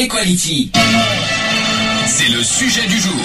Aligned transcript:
Equality. 0.00 0.72
C'est 2.06 2.32
le 2.32 2.42
sujet 2.42 2.86
du 2.88 2.98
jour. 2.98 3.20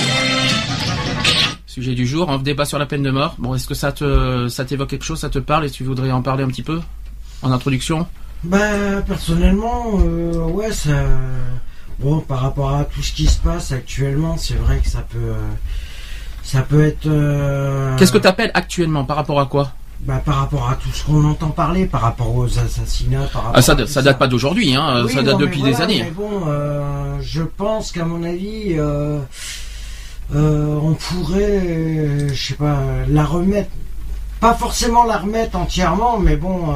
Sujet 1.65 1.93
du 1.93 2.05
jour, 2.05 2.29
un 2.29 2.37
débat 2.37 2.65
sur 2.65 2.77
la 2.77 2.85
peine 2.85 3.01
de 3.01 3.11
mort. 3.11 3.35
Bon, 3.37 3.55
est-ce 3.55 3.65
que 3.65 3.73
ça 3.73 3.93
te, 3.93 4.49
ça 4.49 4.65
t'évoque 4.65 4.89
quelque 4.89 5.05
chose, 5.05 5.19
ça 5.21 5.29
te 5.29 5.39
parle 5.39 5.65
et 5.65 5.69
tu 5.69 5.85
voudrais 5.85 6.11
en 6.11 6.21
parler 6.21 6.43
un 6.43 6.49
petit 6.49 6.63
peu 6.63 6.81
en 7.43 7.53
introduction? 7.53 8.05
Bah 8.43 9.01
personnellement, 9.07 9.99
euh, 10.01 10.33
ouais, 10.49 10.73
ça. 10.73 10.91
Bon, 11.99 12.19
par 12.19 12.41
rapport 12.41 12.75
à 12.75 12.83
tout 12.83 13.01
ce 13.01 13.13
qui 13.13 13.27
se 13.27 13.37
passe 13.39 13.71
actuellement, 13.71 14.35
c'est 14.37 14.55
vrai 14.55 14.79
que 14.79 14.89
ça 14.89 14.99
peut, 15.09 15.17
euh, 15.17 15.47
ça 16.43 16.61
peut 16.61 16.85
être. 16.85 17.05
euh, 17.07 17.95
Qu'est-ce 17.95 18.11
que 18.11 18.17
tu 18.17 18.27
appelles 18.27 18.51
actuellement? 18.53 19.05
Par 19.05 19.15
rapport 19.15 19.39
à 19.39 19.45
quoi? 19.45 19.71
Bah 20.01 20.21
par 20.23 20.35
rapport 20.35 20.69
à 20.69 20.75
tout 20.75 20.89
ce 20.91 21.03
qu'on 21.05 21.23
entend 21.25 21.49
parler, 21.49 21.85
par 21.85 22.01
rapport 22.01 22.35
aux 22.35 22.59
assassinats, 22.59 23.25
par 23.33 23.43
rapport 23.45 23.57
ah, 23.57 23.61
ça, 23.61 23.71
à 23.71 23.75
date- 23.75 23.87
ça 23.87 24.01
date 24.01 24.19
pas 24.19 24.27
d'aujourd'hui, 24.27 24.75
hein, 24.75 25.03
Oui, 25.05 25.13
ça 25.13 25.23
date 25.23 25.33
non, 25.33 25.39
depuis 25.39 25.61
voilà, 25.61 25.75
des 25.75 25.81
années. 25.81 26.03
Mais 26.03 26.11
bon, 26.11 26.43
euh, 26.47 27.17
je 27.21 27.41
pense 27.41 27.91
qu'à 27.91 28.05
mon 28.05 28.23
avis, 28.23 28.75
euh, 28.77 29.19
euh, 30.35 30.77
on 30.81 30.93
pourrait, 30.93 32.27
je 32.33 32.47
sais 32.47 32.53
pas, 32.55 32.77
la 33.07 33.23
remettre. 33.25 33.69
Pas 34.41 34.53
forcément 34.53 35.05
la 35.05 35.17
remettre 35.17 35.57
entièrement, 35.57 36.19
mais 36.19 36.35
bon, 36.35 36.67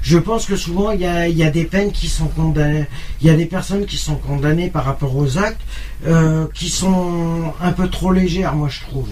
je 0.00 0.16
pense 0.16 0.46
que 0.46 0.56
souvent 0.56 0.92
il 0.92 1.00
y 1.00 1.06
a, 1.06 1.28
il 1.28 1.36
y 1.36 1.42
a 1.44 1.50
des 1.50 1.64
peines 1.64 1.90
qui 1.92 2.06
sont 2.08 2.28
condamnées, 2.28 2.86
il 3.20 3.26
y 3.26 3.30
a 3.30 3.34
des 3.36 3.44
personnes 3.44 3.84
qui 3.84 3.98
sont 3.98 4.14
condamnées 4.14 4.70
par 4.70 4.84
rapport 4.84 5.14
aux 5.14 5.36
actes 5.36 5.60
qui 6.54 6.70
sont 6.70 7.52
un 7.60 7.72
peu 7.72 7.88
trop 7.88 8.12
légères, 8.12 8.54
moi 8.54 8.68
je 8.70 8.80
trouve. 8.82 9.08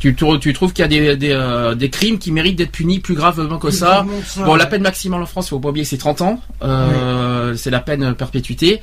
Tu, 0.00 0.14
tu 0.40 0.52
trouves 0.52 0.72
qu'il 0.72 0.82
y 0.82 0.84
a 0.84 0.88
des, 0.88 1.16
des, 1.16 1.30
euh, 1.32 1.74
des 1.74 1.90
crimes 1.90 2.18
qui 2.18 2.30
méritent 2.32 2.56
d'être 2.56 2.70
punis 2.72 3.00
plus 3.00 3.14
gravement 3.14 3.58
que 3.58 3.70
ça 3.70 4.04
Bon, 4.44 4.54
la 4.54 4.64
ouais. 4.64 4.70
peine 4.70 4.82
maximale 4.82 5.22
en 5.22 5.26
France, 5.26 5.48
faut 5.48 5.58
pas 5.58 5.70
oublier, 5.70 5.84
c'est 5.84 5.98
30 5.98 6.20
ans. 6.22 6.40
Euh, 6.62 7.54
C'est 7.56 7.70
la 7.70 7.80
peine 7.80 8.14
perpétuité. 8.14 8.80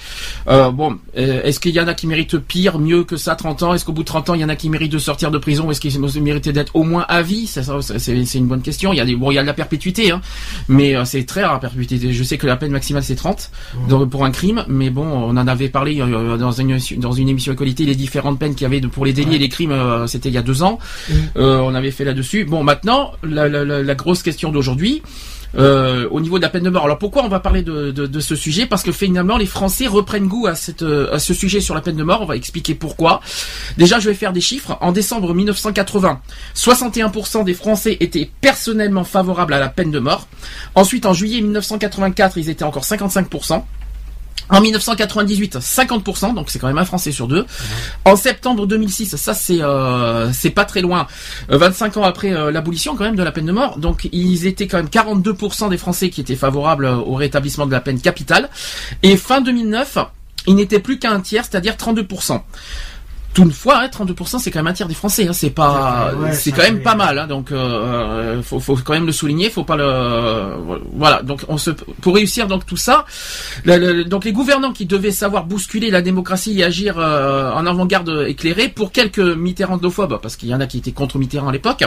Euh, 0.48 0.72
bon, 0.72 0.98
euh, 1.18 1.42
est-ce 1.44 1.60
qu'il 1.60 1.74
y 1.74 1.80
en 1.80 1.88
a 1.88 1.94
qui 1.94 2.08
méritent 2.08 2.38
pire, 2.38 2.80
mieux 2.80 3.04
que 3.04 3.18
ça, 3.18 3.36
30 3.36 3.64
ans? 3.64 3.74
Est-ce 3.74 3.86
qu'au 3.86 3.94
bout 3.94 4.02
de 4.04 4.08
30 4.08 4.30
ans, 4.32 4.34
il 4.34 4.42
y 4.42 4.46
en 4.46 4.50
a 4.50 4.56
qui 4.56 4.70
méritent 4.70 4.92
de 4.92 4.98
sortir 4.98 5.32
de 5.32 5.38
prison 5.38 5.70
Est-ce 5.72 5.80
qu'ils 5.82 6.00
méritaient 6.22 6.54
d'être 6.54 6.76
au 6.76 6.84
moins 6.84 7.06
à 7.08 7.22
vie? 7.22 7.48
C'est 7.48 8.38
une 8.38 8.48
bonne 8.48 8.62
question. 8.62 8.92
Il 8.94 8.98
y 8.98 9.00
a 9.02 9.06
des, 9.06 9.16
bon, 9.16 9.32
il 9.32 9.36
y 9.36 9.38
a 9.38 9.42
de 9.42 9.48
la 9.48 9.54
perpétuité, 9.54 10.12
hein, 10.12 10.22
mais 10.68 10.96
euh, 10.96 11.06
c'est 11.06 11.24
très 11.26 11.44
rare 11.44 11.54
la 11.54 11.60
perpétuité. 11.60 12.12
Je 12.12 12.24
sais 12.24 12.38
que 12.38 12.48
la 12.48 12.58
peine 12.58 12.72
maximale 12.72 13.04
c'est 13.04 13.16
30 13.16 13.52
donc, 13.90 14.10
pour 14.10 14.26
un 14.26 14.32
crime, 14.32 14.66
mais 14.68 14.90
bon, 14.90 15.06
on 15.06 15.38
en 15.38 15.48
avait 15.48 15.70
parlé 15.70 16.00
euh, 16.02 16.38
dans 16.38 16.52
une 16.52 16.78
dans 16.98 17.12
une 17.12 17.30
émission 17.30 17.54
Équalité, 17.54 17.86
les 17.86 17.96
différentes 17.96 18.40
peines 18.40 18.54
qu'il 18.56 18.64
y 18.64 18.66
avait 18.66 18.82
de- 18.82 18.88
pour 18.88 19.06
les 19.06 19.14
délits 19.14 19.36
et 19.36 19.40
les 19.40 19.50
crimes. 19.50 19.74
C'était 20.08 20.30
il 20.30 20.36
y 20.36 20.38
a 20.38 20.42
deux 20.42 20.62
ans. 20.64 20.80
Euh, 21.38 21.58
on 21.60 21.76
avait 21.76 21.92
fait 21.92 22.04
là-dessus. 22.04 22.46
Bon, 22.46 22.64
maintenant, 22.64 23.12
la, 23.24 23.96
grosse 23.96 24.24
question 24.24 24.52
d'aujourd'hui. 24.52 25.02
euh, 25.58 26.08
au 26.12 26.20
niveau 26.20 26.38
de 26.38 26.44
la 26.44 26.50
peine 26.50 26.64
de 26.64 26.70
mort. 26.70 26.86
Alors 26.86 26.98
pourquoi 26.98 27.24
on 27.24 27.28
va 27.28 27.40
parler 27.40 27.62
de, 27.62 28.20
ce 28.20 28.36
sujet? 28.36 28.66
Parce 28.66 28.84
que 28.84 28.92
finalement 28.92 29.38
les 29.38 29.46
Français 29.46 29.88
reprennent 29.88 30.28
goût 30.28 30.48
à, 30.48 30.54
euh, 30.82 31.14
à 31.14 31.20
ce 31.20 31.34
sujet 31.34 31.62
sur 31.62 31.76
la 31.76 31.82
peine 31.82 31.96
de 31.96 32.04
mort. 32.04 32.22
On 32.22 32.26
va 32.26 32.36
expliquer 32.36 32.76
pourquoi. 32.76 33.22
Déjà 33.78 34.00
je 34.00 34.10
vais 34.10 34.16
faire 34.16 34.34
des 34.34 34.42
chiffres. 34.42 34.78
En 34.82 34.92
décembre 34.92 35.34
1980, 35.34 36.20
61% 36.56 37.44
des 37.44 37.54
Français 37.54 37.98
étaient 38.00 38.30
personnellement 38.42 39.04
favorables 39.04 39.54
à 39.54 39.60
la 39.60 39.70
peine 39.70 39.92
de 39.92 40.00
mort. 40.00 40.28
Ensuite 40.76 41.06
en 41.06 41.14
juillet 41.14 41.42
1984 41.42 42.38
ils 42.38 42.50
étaient 42.50 42.64
encore 42.64 42.84
55%. 42.84 43.64
En 44.50 44.62
1998, 44.62 45.58
50%, 45.58 46.36
donc 46.36 46.50
c'est 46.50 46.60
quand 46.60 46.68
même 46.68 46.78
un 46.78 46.86
Français 46.86 47.12
sur 47.12 47.28
deux. 47.28 47.46
En 48.06 48.16
septembre 48.16 48.68
2006, 48.68 49.16
ça 49.16 49.34
c'est 49.34 49.62
euh, 49.62 50.32
c'est 50.34 50.52
pas 50.52 50.66
très 50.66 50.82
loin, 50.82 51.08
euh, 51.52 51.58
25 51.58 51.98
ans 51.98 52.04
après 52.04 52.32
euh, 52.32 52.52
l'abolition 52.52 52.96
quand 52.96 53.06
même 53.06 53.16
de 53.16 53.24
la 53.24 53.32
peine 53.32 53.46
de 53.46 53.52
mort, 53.52 53.80
donc 53.80 54.08
ils 54.12 54.46
étaient 54.46 54.68
quand 54.68 54.78
même 54.78 54.88
42% 54.88 55.70
des 55.70 55.78
Français 55.78 56.10
qui 56.10 56.22
étaient 56.22 56.36
favorables 56.36 56.86
euh, 56.86 56.96
au 56.96 57.16
rétablissement 57.16 57.66
de 57.66 57.72
la 57.72 57.82
peine 57.82 58.00
capitale. 58.00 58.50
Et 59.04 59.18
fin 59.18 59.42
2009, 59.42 59.98
il 60.48 60.56
n'était 60.56 60.80
plus 60.80 61.00
qu'un 61.00 61.20
tiers, 61.22 61.46
c'est-à-dire 61.46 61.76
32%. 61.76 62.42
Toutefois, 63.36 63.82
hein, 63.84 63.88
32% 63.90 64.40
c'est 64.40 64.50
quand 64.50 64.60
même 64.60 64.68
un 64.68 64.74
tiers 64.74 64.88
des 64.88 64.94
Français, 64.96 65.28
hein, 65.28 65.34
c'est 65.34 65.50
pas, 65.50 66.14
ouais, 66.16 66.34
c'est 66.34 66.52
quand 66.52 66.62
même 66.64 66.82
pas 66.82 66.96
mal, 66.96 67.20
hein, 67.20 67.28
donc 67.28 67.52
euh, 67.52 68.42
faut, 68.42 68.60
faut 68.62 68.78
quand 68.78 68.94
même 68.94 69.06
le 69.06 69.12
souligner, 69.12 69.50
faut 69.50 69.66
pas 69.66 69.76
le, 69.76 70.56
voilà, 70.94 71.22
donc 71.22 71.42
on 71.50 71.58
se, 71.58 71.70
pour 71.72 72.16
réussir 72.16 72.48
donc 72.48 72.66
tout 72.66 72.78
ça, 72.78 73.06
le- 73.66 73.78
le- 73.78 74.06
donc 74.06 74.24
les 74.24 74.32
gouvernants 74.32 74.72
qui 74.72 74.86
devaient 74.86 75.12
savoir 75.12 75.46
bousculer 75.46 75.92
la 75.92 76.02
démocratie 76.02 76.60
et 76.60 76.64
agir 76.64 76.96
euh, 76.98 77.52
en 77.52 77.66
avant-garde 77.66 78.26
éclairée 78.28 78.70
pour 78.70 78.92
quelques 78.94 79.20
mitterrandophobes, 79.20 80.20
parce 80.22 80.38
qu'il 80.38 80.48
y 80.50 80.56
en 80.56 80.62
a 80.62 80.66
qui 80.66 80.78
étaient 80.78 80.94
contre 80.94 81.18
Mitterrand 81.20 81.50
à 81.50 81.52
l'époque. 81.52 81.84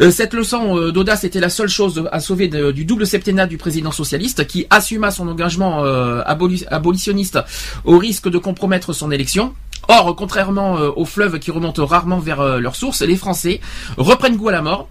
Euh, 0.00 0.10
cette 0.10 0.34
leçon 0.34 0.76
euh, 0.78 0.92
d'audace 0.92 1.24
était 1.24 1.40
la 1.40 1.48
seule 1.48 1.68
chose 1.68 2.04
à 2.12 2.20
sauver 2.20 2.48
de- 2.48 2.70
du 2.70 2.84
double 2.84 3.06
septennat 3.06 3.46
du 3.46 3.56
président 3.56 3.92
socialiste, 3.92 4.46
qui 4.46 4.66
assuma 4.68 5.10
son 5.10 5.26
engagement 5.28 5.84
euh, 5.84 6.20
aboli- 6.26 6.66
abolitionniste 6.70 7.38
au 7.84 7.96
risque 7.98 8.28
de 8.28 8.36
compromettre 8.38 8.92
son 8.92 9.10
élection. 9.10 9.54
Or, 9.88 10.14
contrairement 10.16 10.78
euh, 10.78 10.90
aux 10.94 11.04
fleuves 11.04 11.38
qui 11.38 11.50
remontent 11.50 11.84
rarement 11.84 12.18
vers 12.18 12.40
euh, 12.40 12.60
leur 12.60 12.76
source, 12.76 13.02
les 13.02 13.16
Français 13.16 13.60
reprennent 13.96 14.36
goût 14.36 14.48
à 14.48 14.52
la 14.52 14.62
mort. 14.62 14.88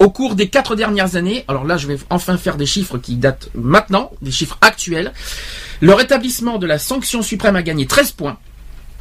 Au 0.00 0.10
cours 0.10 0.34
des 0.34 0.48
quatre 0.48 0.74
dernières 0.74 1.14
années, 1.14 1.44
alors 1.46 1.64
là 1.64 1.76
je 1.76 1.86
vais 1.86 1.96
enfin 2.10 2.36
faire 2.36 2.56
des 2.56 2.66
chiffres 2.66 2.98
qui 2.98 3.16
datent 3.16 3.48
maintenant, 3.54 4.10
des 4.22 4.32
chiffres 4.32 4.58
actuels, 4.60 5.12
le 5.80 5.94
rétablissement 5.94 6.58
de 6.58 6.66
la 6.66 6.78
sanction 6.78 7.22
suprême 7.22 7.54
a 7.54 7.62
gagné 7.62 7.86
13 7.86 8.12
points. 8.12 8.36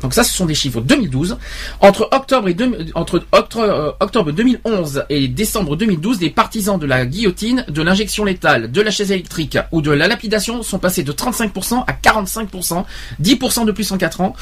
Donc 0.03 0.14
ça, 0.14 0.24
ce 0.24 0.34
sont 0.34 0.46
des 0.46 0.53
chiffres 0.53 0.81
2012. 0.81 1.38
Entre 1.80 2.09
octobre 2.12 2.47
et 2.50 2.56
entre 2.94 3.24
euh, 3.58 3.91
octobre 4.00 4.31
2011 4.31 5.06
et 5.09 5.28
décembre 5.28 5.75
2012, 5.75 6.19
les 6.22 6.30
partisans 6.30 6.78
de 6.78 6.86
la 6.86 7.06
guillotine, 7.06 7.66
de 7.69 7.81
l'injection 7.81 8.25
létale, 8.25 8.72
de 8.72 8.81
la 8.81 8.92
chaise 8.92 9.12
électrique 9.12 9.58
ou 9.72 9.81
de 9.81 9.92
la 9.92 10.08
lapidation 10.08 10.62
sont 10.62 10.78
passés 10.78 11.03
de 11.03 11.12
35% 11.13 11.86
à 11.88 11.94
45%, 11.94 12.84
10% 13.22 13.66
de 13.66 13.72
plus 13.72 13.92
en 13.92 13.97
4 13.97 14.22
ans. 14.22 14.36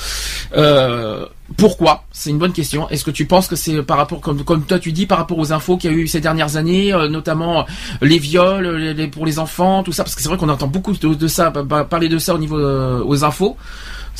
Euh, 0.58 1.26
pourquoi? 1.58 2.06
C'est 2.12 2.30
une 2.30 2.38
bonne 2.40 2.54
question. 2.54 2.90
Est-ce 2.90 3.04
que 3.04 3.12
tu 3.12 3.26
penses 3.26 3.48
que 3.48 3.56
c'est 3.56 3.84
par 3.84 3.98
rapport, 3.98 4.22
comme, 4.22 4.44
comme 4.44 4.64
toi 4.64 4.80
tu 4.80 4.92
dis, 4.92 5.06
par 5.06 5.18
rapport 5.18 5.38
aux 5.38 5.52
infos 5.54 5.78
qu'il 5.78 5.92
y 5.92 5.94
a 5.94 5.98
eu 5.98 6.08
ces 6.08 6.22
dernières 6.22 6.56
années, 6.56 6.94
euh, 6.94 7.08
notamment 7.10 7.66
les 8.02 8.18
viols 8.20 8.68
les- 8.78 8.94
les- 8.94 9.08
pour 9.08 9.26
les 9.26 9.38
enfants, 9.38 9.84
tout 9.84 9.92
ça, 9.92 10.04
parce 10.04 10.16
que 10.16 10.22
c'est 10.22 10.30
vrai 10.30 10.38
qu'on 10.38 10.50
entend 10.50 10.68
beaucoup 10.68 10.94
de, 10.94 11.28
ça, 11.28 11.52
pa- 11.52 11.64
pa- 11.64 11.84
parler 11.84 12.10
de 12.10 12.18
ça 12.18 12.34
au 12.34 12.38
niveau 12.38 12.58
euh, 12.58 13.04
aux 13.06 13.24
infos. 13.24 13.58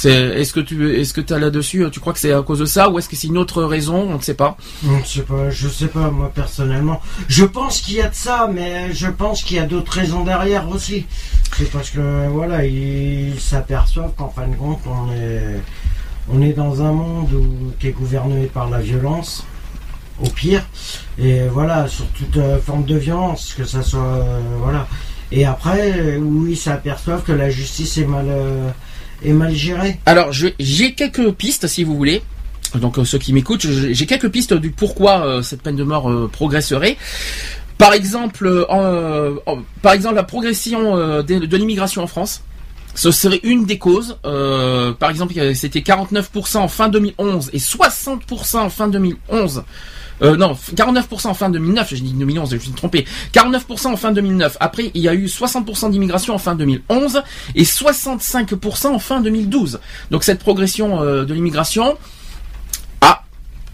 Est-ce 0.04 0.54
que 0.54 0.60
tu, 0.60 1.00
est-ce 1.00 1.14
que 1.14 1.22
t'as 1.22 1.38
là-dessus, 1.38 1.84
euh, 1.84 1.90
tu 1.90 2.00
crois 2.00 2.14
que 2.14 2.20
c'est 2.20 2.34
à 2.34 2.42
cause 2.42 2.60
de 2.60 2.66
ça, 2.66 2.90
ou 2.90 2.98
est-ce 2.98 3.08
que 3.08 3.16
c'est 3.16 3.28
une 3.28 3.38
autre 3.38 3.64
raison 3.64 4.10
On 4.10 4.18
ne 4.18 4.22
sait 4.22 4.34
pas. 4.34 4.58
Je 4.84 5.08
sais 5.08 5.22
pas, 5.22 5.50
je 5.50 5.68
sais 5.68 5.88
pas 5.88 6.10
moi 6.10 6.32
personnellement. 6.34 7.02
Je 7.28 7.46
pense 7.46 7.82
qu'il 7.82 7.96
y 7.96 8.02
a 8.02 8.08
de 8.08 8.16
ça, 8.16 8.50
mais 8.52 8.94
je 8.94 9.08
pense 9.08 9.44
qu'il 9.44 9.58
y 9.58 9.60
a 9.60 9.66
d'autres 9.66 9.92
raisons 9.92 10.24
derrière 10.24 10.68
aussi. 10.70 11.06
C'est 11.58 11.70
parce 11.70 11.92
que 11.92 12.28
voilà, 12.30 12.66
ils 12.66 13.40
s'aperçoivent 13.40 14.14
qu'en 14.18 14.30
fin 14.30 14.48
de 14.48 14.56
compte, 14.56 14.80
on 14.88 15.12
est, 15.12 15.60
on 16.30 16.42
est 16.42 16.54
dans 16.54 16.82
un 16.82 16.94
monde 16.94 17.32
où, 17.34 17.72
qui 17.80 17.88
est 17.88 17.92
gouverné 17.92 18.46
par 18.48 18.70
la 18.70 18.80
violence, 18.80 19.46
au 20.24 20.30
pire. 20.30 20.66
Et 21.20 21.48
voilà, 21.48 21.88
sur 21.88 22.08
toute 22.08 22.38
euh, 22.38 22.60
forme 22.60 22.86
de 22.86 22.98
violence, 22.98 23.54
que 23.56 23.66
ça 23.66 23.84
soit 23.84 24.02
euh, 24.02 24.40
voilà. 24.64 24.88
Et 25.32 25.46
après, 25.46 26.18
où 26.18 26.48
ils 26.48 26.58
s'aperçoivent 26.58 27.24
que 27.24 27.32
la 27.32 27.50
justice 27.50 27.98
est 27.98 28.06
mal, 28.06 28.28
mal 29.30 29.54
gérée. 29.54 30.00
Alors, 30.06 30.32
j'ai 30.32 30.94
quelques 30.94 31.32
pistes, 31.32 31.68
si 31.68 31.84
vous 31.84 31.96
voulez. 31.96 32.22
Donc, 32.76 32.98
euh, 32.98 33.06
ceux 33.06 33.18
qui 33.18 33.34
m'écoutent, 33.34 33.66
j'ai 33.68 34.06
quelques 34.06 34.30
pistes 34.30 34.54
du 34.54 34.72
pourquoi 34.72 35.26
euh, 35.26 35.42
cette 35.42 35.62
peine 35.62 35.76
de 35.76 35.84
mort 35.84 36.10
euh, 36.10 36.30
progresserait. 36.32 36.98
Par 37.78 37.94
exemple, 37.94 38.68
par 39.82 39.94
exemple, 39.94 40.16
la 40.16 40.24
progression 40.24 40.96
de, 40.98 41.22
de 41.24 41.58
l'immigration 41.58 42.04
en 42.04 42.08
France. 42.08 42.44
Ce 42.94 43.10
serait 43.10 43.40
une 43.42 43.66
des 43.66 43.80
causes. 43.80 44.18
Par 44.22 45.10
exemple, 45.10 45.34
c'était 45.56 45.80
49% 45.80 46.58
en 46.58 46.68
fin 46.68 46.90
2011 46.90 47.50
et 47.54 47.58
60% 47.58 48.58
en 48.58 48.70
fin 48.70 48.88
2011. 48.88 49.64
Euh, 50.22 50.36
non, 50.38 50.54
49% 50.76 51.28
en 51.28 51.34
fin 51.34 51.50
2009, 51.50 51.90
j'ai 51.90 52.02
dit 52.02 52.14
2011, 52.14 52.50
je 52.52 52.56
me 52.56 52.60
suis 52.60 52.72
trompé. 52.72 53.06
49% 53.34 53.88
en 53.88 53.98
fin 53.98 54.12
2009. 54.12 54.58
Après, 54.60 54.92
il 54.94 55.02
y 55.02 55.08
a 55.08 55.14
eu 55.14 55.26
60% 55.26 55.92
d'immigration 55.92 56.34
en 56.34 56.38
fin 56.38 56.56
2011 56.56 57.24
et 57.56 57.64
65% 57.64 58.88
en 58.88 59.00
fin 59.00 59.22
2012. 59.22 59.80
Donc 60.12 60.24
cette 60.24 60.40
progression 60.40 61.02
euh, 61.02 61.26
de 61.26 61.34
l'immigration, 61.34 61.98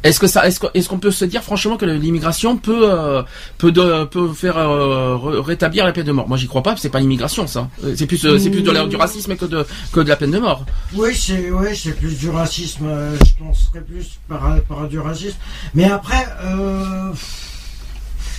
Est-ce 0.03 0.19
que 0.19 0.27
ça, 0.27 0.47
est-ce 0.47 0.59
qu'on 0.59 0.69
est 0.73 0.88
qu'on 0.88 0.99
peut 0.99 1.11
se 1.11 1.25
dire 1.25 1.44
franchement 1.44 1.75
que 1.75 1.85
l'immigration 1.85 2.57
peut 2.57 2.89
euh, 2.89 3.23
peut 3.57 3.71
de, 3.71 4.05
peut 4.05 4.31
faire 4.31 4.57
euh, 4.57 5.17
rétablir 5.41 5.85
la 5.85 5.91
peine 5.91 6.05
de 6.05 6.11
mort? 6.11 6.27
Moi, 6.27 6.38
j'y 6.38 6.47
crois 6.47 6.61
pas. 6.61 6.75
C'est 6.77 6.89
pas 6.89 6.99
l'immigration, 6.99 7.47
ça. 7.47 7.69
C'est 7.95 8.05
plus 8.05 8.23
euh, 8.25 8.38
c'est 8.38 8.51
plus 8.51 8.61
de 8.61 8.71
la, 8.71 8.85
du 8.85 8.95
racisme 8.95 9.35
que 9.35 9.45
de 9.45 9.65
que 9.91 9.99
de 9.99 10.09
la 10.09 10.15
peine 10.15 10.31
de 10.31 10.39
mort. 10.39 10.65
Oui, 10.94 11.15
c'est 11.15 11.49
oui, 11.51 11.75
c'est 11.75 11.94
plus 11.94 12.17
du 12.17 12.29
racisme. 12.29 12.88
je 13.19 13.44
penserais 13.44 13.81
plus 13.81 14.19
par, 14.29 14.61
par 14.69 14.88
du 14.88 14.99
racisme. 14.99 15.38
Mais 15.73 15.85
après, 15.85 16.25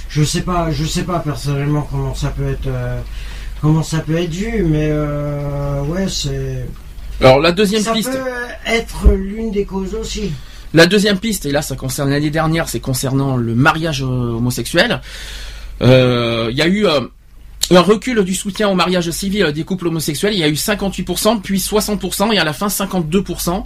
je 0.08 0.22
sais 0.22 0.42
pas, 0.42 0.70
je 0.70 0.84
sais 0.84 1.02
pas 1.02 1.18
personnellement 1.18 1.86
comment 1.90 2.14
ça 2.14 2.28
peut 2.28 2.48
être 2.48 2.68
comment 3.60 3.82
ça 3.82 3.98
peut 3.98 4.16
être 4.16 4.32
vu, 4.32 4.62
mais 4.62 4.92
ouais, 4.92 6.08
c'est. 6.08 6.66
Alors 7.20 7.40
la 7.40 7.50
deuxième 7.50 7.82
piste. 7.82 8.12
Ça 8.12 8.18
peut 8.18 8.30
être 8.64 9.08
l'une 9.12 9.50
des 9.50 9.64
causes 9.64 9.96
aussi. 9.96 10.30
La 10.74 10.86
deuxième 10.86 11.18
piste, 11.18 11.46
et 11.46 11.52
là 11.52 11.62
ça 11.62 11.76
concerne 11.76 12.10
l'année 12.10 12.30
dernière, 12.30 12.68
c'est 12.68 12.80
concernant 12.80 13.36
le 13.36 13.54
mariage 13.54 14.02
euh, 14.02 14.06
homosexuel. 14.36 15.00
Euh, 15.80 16.48
il 16.50 16.56
y 16.56 16.62
a 16.62 16.66
eu 16.66 16.86
euh, 16.86 17.00
un 17.70 17.80
recul 17.80 18.22
du 18.22 18.34
soutien 18.34 18.68
au 18.68 18.74
mariage 18.74 19.10
civil 19.10 19.50
des 19.52 19.64
couples 19.64 19.86
homosexuels. 19.86 20.34
Il 20.34 20.40
y 20.40 20.44
a 20.44 20.48
eu 20.48 20.54
58%, 20.54 21.40
puis 21.40 21.58
60%, 21.58 22.32
et 22.32 22.38
à 22.38 22.44
la 22.44 22.52
fin 22.52 22.66
52%. 22.66 23.62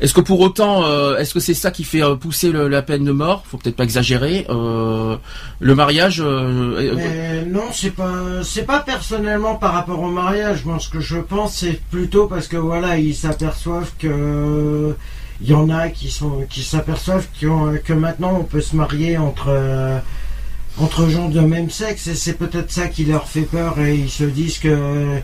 Est-ce 0.00 0.14
que 0.14 0.22
pour 0.22 0.40
autant, 0.40 1.16
est-ce 1.18 1.34
que 1.34 1.40
c'est 1.40 1.52
ça 1.52 1.70
qui 1.70 1.84
fait 1.84 2.00
pousser 2.18 2.50
la 2.52 2.80
peine 2.80 3.04
de 3.04 3.12
mort? 3.12 3.44
Faut 3.46 3.58
peut-être 3.58 3.76
pas 3.76 3.84
exagérer. 3.84 4.46
le 4.48 5.74
mariage. 5.74 6.22
non, 6.22 7.64
c'est 7.70 7.90
pas, 7.90 8.42
c'est 8.42 8.64
pas 8.64 8.80
personnellement 8.80 9.56
par 9.56 9.74
rapport 9.74 10.00
au 10.00 10.08
mariage. 10.08 10.64
Moi, 10.64 10.78
ce 10.78 10.88
que 10.88 11.00
je 11.00 11.18
pense, 11.18 11.56
c'est 11.56 11.78
plutôt 11.90 12.28
parce 12.28 12.48
que 12.48 12.56
voilà, 12.56 12.96
ils 12.96 13.14
s'aperçoivent 13.14 13.92
que 13.98 14.96
il 15.42 15.48
y 15.48 15.54
en 15.54 15.70
a 15.70 15.88
qui 15.88 16.10
sont 16.10 16.44
qui 16.48 16.62
s'aperçoivent 16.62 17.26
que 17.40 17.92
maintenant 17.92 18.38
on 18.40 18.44
peut 18.44 18.60
se 18.60 18.76
marier 18.76 19.16
entre 19.16 19.48
euh, 19.48 19.98
entre 20.78 21.08
gens 21.08 21.28
de 21.28 21.40
même 21.40 21.70
sexe 21.70 22.06
et 22.06 22.14
c'est 22.14 22.34
peut-être 22.34 22.70
ça 22.70 22.88
qui 22.88 23.04
leur 23.04 23.28
fait 23.28 23.42
peur 23.42 23.80
et 23.80 23.94
ils 23.94 24.10
se 24.10 24.24
disent 24.24 24.58
que 24.58 25.20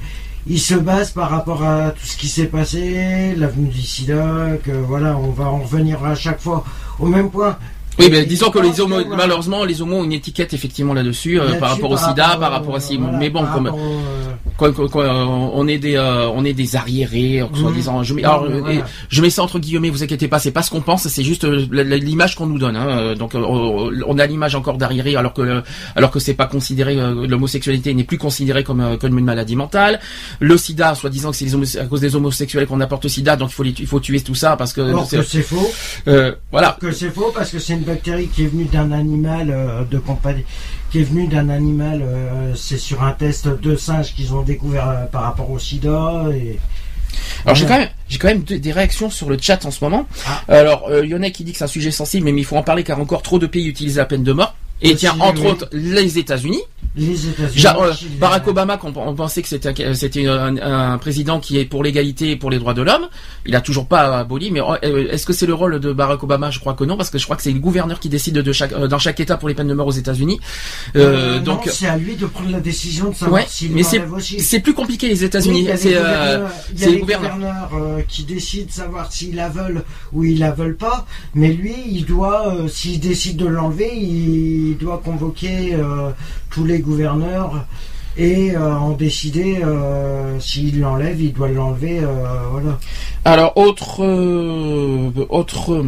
ils 0.49 0.61
se 0.61 0.75
basent 0.75 1.11
par 1.11 1.31
rapport 1.31 1.65
à 1.65 1.91
tout 1.91 2.07
ce 2.07 2.17
qui 2.17 2.29
s'est 2.29 2.47
passé, 2.47 3.35
l'avenue 3.37 3.69
du 3.69 3.83
sida, 3.83 4.57
que 4.63 4.71
voilà, 4.71 5.17
on 5.17 5.31
va 5.31 5.47
en 5.47 5.59
revenir 5.59 6.05
à 6.05 6.15
chaque 6.15 6.41
fois 6.41 6.65
au 7.01 7.07
même 7.07 7.31
point. 7.31 7.59
Oui, 7.99 8.09
mais 8.11 8.27
disons 8.27 8.51
que 8.51 8.59
les 8.59 8.81
homos, 8.81 9.05
malheureusement, 9.07 9.65
les 9.65 9.81
homos 9.81 9.97
ont 9.97 10.05
une 10.05 10.13
étiquette 10.13 10.53
effectivement 10.53 10.93
là-dessus 10.93 11.41
euh, 11.41 11.59
par 11.59 11.71
rapport 11.71 11.91
au 11.91 11.97
SIDA, 11.97 12.37
par 12.39 12.51
rapport 12.51 12.77
à 12.77 12.81
si, 12.81 12.99
mais 12.99 13.31
bon, 13.31 13.47
comme 13.47 13.73
quoi, 14.91 15.07
on 15.27 15.67
est 15.67 15.79
des, 15.79 15.97
euh, 15.97 16.29
on 16.29 16.45
est 16.45 16.53
des 16.53 16.77
arriérés, 16.77 17.43
mmh. 17.43 17.57
soi-disant. 17.57 18.03
Je, 18.03 18.15
je 19.09 19.23
mets 19.23 19.31
ça 19.31 19.43
entre 19.43 19.59
guillemets, 19.59 19.91
vous 19.91 20.03
inquiétez 20.03 20.29
pas, 20.29 20.39
c'est 20.39 20.51
pas 20.51 20.63
ce 20.63 20.71
qu'on 20.71 20.83
pense, 20.83 21.09
c'est 21.09 21.23
juste 21.23 21.45
euh, 21.45 21.67
l'image 21.71 22.37
qu'on 22.37 22.47
nous 22.47 22.59
donne. 22.59 22.77
Hein, 22.77 23.15
donc, 23.15 23.33
on 23.35 24.19
a 24.19 24.27
l'image 24.27 24.55
encore 24.55 24.77
d'arriéré, 24.77 25.17
alors 25.17 25.33
que, 25.33 25.63
alors 25.95 26.11
que 26.11 26.19
c'est 26.19 26.35
pas 26.35 26.47
considéré, 26.47 26.97
l'homosexualité 26.97 27.95
n'est 27.95 28.05
plus 28.05 28.19
considérée 28.19 28.65
comme, 28.65 28.99
comme 28.99 29.19
une 29.19 29.25
maladie 29.25 29.57
mentale. 29.57 30.01
Le 30.41 30.57
SIDA, 30.59 30.95
soi-disant 30.95 31.31
que 31.31 31.37
c'est 31.37 31.79
à 31.79 31.87
cause 31.87 32.01
des 32.01 32.15
homosexuels 32.15 32.67
qu'on 32.67 32.81
apporte 32.81 33.05
le 33.05 33.11
SIDA, 33.11 33.37
donc 33.37 33.51
il 33.51 33.55
faut, 33.55 33.65
il 33.65 33.87
faut 33.87 34.01
tuer 34.01 34.21
tout 34.21 34.35
ça 34.35 34.57
parce 34.57 34.75
que. 34.75 34.83
c'est 35.07 35.43
faux. 35.43 35.71
voilà. 36.53 36.77
que 36.79 36.93
c'est 36.93 37.11
faux 37.11 37.33
parce 37.35 37.51
que 37.51 37.59
c'est 37.59 37.73
une 37.73 37.86
bactérie 37.87 38.29
qui 38.29 38.45
est 38.45 38.49
venue 38.49 38.65
d'un 38.65 38.93
animal 38.93 39.51
euh, 39.51 39.85
de 39.85 39.99
compagnie, 39.99 40.45
qui 40.91 41.01
est 41.01 41.05
venue 41.05 41.27
d'un 41.27 41.49
animal, 41.49 42.03
euh, 42.03 42.55
c'est 42.55 42.79
sur 42.79 43.03
un 43.03 43.13
test 43.13 43.49
de 43.49 43.77
singe 43.77 44.15
qu'ils 44.15 44.35
ont 44.35 44.43
découvert 44.43 44.89
euh, 44.89 45.05
par 45.07 45.23
rapport 45.23 45.51
au 45.51 45.59
sida 45.59 46.27
et 46.35 46.59
alors 47.45 47.57
j'ai 47.57 47.65
quand 47.65 47.79
même 47.79 47.89
j'ai 48.09 48.19
quand 48.19 48.29
même 48.29 48.43
des 48.43 48.73
réactions 48.73 49.09
sur 49.09 49.31
le 49.31 49.39
chat 49.41 49.65
en 49.65 49.71
ce 49.71 49.83
moment. 49.83 50.07
Ah. 50.27 50.43
Alors 50.49 50.91
il 51.03 51.09
y 51.09 51.15
en 51.15 51.23
a 51.23 51.31
qui 51.31 51.45
dit 51.45 51.53
que 51.53 51.59
c'est 51.59 51.65
un 51.65 51.69
sujet 51.69 51.91
sensible, 51.91 52.27
mais 52.27 52.33
il 52.39 52.45
faut 52.45 52.57
en 52.57 52.63
parler 52.63 52.85
car 52.85 53.01
encore 53.01 53.23
trop 53.23 53.39
de 53.39 53.47
pays 53.47 53.67
utilisent 53.67 53.97
la 53.97 54.05
peine 54.05 54.23
de 54.23 54.33
mort. 54.33 54.55
Et 54.83 54.95
tiens, 54.95 55.17
entre 55.21 55.45
autres, 55.47 55.69
les 55.73 56.19
États-Unis. 56.19 56.63
Les 56.97 57.29
États-Unis. 57.29 57.67
Euh, 57.67 57.93
Barack 58.19 58.47
Obama, 58.49 58.79
on, 58.83 59.15
pensait 59.15 59.43
que 59.43 59.49
c'était 59.49 59.95
c'était 59.95 60.27
un, 60.27 60.99
président 60.99 61.41
qui 61.41 61.59
est 61.59 61.67
pour 61.67 61.85
l'égalité 61.85 62.31
et 62.31 62.37
pour 62.37 62.51
les 62.51 62.59
droits 62.59 62.73
de 62.73 62.83
l'homme. 62.83 63.09
Il 63.45 63.55
a 63.55 63.61
toujours 63.61 63.87
pas 63.87 64.19
aboli, 64.19 64.51
mais 64.51 64.61
euh, 64.61 65.09
est-ce 65.11 65.27
que 65.27 65.33
c'est 65.33 65.47
le 65.47 65.53
rôle 65.53 65.79
de 65.79 65.93
Barack 65.93 66.23
Obama? 66.23 66.51
Je 66.51 66.59
crois 66.59 66.75
que 66.75 66.85
non, 66.85 66.97
parce 66.97 67.11
que 67.11 67.19
je 67.19 67.25
crois 67.25 67.37
que 67.37 67.43
c'est 67.43 67.53
le 67.53 67.59
gouverneur 67.59 68.01
qui 68.01 68.09
décide 68.09 68.35
de 68.35 68.53
chaque 68.53 68.73
euh, 68.73 68.89
dans 68.89 68.99
chaque 68.99 69.21
État 69.21 69.37
pour 69.37 69.49
les 69.49 69.55
peines 69.55 69.69
de 69.69 69.75
mort 69.75 69.87
aux 69.87 69.93
États-Unis. 69.93 70.41
Euh, 70.97 71.39
donc 71.39 71.69
c'est 71.71 71.87
à 71.87 71.97
lui 71.97 72.17
de 72.17 72.27
prendre 72.27 72.51
la 72.51 72.61
décision 72.61 73.11
de 73.11 73.15
savoir 73.15 73.43
ouais, 73.43 73.47
s'il 73.49 73.73
mais 73.73 73.83
c'est 73.83 74.61
plus 74.61 74.75
compliqué 74.75 75.09
les 75.09 75.23
États-Unis. 75.25 75.69
c'est 75.77 75.97
les 76.87 76.99
gouverneurs, 76.99 77.71
qui 78.09 78.25
décident 78.25 78.67
de 78.67 78.73
savoir 78.73 79.13
s'ils 79.13 79.35
la 79.37 79.49
veulent 79.51 79.85
ou 80.13 80.25
ils 80.25 80.39
la 80.39 80.51
veulent 80.51 80.77
pas. 80.77 81.07
Mais 81.35 81.53
lui, 81.53 81.75
il 81.91 82.07
doit, 82.07 82.57
s'il 82.69 83.01
décide 83.01 83.37
de 83.37 83.47
l'enlever, 83.47 83.91
il 83.95 84.66
il 84.67 84.77
doit 84.79 85.01
convoquer 85.05 85.75
euh, 85.75 86.11
tous 86.51 86.65
les 86.65 86.81
gouverneurs 86.81 87.65
et 88.17 88.57
euh, 88.57 88.75
en 88.75 88.93
décider 88.93 89.59
euh, 89.63 90.41
s'il 90.41 90.81
l'enlève, 90.81 91.21
il 91.21 91.33
doit 91.33 91.49
l'enlever. 91.49 92.01
voilà. 92.51 92.79
Alors 93.25 93.57
autre 93.57 94.03
autre 95.29 95.85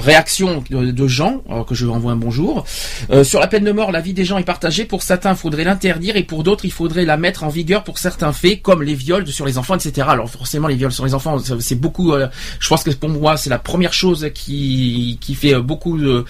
réaction 0.00 0.64
de, 0.70 1.06
gens, 1.06 1.42
que 1.68 1.74
je 1.74 1.86
envoie 1.86 2.12
un 2.12 2.16
bonjour. 2.16 2.64
Euh, 3.10 3.24
sur 3.24 3.40
la 3.40 3.46
peine 3.46 3.64
de 3.64 3.72
mort, 3.72 3.92
la 3.92 4.00
vie 4.00 4.12
des 4.12 4.24
gens 4.24 4.38
est 4.38 4.44
partagée. 4.44 4.84
Pour 4.84 5.02
certains, 5.02 5.30
il 5.30 5.36
faudrait 5.36 5.64
l'interdire 5.64 6.16
et 6.16 6.24
pour 6.24 6.42
d'autres, 6.42 6.64
il 6.64 6.72
faudrait 6.72 7.04
la 7.04 7.16
mettre 7.16 7.44
en 7.44 7.48
vigueur 7.48 7.84
pour 7.84 7.98
certains 7.98 8.32
faits, 8.32 8.62
comme 8.62 8.82
les 8.82 8.94
viols 8.94 9.26
sur 9.28 9.46
les 9.46 9.58
enfants, 9.58 9.76
etc. 9.76 10.06
Alors 10.10 10.28
forcément, 10.28 10.68
les 10.68 10.76
viols 10.76 10.92
sur 10.92 11.04
les 11.04 11.14
enfants, 11.14 11.38
c'est 11.38 11.74
beaucoup. 11.74 12.12
Euh, 12.12 12.28
je 12.58 12.68
pense 12.68 12.82
que 12.82 12.90
pour 12.90 13.08
moi, 13.08 13.36
c'est 13.36 13.50
la 13.50 13.58
première 13.58 13.92
chose 13.92 14.30
qui 14.34 15.18
qui 15.20 15.34
fait 15.34 15.54
beaucoup, 15.60 15.98
de, 15.98 16.24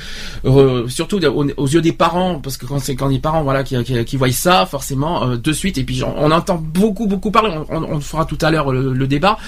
euh, 0.44 0.88
surtout 0.88 1.24
aux, 1.24 1.66
yeux 1.66 1.82
des 1.82 1.92
parents, 1.92 2.40
parce 2.40 2.56
que 2.56 2.66
quand 2.66 2.78
c'est 2.78 2.96
quand 2.96 3.08
les 3.08 3.18
parents, 3.18 3.42
voilà, 3.42 3.62
qui, 3.62 3.82
qui, 4.04 4.16
voient 4.16 4.30
ça, 4.32 4.66
forcément, 4.66 5.36
de 5.36 5.52
suite. 5.52 5.78
Et 5.78 5.84
puis 5.84 6.02
on, 6.02 6.30
entend 6.30 6.56
beaucoup 6.56 7.06
beaucoup 7.06 7.30
parler. 7.30 7.56
On, 7.68 8.00
fera 8.00 8.24
tout 8.24 8.38
à 8.40 8.50
l'heure 8.50 8.72
le, 8.72 8.92
le, 8.92 9.06
débat. 9.06 9.38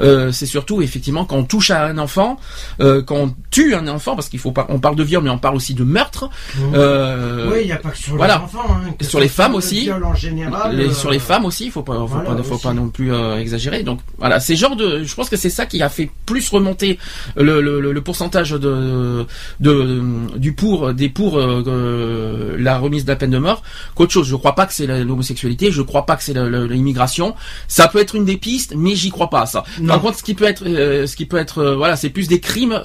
c'est 0.00 0.46
surtout 0.46 0.82
effectivement 0.82 1.24
quand 1.24 1.36
on 1.36 1.44
touche 1.44 1.70
à 1.70 1.86
un 1.86 1.98
enfant, 1.98 2.38
quand 2.78 3.16
on 3.16 3.34
tue 3.50 3.71
un 3.74 3.88
enfant, 3.88 4.14
parce 4.14 4.28
qu'il 4.28 4.38
faut 4.38 4.52
pas, 4.52 4.66
on 4.68 4.78
parle 4.78 4.96
de 4.96 5.02
viol, 5.02 5.22
mais 5.22 5.30
on 5.30 5.38
parle 5.38 5.56
aussi 5.56 5.74
de 5.74 5.84
meurtre. 5.84 6.28
Mmh. 6.56 6.60
Euh, 6.74 7.50
oui, 7.52 7.58
il 7.62 7.66
n'y 7.66 7.72
a 7.72 7.76
pas 7.76 7.90
que 7.90 7.98
sur 7.98 8.16
les 8.16 8.30
enfants. 8.30 8.60
Hein, 8.70 8.90
sur 9.00 9.20
les 9.20 9.28
femmes 9.28 9.54
aussi. 9.54 9.90
En 9.90 10.14
général, 10.14 10.92
Sur 10.94 11.10
les 11.10 11.16
euh, 11.18 11.20
femmes 11.20 11.44
aussi, 11.44 11.66
il 11.66 11.70
faut 11.70 11.82
pas, 11.82 11.94
faut 12.06 12.20
pas, 12.20 12.42
faut 12.42 12.58
pas 12.58 12.72
non 12.72 12.88
plus 12.88 13.12
euh, 13.12 13.38
exagérer. 13.38 13.82
Donc 13.82 14.00
voilà, 14.18 14.40
c'est 14.40 14.56
genre 14.56 14.76
de, 14.76 15.02
je 15.04 15.14
pense 15.14 15.28
que 15.28 15.36
c'est 15.36 15.50
ça 15.50 15.66
qui 15.66 15.82
a 15.82 15.88
fait 15.88 16.10
plus 16.26 16.48
remonter 16.50 16.98
le, 17.36 17.60
le, 17.60 17.80
le 17.80 18.00
pourcentage 18.00 18.50
de, 18.50 19.26
de, 19.60 20.02
du 20.36 20.52
pour, 20.52 20.92
des 20.94 21.08
pour 21.08 21.38
la 21.38 22.78
remise 22.78 23.04
de 23.04 23.10
la 23.10 23.16
peine 23.16 23.30
de 23.30 23.38
mort 23.38 23.62
qu'autre 23.94 24.12
chose. 24.12 24.28
Je 24.28 24.36
crois 24.36 24.54
pas 24.54 24.66
que 24.66 24.72
c'est 24.72 24.86
l'homosexualité, 24.86 25.70
je 25.70 25.82
crois 25.82 26.06
pas 26.06 26.16
que 26.16 26.22
c'est 26.22 26.34
l'immigration. 26.34 27.34
Ça 27.68 27.88
peut 27.88 28.00
être 28.00 28.14
une 28.14 28.24
des 28.24 28.36
pistes, 28.36 28.74
mais 28.76 28.94
j'y 28.94 29.10
crois 29.10 29.30
pas 29.30 29.46
ça. 29.46 29.64
Par 29.86 30.00
contre, 30.00 30.18
ce 30.18 30.22
qui 30.22 30.34
peut 30.34 30.44
être, 30.44 30.64
ce 30.64 31.16
qui 31.16 31.26
peut 31.26 31.38
être, 31.38 31.74
voilà, 31.74 31.96
c'est 31.96 32.10
plus 32.10 32.28
des 32.28 32.40
crimes, 32.40 32.80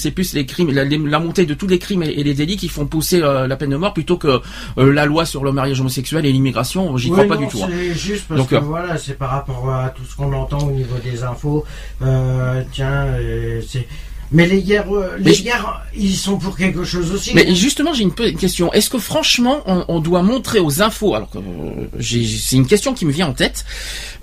c'est 0.00 0.10
plus 0.10 0.34
les 0.34 0.46
crimes, 0.46 0.70
la, 0.72 1.18
montée 1.18 1.46
de 1.46 1.54
tous 1.54 1.66
les 1.66 1.78
crimes 1.78 2.02
et, 2.02 2.24
les 2.24 2.34
délits 2.34 2.56
qui 2.56 2.68
font 2.68 2.86
pousser 2.86 3.22
euh, 3.22 3.46
la 3.46 3.56
peine 3.56 3.70
de 3.70 3.76
mort 3.76 3.94
plutôt 3.94 4.16
que 4.16 4.40
euh, 4.78 4.92
la 4.92 5.06
loi 5.06 5.24
sur 5.24 5.44
le 5.44 5.52
mariage 5.52 5.80
homosexuel 5.80 6.26
et 6.26 6.32
l'immigration. 6.32 6.96
J'y 6.96 7.10
crois 7.10 7.24
pas 7.24 7.36
du 7.36 7.46
tout. 7.46 7.62
Hein. 7.62 7.68
C'est 7.70 7.94
juste 7.94 8.26
parce 8.28 8.46
que 8.46 8.56
euh, 8.56 8.60
voilà, 8.60 8.98
c'est 8.98 9.16
par 9.16 9.30
rapport 9.30 9.70
à 9.72 9.90
tout 9.90 10.04
ce 10.04 10.16
qu'on 10.16 10.32
entend 10.32 10.58
au 10.66 10.72
niveau 10.72 10.96
des 11.02 11.22
infos. 11.22 11.64
tiens, 12.72 13.06
c'est 13.66 13.86
mais 14.32 14.46
les 14.46 14.62
guerres, 14.62 14.86
les 15.18 15.32
guerres, 15.32 15.82
ils 15.94 16.16
sont 16.16 16.38
pour 16.38 16.56
quelque 16.56 16.84
chose 16.84 17.12
aussi. 17.12 17.34
Mais 17.34 17.54
justement, 17.54 17.92
j'ai 17.92 18.04
une, 18.04 18.14
question. 18.14 18.72
Est-ce 18.72 18.90
que 18.90 18.98
franchement, 18.98 19.62
on, 19.66 20.00
doit 20.00 20.22
montrer 20.22 20.60
aux 20.60 20.82
infos, 20.82 21.14
alors 21.14 21.30
que 21.30 21.38
c'est 22.00 22.56
une 22.56 22.66
question 22.66 22.94
qui 22.94 23.06
me 23.06 23.12
vient 23.12 23.28
en 23.28 23.34
tête, 23.34 23.64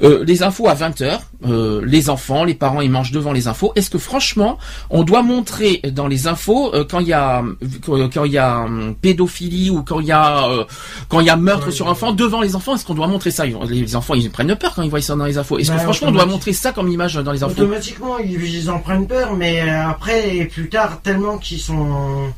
les 0.02 0.44
infos 0.44 0.68
à 0.68 0.74
20 0.74 1.02
h 1.02 1.20
euh, 1.46 1.84
les 1.86 2.10
enfants, 2.10 2.44
les 2.44 2.56
parents, 2.56 2.82
ils 2.82 2.90
mangent 2.90 3.12
devant 3.12 3.32
les 3.32 3.48
infos. 3.48 3.72
Est-ce 3.76 3.92
que 3.92 4.00
franchement, 4.00 4.58
on 4.90 5.04
doit 5.04 5.22
montrer 5.22 5.82
dans 5.92 6.08
les 6.08 6.26
infos 6.26 6.74
euh, 6.74 6.84
quand 6.84 7.00
il 7.00 7.08
y 7.08 7.14
a 7.14 7.44
quand 7.86 8.24
il 8.26 8.32
y 8.32 8.38
a 8.40 8.62
hum, 8.62 8.96
pédophilie 8.96 9.70
ou 9.70 9.84
quand 9.84 10.00
il 10.00 10.08
y 10.08 10.12
a 10.12 10.50
euh, 10.50 10.64
quand 11.10 11.20
il 11.20 11.28
y 11.28 11.30
a 11.30 11.36
meurtre 11.36 11.70
sur 11.70 11.88
enfant 11.88 12.12
devant 12.12 12.42
les 12.42 12.56
enfants 12.56 12.74
Est-ce 12.74 12.86
qu'on 12.86 12.96
doit 12.96 13.08
montrer 13.08 13.30
ça? 13.30 13.46
Les 13.46 13.96
enfants, 13.96 14.16
ils 14.16 14.32
prennent 14.32 14.56
peur 14.56 14.74
quand 14.74 14.82
ils 14.82 14.90
voient 14.90 15.02
ça 15.02 15.16
dans 15.16 15.26
les 15.26 15.38
infos. 15.38 15.60
Est-ce 15.60 15.70
que 15.70 15.76
ben, 15.76 15.84
franchement, 15.84 16.08
on 16.08 16.12
doit 16.12 16.26
montrer 16.26 16.54
ça 16.54 16.72
comme 16.72 16.90
image 16.90 17.16
dans 17.16 17.32
les 17.32 17.44
infos? 17.44 17.62
Automatiquement, 17.62 18.18
ils 18.18 18.70
en 18.72 18.80
prennent 18.80 19.06
peur, 19.06 19.36
mais 19.36 19.60
après 19.70 19.97
et 20.10 20.46
plus 20.46 20.70
tard, 20.70 21.02
tellement 21.02 21.38
qu'ils 21.38 21.60
sont 21.60 22.32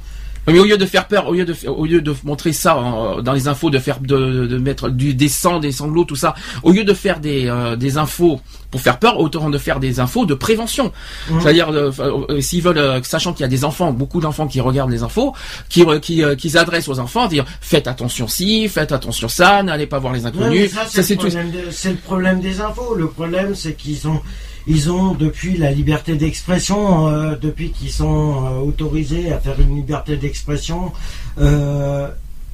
mais 0.51 0.59
au 0.59 0.65
lieu 0.65 0.77
de 0.77 0.85
faire 0.85 1.07
peur, 1.07 1.27
au 1.27 1.33
lieu 1.33 1.45
de 1.45 1.55
au 1.67 1.85
lieu 1.85 2.01
de 2.01 2.13
montrer 2.23 2.53
ça 2.53 2.73
hein, 2.73 3.21
dans 3.21 3.33
les 3.33 3.47
infos, 3.47 3.69
de 3.69 3.79
faire 3.79 3.99
de, 3.99 4.47
de 4.47 4.57
mettre 4.57 4.89
du 4.89 5.13
des 5.13 5.29
sangs, 5.29 5.59
des 5.59 5.71
sanglots, 5.71 6.05
tout 6.05 6.15
ça, 6.15 6.33
au 6.63 6.71
lieu 6.71 6.83
de 6.83 6.93
faire 6.93 7.19
des 7.19 7.47
euh, 7.47 7.75
des 7.75 7.97
infos 7.97 8.41
pour 8.71 8.81
faire 8.81 8.99
peur, 8.99 9.19
autant 9.19 9.49
de 9.49 9.57
faire 9.57 9.79
des 9.79 9.99
infos 9.99 10.25
de 10.25 10.33
prévention. 10.33 10.91
Mmh. 11.29 11.39
C'est-à-dire 11.39 11.69
euh, 11.69 11.91
euh, 11.99 12.41
s'ils 12.41 12.61
veulent, 12.61 13.03
sachant 13.03 13.33
qu'il 13.33 13.41
y 13.41 13.45
a 13.45 13.49
des 13.49 13.65
enfants, 13.65 13.91
beaucoup 13.91 14.21
d'enfants 14.21 14.47
qui 14.47 14.61
regardent 14.61 14.91
les 14.91 15.03
infos, 15.03 15.33
qui 15.69 15.85
qui, 16.01 16.23
qui 16.37 16.49
s'adressent 16.49 16.87
aux 16.87 16.99
enfants, 16.99 17.27
dire 17.27 17.45
faites 17.61 17.87
attention 17.87 18.27
si, 18.27 18.67
faites 18.69 18.91
attention 18.91 19.27
ça, 19.27 19.63
n'allez 19.63 19.87
pas 19.87 19.99
voir 19.99 20.13
les 20.13 20.25
inconnus. 20.25 20.71
ça, 20.71 20.85
c'est 21.03 21.21
le, 21.21 21.29
le, 21.29 21.95
problème 21.95 22.39
des 22.39 22.61
infos. 22.61 22.95
Le 22.95 23.07
problème 23.07 23.55
c'est 23.55 23.73
qu'ils 23.73 24.07
ont 24.07 24.21
ils 24.69 24.91
ont 24.91 25.15
depuis 25.15 25.57
la 25.57 25.71
liberté 25.71 26.15
d'expression, 26.15 27.07
euh, 27.07 27.35
depuis 27.35 27.71
qu'ils 27.71 27.91
sont 27.91 28.45
euh, 28.45 28.59
autorisés 28.59 29.33
à 29.33 29.39
faire 29.39 29.59
une 29.59 29.75
liberté 29.75 30.15
d'expression, 30.15 30.93
euh, 31.39 32.07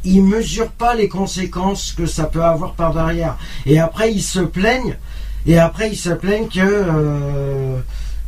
ils 0.05 0.23
mesurent 0.23 0.71
pas 0.71 0.95
les 0.95 1.09
conséquences 1.09 1.91
que 1.91 2.05
ça 2.05 2.23
peut 2.23 2.43
avoir 2.43 2.73
par 2.73 2.93
derrière. 2.93 3.37
Et 3.65 3.79
après 3.79 4.13
ils 4.13 4.23
se 4.23 4.39
plaignent. 4.39 4.95
Et 5.45 5.59
après 5.59 5.89
ils 5.89 5.97
se 5.97 6.11
plaignent 6.11 6.47
que 6.47 6.61
euh, 6.61 7.79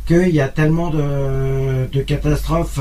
qu'il 0.06 0.34
y 0.34 0.40
a 0.40 0.48
tellement 0.48 0.90
de, 0.90 1.86
de 1.90 2.02
catastrophes. 2.02 2.80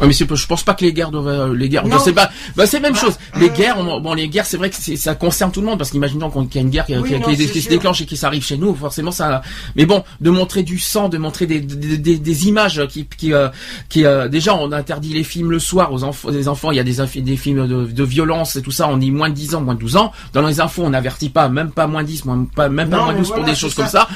Ouais, 0.00 0.06
mais 0.08 0.12
je 0.12 0.46
pense 0.46 0.62
pas 0.64 0.74
que 0.74 0.84
les 0.84 0.92
guerres 0.92 1.10
doivent, 1.10 1.28
euh, 1.28 1.54
les 1.54 1.68
guerres, 1.68 1.86
Non. 1.86 1.98
c'est 1.98 2.12
pas, 2.12 2.30
bah, 2.56 2.66
c'est 2.66 2.80
même 2.80 2.94
Bah, 2.94 2.98
chose. 2.98 3.14
Les 3.38 3.48
guerres, 3.50 3.76
on- 3.78 4.00
bon, 4.00 4.14
les 4.14 4.28
guerres, 4.28 4.44
c'est 4.46 4.56
vrai 4.56 4.68
que 4.70 4.76
ça 4.96 5.14
concerne 5.14 5.52
tout 5.52 5.60
le 5.60 5.66
monde 5.66 5.78
parce 5.78 5.90
qu'imaginons 5.90 6.30
qu'il 6.30 6.54
y 6.54 6.58
a 6.58 6.60
une 6.62 6.70
guerre 6.70 6.86
qui, 6.86 6.96
Oui, 6.96 7.08
qui- 7.08 7.14
non, 7.18 7.28
qui- 7.34 7.62
se 7.62 7.68
déclenche 7.68 8.00
et 8.00 8.06
qui 8.06 8.16
s'arrive 8.16 8.44
chez 8.44 8.56
nous, 8.56 8.74
forcément 8.74 9.12
ça. 9.12 9.42
Mais 9.76 9.86
bon, 9.86 10.02
de 10.20 10.30
montrer 10.30 10.62
du 10.64 10.78
sang, 10.80 11.08
de 11.08 11.16
montrer 11.18 11.46
des, 11.46 11.60
des, 11.60 11.96
des- 11.98 12.18
des 12.18 12.48
images 12.48 12.84
qui, 12.88 13.06
qui, 13.06 13.32
euh, 13.32 13.48
qui 13.88 14.04
euh, 14.04 14.26
déjà, 14.28 14.54
on 14.56 14.72
interdit 14.72 15.12
les 15.14 15.22
films 15.24 15.50
le 15.52 15.58
soir 15.60 15.92
aux 15.92 16.02
enfants. 16.02 16.30
Les 16.30 16.48
enfants, 16.48 16.72
il 16.72 16.76
y 16.76 16.80
a 16.80 16.84
des, 16.84 16.96
des 17.22 17.36
films 17.36 17.66
de, 17.68 17.84
de 17.84 18.04
violence 18.04 18.56
et 18.56 18.62
tout 18.62 18.72
ça. 18.72 18.88
On 18.88 18.96
dit 18.96 19.10
moins 19.12 19.28
de 19.28 19.34
10 19.34 19.54
ans, 19.54 19.60
moins 19.60 19.74
de 19.74 19.80
12 19.80 19.96
ans. 19.96 20.10
Dans 20.32 20.42
les 20.46 20.60
infos, 20.60 20.82
on 20.82 20.90
n'avertit 20.90 21.28
pas, 21.28 21.48
même 21.48 21.70
pas 21.70 21.86
moins 21.86 22.02
10, 22.02 22.24
moins, 22.24 22.46
pas, 22.56 22.68
même 22.68 22.90
pas 22.90 22.96
Non, 22.96 23.04
moins 23.04 23.12
mais 23.12 23.18
12 23.20 23.30
pour 23.30 23.44
des 23.44 23.54
choses 23.54 23.74
ça. 23.74 23.82
comme 23.82 23.90
ça. 23.90 24.08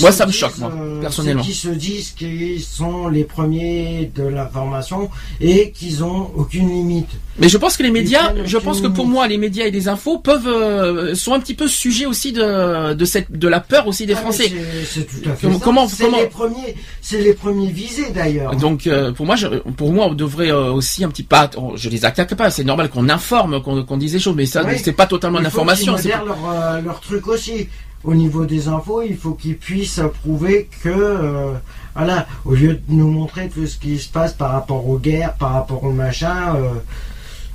Moi, 0.00 0.12
ça 0.12 0.24
me 0.26 0.30
disent, 0.30 0.40
choque, 0.40 0.58
moi, 0.58 0.72
euh, 0.74 1.00
personnellement. 1.00 1.42
qui 1.42 1.54
se 1.54 1.68
disent 1.68 2.12
qu'ils 2.12 2.62
sont 2.62 3.08
les 3.08 3.24
premiers 3.24 4.10
de 4.14 4.22
l'information 4.24 5.01
et 5.40 5.70
qu'ils 5.70 6.02
ont 6.04 6.30
aucune 6.36 6.68
limite. 6.68 7.08
Mais 7.38 7.48
je 7.48 7.56
pense 7.56 7.76
que 7.76 7.82
les 7.82 7.90
médias, 7.90 8.32
je 8.44 8.58
pense 8.58 8.80
que 8.80 8.86
pour 8.88 9.06
moi, 9.06 9.26
les 9.26 9.38
médias 9.38 9.64
et 9.66 9.70
les 9.70 9.88
infos 9.88 10.18
peuvent 10.18 10.46
euh, 10.46 11.14
sont 11.14 11.32
un 11.32 11.40
petit 11.40 11.54
peu 11.54 11.66
sujets 11.68 12.04
aussi 12.06 12.32
de 12.32 12.92
de 12.94 13.04
cette 13.04 13.30
de 13.32 13.48
la 13.48 13.60
peur 13.60 13.86
aussi 13.88 14.04
des 14.06 14.12
Ah, 14.14 14.16
Français. 14.16 14.52
c'est- 14.86 15.04
tout 15.06 15.28
à 15.30 15.34
fait 15.34 15.46
Comment- 15.46 15.58
ça. 15.58 15.64
comment- 15.64 15.88
c'est 15.88 16.04
comment- 16.04 16.18
les 16.18 16.26
premiers, 16.26 16.74
c'est 17.00 17.22
les 17.22 17.32
premiers 17.32 17.70
visés 17.70 18.10
d'ailleurs. 18.14 18.54
Donc 18.56 18.86
euh, 18.86 19.12
pour 19.12 19.24
moi, 19.26 19.36
je, 19.36 19.46
pour 19.76 19.92
moi, 19.92 20.06
on 20.10 20.14
devrait 20.14 20.50
euh, 20.52 20.72
aussi 20.72 21.04
un 21.04 21.08
petit 21.08 21.22
pas. 21.22 21.48
on- 21.56 21.76
Je 21.76 21.88
les 21.88 22.04
attaque 22.04 22.34
pas. 22.34 22.50
C'est 22.50 22.64
normal 22.64 22.90
qu'on 22.90 23.08
informe, 23.08 23.62
qu'on 23.62 23.96
dise 23.96 24.12
des 24.12 24.18
choses, 24.20 24.36
mais 24.36 24.46
ça, 24.46 24.62
Oui. 24.64 24.74
c'est 24.82 24.92
pas 24.92 25.06
totalement 25.06 25.38
l'information. 25.40 25.96
c'est 25.96 26.08
leur, 26.08 26.36
leur 26.84 27.00
truc 27.00 27.26
aussi. 27.28 27.68
Au 28.04 28.14
niveau 28.14 28.44
des 28.46 28.66
infos, 28.66 29.00
il 29.02 29.16
faut 29.16 29.34
qu'ils 29.34 29.56
puissent 29.56 30.00
prouver 30.22 30.68
que, 30.82 31.52
voilà, 31.94 32.26
au 32.44 32.54
lieu 32.54 32.74
de 32.74 32.82
nous 32.88 33.08
montrer 33.08 33.48
tout 33.48 33.66
ce 33.66 33.76
qui 33.78 33.98
se 33.98 34.08
passe 34.08 34.32
par 34.32 34.52
rapport 34.52 34.88
aux 34.88 34.98
guerres, 34.98 35.34
par 35.34 35.52
rapport 35.52 35.84
au 35.84 35.92
machin, 35.92 36.56
euh, 36.56 36.70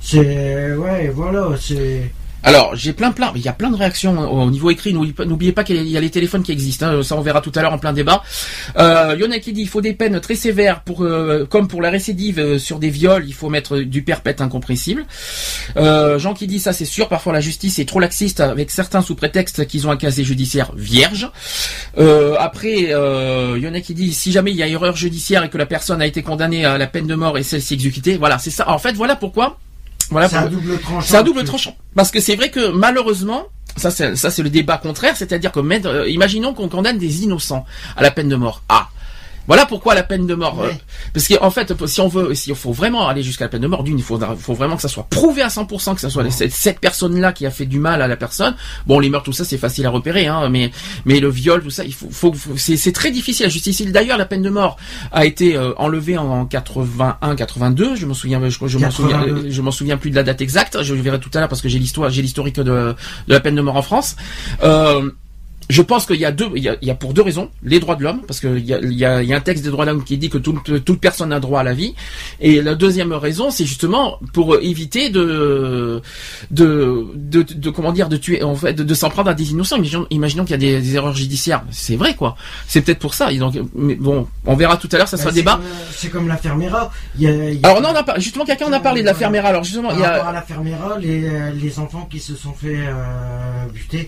c'est, 0.00 0.74
ouais, 0.74 1.08
voilà, 1.08 1.56
c'est. 1.58 2.12
Alors, 2.48 2.74
j'ai 2.74 2.94
plein 2.94 3.12
plein, 3.12 3.30
il 3.36 3.42
y 3.42 3.48
a 3.48 3.52
plein 3.52 3.70
de 3.70 3.76
réactions 3.76 4.18
au 4.18 4.48
au 4.48 4.50
niveau 4.50 4.70
écrit. 4.70 4.94
N'oubliez 4.94 5.52
pas, 5.52 5.64
qu'il 5.64 5.86
y 5.86 5.96
a 5.98 6.00
les 6.00 6.08
téléphones 6.08 6.42
qui 6.42 6.50
existent. 6.50 6.86
hein, 6.86 7.02
ça, 7.02 7.14
on 7.14 7.20
verra 7.20 7.42
tout 7.42 7.52
à 7.54 7.60
l'heure 7.60 7.74
en 7.74 7.78
plein 7.78 7.92
débat. 7.92 8.22
Euh, 8.78 9.14
Yona 9.18 9.38
qui 9.38 9.52
dit, 9.52 9.60
il 9.60 9.68
faut 9.68 9.82
des 9.82 9.92
peines 9.92 10.18
très 10.20 10.34
sévères 10.34 10.80
pour, 10.80 11.04
euh, 11.04 11.44
comme 11.44 11.68
pour 11.68 11.82
la 11.82 11.90
récidive 11.90 12.38
euh, 12.38 12.58
sur 12.58 12.78
des 12.78 12.88
viols, 12.88 13.24
il 13.26 13.34
faut 13.34 13.50
mettre 13.50 13.80
du 13.80 14.02
perpète 14.02 14.40
incompressible. 14.40 15.04
Euh, 15.76 16.18
Jean 16.18 16.32
qui 16.32 16.46
dit 16.46 16.58
ça, 16.58 16.72
c'est 16.72 16.86
sûr. 16.86 17.08
Parfois, 17.08 17.34
la 17.34 17.40
justice 17.40 17.78
est 17.80 17.84
trop 17.84 18.00
laxiste 18.00 18.40
avec 18.40 18.70
certains 18.70 19.02
sous 19.02 19.14
prétexte 19.14 19.66
qu'ils 19.66 19.86
ont 19.86 19.90
un 19.90 19.98
casier 19.98 20.24
judiciaire 20.24 20.72
vierge. 20.74 21.30
Euh, 21.98 22.34
après, 22.38 22.94
euh, 22.94 23.58
Yona 23.58 23.82
qui 23.82 23.92
dit, 23.92 24.14
si 24.14 24.32
jamais 24.32 24.52
il 24.52 24.56
y 24.56 24.62
a 24.62 24.68
erreur 24.68 24.96
judiciaire 24.96 25.44
et 25.44 25.50
que 25.50 25.58
la 25.58 25.66
personne 25.66 26.00
a 26.00 26.06
été 26.06 26.22
condamnée 26.22 26.64
à 26.64 26.78
la 26.78 26.86
peine 26.86 27.06
de 27.06 27.14
mort 27.14 27.36
et 27.36 27.42
celle-ci 27.42 27.74
exécutée, 27.74 28.16
voilà, 28.16 28.38
c'est 28.38 28.50
ça. 28.50 28.70
En 28.70 28.78
fait, 28.78 28.92
voilà 28.92 29.16
pourquoi. 29.16 29.58
Voilà 30.10 30.28
C'est 30.28 30.36
un 30.36 30.46
double 30.46 30.78
tranchant. 30.78 31.06
c'est 31.06 31.16
un 31.16 31.22
double 31.22 31.44
tranchant. 31.44 31.76
Parce 31.94 32.10
que 32.10 32.20
c'est 32.20 32.36
vrai 32.36 32.50
que 32.50 32.68
malheureusement, 32.70 33.44
ça 33.76 33.90
c'est 33.90 34.16
ça 34.16 34.30
c'est 34.30 34.42
le 34.42 34.50
débat 34.50 34.78
contraire, 34.78 35.16
c'est-à-dire 35.16 35.52
que 35.52 35.60
mettre- 35.60 35.88
euh, 35.88 36.08
imaginons 36.08 36.54
qu'on 36.54 36.68
condamne 36.68 36.98
des 36.98 37.22
innocents 37.24 37.64
à 37.96 38.02
la 38.02 38.10
peine 38.10 38.28
de 38.28 38.36
mort. 38.36 38.62
Ah. 38.68 38.88
Voilà 39.48 39.66
pourquoi 39.66 39.94
la 39.96 40.04
peine 40.04 40.26
de 40.26 40.34
mort. 40.34 40.60
euh, 40.60 40.68
Ouais. 40.68 40.78
parce 41.12 41.26
qu'en 41.26 41.50
fait, 41.50 41.72
si 41.86 42.00
on 42.00 42.06
veut, 42.08 42.34
si 42.34 42.50
il 42.50 42.54
faut 42.54 42.70
vraiment 42.72 43.08
aller 43.08 43.22
jusqu'à 43.24 43.46
la 43.46 43.48
peine 43.48 43.62
de 43.62 43.66
mort, 43.66 43.82
d'une, 43.82 43.98
il 43.98 44.04
faut 44.04 44.18
vraiment 44.54 44.76
que 44.76 44.82
ça 44.82 44.88
soit 44.88 45.06
prouvé 45.10 45.42
à 45.42 45.48
100% 45.48 45.94
que 45.94 46.00
ça 46.00 46.10
soit 46.10 46.30
cette, 46.30 46.52
cette 46.52 46.78
personne-là 46.80 47.32
qui 47.32 47.46
a 47.46 47.50
fait 47.50 47.66
du 47.66 47.80
mal 47.80 48.00
à 48.02 48.06
la 48.08 48.16
personne. 48.16 48.54
Bon, 48.86 49.00
les 49.00 49.08
meurtres, 49.10 49.24
tout 49.24 49.32
ça, 49.32 49.44
c'est 49.44 49.58
facile 49.58 49.86
à 49.86 49.90
repérer, 49.90 50.26
hein, 50.28 50.48
mais 50.50 50.70
mais 51.04 51.18
le 51.18 51.28
viol, 51.30 51.62
tout 51.62 51.70
ça, 51.70 51.84
il 51.84 51.94
faut, 51.94 52.08
faut, 52.10 52.32
faut- 52.32 52.56
c'est 52.56 52.92
très 52.92 53.10
difficile 53.10 53.46
à 53.46 53.48
justifier. 53.48 53.86
D'ailleurs, 53.90 54.18
la 54.18 54.26
peine 54.26 54.42
de 54.42 54.50
mort 54.50 54.76
a 55.12 55.24
été 55.24 55.56
euh, 55.56 55.72
enlevée 55.78 56.18
en 56.18 56.44
81, 56.44 57.34
82. 57.34 57.96
Je 57.96 58.04
m'en 58.06 58.14
souviens, 58.14 58.40
je, 58.48 58.50
je 58.66 58.78
m'en 58.78 58.90
souviens, 58.90 59.18
82. 59.20 59.50
je 59.50 59.62
m'en 59.62 59.70
souviens 59.70 59.96
plus 59.96 60.10
de 60.10 60.16
la 60.16 60.22
date 60.24 60.40
exacte. 60.42 60.82
Je 60.82 60.94
le 60.94 61.00
verrai 61.00 61.18
tout 61.20 61.30
à 61.34 61.38
l'heure 61.40 61.48
parce 61.48 61.62
que 61.62 61.68
j'ai 61.70 61.78
l'histoire, 61.78 62.10
j'ai 62.10 62.20
l'historique 62.22 62.56
de, 62.56 62.62
de 62.64 62.94
la 63.28 63.40
peine 63.40 63.54
de 63.54 63.62
mort 63.62 63.76
en 63.76 63.82
France. 63.82 64.16
Euh, 64.62 65.10
je 65.70 65.82
pense 65.82 66.06
qu'il 66.06 66.16
y 66.16 66.24
a 66.24 66.32
deux, 66.32 66.48
il 66.56 66.62
y 66.62 66.68
a, 66.68 66.76
il 66.80 66.88
y 66.88 66.90
a 66.90 66.94
pour 66.94 67.12
deux 67.12 67.22
raisons 67.22 67.50
les 67.62 67.78
droits 67.80 67.94
de 67.96 68.02
l'homme, 68.02 68.22
parce 68.26 68.40
qu'il 68.40 68.64
y 68.64 68.72
a, 68.72 68.78
il 68.80 68.92
y, 68.94 69.04
a, 69.04 69.22
il 69.22 69.28
y 69.28 69.34
a 69.34 69.36
un 69.36 69.40
texte 69.40 69.62
des 69.64 69.70
droits 69.70 69.84
de 69.84 69.90
l'homme 69.90 70.04
qui 70.04 70.16
dit 70.18 70.30
que 70.30 70.38
toute, 70.38 70.84
toute 70.84 71.00
personne 71.00 71.32
a 71.32 71.40
droit 71.40 71.60
à 71.60 71.62
la 71.62 71.74
vie, 71.74 71.94
et 72.40 72.62
la 72.62 72.74
deuxième 72.74 73.12
raison, 73.12 73.50
c'est 73.50 73.66
justement 73.66 74.18
pour 74.32 74.56
éviter 74.60 75.10
de, 75.10 76.00
de, 76.50 77.06
de, 77.14 77.42
de, 77.42 77.70
comment 77.70 77.92
dire, 77.92 78.08
de 78.08 78.16
tuer, 78.16 78.42
en 78.42 78.54
fait, 78.54 78.72
de, 78.72 78.82
de 78.82 78.94
s'en 78.94 79.10
prendre 79.10 79.30
à 79.30 79.34
des 79.34 79.50
innocents. 79.50 79.76
Imaginons, 79.76 80.06
imaginons 80.10 80.44
qu'il 80.44 80.52
y 80.52 80.54
a 80.54 80.58
des, 80.58 80.80
des 80.80 80.94
erreurs 80.96 81.14
judiciaires, 81.14 81.62
c'est 81.70 81.96
vrai 81.96 82.14
quoi. 82.14 82.36
C'est 82.66 82.80
peut-être 82.82 82.98
pour 82.98 83.14
ça. 83.14 83.30
Et 83.32 83.38
donc, 83.38 83.54
mais 83.74 83.94
bon, 83.94 84.26
on 84.46 84.56
verra 84.56 84.76
tout 84.76 84.88
à 84.92 84.96
l'heure, 84.98 85.08
ça 85.08 85.16
Bah, 85.16 85.22
sera 85.24 85.32
c'est 85.32 85.40
débat. 85.40 85.52
comme, 85.56 85.64
euh, 85.64 85.84
C'est 85.92 86.08
comme 86.10 86.28
la 86.28 86.36
fermiera. 86.36 86.90
Il 87.16 87.22
y 87.22 87.26
a- 87.28 87.50
il 87.50 87.60
y 87.60 87.64
a- 87.64 87.68
Alors 87.68 87.82
non, 87.82 87.90
on 87.92 87.94
a 87.96 88.02
pas, 88.02 88.18
justement, 88.18 88.44
quelqu'un 88.44 88.66
en 88.66 88.72
a 88.72 88.80
parlé 88.80 89.00
de 89.02 89.06
la 89.06 89.14
fermière. 89.14 89.44
Alors 89.46 89.64
justement, 89.64 89.88
Par 89.88 89.98
il 89.98 90.00
y 90.00 90.04
rapport 90.04 90.26
a, 90.26 90.30
à 90.30 90.32
la 90.32 90.42
fermiera, 90.42 90.98
les, 90.98 91.28
euh, 91.28 91.50
les 91.52 91.78
enfants 91.78 92.06
qui 92.10 92.20
se 92.20 92.34
sont 92.34 92.52
fait 92.52 92.76
euh, 92.78 93.66
buter, 93.72 94.06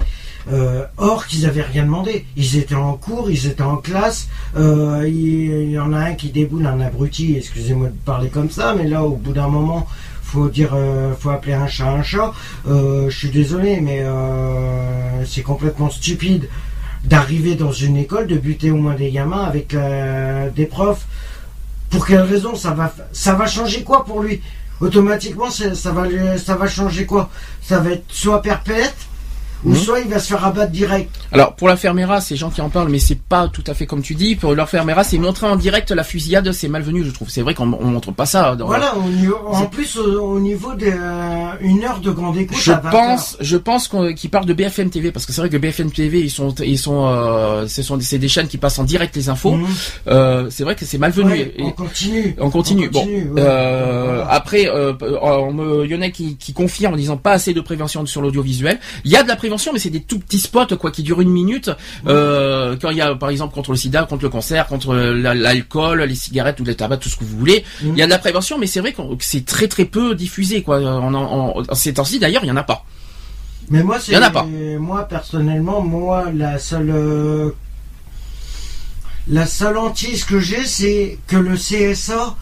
euh, 0.52 0.84
or 0.96 1.26
qu'ils 1.26 1.46
avaient 1.46 1.62
rien 1.62 1.84
demandé. 1.84 2.24
Ils 2.36 2.56
étaient 2.56 2.74
en 2.74 2.94
cours, 2.94 3.30
ils 3.30 3.46
étaient 3.46 3.62
en 3.62 3.76
classe. 3.76 4.28
euh, 4.56 5.06
il, 5.06 5.70
y 5.70 5.78
en 5.78 5.92
a 5.92 5.98
un 5.98 6.14
qui 6.14 6.30
déboule, 6.30 6.66
un 6.66 6.80
abruti. 6.80 7.36
Excusez-moi 7.36 7.88
de 7.88 7.94
parler 8.04 8.28
comme 8.28 8.50
ça, 8.50 8.74
mais 8.76 8.88
là, 8.88 9.04
au 9.04 9.16
bout 9.16 9.32
d'un 9.32 9.48
moment, 9.48 9.86
faut 10.22 10.48
dire, 10.48 10.70
euh, 10.74 11.12
faut 11.18 11.30
appeler 11.30 11.54
un 11.54 11.66
chat 11.66 11.90
un 11.90 12.02
chat. 12.02 12.32
Je 12.66 13.10
suis 13.10 13.30
désolé, 13.30 13.80
mais 13.80 14.04
c'est 15.26 15.42
complètement 15.42 15.90
stupide 15.90 16.48
d'arriver 17.04 17.54
dans 17.54 17.72
une 17.72 17.96
école, 17.96 18.26
de 18.26 18.36
buter 18.36 18.70
au 18.70 18.76
moins 18.76 18.94
des 18.94 19.10
gamins 19.10 19.44
avec 19.44 19.76
des 20.54 20.66
profs. 20.66 21.06
Pour 21.90 22.06
quelle 22.06 22.22
raison 22.22 22.54
ça 22.54 22.70
va, 22.72 23.46
changer 23.46 23.82
quoi 23.82 24.04
pour 24.04 24.22
lui? 24.22 24.40
Automatiquement, 24.80 25.50
ça 25.50 25.92
va, 25.92 26.04
ça 26.38 26.54
va 26.54 26.66
changer 26.66 27.04
quoi? 27.04 27.28
Ça 27.62 27.80
va 27.80 27.90
être 27.90 28.04
soit 28.08 28.40
perpète, 28.40 28.96
ou 29.64 29.70
Mhm. 29.70 29.76
soit 29.76 30.00
il 30.00 30.08
va 30.08 30.18
se 30.18 30.28
faire 30.28 30.44
abattre 30.44 30.72
direct. 30.72 31.10
Alors 31.32 31.54
pour 31.54 31.68
la 31.68 31.76
fermera, 31.76 32.20
c'est 32.20 32.36
gens 32.36 32.50
qui 32.50 32.60
en 32.60 32.70
parlent, 32.70 32.88
mais 32.88 32.98
c'est 32.98 33.18
pas 33.20 33.48
tout 33.48 33.64
à 33.66 33.74
fait 33.74 33.86
comme 33.86 34.02
tu 34.02 34.14
dis. 34.14 34.36
Pour 34.36 34.54
leur 34.54 34.68
fermera, 34.68 35.04
c'est 35.04 35.18
montrer 35.18 35.46
en 35.46 35.56
direct 35.56 35.90
la 35.90 36.04
fusillade, 36.04 36.50
c'est 36.52 36.68
malvenu, 36.68 37.04
je 37.04 37.10
trouve. 37.10 37.28
C'est 37.30 37.42
vrai 37.42 37.54
qu'on 37.54 37.72
on 37.72 37.86
montre 37.86 38.12
pas 38.12 38.26
ça. 38.26 38.56
Dans, 38.56 38.66
Voilà, 38.66 38.96
au 38.96 39.02
niveau- 39.08 39.36
en 39.46 39.66
plus 39.66 39.96
au, 39.98 40.20
au 40.36 40.40
niveau 40.40 40.72
d'une 40.74 41.84
heure 41.84 42.00
de 42.00 42.10
grande 42.10 42.36
écoute, 42.36 42.56
Je 42.60 42.72
à 42.72 42.76
20 42.80 42.90
pense, 42.90 43.36
je 43.40 43.56
pense 43.56 43.88
qu'ils 44.16 44.30
parlent 44.30 44.46
de 44.46 44.54
BFM 44.54 44.90
TV 44.90 45.12
parce 45.12 45.26
que 45.26 45.32
c'est 45.32 45.40
vrai 45.40 45.50
que 45.50 45.56
BFM 45.56 45.90
TV 45.90 46.20
ils 46.20 46.30
sont, 46.30 46.54
ils 46.64 46.78
sont, 46.78 47.06
euh, 47.06 47.66
ce 47.68 47.82
sont, 47.82 47.98
c'est 48.00 48.18
des 48.18 48.28
chaînes 48.28 48.48
qui 48.48 48.58
passent 48.58 48.78
en 48.78 48.84
direct 48.84 49.14
les 49.16 49.28
infos. 49.28 49.50
heures. 49.52 49.58
Mhm. 49.58 49.66
Euh, 50.08 50.46
c'est 50.50 50.64
vrai 50.64 50.74
que 50.74 50.84
c'est 50.84 50.98
malvenu. 50.98 51.30
Ouais, 51.30 51.54
on 51.60 51.70
continue. 51.72 52.34
on 52.38 52.50
continue. 52.50 52.88
On 52.88 52.90
continue, 52.90 53.24
bon, 53.28 53.34
ouais. 53.34 53.42
euh, 53.42 54.24
après, 54.28 54.66
euh, 54.68 54.92
on 55.22 55.52
me, 55.52 55.84
il 55.84 55.90
y 55.90 55.94
en 55.94 56.02
a 56.02 56.10
qui, 56.10 56.36
qui 56.36 56.52
confient 56.52 56.86
en 56.86 56.96
disant 56.96 57.16
pas 57.16 57.32
assez 57.32 57.52
de 57.54 57.60
prévention 57.60 58.04
sur 58.06 58.22
l'audiovisuel. 58.22 58.78
Il 59.04 59.10
y 59.10 59.16
a 59.16 59.22
de 59.22 59.28
la 59.28 59.36
prévention, 59.36 59.49
mais 59.72 59.78
c'est 59.78 59.90
des 59.90 60.00
tout 60.02 60.18
petits 60.18 60.38
spots 60.38 60.76
quoi 60.78 60.90
qui 60.90 61.02
durent 61.02 61.20
une 61.20 61.30
minute. 61.30 61.70
Euh, 62.06 62.76
quand 62.80 62.90
il 62.90 62.96
y 62.96 63.00
a 63.00 63.14
par 63.14 63.30
exemple 63.30 63.54
contre 63.54 63.70
le 63.72 63.76
SIDA, 63.76 64.04
contre 64.04 64.22
le 64.24 64.28
cancer, 64.30 64.66
contre 64.66 64.94
la- 64.94 65.34
l'alcool, 65.34 66.02
les 66.02 66.14
cigarettes 66.14 66.60
ou 66.60 66.64
les 66.64 66.74
tabacs, 66.74 67.00
tout 67.00 67.08
ce 67.08 67.16
que 67.16 67.24
vous 67.24 67.36
voulez. 67.38 67.64
Mhm. 67.82 67.92
Il 67.94 67.98
y 67.98 68.02
a 68.02 68.06
de 68.06 68.10
la 68.10 68.18
prévention, 68.18 68.58
mais 68.58 68.66
c'est 68.66 68.80
vrai 68.80 68.92
que 68.92 69.00
c'est 69.20 69.44
très 69.44 69.68
très 69.68 69.84
peu 69.84 70.14
diffusé 70.14 70.62
quoi. 70.62 70.78
En, 70.80 71.12
en, 71.14 71.58
en- 71.70 71.74
ces 71.74 71.94
temps-ci 71.94 72.18
d'ailleurs, 72.18 72.44
il 72.44 72.48
y 72.48 72.52
en 72.52 72.56
a 72.56 72.62
pas. 72.62 72.84
Mais 73.68 73.82
moi, 73.82 73.98
c'est 74.00 74.12
Y 74.12 74.16
en 74.18 74.22
a 74.22 74.30
pas. 74.30 74.46
moi 74.78 75.02
personnellement, 75.04 75.80
moi 75.80 76.26
la 76.34 76.58
seule 76.58 76.90
euh, 76.90 77.50
la 79.28 79.46
seule 79.46 79.76
hantise 79.76 80.24
que 80.24 80.40
j'ai, 80.40 80.64
c'est 80.64 81.18
que 81.26 81.36
le 81.36 81.56
CSA. 81.56 82.36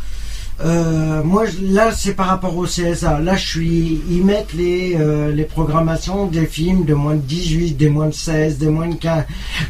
Euh, 0.64 1.22
moi, 1.22 1.44
là, 1.62 1.92
c'est 1.92 2.14
par 2.14 2.26
rapport 2.26 2.56
au 2.56 2.64
CSA. 2.64 3.20
Là, 3.20 3.36
je 3.36 3.46
suis, 3.46 4.00
ils 4.10 4.24
mettent 4.24 4.52
les 4.54 4.96
euh, 4.98 5.30
les 5.32 5.44
programmations 5.44 6.26
des 6.26 6.46
films 6.46 6.84
de 6.84 6.94
moins 6.94 7.14
de 7.14 7.20
18, 7.20 7.74
des 7.76 7.88
moins 7.88 8.08
de 8.08 8.14
16, 8.14 8.58
des 8.58 8.68
moins 8.68 8.88
de 8.88 8.96
15, 8.96 9.24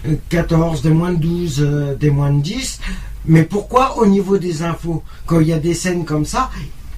euh, 0.06 0.14
14, 0.30 0.80
des 0.82 0.90
moins 0.90 1.12
de 1.12 1.18
12, 1.18 1.56
euh, 1.60 1.94
des 1.94 2.10
moins 2.10 2.32
de 2.32 2.40
10. 2.40 2.80
Mais 3.26 3.42
pourquoi 3.42 3.98
au 3.98 4.06
niveau 4.06 4.38
des 4.38 4.62
infos, 4.62 5.02
quand 5.26 5.40
il 5.40 5.48
y 5.48 5.52
a 5.52 5.58
des 5.58 5.74
scènes 5.74 6.06
comme 6.06 6.24
ça, 6.24 6.48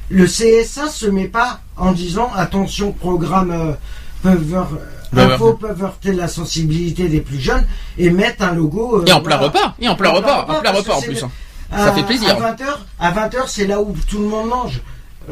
le 0.09 0.25
CSA 0.27 0.89
se 0.89 1.07
met 1.07 1.27
pas 1.29 1.61
en 1.77 1.91
disant 1.93 2.31
attention, 2.37 2.93
programme 2.93 3.51
euh, 3.51 3.73
peuvent 4.23 4.67
infos 5.17 5.55
peuvent 5.55 5.83
heurter 5.83 6.13
la 6.13 6.29
sensibilité 6.29 7.09
des 7.09 7.21
plus 7.21 7.41
jeunes 7.41 7.65
et 7.99 8.11
mettre 8.11 8.45
un 8.45 8.53
logo. 8.55 9.01
euh, 9.01 9.05
Et 9.07 9.13
en 9.13 9.21
plein 9.21 9.37
voilà. 9.39 9.53
repas, 9.53 9.75
et 9.81 9.89
en 9.89 9.97
plein 9.97 10.11
En 10.11 10.21
plein 10.21 10.21
repas, 10.21 10.43
en 10.59 10.61
plein 10.61 10.71
repas 10.73 10.95
en 10.95 11.01
plus. 11.03 11.15
le- 11.23 11.27
Ça 11.71 11.93
fait 11.93 12.03
plaisir. 12.03 12.31
À 12.31 12.53
20h, 12.53 12.65
à 12.99 13.12
20h 13.12 13.43
c'est 13.47 13.67
là 13.67 13.81
où 13.81 13.95
tout 14.09 14.19
le 14.19 14.27
monde 14.27 14.49
mange. 14.49 14.81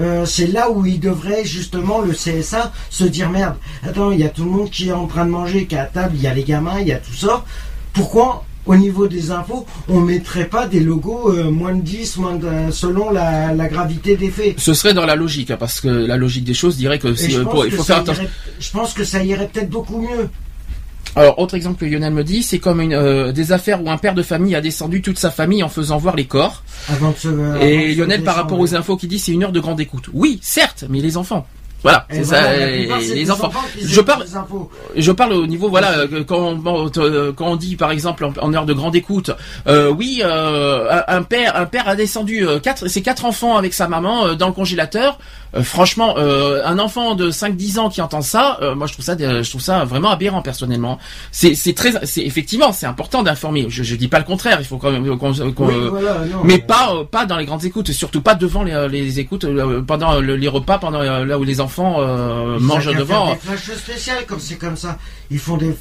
Euh, 0.00 0.26
c'est 0.26 0.47
là 0.47 0.71
où 0.71 0.87
il 0.87 1.00
devrait 1.00 1.45
justement 1.45 2.00
le 2.00 2.12
CSA 2.12 2.73
se 2.90 3.04
dire 3.04 3.30
merde. 3.30 3.57
Attends, 3.85 4.12
il 4.12 4.21
y 4.21 4.25
a 4.25 4.28
tout 4.28 4.45
le 4.45 4.50
monde 4.50 4.71
qui 4.71 4.88
est 4.88 4.92
en 4.92 5.07
train 5.07 5.25
de 5.25 5.30
manger, 5.30 5.66
qui 5.66 5.75
est 5.75 5.78
à 5.78 5.87
table, 5.87 6.12
il 6.14 6.23
y 6.23 6.26
a 6.26 6.35
les 6.35 6.45
gamins, 6.45 6.78
il 6.80 6.88
y 6.88 6.92
a 6.92 6.99
tout 6.99 7.14
ça. 7.14 7.45
pourquoi 7.92 8.45
au 8.66 8.76
niveau 8.76 9.09
des 9.09 9.30
infos, 9.30 9.64
on 9.88 10.00
mettrait 10.00 10.45
pas 10.45 10.66
des 10.66 10.80
logos 10.80 11.33
euh, 11.33 11.50
moins 11.50 11.75
de 11.75 11.80
10, 11.80 12.18
moins 12.18 12.35
de, 12.35 12.71
selon 12.71 13.11
la, 13.11 13.54
la 13.54 13.66
gravité 13.66 14.16
des 14.16 14.30
faits? 14.30 14.61
Ce 14.61 14.75
serait 14.75 14.92
dans 14.92 15.07
la 15.07 15.16
logique, 15.16 15.50
hein, 15.50 15.57
parce 15.59 15.80
que 15.80 15.88
la 15.88 16.18
logique 16.18 16.45
des 16.45 16.52
choses 16.52 16.76
dirait 16.76 16.99
que 16.99 17.14
c'est 17.14 17.35
euh, 17.35 17.45
Je 18.61 18.71
pense 18.71 18.92
que 18.92 19.04
ça 19.04 19.25
irait 19.25 19.49
peut-être 19.49 19.71
beaucoup 19.71 20.02
mieux. 20.02 20.28
Alors, 21.18 21.38
autre 21.40 21.56
exemple 21.56 21.80
que 21.80 21.84
Lionel 21.84 22.12
me 22.12 22.22
dit, 22.22 22.44
c'est 22.44 22.60
comme 22.60 22.80
une, 22.80 22.92
euh, 22.92 23.32
des 23.32 23.50
affaires 23.50 23.82
où 23.82 23.90
un 23.90 23.96
père 23.96 24.14
de 24.14 24.22
famille 24.22 24.54
a 24.54 24.60
descendu 24.60 25.02
toute 25.02 25.18
sa 25.18 25.32
famille 25.32 25.64
en 25.64 25.68
faisant 25.68 25.98
voir 25.98 26.14
les 26.14 26.26
corps. 26.26 26.62
Avant 26.88 27.10
de 27.10 27.16
se, 27.16 27.60
Et 27.60 27.94
Lionel, 27.94 28.22
par 28.22 28.37
rapport 28.37 28.60
aux 28.60 28.75
infos 28.76 28.96
qui 28.96 29.08
dit, 29.08 29.18
c'est 29.18 29.32
une 29.32 29.42
heure 29.42 29.52
de 29.52 29.58
grande 29.58 29.80
écoute. 29.80 30.10
Oui, 30.12 30.38
certes, 30.42 30.84
mais 30.88 31.00
les 31.00 31.16
enfants. 31.16 31.44
Voilà, 31.82 32.06
c'est 32.11 32.23
voilà, 32.23 32.42
ça, 32.54 32.66
les, 32.66 32.76
plupart, 32.78 33.00
enfants. 33.30 33.50
Je 33.80 34.00
parle, 34.00 34.25
je 34.97 35.12
parle 35.12 35.32
au 35.35 35.47
niveau, 35.47 35.68
voilà, 35.68 35.99
euh, 35.99 36.25
quand 36.26 36.38
on, 36.64 36.90
euh, 36.99 37.32
quand 37.32 37.47
on 37.47 37.56
dit, 37.56 37.76
par 37.76 37.92
exemple, 37.92 38.25
en, 38.25 38.32
en 38.42 38.52
heure 38.52 38.66
de 38.66 38.73
grande 38.73 38.97
écoute, 38.97 39.30
euh, 39.68 39.88
oui, 39.90 40.20
euh, 40.25 41.00
un 41.06 41.23
père, 41.23 41.54
un 41.56 41.66
père 41.66 41.87
a 41.88 41.94
descendu 41.94 42.44
euh, 42.47 42.58
quatre, 42.58 42.88
ses 42.88 43.00
quatre 43.02 43.25
enfants 43.25 43.56
avec 43.56 43.75
sa 43.75 43.87
maman 43.87 44.35
dans 44.35 44.49
le 44.49 44.52
congélateur. 44.52 45.18
Euh, 45.56 45.62
franchement, 45.62 46.16
un 46.18 46.78
enfant 46.78 47.14
de 47.14 47.30
5-10 47.30 47.78
ans 47.78 47.88
qui 47.88 48.02
entend 48.02 48.20
ça, 48.23 48.58
moi 48.76 48.87
je 48.87 48.92
trouve 48.92 49.04
ça, 49.04 49.16
je 49.16 49.49
trouve 49.49 49.62
ça 49.62 49.85
vraiment 49.85 50.11
aberrant 50.11 50.42
personnellement. 50.42 50.99
C'est, 51.32 51.54
c'est 51.54 51.73
très, 51.75 51.94
c'est 52.04 52.23
effectivement, 52.23 52.73
c'est 52.73 52.85
important 52.87 53.23
d'informer. 53.23 53.66
Je, 53.70 53.82
je 53.82 53.94
dis 53.97 54.08
pas 54.08 54.18
le 54.18 54.25
contraire. 54.26 54.58
Il 54.61 54.66
faut 54.66 54.76
quand 54.76 54.90
même 54.90 55.06
qu'on, 55.16 55.32
qu'on- 55.52 55.66
Oui, 55.68 55.75
voilà, 55.90 56.16
non, 56.30 56.40
mais 56.44 56.58
pas 56.58 56.92
pas 57.11 57.25
dans 57.25 57.37
les 57.38 57.47
grandes 57.47 57.64
écoutes, 57.64 57.92
surtout 57.92 58.20
pas 58.20 58.35
devant 58.35 58.62
les, 58.62 58.88
les 58.88 59.20
écoutes 59.20 59.47
pendant 59.87 60.20
le- 60.20 60.37
les 60.37 60.49
repas, 60.49 60.76
pendant 60.78 61.00
là 61.02 61.38
où 61.38 61.44
les 61.44 61.61
enfants 61.61 61.67
euh, 61.78 62.56
Ils 62.58 62.64
mangent 62.64 62.94
devant. 62.94 63.32
Des 63.32 63.38
flashs 63.38 63.76
spéciales 63.76 64.25
quand 64.26 64.40
c'est 64.40 64.56
comme 64.56 64.76
ça. 64.76 64.98
Ils 65.30 65.38
font 65.38 65.56
des, 65.56 65.75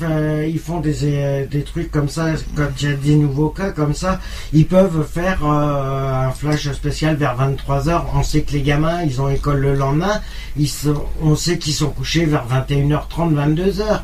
ils 0.48 0.60
font 0.60 0.80
des, 0.80 0.98
euh, 1.04 1.46
des 1.46 1.64
trucs 1.64 1.92
comme 1.92 2.10
ça. 2.10 2.28
Quand 2.56 2.68
il 2.82 2.90
y 2.90 2.92
a 2.92 2.96
des 2.96 3.16
nouveaux 3.16 3.50
cas 3.50 3.72
comme 3.72 3.94
ça, 3.94 4.20
ils 4.54 4.66
peuvent 4.66 5.08
faire 5.08 5.40
euh, 5.44 6.28
un 6.28 6.32
flash 6.32 6.72
spécial 6.72 7.16
vers 7.16 7.36
23 7.36 7.86
h 7.86 8.02
On 8.14 8.24
sait 8.24 8.42
que 8.42 8.54
les 8.54 8.62
gamins, 8.62 9.04
ils 9.04 9.22
ont 9.22 9.30
école 9.30 9.60
le 9.60 9.76
lendemain. 9.76 10.22
Ils 10.58 10.70
sont, 10.70 11.04
on 11.22 11.36
sait 11.36 11.58
qu'ils 11.58 11.74
sont 11.74 11.90
couchés 11.90 12.26
vers 12.26 12.46
21h30, 12.48 13.34
22h. 13.34 14.02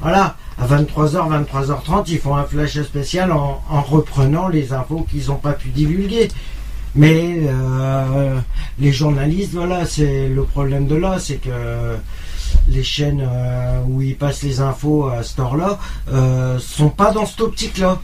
Voilà. 0.00 0.36
À 0.56 0.66
23h, 0.68 1.46
23h30, 1.50 2.04
ils 2.08 2.18
font 2.18 2.36
un 2.36 2.44
flash 2.44 2.80
spécial 2.82 3.32
en, 3.32 3.60
en 3.68 3.82
reprenant 3.82 4.46
les 4.48 4.72
infos 4.72 5.04
qu'ils 5.10 5.26
n'ont 5.26 5.36
pas 5.36 5.52
pu 5.52 5.68
divulguer. 5.70 6.28
Mais 6.96 7.40
euh, 7.48 8.38
les 8.78 8.92
journalistes, 8.92 9.52
voilà, 9.52 9.84
c'est 9.84 10.28
le 10.28 10.44
problème 10.44 10.86
de 10.86 10.94
là, 10.94 11.18
c'est 11.18 11.36
que 11.36 11.96
les 12.68 12.84
chaînes 12.84 13.26
euh, 13.28 13.80
où 13.86 14.00
ils 14.00 14.16
passent 14.16 14.42
les 14.42 14.60
infos 14.60 15.08
à 15.08 15.22
cette 15.22 15.38
heure-là 15.40 15.78
euh, 16.12 16.58
sont 16.58 16.90
pas 16.90 17.10
dans 17.10 17.26
cette 17.26 17.40
optique-là. 17.40 18.00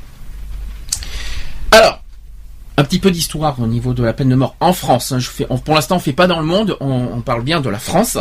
Alors, 1.70 2.02
un 2.76 2.84
petit 2.84 2.98
peu 2.98 3.10
d'histoire 3.10 3.60
au 3.60 3.66
niveau 3.66 3.94
de 3.94 4.02
la 4.02 4.12
peine 4.12 4.28
de 4.28 4.34
mort 4.34 4.56
en 4.58 4.72
France. 4.72 5.12
hein. 5.12 5.18
Je 5.18 5.28
fais, 5.28 5.46
pour 5.64 5.74
l'instant, 5.74 5.96
on 5.96 6.00
fait 6.00 6.12
pas 6.12 6.26
dans 6.26 6.40
le 6.40 6.46
monde. 6.46 6.76
On, 6.80 7.10
on 7.14 7.20
parle 7.20 7.42
bien 7.42 7.60
de 7.60 7.68
la 7.70 7.78
France. 7.78 8.18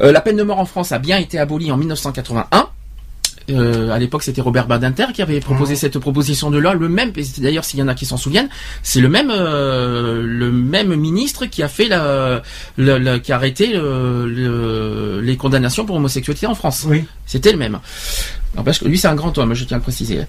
Euh, 0.00 0.12
la 0.12 0.20
peine 0.20 0.36
de 0.36 0.42
mort 0.44 0.60
en 0.60 0.66
France 0.66 0.92
a 0.92 0.98
bien 0.98 1.18
été 1.18 1.38
abolie 1.38 1.72
en 1.72 1.76
1981. 1.76 2.68
Euh, 3.50 3.90
à 3.90 3.98
l'époque, 3.98 4.22
c'était 4.22 4.40
Robert 4.40 4.66
Badinter 4.66 5.06
qui 5.14 5.22
avait 5.22 5.40
proposé 5.40 5.72
Mhm. 5.74 5.78
cette 5.78 5.98
proposition 5.98 6.50
de 6.50 6.58
loi. 6.58 6.74
Le 6.74 6.88
même, 6.88 7.12
d'ailleurs, 7.38 7.64
s'il 7.64 7.78
y 7.80 7.82
en 7.82 7.88
a 7.88 7.94
qui 7.94 8.06
s'en 8.06 8.16
souviennent, 8.16 8.48
c'est 8.82 9.00
le 9.00 9.08
même, 9.08 9.30
euh, 9.30 10.22
le 10.24 10.52
même 10.52 10.94
ministre 10.94 11.46
qui 11.46 11.62
a 11.62 11.68
fait 11.68 11.88
la, 11.88 12.42
la- 12.78 12.98
la- 12.98 13.18
qui 13.18 13.32
a 13.32 13.36
arrêté 13.36 13.72
le- 13.72 14.26
le- 14.28 15.20
les 15.22 15.36
condamnations 15.36 15.84
pour 15.84 15.96
homosexualité 15.96 16.46
en 16.46 16.54
France. 16.54 16.84
Oui. 16.88 17.04
C'était 17.26 17.52
le 17.52 17.58
même. 17.58 17.78
N'empêche 18.54 18.80
que 18.80 18.84
lui, 18.86 18.98
c'est 18.98 19.08
un 19.08 19.14
grand 19.14 19.36
homme, 19.38 19.54
je 19.54 19.64
tiens 19.64 19.76
à 19.76 19.78
le 19.78 19.82
préciser. 19.82 20.20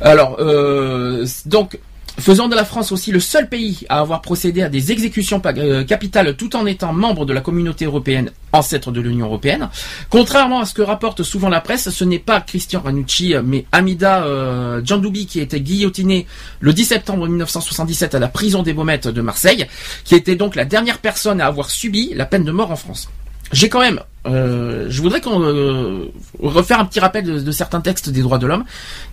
Alors, 0.00 0.36
euh, 0.40 1.24
donc, 1.46 1.78
faisant 2.18 2.48
de 2.48 2.54
la 2.54 2.64
France 2.64 2.92
aussi 2.92 3.12
le 3.12 3.20
seul 3.20 3.48
pays 3.48 3.86
à 3.88 4.00
avoir 4.00 4.22
procédé 4.22 4.62
à 4.62 4.68
des 4.68 4.92
exécutions 4.92 5.40
euh, 5.44 5.84
capitales 5.84 6.36
tout 6.36 6.56
en 6.56 6.66
étant 6.66 6.92
membre 6.92 7.24
de 7.24 7.32
la 7.32 7.40
communauté 7.40 7.84
européenne, 7.84 8.30
ancêtre 8.52 8.90
de 8.90 9.00
l'Union 9.00 9.26
européenne. 9.26 9.68
Contrairement 10.10 10.60
à 10.60 10.64
ce 10.66 10.74
que 10.74 10.82
rapporte 10.82 11.22
souvent 11.22 11.48
la 11.48 11.60
presse, 11.60 11.90
ce 11.90 12.04
n'est 12.04 12.18
pas 12.18 12.40
Christian 12.40 12.80
Ranucci, 12.80 13.34
mais 13.44 13.66
Amida 13.72 14.24
euh, 14.24 14.80
Djandoubi 14.84 15.26
qui 15.26 15.40
a 15.40 15.42
été 15.42 15.60
guillotiné 15.60 16.26
le 16.60 16.72
10 16.72 16.84
septembre 16.84 17.28
1977 17.28 18.14
à 18.14 18.18
la 18.18 18.28
prison 18.28 18.62
des 18.62 18.72
Baumettes 18.72 19.08
de 19.08 19.20
Marseille, 19.20 19.66
qui 20.04 20.14
était 20.14 20.36
donc 20.36 20.56
la 20.56 20.64
dernière 20.64 20.98
personne 20.98 21.40
à 21.40 21.46
avoir 21.46 21.70
subi 21.70 22.12
la 22.14 22.26
peine 22.26 22.44
de 22.44 22.52
mort 22.52 22.70
en 22.70 22.76
France. 22.76 23.08
J'ai 23.52 23.68
quand 23.70 23.80
même, 23.80 24.00
euh, 24.26 24.86
je 24.90 25.00
voudrais 25.00 25.20
qu'on 25.22 25.42
euh, 25.42 26.04
refaire 26.38 26.80
un 26.80 26.84
petit 26.84 27.00
rappel 27.00 27.42
de, 27.44 27.50
certains 27.50 27.80
textes 27.80 28.10
des 28.10 28.20
droits 28.20 28.36
de 28.38 28.46
l'homme. 28.46 28.64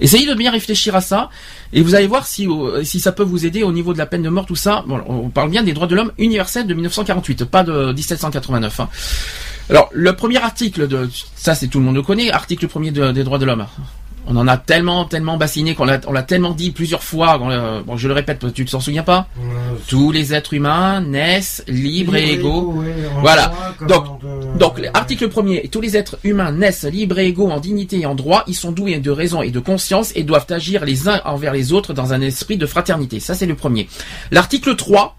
Essayez 0.01 0.27
de 0.27 0.33
bien 0.33 0.51
réfléchir 0.51 0.93
à 0.95 1.01
ça 1.01 1.29
et 1.71 1.81
vous 1.81 1.95
allez 1.95 2.07
voir 2.07 2.27
si 2.27 2.45
euh, 2.47 2.83
si 2.83 2.99
ça 2.99 3.13
peut 3.13 3.23
vous 3.23 3.45
aider 3.45 3.63
au 3.63 3.71
niveau 3.71 3.93
de 3.93 3.97
la 3.97 4.05
peine 4.05 4.23
de 4.23 4.29
mort 4.29 4.45
tout 4.45 4.55
ça. 4.57 4.83
Bon, 4.87 5.01
on 5.07 5.29
parle 5.29 5.49
bien 5.51 5.63
des 5.63 5.71
droits 5.73 5.87
de 5.87 5.95
l'homme 5.95 6.11
universels 6.17 6.67
de 6.67 6.73
1948, 6.73 7.45
pas 7.45 7.63
de 7.63 7.93
1789. 7.93 8.79
hein. 8.81 8.89
Alors 9.69 9.89
le 9.93 10.13
premier 10.15 10.37
article 10.43 10.87
de 10.87 11.09
ça 11.35 11.55
c'est 11.55 11.67
tout 11.67 11.79
le 11.79 11.85
monde 11.85 11.95
le 11.95 12.01
connaît, 12.03 12.29
article 12.31 12.67
premier 12.67 12.91
de- 12.91 13.11
des 13.11 13.23
droits 13.23 13.39
de 13.39 13.45
l'homme. 13.45 13.65
On 14.27 14.35
en 14.37 14.47
a 14.47 14.57
tellement 14.57 15.05
tellement 15.05 15.37
bassiné 15.37 15.75
qu'on 15.75 15.85
l'a 15.85 15.99
on 16.07 16.11
l'a 16.11 16.23
tellement 16.23 16.51
dit 16.51 16.71
plusieurs 16.71 17.03
fois. 17.03 17.37
bon, 17.37 17.95
je 17.97 18.07
le 18.07 18.13
répète, 18.13 18.51
tu 18.53 18.65
t'en 18.65 18.79
souviens 18.79 19.03
pas 19.03 19.27
Tous 19.87 20.11
les 20.11 20.33
êtres 20.33 20.53
humains 20.55 21.01
naissent 21.01 21.63
libres 21.67 22.15
et 22.15 22.31
égaux. 22.33 22.73
Voilà. 23.21 23.51
Donc- 23.87 24.05
Donc, 24.57 24.81
article 24.93 25.27
premier, 25.29 25.67
tous 25.69 25.81
les 25.81 25.95
êtres 25.97 26.17
humains 26.23 26.51
naissent 26.51 26.85
libres 26.85 27.19
et 27.19 27.27
égaux 27.27 27.49
en 27.51 27.59
dignité 27.59 27.99
et 27.99 28.05
en 28.05 28.15
droit, 28.15 28.43
ils 28.47 28.55
sont 28.55 28.71
doués 28.71 28.97
de 28.99 29.11
raison 29.11 29.41
et 29.41 29.51
de 29.51 29.59
conscience 29.59 30.11
et 30.15 30.23
doivent 30.23 30.47
agir 30.49 30.85
les 30.85 31.07
uns 31.07 31.21
envers 31.25 31.53
les 31.53 31.71
autres 31.73 31.93
dans 31.93 32.13
un 32.13 32.21
esprit 32.21 32.57
de 32.57 32.65
fraternité. 32.65 33.19
Ça, 33.19 33.35
c'est 33.35 33.45
le 33.45 33.55
premier. 33.55 33.87
L'article 34.31 34.75
3, 34.75 35.17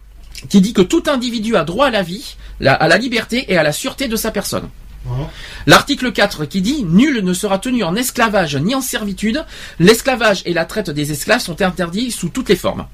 qui 0.48 0.60
dit 0.60 0.72
que 0.72 0.82
tout 0.82 1.02
individu 1.06 1.54
a 1.56 1.64
droit 1.64 1.86
à 1.86 1.90
la 1.90 2.02
vie, 2.02 2.36
à 2.64 2.88
la 2.88 2.96
liberté 2.98 3.44
et 3.52 3.56
à 3.56 3.62
la 3.62 3.72
sûreté 3.72 4.08
de 4.08 4.16
sa 4.16 4.30
personne. 4.30 4.68
L'article 5.66 6.12
4 6.12 6.44
qui 6.46 6.60
dit 6.62 6.84
nul 6.84 7.22
ne 7.24 7.32
sera 7.32 7.58
tenu 7.58 7.84
en 7.84 7.94
esclavage 7.96 8.56
ni 8.56 8.74
en 8.74 8.80
servitude. 8.80 9.44
L'esclavage 9.78 10.42
et 10.46 10.52
la 10.52 10.64
traite 10.64 10.90
des 10.90 11.12
esclaves 11.12 11.40
sont 11.40 11.60
interdits 11.62 12.10
sous 12.10 12.28
toutes 12.28 12.48
les 12.48 12.56
formes. 12.56 12.86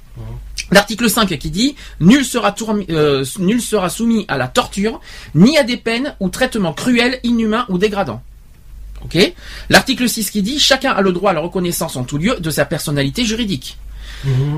L'article 0.71 1.09
5 1.09 1.39
qui 1.39 1.51
dit 1.51 1.75
nul 2.01 2.25
sera, 2.25 2.51
tourmi- 2.53 2.87
euh, 2.91 3.25
nul 3.39 3.61
sera 3.63 3.89
soumis 3.89 4.25
à 4.29 4.37
la 4.37 4.49
torture, 4.49 5.01
ni 5.35 5.57
à 5.59 5.63
des 5.65 5.77
peines 5.79 6.15
ou 6.21 6.29
traitements 6.29 6.73
cruels, 6.75 7.19
inhumains 7.25 7.67
ou 7.69 7.79
dégradants. 7.79 8.23
L'article 9.71 10.09
6 10.09 10.31
qui 10.31 10.43
dit 10.43 10.59
chacun 10.61 10.93
a 10.93 11.01
le 11.01 11.13
droit 11.13 11.31
à 11.31 11.35
la 11.35 11.41
reconnaissance 11.41 11.97
en 11.97 12.05
tout 12.05 12.19
lieu 12.19 12.37
de 12.39 12.51
sa 12.51 12.65
personnalité 12.65 13.25
juridique. 13.25 13.79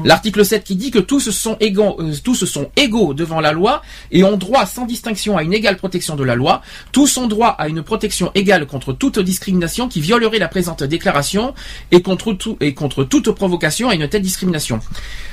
L'article 0.05 0.45
7 0.45 0.65
qui 0.65 0.77
dit 0.77 0.91
que 0.91 0.99
tous 0.99 1.31
sont 1.31 1.57
égaux, 1.61 1.97
euh, 2.01 2.13
sont 2.47 2.71
égaux 2.77 3.15
devant 3.15 3.41
la 3.41 3.53
loi 3.53 3.83
et 4.11 4.25
ont 4.25 4.37
droit 4.37 4.67
sans 4.67 4.87
distinction 4.87 5.37
à 5.37 5.43
une 5.43 5.53
égale 5.53 5.77
protection 5.77 6.17
de 6.17 6.25
la 6.25 6.35
loi. 6.35 6.63
Tous 6.93 7.17
ont 7.17 7.27
droit 7.27 7.49
à 7.49 7.69
une 7.69 7.83
protection 7.83 8.31
égale 8.35 8.67
contre 8.67 8.93
toute 8.93 9.19
discrimination 9.19 9.89
qui 9.89 10.01
violerait 10.01 10.39
la 10.39 10.49
présente 10.49 10.83
déclaration 10.83 11.55
et 11.91 12.03
contre, 12.03 12.33
tout, 12.33 12.57
et 12.61 12.75
contre 12.75 13.05
toute 13.05 13.31
provocation 13.33 13.89
à 13.89 13.95
une 13.95 14.09
telle 14.09 14.23
discrimination. 14.23 14.81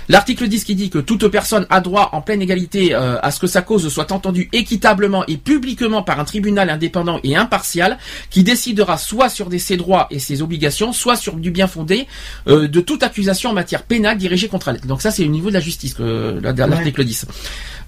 L'article 0.10 0.48
10 0.48 0.64
qui 0.64 0.76
dit 0.76 0.90
que 0.90 1.00
toute 1.00 1.28
personne 1.28 1.66
a 1.70 1.80
droit 1.80 2.10
en 2.14 2.22
pleine 2.22 2.42
égalité 2.42 2.94
euh, 2.94 3.18
à 3.22 3.32
ce 3.32 3.40
que 3.40 3.48
sa 3.48 3.62
cause 3.62 3.88
soit 3.90 4.12
entendue 4.12 4.50
équitablement 4.52 5.26
et 5.28 5.38
publiquement 5.38 6.04
par 6.04 6.20
un 6.20 6.26
tribunal 6.26 6.70
indépendant 6.70 7.20
et 7.24 7.36
impartial 7.36 7.98
qui 8.30 8.44
décidera 8.44 8.98
soit 8.98 9.30
sur 9.30 9.50
ses 9.60 9.78
droits 9.78 10.08
et 10.12 10.20
ses 10.20 10.42
obligations, 10.42 10.94
soit 10.94 11.16
sur 11.16 11.36
du 11.36 11.52
bien 11.52 11.68
fondé 11.68 12.08
euh, 12.48 12.68
de 12.68 12.82
toute 12.82 13.04
accusation 13.04 13.52
en 13.52 13.54
matière 13.54 13.84
pénale 13.84 14.18
dirigée 14.22 14.48
contre 14.48 14.70
elle. 14.70 14.80
Donc 14.82 15.02
ça 15.02 15.12
c'est 15.12 15.26
au 15.26 15.28
niveau 15.30 15.50
de 15.50 15.54
la 15.56 15.60
justice, 15.60 15.96
euh, 16.00 16.40
la- 16.42 16.54
l'article 16.68 17.04
10. 17.04 17.26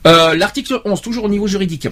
Euh, 0.06 0.36
l'article 0.36 0.82
11, 0.84 1.02
toujours 1.02 1.24
au 1.26 1.30
niveau 1.30 1.48
juridique. 1.48 1.88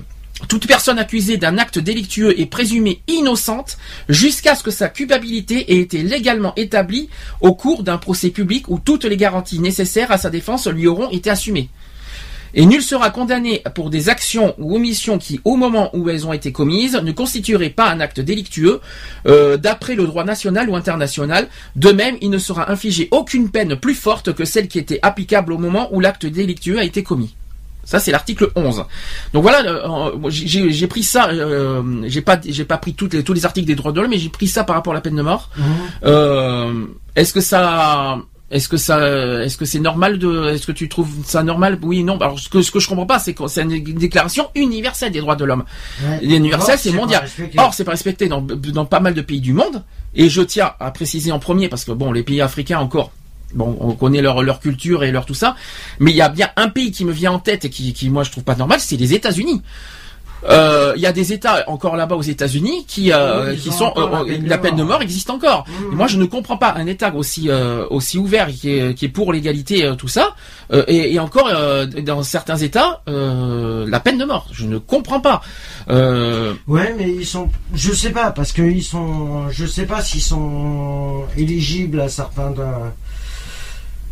Toute 0.50 0.66
personne 0.68 0.98
accusée 0.98 1.38
d'un 1.38 1.58
acte 1.60 1.78
délictueux 1.78 2.40
est 2.40 2.48
présumée 2.48 3.02
innocente 3.08 3.78
jusqu'à 4.10 4.56
ce 4.56 4.64
que 4.64 4.72
sa 4.72 4.90
culpabilité 4.90 5.72
ait 5.74 5.80
été 5.80 6.02
légalement 6.02 6.54
établie 6.56 7.10
au 7.42 7.54
cours 7.54 7.84
d'un 7.84 7.98
procès 8.00 8.32
public 8.32 8.68
où 8.68 8.80
toutes 8.80 9.06
les 9.06 9.18
garanties 9.18 9.60
nécessaires 9.60 10.12
à 10.12 10.18
sa 10.18 10.30
défense 10.32 10.68
lui 10.68 10.88
auront 10.88 11.10
été 11.12 11.30
assumées. 11.30 11.70
Et 12.54 12.66
nul 12.66 12.82
sera 12.82 13.10
condamné 13.10 13.64
pour 13.76 13.90
des 13.90 14.10
actions 14.10 14.54
ou 14.58 14.76
omissions 14.76 15.18
qui, 15.18 15.40
au 15.46 15.56
moment 15.56 15.90
où 15.94 16.10
elles 16.10 16.26
ont 16.28 16.34
été 16.34 16.52
commises, 16.52 17.00
ne 17.02 17.12
constitueraient 17.12 17.70
pas 17.70 17.90
un 17.90 18.00
acte 18.00 18.20
délictueux 18.20 18.82
euh, 19.28 19.58
d'après 19.58 19.96
le 19.96 20.06
droit 20.06 20.24
national 20.24 20.70
ou 20.70 20.76
international. 20.76 21.48
De 21.76 21.92
même, 21.92 22.18
il 22.22 22.30
ne 22.30 22.38
sera 22.38 22.72
infligé 22.72 23.08
aucune 23.12 23.50
peine 23.50 23.76
plus 23.76 23.96
forte 23.96 24.34
que 24.34 24.46
celle 24.46 24.68
qui 24.68 24.80
était 24.80 25.00
applicable 25.02 25.54
au 25.54 25.58
moment 25.58 25.90
où 25.92 26.00
l'acte 26.00 26.26
délictueux 26.26 26.80
a 26.80 26.84
été 26.84 27.04
commis. 27.04 27.36
Ça 27.84 28.00
c'est 28.00 28.12
l'article 28.12 28.52
11. 28.56 28.86
Donc 29.34 29.42
voilà, 29.42 29.64
euh, 29.66 30.12
j'ai 30.30 30.88
pris 30.88 31.04
ça, 31.04 31.30
euh, 31.30 31.82
j'ai 32.06 32.22
pas 32.22 32.40
j'ai 32.44 32.66
pas 32.66 32.78
pris 32.78 32.94
toutes 32.94 33.14
les, 33.14 33.24
tous 33.24 33.34
les 33.34 33.46
articles 33.46 33.68
des 33.68 33.76
droits 33.76 33.92
de 33.92 34.00
l'homme, 34.00 34.12
mais 34.12 34.20
j'ai 34.20 34.30
pris 34.30 34.48
ça 34.48 34.64
par 34.64 34.76
rapport 34.76 34.94
à 34.94 34.96
la 34.96 35.02
peine 35.02 35.16
de 35.16 35.22
mort. 35.22 35.50
Mhm. 35.58 35.66
Euh, 36.06 36.86
Est-ce 37.16 37.34
que 37.34 37.42
ça 37.42 38.20
Est-ce 38.52 38.68
que 38.68 38.76
ça, 38.76 39.00
est-ce 39.44 39.58
que 39.58 39.64
c'est 39.64 39.80
normal 39.80 40.20
de, 40.20 40.50
est-ce 40.50 40.68
que 40.68 40.74
tu 40.74 40.90
trouves 40.90 41.10
ça 41.26 41.42
normal? 41.42 41.80
Oui, 41.82 42.04
non. 42.04 42.18
Alors 42.20 42.38
ce 42.38 42.50
que 42.50 42.62
ce 42.62 42.70
que 42.70 42.80
je 42.82 42.88
comprends 42.90 43.06
pas, 43.06 43.18
c'est 43.18 43.34
que 43.34 43.48
c'est 43.48 43.62
une 43.62 43.82
déclaration 43.82 44.50
universelle 44.56 45.14
des 45.14 45.22
droits 45.22 45.38
de 45.38 45.46
l'homme. 45.46 45.64
Ouais. 46.04 46.20
L'universel, 46.22 46.78
c'est 46.78 46.92
mondial. 46.92 47.28
Or, 47.58 47.74
c'est 47.74 47.86
pas 47.86 47.92
respecté 47.92 48.28
dans, 48.28 48.42
dans 48.42 48.86
pas 48.86 49.00
mal 49.00 49.14
de 49.14 49.22
pays 49.22 49.40
du 49.40 49.54
monde. 49.54 49.84
Et 50.14 50.28
je 50.28 50.42
tiens 50.42 50.74
à 50.82 50.92
préciser 50.92 51.32
en 51.32 51.40
premier, 51.40 51.70
parce 51.70 51.86
que 51.86 51.94
bon, 51.94 52.12
les 52.12 52.24
pays 52.24 52.42
africains 52.42 52.80
encore, 52.80 53.12
bon, 53.54 53.78
on 53.80 53.94
connaît 53.94 54.22
leur, 54.22 54.44
leur 54.44 54.60
culture 54.60 55.06
et 55.06 55.12
leur 55.12 55.26
tout 55.26 55.34
ça, 55.34 55.56
mais 56.00 56.12
il 56.12 56.18
y 56.18 56.22
a 56.22 56.28
bien 56.28 56.50
un 56.58 56.68
pays 56.68 56.92
qui 56.92 57.06
me 57.06 57.14
vient 57.14 57.32
en 57.32 57.40
tête 57.40 57.64
et 57.64 57.70
qui, 57.70 57.94
qui 57.94 58.10
moi, 58.10 58.24
je 58.24 58.32
trouve 58.32 58.44
pas 58.44 58.56
normal, 58.56 58.82
c'est 58.82 58.98
les 58.98 59.14
États-Unis. 59.14 59.62
Euh, 60.50 60.94
Il 60.96 61.02
y 61.02 61.06
a 61.06 61.12
des 61.12 61.34
États 61.34 61.64
encore 61.70 61.96
là-bas 61.96 62.16
aux 62.16 62.22
États-Unis 62.22 62.86
qui, 62.88 63.12
euh, 63.12 63.52
Oui, 63.52 63.58
qui 63.58 63.70
ont 63.70 63.72
sont 63.74 63.86
encore 63.86 64.10
la 64.10 64.20
euh, 64.22 64.26
peine 64.26 64.44
de 64.44 64.50
la 64.50 64.58
peine 64.58 64.76
de 64.76 64.84
mort. 64.84 65.02
existe 65.02 65.30
encore. 65.30 65.66
Et 65.92 65.96
Moi, 65.96 66.08
je 66.08 66.18
ne 66.18 66.26
comprends 66.26 66.58
pas 66.58 66.74
un 66.76 66.86
État 66.88 67.14
aussi 67.16 67.50
euh, 67.50 67.86
aussi 67.90 68.18
ouvert 68.18 68.48
qui 68.48 68.70
est, 68.72 68.94
qui 68.96 69.06
est 69.06 69.10
pour 69.10 69.34
l'égalité 69.34 69.86
euh, 69.86 69.96
tout 69.96 70.08
ça, 70.08 70.36
euh, 70.74 70.84
et, 70.88 71.14
et 71.14 71.20
encore 71.20 71.48
euh, 71.54 71.86
dans 71.86 72.24
certains 72.24 72.58
États 72.58 73.02
euh, 73.08 73.86
la 73.88 74.00
peine 74.00 74.18
de 74.18 74.26
mort. 74.26 74.48
Je 74.52 74.66
ne 74.66 74.78
comprends 74.78 75.20
pas. 75.20 75.42
Euh, 75.90 76.54
Ouais, 76.68 76.94
mais 76.98 77.10
ils 77.12 77.26
sont. 77.26 77.50
Je 77.74 77.92
sais 77.94 78.12
pas, 78.12 78.32
parce 78.32 78.52
que 78.52 78.62
ils 78.62 78.84
sont. 78.84 79.50
Je 79.50 79.66
sais 79.66 79.86
pas 79.86 80.02
s'ils 80.02 80.22
sont 80.22 81.24
éligibles 81.38 82.00
à 82.02 82.10
certains 82.10 82.52
de. 82.52 82.64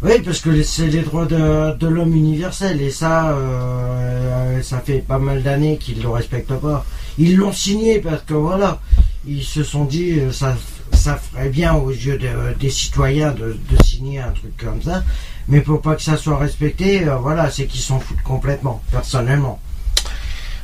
Oui, 0.01 0.13
parce 0.23 0.39
que 0.39 0.63
c'est 0.63 0.87
les 0.87 1.01
droits 1.01 1.25
de, 1.25 1.87
l'homme 1.87 2.15
universel, 2.15 2.81
et 2.81 2.89
ça, 2.89 3.31
euh, 3.31 4.61
ça 4.61 4.79
fait 4.79 4.99
pas 4.99 5.19
mal 5.19 5.43
d'années 5.43 5.77
qu'ils 5.77 6.01
le 6.01 6.07
respectent 6.07 6.53
pas. 6.53 6.85
Ils 7.17 7.35
l'ont 7.35 7.51
signé 7.51 7.99
parce 7.99 8.21
que 8.23 8.33
voilà, 8.33 8.79
ils 9.27 9.43
se 9.43 9.61
sont 9.61 9.83
dit, 9.83 10.19
euh, 10.19 10.31
ça, 10.31 10.55
ça 10.93 11.17
ferait 11.17 11.49
bien 11.49 11.73
aux 11.73 11.89
yeux 11.91 12.17
de- 12.17 12.57
des 12.57 12.69
citoyens 12.69 13.31
de, 13.33 13.57
signer 13.83 14.19
un 14.19 14.31
truc 14.31 14.55
comme 14.55 14.81
ça, 14.81 15.03
mais 15.49 15.59
pour 15.59 15.81
pas 15.81 15.95
que 15.95 16.01
ça 16.01 16.15
soit 16.15 16.37
respecté, 16.37 17.05
euh, 17.05 17.17
voilà, 17.17 17.51
c'est 17.51 17.65
qu'ils 17.65 17.81
s'en 17.81 17.99
foutent 17.99 18.23
complètement, 18.23 18.81
personnellement. 18.93 19.59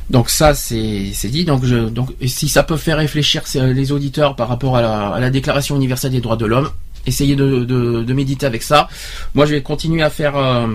Donc 0.08 0.30
ça 0.30 0.54
c'est 0.54 1.10
dit. 1.24 1.44
Donc 1.44 1.64
je 1.64 1.88
donc 1.88 2.10
si 2.24 2.48
ça 2.48 2.62
peut 2.62 2.76
faire 2.76 2.98
réfléchir 2.98 3.42
les 3.56 3.90
auditeurs 3.90 4.36
par 4.36 4.48
rapport 4.48 4.76
à 4.76 5.18
la 5.18 5.30
Déclaration 5.30 5.74
universelle 5.74 6.12
des 6.12 6.20
droits 6.20 6.36
de 6.36 6.46
l'homme, 6.46 6.70
essayez 7.06 7.36
de, 7.36 8.12
méditer 8.12 8.46
avec 8.46 8.62
ça. 8.62 8.88
Moi 9.34 9.46
je 9.46 9.52
vais 9.52 9.62
continuer 9.62 10.02
à 10.02 10.10
faire 10.10 10.36
euh, 10.36 10.66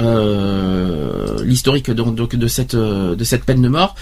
euh, 0.00 1.44
l'historique 1.44 1.90
euh, 1.90 3.14
de 3.14 3.24
cette 3.24 3.44
peine 3.44 3.62
de 3.62 3.68
mort. 3.68 3.94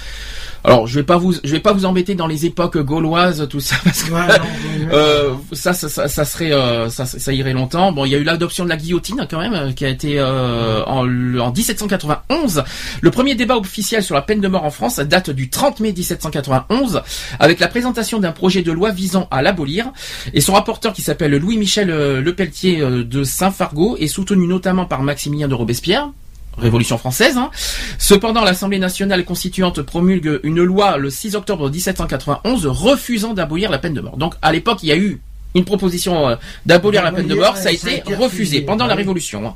Alors 0.64 0.86
je 0.86 0.94
vais 0.98 1.04
pas 1.04 1.16
vous 1.16 1.34
je 1.44 1.52
vais 1.52 1.60
pas 1.60 1.72
vous 1.72 1.84
embêter 1.84 2.14
dans 2.14 2.26
les 2.26 2.44
époques 2.46 2.78
gauloises 2.78 3.46
tout 3.48 3.60
ça 3.60 3.76
parce 3.84 4.02
que 4.02 4.12
Ouais, 4.12 4.26
non, 4.26 4.44
mais- 4.80 4.94
euh, 4.94 5.34
ça, 5.52 5.72
ça, 5.72 5.88
ça, 5.88 6.08
ça 6.08 6.24
serait, 6.24 6.52
euh, 6.52 6.88
ça, 6.88 7.04
ça 7.06 7.32
irait 7.32 7.52
longtemps. 7.52 7.92
Bon, 7.92 8.04
il 8.04 8.10
y 8.10 8.14
a 8.14 8.18
eu 8.18 8.24
l'adoption 8.24 8.64
de 8.64 8.68
la 8.70 8.76
guillotine 8.76 9.26
quand 9.30 9.38
même, 9.38 9.52
euh, 9.54 9.72
qui 9.72 9.84
a 9.84 9.88
été 9.88 10.18
euh, 10.18 10.82
en, 10.86 11.06
en 11.38 11.52
1791. 11.52 12.64
Le 13.00 13.10
premier 13.10 13.34
débat 13.34 13.56
officiel 13.56 14.02
sur 14.02 14.14
la 14.14 14.22
peine 14.22 14.40
de 14.40 14.48
mort 14.48 14.64
en 14.64 14.70
France 14.70 14.98
date 14.98 15.30
du 15.30 15.50
30 15.50 15.80
mai 15.80 15.92
1791, 15.92 17.02
avec 17.38 17.60
la 17.60 17.68
présentation 17.68 18.18
d'un 18.18 18.32
projet 18.32 18.62
de 18.62 18.72
loi 18.72 18.90
visant 18.90 19.28
à 19.30 19.42
l'abolir. 19.42 19.92
Et 20.34 20.40
son 20.40 20.54
rapporteur, 20.54 20.92
qui 20.92 21.02
s'appelle 21.02 21.36
Louis-Michel 21.36 21.88
Lepelletier 22.20 22.80
de 22.80 23.24
Saint-Fargeau, 23.24 23.96
est 23.98 24.06
soutenu 24.08 24.46
notamment 24.46 24.86
par 24.86 25.02
Maximilien 25.02 25.48
de 25.48 25.54
Robespierre. 25.54 26.08
Révolution 26.60 26.98
française. 26.98 27.36
hein. 27.36 27.50
Cependant, 27.98 28.44
l'Assemblée 28.44 28.78
nationale 28.78 29.24
constituante 29.24 29.82
promulgue 29.82 30.40
une 30.42 30.62
loi 30.62 30.96
le 30.98 31.10
6 31.10 31.34
octobre 31.36 31.70
1791 31.70 32.66
refusant 32.66 33.34
d'abolir 33.34 33.70
la 33.70 33.78
peine 33.78 33.94
de 33.94 34.00
mort. 34.00 34.16
Donc, 34.16 34.34
à 34.42 34.52
l'époque, 34.52 34.78
il 34.82 34.88
y 34.88 34.92
a 34.92 34.96
eu 34.96 35.20
une 35.54 35.64
proposition 35.64 36.28
euh, 36.28 36.36
d'abolir 36.66 37.02
la 37.02 37.10
peine 37.10 37.26
de 37.26 37.34
mort, 37.34 37.56
ça 37.56 37.70
a 37.70 37.72
été 37.72 38.02
refusé 38.14 38.60
pendant 38.60 38.86
la. 38.86 38.94
Révolution. 38.94 39.46
hein. 39.48 39.54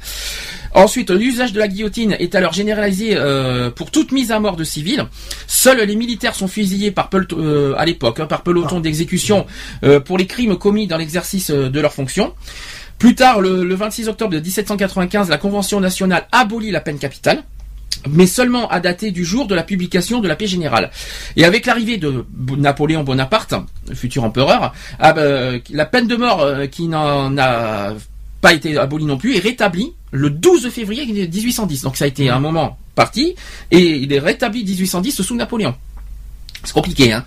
Ensuite, 0.75 1.11
l'usage 1.11 1.53
de 1.53 1.59
la 1.59 1.69
guillotine 1.69 2.17
est 2.19 2.35
alors 2.35 2.55
généralisé 2.55 3.11
euh, 3.15 3.71
pour 3.71 3.91
toute 3.91 4.11
mise 4.11 4.33
à 4.33 4.41
mort 4.41 4.57
de 4.57 4.65
civils. 4.65 5.05
Seuls 5.47 5.83
les 5.83 5.97
militaires 5.97 6.35
sont 6.35 6.49
fusillés 6.49 6.91
par 6.93 7.11
peloton, 7.11 7.37
euh, 7.39 7.75
à 7.77 7.85
l'époque, 7.85 8.21
hein, 8.21 8.27
par 8.27 8.43
peloton 8.43 8.81
d'exécution 8.81 9.47
euh, 9.85 10.01
pour 10.01 10.17
les 10.17 10.27
crimes 10.27 10.57
commis 10.57 10.87
dans 10.87 10.97
l'exercice 10.97 11.51
euh, 11.51 11.69
de 11.69 11.79
leurs 11.81 11.93
fonctions. 11.93 12.33
Plus 13.03 13.17
tard, 13.17 13.41
le, 13.41 13.65
le 13.65 13.75
26 13.75 14.07
octobre 14.07 14.31
de 14.33 14.39
1795, 14.39 15.29
la 15.29 15.37
Convention 15.37 15.81
nationale 15.81 16.29
abolit 16.31 16.71
la 16.71 16.81
peine 16.81 17.01
capitale 17.01 17.43
mais 18.09 18.29
seulement 18.29 18.69
à 18.69 18.79
dater 18.79 19.11
du 19.11 19.25
jour 19.25 19.49
de 19.49 19.57
la 19.57 19.65
publication 19.65 20.21
de 20.21 20.29
la 20.29 20.37
paix 20.37 20.47
générale. 20.47 20.93
Et 21.35 21.45
avec 21.45 21.67
l'arrivée 21.67 21.97
de 21.97 22.25
Napoléon 22.57 23.03
Bonaparte, 23.03 23.55
futur 23.93 24.23
empereur, 24.23 24.73
ah 25.01 25.13
ben, 25.13 25.61
la 25.71 25.85
peine 25.85 26.07
de 26.07 26.15
mort 26.15 26.43
euh, 26.43 26.67
qui 26.67 26.87
n'en 26.87 27.37
a 27.39 27.95
pas 28.41 28.53
été 28.53 28.79
abolie 28.79 29.05
non 29.05 29.19
plus 29.19 29.37
est 29.37 29.41
rétablie 29.41 29.95
le 30.13 30.31
12 30.31 30.71
février 30.71 31.05
1810. 31.05 31.83
Donc 31.83 31.97
ça 31.97 32.05
a 32.05 32.09
été 32.09 32.31
un 32.31 32.39
moment 32.39 32.79
parti 32.95 33.35
et 33.73 33.81
il 33.81 34.13
est 34.13 34.21
rétabli 34.21 34.63
1810 34.65 35.23
sous 35.23 35.35
Napoléon. 35.35 35.75
C'est 36.63 36.73
compliqué, 36.73 37.13
hein. 37.13 37.25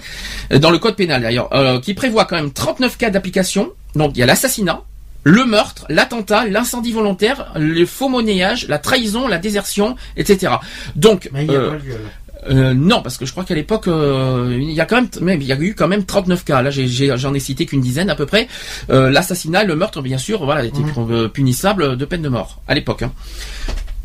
Dans 0.57 0.71
le 0.71 0.77
code 0.77 0.95
pénal 0.95 1.21
d'ailleurs, 1.21 1.53
euh, 1.53 1.81
qui 1.81 1.93
prévoit 1.93 2.23
quand 2.23 2.37
même 2.37 2.53
39 2.53 2.97
cas 2.97 3.09
d'application. 3.09 3.71
Donc 3.93 4.11
il 4.15 4.19
y 4.19 4.23
a 4.23 4.25
l'assassinat, 4.25 4.81
le 5.27 5.43
meurtre, 5.43 5.85
l'attentat, 5.89 6.45
l'incendie 6.45 6.91
volontaire, 6.91 7.51
le 7.55 7.85
faux 7.87 8.09
monnayage, 8.09 8.67
la 8.67 8.77
trahison, 8.77 9.27
la 9.27 9.39
désertion, 9.39 9.95
etc. 10.17 10.53
Donc, 10.95 11.29
Mais 11.33 11.45
il 11.45 11.49
n'y 11.49 11.55
a 11.55 11.59
euh, 11.59 11.71
pas 11.71 11.83
euh, 12.51 12.75
non, 12.75 13.01
parce 13.01 13.17
que 13.17 13.25
je 13.25 13.31
crois 13.31 13.43
qu'à 13.43 13.55
l'époque, 13.55 13.87
euh, 13.87 14.55
il 14.55 14.69
y 14.71 14.79
a 14.79 14.85
quand 14.85 14.97
même, 14.97 15.09
même, 15.21 15.41
il 15.41 15.47
y 15.47 15.51
a 15.51 15.59
eu 15.59 15.73
quand 15.73 15.87
même 15.87 16.05
39 16.05 16.45
cas. 16.45 16.61
Là, 16.61 16.69
j'en 16.69 17.33
ai, 17.33 17.39
cité 17.39 17.65
qu'une 17.65 17.81
dizaine 17.81 18.11
à 18.11 18.15
peu 18.15 18.27
près. 18.27 18.47
L'assassinat, 18.87 19.63
le 19.63 19.75
meurtre, 19.75 20.03
bien 20.03 20.19
sûr, 20.19 20.45
voilà, 20.45 20.63
était 20.63 20.77
Mhm. 20.79 21.29
punissable 21.29 21.97
de 21.97 22.05
peine 22.05 22.21
de 22.21 22.29
mort 22.29 22.61
à 22.67 22.75
l'époque. 22.75 23.01
hein. 23.01 23.11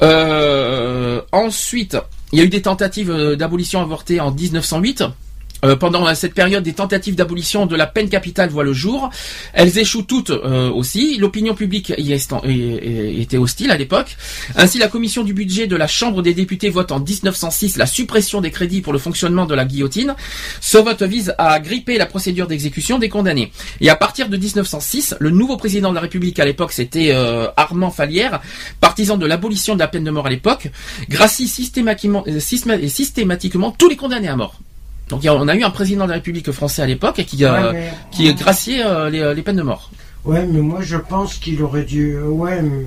Euh, 0.02 1.20
ensuite, 1.32 1.98
il 2.32 2.38
y 2.38 2.42
a 2.42 2.44
eu 2.46 2.48
des 2.48 2.62
tentatives 2.62 3.12
d'abolition 3.36 3.82
avortées 3.82 4.20
en 4.20 4.30
1908. 4.30 5.04
Euh, 5.64 5.76
pendant 5.76 6.12
cette 6.14 6.34
période, 6.34 6.62
des 6.64 6.72
tentatives 6.72 7.14
d'abolition 7.14 7.66
de 7.66 7.76
la 7.76 7.86
peine 7.86 8.08
capitale 8.08 8.48
voient 8.50 8.64
le 8.64 8.72
jour. 8.72 9.10
Elles 9.52 9.78
échouent 9.78 10.02
toutes 10.02 10.30
euh, 10.30 10.70
aussi. 10.70 11.18
L'opinion 11.18 11.54
publique 11.54 11.92
y 11.98 12.12
était 12.12 13.36
hostile 13.36 13.70
à 13.70 13.76
l'époque. 13.76 14.16
Ainsi, 14.56 14.78
la 14.78 14.88
commission 14.88 15.22
du 15.22 15.34
budget 15.34 15.66
de 15.66 15.76
la 15.76 15.86
Chambre 15.86 16.22
des 16.22 16.34
députés 16.34 16.70
vote 16.70 16.92
en 16.92 17.00
1906 17.00 17.76
la 17.76 17.86
suppression 17.86 18.40
des 18.40 18.50
crédits 18.50 18.80
pour 18.80 18.92
le 18.92 18.98
fonctionnement 18.98 19.46
de 19.46 19.54
la 19.54 19.64
guillotine. 19.64 20.14
Ce 20.60 20.78
vote 20.78 21.02
vise 21.02 21.34
à 21.38 21.58
gripper 21.60 21.98
la 21.98 22.06
procédure 22.06 22.46
d'exécution 22.46 22.98
des 22.98 23.08
condamnés. 23.08 23.52
Et 23.80 23.90
à 23.90 23.96
partir 23.96 24.28
de 24.28 24.36
1906, 24.36 25.16
le 25.18 25.30
nouveau 25.30 25.56
président 25.56 25.90
de 25.90 25.94
la 25.94 26.00
République 26.00 26.38
à 26.38 26.44
l'époque, 26.44 26.72
c'était 26.72 27.10
euh, 27.12 27.48
Armand 27.56 27.90
Falière, 27.90 28.40
partisan 28.80 29.16
de 29.16 29.26
l'abolition 29.26 29.74
de 29.74 29.80
la 29.80 29.88
peine 29.88 30.04
de 30.04 30.10
mort 30.10 30.26
à 30.26 30.30
l'époque, 30.30 30.68
gracie 31.08 31.48
systématiquement, 31.48 32.24
systéma- 32.38 32.88
systématiquement 32.88 33.70
tous 33.72 33.88
les 33.88 33.96
condamnés 33.96 34.28
à 34.28 34.36
mort. 34.36 34.58
Donc 35.10 35.24
a- 35.26 35.34
on 35.34 35.48
a 35.48 35.54
eu 35.54 35.62
un 35.62 35.70
président 35.70 36.04
de 36.04 36.10
la 36.10 36.16
République 36.16 36.50
français 36.52 36.82
à 36.82 36.86
l'époque 36.86 37.16
qui, 37.26 37.44
euh, 37.44 37.52
Ouais, 37.52 37.72
mais- 37.72 37.92
qui 38.10 38.32
graciait 38.34 38.84
euh, 38.84 39.10
les, 39.10 39.34
les 39.34 39.42
peines 39.42 39.56
de 39.56 39.62
mort. 39.62 39.90
Ouais, 40.24 40.44
mais 40.46 40.60
moi 40.60 40.80
je 40.82 40.96
pense 40.96 41.34
qu'il 41.34 41.62
aurait 41.62 41.84
dû. 41.84 42.18
Ouais, 42.18 42.60
mais 42.62 42.86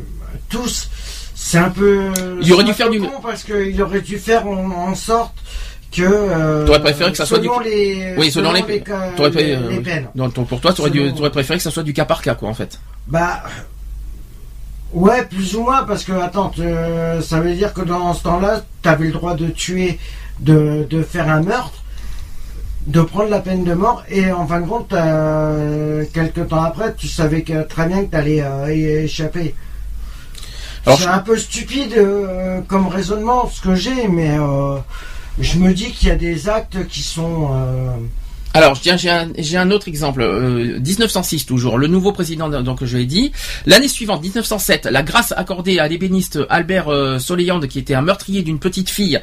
tous. 0.50 0.90
C'est 1.36 1.58
un 1.58 1.70
peu. 1.70 2.10
Il 2.42 2.54
aurait 2.54 2.64
dû 2.64 2.74
faire 2.74 2.90
du- 2.90 3.02
parce 3.22 3.44
qu'il 3.44 3.82
aurait 3.82 4.02
dû 4.02 4.18
faire 4.18 4.48
en, 4.48 4.70
en 4.90 4.96
sorte 4.96 5.34
que. 5.92 6.04
Euh, 6.04 6.66
T'aurais 6.66 6.82
préféré 6.82 7.12
que 7.12 7.18
ça 7.18 7.26
soit 7.26 7.40
du- 7.40 7.50
Les, 7.64 8.16
Oui, 8.18 8.32
selon 8.32 8.52
les- 8.54 8.82
cas- 8.82 9.10
T'aurais 9.18 9.32
pré- 9.32 9.44
les, 9.44 9.56
euh, 9.56 9.70
les 9.70 9.80
peines. 9.80 10.08
Donc 10.16 10.34
pour 10.48 10.62
toi, 10.62 10.72
tu 10.74 10.82
aurais, 10.82 10.92
Selon- 10.92 11.30
préféré 11.32 11.58
que 11.58 11.64
ça 11.64 11.72
soit 11.72 11.84
du 11.84 11.92
cas 11.94 12.06
par 12.06 12.22
cas, 12.22 12.36
quoi, 12.36 12.50
en 12.50 12.54
fait. 12.54 12.80
Bah. 13.08 13.44
Ouais, 14.94 15.26
plus 15.26 15.56
ou 15.56 15.64
moins, 15.64 15.84
parce 15.84 16.04
que, 16.04 16.12
attends, 16.12 16.52
euh, 16.60 17.20
ça 17.22 17.40
veut 17.42 17.56
dire 17.56 17.74
que 17.74 17.82
dans 17.82 18.14
ce 18.14 18.24
temps-là, 18.24 18.62
t'avais 18.84 19.08
le 19.08 19.12
droit 19.12 19.34
de 19.36 19.48
tuer, 19.48 19.98
de, 20.40 20.86
de 20.88 21.02
faire 21.02 21.30
un 21.30 21.42
meurtre, 21.42 21.83
de 22.88 23.02
prendre 23.02 23.30
la 23.30 23.40
peine 23.40 23.64
de 23.64 23.74
mort, 23.74 24.04
et 24.10 24.32
en 24.32 24.46
fin 24.46 24.60
de 24.62 24.68
compte, 24.68 24.92
euh, 24.94 26.04
quelques 26.14 26.48
temps 26.50 26.64
après, 26.64 26.94
tu 26.96 27.08
savais 27.08 27.42
que, 27.44 27.64
très 27.64 27.88
bien 27.88 28.04
que 28.06 28.12
t'allais 28.12 28.42
euh, 28.42 28.74
y 28.76 28.84
échapper. 28.86 29.56
C'est 30.86 30.98
je- 30.98 31.08
un 31.08 31.20
peu 31.20 31.38
stupide 31.38 31.94
euh, 31.96 32.60
comme 32.68 32.88
raisonnement, 32.88 33.48
ce 33.48 33.62
que 33.62 33.74
j'ai, 33.76 34.08
mais 34.10 34.38
euh, 34.38 34.78
je 35.40 35.58
me 35.60 35.74
dis 35.74 35.92
qu'il 35.92 36.10
y 36.10 36.12
a 36.12 36.16
des 36.16 36.50
actes 36.50 36.86
qui 36.88 37.02
sont... 37.02 37.50
Alors, 38.56 38.76
j'ai 38.76 39.10
un, 39.10 39.32
un 39.56 39.72
autre 39.72 39.88
exemple. 39.88 40.22
Euh, 40.22 40.80
1906 40.80 41.48
toujours, 41.48 41.80
le 41.80 41.88
nouveau 41.88 42.12
président, 42.12 42.50
donc 42.62 42.84
je 42.84 42.98
l'ai 42.98 43.06
dit. 43.08 43.32
L'année 43.66 43.88
suivante, 43.88 44.22
1907, 44.22 44.86
la 44.86 45.02
grâce 45.02 45.34
accordée 45.36 45.80
à 45.80 45.88
l'ébéniste 45.88 46.40
Albert 46.50 46.88
euh, 46.90 47.18
Soleilande, 47.18 47.68
qui 47.68 47.80
était 47.80 47.96
un 47.96 48.04
meurtrier 48.04 48.44
d'une 48.44 48.60
petite 48.60 48.92
fille 48.92 49.20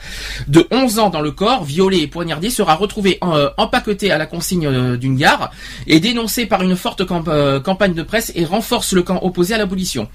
de 0.48 0.66
11 0.72 0.98
ans 0.98 1.10
dans 1.10 1.20
le 1.20 1.30
corps, 1.30 1.62
violée 1.62 2.00
et 2.00 2.06
poignardée, 2.08 2.50
sera 2.50 2.74
retrouvé 2.74 3.18
euh, 3.22 3.50
empaqueté 3.56 4.10
à 4.10 4.18
la 4.18 4.26
consigne 4.26 4.66
euh, 4.66 4.96
d'une 4.96 5.16
gare 5.16 5.52
et 5.86 6.00
dénoncé 6.00 6.46
par 6.46 6.62
une 6.62 6.74
forte 6.74 7.02
euh, 7.28 7.60
campagne 7.60 7.94
de 7.94 8.02
presse 8.02 8.32
et 8.34 8.44
renforce 8.44 8.92
le 8.92 9.02
camp 9.02 9.20
opposé 9.22 9.54
à 9.54 9.58
l'abolition. 9.58 10.08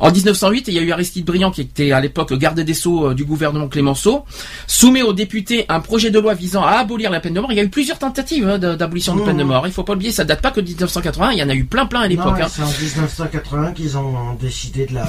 En 0.00 0.10
1908, 0.10 0.64
il 0.68 0.74
y 0.74 0.78
a 0.78 0.82
eu 0.82 0.90
Aristide 0.92 1.24
Briand, 1.24 1.50
qui 1.50 1.60
était 1.60 1.92
à 1.92 2.00
l'époque 2.00 2.32
garde 2.34 2.58
des 2.60 2.74
Sceaux 2.74 3.10
euh, 3.10 3.14
du 3.14 3.24
gouvernement 3.24 3.68
Clémenceau, 3.68 4.24
soumet 4.66 5.02
aux 5.02 5.12
députés 5.12 5.64
un 5.68 5.80
projet 5.80 6.10
de 6.10 6.18
loi 6.18 6.34
visant 6.34 6.62
à 6.64 6.72
abolir 6.72 7.10
la 7.10 7.20
peine 7.20 7.34
de 7.34 7.40
mort. 7.40 7.52
Il 7.52 7.56
y 7.56 7.60
a 7.60 7.64
eu 7.64 7.68
plusieurs 7.68 7.98
tentatives 7.98 8.48
hein, 8.48 8.58
d'abolition 8.58 9.14
de 9.14 9.20
Mmh. 9.22 9.24
peine 9.24 9.36
de 9.36 9.44
mort. 9.44 9.66
Il 9.66 9.72
faut 9.72 9.84
pas 9.84 9.92
oublier, 9.94 10.10
ça 10.12 10.24
date 10.24 10.40
pas 10.42 10.50
que 10.50 10.60
de 10.60 10.66
1980, 10.66 11.32
il 11.32 11.38
y 11.38 11.42
en 11.42 11.48
a 11.48 11.54
eu 11.54 11.64
plein 11.64 11.86
plein 11.86 12.00
à 12.00 12.08
l'époque. 12.08 12.34
hein. 12.40 12.46
c'est 12.50 12.62
en 12.62 12.66
1980 12.66 13.72
qu'ils 13.72 13.96
ont 13.96 14.34
décidé 14.40 14.86
de 14.86 14.94
la. 14.94 15.06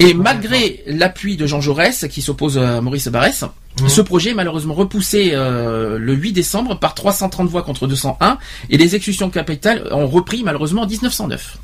Et 0.00 0.14
malgré 0.14 0.82
l'appui 0.86 1.36
de 1.36 1.46
Jean 1.46 1.60
Jaurès, 1.60 2.06
qui 2.10 2.22
s'oppose 2.22 2.58
à 2.58 2.80
Maurice 2.80 3.08
Barrès, 3.08 3.44
Mhm. 3.80 3.88
ce 3.88 4.00
projet 4.00 4.30
est 4.30 4.34
malheureusement 4.34 4.74
repoussé 4.74 5.30
euh, 5.32 5.98
le 5.98 6.12
8 6.14 6.32
décembre 6.32 6.78
par 6.78 6.94
330 6.94 7.48
voix 7.48 7.62
contre 7.62 7.86
201, 7.86 8.38
et 8.70 8.76
les 8.76 8.84
exécutions 8.84 9.30
capitales 9.30 9.88
ont 9.92 10.06
repris 10.06 10.42
malheureusement 10.44 10.82
en 10.82 10.86
1909. 10.86 11.58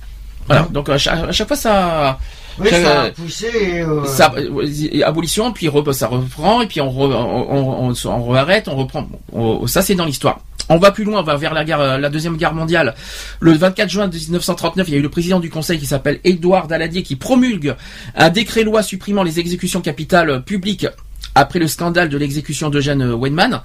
Voilà, 0.47 0.63
Mhm. 0.63 0.69
donc 0.73 0.89
à 0.89 0.99
chaque, 0.99 1.29
à 1.29 1.33
chaque 1.33 1.49
fois 1.49 1.57
ça... 1.57 2.19
Oui, 2.59 2.69
Ça- 2.71 2.83
ça 2.83 3.03
a 3.03 3.11
poussé. 3.11 3.47
et, 3.55 3.81
euh, 3.83 4.05
ça 4.05 4.33
euh, 4.37 5.01
abolition, 5.05 5.53
puis 5.53 5.69
ça 5.93 6.07
reprend, 6.09 6.61
et 6.63 6.67
puis 6.67 6.81
on, 6.81 6.89
re- 6.89 7.15
on, 7.15 7.89
on, 7.89 7.91
on, 7.91 8.09
on 8.11 8.23
rearrête, 8.25 8.69
on 8.69 8.77
reprend. 8.77 9.03
Bon, 9.03 9.19
on- 9.33 9.67
ça 9.67 9.83
c'est 9.83 9.95
dans 9.95 10.05
l'histoire. 10.05 10.41
On 10.71 10.79
va 10.79 10.93
plus 10.93 11.05
loin, 11.05 11.21
on 11.21 11.23
va 11.23 11.37
vers 11.37 11.53
la 11.53 11.63
guerre, 11.65 11.81
euh, 11.81 11.99
la 11.99 12.09
deuxième 12.09 12.37
guerre 12.39 12.55
mondiale. 12.55 12.95
Le 13.41 13.53
24 13.53 13.89
juin 13.91 14.07
1939, 14.09 14.89
il 14.89 14.93
y 14.93 14.95
a 14.97 14.99
eu 14.99 15.03
le 15.03 15.11
président 15.11 15.39
du 15.41 15.51
Conseil 15.51 15.79
qui 15.79 15.85
s'appelle 15.87 16.21
Édouard 16.25 16.69
Daladier 16.69 17.03
qui 17.03 17.17
promulgue 17.17 17.75
un 18.15 18.31
décret-loi 18.31 18.83
supprimant 18.83 19.23
les 19.25 19.41
exécutions 19.41 19.83
capitales 19.83 20.43
publiques 20.43 20.87
après 21.35 21.59
le 21.59 21.67
scandale 21.69 22.09
de 22.09 22.17
l'exécution 22.17 22.71
d'Eugène 22.71 23.13
Weinmann. 23.13 23.61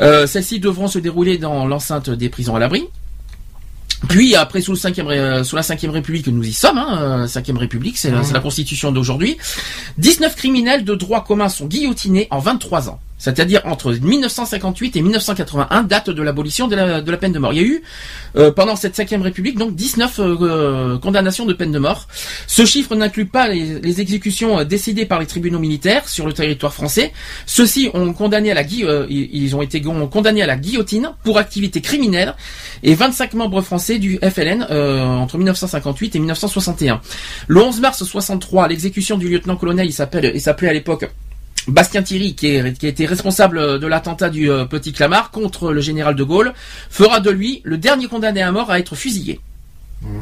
Euh, 0.00 0.26
Celles-ci 0.26 0.58
devront 0.58 0.88
se 0.88 0.98
dérouler 0.98 1.38
dans 1.38 1.66
l'enceinte 1.66 2.10
des 2.10 2.28
prisons 2.28 2.56
à 2.56 2.58
l'abri. 2.58 2.88
Puis 4.08 4.36
après 4.36 4.60
sous 4.60 4.72
le 4.72 4.76
cinquième 4.76 5.42
sous 5.44 5.56
la 5.56 5.62
cinquième 5.62 5.90
République 5.90 6.26
nous 6.26 6.44
y 6.46 6.52
sommes 6.52 6.78
hein, 6.78 6.98
euh, 7.00 7.26
cinquième 7.26 7.56
République 7.56 7.96
c'est 7.96 8.10
la- 8.10 8.22
c'est 8.22 8.34
la 8.34 8.40
constitution 8.40 8.92
d'aujourd'hui. 8.92 9.38
19 9.98 10.36
criminels 10.36 10.84
de 10.84 10.94
droit 10.94 11.24
commun 11.24 11.48
sont 11.48 11.66
guillotinés 11.66 12.28
en 12.30 12.38
23 12.38 12.90
ans 12.90 13.00
c'est-à-dire 13.18 13.62
entre 13.64 13.92
1958 13.92 14.96
et 14.96 15.02
1981 15.02 15.82
date 15.84 16.10
de 16.10 16.22
l'abolition 16.22 16.68
de 16.68 16.76
la, 16.76 17.00
de 17.00 17.10
la 17.10 17.16
peine 17.16 17.32
de 17.32 17.38
mort. 17.38 17.52
Il 17.52 17.56
y 17.56 17.64
a 17.64 17.66
eu 17.66 17.82
euh, 18.36 18.50
pendant 18.50 18.76
cette 18.76 18.94
cinquième 18.94 19.22
République 19.22 19.58
donc 19.58 19.74
19 19.74 20.18
euh, 20.18 20.36
euh, 20.40 20.98
condamnations 20.98 21.46
de 21.46 21.52
peine 21.52 21.72
de 21.72 21.78
mort. 21.78 22.06
Ce 22.46 22.64
chiffre 22.64 22.94
n'inclut 22.94 23.26
pas 23.26 23.48
les, 23.48 23.80
les 23.80 24.00
exécutions 24.00 24.60
euh, 24.60 24.64
décidées 24.64 25.06
par 25.06 25.18
les 25.20 25.26
tribunaux 25.26 25.58
militaires 25.58 26.08
sur 26.08 26.26
le 26.26 26.32
territoire 26.32 26.74
français. 26.74 27.12
Ceux-ci 27.46 27.90
ont 27.94 28.12
condamné 28.12 28.50
à 28.50 28.54
la 28.54 28.62
euh, 28.82 29.06
ils 29.08 29.56
ont 29.56 29.62
été 29.62 29.80
condamnés 29.80 30.42
à 30.42 30.46
la 30.46 30.56
guillotine 30.56 31.10
pour 31.24 31.38
activité 31.38 31.80
criminelle 31.80 32.34
et 32.82 32.94
25 32.94 33.34
membres 33.34 33.62
français 33.62 33.98
du 33.98 34.18
FLN 34.18 34.66
euh, 34.70 35.04
entre 35.04 35.38
1958 35.38 36.16
et 36.16 36.18
1961. 36.18 37.00
Le 37.48 37.62
11 37.62 37.80
mars 37.80 38.04
63, 38.04 38.68
l'exécution 38.68 39.16
du 39.16 39.28
lieutenant-colonel, 39.28 39.86
il 39.86 39.92
s'appelait 39.92 40.68
à 40.68 40.72
l'époque 40.72 41.08
Bastien 41.68 42.02
Thierry, 42.02 42.34
qui, 42.34 42.48
est, 42.48 42.94
qui 42.94 43.06
responsable 43.06 43.78
de 43.78 43.86
l'attentat 43.86 44.30
du 44.30 44.50
euh, 44.50 44.64
Petit 44.64 44.92
Clamart 44.92 45.30
contre 45.30 45.72
le 45.72 45.80
général 45.80 46.14
de 46.14 46.24
Gaulle, 46.24 46.52
fera 46.90 47.20
de 47.20 47.30
lui 47.30 47.60
le 47.64 47.78
dernier 47.78 48.06
condamné 48.06 48.42
à 48.42 48.52
mort 48.52 48.70
à 48.70 48.78
être 48.78 48.94
fusillé. 48.94 49.40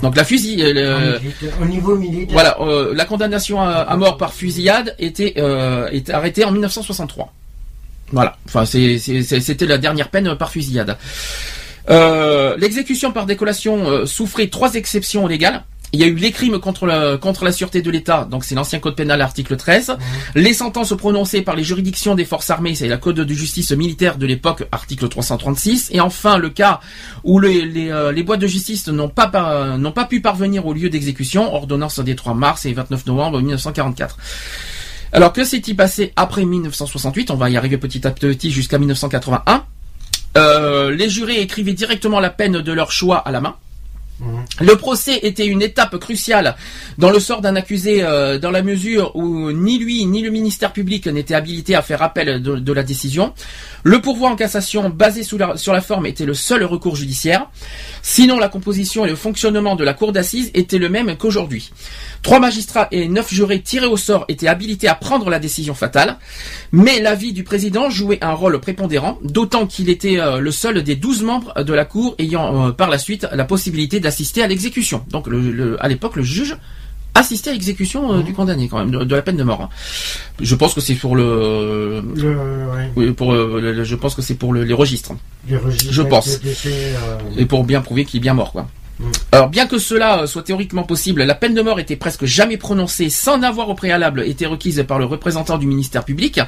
Donc 0.02 0.16
la 0.16 0.24
fusil, 0.24 0.62
euh, 0.62 1.18
au 1.61 1.64
niveau 1.64 1.96
militaire. 1.96 2.33
voilà, 2.33 2.57
euh, 2.61 2.94
la 2.94 3.04
condamnation 3.04 3.61
à, 3.61 3.70
à 3.72 3.96
mort 3.96 4.16
par 4.16 4.33
fusillade 4.33 4.94
était, 4.98 5.35
euh, 5.37 5.88
était 5.90 6.12
arrêtée 6.12 6.44
en 6.44 6.52
1963. 6.52 7.33
Voilà, 8.12 8.37
enfin 8.46 8.64
c'était 8.64 9.66
la 9.66 9.78
dernière 9.78 10.09
peine 10.11 10.37
par 10.37 10.50
fusillade. 10.50 10.96
Euh, 11.90 12.57
L'exécution 12.57 13.12
par 13.12 13.26
décollation 13.26 13.88
euh, 13.90 14.07
souffrait 14.07 14.46
trois 14.46 14.74
exceptions 14.74 15.26
légales. 15.26 15.64
Il 15.94 16.00
y 16.00 16.04
a 16.04 16.07
eu 16.09 16.14
les 16.16 16.33
crimes 16.33 16.59
contre 16.59 16.87
la, 16.87 17.16
contre 17.16 17.44
la 17.44 17.52
sûreté 17.52 17.80
de 17.80 17.90
l'État, 17.90 18.26
donc 18.30 18.44
c'est 18.44 18.54
l'ancien 18.54 18.80
code 18.80 18.96
pénal 18.96 19.20
article 19.20 19.57
13. 19.57 19.96
Les 20.35 20.52
sentences 20.52 20.94
prononcées 20.96 21.42
par 21.42 21.54
les 21.57 21.62
juridictions 21.64 22.14
des 22.14 22.24
forces 22.24 22.50
armées, 22.50 22.74
c'est 22.74 22.88
la 22.88 22.96
code 22.96 23.16
de 23.20 23.35
justice 23.35 23.70
militaire 23.72 24.18
de 24.18 24.26
l'époque, 24.26 24.66
article 24.72 25.09
336. 25.09 25.90
Et 25.92 26.00
enfin, 26.00 26.37
le 26.37 26.50
cas 26.50 26.80
où 27.22 27.38
les, 27.38 27.64
les, 27.64 27.90
euh, 27.90 28.12
les 28.12 28.22
boîtes 28.22 28.40
de 28.40 28.46
justice 28.46 28.88
n'ont 28.88 29.09
pas, 29.09 29.28
par- 29.28 29.78
n'ont 29.78 29.92
pas 29.92 30.04
pu 30.04 30.20
parvenir 30.20 30.66
au 30.66 30.72
lieu 30.74 30.90
d'exécution, 30.90 31.54
ordonnance 31.54 32.00
des 32.00 32.16
3 32.16 32.35
mars 32.35 32.66
et 32.66 32.72
29 32.72 33.07
novembre 33.07 33.40
1944. 33.40 34.18
Alors 35.12 35.33
que 35.33 35.44
s'est-il 35.44 35.76
passé 35.76 36.12
après 36.16 36.44
1968 36.44 37.30
On 37.30 37.37
va 37.37 37.48
y 37.50 37.57
arriver 37.57 37.78
petit 37.78 38.04
à 38.04 38.11
petit 38.11 38.50
jusqu'à 38.50 38.78
1981. 38.78 39.64
Euh, 40.37 40.90
les 40.90 41.09
jurés 41.09 41.40
écrivaient 41.40 41.72
directement 41.72 42.18
la 42.18 42.30
peine 42.30 42.61
de 42.61 42.72
leur 42.72 42.90
choix 42.90 43.18
à 43.18 43.30
la 43.30 43.40
main. 43.40 43.54
Le 44.61 44.77
procès 44.77 45.18
était 45.22 45.46
une 45.46 45.61
étape 45.61 45.98
cruciale 45.98 46.55
dans 46.98 47.11
le 47.11 47.18
sort 47.18 47.40
d'un 47.40 47.57
accusé 47.57 48.03
euh, 48.03 48.38
dans 48.38 48.53
la 48.53 48.62
mesure 48.62 49.14
où 49.16 49.50
ni 49.50 49.79
lui 49.79 50.07
ni 50.07 50.22
le 50.22 50.31
ministère 50.31 50.72
public 50.72 51.09
n'étaient 51.09 51.35
habilités 51.35 51.74
à 51.74 51.83
faire 51.83 52.00
appel 52.00 52.40
de, 52.40 52.72
la 52.72 52.83
décision. 52.85 53.35
Le 53.83 54.00
pourvoi 54.00 54.31
en 54.31 54.37
cassation 54.37 54.88
basé 54.88 55.24
sur 55.24 55.72
la 55.72 55.81
forme 55.81 56.07
était 56.07 56.24
le 56.24 56.35
seul 56.35 56.64
recours 56.64 56.94
judiciaire. 56.96 57.50
Sinon, 58.03 58.38
la 58.38 58.48
composition 58.48 59.05
et 59.05 59.11
le 59.11 59.16
fonctionnement 59.16 59.74
de 59.74 59.85
la 59.85 59.94
cour 59.94 60.12
d'assises 60.12 60.50
étaient 60.55 60.79
le 60.79 60.88
même 60.88 61.16
qu'aujourd'hui. 61.16 61.72
Trois 62.22 62.38
magistrats 62.38 62.88
et 62.90 63.09
neuf 63.09 63.35
jurés 63.35 63.61
tirés 63.61 63.87
au 63.87 63.96
sort 63.96 64.24
étaient 64.29 64.48
habilités 64.48 64.88
à 64.88 64.94
prendre 64.94 65.29
la 65.29 65.38
décision 65.38 65.74
fatale, 65.74 66.16
mais 66.72 67.00
l'avis 67.00 67.33
du 67.33 67.44
président 67.44 67.90
jouait 67.90 68.18
un 68.22 68.33
rôle 68.33 68.59
prépondérant, 68.61 69.18
d'autant 69.22 69.66
qu'il 69.66 69.90
était 69.90 70.18
euh, 70.18 70.38
le 70.38 70.50
seul 70.50 70.83
des 70.83 70.96
douze 70.96 71.22
membres 71.22 71.62
de 71.62 71.74
la 71.74 71.85
cour 71.85 72.14
ayant 72.18 72.68
euh, 72.68 72.72
par 72.72 72.88
la 72.88 72.98
suite 72.98 73.27
la 73.33 73.44
possibilité 73.44 74.00
d'assister 74.05 74.43
à 74.43 74.47
l'exécution. 74.47 75.05
Donc, 75.11 75.27
le- 75.27 75.51
le- 75.51 75.85
à 75.85 75.88
l'époque, 75.88 76.14
le 76.17 76.23
juge 76.23 76.57
assistait 77.17 77.51
à 77.51 77.53
l'exécution 77.53 78.12
euh, 78.12 78.23
du 78.23 78.33
condamné, 78.33 78.69
quand 78.69 78.79
même, 78.79 78.90
de, 78.90 79.05
de 79.05 79.14
la 79.17 79.23
peine 79.23 79.37
de 79.37 79.45
mort. 79.45 79.62
hein. 79.62 79.69
Je 80.40 80.55
pense 80.57 80.75
que 80.75 80.81
c'est 80.81 80.95
pour 80.97 81.14
le, 81.17 82.03
Le, 82.14 82.37
ouais, 82.37 82.90
oui, 82.97 83.12
pour 83.12 83.33
euh, 83.33 83.61
le- 83.61 83.85
je 83.85 83.95
pense 83.97 84.14
que 84.14 84.23
c'est 84.23 84.35
pour 84.35 84.53
le- 84.53 84.64
les 84.64 84.75
registres 84.75 85.12
les 85.49 85.57
registres 85.57 85.93
Je 85.93 86.03
pense. 86.03 86.40
euh, 86.67 87.19
et 87.37 87.47
pour 87.47 87.62
bien 87.64 87.81
prouver 87.83 88.05
qu'il 88.05 88.19
est 88.19 88.21
bien 88.21 88.35
mort, 88.35 88.51
quoi. 88.53 88.67
Mm. 88.99 89.05
Alors, 89.33 89.49
bien 89.49 89.67
que 89.67 89.79
cela 89.79 90.27
soit 90.27 90.43
théoriquement 90.43 90.83
possible, 90.85 91.23
la 91.23 91.35
peine 91.35 91.55
de 91.55 91.62
mort 91.62 91.79
était 91.81 91.97
presque 91.97 92.25
jamais 92.27 92.57
prononcée 92.57 93.11
sans 93.11 93.38
n'avoir 93.38 93.69
au 93.69 93.75
préalable 93.75 94.23
été 94.25 94.47
requise 94.47 94.85
par 94.87 94.99
le 94.99 95.05
représentant 95.05 95.59
du 95.59 95.67
ministère 95.67 96.05
public. 96.05 96.40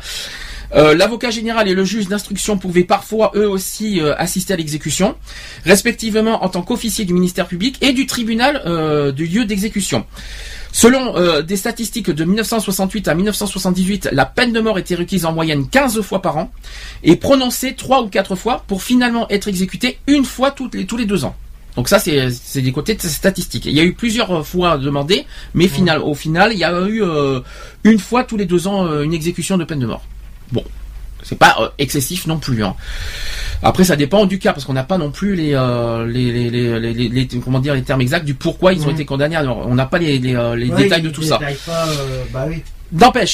Euh, 0.74 0.94
L'avocat 0.94 1.30
général 1.30 1.68
et 1.68 1.74
le 1.74 1.84
juge 1.84 2.08
d'instruction 2.08 2.58
pouvaient 2.58 2.84
parfois 2.84 3.32
eux 3.34 3.48
aussi 3.48 4.00
euh, 4.00 4.14
assister 4.16 4.54
à 4.54 4.56
l'exécution, 4.56 5.14
respectivement 5.64 6.44
en 6.44 6.48
tant 6.48 6.62
qu'officier 6.62 7.04
du 7.04 7.14
ministère 7.14 7.46
public 7.46 7.78
et 7.80 7.92
du 7.92 8.06
tribunal 8.06 8.62
euh, 8.66 9.12
du 9.12 9.26
lieu 9.26 9.44
d'exécution. 9.44 10.04
Selon 10.72 11.16
euh, 11.16 11.40
des 11.40 11.56
statistiques 11.56 12.10
de 12.10 12.24
1968 12.24 13.08
à 13.08 13.14
1978, 13.14 14.10
la 14.12 14.26
peine 14.26 14.52
de 14.52 14.60
mort 14.60 14.78
était 14.78 14.94
requise 14.94 15.24
en 15.24 15.32
moyenne 15.32 15.68
15 15.68 16.02
fois 16.02 16.20
par 16.20 16.36
an 16.36 16.52
et 17.02 17.16
prononcée 17.16 17.74
3 17.74 18.02
ou 18.02 18.08
4 18.08 18.34
fois 18.34 18.62
pour 18.66 18.82
finalement 18.82 19.26
être 19.30 19.48
exécutée 19.48 19.98
une 20.06 20.26
fois 20.26 20.50
toutes 20.50 20.74
les, 20.74 20.84
tous 20.84 20.98
les 20.98 21.06
deux 21.06 21.24
ans. 21.24 21.34
Donc 21.76 21.88
ça, 21.88 21.98
c'est 21.98 22.60
des 22.60 22.72
côtés 22.72 22.94
de 22.94 23.00
statistiques. 23.00 23.66
Il 23.66 23.72
y 23.72 23.80
a 23.80 23.84
eu 23.84 23.94
plusieurs 23.94 24.46
fois 24.46 24.78
demandé, 24.78 25.26
mais 25.54 25.68
final, 25.68 26.00
au 26.00 26.14
final, 26.14 26.52
il 26.52 26.58
y 26.58 26.64
a 26.64 26.72
eu 26.86 27.02
euh, 27.02 27.40
une 27.84 27.98
fois 27.98 28.24
tous 28.24 28.36
les 28.36 28.46
deux 28.46 28.66
ans 28.66 28.86
euh, 28.86 29.02
une 29.02 29.12
exécution 29.14 29.56
de 29.58 29.64
peine 29.64 29.80
de 29.80 29.86
mort. 29.86 30.02
Bon, 30.52 30.64
c'est 31.22 31.38
pas 31.38 31.56
euh, 31.60 31.68
excessif 31.78 32.26
non 32.26 32.38
plus. 32.38 32.62
Hein. 32.64 32.74
Après, 33.62 33.84
ça 33.84 33.96
dépend 33.96 34.26
du 34.26 34.38
cas 34.38 34.52
parce 34.52 34.64
qu'on 34.64 34.74
n'a 34.74 34.84
pas 34.84 34.98
non 34.98 35.10
plus 35.10 35.34
les, 35.34 35.54
euh, 35.54 36.06
les, 36.06 36.30
les, 36.30 36.50
les, 36.50 36.78
les- 36.80 36.92
les- 36.94 37.08
les- 37.08 37.26
comment 37.40 37.58
dire 37.58 37.74
les 37.74 37.82
termes 37.82 38.00
exacts 38.02 38.24
du 38.26 38.34
pourquoi 38.34 38.72
ils 38.74 38.82
ont 38.82 38.88
Mhm. 38.88 38.94
été 38.94 39.04
condamnés. 39.06 39.36
Alors, 39.36 39.66
on 39.66 39.74
n'a 39.74 39.86
pas 39.86 39.98
les, 39.98 40.18
les, 40.18 40.34
euh, 40.36 40.54
détails 40.76 41.02
de 41.02 41.10
tout 41.10 41.22
ça. 41.22 41.38
Pas, 41.38 41.88
euh, 41.88 42.22
bah 42.32 42.46
oui. 42.48 42.62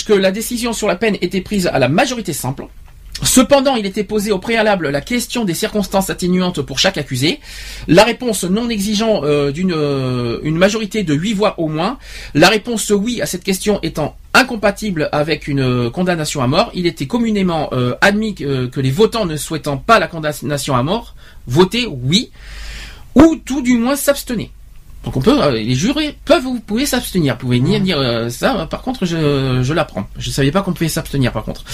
Que 0.07 0.13
la 0.15 0.31
décision 0.33 0.73
sur 0.73 0.89
la 0.89 0.97
peine 0.97 1.17
était 1.21 1.41
prise 1.41 1.67
à 1.67 1.79
la 1.79 1.89
majorité 1.89 2.33
simple. 2.33 2.65
Cependant, 3.23 3.77
il 3.77 3.87
était 3.87 4.05
posé 4.05 4.33
au 4.33 4.39
préalable 4.39 4.89
la 4.89 5.01
question 5.01 5.45
des 5.45 5.55
circonstances 5.55 6.11
atténuantes 6.11 6.63
pour 6.63 6.79
chaque 6.79 6.99
accusé. 6.99 7.41
La 7.87 8.05
réponse 8.05 8.45
non 8.45 8.69
exigeant 8.69 9.23
euh, 9.23 9.53
d'une 9.53 9.73
euh, 9.73 10.41
une 10.43 10.57
majorité 10.57 11.03
de 11.03 11.15
8 11.15 11.35
voix 11.35 11.55
au 11.61 11.69
moins. 11.69 11.99
La 12.35 12.49
réponse 12.49 12.91
oui 12.91 13.21
à 13.21 13.27
cette 13.27 13.45
question 13.45 13.79
étant 13.83 14.17
incompatible 14.35 15.09
avec 15.13 15.47
une 15.47 15.61
euh, 15.61 15.91
condamnation 15.91 16.43
à 16.43 16.47
mort, 16.47 16.71
il 16.75 16.87
était 16.87 17.07
communément 17.07 17.71
admis 18.01 18.35
que, 18.35 18.67
que 18.67 18.81
les 18.81 18.91
votants 18.91 19.27
ne 19.27 19.37
souhaitant 19.37 19.77
pas 19.77 19.99
la 19.99 20.09
condamnation 20.09 20.75
à 20.75 20.83
mort 20.83 21.15
votaient 21.47 21.87
oui 21.87 22.31
ou 23.15 23.37
tout 23.37 23.63
du 23.63 23.77
moins 23.77 23.97
s'abstenaient. 23.97 24.51
Donc 25.05 25.17
on 25.17 25.21
peut, 25.21 25.43
euh, 25.43 25.51
les 25.51 25.75
jurés 25.75 26.17
peuvent, 26.25 26.43
vous 26.45 26.61
pouvez 26.61 26.87
s'abstenir. 26.87 27.35
Vous 27.35 27.41
pouvez 27.41 27.59
ni 27.61 27.81
dire 27.81 27.99
euh, 27.99 28.29
ça. 28.29 28.61
euh, 28.61 28.67
Par 28.67 28.83
contre, 28.83 29.05
je, 29.05 29.61
je 29.63 29.73
l'apprends. 29.75 30.07
Je 30.17 30.31
savais 30.31 30.51
pas 30.53 30.63
qu'on 30.63 30.73
pouvait 30.73 30.89
s'abstenir. 30.89 31.33
Par 31.33 31.45
contre, 31.45 31.65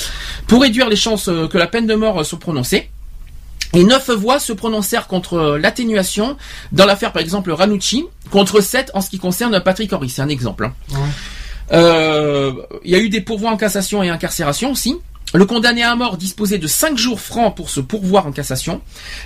pour 0.47 0.63
réduire 0.63 0.89
les 0.89 0.97
chances 0.97 1.29
euh, 1.29 1.47
que 1.47 1.59
la 1.59 1.67
peine 1.67 1.87
de 1.87 1.95
mort 1.95 2.25
soit 2.25 2.39
prononcée. 2.39 2.89
Et 3.75 3.85
neuf 3.85 4.09
voix 4.09 4.39
se 4.39 4.55
prononcèrent 4.55 5.07
contre 5.09 5.59
l'atténuation 5.61 6.39
dans 6.73 6.87
l'affaire, 6.87 7.13
par 7.13 7.21
exemple, 7.21 7.51
Ranucci, 7.53 8.07
contre 8.31 8.63
sept 8.63 8.91
en 8.95 9.03
ce 9.03 9.11
qui 9.11 9.19
concerne 9.19 9.61
Patrick 9.61 9.93
Horry. 9.93 10.09
C'est 10.09 10.23
un 10.23 10.29
exemple. 10.31 10.65
hein. 10.65 10.73
Ouais. 10.93 10.99
Euh, 11.73 12.53
Il 12.85 12.91
y 12.91 12.95
a 12.95 12.99
eu 12.99 13.11
des 13.11 13.21
pourvois 13.21 13.51
en 13.51 13.59
cassation 13.59 14.03
et 14.03 14.09
incarcération 14.09 14.73
aussi. 14.73 14.97
Le 15.35 15.45
condamné 15.45 15.83
à 15.83 15.95
mort 15.95 16.17
disposait 16.17 16.57
de 16.57 16.67
5 16.67 16.97
jours 16.97 17.21
francs 17.21 17.55
pour 17.55 17.69
se 17.69 17.81
pourvoir 17.81 18.27
en 18.27 18.33
cassation. 18.33 18.81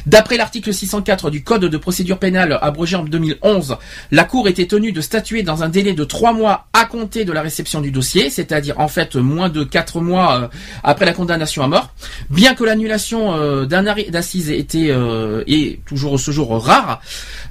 D'après 0.05 0.37
l'article 0.37 0.75
604 0.75 1.31
du 1.31 1.45
Code 1.45 1.67
de 1.67 1.77
procédure 1.77 2.19
pénale 2.19 2.59
abrogé 2.61 2.97
en 2.97 3.05
2011, 3.05 3.77
la 4.11 4.25
Cour 4.25 4.49
était 4.49 4.67
tenue 4.67 4.91
de 4.91 5.01
statuer 5.01 5.45
dans 5.45 5.63
un 5.63 5.69
délai 5.69 5.93
de 5.93 6.03
3 6.03 6.33
mois 6.33 6.67
à 6.73 6.87
compter 6.87 7.25
de 7.25 7.31
la 7.31 7.41
réception 7.41 7.81
du 7.81 7.93
dossier, 7.93 8.31
c'est-à-dire 8.31 8.81
en 8.81 8.89
fait 8.89 9.15
moins 9.15 9.49
de 9.49 9.63
4 9.63 10.01
mois 10.01 10.43
euh, 10.43 10.49
après 10.83 11.05
la 11.07 11.13
condamnation 11.13 11.63
à 11.63 11.69
mort. 11.69 11.95
Bien 12.31 12.55
que 12.55 12.65
l'annulation 12.65 13.37
euh, 13.37 13.65
d'un 13.65 13.87
arrêt 13.87 14.11
d'assises 14.11 14.51
était 14.51 14.91
euh, 14.91 15.45
et 15.47 15.81
toujours 15.87 16.19
ce 16.19 16.33
jour 16.33 16.61
rare, 16.61 17.01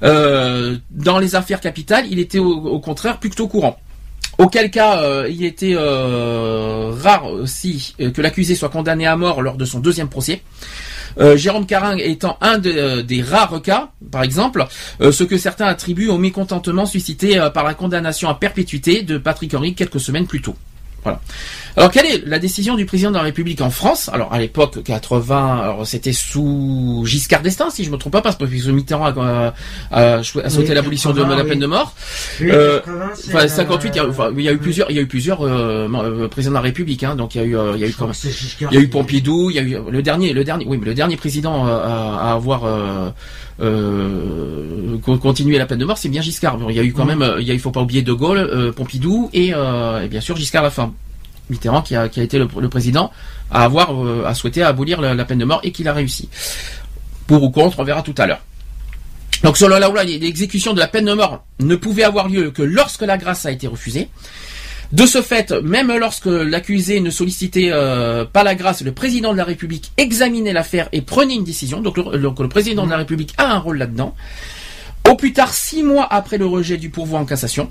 dans 0.02 1.18
les 1.18 1.34
affaires 1.36 1.60
capitales, 1.60 2.04
il 2.10 2.18
était 2.18 2.38
au 2.38 2.80
contraire 2.80 3.18
plutôt 3.18 3.48
courant. 3.48 3.78
Auquel 4.38 4.70
cas, 4.70 5.02
euh, 5.02 5.28
il 5.30 5.44
était 5.44 5.74
euh, 5.76 6.92
rare 7.00 7.26
aussi 7.26 7.94
euh, 8.00 8.10
que 8.10 8.22
l'accusé 8.22 8.54
soit 8.54 8.70
condamné 8.70 9.06
à 9.06 9.16
mort 9.16 9.42
lors 9.42 9.56
de 9.56 9.64
son 9.64 9.78
deuxième 9.78 10.08
procès. 10.08 10.42
Jérôme 11.34 11.66
Carin 11.66 11.98
étant 11.98 12.38
un 12.40 12.56
des 12.56 13.22
rares 13.22 13.60
cas, 13.60 13.90
par 14.10 14.22
exemple, 14.22 14.64
ce 14.98 15.24
que 15.24 15.36
certains 15.36 15.66
attribuent 15.66 16.08
au 16.08 16.16
mécontentement 16.16 16.86
suscité 16.86 17.38
par 17.52 17.64
la 17.64 17.74
condamnation 17.74 18.30
à 18.30 18.34
perpétuité 18.34 19.02
de 19.02 19.18
Patrick 19.18 19.52
Henry 19.52 19.74
quelques 19.74 20.00
semaines 20.00 20.26
plus 20.26 20.40
tôt. 20.40 20.56
Voilà. 21.02 21.20
Alors 21.76 21.90
quelle 21.90 22.06
est 22.06 22.26
la 22.26 22.38
décision 22.38 22.76
du 22.76 22.84
président 22.84 23.10
de 23.10 23.16
la 23.16 23.22
République 23.22 23.60
en 23.60 23.70
France? 23.70 24.10
Alors 24.12 24.32
à 24.32 24.38
l'époque 24.38 24.82
80, 24.84 25.78
c'était 25.84 26.12
sous 26.12 27.02
Giscard 27.06 27.42
d'Estaing 27.42 27.70
si 27.70 27.84
je 27.84 27.90
me 27.90 27.96
trompe 27.96 28.12
pas 28.12 28.20
parce 28.20 28.36
que 28.36 28.44
Mitterrand 28.70 29.06
a, 29.06 29.54
a, 29.90 30.22
sauté 30.22 30.74
l'abolition 30.74 31.12
de 31.12 31.22
la 31.22 31.44
peine 31.44 31.60
de 31.60 31.66
mort. 31.66 31.94
euh, 32.42 32.80
58, 33.14 33.92
il 33.94 33.96
y, 33.96 34.00
a, 34.00 34.30
il 34.36 34.42
y 34.42 34.48
a 34.48 34.52
eu 34.52 34.58
plusieurs, 34.58 34.90
il 34.90 34.96
y 34.96 34.98
a 34.98 35.02
eu 35.02 35.06
plusieurs 35.06 35.42
euh, 35.42 35.88
euh, 35.88 36.28
présidents 36.28 36.52
de 36.52 36.56
la 36.56 36.60
République, 36.62 37.04
hein, 37.04 37.16
donc 37.16 37.34
il 37.34 37.38
y 37.38 37.40
a 37.40 37.44
eu, 37.44 37.56
euh, 37.56 37.72
il 37.74 37.80
y 37.80 37.84
a 37.84 37.88
eu, 37.88 37.94
il 38.70 38.74
y 38.74 38.76
a 38.76 38.80
eu 38.80 38.88
Pompidou, 38.88 39.50
il 39.50 39.56
y 39.56 39.58
a 39.58 39.62
eu 39.62 39.78
le 39.90 40.02
dernier, 40.02 40.32
le 40.32 40.44
dernier, 40.44 40.66
oui, 40.68 40.78
mais 40.78 40.86
le 40.86 40.94
dernier 40.94 41.16
président 41.16 41.66
à, 41.66 42.28
à 42.28 42.32
avoir 42.32 42.64
euh, 43.60 44.98
continué 45.20 45.58
la 45.58 45.66
peine 45.66 45.78
de 45.78 45.84
mort, 45.84 45.98
c'est 45.98 46.08
bien 46.08 46.22
Giscard. 46.22 46.58
il 46.68 46.76
y 46.76 46.80
a 46.80 46.84
eu 46.84 46.92
quand 46.92 47.04
même, 47.06 47.24
il, 47.38 47.46
y 47.46 47.50
a, 47.50 47.54
il 47.54 47.60
faut 47.60 47.70
pas 47.70 47.80
oublier 47.80 48.02
De 48.02 48.12
Gaulle, 48.12 48.72
Pompidou 48.76 49.30
et, 49.32 49.48
et, 49.48 50.08
bien 50.08 50.20
sûr 50.20 50.36
Giscard 50.36 50.62
la 50.62 50.70
fin. 50.70 50.92
Mitterrand 51.52 51.82
qui 51.82 51.94
a, 51.94 52.06
été 52.06 52.38
le, 52.38 52.68
président 52.68 53.12
à 53.50 53.64
avoir 53.64 53.90
à 54.26 54.34
souhaiter 54.34 54.62
abolir 54.62 55.00
la, 55.00 55.24
peine 55.24 55.38
de 55.38 55.44
mort 55.44 55.60
et 55.62 55.70
qu'il 55.72 55.86
a 55.88 55.92
réussi. 55.92 56.28
Pour 57.26 57.42
ou 57.42 57.50
contre, 57.50 57.78
on 57.78 57.84
verra 57.84 58.02
tout 58.02 58.14
à 58.18 58.26
l'heure. 58.26 58.40
Donc 59.42 59.56
selon 59.56 59.78
la 59.78 59.88
loi, 59.88 60.04
l'exécution 60.04 60.72
de 60.72 60.78
la 60.78 60.88
peine 60.88 61.04
de 61.04 61.12
mort 61.14 61.44
ne 61.60 61.76
pouvait 61.76 62.04
avoir 62.04 62.28
lieu 62.28 62.50
que 62.50 62.62
lorsque 62.62 63.02
la 63.02 63.18
grâce 63.18 63.46
a 63.46 63.50
été 63.50 63.66
refusée. 63.66 64.08
De 64.92 65.06
ce 65.06 65.22
fait, 65.22 65.52
même 65.62 65.90
lorsque 65.96 66.26
l'accusé 66.26 67.00
ne 67.00 67.08
sollicitait 67.08 67.70
euh, 67.72 68.26
pas 68.26 68.44
la 68.44 68.54
grâce, 68.54 68.82
le 68.82 68.92
président 68.92 69.32
de 69.32 69.38
la 69.38 69.44
République 69.44 69.90
examinait 69.96 70.52
l'affaire 70.52 70.90
et 70.92 71.00
prenait 71.00 71.34
une 71.34 71.44
décision. 71.44 71.80
Donc 71.80 71.96
le 71.96 72.48
président 72.48 72.84
de 72.84 72.90
la 72.90 72.98
République 72.98 73.32
a 73.38 73.54
un 73.54 73.58
rôle 73.58 73.78
là-dedans. 73.78 74.14
Au 75.08 75.16
plus 75.16 75.32
tard, 75.32 75.52
six 75.54 75.82
mois 75.82 76.06
après 76.10 76.36
le 76.36 76.46
rejet 76.46 76.76
du 76.76 76.90
pourvoi 76.90 77.18
en 77.18 77.24
cassation, 77.24 77.70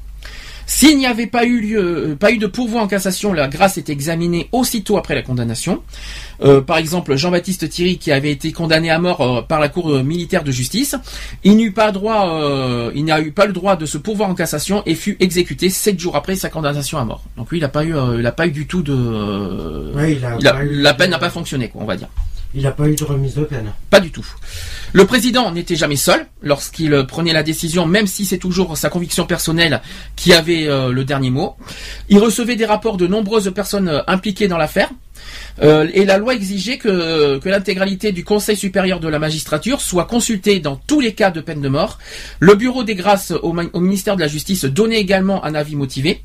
s'il 0.74 0.98
n'y 0.98 1.06
avait 1.06 1.28
pas 1.28 1.44
eu 1.44 1.60
lieu, 1.60 2.12
euh, 2.12 2.16
pas 2.16 2.32
eu 2.32 2.38
de 2.38 2.48
pourvoi 2.48 2.82
en 2.82 2.88
cassation, 2.88 3.34
la 3.34 3.50
grâce 3.50 3.78
est 3.78 3.90
examinée 3.90 4.48
aussitôt 4.54 4.98
après 4.98 5.16
la 5.16 5.22
condamnation. 5.22 5.84
Euh, 6.44 6.62
par 6.62 6.78
exemple, 6.78 7.18
Jean-Baptiste 7.18 7.68
Thierry, 7.68 7.98
qui 7.98 8.10
avait 8.10 8.32
été 8.32 8.54
condamné 8.54 8.90
à 8.90 8.98
mort 8.98 9.20
euh, 9.20 9.42
par 9.42 9.60
la 9.60 9.68
Cour 9.68 10.02
militaire 10.02 10.46
de 10.46 10.52
justice, 10.52 10.96
il 11.44 11.58
n'eut 11.58 11.74
pas 11.74 11.92
droit, 11.92 12.90
il 12.96 13.04
n'a 13.04 13.20
eu 13.20 13.34
pas 13.34 13.48
le 13.48 13.52
droit 13.52 13.76
de 13.76 13.86
se 13.86 13.98
pourvoir 13.98 14.30
en 14.30 14.34
cassation 14.34 14.82
et 14.86 14.96
fut 14.96 15.18
exécuté 15.20 15.70
sept 15.70 16.00
jours 16.00 16.16
après 16.16 16.38
sa 16.38 16.48
condamnation 16.48 16.98
à 16.98 17.04
mort. 17.04 17.26
Donc 17.36 17.52
lui, 17.52 17.58
il 17.58 17.62
n'a 17.62 17.68
pas 17.68 17.84
eu, 17.84 17.94
il 18.16 18.22
n'a 18.22 18.32
pas 18.32 18.48
eu 18.48 18.52
du 18.52 18.66
tout 18.66 18.82
de, 18.82 19.92
la 20.42 20.94
peine 20.94 21.12
n'a 21.12 21.20
pas 21.20 21.30
fonctionné, 21.30 21.68
quoi, 21.68 21.82
on 21.82 21.86
va 21.86 21.98
dire. 21.98 22.08
Il 22.54 22.64
n'a 22.64 22.72
pas 22.72 22.88
eu 22.90 22.96
de 22.96 23.04
remise 23.04 23.36
de 23.36 23.44
peine. 23.44 23.74
Pas 23.90 24.02
du 24.02 24.12
tout. 24.12 24.26
Le 24.92 25.06
président 25.06 25.52
n'était 25.52 25.78
jamais 25.78 25.96
seul 25.96 26.26
lorsqu'il 26.42 27.06
prenait 27.08 27.32
la 27.32 27.44
décision, 27.44 27.86
même 27.86 28.08
si 28.08 28.26
c'est 28.26 28.38
toujours 28.38 28.78
sa 28.78 28.90
conviction 28.90 29.26
personnelle 29.26 29.82
qui 30.18 30.34
avait 30.34 30.68
euh, 30.68 30.92
le 30.92 31.06
dernier 31.06 31.30
mot. 31.30 31.56
Il 32.10 32.20
recevait 32.20 32.58
des 32.58 32.66
rapports 32.66 32.98
de 32.98 33.08
nombreuses 33.08 33.52
personnes 33.54 33.88
euh, 33.88 34.02
impliquées 34.08 34.50
dans 34.50 34.58
l'affaire. 34.58 34.90
Euh, 35.62 35.88
et 35.94 36.04
la 36.04 36.18
loi 36.18 36.34
exigeait 36.34 36.78
que 36.78 37.40
l'intégralité 37.46 38.12
du 38.12 38.26
Conseil 38.26 38.58
supérieur 38.58 39.00
de 39.00 39.08
la 39.08 39.20
magistrature 39.20 39.80
soit 39.80 40.06
consultée 40.06 40.60
dans 40.60 40.76
tous 40.76 41.00
les 41.00 41.14
cas 41.14 41.32
de 41.32 41.40
peine 41.40 41.62
de 41.62 41.70
mort. 41.70 42.00
Le 42.40 42.56
bureau 42.56 42.84
des 42.84 42.96
grâces 42.96 43.32
au 43.32 43.80
ministère 43.80 44.16
de 44.16 44.22
la 44.22 44.28
Justice 44.28 44.66
donnait 44.66 45.00
également 45.00 45.46
un 45.46 45.56
avis 45.56 45.76
motivé. 45.76 46.24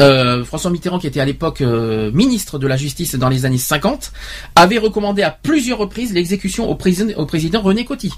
Euh, 0.00 0.44
François 0.44 0.70
Mitterrand, 0.70 1.00
qui 1.00 1.08
était 1.08 1.18
à 1.18 1.24
l'époque 1.24 1.60
euh, 1.60 2.12
ministre 2.12 2.58
de 2.60 2.68
la 2.68 2.76
Justice 2.76 3.16
dans 3.16 3.28
les 3.28 3.44
années 3.44 3.58
50, 3.58 4.12
avait 4.54 4.78
recommandé 4.78 5.22
à 5.22 5.30
plusieurs 5.30 5.78
reprises 5.78 6.12
l'exécution 6.12 6.70
au, 6.70 6.76
président, 6.76 7.12
au 7.16 7.26
président 7.26 7.60
René 7.60 7.84
Coty. 7.84 8.12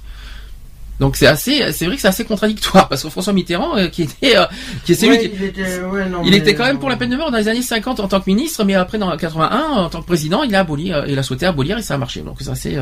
Donc 0.98 1.16
c'est 1.16 1.26
assez, 1.26 1.72
c'est 1.72 1.86
vrai 1.86 1.96
que 1.96 2.02
c'est 2.02 2.08
assez 2.08 2.26
contradictoire 2.26 2.86
parce 2.90 3.02
que 3.02 3.08
François 3.08 3.32
Mitterrand, 3.32 3.78
euh, 3.78 3.88
qui 3.88 4.02
était, 4.02 4.36
qui 4.84 4.92
est 4.92 4.94
celui 4.94 5.16
il, 5.16 5.44
était, 5.44 5.80
ouais, 5.80 6.06
non, 6.06 6.20
il 6.22 6.34
était, 6.34 6.54
quand 6.54 6.66
même 6.66 6.78
pour 6.78 6.90
la 6.90 6.96
peine 6.96 7.08
de 7.08 7.16
mort 7.16 7.30
dans 7.30 7.38
les 7.38 7.48
années 7.48 7.62
50 7.62 8.00
en 8.00 8.08
tant 8.08 8.20
que 8.20 8.28
ministre, 8.28 8.62
mais 8.64 8.74
après 8.74 8.98
dans 8.98 9.16
81 9.16 9.58
en 9.58 9.88
tant 9.88 10.02
que 10.02 10.06
président, 10.06 10.42
il 10.42 10.54
a 10.54 10.60
aboli, 10.60 10.92
il 11.08 11.18
a 11.18 11.22
souhaité 11.22 11.46
abolir 11.46 11.78
et 11.78 11.82
ça 11.82 11.94
a 11.94 11.98
marché. 11.98 12.20
Donc 12.20 12.36
c'est 12.40 12.50
assez, 12.50 12.78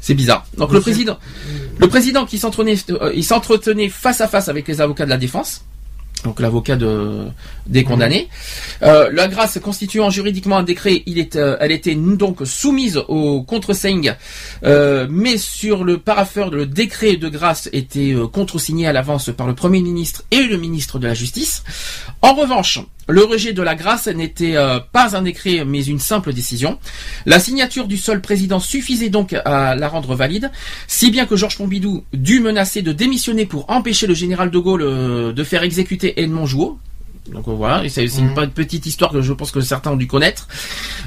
c'est 0.00 0.14
bizarre. 0.14 0.46
Donc 0.56 0.72
le 0.72 0.80
président, 0.80 1.18
le 1.76 1.88
président 1.88 2.24
qui 2.24 2.38
s'entretenait, 2.38 2.76
il 3.14 3.24
s'entretenait 3.24 3.90
face 3.90 4.22
à 4.22 4.28
face 4.28 4.48
avec 4.48 4.66
les 4.66 4.80
avocats 4.80 5.04
de 5.04 5.10
la 5.10 5.18
défense 5.18 5.64
donc 6.22 6.40
l'avocat 6.40 6.76
de, 6.76 7.26
des 7.66 7.84
condamnés. 7.84 8.28
Euh, 8.82 9.10
la 9.12 9.28
grâce 9.28 9.58
constituant 9.58 10.10
juridiquement 10.10 10.58
un 10.58 10.62
décret, 10.62 11.02
euh, 11.36 11.56
elle 11.60 11.72
était 11.72 11.94
donc 11.94 12.38
soumise 12.44 13.02
au 13.08 13.42
contre-seigne, 13.42 14.14
euh, 14.64 15.06
mais 15.10 15.38
sur 15.38 15.84
le 15.84 15.98
parapheur, 15.98 16.50
le 16.50 16.66
décret 16.66 17.16
de 17.16 17.28
grâce 17.28 17.68
était 17.72 18.14
contresigné 18.32 18.86
à 18.86 18.92
l'avance 18.92 19.30
par 19.36 19.46
le 19.46 19.54
Premier 19.54 19.80
ministre 19.80 20.24
et 20.30 20.42
le 20.42 20.56
ministre 20.56 20.98
de 20.98 21.06
la 21.06 21.14
Justice. 21.14 21.62
En 22.22 22.34
revanche, 22.34 22.80
le 23.08 23.24
rejet 23.24 23.52
de 23.52 23.62
la 23.62 23.74
grâce 23.74 24.06
n'était 24.08 24.54
pas 24.92 25.16
un 25.16 25.22
décret 25.22 25.64
mais 25.66 25.84
une 25.84 25.98
simple 25.98 26.32
décision. 26.32 26.78
La 27.26 27.40
signature 27.40 27.86
du 27.86 27.96
seul 27.96 28.20
président 28.20 28.60
suffisait 28.60 29.08
donc 29.08 29.32
à 29.32 29.74
la 29.74 29.88
rendre 29.88 30.14
valide, 30.14 30.50
si 30.86 31.10
bien 31.10 31.26
que 31.26 31.36
Georges 31.36 31.56
Pompidou 31.56 32.04
dut 32.12 32.40
menacer 32.40 32.82
de 32.82 32.92
démissionner 32.92 33.46
pour 33.46 33.70
empêcher 33.70 34.06
le 34.06 34.14
général 34.14 34.50
de 34.50 34.58
Gaulle 34.58 35.34
de 35.34 35.44
faire 35.44 35.62
exécuter 35.62 36.20
Edmond 36.20 36.46
Jouot, 36.46 36.78
donc 37.32 37.44
voilà, 37.46 37.84
et 37.84 37.88
c'est 37.88 38.04
une 38.04 38.30
mhm. 38.30 38.50
petite 38.50 38.86
histoire 38.86 39.10
que 39.10 39.20
je 39.20 39.32
pense 39.32 39.50
que 39.50 39.60
certains 39.60 39.90
ont 39.92 39.96
dû 39.96 40.06
connaître. 40.06 40.48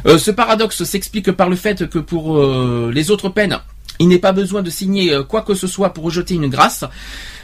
Euh, 0.06 0.18
ce 0.18 0.32
paradoxe 0.32 0.84
s'explique 0.84 1.32
par 1.32 1.50
le 1.50 1.56
fait 1.56 1.90
que 1.90 2.00
pour 2.00 2.38
euh, 2.38 2.92
les 2.94 3.12
autres 3.12 3.30
peines, 3.30 3.58
il 4.00 4.08
n'est 4.08 4.20
pas 4.20 4.32
besoin 4.32 4.62
de 4.62 4.70
signer 4.70 5.14
euh, 5.14 5.24
quoi 5.24 5.42
que 5.42 5.56
ce 5.56 5.68
soit 5.68 5.94
pour 5.94 6.06
rejeter 6.06 6.36
une 6.36 6.48
grâce. 6.48 6.84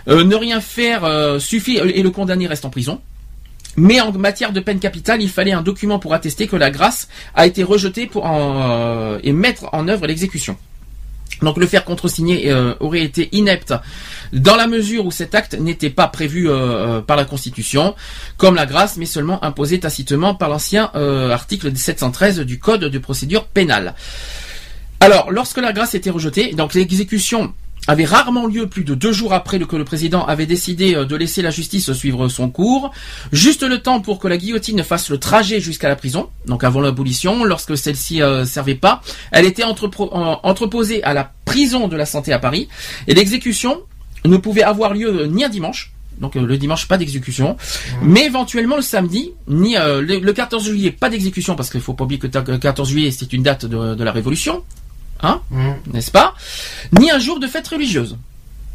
ne 0.07 0.35
rien 0.35 0.61
faire 0.61 1.03
suffit 1.39 1.77
et 1.77 2.03
le 2.03 2.11
condamné 2.11 2.47
reste 2.47 2.65
en 2.65 2.69
prison. 2.69 3.01
Mais 3.77 4.01
en 4.01 4.11
matière 4.11 4.51
de 4.51 4.59
peine 4.59 4.79
capitale, 4.79 5.21
il 5.21 5.29
fallait 5.29 5.51
un 5.53 5.61
document 5.61 5.99
pour 5.99 6.13
attester 6.13 6.47
que 6.47 6.55
la 6.55 6.71
grâce 6.71 7.07
a 7.35 7.45
été 7.45 7.63
rejetée 7.63 8.07
pour 8.07 8.25
et 9.23 9.31
mettre 9.31 9.69
en 9.71 9.87
œuvre 9.87 10.07
l'exécution. 10.07 10.57
Donc 11.41 11.57
le 11.57 11.67
faire 11.67 11.85
contresigner 11.85 12.51
euh, 12.51 12.73
aurait 12.79 13.03
été 13.03 13.29
inepte 13.31 13.73
dans 14.33 14.55
la 14.55 14.67
mesure 14.67 15.05
où 15.05 15.11
cet 15.11 15.35
acte 15.35 15.53
n'était 15.53 15.89
pas 15.89 16.07
prévu 16.07 16.49
euh, 16.49 16.53
euh, 16.53 17.01
par 17.01 17.15
la 17.15 17.25
Constitution 17.25 17.95
comme 18.37 18.55
la 18.55 18.65
grâce, 18.65 18.97
mais 18.97 19.05
seulement 19.05 19.43
imposé 19.43 19.79
tacitement 19.79 20.35
par 20.35 20.49
l'ancien 20.49 20.91
article 21.31 21.75
713 21.75 22.39
du 22.39 22.59
Code 22.59 22.85
de 22.85 22.99
procédure 22.99 23.45
pénale. 23.45 23.93
Alors, 24.99 25.31
lorsque 25.31 25.59
la 25.59 25.73
grâce 25.73 25.93
était 25.93 26.09
rejetée, 26.09 26.53
donc 26.53 26.73
l'exécution 26.73 27.53
avait 27.87 28.05
rarement 28.05 28.45
lieu 28.45 28.67
plus 28.67 28.83
de 28.83 28.93
deux 28.93 29.11
jours 29.11 29.33
après 29.33 29.59
que 29.59 29.75
le 29.75 29.85
président 29.85 30.25
avait 30.25 30.45
décidé 30.45 30.95
euh, 30.95 31.05
de 31.05 31.15
laisser 31.15 31.41
la 31.41 31.49
justice 31.51 31.91
suivre 31.93 32.27
son 32.27 32.49
cours, 32.49 32.91
juste 33.31 33.63
le 33.63 33.79
temps 33.79 34.01
pour 34.01 34.19
que 34.19 34.27
la 34.27 34.37
guillotine 34.37 34.83
fasse 34.83 35.09
le 35.09 35.17
trajet 35.17 35.59
jusqu'à 35.59 35.87
la 35.87 35.95
prison, 35.95 36.29
donc 36.45 36.63
avant 36.63 36.81
l'abolition, 36.81 37.43
lorsque 37.43 37.77
celle-ci 37.77 38.21
euh, 38.21 38.45
servait 38.45 38.75
pas, 38.75 39.01
elle 39.31 39.45
était 39.45 39.63
entreposée 39.63 41.03
à 41.03 41.13
la 41.13 41.31
prison 41.45 41.87
de 41.87 41.95
la 41.95 42.05
santé 42.05 42.33
à 42.33 42.39
Paris, 42.39 42.67
et 43.07 43.13
l'exécution 43.13 43.81
ne 44.25 44.37
pouvait 44.37 44.63
avoir 44.63 44.93
lieu 44.93 45.25
ni 45.27 45.43
un 45.45 45.49
dimanche, 45.49 45.93
donc 46.19 46.35
euh, 46.35 46.45
le 46.45 46.57
dimanche 46.57 46.87
pas 46.87 46.97
d'exécution, 46.97 47.55
mais 48.01 48.25
éventuellement 48.25 48.75
le 48.75 48.81
samedi, 48.81 49.31
ni 49.47 49.75
le, 49.75 50.31
14 50.31 50.65
juillet 50.65 50.91
pas 50.91 51.09
d'exécution 51.09 51.55
parce 51.55 51.69
qu'il 51.69 51.81
faut 51.81 51.93
pas 51.93 52.03
oublier 52.03 52.19
que 52.19 52.27
le 52.27 52.57
14 52.57 52.89
juillet 52.89 53.11
c'est 53.11 53.31
une 53.33 53.43
date 53.43 53.65
de 53.65 54.03
la 54.03 54.11
Révolution, 54.11 54.63
hein, 55.21 55.41
mm. 55.51 55.93
n'est-ce 55.93 56.11
pas? 56.11 56.33
Ni 56.99 57.11
un 57.11 57.19
jour 57.19 57.39
de 57.39 57.47
fête 57.47 57.67
religieuse. 57.67 58.17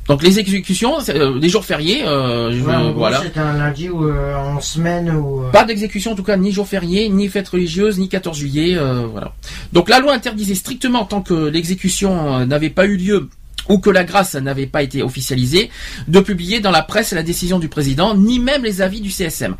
Donc 0.08 0.22
les 0.22 0.40
exécutions, 0.40 0.96
euh, 1.08 1.38
les 1.38 1.48
jours 1.48 1.64
fériés, 1.64 2.02
euh, 2.04 2.50
voilà. 2.94 3.22
C'est 3.22 3.38
un 3.38 3.56
lundi 3.56 3.88
ou 3.88 4.04
euh, 4.04 4.34
en 4.34 4.60
semaine 4.60 5.10
ou. 5.10 5.44
Pas 5.52 5.64
d'exécution 5.64 6.12
en 6.12 6.14
tout 6.16 6.24
cas, 6.24 6.36
ni 6.36 6.50
jour 6.50 6.66
férié, 6.66 7.08
ni 7.08 7.28
fête 7.28 7.48
religieuse, 7.48 7.98
ni 7.98 8.08
14 8.08 8.36
juillet, 8.36 8.76
voilà. 9.10 9.32
Donc 9.72 9.88
la 9.88 10.00
loi 10.00 10.12
interdisait 10.12 10.54
strictement 10.54 11.04
tant 11.04 11.22
que 11.22 11.34
l'exécution 11.34 12.44
n'avait 12.46 12.70
pas 12.70 12.86
eu 12.86 12.96
lieu 12.96 13.28
ou 13.68 13.78
que 13.78 13.90
la 13.90 14.02
grâce 14.02 14.34
n'avait 14.34 14.66
pas 14.66 14.82
été 14.82 15.04
officialisée, 15.04 15.70
de 16.08 16.18
publier 16.18 16.58
dans 16.58 16.72
la 16.72 16.82
presse 16.82 17.12
la 17.12 17.22
décision 17.22 17.60
du 17.60 17.68
président, 17.68 18.16
ni 18.16 18.40
même 18.40 18.64
les 18.64 18.82
avis 18.82 19.00
du 19.00 19.10
CSM. 19.10 19.54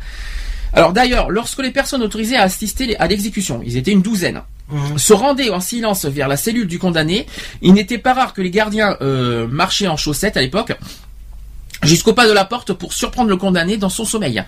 Alors 0.73 0.93
d'ailleurs, 0.93 1.29
lorsque 1.29 1.59
les 1.61 1.71
personnes 1.71 2.01
autorisées 2.01 2.35
à 2.35 2.43
assister 2.43 2.97
à 2.97 3.07
l'exécution, 3.07 3.61
ils 3.65 3.77
étaient 3.77 3.91
une 3.91 4.01
douzaine, 4.01 4.41
Mhm. 4.71 4.97
se 4.97 5.13
rendaient 5.13 5.49
en 5.49 5.59
silence 5.59 6.05
vers 6.05 6.27
la 6.29 6.37
cellule 6.37 6.67
du 6.67 6.79
condamné. 6.79 7.27
Il 7.61 7.73
n'était 7.73 7.97
pas 7.97 8.13
rare 8.13 8.33
que 8.33 8.41
les 8.41 8.49
gardiens 8.49 8.97
euh, 9.01 9.45
marchaient 9.47 9.87
en 9.87 9.97
chaussettes 9.97 10.37
à 10.37 10.41
l'époque 10.41 10.71
jusqu'au 11.83 12.13
pas 12.13 12.27
de 12.27 12.33
la 12.33 12.45
porte 12.45 12.73
pour 12.73 12.93
surprendre 12.93 13.29
le 13.29 13.37
condamné 13.37 13.77
dans 13.77 13.89
son 13.89 14.05
sommeil. 14.05 14.43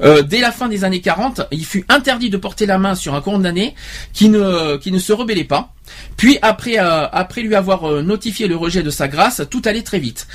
Euh, 0.00 0.22
dès 0.22 0.40
la 0.40 0.52
fin 0.52 0.68
des 0.68 0.84
années 0.84 1.00
40, 1.00 1.42
il 1.50 1.64
fut 1.64 1.84
interdit 1.88 2.30
de 2.30 2.36
porter 2.36 2.66
la 2.66 2.78
main 2.78 2.94
sur 2.94 3.14
un 3.14 3.20
condamné 3.20 3.74
qui 4.12 4.28
ne, 4.28 4.76
qui 4.76 4.92
ne 4.92 4.98
se 4.98 5.12
rebellait 5.12 5.44
pas. 5.44 5.72
Puis 6.16 6.38
après, 6.42 6.78
euh, 6.78 7.06
après 7.10 7.42
lui 7.42 7.54
avoir 7.54 7.84
euh, 7.84 8.02
notifié 8.02 8.46
le 8.46 8.56
rejet 8.56 8.82
de 8.82 8.90
sa 8.90 9.08
grâce, 9.08 9.42
tout 9.50 9.62
allait 9.64 9.82
très 9.82 9.98
vite. 9.98 10.26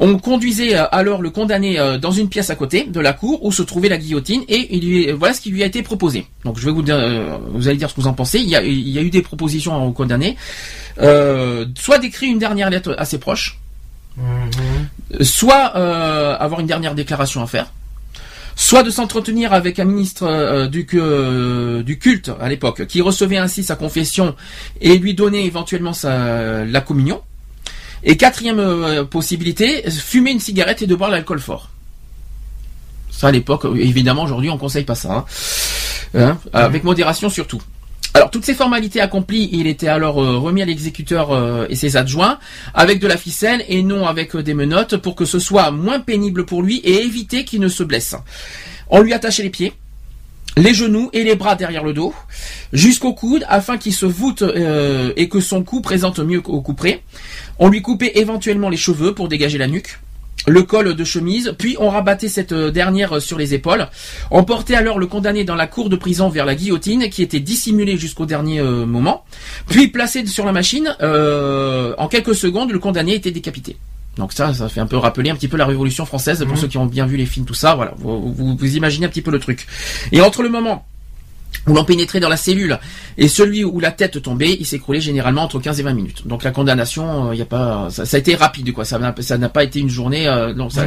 On 0.00 0.18
conduisait 0.18 0.74
alors 0.74 1.22
le 1.22 1.30
condamné 1.30 1.76
dans 2.00 2.12
une 2.12 2.28
pièce 2.28 2.50
à 2.50 2.54
côté 2.54 2.84
de 2.84 3.00
la 3.00 3.12
cour 3.12 3.44
où 3.44 3.50
se 3.50 3.62
trouvait 3.62 3.88
la 3.88 3.96
guillotine 3.96 4.44
et 4.46 4.76
il 4.76 4.86
lui, 4.86 5.10
voilà 5.10 5.34
ce 5.34 5.40
qui 5.40 5.50
lui 5.50 5.64
a 5.64 5.66
été 5.66 5.82
proposé. 5.82 6.28
Donc 6.44 6.56
je 6.56 6.64
vais 6.66 6.70
vous 6.70 6.82
dire, 6.82 6.96
vous 7.50 7.66
allez 7.66 7.78
dire 7.78 7.90
ce 7.90 7.96
que 7.96 8.00
vous 8.02 8.06
en 8.06 8.12
pensez. 8.12 8.38
Il 8.38 8.48
y 8.48 8.54
a, 8.54 8.62
eu 8.62 9.10
des 9.10 9.22
propositions 9.22 9.84
au 9.84 9.90
condamné, 9.90 10.36
soit 10.96 11.98
d'écrire 12.00 12.30
une 12.30 12.38
dernière 12.38 12.70
lettre 12.70 12.94
à 12.96 13.04
ses 13.04 13.18
proches, 13.18 13.58
Mhm. 14.18 15.22
soit 15.24 15.72
euh, 15.76 16.36
avoir 16.38 16.60
une 16.60 16.66
dernière 16.66 16.94
déclaration 16.94 17.42
à 17.42 17.46
faire, 17.46 17.66
soit 18.56 18.82
de 18.82 18.90
s'entretenir 18.90 19.52
avec 19.52 19.78
un 19.78 19.84
ministre 19.84 20.24
euh, 20.26 20.66
du, 20.66 20.86
que- 20.86 21.82
du 21.82 21.98
culte 21.98 22.30
à 22.40 22.48
l'époque, 22.48 22.86
qui 22.86 23.00
recevait 23.00 23.36
ainsi 23.38 23.62
sa 23.62 23.76
confession 23.76 24.34
et 24.80 24.98
lui 24.98 25.14
donnait 25.14 25.44
éventuellement 25.44 25.92
la 26.04 26.80
communion. 26.80 27.20
Et 28.04 28.16
quatrième 28.16 28.60
euh, 28.60 29.04
possibilité, 29.04 29.82
fumer 29.90 30.30
une 30.30 30.40
cigarette 30.40 30.82
et 30.82 30.86
de 30.86 30.94
boire 30.94 31.10
l'alcool 31.10 31.40
fort. 31.40 31.70
Ça 33.10 33.28
à 33.28 33.30
l'époque, 33.32 33.64
euh, 33.64 33.74
évidemment 33.76 34.22
aujourd'hui 34.22 34.50
on 34.50 34.58
conseille 34.58 34.84
pas 34.84 34.94
ça, 34.94 35.12
hein. 35.12 35.24
Hein, 36.14 36.38
avec 36.52 36.84
modération 36.84 37.28
surtout. 37.28 37.60
Alors 38.18 38.32
toutes 38.32 38.44
ces 38.44 38.54
formalités 38.54 39.00
accomplies, 39.00 39.48
il 39.52 39.68
était 39.68 39.86
alors 39.86 40.20
euh, 40.20 40.38
remis 40.38 40.60
à 40.60 40.64
l'exécuteur 40.64 41.30
euh, 41.30 41.66
et 41.70 41.76
ses 41.76 41.96
adjoints 41.96 42.40
avec 42.74 42.98
de 42.98 43.06
la 43.06 43.16
ficelle 43.16 43.64
et 43.68 43.80
non 43.84 44.08
avec 44.08 44.34
euh, 44.34 44.42
des 44.42 44.54
menottes 44.54 44.96
pour 44.96 45.14
que 45.14 45.24
ce 45.24 45.38
soit 45.38 45.70
moins 45.70 46.00
pénible 46.00 46.44
pour 46.44 46.64
lui 46.64 46.78
et 46.78 47.04
éviter 47.04 47.44
qu'il 47.44 47.60
ne 47.60 47.68
se 47.68 47.84
blesse. 47.84 48.16
On 48.90 49.02
lui 49.02 49.12
attachait 49.12 49.44
les 49.44 49.50
pieds, 49.50 49.72
les 50.56 50.74
genoux 50.74 51.10
et 51.12 51.22
les 51.22 51.36
bras 51.36 51.54
derrière 51.54 51.84
le 51.84 51.92
dos, 51.92 52.12
jusqu'au 52.72 53.14
coude 53.14 53.44
afin 53.48 53.78
qu'il 53.78 53.94
se 53.94 54.06
voûte 54.06 54.42
et 55.16 55.28
que 55.28 55.38
son 55.38 55.62
cou 55.62 55.80
présente 55.80 56.18
mieux 56.18 56.42
au 56.44 56.60
coup 56.60 56.74
près. 56.74 57.04
On 57.60 57.68
lui 57.68 57.82
coupait 57.82 58.14
éventuellement 58.16 58.68
les 58.68 58.76
cheveux 58.76 59.14
pour 59.14 59.28
dégager 59.28 59.58
la 59.58 59.68
nuque 59.68 60.00
le 60.46 60.62
col 60.62 60.94
de 60.94 61.04
chemise, 61.04 61.54
puis 61.58 61.76
on 61.78 61.90
rabattait 61.90 62.28
cette 62.28 62.52
euh, 62.52 62.70
dernière 62.70 63.20
sur 63.20 63.36
les 63.38 63.54
épaules. 63.54 63.88
On 64.30 64.44
portait 64.44 64.76
alors 64.76 64.98
le 64.98 65.06
condamné 65.06 65.44
dans 65.44 65.56
la 65.56 65.66
cour 65.66 65.90
de 65.90 65.96
prison 65.96 66.28
vers 66.28 66.46
la 66.46 66.54
guillotine, 66.54 67.10
qui 67.10 67.22
était 67.22 67.40
dissimulée 67.40 67.96
jusqu'au 67.96 68.24
dernier 68.24 68.60
euh, 68.60 68.86
moment. 68.86 69.24
Puis 69.68 69.88
placé 69.88 70.24
sur 70.26 70.46
la 70.46 70.52
machine, 70.52 70.96
euh, 71.02 71.94
en 71.98 72.08
quelques 72.08 72.34
secondes, 72.34 72.70
le 72.72 72.78
condamné 72.78 73.14
était 73.14 73.30
décapité. 73.30 73.76
Donc 74.16 74.32
ça, 74.32 74.52
ça 74.52 74.68
fait 74.68 74.80
un 74.80 74.86
peu 74.86 74.96
rappeler 74.96 75.30
un 75.30 75.36
petit 75.36 75.46
peu 75.46 75.56
la 75.56 75.66
Révolution 75.66 76.04
française 76.04 76.40
pour 76.40 76.54
Mhm. 76.54 76.56
ceux 76.56 76.66
qui 76.68 76.78
ont 76.78 76.86
bien 76.86 77.06
vu 77.06 77.16
les 77.16 77.26
films, 77.26 77.46
tout 77.46 77.54
ça. 77.54 77.76
Voilà, 77.76 77.94
vous, 77.98 78.32
vous, 78.32 78.56
vous 78.56 78.76
imaginez 78.76 79.06
un 79.06 79.08
petit 79.08 79.22
peu 79.22 79.30
le 79.30 79.38
truc. 79.38 79.66
Et 80.10 80.20
entre 80.20 80.42
le 80.42 80.48
moment 80.48 80.84
où 81.66 81.74
l'on 81.74 81.84
pénétrait 81.84 82.20
dans 82.20 82.28
la 82.28 82.36
cellule 82.36 82.78
et 83.18 83.28
celui 83.28 83.64
où 83.64 83.78
la 83.80 83.90
tête 83.90 84.22
tombait, 84.22 84.56
il 84.58 84.64
s'écroulait 84.64 85.00
généralement 85.00 85.42
entre 85.42 85.58
15 85.58 85.80
et 85.80 85.82
20 85.82 85.92
minutes. 85.92 86.26
Donc 86.26 86.42
la 86.44 86.50
condamnation, 86.50 87.32
il 87.32 87.38
y 87.38 87.42
a 87.42 87.46
pas, 87.46 87.88
ça, 87.90 88.06
ça 88.06 88.16
a 88.16 88.20
été 88.20 88.34
rapide 88.34 88.72
quoi. 88.72 88.84
Ça 88.84 88.98
n'a 88.98 89.14
ça 89.20 89.36
n'a 89.38 89.48
pas 89.48 89.64
été 89.64 89.80
une 89.80 89.90
journée. 89.90 90.26
euh, 90.28 90.54
non, 90.54 90.70
ça, 90.70 90.86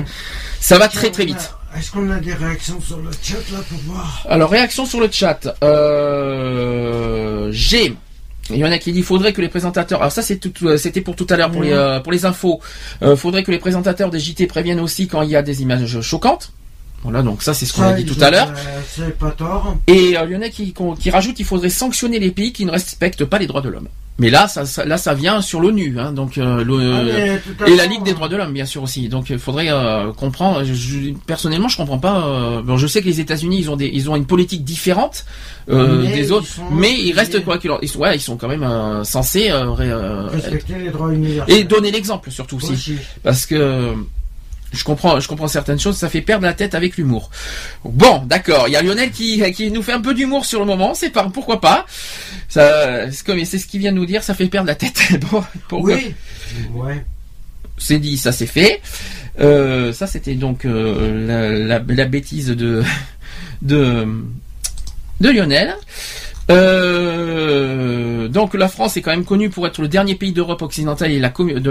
ça 0.59 0.77
va 0.77 0.87
très 0.87 1.11
très 1.11 1.25
vite. 1.25 1.53
Est-ce 1.77 1.91
qu'on 1.91 2.09
a 2.09 2.19
des 2.19 2.33
réactions 2.33 2.81
sur 2.81 2.97
le 2.97 3.11
chat 3.21 3.37
là 3.51 3.59
pour 3.69 3.79
voir? 3.79 4.25
Alors 4.29 4.49
réaction 4.49 4.85
sur 4.85 4.99
le 4.99 5.09
chat. 5.11 5.55
Euh, 5.63 7.49
J'ai 7.51 7.95
il 8.49 8.57
y 8.57 8.65
en 8.65 8.71
a 8.71 8.77
qui 8.79 8.91
dit 8.91 8.99
il 8.99 9.05
faudrait 9.05 9.31
que 9.33 9.41
les 9.41 9.47
présentateurs. 9.49 9.99
Alors 10.01 10.11
ça 10.11 10.21
c'est 10.21 10.37
tout, 10.37 10.67
euh, 10.67 10.75
c'était 10.77 10.99
pour 11.01 11.15
tout 11.15 11.27
à 11.29 11.37
l'heure 11.37 11.51
pour 11.51 11.61
les 11.61 11.71
euh, 11.71 11.99
pour 11.99 12.11
les 12.11 12.25
infos. 12.25 12.59
Euh, 13.01 13.15
faudrait 13.15 13.43
que 13.43 13.51
les 13.51 13.59
présentateurs 13.59 14.09
des 14.09 14.19
JT 14.19 14.47
préviennent 14.47 14.79
aussi 14.79 15.07
quand 15.07 15.21
il 15.21 15.29
y 15.29 15.35
a 15.35 15.41
des 15.41 15.61
images 15.61 16.01
choquantes. 16.01 16.51
Voilà 17.03 17.23
donc 17.23 17.41
ça 17.41 17.53
c'est 17.53 17.65
ce 17.65 17.73
qu'on 17.73 17.81
a 17.83 17.93
dit 17.93 18.05
tout 18.05 18.17
à 18.21 18.29
l'heure. 18.29 18.49
euh, 18.49 18.79
C'est 18.87 19.17
pas 19.17 19.31
tort. 19.31 19.75
Et 19.87 20.17
euh, 20.17 20.25
il 20.27 20.33
y 20.33 20.35
en 20.37 20.41
a 20.41 20.49
qui, 20.49 20.73
qui 20.99 21.09
rajoutent 21.09 21.35
qu'il 21.35 21.45
faudrait 21.45 21.69
sanctionner 21.69 22.19
les 22.19 22.31
pays 22.31 22.53
qui 22.53 22.63
ne 22.65 22.71
respectent 22.71 23.25
pas 23.25 23.39
les 23.39 23.47
droits 23.47 23.61
de 23.61 23.69
l'homme. 23.69 23.87
Mais 24.19 24.29
là, 24.29 24.47
ça, 24.47 24.65
ça- 24.67 24.85
là, 24.85 24.97
ça 24.99 25.15
vient 25.15 25.41
sur 25.41 25.61
l'ONU, 25.61 25.95
hein, 25.97 26.11
donc 26.11 26.37
euh, 26.37 26.63
Ah, 27.63 27.67
et 27.67 27.75
la 27.75 27.87
Ligue 27.87 28.03
des 28.03 28.11
euh, 28.11 28.13
droits 28.13 28.27
de 28.29 28.35
l'homme, 28.35 28.53
bien 28.53 28.65
sûr 28.65 28.83
aussi. 28.83 29.09
Donc 29.09 29.31
il 29.31 29.39
faudrait 29.39 29.69
euh, 29.71 30.11
comprendre. 30.13 30.63
je- 30.63 30.75
je- 30.75 31.13
personnellement, 31.25 31.69
je 31.69 31.77
comprends 31.77 31.97
pas. 31.97 32.27
euh, 32.27 32.61
bon, 32.61 32.77
je 32.77 32.85
sais 32.85 33.01
que 33.01 33.07
les 33.07 33.19
États-Unis, 33.19 33.57
ils 33.61 33.71
ont 33.71 33.77
des, 33.77 33.87
ils 33.91 34.11
ont 34.11 34.15
une 34.15 34.25
politique 34.27 34.63
différente 34.63 35.25
des 35.67 36.31
autres, 36.31 36.45
sont 36.47 36.61
mais 36.71 36.93
ils 36.99 37.13
restent 37.13 37.43
quoi 37.43 37.57
qu'il 37.57 37.71
en- 37.71 37.79
ils 37.81 37.89
sont, 37.89 37.99
ouais, 37.99 38.15
ils 38.15 38.21
sont 38.21 38.37
quand 38.37 38.47
même 38.49 38.67
censés 39.03 39.51
Respecter 40.31 40.75
les 40.77 40.89
droits 40.91 41.11
universels. 41.11 41.55
et 41.55 41.63
donner 41.63 41.89
l'exemple 41.91 42.29
surtout 42.29 42.57
aussi 42.57 42.73
Aussi. 42.73 42.95
parce 43.23 43.45
que 43.47 43.95
je 44.71 44.83
comprends, 44.83 45.19
je 45.19 45.27
comprends 45.27 45.47
certaines 45.47 45.79
choses, 45.79 45.97
ça 45.97 46.09
fait 46.09 46.21
perdre 46.21 46.45
la 46.45 46.53
tête 46.53 46.75
avec 46.75 46.97
l'humour. 46.97 47.29
Bon, 47.83 48.23
d'accord, 48.25 48.67
il 48.67 48.71
y 48.71 48.75
a 48.75 48.81
Lionel 48.81 49.11
qui, 49.11 49.41
qui 49.53 49.69
nous 49.71 49.83
fait 49.83 49.93
un 49.93 50.01
peu 50.01 50.13
d'humour 50.13 50.45
sur 50.45 50.59
le 50.59 50.65
moment, 50.65 50.93
c'est 50.93 51.09
pas, 51.09 51.29
pourquoi 51.33 51.59
pas. 51.59 51.85
Ça, 52.47 53.11
c'est 53.11 53.25
comme, 53.25 53.43
c'est 53.45 53.57
ce 53.57 53.67
qu'il 53.67 53.79
vient 53.79 53.91
de 53.91 53.97
nous 53.97 54.05
dire, 54.05 54.23
ça 54.23 54.33
fait 54.33 54.47
perdre 54.47 54.67
la 54.67 54.75
tête. 54.75 55.01
bon, 55.31 55.43
pourquoi 55.67 55.95
Oui. 55.95 56.13
Ouais. 56.73 57.03
C'est 57.77 57.99
dit, 57.99 58.17
ça 58.17 58.31
c'est 58.31 58.45
fait. 58.45 58.81
Euh, 59.39 59.93
ça 59.93 60.07
c'était 60.07 60.35
donc 60.35 60.65
euh, 60.65 61.25
la, 61.25 61.79
la, 61.79 61.83
la 61.87 62.05
bêtise 62.05 62.47
de, 62.47 62.83
de, 63.61 64.07
de 65.19 65.29
Lionel. 65.29 65.75
Euh, 66.51 68.27
donc 68.27 68.53
la 68.53 68.67
France 68.67 68.97
est 68.97 69.01
quand 69.01 69.11
même 69.11 69.25
connue 69.25 69.49
pour 69.49 69.65
être 69.67 69.81
le 69.81 69.87
dernier 69.87 70.15
pays 70.15 70.31
d'Europe 70.31 70.61
occidentale 70.61 71.11
et, 71.11 71.19
de 71.19 71.69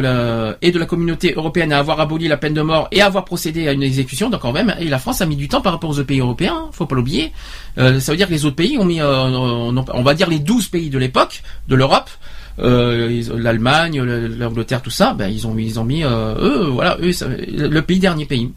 la, 0.79 0.87
communauté 0.87 1.35
européenne 1.37 1.73
à 1.73 1.79
avoir 1.79 2.01
aboli 2.01 2.29
la 2.29 2.37
peine 2.37 2.55
de 2.55 2.63
mort 2.63 2.89
et 2.93 3.03
à 3.03 3.07
avoir 3.07 3.25
procédé 3.25 3.69
à 3.69 3.73
une 3.73 3.83
exécution. 3.83 4.31
Donc 4.31 4.41
quand 4.41 4.53
même, 4.53 4.75
et 4.79 4.89
la 4.89 4.99
France 4.99 5.21
a 5.21 5.27
mis 5.27 5.37
du 5.37 5.49
temps 5.49 5.61
par 5.61 5.73
rapport 5.73 5.91
aux 5.91 5.95
autres 5.99 6.07
pays 6.07 6.21
européens, 6.21 6.57
hein, 6.57 6.69
faut 6.73 6.87
pas 6.87 6.97
l'oublier. 6.97 7.33
Euh, 7.79 8.01
ça 8.01 8.13
veut 8.13 8.17
dire 8.17 8.27
que 8.27 8.33
les 8.33 8.45
autres 8.45 8.57
pays 8.57 8.79
ont 8.79 8.85
mis, 8.85 9.01
euh, 9.01 9.07
on, 9.07 10.03
va 10.03 10.15
dire 10.15 10.29
les 10.29 10.39
12 10.39 10.69
pays 10.69 10.91
de 10.91 10.99
l'époque, 10.99 11.43
de 11.69 11.75
l'Europe, 11.75 12.11
euh, 12.59 13.23
l'Allemagne, 13.37 14.03
le- 14.03 14.29
l'Angleterre, 14.29 14.83
tout 14.83 14.91
ça, 14.91 15.15
ben 15.15 15.29
ils 15.29 15.47
ont 15.47 15.57
ils 15.57 15.79
ont 15.79 15.85
mis 15.85 16.05
euh, 16.05 16.35
eux, 16.41 16.67
voilà, 16.67 16.97
eux, 17.01 17.13
le 17.49 17.81
pays 17.81 17.99
dernier 17.99 18.27
pays. 18.27 18.51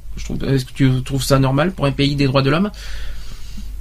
Est-ce 0.48 0.66
que 0.66 0.74
tu 0.74 0.90
trouves 1.04 1.24
ça 1.24 1.40
normal 1.40 1.72
pour 1.72 1.86
un 1.86 1.92
pays 1.92 2.16
des 2.16 2.26
droits 2.26 2.42
de 2.42 2.50
l'homme? 2.50 2.72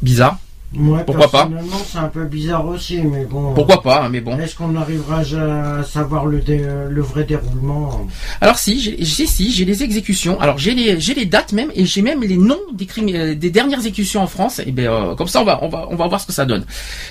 Bizarre. 0.01 0.39
Moi, 0.75 1.01
Pourquoi 1.05 1.29
pas 1.31 1.51
c'est 1.87 1.99
un 1.99 2.09
peu 2.09 2.25
bizarre 2.25 2.67
aussi, 2.67 2.99
mais 3.03 3.27
bon. 3.27 3.53
Pourquoi 3.53 3.83
pas 3.83 4.05
hein, 4.05 4.09
Mais 4.11 4.21
bon. 4.23 4.39
Est-ce 4.39 4.57
qu'on 4.57 4.75
arrivera 4.75 5.19
à 5.21 5.83
savoir 5.85 6.25
le, 6.25 6.41
dé- 6.41 6.65
le 6.89 7.03
vrai 7.03 7.25
déroulement? 7.25 8.07
Alors 8.41 8.59
si, 8.59 8.81
j'ai 8.81 9.27
si, 9.27 9.53
j'ai 9.53 9.65
les 9.67 9.83
exécutions. 9.83 10.41
Alors 10.41 10.57
j'ai 10.59 10.75
les 10.75 10.99
j'ai 10.99 11.13
les 11.15 11.27
dates 11.27 11.53
même 11.53 11.71
et 11.75 11.85
j'ai 11.85 12.01
même 12.01 12.23
les 12.23 12.39
noms 12.39 12.59
des 12.73 12.87
crimes, 12.87 13.09
euh, 13.15 13.35
des 13.35 13.51
dernières 13.51 13.79
exécutions 13.81 14.23
en 14.23 14.27
France. 14.27 14.61
Et 14.65 14.73
ben 14.73 14.87
euh, 14.87 15.15
comme 15.15 15.29
ça 15.29 15.43
on 15.43 15.45
va 15.45 15.59
on 15.63 15.69
va 15.69 15.87
on 15.91 15.97
va 15.97 16.07
voir 16.09 16.21
ce 16.21 16.27
que 16.27 16.33
ça 16.33 16.47
donne. 16.47 16.65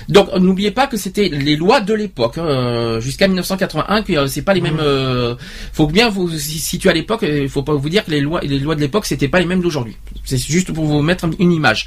Donc 0.08 0.28
euh, 0.32 0.40
n'oubliez 0.40 0.72
pas 0.72 0.88
que 0.88 0.96
c'était 0.96 1.28
les 1.28 1.54
lois 1.54 1.80
de 1.80 1.94
l'époque 1.94 2.38
hein, 2.38 2.44
euh, 2.44 3.00
jusqu'à 3.00 3.28
1981 3.28 4.02
que 4.02 4.12
euh, 4.12 4.26
c'est 4.26 4.42
pas 4.42 4.54
les 4.54 4.60
mêmes. 4.60 4.80
euh, 4.80 5.36
faut 5.72 5.86
bien 5.86 6.08
vous 6.08 6.28
si- 6.30 6.58
situer 6.58 6.90
à 6.90 6.94
l'époque. 6.94 7.20
Il 7.22 7.48
faut 7.48 7.62
pas 7.62 7.74
vous 7.74 7.88
dire 7.88 8.04
que 8.04 8.10
les 8.10 8.20
lois 8.20 8.40
les 8.42 8.58
lois 8.58 8.74
de 8.74 8.80
l'époque 8.80 9.06
c'était 9.06 9.28
pas 9.28 9.38
les 9.38 9.46
mêmes 9.46 9.60
d'aujourd'hui. 9.62 9.96
C'est 10.24 10.38
juste 10.38 10.72
pour 10.72 10.84
vous 10.84 11.00
mettre 11.00 11.26
une 11.38 11.52
image. 11.52 11.86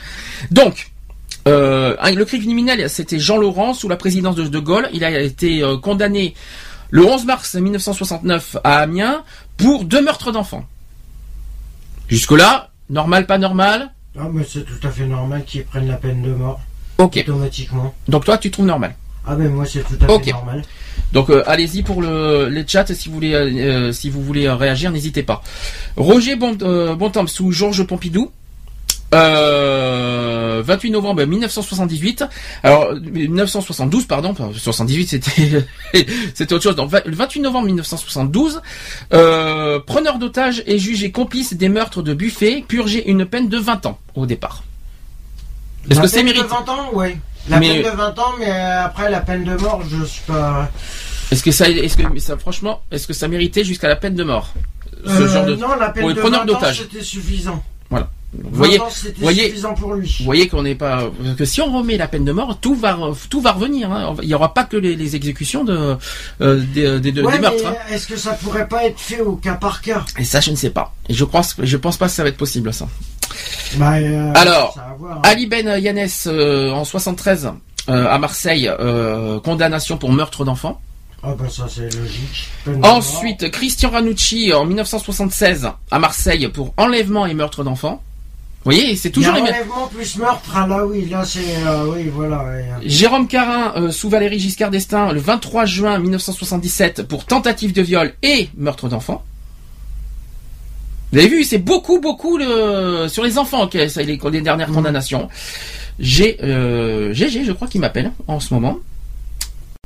Donc 0.51 0.91
euh, 1.47 1.95
un- 1.99 2.11
le 2.13 2.25
crime 2.25 2.41
criminel, 2.41 2.89
c'était 2.89 3.19
Jean 3.19 3.37
Laurent 3.37 3.73
sous 3.73 3.87
la 3.87 3.97
présidence 3.97 4.35
de 4.35 4.43
De 4.47 4.59
Gaulle. 4.59 4.89
Il 4.93 5.03
a 5.03 5.19
été 5.19 5.61
euh, 5.63 5.77
condamné 5.77 6.33
le 6.89 7.05
11 7.05 7.25
mars 7.25 7.55
1969 7.55 8.57
à 8.63 8.77
Amiens 8.79 9.23
pour 9.57 9.85
deux 9.85 10.01
meurtres 10.01 10.31
d'enfants. 10.31 10.65
Jusque-là, 12.07 12.69
normal, 12.89 13.25
pas 13.25 13.37
normal? 13.37 13.91
Ah, 14.17 14.27
mais 14.31 14.45
c'est 14.47 14.63
tout 14.65 14.87
à 14.87 14.91
fait 14.91 15.05
normal 15.05 15.43
qu'ils 15.45 15.65
prennent 15.65 15.87
la 15.87 15.97
peine 15.97 16.21
de 16.21 16.33
mort 16.33 16.61
Ok. 16.97 17.17
automatiquement. 17.27 17.93
Donc 18.07 18.25
toi, 18.25 18.37
tu 18.37 18.51
trouves 18.51 18.65
normal? 18.65 18.95
Ah, 19.27 19.35
mais 19.35 19.49
moi, 19.49 19.65
c'est 19.65 19.83
tout 19.83 19.97
à 20.01 20.19
fait 20.19 20.31
normal. 20.31 20.61
Donc 21.11 21.29
euh, 21.29 21.43
allez-y 21.47 21.81
pour 21.83 22.01
le 22.01 22.47
les 22.49 22.65
chats 22.67 22.85
si 22.85 23.09
vous 23.09 23.15
voulez 23.15 23.33
euh, 23.33 23.91
si 23.91 24.09
vous 24.09 24.21
voulez 24.21 24.45
euh, 24.47 24.55
réagir, 24.55 24.91
n'hésitez 24.91 25.23
pas. 25.23 25.41
Roger 25.97 26.35
bon, 26.35 26.53
Bontemps 26.95 27.27
sous 27.27 27.51
Georges 27.51 27.83
Pompidou. 27.85 28.31
Euh, 29.15 30.61
28 30.65 30.91
novembre 30.91 31.25
1978. 31.25 32.23
Alors 32.63 32.93
1972 32.95 34.05
pardon, 34.05 34.29
enfin, 34.31 34.49
78 34.53 35.07
c'était 35.07 35.65
c'était 36.33 36.53
autre 36.53 36.63
chose. 36.63 36.75
Donc 36.75 36.91
le 37.05 37.15
28 37.15 37.41
novembre 37.41 37.67
1972, 37.67 38.61
euh, 39.13 39.79
preneur 39.79 40.17
d'otage 40.19 40.63
et 40.65 40.79
jugé 40.79 41.11
complice 41.11 41.53
des 41.53 41.69
meurtres 41.69 42.01
de 42.01 42.13
Buffet, 42.13 42.63
purgé 42.67 43.09
une 43.09 43.25
peine 43.25 43.47
de 43.49 43.57
20 43.57 43.85
ans 43.85 43.99
au 44.15 44.25
départ. 44.25 44.63
Est-ce 45.89 46.01
que 46.01 46.07
c'est 46.07 46.23
mérité 46.23 46.43
de 46.43 46.49
20 46.49 46.69
ans, 46.69 46.89
oui. 46.93 47.15
La 47.47 47.59
Mais- 47.59 47.81
peine 47.83 47.91
de 47.91 47.97
20 47.97 48.19
ans, 48.19 48.33
mais 48.39 48.49
après 48.49 49.09
la 49.11 49.19
peine 49.19 49.43
de 49.43 49.55
mort, 49.55 49.81
je 49.87 50.03
suis 50.03 50.23
pas. 50.25 50.71
Est-ce 51.31 51.43
que 51.43 51.51
ça 51.51 51.69
est-ce 51.69 51.95
que 51.97 52.19
ça 52.19 52.37
franchement, 52.37 52.81
est-ce 52.91 53.05
que 53.07 53.13
ça 53.13 53.27
méritait 53.27 53.63
jusqu'à 53.63 53.87
la 53.87 53.95
peine 53.95 54.15
de 54.15 54.23
mort 54.23 54.51
Ce 55.05 55.11
Euh, 55.11 55.27
genre 55.27 55.45
de 55.45 55.55
Non, 55.55 55.75
la 55.79 55.89
peine 55.89 56.01
pour 56.03 56.13
de 56.13 56.19
preneurs 56.19 56.45
20 56.45 56.51
ans, 56.53 56.53
d'otages? 56.59 56.81
c'était 56.81 57.03
suffisant. 57.03 57.63
Vous 58.43 58.49
voyez, 58.57 58.79
voyez- 59.17 59.53
pour 59.79 59.93
lui. 59.93 60.17
voyez 60.23 60.47
qu'on 60.47 60.63
n'est 60.63 60.75
pas 60.75 61.09
que 61.37 61.45
si 61.45 61.61
on 61.61 61.77
remet 61.77 61.97
la 61.97 62.07
peine 62.07 62.25
de 62.25 62.31
mort, 62.31 62.57
tout 62.59 62.75
va 62.75 62.97
tout 63.29 63.41
va 63.41 63.51
revenir. 63.53 63.91
hein. 63.91 64.15
Il 64.21 64.29
y 64.29 64.33
aura 64.33 64.53
pas 64.53 64.63
que 64.63 64.77
les, 64.77 64.95
les 64.95 65.15
exécutions 65.15 65.63
de 65.63 65.97
euh, 66.41 66.63
des, 66.73 66.99
des, 66.99 67.11
des 67.11 67.21
Ouais, 67.21 67.39
meurtres. 67.39 67.65
hein. 67.67 67.73
est-ce 67.89 68.07
que 68.07 68.17
ça 68.17 68.33
pourrait 68.33 68.67
pas 68.67 68.85
être 68.85 68.99
fait 68.99 69.21
au 69.21 69.35
cas 69.35 69.55
par 69.55 69.81
cas? 69.81 70.05
Et 70.19 70.23
ça, 70.23 70.39
je 70.41 70.51
ne 70.51 70.55
sais 70.55 70.69
pas. 70.69 70.93
Et 71.09 71.13
je 71.13 71.23
pense 71.25 71.55
je 71.59 71.77
pense 71.77 71.97
pas 71.97 72.05
que 72.07 72.11
ça 72.13 72.23
va 72.23 72.29
être 72.29 72.37
possible 72.37 72.73
ça. 72.73 72.87
Bah, 73.77 73.95
euh, 73.97 74.31
Alors, 74.35 74.73
ça 74.75 74.95
voir, 74.97 75.17
hein. 75.17 75.21
Ali 75.23 75.47
Ben 75.47 75.67
Yannès 75.79 76.27
euh, 76.31 76.71
en 76.71 76.85
73 76.85 77.51
euh, 77.89 78.07
à 78.09 78.17
Marseille, 78.17 78.69
euh, 78.79 79.39
condamnation 79.39 79.97
pour 79.97 80.11
meurtre 80.11 80.45
d'enfant. 80.45 80.79
Ah 81.27 81.33
bah 81.39 81.45
ça 81.49 81.65
c'est 81.67 81.91
logique. 81.97 82.49
Ensuite, 82.83 83.49
Christian 83.49 83.89
Ranucci 83.89 84.53
en 84.53 84.63
1976 84.65 85.67
à 85.89 85.97
Marseille 85.99 86.47
pour 86.49 86.73
enlèvement 86.77 87.25
et 87.25 87.33
meurtre 87.33 87.63
d'enfant. 87.63 88.03
Vous 88.65 88.71
voyez, 88.71 88.95
c'est 88.95 89.11
toujours 89.11 89.33
les 89.33 89.41
a 89.41 89.43
mêmes. 89.43 89.53
enlèvement 89.53 89.87
plus 89.87 90.17
meurtre, 90.17 90.51
ah 90.55 90.65
là 90.65 90.83
oui, 90.87 91.07
là 91.07 91.23
c'est... 91.23 91.39
euh, 91.67 91.85
oui, 91.93 92.09
voilà. 92.11 92.43
Jérôme 92.83 93.27
Carin 93.27 93.73
euh, 93.75 93.91
sous 93.91 94.09
Valérie 94.09 94.39
Giscard 94.39 94.71
d'Estaing 94.71 95.11
le 95.11 95.19
23 95.19 95.65
juin 95.65 95.99
1977 95.99 97.03
pour 97.03 97.25
tentative 97.25 97.73
de 97.73 97.83
viol 97.83 98.13
et 98.23 98.49
meurtre 98.57 98.89
d'enfant. 98.89 99.23
Vous 101.11 101.19
avez 101.19 101.27
vu, 101.27 101.43
c'est 101.43 101.59
beaucoup, 101.59 101.99
beaucoup 102.01 102.37
le... 102.39 103.07
sur 103.07 103.23
les 103.23 103.37
enfants 103.37 103.67
que 103.67 103.87
ça, 103.87 104.01
les, 104.01 104.19
les 104.31 104.41
dernières 104.41 104.71
condamnations. 104.71 105.29
J'ai 105.99 106.37
euh, 106.43 107.13
GG, 107.13 107.45
je 107.45 107.51
crois 107.51 107.67
qu'il 107.67 107.81
m'appelle 107.81 108.13
en 108.27 108.39
ce 108.39 108.51
moment. 108.51 108.79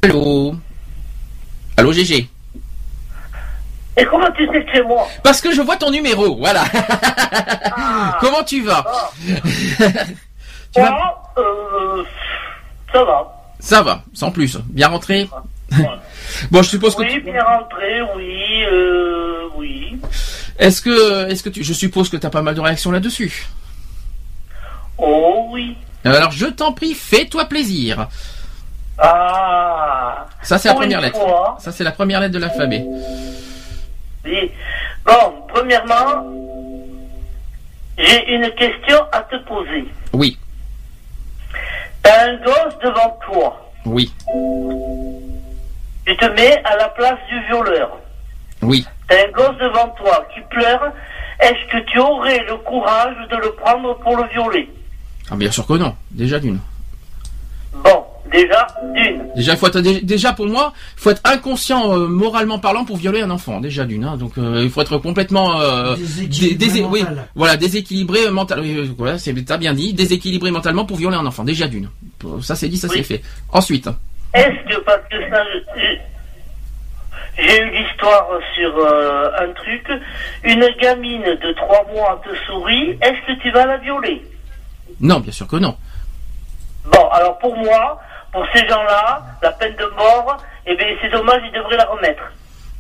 Allô? 0.03 0.55
Allô 1.75 1.91
GG 1.91 2.29
Et 3.99 4.05
comment 4.05 4.31
tu 4.31 4.47
sais 4.47 4.63
que 4.63 4.71
c'est 4.73 4.83
moi 4.83 5.05
Parce 5.23 5.41
que 5.41 5.53
je 5.53 5.61
vois 5.61 5.75
ton 5.75 5.91
numéro, 5.91 6.37
voilà. 6.37 6.63
Comment 8.21 8.43
tu 8.43 8.61
vas 8.61 8.85
Tu 10.73 10.79
vas 10.79 10.89
Moi, 10.91 11.33
euh, 11.37 12.03
ça 12.93 13.03
va. 13.03 13.35
Ça 13.59 13.81
va, 13.81 14.03
sans 14.13 14.31
plus. 14.31 14.57
Bien 14.69 14.87
rentré 14.87 15.27
Bon, 16.51 16.61
je 16.61 16.69
suppose 16.69 16.95
que 16.95 17.01
Oui, 17.01 17.09
tu... 17.11 17.21
bien 17.21 17.43
rentré, 17.43 18.01
oui, 18.15 18.63
euh, 18.71 19.49
oui. 19.55 19.99
Est-ce 20.57 20.81
que, 20.81 21.29
est-ce 21.29 21.43
que 21.43 21.49
tu, 21.49 21.63
je 21.63 21.73
suppose 21.73 22.09
que 22.09 22.15
tu 22.17 22.25
as 22.25 22.29
pas 22.29 22.41
mal 22.41 22.55
de 22.55 22.61
réactions 22.61 22.91
là-dessus. 22.91 23.47
Oh 24.97 25.47
oui. 25.51 25.75
Alors, 26.05 26.31
je 26.31 26.45
t'en 26.45 26.71
prie, 26.71 26.93
fais-toi 26.93 27.45
plaisir. 27.45 28.07
Ah. 28.97 30.25
Ça, 30.41 30.57
c'est 30.57 30.69
la 30.69 30.75
première 30.75 31.01
lettre. 31.01 31.19
fois. 31.19 31.57
Ça, 31.59 31.71
c'est 31.71 31.83
la 31.83 31.91
première 31.91 32.19
lettre 32.19 32.33
de 32.33 32.39
l'alphabet. 32.39 32.85
Oui. 34.29 34.51
Bon, 35.05 35.43
premièrement, 35.47 36.23
j'ai 37.97 38.33
une 38.35 38.49
question 38.51 38.97
à 39.11 39.21
te 39.21 39.35
poser. 39.47 39.85
Oui, 40.13 40.37
T'as 42.03 42.27
un 42.29 42.35
gosse 42.37 42.77
devant 42.83 43.17
toi. 43.25 43.71
oui, 43.85 44.11
Tu 46.05 46.15
te 46.17 46.25
mets 46.25 46.63
à 46.63 46.75
la 46.77 46.89
place 46.89 47.19
du 47.29 47.45
violeur. 47.47 47.91
oui. 48.61 48.85
T'as 49.07 49.25
un 49.27 49.31
gosse 49.31 49.57
devant 49.57 49.89
toi 49.89 50.23
qui 50.33 50.39
pleure. 50.41 50.91
Est-ce 51.39 51.71
que 51.71 51.83
tu 51.91 51.99
aurais 51.99 52.43
le 52.45 52.57
courage 52.57 53.15
de 53.31 53.35
le 53.37 53.51
prendre 53.53 53.95
pour 53.99 54.15
le 54.17 54.27
violer? 54.29 54.69
Ah, 55.31 55.35
bien 55.35 55.49
sûr 55.51 55.65
que 55.65 55.73
non. 55.73 55.95
Déjà 56.11 56.37
d'une. 56.39 56.59
Bon, 57.73 58.05
déjà, 58.31 58.67
d'une. 58.93 59.23
Déjà, 59.35 59.55
faut 59.55 59.67
être, 59.67 59.79
dé- 59.81 60.01
déjà 60.01 60.33
pour 60.33 60.47
moi, 60.47 60.73
il 60.97 61.01
faut 61.01 61.09
être 61.11 61.21
inconscient 61.25 61.93
euh, 61.97 62.07
moralement 62.07 62.59
parlant 62.59 62.85
pour 62.85 62.97
violer 62.97 63.21
un 63.21 63.29
enfant. 63.29 63.59
Déjà 63.59 63.85
d'une. 63.85 64.03
hein. 64.03 64.17
Donc, 64.17 64.37
euh, 64.37 64.61
il 64.63 64.69
faut 64.69 64.81
être 64.81 64.97
complètement 64.97 65.59
euh, 65.61 65.95
Déséquilibré 65.95 66.55
dé- 66.55 66.65
désé- 66.65 66.83
oui, 66.83 67.05
voilà, 67.35 67.57
déséquilibré 67.57 68.25
euh, 68.27 68.31
mental. 68.31 68.59
oui, 68.61 68.91
Voilà, 68.97 69.17
c'est 69.17 69.33
t'as 69.45 69.57
bien 69.57 69.73
dit, 69.73 69.93
déséquilibré 69.93 70.51
mentalement 70.51 70.85
pour 70.85 70.97
violer 70.97 71.15
un 71.17 71.25
enfant. 71.25 71.43
Déjà 71.43 71.67
d'une. 71.67 71.89
Ça 72.41 72.55
c'est 72.55 72.67
dit, 72.69 72.77
ça 72.77 72.87
Oui. 72.89 72.97
c'est 72.97 73.03
fait. 73.03 73.21
Ensuite, 73.51 73.87
Est-ce 74.33 74.75
que, 74.75 74.79
parce 74.81 75.01
que 75.09 75.29
ça, 75.29 75.43
j'ai- 75.77 75.99
eu 77.41 77.71
l'histoire 77.71 78.27
sur 78.55 78.77
euh, 78.77 79.29
un 79.39 79.51
truc, 79.53 79.87
une 80.43 80.67
gamine 80.81 81.23
de 81.23 81.53
trois 81.53 81.85
mois 81.93 82.21
te 82.23 82.35
sourit, 82.45 82.97
est-ce 83.01 83.25
que 83.33 83.41
tu 83.41 83.49
vas 83.51 83.65
la 83.65 83.77
violer? 83.77 84.21
Non, 84.99 85.19
bien 85.21 85.31
sûr 85.31 85.47
que 85.47 85.55
non. 85.55 85.77
Bon, 86.91 87.07
alors 87.11 87.37
pour 87.39 87.55
moi, 87.55 88.01
pour 88.31 88.45
ces 88.53 88.67
gens-là, 88.67 89.23
la 89.41 89.51
peine 89.51 89.75
de 89.75 89.85
mort, 89.95 90.37
eh 90.65 90.75
bien 90.75 90.87
c'est 91.01 91.09
dommage, 91.09 91.41
ils 91.45 91.57
devraient 91.57 91.77
la 91.77 91.85
remettre. 91.85 92.21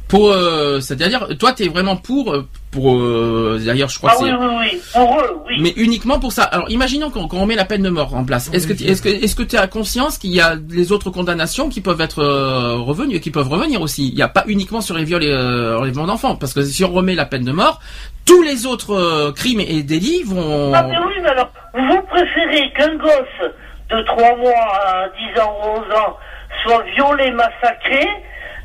Pour, 0.07 0.31
euh, 0.31 0.79
c'est-à-dire, 0.79 1.27
toi, 1.37 1.53
t'es 1.53 1.67
vraiment 1.67 1.95
pour, 1.95 2.33
euh, 2.33 2.47
pour. 2.71 2.95
euh, 2.95 3.59
D'ailleurs, 3.63 3.89
je 3.89 3.99
crois 3.99 4.11
Ah 4.15 4.19
que 4.19 4.23
oui, 4.23 4.31
oui, 4.39 4.47
oui, 4.73 4.81
pour 4.91 5.19
eux, 5.21 5.37
oui. 5.47 5.57
Mais 5.61 5.69
uniquement 5.77 6.19
pour 6.19 6.31
ça. 6.31 6.45
Alors, 6.45 6.67
imaginons 6.71 7.11
qu'on 7.11 7.27
qu'on 7.27 7.45
met 7.45 7.53
la 7.53 7.63
peine 7.65 7.83
de 7.83 7.89
mort 7.89 8.15
en 8.15 8.25
place. 8.25 8.49
Est-ce 8.51 8.65
que, 8.65 8.73
tu- 8.73 8.85
est-ce 8.85 9.03
que, 9.03 9.09
est-ce 9.09 9.35
que 9.35 9.43
tu 9.43 9.55
as 9.55 9.67
conscience 9.67 10.17
qu'il 10.17 10.31
y 10.31 10.41
a 10.41 10.55
les 10.67 10.91
autres 10.91 11.11
condamnations 11.11 11.69
qui 11.69 11.81
peuvent 11.81 12.01
être 12.01 12.23
euh, 12.23 12.77
revenues, 12.77 13.19
qui 13.19 13.29
peuvent 13.29 13.49
revenir 13.49 13.83
aussi? 13.83 14.09
Il 14.09 14.15
n'y 14.15 14.23
a 14.23 14.27
pas 14.27 14.45
uniquement 14.47 14.81
sur 14.81 14.97
les 14.97 15.03
viols 15.03 15.23
et 15.25 15.31
euh, 15.31 15.77
enlèvements 15.77 16.07
d'enfants, 16.07 16.35
parce 16.35 16.55
que 16.55 16.63
si 16.63 16.83
on 16.83 16.91
remet 16.91 17.13
la 17.13 17.25
peine 17.27 17.43
de 17.45 17.51
mort, 17.51 17.79
tous 18.25 18.41
les 18.41 18.65
autres 18.65 18.95
euh, 18.95 19.31
crimes 19.31 19.59
et 19.59 19.83
délits 19.83 20.23
vont. 20.25 20.73
Ah 20.73 20.81
mais 20.89 20.97
oui, 21.05 21.13
mais 21.21 21.29
alors, 21.29 21.51
vous 21.75 22.01
préférez 22.09 22.71
qu'un 22.75 22.95
gosse 22.95 23.51
de 23.89 24.01
3 24.03 24.35
mois 24.37 24.51
à 24.53 25.09
10 25.35 25.41
ans 25.41 25.55
ou 25.63 25.67
11 25.79 25.79
ans 25.97 26.17
soit 26.63 26.83
violé, 26.95 27.31
massacré, 27.31 28.05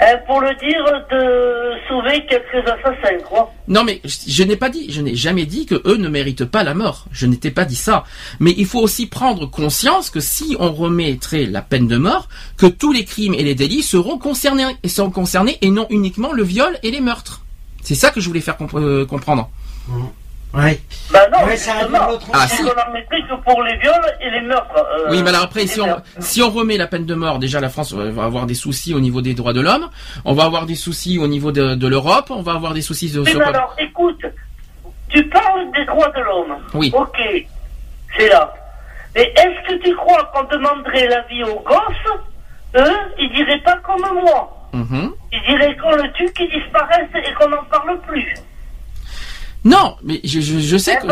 hein, 0.01 0.17
pour 0.27 0.41
le 0.41 0.53
dire 0.57 0.85
de 1.11 1.73
sauver 1.89 2.27
quelques 2.27 2.67
assassins, 2.69 3.23
quoi. 3.29 3.53
Non, 3.69 3.85
mais 3.85 4.01
je, 4.05 4.17
je 4.29 4.43
n'ai 4.43 4.57
pas 4.57 4.69
dit, 4.69 4.91
je 4.91 5.01
n'ai 5.01 5.15
jamais 5.15 5.47
dit 5.47 5.65
que 5.67 5.77
eux 5.87 5.97
ne 5.97 6.09
méritent 6.09 6.45
pas 6.45 6.65
la 6.65 6.75
mort. 6.75 7.05
Je 7.13 7.27
n'étais 7.27 7.51
pas 7.53 7.65
dit 7.65 7.77
ça. 7.77 8.05
Mais 8.41 8.53
il 8.57 8.67
faut 8.67 8.81
aussi 8.81 9.07
prendre 9.07 9.47
conscience 9.47 10.11
que 10.11 10.19
si 10.21 10.57
on 10.59 10.73
remettrait 10.73 11.45
la 11.47 11.63
peine 11.63 11.87
de 11.87 11.97
mort, 11.97 12.29
que 12.59 12.67
tous 12.67 12.93
les 12.93 13.05
crimes 13.05 13.35
et 13.35 13.45
les 13.45 13.55
délits 13.55 13.83
seront 13.83 14.19
concernés 14.19 14.65
et 14.83 14.89
seront 14.89 15.11
concernés 15.11 15.57
et 15.63 15.71
non 15.71 15.87
uniquement 15.91 16.33
le 16.33 16.43
viol 16.43 16.77
et 16.83 16.91
les 16.91 17.01
meurtres. 17.01 17.43
C'est 17.83 17.95
ça 17.95 18.11
que 18.11 18.21
je 18.21 18.27
voulais 18.29 18.41
faire 18.41 18.57
comp- 18.57 18.75
euh, 18.75 19.07
comprendre. 19.07 19.51
Ouais. 20.55 20.81
Bah 21.13 21.21
non, 21.33 21.45
Ouais, 21.47 21.57
ça 21.57 21.73
l'autre 21.89 22.27
Ah, 22.33 22.47
c'est 22.47 22.57
si. 22.57 22.63
qu'on 22.63 22.69
en 22.71 22.93
mettrait 22.93 23.21
que 23.23 23.35
pour 23.43 23.63
les 23.63 23.77
viols 23.79 24.17
et 24.21 24.31
les 24.31 24.41
meurtres. 24.43 24.77
euh, 24.77 25.11
Oui, 25.11 25.23
mais 25.23 25.31
alors 25.31 25.43
après, 25.43 25.67
si 25.67 25.81
on, 25.81 25.87
meurtres. 25.87 26.03
si 26.21 26.43
on 26.43 26.51
remet 26.51 26.77
la 26.77 26.87
peine 26.87 27.07
de 27.07 27.15
mort, 27.15 27.39
déjà 27.39 27.61
la 27.61 27.69
France 27.69 27.93
euh, 27.93 28.11
va 28.11 28.25
avoir 28.25 28.47
des 28.47 28.55
soucis 28.55 28.95
au 28.95 29.01
niveau 29.01 29.21
des 29.21 29.35
droits 29.35 29.53
de 29.53 29.61
l'homme, 29.61 29.89
on 30.25 30.33
va 30.33 30.45
avoir 30.45 30.67
des 30.67 30.75
soucis 30.77 31.19
au 31.19 31.27
niveau 31.27 31.51
de, 31.53 31.75
de 31.75 31.87
l'Europe, 31.89 32.27
on 32.31 32.43
va 32.43 32.53
avoir 32.53 32.73
des 32.75 32.83
soucis 32.83 33.11
de, 33.11 33.25
sur- 33.25 33.39
mais 33.41 33.45
alors, 33.47 33.75
écoute, 33.79 34.25
tu 35.09 35.25
parles 35.29 35.71
des 35.75 35.85
droits 35.87 36.11
de 36.11 36.21
l'homme. 36.21 36.57
Oui. 36.75 36.93
Ok, 36.95 37.19
c'est 38.17 38.29
là. 38.29 38.53
Mais 39.17 39.33
est-ce 39.37 39.69
que 39.69 39.83
tu 39.83 39.95
crois 39.97 40.31
qu'on 40.35 40.45
demanderait 40.45 41.07
l'avis 41.09 41.45
aux 41.45 41.61
gosses 41.61 42.19
Eux, 42.77 42.97
ils 43.19 43.33
diraient 43.33 43.61
pas 43.63 43.77
comme 43.79 44.03
moi. 44.23 44.69
Mhm. 44.73 45.13
Ils 45.33 45.43
diraient 45.49 45.77
qu'on 45.77 45.95
le 45.95 46.11
tue, 46.13 46.33
qu'il 46.33 46.49
disparaisse 46.51 47.09
et 47.15 47.33
qu'on 47.35 47.49
n'en 47.49 47.63
parle 47.65 48.01
plus. 48.01 48.35
Non, 49.65 49.97
mais 50.03 50.21
je, 50.25 50.41
je, 50.41 50.59
je 50.59 50.77
sais 50.77 50.97
que 50.97 51.07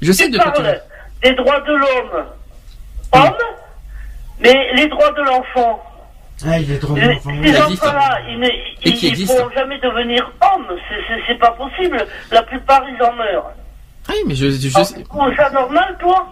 je, 0.00 0.12
sais 0.12 0.24
tu 0.24 0.30
de 0.30 0.38
quoi 0.38 0.50
tu 0.52 0.62
parles 0.62 0.80
des 1.22 1.32
droits 1.34 1.60
de 1.60 1.72
l'homme, 1.72 2.24
homme, 3.12 3.32
mais 4.40 4.72
les 4.74 4.88
droits 4.88 5.12
de 5.12 5.22
l'enfant. 5.22 5.82
Ah, 6.46 6.58
il 6.58 6.72
est 6.72 6.78
trop 6.78 6.94
Les- 6.96 7.06
bon. 7.06 7.20
Ces 7.44 7.52
Ça 7.52 7.64
existe, 7.64 7.82
enfants-là, 7.84 8.18
ils 8.28 8.38
ne 8.40 9.26
pourront 9.26 9.50
jamais 9.54 9.78
devenir 9.78 10.32
hommes. 10.40 10.66
C'est- 11.26 11.34
pas 11.38 11.50
possible. 11.52 12.04
La 12.32 12.42
plupart, 12.42 12.82
ils 12.88 13.02
en 13.04 13.12
meurent. 13.14 13.50
Oui, 14.08 14.14
mais 14.26 14.34
je, 14.34 14.50
je, 14.50 14.56
Tu 14.56 14.70
sais. 14.70 15.02
trouves 15.04 15.36
ça 15.36 15.50
normal, 15.50 15.96
toi? 16.00 16.26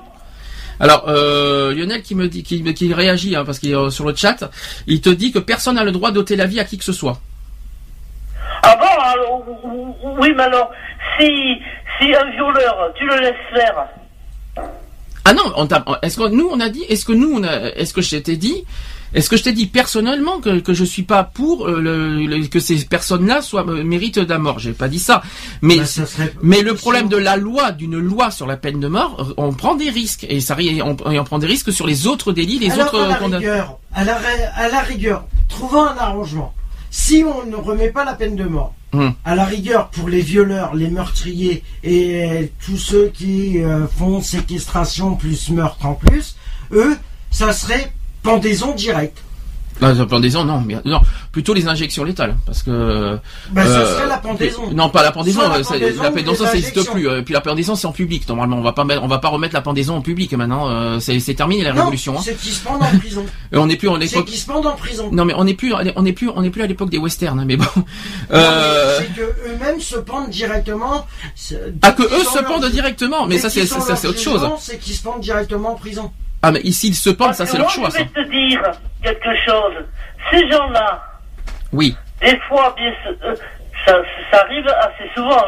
Alors, 0.81 1.05
euh, 1.09 1.75
Lionel 1.75 2.03
qui 2.03 2.15
me 2.15 2.27
dit, 2.29 2.43
qui, 2.43 2.63
qui 2.75 2.95
réagit, 2.95 3.37
hein, 3.37 3.45
parce 3.45 3.59
qu'il 3.59 3.71
est 3.71 3.77
euh, 3.77 3.91
sur 3.91 4.07
le 4.07 4.15
chat, 4.17 4.51
il 4.87 5.01
te 5.01 5.11
dit 5.11 5.31
que 5.33 5.39
personne 5.41 5.75
n'a 5.75 5.85
le 5.85 5.93
droit 5.93 6.11
d'ôter 6.11 6.37
la 6.37 6.47
vie 6.47 6.61
à 6.61 6.65
qui 6.65 6.79
que 6.79 6.85
ce 6.85 6.93
soit. 6.93 7.21
Oui, 10.21 10.33
mais 10.37 10.43
alors, 10.45 10.71
si, 11.19 11.27
si 12.01 12.15
un 12.15 12.31
violeur, 12.31 12.93
tu 12.97 13.07
le 13.07 13.17
laisses 13.21 13.35
faire, 13.53 13.87
Ah 15.25 15.35
non, 15.35 15.53
on 15.57 15.67
t'a- 15.67 15.85
est-ce 16.03 16.17
que 16.17 16.29
nous 16.29 16.49
on 16.51 16.61
a 16.61 16.69
dit, 16.69 16.85
est-ce 16.89 17.05
que 17.05 17.13
nous 17.13 17.31
on 17.35 17.43
a, 17.45 17.71
est-ce 17.77 17.93
que 17.93 18.01
je 18.01 18.17
t'ai 18.17 18.37
dit, 18.37 18.65
est-ce 19.15 19.29
que 19.31 19.37
je 19.37 19.43
t'ai 19.45 19.53
dit 19.53 19.67
personnellement 19.67 20.39
que, 20.41 20.59
que 20.61 20.73
je 20.75 20.85
suis 20.85 21.03
pas 21.03 21.23
pour 21.25 21.67
euh, 21.67 21.81
le, 21.81 22.25
le- 22.27 22.47
que 22.47 22.61
ces 22.61 22.85
personnes-là 22.85 23.41
soient 23.43 23.67
euh, 23.69 23.83
méritent 23.85 24.17
la 24.19 24.39
mort? 24.39 24.59
J'ai 24.59 24.73
pas 24.73 24.89
dit 24.89 24.99
ça, 24.99 25.23
mais 25.63 25.79
Bah, 25.79 25.85
ça 25.87 26.03
mais 26.43 26.63
le 26.63 26.75
problème 26.75 27.09
de 27.09 27.17
la 27.17 27.37
loi, 27.37 27.73
d'une 27.73 27.99
loi 27.99 28.31
sur 28.31 28.47
la 28.47 28.57
peine 28.57 28.81
de 28.81 28.89
mort, 28.89 29.17
euh, 29.21 29.35
on 29.37 29.53
prend 29.53 29.75
des 29.75 29.91
risques. 29.91 30.25
Et 30.29 30.41
ça 30.41 30.57
on, 30.59 31.11
et 31.11 31.19
on 31.19 31.25
prend 31.25 31.39
des 31.39 31.47
risques 31.47 31.73
sur 31.73 31.87
les 31.87 32.07
autres 32.07 32.33
délits, 32.33 32.59
les 32.59 32.71
Alors, 32.73 32.87
autres 32.95 33.03
à 33.03 33.09
la, 33.09 33.15
rigueur, 33.17 33.79
à, 33.95 34.05
la, 34.05 34.19
à 34.57 34.69
la 34.69 34.81
rigueur, 34.81 35.25
trouvons 35.49 35.85
un 35.85 35.97
arrangement. 35.97 36.53
Si 36.91 37.23
on 37.25 37.45
ne 37.47 37.57
remet 37.57 37.91
pas 37.91 38.05
la 38.07 38.15
peine 38.15 38.35
de 38.37 38.45
mort, 38.45 38.73
Hum. 38.93 39.13
à 39.23 39.35
la 39.35 39.45
rigueur, 39.45 39.91
pour 39.91 40.09
les 40.09 40.23
violeurs, 40.23 40.75
les 40.75 40.89
meurtriers 40.89 41.63
et 41.85 42.51
tous 42.65 42.79
ceux 42.79 43.09
qui 43.09 43.63
euh, 43.63 43.87
font 43.87 44.23
séquestration 44.23 45.15
plus 45.15 45.51
meurtre 45.51 45.85
en 45.85 45.93
plus, 45.93 46.37
eux, 46.73 46.97
ça 47.31 47.53
serait 47.53 47.93
pendaison 48.23 48.75
directe. 48.75 49.23
La, 49.81 49.93
la 49.93 50.07
pendaison, 50.07 50.45
non, 50.45 50.61
bien- 50.61 50.83
non, 50.85 51.01
plutôt 51.31 51.55
les 51.55 51.69
injections 51.69 52.03
létales, 52.05 52.37
parce 52.47 52.63
que. 52.63 53.19
Bah, 53.51 53.65
ça 53.65 53.71
euh, 53.71 53.95
serait 53.97 54.09
la 54.09 54.19
pendaison. 54.19 54.71
Non, 54.73 54.89
pas 54.91 55.03
la 55.03 55.13
pendaison. 55.13 55.41
Soit 55.41 55.49
la 55.51 55.57
euh, 55.59 55.63
ça- 55.63 56.11
pendaison 56.11 56.35
ça 56.47 56.53
n'existe 56.55 56.91
plus. 56.91 57.09
euh, 57.09 57.23
Puis 57.23 57.33
la 57.35 57.41
pendaison, 57.41 57.75
c'est 57.77 57.87
en 57.87 57.93
public. 57.93 58.29
Normalement, 58.29 58.57
on 58.57 58.63
va 58.63 58.73
pas 58.73 58.85
mettre, 58.85 59.03
on 59.05 59.09
va 59.09 59.19
pas 59.19 59.29
remettre 59.29 59.55
la 59.55 59.61
pendaison 59.61 59.95
en 59.97 60.01
public 60.01 60.33
maintenant. 60.35 60.69
euh, 60.69 60.99
c'est 61.01 61.21
c'est 61.21 61.35
terminé 61.35 61.63
la 61.63 61.73
Non, 61.73 61.81
révolution. 61.81 62.17
Hein. 62.19 62.23
c'est 62.25 62.37
qu'ils 62.37 62.53
se 62.53 62.65
pendent 62.65 62.83
en 62.83 62.99
prison. 62.99 63.25
Et 63.53 63.57
on 63.57 63.67
n'est 63.67 63.77
plus 63.77 63.89
en 63.89 63.95
c'est 63.95 64.07
l'époque. 64.07 64.25
qu'ils 64.27 64.39
se 64.39 64.47
pendent 64.47 64.67
en 64.67 64.77
prison. 64.77 65.11
Non, 65.13 65.25
mais 65.25 65.35
on 65.37 65.45
n'est 65.45 65.55
plus, 65.55 65.73
on 65.95 66.03
n'est 66.03 66.13
plus, 66.13 66.29
on 66.35 66.43
n'est 66.43 66.51
plus 66.51 66.63
à 66.63 66.67
l'époque 66.67 66.91
des 66.91 66.99
westerns. 66.99 67.39
hein, 67.39 67.45
mais 67.47 67.57
bon. 67.57 67.65
Mais 67.77 67.83
Euh, 68.33 68.99
C'est 68.99 69.15
que 69.15 69.21
eux-mêmes 69.23 69.81
se 69.81 69.97
pendent 69.97 70.29
directement. 70.31 71.07
ah 71.83 71.93
que 71.93 72.03
eux 72.03 72.25
se 72.25 72.43
pendent 72.45 72.69
directement. 72.71 73.27
Mais 73.27 73.39
ça, 73.39 73.49
c'est 73.49 73.67
ça, 73.67 73.95
c'est 73.97 74.09
autre 74.09 74.19
chose. 74.21 74.45
C'est 74.59 74.79
qu'ils 74.79 74.95
se 74.95 75.03
pendent 75.03 75.21
directement 75.21 75.73
en 75.73 75.77
prison. 75.77 76.11
Ah, 76.43 76.53
mais 76.53 76.61
ici, 76.61 76.89
ils 76.89 76.95
se 76.95 77.11
pendent, 77.11 77.35
ça, 77.35 77.47
c'est 77.47 77.59
leur 77.59 77.71
choix. 77.71 77.91
je 77.91 77.99
vais 77.99 78.05
te 78.07 78.29
dire 78.31 78.63
quelque 79.03 79.35
chose. 79.45 79.75
Ces 80.31 80.49
gens-là, 80.51 81.03
Oui. 81.73 81.97
des 82.21 82.39
fois, 82.49 82.75
bien, 82.77 82.93
euh, 83.25 83.35
ça, 83.87 83.97
ça 84.31 84.41
arrive 84.43 84.67
assez 84.69 85.11
souvent. 85.15 85.43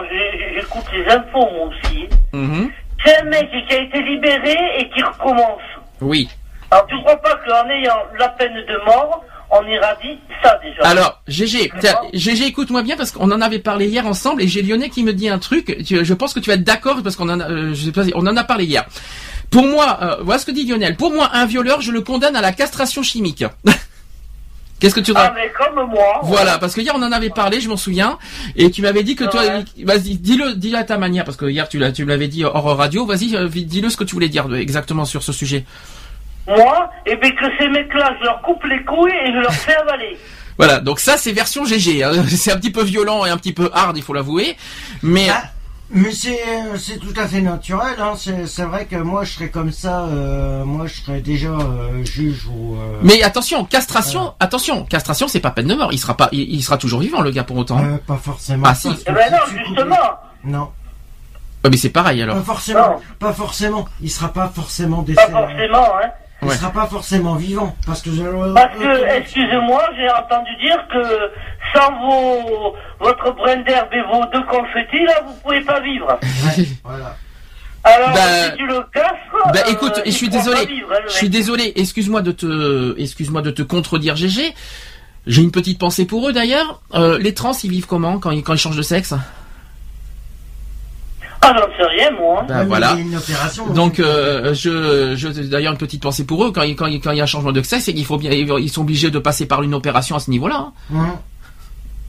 J'écoute 0.54 0.84
les 0.92 1.06
infos, 1.12 1.48
moi 1.52 1.68
aussi. 1.68 2.08
Mhm. 2.32 2.70
C'est 3.04 3.16
un 3.20 3.24
mec 3.24 3.48
qui 3.68 3.74
a 3.74 3.80
été 3.82 4.02
libéré 4.02 4.56
et 4.78 4.88
qui 4.90 5.02
recommence. 5.02 5.62
Oui. 6.00 6.28
Alors, 6.70 6.86
tu 6.86 6.96
crois 7.00 7.16
pas 7.16 7.36
qu'en 7.46 7.68
ayant 7.70 7.96
la 8.18 8.28
peine 8.30 8.54
de 8.54 8.84
mort, 8.84 9.24
on 9.50 9.66
irradie 9.66 10.18
ça 10.42 10.58
déjà 10.62 10.82
Alors, 10.88 11.20
GG, 11.26 12.46
écoute-moi 12.46 12.82
bien 12.82 12.96
parce 12.96 13.10
qu'on 13.10 13.30
en 13.30 13.40
avait 13.40 13.58
parlé 13.58 13.86
hier 13.86 14.06
ensemble 14.06 14.42
et 14.42 14.48
j'ai 14.48 14.62
Lyonnais 14.62 14.88
qui 14.90 15.02
me 15.02 15.12
dit 15.12 15.28
un 15.28 15.38
truc. 15.38 15.76
Je 15.80 16.14
pense 16.14 16.32
que 16.34 16.40
tu 16.40 16.50
vas 16.50 16.54
être 16.54 16.62
d'accord 16.64 17.02
parce 17.02 17.16
qu'on 17.16 17.28
en 17.28 17.40
a, 17.40 17.50
euh, 17.50 17.74
je 17.74 17.86
sais 17.86 17.92
pas, 17.92 18.02
on 18.14 18.26
en 18.26 18.36
a 18.36 18.44
parlé 18.44 18.64
hier. 18.64 18.84
Pour 19.50 19.66
moi, 19.66 19.98
euh, 20.00 20.16
voilà 20.22 20.38
ce 20.38 20.46
que 20.46 20.52
dit 20.52 20.64
Lionel. 20.66 20.96
Pour 20.96 21.12
moi, 21.12 21.30
un 21.32 21.44
violeur, 21.46 21.80
je 21.80 21.90
le 21.92 22.00
condamne 22.02 22.36
à 22.36 22.40
la 22.40 22.52
castration 22.52 23.02
chimique. 23.02 23.44
Qu'est-ce 24.80 24.94
que 24.94 25.00
tu 25.00 25.12
Ah, 25.14 25.32
mais 25.34 25.52
comme 25.58 25.90
moi. 25.90 26.20
Voilà, 26.22 26.56
parce 26.58 26.74
que 26.74 26.80
hier 26.80 26.94
on 26.96 27.02
en 27.02 27.12
avait 27.12 27.28
parlé, 27.28 27.60
je 27.60 27.68
m'en 27.68 27.76
souviens, 27.76 28.16
et 28.56 28.70
tu 28.70 28.80
m'avais 28.80 29.02
dit 29.02 29.14
que 29.14 29.24
toi, 29.24 29.42
Ouais. 29.42 29.64
vas-y, 29.84 30.14
dis-le, 30.16 30.54
dis-le 30.54 30.78
à 30.78 30.84
ta 30.84 30.96
manière, 30.96 31.24
parce 31.24 31.36
que 31.36 31.44
hier 31.44 31.68
tu 31.68 31.78
l'as, 31.78 31.92
tu 31.92 32.04
me 32.04 32.08
l'avais 32.08 32.28
dit 32.28 32.44
hors 32.44 32.76
radio. 32.78 33.04
Vas-y, 33.04 33.36
euh, 33.36 33.48
dis-le 33.48 33.90
ce 33.90 33.98
que 33.98 34.04
tu 34.04 34.14
voulais 34.14 34.30
dire 34.30 34.46
euh, 34.48 34.54
exactement 34.54 35.04
sur 35.04 35.22
ce 35.22 35.32
sujet. 35.32 35.66
Moi, 36.48 36.90
et 37.04 37.14
bien 37.16 37.30
que 37.32 37.44
ces 37.58 37.68
mecs-là, 37.68 38.14
je 38.20 38.24
leur 38.24 38.40
coupe 38.40 38.64
les 38.64 38.82
couilles 38.84 39.12
et 39.12 39.32
je 39.32 39.38
leur 39.40 39.52
fais 39.52 39.76
avaler. 39.76 40.16
Voilà, 40.58 40.78
donc 40.78 41.00
ça 41.00 41.16
c'est 41.16 41.32
version 41.32 41.64
GG. 41.64 42.02
hein. 42.04 42.12
C'est 42.28 42.52
un 42.52 42.56
petit 42.58 42.70
peu 42.70 42.82
violent 42.82 43.24
et 43.24 43.30
un 43.30 43.38
petit 43.38 43.54
peu 43.54 43.70
hard, 43.72 43.96
il 43.96 44.02
faut 44.02 44.12
l'avouer, 44.12 44.56
mais 45.02 45.28
Ah, 45.30 45.44
mais 45.92 46.12
c'est 46.12 46.40
euh, 46.48 46.76
c'est 46.78 46.98
tout 46.98 47.12
à 47.16 47.26
fait 47.26 47.40
naturel. 47.40 47.96
Hein. 47.98 48.12
C'est 48.16 48.46
c'est 48.46 48.64
vrai 48.64 48.86
que 48.86 48.96
moi 48.96 49.24
je 49.24 49.32
serais 49.32 49.48
comme 49.50 49.72
ça. 49.72 50.04
euh, 50.04 50.64
moi 50.64 50.86
je 50.86 51.00
serais 51.02 51.20
déjà 51.20 51.48
euh, 51.50 52.04
juge 52.04 52.46
ou. 52.46 52.76
euh, 52.76 53.00
Mais 53.02 53.22
attention, 53.22 53.64
castration, 53.64 54.34
attention, 54.40 54.84
castration, 54.84 55.28
c'est 55.28 55.40
pas 55.40 55.50
peine 55.50 55.66
de 55.66 55.74
mort. 55.74 55.92
Il 55.92 55.98
sera 55.98 56.16
pas, 56.16 56.28
il, 56.32 56.40
il 56.54 56.62
sera 56.62 56.76
toujours 56.78 57.00
vivant, 57.00 57.20
le 57.20 57.30
gars, 57.30 57.44
pour 57.44 57.56
autant. 57.56 57.82
euh, 57.82 57.96
pas 58.06 58.16
forcément. 58.16 58.64
Ah, 58.66 58.74
si. 58.74 58.88
Eh 59.06 59.12
ben 59.12 59.30
non, 59.32 59.38
justement. 59.66 59.96
Non, 60.44 60.68
Ouais, 61.62 61.68
mais 61.70 61.76
c'est 61.76 61.90
pareil 61.90 62.22
alors. 62.22 62.36
pas 62.36 62.42
forcément. 62.42 62.80
Non. 62.92 62.96
Pas 63.18 63.32
forcément. 63.34 63.84
Il 64.00 64.10
sera 64.10 64.32
pas 64.32 64.48
forcément 64.48 65.02
Pas 65.02 65.12
décédé. 65.12 65.32
forcément, 65.32 65.86
hein. 66.02 66.08
Il 66.42 66.48
Ouais. 66.48 66.54
sera 66.56 66.70
pas 66.70 66.86
forcément 66.86 67.34
vivant 67.34 67.76
parce 67.86 68.00
que. 68.02 68.10
Parce 68.54 68.74
que, 68.78 69.18
excusez-moi, 69.18 69.82
j'ai 69.96 70.08
entendu 70.10 70.50
dire 70.62 70.78
que 70.90 71.02
sans 71.74 71.92
vos, 72.00 72.74
votre 72.98 73.34
brin 73.34 73.56
d'herbe 73.58 73.92
et 73.92 74.02
vos 74.02 74.24
deux 74.32 74.42
confettis, 74.46 75.04
là, 75.04 75.20
vous 75.26 75.34
pouvez 75.42 75.60
pas 75.60 75.80
vivre. 75.80 76.18
Ouais, 76.22 76.64
voilà. 76.84 77.16
Alors, 77.84 78.10
Bah, 78.12 78.20
si 78.50 78.56
tu 78.56 78.66
le 78.66 78.80
casses, 78.92 79.52
Bah 79.54 79.60
euh, 79.66 79.70
écoute, 79.70 80.00
je 80.04 80.10
suis 80.10 80.28
désolé, 80.28 80.56
pas 80.60 80.64
vivre, 80.66 80.88
hein, 80.92 80.98
je 81.08 81.12
suis 81.14 81.28
désolé, 81.30 81.72
excuse-moi 81.76 82.20
de 82.22 82.32
te, 82.32 82.98
excuse-moi 83.00 83.40
de 83.42 83.50
te 83.50 83.62
contredire, 83.62 84.16
GG. 84.16 84.54
J'ai 85.26 85.42
une 85.42 85.50
petite 85.50 85.78
pensée 85.78 86.06
pour 86.06 86.28
eux 86.28 86.32
d'ailleurs. 86.32 86.80
Euh, 86.94 87.18
les 87.18 87.34
trans, 87.34 87.52
ils 87.62 87.70
vivent 87.70 87.86
comment 87.86 88.18
quand 88.18 88.30
ils, 88.30 88.42
quand 88.42 88.54
ils 88.54 88.58
changent 88.58 88.76
de 88.76 88.82
sexe? 88.82 89.14
Ah, 91.42 91.54
j'en 91.56 91.76
sais 91.76 91.86
rien, 91.88 92.10
moi. 92.12 92.40
hein. 92.42 92.46
Ouais, 92.52 92.58
mais 92.60 92.64
voilà. 92.66 92.92
une 92.98 93.16
opération. 93.16 93.66
Donc, 93.68 93.98
euh, 93.98 94.52
je, 94.54 95.14
je, 95.16 95.28
d'ailleurs 95.48 95.72
une 95.72 95.78
petite 95.78 96.02
pensée 96.02 96.26
pour 96.26 96.44
eux 96.44 96.52
quand 96.52 96.62
il, 96.62 96.76
quand 96.76 96.86
il, 96.86 97.00
quand 97.00 97.12
il 97.12 97.16
y 97.18 97.20
a 97.20 97.24
un 97.24 97.26
changement 97.26 97.52
de 97.52 97.62
sexe, 97.62 97.84
c'est 97.84 97.94
qu'il 97.94 98.04
faut 98.04 98.18
bien, 98.18 98.30
ils 98.30 98.68
sont 98.68 98.82
obligés 98.82 99.10
de 99.10 99.18
passer 99.18 99.46
par 99.48 99.62
une 99.62 99.74
opération 99.74 100.16
à 100.16 100.20
ce 100.20 100.30
niveau-là. 100.30 100.56
Hein. 100.56 100.72
Hum. 100.92 101.16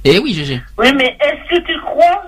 Eh 0.03 0.19
oui, 0.19 0.33
GG. 0.33 0.61
Oui, 0.77 0.91
mais 0.97 1.15
est-ce 1.21 1.55
que 1.55 1.61
tu 1.65 1.79
crois 1.81 2.23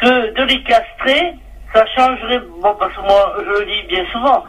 que 0.00 0.34
de 0.34 0.42
les 0.48 0.62
castrer, 0.64 1.34
ça 1.74 1.84
changerait, 1.94 2.40
bon, 2.60 2.74
parce 2.78 2.94
que 2.94 3.00
moi, 3.02 3.34
je 3.44 3.60
le 3.60 3.66
dis 3.66 3.86
bien 3.88 4.04
souvent, 4.12 4.44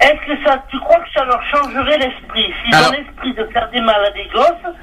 est-ce 0.00 0.26
que 0.32 0.44
ça, 0.44 0.62
tu 0.70 0.78
crois 0.80 0.98
que 1.00 1.10
ça 1.14 1.24
leur 1.24 1.40
changerait 1.52 1.98
l'esprit? 1.98 2.52
S'ils 2.64 2.74
Alors- 2.74 2.90
ont 2.90 2.92
l'esprit 2.92 3.34
de 3.34 3.44
faire 3.52 3.68
des 3.72 3.80
mal 3.80 3.96
à 4.04 4.10
des 4.10 4.28
gosses, 4.32 4.74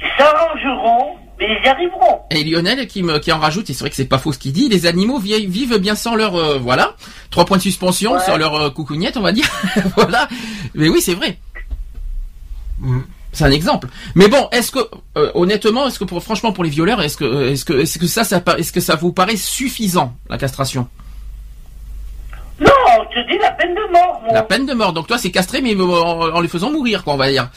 ils 0.00 0.08
s'arrangeront, 0.16 1.16
mais 1.38 1.46
ils 1.48 1.64
y 1.64 1.68
arriveront. 1.68 2.20
Et 2.30 2.44
Lionel 2.44 2.86
qui 2.86 3.02
me 3.02 3.18
qui 3.18 3.32
en 3.32 3.38
rajoute, 3.38 3.68
et 3.70 3.72
c'est 3.74 3.80
vrai 3.80 3.90
que 3.90 3.96
c'est 3.96 4.04
pas 4.04 4.18
faux 4.18 4.32
ce 4.32 4.38
qu'il 4.38 4.52
dit, 4.52 4.68
les 4.68 4.86
animaux 4.86 5.18
vi- 5.18 5.46
vivent 5.46 5.78
bien 5.78 5.94
sans 5.94 6.14
leur 6.14 6.34
euh, 6.36 6.58
voilà 6.58 6.94
trois 7.30 7.44
points 7.44 7.56
de 7.56 7.62
suspension 7.62 8.12
Ouais. 8.12 8.24
sur 8.24 8.36
leur 8.38 8.54
euh, 8.54 8.70
coucougnette, 8.70 9.16
on 9.16 9.22
va 9.22 9.32
dire. 9.32 9.48
voilà. 9.96 10.28
Mais 10.74 10.88
oui, 10.88 11.00
c'est 11.00 11.14
vrai. 11.14 11.38
Hum. 12.82 13.04
C'est 13.34 13.44
un 13.44 13.50
exemple. 13.50 13.88
Mais 14.14 14.28
bon, 14.28 14.48
est-ce 14.52 14.70
que 14.70 14.80
euh, 15.16 15.30
honnêtement, 15.34 15.86
est-ce 15.88 15.98
que 15.98 16.04
pour 16.04 16.22
franchement 16.22 16.52
pour 16.52 16.64
les 16.64 16.70
violeurs, 16.70 17.00
est-ce 17.00 17.16
que 17.16 17.24
euh, 17.24 17.50
est-ce 17.52 17.64
que 17.64 17.72
est-ce 17.72 17.98
que 17.98 18.06
ça 18.06 18.24
ça 18.24 18.40
pa- 18.40 18.58
est-ce 18.58 18.72
que 18.72 18.80
ça 18.80 18.94
vous 18.94 19.12
paraît 19.12 19.36
suffisant 19.36 20.14
la 20.28 20.36
castration? 20.36 20.86
Non, 22.60 22.68
je 23.14 23.20
dis 23.32 23.38
la 23.40 23.50
peine 23.52 23.74
de 23.74 23.90
mort, 23.92 24.20
moi. 24.24 24.34
La 24.34 24.42
peine 24.42 24.66
de 24.66 24.74
mort. 24.74 24.92
Donc 24.92 25.06
toi 25.06 25.16
c'est 25.18 25.30
castré 25.30 25.62
mais 25.62 25.74
en, 25.74 25.84
en 25.86 26.40
les 26.40 26.48
faisant 26.48 26.70
mourir 26.70 27.02
quoi, 27.04 27.14
on 27.14 27.16
va 27.16 27.30
dire. 27.30 27.48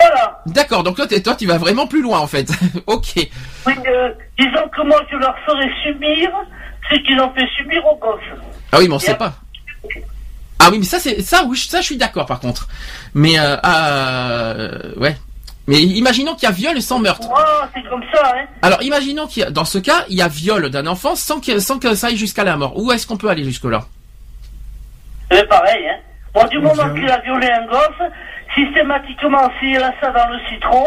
Voilà. 0.00 0.40
D'accord. 0.46 0.82
Donc 0.82 0.96
toi 0.96 1.06
toi 1.06 1.34
tu 1.34 1.46
vas 1.46 1.58
vraiment 1.58 1.86
plus 1.86 2.02
loin 2.02 2.18
en 2.18 2.26
fait. 2.26 2.48
OK. 2.86 3.12
Oui, 3.66 3.74
euh, 3.86 4.10
disons 4.38 4.68
que 4.74 4.82
moi, 4.86 5.00
je 5.10 5.16
leur 5.16 5.36
ferai 5.46 5.68
subir 5.84 6.30
ce 6.90 6.96
qu'ils 6.96 7.20
ont 7.20 7.32
fait 7.34 7.46
subir 7.56 7.84
aux 7.86 7.96
gosses. 7.96 8.20
Ah 8.72 8.78
oui, 8.78 8.88
mais 8.88 8.94
on 8.94 8.98
sait 8.98 9.08
Bien. 9.08 9.16
pas. 9.16 9.34
Ah 10.58 10.68
oui, 10.70 10.78
mais 10.78 10.84
ça 10.84 10.98
c'est 10.98 11.22
ça 11.22 11.44
oui, 11.46 11.56
ça 11.56 11.80
je 11.80 11.86
suis 11.86 11.96
d'accord 11.96 12.26
par 12.26 12.40
contre. 12.40 12.68
Mais 13.14 13.38
euh, 13.38 13.56
euh, 13.64 14.94
ouais. 14.96 15.16
Mais 15.66 15.80
imaginons 15.82 16.34
qu'il 16.34 16.44
y 16.48 16.52
a 16.52 16.54
viol 16.54 16.80
sans 16.82 16.98
meurtre. 16.98 17.28
Moi, 17.28 17.68
c'est 17.74 17.88
comme 17.88 18.02
ça, 18.12 18.32
hein. 18.34 18.44
Alors 18.62 18.82
imaginons 18.82 19.26
qu'il 19.26 19.42
y 19.42 19.46
a 19.46 19.50
dans 19.50 19.64
ce 19.64 19.78
cas, 19.78 20.04
il 20.08 20.16
y 20.16 20.22
a 20.22 20.28
viol 20.28 20.68
d'un 20.70 20.86
enfant 20.86 21.14
sans 21.14 21.40
que 21.40 21.58
sans 21.60 21.78
que 21.78 21.94
ça 21.94 22.08
aille 22.08 22.16
jusqu'à 22.16 22.44
la 22.44 22.56
mort. 22.56 22.76
Où 22.76 22.90
est-ce 22.92 23.06
qu'on 23.06 23.16
peut 23.16 23.28
aller 23.28 23.44
jusque 23.44 23.64
là 23.64 23.84
C'est 25.30 25.46
pareil, 25.48 25.86
hein. 25.88 25.98
Moi, 26.34 26.44
du 26.48 26.58
moment 26.58 26.94
qu'il 26.94 27.08
a 27.10 27.18
violé 27.20 27.48
un 27.50 27.66
gosse, 27.66 28.10
systématiquement, 28.54 29.48
s'il 29.58 29.76
a 29.78 29.92
ça 30.00 30.10
dans 30.10 30.28
le 30.28 30.38
citron, 30.50 30.86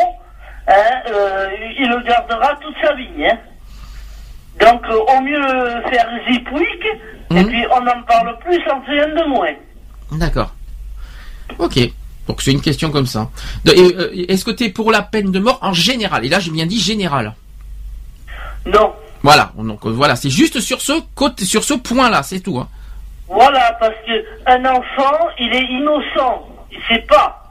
hein, 0.67 0.73
euh, 1.09 1.47
il 1.79 1.87
le 1.89 2.01
gardera 2.03 2.55
toute 2.61 2.75
sa 2.83 2.93
vie, 2.95 3.25
hein. 3.25 3.37
Donc, 4.59 4.81
euh, 4.87 4.99
au 5.17 5.21
mieux 5.21 5.41
faire 5.89 6.07
zipouic, 6.29 6.85
et 7.31 7.33
Mhm. 7.33 7.47
puis 7.47 7.65
on 7.71 7.81
n'en 7.81 8.01
parle 8.03 8.37
plus 8.39 8.61
sans 8.67 8.79
rien 8.81 9.07
de 9.07 9.27
moins. 9.27 9.53
D'accord. 10.11 10.53
OK. 11.57 11.79
Donc 12.27 12.41
c'est 12.41 12.51
une 12.51 12.61
question 12.61 12.89
comme 12.91 13.05
ça. 13.07 13.29
Euh, 13.67 14.09
Est-ce 14.29 14.45
que 14.45 14.51
tu 14.51 14.63
es 14.65 14.69
pour 14.69 14.91
la 14.91 15.01
peine 15.01 15.31
de 15.31 15.39
mort 15.39 15.59
en 15.61 15.73
général? 15.73 16.23
Et 16.25 16.29
là 16.29 16.39
j'ai 16.39 16.51
bien 16.51 16.65
dit 16.65 16.79
général. 16.79 17.33
Non. 18.65 18.93
Voilà. 19.23 19.51
Donc 19.57 19.85
voilà, 19.85 20.15
c'est 20.15 20.29
juste 20.29 20.59
sur 20.61 20.79
ce 20.81 20.93
côté, 21.15 21.43
sur 21.45 21.63
ce 21.65 21.73
point-là, 21.73 22.23
c'est 22.23 22.39
tout. 22.39 22.57
hein. 22.59 22.69
Voilà, 23.27 23.73
parce 23.79 23.95
que 24.07 24.23
un 24.45 24.63
enfant, 24.65 25.27
il 25.39 25.53
est 25.53 25.65
innocent. 25.65 26.47
Il 26.71 26.79
sait 26.87 27.01
pas. 27.09 27.42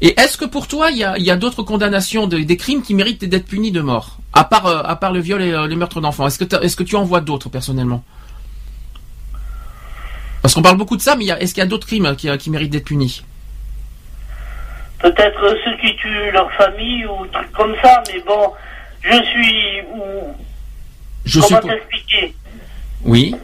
Et 0.00 0.18
est-ce 0.20 0.36
que 0.36 0.44
pour 0.44 0.66
toi, 0.68 0.90
il 0.90 0.98
y 0.98 1.04
a, 1.04 1.16
il 1.18 1.24
y 1.24 1.30
a 1.30 1.36
d'autres 1.36 1.62
condamnations 1.62 2.26
de- 2.26 2.38
des 2.38 2.56
crimes 2.56 2.82
qui 2.82 2.94
méritent 2.94 3.24
d'être 3.24 3.46
punis 3.46 3.72
de 3.72 3.80
mort 3.80 4.18
À 4.32 4.44
part, 4.44 4.66
euh, 4.66 4.82
à 4.84 4.96
part 4.96 5.12
le 5.12 5.20
viol 5.20 5.40
et 5.42 5.52
euh, 5.52 5.66
les 5.66 5.76
meurtres 5.76 6.00
d'enfants? 6.00 6.26
Est-ce 6.26 6.38
que, 6.44 6.62
est-ce 6.64 6.76
que 6.76 6.82
tu 6.82 6.96
en 6.96 7.04
vois 7.04 7.20
d'autres 7.20 7.48
personnellement? 7.48 8.04
Parce 10.42 10.54
qu'on 10.54 10.62
parle 10.62 10.76
beaucoup 10.76 10.96
de 10.96 11.02
ça, 11.02 11.16
mais 11.16 11.26
est-ce 11.26 11.54
qu'il 11.54 11.62
y 11.62 11.66
a 11.66 11.68
d'autres 11.68 11.86
crimes 11.86 12.14
qui, 12.16 12.28
qui 12.38 12.50
méritent 12.50 12.70
d'être 12.72 12.84
punis? 12.84 13.24
Peut-être 14.98 15.42
euh, 15.42 15.54
ceux 15.64 15.76
qui 15.78 15.96
tuent 15.96 16.30
leur 16.32 16.50
famille 16.52 17.06
ou 17.06 17.24
trucs 17.32 17.52
comme 17.52 17.74
ça, 17.82 18.02
mais 18.12 18.20
bon, 18.26 18.52
je 19.02 19.22
suis... 19.22 19.80
ou- 19.94 20.34
Je 21.24 21.40
Comment 21.40 21.60
suppo- 21.60 21.68
t'expliquer? 21.68 22.34
Oui. 23.04 23.34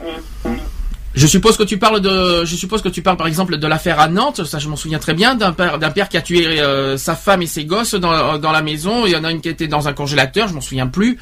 Je 1.14 1.26
suppose 1.26 1.56
que 1.56 1.64
tu 1.64 1.76
parles 1.76 2.00
de, 2.00 2.44
je 2.44 2.54
suppose 2.54 2.82
que 2.82 2.88
tu 2.88 3.02
parles 3.02 3.16
par 3.16 3.26
exemple 3.26 3.56
de 3.58 3.66
l'affaire 3.66 3.98
à 3.98 4.06
Nantes, 4.08 4.44
ça 4.44 4.60
je 4.60 4.68
m'en 4.68 4.76
souviens 4.76 5.00
très 5.00 5.12
bien, 5.12 5.34
d'un 5.34 5.52
père, 5.52 5.78
d'un 5.80 5.90
père 5.90 6.08
qui 6.08 6.16
a 6.16 6.22
tué 6.22 6.60
euh, 6.60 6.96
sa 6.96 7.16
femme 7.16 7.42
et 7.42 7.46
ses 7.46 7.64
gosses 7.64 7.94
dans, 7.96 8.38
dans 8.38 8.52
la 8.52 8.62
maison. 8.62 9.06
Il 9.06 9.12
y 9.12 9.16
en 9.16 9.24
a 9.24 9.32
une 9.32 9.40
qui 9.40 9.48
était 9.48 9.66
dans 9.66 9.88
un 9.88 9.92
congélateur, 9.92 10.46
je 10.46 10.54
m'en 10.54 10.60
souviens 10.60 10.86
plus. 10.86 11.18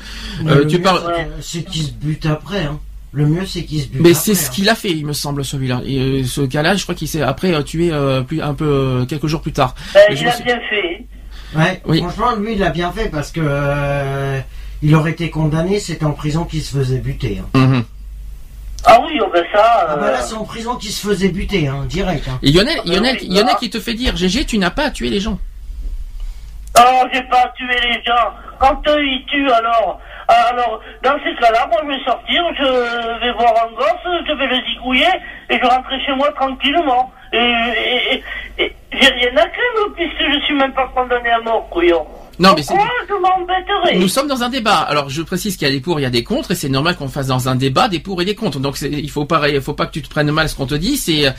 Euh, 0.47 0.57
le 0.57 0.66
tu 0.66 0.76
mieux, 0.76 0.82
parles- 0.82 1.26
c'est 1.41 1.64
qu'il 1.64 1.84
se 1.84 1.93
bute 1.93 2.26
après. 2.26 2.64
Hein. 2.64 2.78
Le 3.12 3.26
mieux, 3.26 3.47
c'est 3.47 3.64
qu'il 3.64 3.80
se 3.80 3.86
bute 3.89 4.03
Mais 4.03 4.11
après. 4.11 4.20
c'est 4.20 4.34
ce 4.34 4.49
hein. 4.49 4.53
qu'il 4.53 4.68
a 4.68 4.74
fait, 4.74 4.91
il 4.91 5.07
me 5.07 5.14
semble, 5.14 5.43
celui-là. 5.43 5.80
Et 5.86 5.99
euh, 5.99 6.24
ce 6.24 6.43
cas-là, 6.43 6.76
je 6.76 6.82
crois 6.82 6.95
qu'il 6.95 7.09
s'est 7.09 7.22
après 7.22 7.55
euh, 7.55 7.62
tué 7.62 7.89
euh, 7.91 8.20
plus, 8.20 8.43
un 8.43 8.53
peu 8.53 8.66
euh, 8.66 9.05
quelques 9.07 9.26
jours 9.26 9.41
plus 9.41 9.53
tard. 9.53 9.74
Ben, 9.95 10.01
il 10.11 10.22
me 10.22 10.28
a 10.28 10.32
suis- 10.32 10.45
bien 10.45 10.61
fait. 10.68 11.07
Ouais, 11.57 11.80
Oui. 11.86 11.99
franchement, 12.01 12.36
lui, 12.36 12.53
il 12.57 12.62
a 12.62 12.68
bien 12.68 12.93
fait 12.93 13.09
parce 13.09 13.32
que 13.32 13.41
euh, 13.43 14.39
il 14.82 14.95
aurait 14.95 15.12
été 15.12 15.30
condamné, 15.30 15.80
c'était 15.80 16.05
en 16.05 16.12
prison 16.12 16.45
qu'il 16.45 16.61
se 16.62 16.76
faisait 16.76 16.99
buter. 16.99 17.41
hein. 17.43 17.59
Mhm. 17.59 17.84
Ah 18.87 18.99
oui, 19.05 19.18
oh 19.22 19.29
ben 19.33 19.45
ça... 19.53 19.87
Ah 19.89 19.97
bah 19.97 20.07
euh, 20.07 20.12
là, 20.12 20.20
c'est 20.20 20.35
en 20.35 20.45
prison 20.45 20.76
qu'il 20.76 20.91
se 20.91 21.07
faisait 21.07 21.29
buter, 21.31 21.66
hein, 21.68 21.85
direct. 21.87 22.26
Hein. 22.29 22.39
Et 22.43 22.53
Lionel, 22.53 22.76
Ah 22.79 22.83
bah 22.87 22.93
Lionel, 22.95 23.16
oui, 23.20 23.29
Lionel 23.29 23.47
bah. 23.53 23.59
qui 23.59 23.70
te 23.70 23.81
fait 23.81 23.95
dire, 23.95 24.16
GG, 24.16 24.47
tu 24.47 24.59
n'as 24.59 24.70
pas 24.70 24.85
à 24.85 24.91
tuer 24.91 25.11
les 25.11 25.20
gens. 25.20 25.39
Oh, 26.79 27.03
j'ai 27.12 27.22
pas 27.24 27.53
tué 27.57 27.66
les 27.83 28.03
gens. 28.05 28.31
Quand 28.59 28.81
eux, 28.89 29.05
ils 29.05 29.24
tuent, 29.26 29.51
alors... 29.51 30.01
Alors, 30.31 30.81
dans 31.03 31.16
ces 31.24 31.35
cas-là, 31.41 31.66
moi, 31.70 31.81
je 31.85 31.89
vais 31.89 32.05
sortir, 32.05 32.43
je 32.59 33.20
vais 33.24 33.33
voir 33.33 33.55
un 33.64 33.74
gosse, 33.74 34.24
je 34.29 34.33
vais 34.35 34.47
le 34.47 34.57
zigouiller, 34.66 35.07
et 35.49 35.59
je 35.59 35.64
rentrer 35.66 35.99
chez 36.05 36.12
moi 36.14 36.31
tranquillement. 36.33 37.11
Et, 37.33 37.39
et- 37.39 38.14
et- 38.14 38.24
et 38.66 38.76
j'ai 38.93 39.09
rien 39.09 39.31
à 39.39 39.47
craindre, 39.47 39.95
puisque 39.97 40.20
je 40.35 40.41
suis 40.45 40.55
même 40.55 40.72
pas 40.74 40.87
condamné 40.95 41.31
à 41.31 41.41
mort, 41.41 41.66
couillon. 41.70 42.07
Non, 42.39 42.55
mais 42.57 42.62
c'est- 42.62 42.74
Nous 43.97 44.09
sommes 44.09 44.28
dans 44.28 44.43
un 44.43 44.49
débat. 44.49 44.78
Alors, 44.78 45.09
je 45.11 45.22
précise 45.22 45.57
qu'il 45.57 45.66
y 45.66 45.70
a 45.70 45.74
des 45.74 45.80
pour, 45.80 45.99
il 45.99 46.03
y 46.03 46.07
a 46.07 46.11
des 46.11 46.22
contre, 46.24 46.53
et 46.53 46.55
c'est 46.55 46.68
normal 46.68 46.97
qu'on 46.97 47.09
fasse 47.09 47.26
dans 47.26 47.49
un 47.49 47.57
débat 47.57 47.89
des 47.89 47.99
pour 48.01 48.20
et 48.22 48.24
des 48.24 48.34
contre. 48.34 48.61
Donc, 48.61 48.78
il 48.80 49.11
faut 49.11 49.24
pas, 49.24 49.49
il 49.49 49.61
faut 49.61 49.74
pas 49.74 49.86
que 49.86 49.93
tu 49.93 50.03
te 50.03 50.09
prennes 50.09 50.30
mal 50.30 50.49
ce 50.49 50.55
qu'on 50.55 50.66
te 50.66 50.74
dit. 50.74 50.97
C'est, 50.97 51.26
euh, 51.26 51.30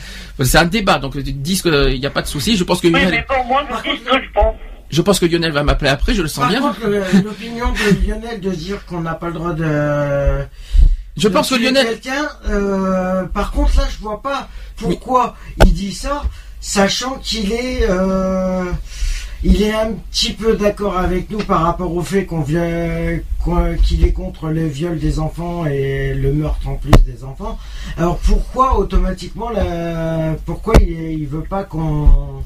c'est 0.44 0.58
un 0.58 0.64
débat. 0.66 0.98
Donc, 0.98 1.16
dis 1.18 1.60
qu'il 1.62 1.98
n'y 1.98 2.06
a 2.06 2.10
pas 2.10 2.22
de 2.22 2.26
souci. 2.26 2.56
Je 2.56 2.64
pense 2.64 2.80
que 2.80 2.88
Oui, 2.88 2.92
mais 2.92 3.04
Lionel, 3.04 3.24
bon, 3.28 3.44
moi, 3.46 3.62
je 3.84 3.90
dis 3.92 3.98
ce 3.98 4.04
que 4.10 4.22
je 4.24 4.30
pense. 4.34 4.54
je 4.90 5.02
pense 5.02 5.18
que 5.20 5.26
Lionel 5.26 5.52
va 5.52 5.62
m'appeler 5.62 5.90
après. 5.90 6.14
Je 6.14 6.22
le 6.22 6.28
sens 6.28 6.40
Par 6.42 6.50
bien. 6.50 6.60
contre, 6.60 6.86
le- 6.86 7.02
l'opinion 7.24 7.66
de 7.72 8.06
Lionel 8.06 8.40
de 8.40 8.50
dire 8.50 8.84
qu'on 8.86 9.00
n'a 9.00 9.14
pas 9.14 9.28
le 9.28 9.32
droit 9.32 9.52
de. 9.52 10.44
Je 11.16 11.28
de 11.28 11.32
pense 11.32 11.50
que 11.50 11.54
Lionel, 11.56 11.86
Quelqu'un, 11.86 12.28
euh, 12.48 13.24
par 13.24 13.52
contre, 13.52 13.76
là, 13.78 13.84
je 13.90 13.98
vois 14.02 14.20
pas 14.22 14.48
pourquoi 14.76 15.34
il 15.64 15.72
dit 15.72 15.92
ça, 15.94 16.22
sachant 16.60 17.18
qu'il 17.18 17.52
est. 17.52 17.86
euh, 17.88 18.64
il 19.42 19.62
est 19.62 19.72
un 19.72 19.92
petit 20.10 20.32
peu 20.32 20.54
d'accord 20.56 20.98
avec 20.98 21.30
nous 21.30 21.38
par 21.38 21.62
rapport 21.62 21.94
au 21.94 22.02
fait 22.02 22.26
qu'on 22.26 22.42
qu'il 22.42 24.04
est 24.04 24.12
contre 24.12 24.48
le 24.48 24.66
viol 24.66 24.98
des 24.98 25.18
enfants 25.18 25.64
et 25.66 26.12
le 26.14 26.32
meurtre 26.32 26.68
en 26.68 26.74
plus 26.74 26.92
des 27.06 27.24
enfants. 27.24 27.58
Alors 27.96 28.18
pourquoi 28.18 28.78
automatiquement 28.78 29.50
pourquoi 30.44 30.74
il, 30.80 30.90
il 31.20 31.26
veut 31.26 31.44
pas 31.44 31.64
qu'on 31.64 32.42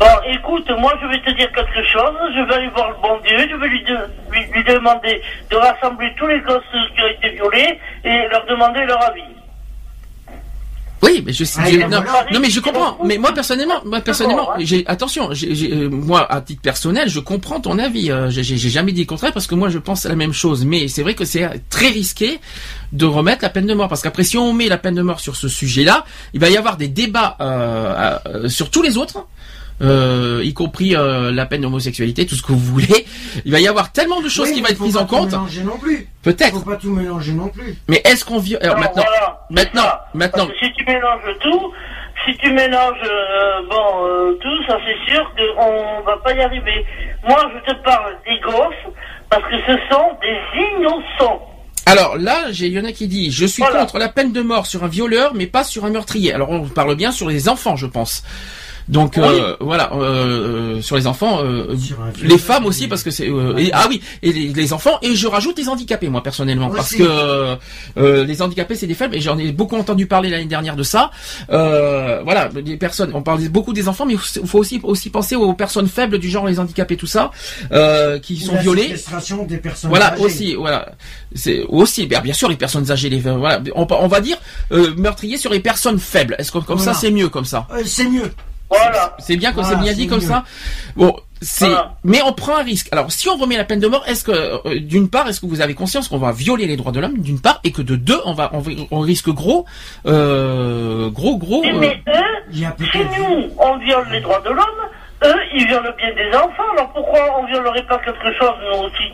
Bon, 0.00 0.06
écoute, 0.26 0.68
moi 0.80 0.92
je 1.00 1.06
vais 1.06 1.20
te 1.20 1.30
dire 1.36 1.52
quelque 1.52 1.82
chose, 1.84 2.16
je 2.34 2.40
vais 2.48 2.54
aller 2.54 2.68
voir 2.70 2.90
le 2.90 2.96
bon 3.00 3.20
Dieu, 3.24 3.36
je 3.38 3.54
vais 3.54 3.68
lui, 3.68 3.84
lui 4.52 4.64
demander 4.64 5.22
de 5.48 5.56
rassembler 5.56 6.12
tous 6.16 6.26
les 6.26 6.40
gosses 6.40 6.62
qui 6.96 7.02
ont 7.02 7.06
été 7.06 7.30
violés 7.36 7.78
et 8.02 8.28
leur 8.32 8.44
demander 8.46 8.84
leur 8.84 9.00
avis. 9.00 9.22
Oui, 11.02 11.22
mais 11.26 11.32
je. 11.32 11.42
Ah, 11.58 11.64
je- 11.68 11.76
non, 12.32 12.40
mais 12.40 12.48
je 12.50 12.60
comprends. 12.60 12.96
Mais 13.04 13.18
moi 13.18 13.32
personnellement, 13.32 13.80
moi 13.84 14.00
personnellement, 14.00 14.48
j'ai 14.60 14.84
attention. 14.86 15.30
euh, 15.32 15.88
moi, 15.90 16.30
à 16.32 16.40
titre 16.40 16.62
personnel, 16.62 17.08
je 17.08 17.18
comprends 17.18 17.60
ton 17.60 17.78
avis. 17.78 18.10
euh, 18.12 18.30
j'ai 18.30 18.56
jamais 18.56 18.92
dit 18.92 19.00
le 19.02 19.06
contraire 19.06 19.32
parce 19.32 19.46
que 19.48 19.54
moi, 19.56 19.68
je 19.68 19.78
pense 19.78 20.04
la 20.04 20.14
même 20.14 20.32
chose. 20.32 20.64
Mais 20.64 20.86
c'est 20.86 21.02
vrai 21.02 21.14
que 21.14 21.24
c'est 21.24 21.48
très 21.70 21.88
risqué 21.88 22.38
de 22.92 23.04
remettre 23.04 23.42
la 23.42 23.48
peine 23.50 23.66
de 23.66 23.74
mort 23.74 23.88
parce 23.88 24.02
qu'après, 24.02 24.22
si 24.22 24.36
on 24.38 24.52
met 24.52 24.68
la 24.68 24.78
peine 24.78 24.94
de 24.94 25.02
mort 25.02 25.18
sur 25.20 25.34
ce 25.34 25.48
sujet-là, 25.48 26.04
il 26.34 26.40
va 26.40 26.50
y 26.50 26.56
avoir 26.56 26.76
des 26.76 26.88
débats 26.88 27.36
euh, 27.40 28.16
euh, 28.26 28.48
sur 28.48 28.70
tous 28.70 28.82
les 28.82 28.96
autres. 28.96 29.26
Euh, 29.82 30.40
y 30.44 30.54
compris 30.54 30.94
euh, 30.96 31.32
la 31.32 31.46
peine 31.46 31.62
d'homosexualité, 31.62 32.24
tout 32.26 32.34
ce 32.36 32.42
que 32.42 32.52
vous 32.52 32.58
voulez. 32.58 33.06
Il 33.44 33.52
va 33.52 33.60
y 33.60 33.66
avoir 33.68 33.92
tellement 33.92 34.20
de 34.20 34.28
choses 34.28 34.48
Oui, 34.48 34.54
qui 34.54 34.60
vont 34.60 34.68
être 34.68 34.76
faut 34.76 34.84
prises 34.84 34.94
pas 34.94 35.00
en 35.00 35.06
tout 35.06 35.16
compte. 35.16 35.30
mélanger 35.32 35.62
non 35.62 35.78
plus. 35.78 36.06
Peut-être. 36.22 36.54
Faut 36.54 36.70
pas 36.70 36.76
tout 36.76 36.90
mélanger 36.90 37.32
non 37.32 37.48
plus. 37.48 37.76
Mais 37.88 38.00
est-ce 38.04 38.24
qu'on 38.24 38.38
vit 38.38 38.56
alors 38.56 38.76
Alors, 38.76 38.80
maintenant, 38.84 39.02
voilà, 39.06 39.40
maintenant, 39.50 39.82
ça. 39.82 40.04
maintenant, 40.14 40.46
Parce 40.46 40.58
que 40.60 40.66
si 40.66 40.72
tu 40.74 40.84
mélanges 40.84 41.38
tout, 41.40 41.72
si 42.26 42.36
tu 42.38 42.52
mélanges 42.52 42.96
euh, 43.04 43.62
bon 43.68 44.04
euh, 44.06 44.38
tout, 44.40 44.64
ça 44.68 44.78
c'est 44.86 45.12
sûr 45.12 45.32
qu'on 45.36 46.02
va 46.04 46.16
pas 46.18 46.32
y 46.34 46.40
arriver. 46.40 46.86
Moi 47.26 47.38
je 47.54 47.72
te 47.72 47.76
parle 47.82 48.14
des 48.24 48.38
gosses 48.40 48.94
parce 49.28 49.42
que 49.44 49.56
ce 49.66 49.72
sont 49.90 50.10
des 50.20 50.60
innocents. 50.78 51.48
Alors 51.84 52.16
là, 52.16 52.52
j'ai 52.52 52.68
Yona 52.68 52.92
qui 52.92 53.08
dit 53.08 53.32
Je 53.32 53.44
suis 53.44 53.60
Voilà. 53.62 53.80
contre 53.80 53.98
la 53.98 54.08
peine 54.08 54.32
de 54.32 54.40
mort 54.40 54.66
sur 54.66 54.84
un 54.84 54.88
violeur, 54.88 55.34
mais 55.34 55.46
pas 55.48 55.64
sur 55.64 55.84
un 55.84 55.90
meurtrier. 55.90 56.32
Alors 56.32 56.50
on 56.50 56.68
parle 56.68 56.94
bien 56.94 57.10
sur 57.10 57.28
les 57.28 57.48
enfants, 57.48 57.74
je 57.76 57.86
pense. 57.86 58.22
Donc 58.92 59.18
euh, 59.18 59.56
voilà, 59.60 59.90
euh, 59.94 60.80
sur 60.82 60.96
les 60.96 61.06
enfants, 61.06 61.40
euh, 61.42 61.74
Sur 61.78 61.96
les 62.22 62.38
femmes 62.38 62.66
aussi 62.66 62.88
parce 62.88 63.02
que 63.02 63.10
c'est 63.10 63.28
euh, 63.28 63.56
et- 63.56 63.70
ah 63.72 63.86
oui 63.88 64.00
et 64.22 64.32
les, 64.32 64.48
les 64.52 64.72
enfants 64.72 64.98
et 65.02 65.14
je 65.16 65.26
rajoute 65.26 65.56
les 65.58 65.68
handicapés 65.68 66.08
moi 66.08 66.22
personnellement 66.22 66.68
parce 66.70 66.94
que 66.94 67.02
euh, 67.02 67.56
euh, 67.96 68.24
les 68.24 68.42
handicapés 68.42 68.74
c'est 68.74 68.86
des 68.86 68.94
faibles 68.94 69.16
et 69.16 69.20
j'en 69.20 69.38
ai 69.38 69.50
beaucoup 69.52 69.76
entendu 69.76 70.06
parler 70.06 70.28
l'année 70.30 70.44
dernière 70.44 70.76
de 70.76 70.82
ça. 70.82 71.10
Euh, 71.50 72.20
voilà, 72.24 72.48
des 72.48 72.76
personnes, 72.76 73.10
on 73.14 73.22
parle 73.22 73.40
beaucoup 73.48 73.72
des 73.72 73.88
enfants, 73.88 74.06
mais 74.06 74.14
il 74.14 74.46
faut 74.46 74.58
aussi 74.58 74.80
aussi 74.82 75.10
penser 75.10 75.36
aux 75.36 75.54
personnes 75.54 75.88
faibles 75.88 76.18
du 76.18 76.28
genre 76.28 76.46
les 76.46 76.58
handicapés 76.60 76.96
tout 76.96 77.06
ça 77.06 77.30
euh, 77.72 78.18
qui 78.18 78.34
Ou 78.42 78.46
sont 78.46 78.54
la 78.54 78.60
violées. 78.62 78.82
séquestration 78.82 79.44
des 79.44 79.56
personnes 79.58 79.88
Voilà 79.90 80.12
âgées. 80.12 80.22
aussi, 80.24 80.54
voilà. 80.54 80.92
C'est 81.34 81.62
aussi, 81.68 82.06
bien, 82.06 82.20
bien 82.20 82.34
sûr, 82.34 82.48
les 82.48 82.56
personnes 82.56 82.90
âgées, 82.90 83.08
les, 83.08 83.20
voilà. 83.20 83.60
On, 83.74 83.86
on 83.90 84.08
va 84.08 84.20
dire 84.20 84.36
euh, 84.72 84.92
meurtrier 84.96 85.38
sur 85.38 85.50
les 85.50 85.60
personnes 85.60 85.98
faibles. 85.98 86.36
Est-ce 86.38 86.52
que 86.52 86.58
comme 86.58 86.76
Voilà. 86.76 86.92
ça 86.94 87.00
c'est 87.00 87.10
mieux 87.10 87.28
comme 87.30 87.44
ça? 87.46 87.66
Euh, 87.72 87.82
c'est 87.86 88.06
mieux. 88.08 88.30
Voilà. 88.76 89.16
C'est 89.18 89.36
bien 89.36 89.50
que 89.50 89.56
Voilà, 89.60 89.70
c'est 89.70 89.82
bien 89.82 89.92
dit 89.92 90.06
comme 90.06 90.20
mieux. 90.20 90.26
ça. 90.26 90.44
Bon, 90.96 91.16
c'est, 91.40 91.66
Voilà. 91.66 91.94
mais 92.04 92.22
on 92.22 92.32
prend 92.32 92.56
un 92.56 92.62
risque. 92.62 92.88
Alors, 92.92 93.10
si 93.12 93.28
on 93.28 93.36
remet 93.36 93.56
la 93.56 93.64
peine 93.64 93.80
de 93.80 93.88
mort, 93.88 94.04
est-ce 94.06 94.24
que, 94.24 94.32
euh, 94.32 94.80
d'une 94.80 95.08
part, 95.10 95.28
est-ce 95.28 95.40
que 95.40 95.46
vous 95.46 95.60
avez 95.60 95.74
conscience 95.74 96.08
qu'on 96.08 96.18
va 96.18 96.32
violer 96.32 96.66
les 96.66 96.76
droits 96.76 96.92
de 96.92 97.00
l'homme, 97.00 97.18
d'une 97.18 97.40
part, 97.40 97.60
et 97.64 97.72
que 97.72 97.82
de 97.82 97.96
deux, 97.96 98.20
on 98.24 98.32
va, 98.34 98.50
on, 98.90 99.00
risque 99.00 99.28
gros, 99.30 99.66
euh, 100.06 101.10
gros, 101.10 101.36
gros. 101.36 101.62
Oui, 101.62 101.70
euh, 101.74 101.78
mais 101.80 102.02
eux, 102.08 102.22
Il 102.52 102.60
y 102.60 102.64
a 102.64 102.70
chez 102.78 102.86
peut-être. 102.86 103.18
nous, 103.18 103.50
on 103.58 103.78
viole 103.78 104.06
les 104.10 104.20
droits 104.20 104.40
de 104.40 104.50
l'homme, 104.50 104.80
eux, 105.24 105.34
ils 105.54 105.66
violent 105.66 105.90
bien 105.98 106.14
des 106.14 106.36
enfants, 106.36 106.70
alors 106.76 106.92
pourquoi 106.92 107.20
on 107.40 107.46
violerait 107.46 107.86
pas 107.86 107.98
quelque 107.98 108.32
chose, 108.38 108.54
nous 108.72 108.78
aussi? 108.84 109.12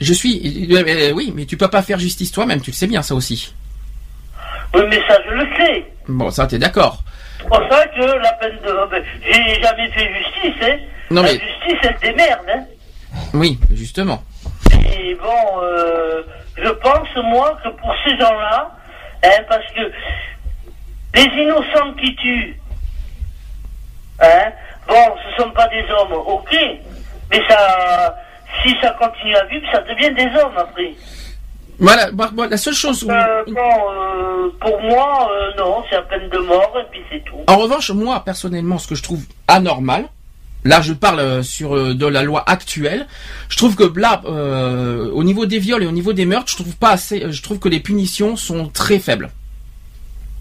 Je 0.00 0.12
suis, 0.14 0.68
euh, 0.72 0.82
euh, 0.86 1.12
oui, 1.12 1.32
mais 1.34 1.44
tu 1.44 1.56
peux 1.58 1.68
pas 1.68 1.82
faire 1.82 1.98
justice 1.98 2.32
toi-même, 2.32 2.60
tu 2.60 2.70
le 2.70 2.76
sais 2.76 2.86
bien, 2.86 3.02
ça 3.02 3.14
aussi. 3.14 3.52
Oui, 4.74 4.82
mais 4.88 5.00
ça, 5.08 5.18
je 5.28 5.34
le 5.34 5.46
sais. 5.56 5.84
Bon, 6.08 6.30
ça, 6.30 6.46
t'es 6.46 6.58
d'accord. 6.58 7.02
C'est 7.40 7.48
pour 7.48 7.62
ça 7.70 7.86
que 7.88 8.00
la 8.18 8.32
peine 8.34 8.58
de... 8.64 8.86
ben, 8.90 9.02
J'ai 9.22 9.62
jamais 9.62 9.90
fait 9.92 10.12
justice, 10.14 10.62
hein. 10.62 10.76
Non, 11.10 11.22
la 11.22 11.28
mais- 11.32 11.38
justice, 11.38 11.78
elle 11.82 11.98
démerde, 12.00 12.46
hein. 12.52 12.64
Oui, 13.34 13.58
justement. 13.72 14.22
Et 14.94 15.14
bon, 15.14 15.62
euh, 15.62 16.22
je 16.56 16.68
pense, 16.68 17.08
moi, 17.24 17.58
que 17.64 17.68
pour 17.70 17.94
ces 18.04 18.10
gens-là, 18.18 18.70
hein, 19.24 19.42
parce 19.48 19.66
que 19.72 19.90
les 21.14 21.42
innocents 21.42 21.92
qui 22.00 22.14
tuent, 22.16 22.60
hein, 24.20 24.52
bon, 24.86 25.14
ce 25.24 25.42
sont 25.42 25.50
pas 25.50 25.66
des 25.68 25.84
hommes, 25.90 26.12
ok, 26.12 26.54
mais 27.30 27.40
ça, 27.48 28.16
si 28.62 28.76
ça 28.80 28.90
continue 28.90 29.34
à 29.36 29.44
vivre, 29.46 29.66
ça 29.72 29.80
devient 29.82 30.12
des 30.14 30.26
hommes 30.40 30.56
après. 30.56 30.92
Voilà, 31.80 32.10
moi, 32.12 32.30
moi, 32.34 32.46
la 32.46 32.56
seule 32.56 32.74
chose. 32.74 33.02
où- 33.04 33.10
Euh, 33.10 33.44
bon, 33.46 33.54
euh, 33.60 34.48
pour 34.60 34.80
moi, 34.82 35.28
euh, 35.32 35.50
non, 35.58 35.82
c'est 35.88 35.96
à 35.96 36.02
peine 36.02 36.28
de 36.28 36.38
mort, 36.38 36.72
et 36.78 36.84
puis 36.90 37.00
c'est 37.10 37.24
tout. 37.24 37.36
En 37.46 37.56
revanche, 37.56 37.90
moi 37.90 38.22
personnellement, 38.24 38.78
ce 38.78 38.86
que 38.86 38.94
je 38.94 39.02
trouve 39.02 39.22
anormal, 39.48 40.04
là 40.64 40.82
je 40.82 40.92
parle 40.92 41.20
euh, 41.20 41.42
sur 41.42 41.74
euh, 41.74 41.94
de 41.94 42.06
la 42.06 42.22
loi 42.22 42.44
actuelle, 42.46 43.06
je 43.48 43.56
trouve 43.56 43.76
que 43.76 43.98
là, 43.98 44.20
euh, 44.26 45.10
au 45.10 45.24
niveau 45.24 45.46
des 45.46 45.58
viols 45.58 45.82
et 45.82 45.86
au 45.86 45.92
niveau 45.92 46.12
des 46.12 46.26
meurtres, 46.26 46.50
je 46.52 46.56
trouve 46.56 46.76
pas 46.76 46.90
assez, 46.90 47.24
je 47.32 47.42
trouve 47.42 47.58
que 47.58 47.68
les 47.70 47.80
punitions 47.80 48.36
sont 48.36 48.68
très 48.68 48.98
faibles. 48.98 49.30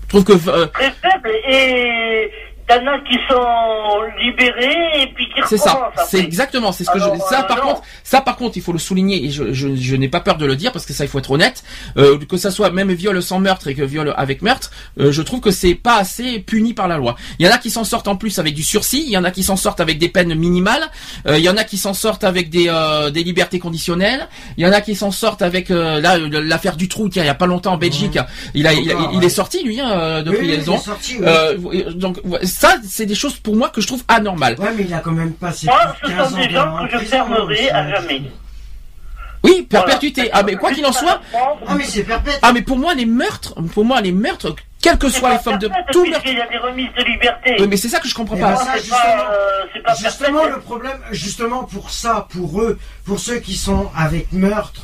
Je 0.03 0.09
trouve 0.09 0.23
que 0.25 0.49
euh, 0.49 0.65
Très 0.67 0.91
faible, 0.91 1.29
et 1.47 2.31
t'en 2.69 2.87
as 2.87 2.99
qui 2.99 3.17
sont 3.27 4.01
libérés, 4.21 5.01
et 5.01 5.07
puis 5.13 5.27
qui 5.27 5.41
c'est 5.47 5.57
ça, 5.57 5.91
c'est 6.07 6.19
exactement, 6.19 6.71
c'est 6.71 6.83
ce 6.83 6.91
que 6.91 6.99
Alors, 7.01 7.15
je, 7.15 7.21
ça 7.21 7.41
euh, 7.41 7.47
par 7.47 7.57
non. 7.57 7.63
contre, 7.63 7.81
ça 8.03 8.21
par 8.21 8.37
contre, 8.37 8.57
il 8.57 8.61
faut 8.61 8.71
le 8.73 8.79
souligner 8.79 9.25
et 9.25 9.29
je, 9.31 9.51
je, 9.53 9.75
je 9.75 9.95
n'ai 9.95 10.07
pas 10.07 10.19
peur 10.19 10.37
de 10.37 10.45
le 10.45 10.55
dire 10.55 10.71
parce 10.71 10.85
que 10.85 10.93
ça 10.93 11.03
il 11.03 11.07
faut 11.07 11.19
être 11.19 11.31
honnête, 11.31 11.63
euh, 11.97 12.19
que 12.19 12.37
ça 12.37 12.51
soit 12.51 12.69
même 12.69 12.91
viol 12.91 13.21
sans 13.23 13.39
meurtre 13.39 13.67
et 13.67 13.75
que 13.75 13.81
viol 13.81 14.13
avec 14.15 14.41
meurtre, 14.41 14.69
euh, 14.99 15.11
je 15.11 15.21
trouve 15.21 15.41
que 15.41 15.51
c'est 15.51 15.75
pas 15.75 15.97
assez 15.97 16.39
puni 16.39 16.73
par 16.73 16.87
la 16.87 16.97
loi. 16.97 17.15
Il 17.39 17.45
y 17.45 17.49
en 17.49 17.51
a 17.51 17.57
qui 17.57 17.71
s'en 17.71 17.83
sortent 17.83 18.07
en 18.07 18.15
plus 18.15 18.37
avec 18.39 18.53
du 18.53 18.63
sursis, 18.63 19.03
il 19.05 19.11
y 19.11 19.17
en 19.17 19.23
a 19.23 19.31
qui 19.31 19.43
s'en 19.43 19.55
sortent 19.55 19.79
avec 19.79 19.97
des 19.97 20.09
peines 20.09 20.35
minimales, 20.35 20.89
euh, 21.27 21.37
il 21.39 21.43
y 21.43 21.49
en 21.49 21.57
a 21.57 21.63
qui 21.63 21.77
s'en 21.77 21.93
sortent 21.93 22.23
avec 22.23 22.49
des 22.49 22.67
euh, 22.69 23.09
des 23.09 23.23
libertés 23.23 23.59
conditionnelles, 23.59 24.27
il 24.57 24.65
y 24.65 24.67
en 24.67 24.71
a 24.71 24.81
qui 24.81 24.95
s'en 24.95 25.11
sortent 25.11 25.41
avec 25.41 25.71
euh, 25.71 25.99
là 25.99 26.17
l'affaire 26.17 26.75
du 26.75 26.87
trou 26.87 27.09
tiens 27.09 27.23
il 27.23 27.27
y 27.27 27.29
a 27.29 27.35
pas 27.35 27.47
longtemps 27.47 27.73
en 27.73 27.77
Belgique, 27.77 28.19
il 28.53 28.67
a 28.67 28.73
il, 28.73 28.85
il 29.13 29.17
ouais. 29.19 29.25
est 29.25 29.29
sorti 29.29 29.63
lui 29.63 29.79
hein, 29.79 29.89
euh, 29.91 30.21
de 30.21 30.29
Oui, 30.29 30.37
oui, 30.41 30.47
il 30.53 30.59
est 30.59 30.77
sorti, 30.77 31.17
oui. 31.19 31.25
Euh, 31.25 31.91
donc 31.93 32.19
ouais, 32.23 32.45
ça 32.59 32.75
c'est 32.87 33.05
des 33.05 33.15
choses 33.15 33.35
pour 33.39 33.55
moi 33.55 33.69
que 33.69 33.79
je 33.81 33.87
trouve 33.87 34.03
anormales. 34.07 34.55
Ouais, 34.59 34.73
mais 34.75 34.83
il 34.83 34.93
a 34.93 34.99
quand 34.99 35.11
même 35.11 35.33
passé 35.33 35.65
Moi, 35.67 35.95
plus 36.01 36.09
ce 36.09 36.13
de 36.13 36.17
15 36.17 36.29
sont 36.29 36.35
ans 36.35 36.37
des 36.41 36.47
dans 36.53 36.77
gens 36.79 36.87
que 36.87 36.99
je 36.99 37.05
fermerai 37.05 37.69
à 37.71 37.89
jamais. 37.95 38.21
Oui, 39.43 39.61
perpétuité. 39.69 40.29
Ah 40.33 40.43
mais 40.43 40.55
quoi 40.55 40.71
qu'il 40.73 40.85
en 40.85 40.91
soit, 40.91 41.21
Ah, 41.65 41.75
mais 41.77 41.85
c'est 41.85 42.03
perpète. 42.03 42.39
ah 42.41 42.51
mais 42.51 42.61
pour 42.61 42.77
moi 42.77 42.93
les 42.93 43.05
meurtres, 43.05 43.53
pour 43.73 43.85
moi 43.85 44.01
les 44.01 44.11
meurtres, 44.11 44.53
quelles 44.81 44.97
que 44.97 45.09
soient 45.09 45.31
les 45.31 45.39
formes 45.39 45.59
de 45.59 45.69
tout 45.93 46.05
meurtre. 46.05 46.25
Il 46.25 46.37
y 46.37 46.41
a 46.41 46.47
des 46.47 46.57
remises 46.57 46.89
de 46.97 47.03
liberté. 47.05 47.55
Oui, 47.59 47.67
mais 47.69 47.77
c'est 47.77 47.87
ça 47.87 47.99
que 48.01 48.07
je 48.09 48.13
comprends 48.15 48.35
Eh 48.37 48.41
pas. 48.41 48.49
ben, 48.55 48.57
ça, 48.57 48.75
justement, 48.77 48.99
pas, 48.99 49.31
euh, 49.33 49.95
Justement, 50.01 50.39
perpète. 50.39 50.55
le 50.55 50.61
problème, 50.61 50.99
justement 51.11 51.63
pour 51.63 51.89
ça, 51.91 52.27
pour 52.29 52.61
eux, 52.61 52.77
pour 53.05 53.19
ceux 53.21 53.37
qui 53.39 53.55
sont 53.55 53.89
avec 53.95 54.31
meurtre, 54.33 54.81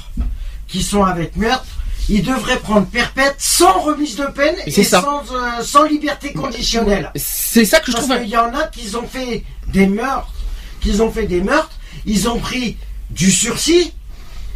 qui 0.70 0.82
sont 0.84 1.04
avec 1.04 1.36
meurtre, 1.36 1.68
ils 2.10 2.24
devraient 2.24 2.60
prendre 2.60 2.86
perpète 2.88 3.36
sans 3.38 3.80
remise 3.80 4.16
de 4.16 4.26
peine 4.26 4.56
Et 4.66 4.84
ça. 4.84 5.02
sans, 5.02 5.24
euh, 5.34 5.64
sans 5.64 5.84
liberté 5.86 6.34
conditionnelle. 6.34 7.12
C'est 7.16 7.66
ça 7.66 7.80
que 7.80 7.88
je 7.88 7.94
Parce 7.94 8.08
trouve. 8.08 8.20
qu'il 8.20 8.30
y 8.30 8.38
en 8.38 8.54
a 8.54 8.68
qui 8.68 8.96
ont 8.96 9.08
fait 9.08 9.44
des 9.68 9.88
meurtres, 9.88 10.34
qui 10.82 11.02
ont 11.02 11.12
fait 11.12 11.26
des 11.26 11.42
meurtres, 11.42 11.72
ils 12.06 12.30
ont 12.30 12.40
pris 12.40 12.78
du 13.10 13.32
sursis 13.32 13.94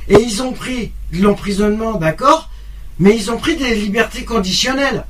et 0.08 0.20
ils 0.20 0.42
ont 0.44 0.54
pris 0.54 0.92
de 1.14 1.22
l'emprisonnement, 1.24 1.94
d'accord, 1.94 2.50
mais 3.00 3.16
ils 3.16 3.32
ont 3.32 3.38
pris 3.38 3.56
des 3.56 3.76
libertés 3.76 4.26
conditionnelles. 4.26 5.06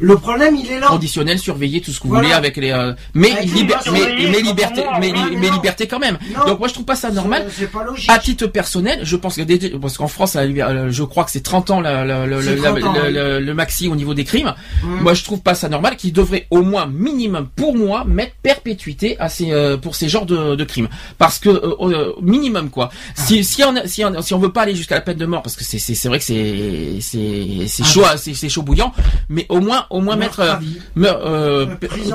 Le 0.00 0.16
problème, 0.16 0.56
il 0.56 0.70
est 0.70 0.80
là. 0.80 0.88
conditionnel, 0.88 1.38
surveillé, 1.38 1.80
tout 1.80 1.90
ce 1.92 1.98
que 1.98 2.04
vous 2.04 2.10
Voilà. 2.10 2.24
voulez 2.28 2.34
avec 2.36 2.56
les. 2.56 2.70
euh, 2.70 2.92
mais, 3.14 3.32
Avec 3.32 3.44
liber- 3.52 3.74
les 3.86 3.90
mais, 3.92 4.30
mais 4.30 4.40
liberté, 4.42 4.82
moi, 4.84 4.98
mais, 5.00 5.12
mais 5.38 5.50
liberté 5.50 5.86
quand 5.86 5.98
même. 5.98 6.18
Non. 6.36 6.46
Donc 6.46 6.58
moi 6.58 6.68
je 6.68 6.74
trouve 6.74 6.84
pas 6.86 6.96
ça 6.96 7.10
normal. 7.10 7.46
C'est- 7.50 7.64
C'est 7.64 7.70
pas 7.72 7.84
logique. 7.84 8.10
À 8.10 8.18
titre 8.18 8.46
personnel, 8.46 9.00
je 9.02 9.16
pense 9.16 9.36
que 9.36 9.42
des- 9.42 9.70
parce 9.70 9.96
qu'en 9.98 10.08
France, 10.08 10.36
euh, 10.36 10.88
je 10.90 11.02
crois 11.02 11.24
que 11.24 11.30
c'est 11.30 11.42
30 11.42 11.70
ans 11.70 11.80
la- 11.80 12.04
la- 12.04 12.26
la- 12.26 12.42
C'est 12.42 12.56
la- 12.56 12.72
30 12.72 12.84
ans, 12.84 12.92
le, 12.94 13.02
oui. 13.08 13.12
le- 13.12 13.40
le 13.40 13.54
maxi 13.54 13.88
au 13.88 13.96
niveau 13.96 14.14
des 14.14 14.24
crimes. 14.24 14.54
Mm. 14.82 15.00
Moi, 15.02 15.14
je 15.14 15.24
trouve 15.24 15.40
pas 15.40 15.54
ça 15.54 15.68
normal. 15.68 15.96
Qu'il 15.96 16.12
devrait 16.12 16.46
au 16.50 16.62
moins 16.62 16.86
minimum, 16.86 17.48
pour 17.56 17.76
moi, 17.76 18.04
mettre 18.04 18.34
perpétuité 18.42 19.16
à 19.20 19.28
ces 19.28 19.52
euh, 19.52 19.76
pour 19.76 19.94
ces 19.96 20.08
genres 20.08 20.26
de, 20.26 20.54
de 20.54 20.64
crimes. 20.64 20.88
Parce 21.18 21.38
que 21.38 21.48
euh, 21.50 21.74
euh, 21.80 22.12
minimum 22.22 22.70
quoi. 22.70 22.90
Si 23.14 23.44
si 23.44 23.62
on 23.64 23.74
si 23.86 24.04
on, 24.04 24.22
si 24.22 24.34
on 24.34 24.38
veut 24.38 24.52
pas 24.52 24.62
aller 24.62 24.74
jusqu'à 24.74 24.94
la 24.94 25.00
peine 25.00 25.18
de 25.18 25.26
mort, 25.26 25.42
parce 25.42 25.56
que 25.56 25.64
c'est 25.64 25.78
c'est 25.78 25.94
c'est 25.94 26.08
vrai 26.08 26.18
que 26.18 26.24
c'est 26.24 26.98
c'est 27.00 27.66
c'est 27.66 27.82
Ah, 27.84 27.86
chaud, 27.86 28.04
c'est 28.16 28.48
chaud 28.48 28.62
bouillant, 28.62 28.92
mais 29.28 29.46
au 29.48 29.60
moins 29.60 29.73
au 29.90 30.00
moins 30.00 30.16
mettre 30.16 30.40
à 30.40 30.54
euh, 30.54 30.56
vie. 30.56 30.80
me- 30.96 31.08
euh, 31.08 31.66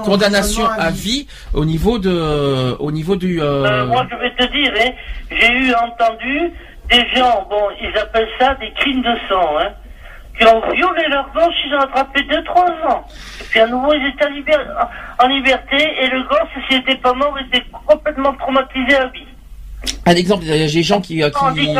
condamnation 0.03 0.65
à 0.67 0.89
vie 0.91 1.27
au 1.53 1.65
niveau 1.65 1.99
de 1.99 2.75
au 2.79 2.91
niveau 2.91 3.15
du 3.15 3.41
euh, 3.41 3.65
Euh, 3.65 3.85
moi, 3.85 4.05
je 4.11 4.15
vais 4.17 4.31
te 4.35 4.51
dire, 4.51 4.73
hein, 4.79 4.91
j'ai 5.31 5.51
eu 5.51 5.73
entendu 5.73 6.51
des 6.89 7.05
gens, 7.15 7.45
bon, 7.49 7.63
ils 7.81 7.95
appellent 7.97 8.27
ça 8.39 8.55
des 8.55 8.71
crimes 8.73 9.01
de 9.01 9.13
sang, 9.29 9.57
hein, 9.59 9.69
qui 10.39 10.45
ont 10.47 10.61
violé 10.71 11.03
leur 11.09 11.29
gosse, 11.33 11.53
ils 11.67 11.73
ont 11.75 11.79
attrapé 11.81 12.21
2-3 12.21 12.91
ans. 12.91 13.05
Et 13.41 13.43
puis 13.49 13.59
à 13.59 13.67
nouveau, 13.67 13.93
ils 13.93 14.07
étaient 14.07 14.25
en 15.21 15.27
liberté, 15.27 15.77
et 16.01 16.07
le 16.09 16.23
gosse, 16.23 16.49
s'il 16.67 16.77
n'était 16.79 16.95
pas 16.95 17.13
mort, 17.13 17.35
était 17.47 17.63
complètement 17.85 18.33
traumatisé 18.33 18.95
à 18.95 19.07
vie. 19.07 19.27
Un 20.05 20.15
exemple. 20.15 20.45
J'ai 20.45 20.67
des 20.67 20.83
gens 20.83 21.01
qui 21.01 21.23
euh, 21.23 21.29
qui. 21.29 21.75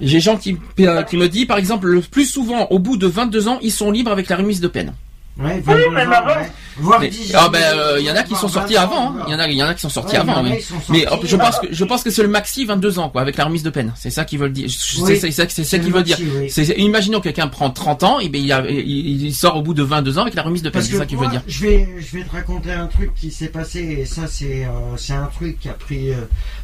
J'ai 0.00 0.20
qui, 0.38 0.56
euh, 0.80 1.02
qui 1.02 1.16
me 1.18 1.28
disent, 1.28 1.46
par 1.46 1.58
exemple, 1.58 1.86
le 1.86 2.00
plus 2.00 2.24
souvent, 2.24 2.66
au 2.70 2.78
bout 2.78 2.96
de 2.96 3.06
22 3.06 3.48
ans, 3.48 3.58
ils 3.60 3.72
sont 3.72 3.90
libres 3.90 4.10
avec 4.10 4.30
la 4.30 4.36
remise 4.36 4.60
de 4.60 4.68
peine. 4.68 4.94
Ouais, 5.40 5.60
22 5.60 5.90
même 5.90 6.08
ans, 6.10 6.16
avant. 6.16 6.26
ouais. 6.40 6.50
Voire 6.76 7.00
Mais- 7.00 7.08
10 7.08 7.32
ah 7.34 7.46
ans, 7.46 7.50
ben, 7.50 7.58
euh, 7.62 7.96
il 7.98 8.04
y 8.06 8.10
en 8.10 8.14
a 8.16 8.22
qui 8.22 8.34
sont 8.34 8.48
sortis 8.48 8.74
20 8.74 8.80
avant. 8.82 9.08
hein. 9.10 9.24
Il 9.26 9.32
y 9.32 9.34
en 9.34 9.38
a, 9.38 9.48
il 9.48 9.56
y 9.56 9.62
en 9.62 9.66
a 9.66 9.74
qui 9.74 9.80
sont 9.80 9.88
sortis 9.88 10.14
Ouais, 10.16 10.20
avant. 10.20 10.42
oui. 10.42 10.64
Mais 10.88 11.06
hop, 11.08 11.20
je 11.24 11.34
euh, 11.34 11.38
pense 11.38 11.58
que 11.58 11.66
je 11.70 11.84
pense 11.84 12.02
que 12.02 12.10
c'est 12.10 12.22
le 12.22 12.28
maxi 12.28 12.64
22 12.64 12.98
ans, 12.98 13.08
quoi, 13.10 13.20
avec 13.22 13.36
la 13.36 13.44
remise 13.44 13.62
de 13.62 13.70
peine. 13.70 13.92
C'est 13.96 14.10
ça 14.10 14.24
qu'ils 14.24 14.38
veulent 14.38 14.52
dire. 14.52 14.68
Oui, 15.00 15.18
c'est 15.18 15.30
ça, 15.30 15.44
c'est 15.48 15.80
qu'ils 15.80 15.92
veulent 15.92 16.02
dire. 16.04 16.18
oui. 16.20 16.48
C'est- 16.50 16.74
imaginons 16.78 17.18
que 17.18 17.24
quelqu'un 17.24 17.48
prend 17.48 17.70
30 17.70 18.02
ans, 18.02 18.20
et 18.20 18.28
ben 18.28 18.40
il, 18.42 18.52
a- 18.52 18.64
il, 18.68 19.22
il 19.26 19.34
sort 19.34 19.56
au 19.56 19.62
bout 19.62 19.74
de 19.74 19.82
22 19.82 20.18
ans 20.18 20.22
avec 20.22 20.34
la 20.34 20.42
remise 20.42 20.62
de 20.62 20.70
peine. 20.70 20.82
C'est 20.82 20.96
ça 20.96 21.06
qu'il 21.06 21.16
moi, 21.18 21.26
veut 21.26 21.32
dire. 21.32 21.42
Je 21.46 21.60
vais, 21.66 21.88
je 21.98 22.16
vais 22.18 22.24
te 22.24 22.32
raconter 22.32 22.72
un 22.72 22.86
truc 22.86 23.14
qui 23.14 23.30
s'est 23.30 23.48
passé 23.48 23.80
et 24.00 24.04
ça 24.06 24.22
c'est, 24.26 24.64
euh, 24.64 24.96
c'est 24.96 25.14
un 25.14 25.26
truc 25.26 25.58
qui 25.60 25.68
a 25.68 25.74
pris 25.74 26.10
euh, 26.12 26.16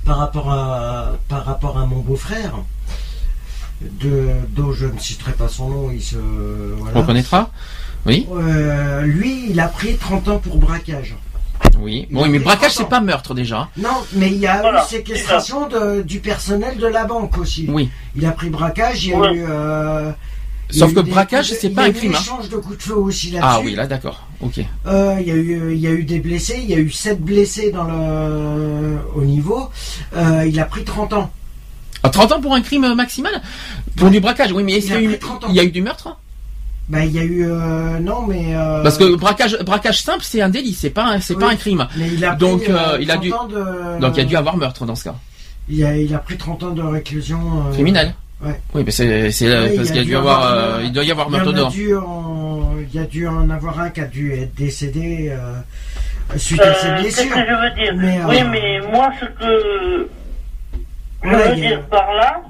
par 0.04 0.18
rapport 0.18 0.50
à, 0.50 1.12
par 1.28 1.44
rapport 1.44 1.78
à 1.78 1.86
mon 1.86 1.98
beau-frère, 2.00 2.52
de, 3.80 4.28
dont 4.50 4.72
je 4.72 4.86
ne 4.86 4.98
citerai 4.98 5.32
pas 5.32 5.48
son 5.48 5.68
nom, 5.68 5.90
il 5.92 6.02
se, 6.02 6.16
On 6.16 6.76
voilà. 6.78 7.00
reconnaîtra. 7.00 7.50
Oui, 8.06 8.26
Euh, 8.32 9.02
lui, 9.02 9.46
il 9.50 9.58
a 9.60 9.68
pris 9.68 9.96
30 9.96 10.28
ans 10.28 10.38
pour 10.38 10.56
braquage. 10.58 11.16
oui. 11.80 12.06
Il 12.10 12.14
Bon, 12.14 12.26
mais 12.28 12.38
braquage, 12.38 12.74
30 12.74 12.80
ans. 12.84 12.84
c'est 12.84 12.88
pas 12.90 13.00
meurtre 13.00 13.34
déjà. 13.34 13.68
Non, 13.76 13.88
mais 14.12 14.28
il 14.28 14.38
y 14.38 14.46
a 14.46 14.60
Voilà, 14.60 14.84
eu 14.84 14.88
séquestration 14.88 15.68
de, 15.68 16.02
du 16.02 16.20
personnel 16.20 16.78
de 16.78 16.86
la 16.86 17.04
banque 17.04 17.36
aussi. 17.38 17.66
Oui. 17.68 17.90
Il 18.14 18.24
a 18.26 18.32
pris 18.32 18.48
braquage, 18.50 19.04
il 19.04 19.10
y 19.10 19.14
a 19.14 19.18
Ouais. 19.18 19.34
eu. 19.34 19.44
euh, 19.48 20.12
il 20.70 20.78
Sauf 20.78 20.94
que 20.94 21.00
braquage, 21.00 21.46
coups 21.48 21.56
de- 21.58 21.60
c'est 21.62 21.66
il 21.68 21.74
pas 21.74 21.82
y 21.82 21.84
a 21.84 21.88
un 21.88 21.90
eu 21.90 21.94
crime, 21.94 22.14
hein. 22.14 22.18
échange 22.20 22.48
de 22.48 22.56
coups 22.56 22.78
de 22.78 22.82
feu 22.82 22.96
aussi 22.96 23.30
là-dessus. 23.30 23.48
Ah 23.50 23.60
oui, 23.64 23.74
là, 23.74 23.86
d'accord. 23.86 24.26
Ok. 24.40 24.60
Euh, 24.86 25.16
il 25.20 25.26
y 25.26 25.30
a 25.30 25.34
eu, 25.34 25.72
il 25.72 25.78
y 25.80 25.86
a 25.86 25.90
eu 25.90 26.02
des 26.04 26.18
blessés, 26.18 26.58
il 26.62 26.68
y 26.70 26.74
a 26.74 26.78
eu 26.78 26.90
7 26.90 27.20
blessés 27.20 27.70
dans 27.70 27.84
le, 27.84 28.98
au 29.14 29.22
niveau. 29.24 29.68
Euh, 30.16 30.44
il 30.46 30.58
a 30.60 30.64
pris 30.64 30.84
30 30.84 31.12
ans. 31.12 31.30
Ah, 32.02 32.08
30 32.10 32.32
ans 32.32 32.40
pour 32.40 32.54
un 32.54 32.60
crime 32.62 32.94
maximal? 32.94 33.40
Pour 33.96 34.06
Ouais. 34.06 34.12
du 34.12 34.20
braquage, 34.20 34.52
oui, 34.52 34.62
mais 34.64 34.74
est-ce 34.74 34.86
Il 34.86 34.92
qu'il 34.92 34.96
a 34.96 35.00
y, 35.00 35.04
a 35.04 35.08
pris 35.08 35.16
eu- 35.16 35.18
30 35.18 35.44
ans. 35.44 35.48
il 35.50 35.54
y 35.56 35.60
a 35.60 35.64
eu 35.64 35.70
du 35.70 35.82
meurtre? 35.82 36.16
Ben, 36.88 37.00
il 37.02 37.12
y 37.12 37.18
a 37.18 37.24
eu, 37.24 37.44
euh, 37.44 37.98
non, 37.98 38.22
mais. 38.28 38.54
euh, 38.54 38.82
Parce 38.84 38.96
que 38.96 39.16
braquage, 39.16 39.58
braquage 39.64 40.00
simple, 40.02 40.22
c'est 40.22 40.40
un 40.40 40.48
délit, 40.48 40.72
c'est 40.72 40.90
pas, 40.90 41.04
un- 41.04 41.20
c'est 41.20 41.34
pas 41.36 41.48
un 41.50 41.56
crime. 41.56 41.88
mais 41.96 42.06
il 42.08 42.24
a 42.24 42.30
pris, 42.30 42.38
donc, 42.38 42.62
euh, 42.68 42.76
euh, 42.94 42.98
il 43.00 43.10
a 43.10 43.14
30 43.14 43.22
dû- 43.24 43.32
ans 43.32 43.46
de- 43.46 44.00
Donc 44.00 44.16
il 44.16 44.18
y 44.18 44.22
a 44.22 44.24
dû 44.24 44.36
avoir 44.36 44.56
meurtre 44.56 44.86
dans 44.86 44.94
ce 44.94 45.04
cas. 45.04 45.14
Il 45.68 45.84
a, 45.84 45.96
il 45.96 46.14
a 46.14 46.18
pris 46.18 46.36
30 46.36 46.62
ans 46.62 46.70
de 46.70 46.82
réclusion. 46.82 47.40
euh, 47.68 47.72
Criminel. 47.72 48.14
ouais. 48.44 48.60
Oui, 48.72 48.82
mais 48.86 48.92
c'est, 48.92 49.22
parce 49.24 49.40
il 49.40 49.84
qu'il 49.86 49.96
y 49.96 49.98
a 49.98 50.04
dû 50.04 50.14
avoir, 50.16 50.52
euh, 50.52 50.80
il 50.84 50.92
doit 50.92 51.02
y 51.02 51.10
avoir 51.10 51.28
meurtre 51.28 51.48
a 51.48 51.52
dedans. 51.52 51.70
dû 51.70 51.92
en- 51.96 52.70
il 52.78 52.94
y 52.94 53.02
a 53.02 53.06
dû 53.06 53.26
en 53.26 53.50
avoir 53.50 53.80
un 53.80 53.90
qui 53.90 54.00
a 54.00 54.04
dû 54.06 54.32
être 54.34 54.54
décédé 54.54 55.30
euh, 55.36 56.36
suite 56.36 56.60
à 56.62 56.72
ses 56.74 56.92
blessures. 57.02 57.34
que 57.34 57.40
je 57.40 57.44
veux 57.52 57.74
dire? 57.82 57.94
Mais, 57.96 58.20
Oui, 58.28 58.36
euh, 58.42 58.48
mais 58.52 58.80
moi, 58.92 59.10
ce 59.20 59.24
que 59.26 60.08
je 61.24 61.28
Ouais, 61.28 61.34
veux 61.36 61.50
a- 61.50 61.54
dire 61.56 61.82
par 61.86 62.12
là, 62.14 62.40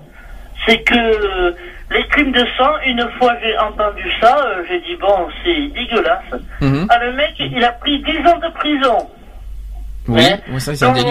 c'est 0.66 0.82
que 0.82 1.54
les 1.90 2.06
crimes 2.08 2.32
de 2.32 2.44
sang, 2.58 2.72
une 2.84 3.08
fois 3.18 3.32
j'ai 3.42 3.56
entendu 3.58 4.04
ça, 4.20 4.36
euh, 4.44 4.64
j'ai 4.68 4.80
dit, 4.80 4.96
bon, 5.00 5.28
c'est 5.44 5.68
dégueulasse. 5.68 6.40
Mhm. 6.60 6.86
Ah, 6.90 6.98
le 7.04 7.12
mec, 7.12 7.34
il 7.38 7.62
a 7.64 7.72
pris 7.72 8.02
10 8.02 8.18
ans 8.28 8.38
de 8.38 8.52
prison. 8.54 9.08
Oui, 10.08 10.22
oui, 10.50 10.60
ça 10.60 10.74
c'est 10.74 10.84
un 10.84 10.92
délit. 10.92 11.06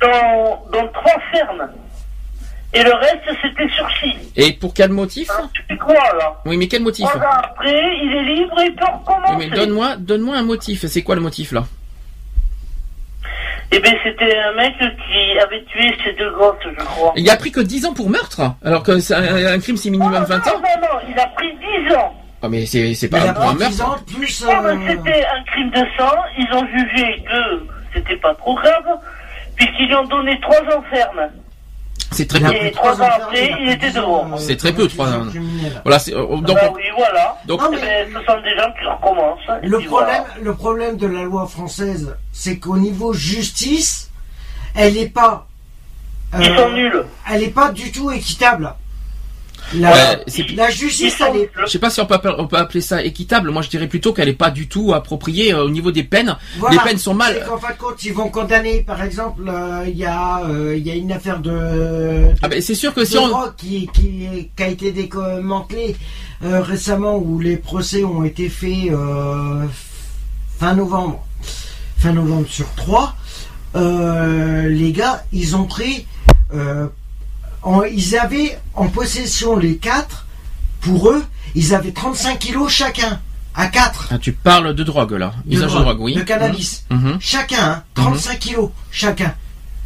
Dans, 0.00 0.62
dans, 0.72 0.88
trois 0.88 1.20
fermes. 1.32 1.68
Et 2.74 2.82
le 2.82 2.92
reste, 2.94 3.38
c'était 3.42 3.68
sursis. 3.68 4.16
Et 4.34 4.52
pour 4.54 4.72
quel 4.72 4.90
motif 4.90 5.28
Hein, 5.30 5.48
tu 5.52 5.76
là 5.76 6.40
Oui, 6.46 6.56
mais 6.56 6.66
quel 6.68 6.82
motif 6.82 7.06
après, 7.14 7.96
il 8.02 8.14
est 8.16 8.22
libre, 8.34 8.56
il 8.64 8.74
peut 8.74 8.84
Oui, 8.86 8.98
recommencer. 9.06 9.36
mais 9.38 9.56
donne-moi, 9.56 9.96
donne-moi 9.98 10.36
un 10.36 10.42
motif. 10.42 10.86
C'est 10.86 11.02
quoi 11.02 11.14
le 11.14 11.20
motif 11.20 11.52
là? 11.52 11.64
Eh 13.74 13.80
bien, 13.80 13.92
c'était 14.04 14.36
un 14.38 14.52
mec 14.52 14.74
qui 14.78 15.38
avait 15.38 15.62
tué 15.64 15.96
ses 16.04 16.12
deux 16.12 16.30
gosses, 16.32 16.56
je 16.64 16.84
crois. 16.84 17.12
Il 17.16 17.28
a 17.30 17.36
pris 17.36 17.50
que 17.50 17.60
10 17.60 17.86
ans 17.86 17.94
pour 17.94 18.10
meurtre, 18.10 18.42
alors 18.64 18.82
que 18.82 18.98
c'est 19.00 19.14
un, 19.14 19.46
un 19.54 19.58
crime 19.60 19.76
c'est 19.78 19.88
minimum 19.90 20.12
Oh, 20.22 20.26
20 20.28 20.36
non, 20.36 20.52
ans. 20.52 20.56
Non, 20.58 20.80
non, 20.82 21.00
il 21.08 21.18
a 21.18 21.26
pris 21.28 21.52
10 21.88 21.94
ans. 21.94 22.14
Ah 22.42 22.48
mais 22.48 22.66
c'est, 22.66 22.92
c'est 22.94 23.08
pas 23.08 23.20
a 23.22 23.32
pour 23.32 23.44
un 23.48 23.54
pris 23.54 23.66
10 23.68 23.78
meurtre. 23.78 23.92
ans 23.94 23.96
plus. 24.14 24.44
Oh, 24.46 24.52
mais 24.62 24.68
euh, 24.70 24.76
c'était 24.90 25.24
un 25.24 25.42
crime 25.44 25.70
de 25.70 25.84
sang. 25.96 26.14
Ils 26.38 26.52
ont 26.54 26.66
jugé 26.66 27.22
que 27.24 27.66
c'était 27.94 28.16
pas 28.16 28.34
trop 28.34 28.54
grave, 28.56 28.84
puisqu'ils 29.56 29.86
lui 29.86 29.94
ont 29.94 30.04
donné 30.04 30.38
3 30.40 30.56
ans 30.76 30.84
ferme. 30.90 31.30
C'est 32.12 32.26
très 32.26 32.40
peu. 32.40 32.52
Et 32.54 32.70
trois 32.72 32.92
ans 32.92 32.96
ferme, 32.96 33.12
après, 33.22 33.50
a 33.50 33.52
pris 33.56 33.62
il 33.64 33.70
était 33.70 33.90
10 33.90 33.98
ans, 33.98 34.02
dehors. 34.02 34.26
euh, 34.32 34.36
C'est 34.38 34.56
très 34.56 34.72
peu, 34.72 34.88
trois 34.88 35.08
ans. 35.12 35.26
Voilà, 35.84 35.98
euh, 36.08 36.36
donc, 36.36 36.46
ben 36.56 36.72
oui, 36.74 36.82
voilà. 36.96 37.36
donc, 37.46 37.60
Non, 37.62 37.70
mais- 37.70 38.06
ce 38.06 38.12
sont 38.26 38.40
des 38.42 38.56
gens 38.56 38.72
qui 38.78 38.86
recommencent. 38.86 39.38
Le 39.62 39.78
problème, 39.80 39.88
voilà. 39.88 40.24
le 40.42 40.54
problème 40.54 40.96
de 40.96 41.06
la 41.06 41.22
loi 41.22 41.46
française, 41.46 42.16
c'est 42.32 42.58
qu'au 42.58 42.76
niveau 42.76 43.12
justice, 43.12 44.10
elle 44.74 44.94
n'est 44.94 45.08
pas. 45.08 45.46
euh, 46.34 46.38
Ils 46.40 46.56
sont 46.56 46.70
nuls. 46.70 47.04
Elle 47.30 47.40
n'est 47.42 47.48
pas 47.48 47.70
du 47.72 47.90
tout 47.92 48.10
équitable. 48.10 48.74
La, 49.74 50.70
justice, 50.70 51.16
elle 51.20 51.36
est. 51.36 51.50
je 51.64 51.70
sais 51.70 51.78
pas 51.78 51.90
si 51.90 52.00
on 52.00 52.06
peut, 52.06 52.14
appeler, 52.14 52.34
on 52.38 52.46
peut 52.46 52.56
appeler 52.56 52.80
ça 52.80 53.02
équitable. 53.02 53.50
Moi, 53.50 53.62
je 53.62 53.70
dirais 53.70 53.88
plutôt 53.88 54.12
qu'elle 54.12 54.28
est 54.28 54.34
pas 54.34 54.50
du 54.50 54.68
tout 54.68 54.92
appropriée 54.92 55.54
euh, 55.54 55.64
au 55.64 55.70
niveau 55.70 55.90
des 55.90 56.04
peines. 56.04 56.36
Voilà. 56.58 56.76
Les 56.76 56.82
peines 56.82 56.98
sont 56.98 57.14
mal. 57.14 57.36
C'est 57.38 57.48
qu'en 57.48 57.58
fin 57.58 57.72
de 57.72 57.78
compte, 57.78 58.04
ils 58.04 58.12
vont 58.12 58.28
condamner, 58.28 58.82
par 58.82 59.02
exemple, 59.02 59.42
euh, 59.48 59.84
il 59.86 59.96
y, 59.96 60.04
a, 60.04 60.42
euh, 60.44 60.76
il 60.76 60.86
y 60.86 60.90
a 60.90 60.94
une 60.94 61.12
affaire 61.12 61.40
de. 61.40 61.50
de 61.50 62.28
Ah 62.42 62.48
ben, 62.48 62.60
c'est 62.60 62.74
sûr 62.74 62.94
que 62.94 63.04
si 63.04 63.16
on, 63.18 63.32
qui, 63.56 63.88
qui, 63.92 64.50
qui 64.56 64.62
a 64.62 64.68
été 64.68 64.92
démantelée 64.92 65.96
euh, 66.44 66.60
récemment 66.60 67.16
où 67.16 67.40
les 67.40 67.56
procès 67.56 68.04
ont 68.04 68.24
été 68.24 68.48
faits 68.48 68.90
euh, 68.90 69.64
fin 70.58 70.74
novembre. 70.74 71.24
Fin 71.98 72.12
novembre 72.12 72.48
sur 72.48 72.66
3. 72.74 73.14
les 73.74 74.92
gars, 74.92 75.24
ils 75.32 75.56
ont 75.56 75.64
pris. 75.64 76.06
En- 77.62 77.82
ils 77.82 78.16
avaient 78.16 78.58
en 78.74 78.88
possession 78.88 79.56
les 79.56 79.76
quatre, 79.76 80.26
pour 80.80 81.10
eux, 81.10 81.24
ils 81.54 81.74
avaient 81.74 81.92
35 81.92 82.38
kilos 82.38 82.70
chacun. 82.70 83.20
À 83.54 83.66
4. 83.66 84.08
Ah, 84.10 84.18
tu 84.18 84.32
parles 84.32 84.74
de 84.74 84.82
drogue 84.82 85.12
là, 85.12 85.34
usage 85.46 85.74
de 85.74 85.78
drogue, 85.78 86.00
oui. 86.00 86.14
De 86.14 86.22
cannabis. 86.22 86.84
Mhm, 86.90 87.18
Chacun, 87.20 87.62
hein, 87.62 87.82
35 87.94 88.38
kilos 88.38 88.70
chacun. 88.90 89.34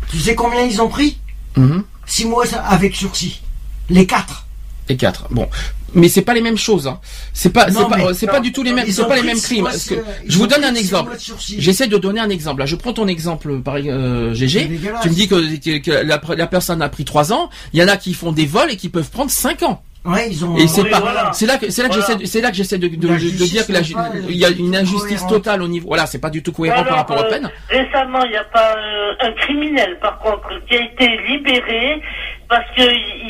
Tu 0.09 0.21
sais 0.21 0.37
combien 0.37 0.63
ils 0.63 0.81
ont 0.81 0.89
pris? 0.89 1.19
Mhm. 1.57 1.83
6 2.07 2.27
mois 2.27 2.45
avec 2.55 2.95
sursis. 2.95 3.43
Les 3.91 4.07
quatre. 4.07 4.47
Et 4.89 4.97
quatre. 4.97 5.27
Bon, 5.33 5.49
mais 5.97 6.09
c'est 6.09 6.23
pas 6.23 6.35
les 6.35 6.41
mêmes 6.43 6.57
choses. 6.57 6.87
Hein. 6.87 7.01
C'est 7.33 7.51
pas, 7.53 7.69
c'est 7.71 7.89
pas, 7.89 8.15
c'est 8.15 8.27
pas 8.29 8.39
du 8.41 8.53
tout 8.53 8.63
les 8.63 8.73
mêmes, 8.73 8.87
c'est 8.89 9.07
pas 9.09 9.17
les 9.17 9.23
mêmes 9.25 9.41
crimes. 9.41 9.65
Parce 9.65 9.87
que 9.89 9.97
je 10.27 10.39
vous 10.39 10.47
donne 10.47 10.63
un 10.63 10.75
exemple. 10.75 11.17
J'essaie 11.59 11.89
de 11.89 11.97
donner 11.99 12.21
un 12.21 12.31
exemple. 12.31 12.61
Là, 12.61 12.67
je 12.67 12.77
prends 12.77 12.93
ton 12.93 13.09
exemple, 13.09 13.61
par 13.63 13.77
euh, 13.77 14.33
GG. 14.35 14.71
Tu 15.03 15.09
me 15.09 15.15
dis 15.15 15.27
que, 15.27 15.57
que- 15.59 15.79
que 15.79 15.91
la, 15.91 16.21
la 16.37 16.47
personne 16.47 16.81
a 16.83 16.89
pris 16.89 17.05
3 17.05 17.33
ans. 17.33 17.51
Il 17.73 17.81
y 17.81 17.83
en 17.83 17.89
a 17.89 17.97
qui 17.97 18.15
font 18.15 18.31
des 18.33 18.47
vols 18.47 18.71
et 18.71 18.77
qui 18.77 18.89
peuvent 18.89 19.11
prendre 19.11 19.31
5 19.31 19.63
ans. 19.65 19.83
Ouais, 20.05 20.29
ils 20.31 20.45
ont. 20.45 20.57
Et 20.57 20.69
c'est 20.69 20.85
pas, 20.85 21.01
voilà. 21.01 21.33
c'est 21.35 21.47
là 21.47 21.57
que, 21.59 21.69
c'est 21.69 21.83
là 21.83 21.89
que 21.89 21.95
Voilà. 21.95 22.07
j'essaie, 22.07 22.19
de- 22.21 22.27
c'est 22.27 22.41
là 22.41 22.51
que 22.53 22.57
j'essaie 22.57 22.79
de, 22.79 22.87
dire 22.87 23.67
que 23.67 23.73
la, 23.73 23.81
euh, 23.81 24.21
il 24.29 24.37
y 24.37 24.45
a 24.45 24.51
une 24.51 24.77
injustice 24.77 25.27
totale 25.27 25.63
au 25.63 25.67
niveau. 25.69 25.89
Voilà, 25.89 26.07
c'est 26.07 26.21
pas 26.21 26.31
du 26.31 26.45
tout 26.45 26.53
cohérent 26.53 26.77
Alors, 26.77 26.89
par 26.89 26.97
rapport 26.99 27.17
aux 27.19 27.25
euh, 27.25 27.29
peines. 27.31 27.51
Récemment, 27.69 28.23
il 28.25 28.31
n'y 28.31 28.37
a 28.37 28.45
pas 28.45 28.77
euh, 28.77 29.13
un 29.27 29.33
criminel, 29.33 29.99
par 30.01 30.21
contre, 30.21 30.49
qui 30.69 30.77
a 30.77 30.85
été 30.85 31.09
libéré 31.29 32.01
parce 32.49 32.65
qu'il 32.75 32.85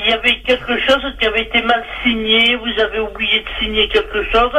y 0.09 0.13
avait 0.13 0.41
quelque 0.47 0.79
chose 0.87 1.03
qui 1.19 1.27
avait 1.27 1.43
été 1.43 1.63
mal 1.63 1.83
signé, 2.03 2.57
vous 2.57 2.81
avez 2.81 3.01
oublié 3.01 3.41
de 3.41 3.65
signer 3.65 3.89
quelque 3.89 4.23
chose, 4.33 4.53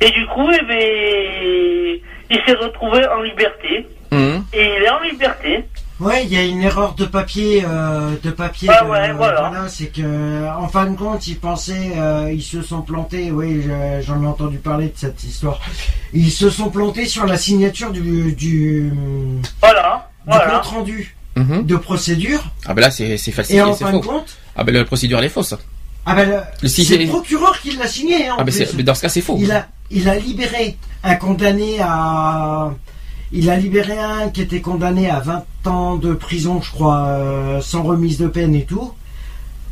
et 0.00 0.10
du 0.10 0.26
coup, 0.26 0.50
eh 0.52 0.64
ben, 0.64 2.00
il 2.30 2.40
s'est 2.46 2.56
retrouvé 2.56 3.06
en 3.08 3.20
liberté. 3.22 3.86
Mhm. 4.10 4.44
Et 4.52 4.64
il 4.76 4.82
est 4.84 4.90
en 4.90 5.00
liberté. 5.00 5.64
Ouais, 6.00 6.24
il 6.24 6.32
y 6.32 6.36
a 6.36 6.42
une 6.44 6.62
erreur 6.62 6.94
de 6.94 7.04
papier, 7.04 7.64
euh, 7.64 8.16
de 8.22 8.30
papier. 8.30 8.68
Ah 8.72 8.84
de- 8.84 8.90
ouais, 8.90 9.12
voilà. 9.12 9.52
c'est 9.68 9.86
que, 9.92 10.48
en 10.56 10.66
fin 10.68 10.86
de 10.86 10.96
compte, 10.96 11.26
ils 11.28 11.38
pensaient, 11.38 11.92
euh, 11.96 12.30
ils 12.32 12.42
se 12.42 12.62
sont 12.62 12.82
plantés. 12.82 13.30
Oui, 13.30 13.62
je- 13.62 14.02
j'en 14.04 14.20
ai 14.22 14.26
entendu 14.26 14.58
parler 14.58 14.86
de 14.86 14.96
cette 14.96 15.22
histoire. 15.22 15.60
Ils 16.12 16.30
se 16.32 16.50
sont 16.50 16.68
plantés 16.70 17.06
sur 17.06 17.26
la 17.26 17.36
signature 17.36 17.92
du 17.92 18.32
du, 18.32 18.92
Voilà, 19.60 20.08
du 20.26 20.32
voilà. 20.32 20.50
compte 20.56 20.66
rendu 20.66 21.16
Mhm. 21.36 21.64
de 21.66 21.76
procédure. 21.76 22.42
Ah 22.66 22.74
ben 22.74 22.82
là 22.82 22.90
c'est 22.90 23.16
c'est 23.16 23.32
Et 23.50 23.60
en 23.62 23.74
fin 23.74 23.92
de 23.92 23.98
compte, 23.98 24.36
Ah 24.56 24.62
ben 24.64 24.74
la 24.74 24.84
procédure 24.84 25.18
elle 25.18 25.24
est 25.24 25.28
fausse. 25.28 25.54
ah 26.06 26.14
ben, 26.14 26.42
le- 26.62 26.68
si- 26.68 26.84
c'est 26.84 26.96
le 26.96 27.06
procureur 27.08 27.60
qui 27.60 27.76
l'a 27.76 27.86
signé. 27.88 28.28
Hein, 28.28 28.36
Ah 28.38 28.44
ben 28.44 28.54
mais 28.76 28.82
dans 28.82 28.94
ce 28.94 29.02
cas 29.02 29.08
c'est 29.08 29.20
faux. 29.20 29.36
Il 29.40 29.50
a, 29.50 29.66
il 29.90 30.08
a 30.08 30.16
libéré 30.16 30.76
un 31.02 31.16
condamné 31.16 31.78
à. 31.80 32.72
Il 33.32 33.50
a 33.50 33.56
libéré 33.56 33.98
un 33.98 34.28
qui 34.28 34.42
était 34.42 34.60
condamné 34.60 35.10
à 35.10 35.18
20 35.18 35.44
ans 35.66 35.96
de 35.96 36.14
prison, 36.14 36.60
je 36.62 36.70
crois, 36.70 37.06
euh, 37.08 37.60
sans 37.60 37.82
remise 37.82 38.16
de 38.18 38.28
peine 38.28 38.54
et 38.54 38.64
tout. 38.64 38.92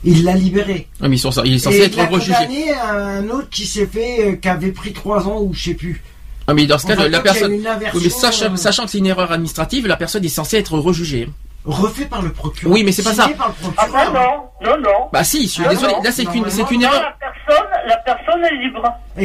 Il 0.04 0.24
l'a 0.24 0.34
libéré. 0.34 0.88
Ah, 1.00 1.06
mais 1.08 1.14
ils 1.14 1.18
sont, 1.20 1.30
il 1.44 1.54
est 1.54 1.58
censé 1.58 1.76
et 1.76 1.82
être 1.84 1.96
il 1.96 2.00
a 2.00 2.06
rejugé. 2.06 2.32
condamné 2.32 2.72
un 2.72 3.28
autre 3.28 3.48
qui 3.50 3.66
s'est 3.66 3.86
fait, 3.86 4.26
euh, 4.26 4.32
qui 4.36 4.48
avait 4.48 4.72
pris 4.72 4.92
3 4.92 5.28
ans 5.28 5.40
ou 5.42 5.54
je 5.54 5.62
sais 5.62 5.74
plus. 5.74 6.02
Ah 6.48 6.54
mais 6.54 6.66
dans 6.66 6.76
ce 6.76 6.88
cas 6.88 6.94
Enfin, 6.94 7.08
la 7.08 7.20
personne. 7.20 7.52
Oui, 7.52 8.00
mais 8.02 8.08
sachant, 8.10 8.52
euh, 8.52 8.56
sachant 8.56 8.84
que 8.86 8.90
c'est 8.90 8.98
une 8.98 9.06
erreur 9.06 9.30
administrative, 9.30 9.86
la 9.86 9.96
personne 9.96 10.24
est 10.24 10.28
censée 10.28 10.56
être 10.56 10.76
rejugée. 10.76 11.28
Refait 11.64 12.06
par 12.06 12.22
le 12.22 12.30
procureur. 12.32 12.72
Oui, 12.72 12.82
mais 12.84 12.92
c'est 12.92 13.02
pas 13.02 13.12
ça. 13.14 13.28
par 13.36 13.48
le 13.48 13.54
Ah 13.76 13.86
ben 13.92 14.12
non, 14.12 14.70
non, 14.72 14.78
non. 14.80 15.08
Bah 15.12 15.22
si, 15.24 15.42
je 15.46 15.52
suis 15.52 15.62
Ah, 15.64 15.70
désolé. 15.70 15.92
non, 15.92 16.02
Là 16.02 16.10
c'est 16.12 16.24
qu'une 16.24 16.44
c'est 16.50 16.64
qu'une 16.64 16.82
erreur. 16.82 17.00
la 17.02 17.12
personne, 17.20 17.66
la 17.86 17.96
personne 17.98 18.44
est 18.44 18.56
libre. 18.64 18.82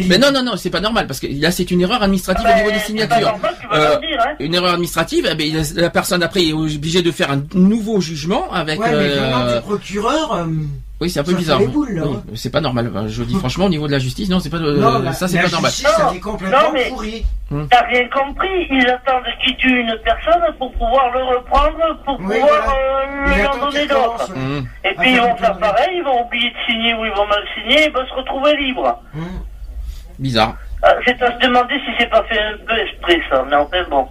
Mais 0.07 0.17
non 0.17 0.31
non 0.31 0.43
non, 0.43 0.55
c'est 0.57 0.69
pas 0.69 0.79
normal 0.81 1.07
parce 1.07 1.19
que 1.19 1.27
là 1.29 1.49
c'est 1.51 1.69
une 1.71 1.81
erreur 1.81 2.03
administrative 2.03 2.45
Ah 2.47 2.53
au 2.53 2.57
niveau 2.57 2.69
ben, 2.69 2.77
des 2.77 2.83
signatures. 2.83 3.19
normal, 3.31 3.55
tu 3.61 3.67
vas 3.67 3.75
Euh, 3.75 3.99
dire, 3.99 4.19
hein. 4.27 4.35
Une 4.39 4.53
erreur 4.53 4.73
administrative, 4.73 5.27
eh 5.31 5.35
ben, 5.35 5.47
il- 5.47 5.75
la 5.81 5.89
personne 5.89 6.21
après 6.23 6.43
est 6.45 6.53
obligée 6.53 7.01
de 7.01 7.11
faire 7.11 7.31
un 7.31 7.41
nouveau 7.55 8.01
jugement 8.01 8.51
avec. 8.51 8.79
Ouais, 8.79 8.89
mais 8.91 8.95
euh, 9.17 9.55
du 9.55 9.61
procureur. 9.65 10.33
euh, 10.33 10.45
Oui, 10.99 11.11
c'est 11.11 11.19
un 11.19 11.23
peu 11.23 11.33
ça 11.33 11.37
bizarre. 11.37 11.59
Oui, 11.61 11.99
hein. 11.99 12.23
c'est 12.33 12.49
pas 12.51 12.59
normal. 12.61 12.91
Je 13.07 13.21
dis 13.23 13.35
franchement 13.35 13.65
au 13.65 13.69
niveau 13.69 13.85
de 13.85 13.91
la 13.91 13.99
justice, 13.99 14.29
non, 14.29 14.39
c'est 14.39 14.49
pas 14.49 14.57
euh, 14.57 14.77
non, 14.79 14.97
la- 14.99 15.13
ça, 15.13 15.27
c'est 15.27 15.39
pas 15.39 15.47
normal. 15.49 15.69
justice, 15.69 15.87
Non, 15.99 16.05
elle 16.09 16.17
est 16.17 16.19
complètement 16.19 16.57
non, 16.59 16.71
mais- 16.73 16.89
pourrie. 16.89 17.25
T'as 17.69 17.83
rien 17.85 18.09
compris, 18.09 18.67
ils 18.71 18.87
attendent 18.89 19.23
qu'il 19.43 19.55
tue 19.57 19.79
une 19.79 19.95
personne 20.03 20.41
pour 20.57 20.71
pouvoir 20.73 21.11
le 21.13 21.23
reprendre, 21.23 21.97
pour 22.03 22.19
Oui, 22.19 22.39
pouvoir 22.39 22.63
voilà. 22.65 23.53
euh, 23.55 23.59
donner 23.71 23.85
d'autres. 23.87 24.31
Hum. 24.35 24.67
Et 24.83 24.89
Ah, 24.89 25.01
puis 25.01 25.13
ils 25.13 25.21
vont 25.21 25.35
faire 25.37 25.57
pareil, 25.59 25.97
ils 25.97 26.03
vont 26.03 26.25
oublier 26.25 26.49
de 26.49 26.55
signer 26.71 26.93
ou 26.95 27.05
ils 27.05 27.11
vont 27.11 27.27
mal 27.27 27.43
signer, 27.55 27.85
ils 27.87 27.93
vont 27.93 28.05
se 28.05 28.13
retrouver 28.15 28.55
libres. 28.57 28.99
Hum. 29.15 29.21
Bizarre. 30.19 30.55
C'est 31.05 31.21
à 31.21 31.31
se 31.39 31.45
demander 31.45 31.75
si 31.85 31.91
c'est 31.99 32.09
pas 32.09 32.23
fait 32.23 32.39
un 32.39 32.57
peu 32.67 32.73
exprès 32.79 33.19
ça, 33.29 33.45
mais 33.49 33.55
enfin 33.55 33.83
bon. 33.89 34.07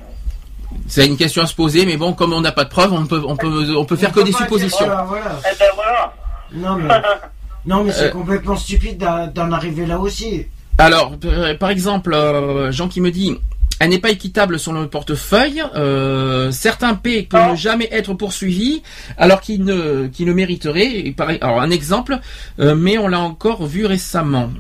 C'est 0.88 1.06
une 1.06 1.16
question 1.16 1.42
à 1.42 1.46
se 1.46 1.54
poser, 1.54 1.84
mais 1.84 1.96
bon, 1.96 2.12
comme 2.12 2.32
on 2.32 2.40
n'a 2.40 2.52
pas 2.52 2.64
de 2.64 2.68
preuves, 2.68 2.92
on 2.92 3.06
peut, 3.06 3.22
on 3.26 3.36
peut, 3.36 3.74
on 3.76 3.84
peut 3.84 3.96
faire 3.96 4.10
On 4.10 4.12
que 4.12 4.18
peut 4.20 4.24
des 4.24 4.30
dire- 4.30 4.38
suppositions. 4.38 4.86
Voilà, 4.86 5.02
voilà. 5.02 5.30
Eh 5.52 5.56
ben 5.58 5.66
voilà. 5.74 6.12
Non, 6.56 6.76
mais, 6.76 6.88
non, 7.66 7.84
mais 7.84 7.92
c'est 7.92 8.06
Euh. 8.06 8.10
complètement 8.10 8.56
stupide 8.56 9.04
d'en 9.34 9.52
arriver 9.52 9.86
là 9.86 9.98
aussi. 9.98 10.46
Alors, 10.78 11.16
par- 11.18 11.58
par 11.58 11.70
exemple, 11.70 12.12
euh, 12.14 12.70
Jean 12.72 12.88
qui 12.88 13.00
me 13.00 13.10
dit, 13.10 13.36
elle 13.80 13.90
n'est 13.90 13.98
pas 13.98 14.10
équitable 14.10 14.58
sur 14.58 14.72
le 14.72 14.86
portefeuille. 14.88 15.62
euh, 15.74 16.50
certains 16.50 16.94
paient 16.94 17.22
pour 17.22 17.38
ne 17.52 17.56
jamais 17.56 17.88
être 17.92 18.14
poursuivis, 18.14 18.82
alors 19.18 19.40
qu'ils 19.40 19.64
ne, 19.64 20.06
qu'ils 20.08 20.26
ne 20.26 20.32
mériteraient. 20.32 21.14
Alors, 21.40 21.60
un 21.60 21.70
exemple, 21.70 22.18
euh, 22.60 22.74
mais 22.74 22.98
on 22.98 23.08
l'a 23.08 23.20
encore 23.20 23.66
vu 23.66 23.84
récemment. 23.86 24.50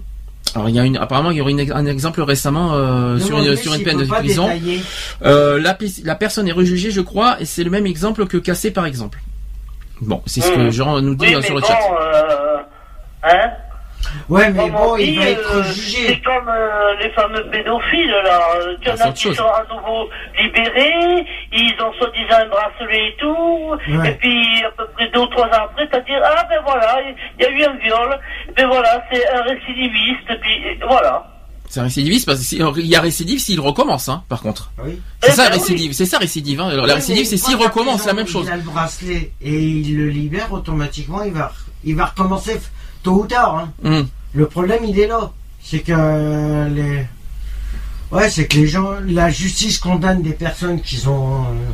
Alors, 0.54 0.68
il 0.70 0.74
y 0.74 0.78
a 0.78 0.84
une, 0.84 0.96
apparemment, 0.96 1.30
il 1.30 1.36
y 1.36 1.40
aurait 1.42 1.52
une- 1.52 1.70
un 1.72 1.86
exemple 1.86 2.22
récemment 2.22 2.72
euh, 2.74 3.18
sur, 3.18 3.38
une, 3.38 3.56
sur 3.56 3.72
peine 3.82 3.98
de 3.98 4.04
prison. 4.06 4.48
Euh, 5.22 5.60
la, 5.60 5.76
la 6.04 6.14
personne 6.14 6.48
est 6.48 6.52
rejugée, 6.52 6.90
je 6.90 7.00
crois, 7.02 7.36
et 7.40 7.44
c'est 7.44 7.64
le 7.64 7.70
même 7.70 7.86
exemple 7.86 8.26
que 8.26 8.36
Cassé, 8.38 8.70
par 8.70 8.86
exemple. 8.86 9.20
Bon, 10.02 10.22
c'est 10.26 10.40
ce 10.42 10.50
que 10.52 10.58
Mhm. 10.58 10.70
Jean 10.70 11.00
nous 11.00 11.14
dit 11.14 11.26
Oui, 11.26 11.34
mais 11.36 11.42
sur 11.42 11.54
le 11.54 11.60
bon, 11.60 11.66
chat. 11.66 11.78
euh, 12.00 12.58
hein 13.24 13.50
Ouais, 14.28 14.50
mais 14.50 14.62
Comme 14.64 14.70
bon, 14.72 14.92
on 14.92 14.96
il 14.98 15.06
dit, 15.12 15.18
va 15.18 15.24
être 15.30 15.56
euh, 15.56 15.62
jugé. 15.64 16.06
C'est 16.08 16.20
comme 16.22 16.48
euh, 16.48 16.94
les 17.00 17.10
fameux 17.10 17.44
pédophiles, 17.50 18.10
là. 18.24 18.40
Il 18.80 18.86
y 18.86 18.90
en 18.90 18.94
Ah, 19.00 19.08
a 19.08 19.12
qui 19.12 19.22
chose. 19.24 19.36
sont 19.36 19.44
à 19.48 19.64
nouveau 19.74 20.08
libérés, 20.38 21.26
ils 21.52 21.74
ont 21.82 21.92
soi-disant 21.94 22.36
un 22.42 22.46
bracelet 22.46 23.08
et 23.08 23.16
tout, 23.18 23.76
Ouais. 23.88 24.10
et 24.10 24.14
puis 24.14 24.64
à 24.64 24.70
peu 24.72 24.86
près 24.94 25.08
deux 25.08 25.20
ou 25.20 25.26
trois 25.26 25.46
ans 25.46 25.64
après, 25.64 25.88
t'as 25.88 26.00
dire 26.00 26.20
ah 26.24 26.44
ben 26.48 26.60
voilà, 26.64 26.98
il 27.38 27.42
y 27.42 27.46
a 27.46 27.50
eu 27.50 27.64
un 27.64 27.76
viol, 27.78 28.18
ben 28.56 28.66
voilà, 28.68 29.02
c'est 29.10 29.28
un 29.28 29.42
récidiviste, 29.42 30.30
et 30.30 30.36
puis 30.38 30.78
voilà. 30.86 31.24
C'est 31.68 31.80
un 31.80 31.84
récidiviste 31.84 32.26
parce 32.26 32.40
qu'il 32.46 32.86
y 32.86 32.94
a 32.96 33.00
récidive 33.00 33.38
s'il 33.40 33.60
recommence, 33.60 34.08
hein, 34.08 34.22
par 34.28 34.40
contre. 34.42 34.70
Oui. 34.84 34.98
C'est 35.22 35.30
Eh 35.30 35.32
ça 35.32 35.48
ben 35.48 35.54
oui. 35.54 35.58
récidive, 35.60 35.92
c'est 35.92 36.06
ça 36.06 36.18
récidive. 36.18 36.60
Hein. 36.60 36.68
Alors, 36.68 36.86
la 36.86 36.94
récidive, 36.94 37.26
c'est 37.26 37.36
s'il 37.36 37.56
recommence 37.56 38.06
la 38.06 38.12
même 38.14 38.26
chose. 38.26 38.46
Il 38.48 38.52
a 38.52 38.56
le 38.56 38.62
bracelet 38.62 39.32
et 39.42 39.62
il 39.68 39.96
le 39.96 40.08
libère 40.08 40.52
automatiquement, 40.52 41.22
il 41.22 41.32
va, 41.32 41.52
il 41.84 41.96
va 41.96 42.06
recommencer 42.06 42.58
tôt 43.02 43.22
ou 43.22 43.26
tard. 43.26 43.56
hein. 43.58 43.72
Hum. 43.84 44.08
Le 44.32 44.46
problème, 44.46 44.84
il 44.86 44.98
est 44.98 45.06
là. 45.06 45.30
C'est 45.62 45.80
que 45.80 46.68
les. 46.74 47.06
Ouais, 48.12 48.30
c'est 48.30 48.46
que 48.46 48.56
les 48.56 48.68
gens, 48.68 48.92
la 49.04 49.30
justice 49.30 49.78
condamne 49.78 50.22
des 50.22 50.32
personnes 50.32 50.80
qui 50.80 50.96
sont. 50.96 51.42
euh, 51.44 51.72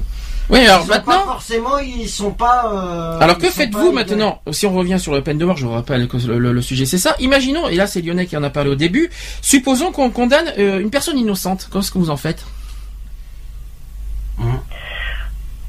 Oui, 0.52 0.58
alors 0.66 0.80
ils 0.80 0.82
sont 0.82 0.88
pas 0.88 0.96
maintenant. 0.98 1.24
forcément, 1.24 1.78
ils 1.78 2.08
sont 2.08 2.30
pas. 2.32 2.70
euh, 2.72 3.18
Alors 3.20 3.38
que 3.38 3.48
faites-vous 3.50 3.90
maintenant 3.92 4.42
Si 4.52 4.66
on 4.66 4.74
revient 4.74 4.98
sur 5.00 5.12
la 5.14 5.22
peine 5.22 5.38
de 5.38 5.44
mort, 5.46 5.56
je 5.56 5.64
vous 5.66 5.72
rappelle 5.72 6.06
que 6.08 6.18
le, 6.18 6.38
le- 6.38 6.52
le 6.52 6.62
sujet 6.62 6.84
c'est 6.84 6.98
ça. 6.98 7.16
Imaginons, 7.20 7.68
et 7.68 7.74
là 7.74 7.86
c'est 7.86 8.02
Lionel 8.02 8.26
qui 8.26 8.36
en 8.36 8.42
a 8.42 8.50
parlé 8.50 8.68
au 8.70 8.74
début, 8.74 9.10
supposons 9.40 9.92
qu'on 9.92 10.10
condamne 10.10 10.52
euh, 10.58 10.78
une 10.80 10.90
personne 10.90 11.16
innocente. 11.18 11.68
Qu'est-ce 11.72 11.90
que 11.90 11.98
vous 11.98 12.10
en 12.10 12.16
faites 12.18 12.44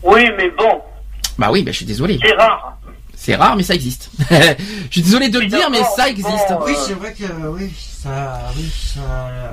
Oui, 0.04 0.30
mais 0.38 0.50
bon, 0.58 0.82
Bah 1.38 1.50
oui, 1.52 1.64
bah, 1.64 1.72
je 1.72 1.78
suis 1.78 1.86
désolé. 1.86 2.20
c'est 2.22 2.34
rare. 2.34 2.78
C'est 3.26 3.36
rare, 3.36 3.55
mais 3.55 3.63
ça 3.63 3.74
existe. 3.74 4.09
je 4.30 4.91
suis 4.91 5.01
désolé 5.01 5.30
de 5.30 5.39
le 5.39 5.45
dire, 5.45 5.69
mais 5.71 5.82
ça 5.95 6.09
existe. 6.09 6.49
Bon, 6.49 6.59
Oui, 6.65 6.74
c'est 6.86 6.91
vrai 6.93 7.13
que 7.13 7.24
oui, 7.47 7.71
ça, 7.74 8.38
oui, 8.57 8.69
ça. 8.69 8.99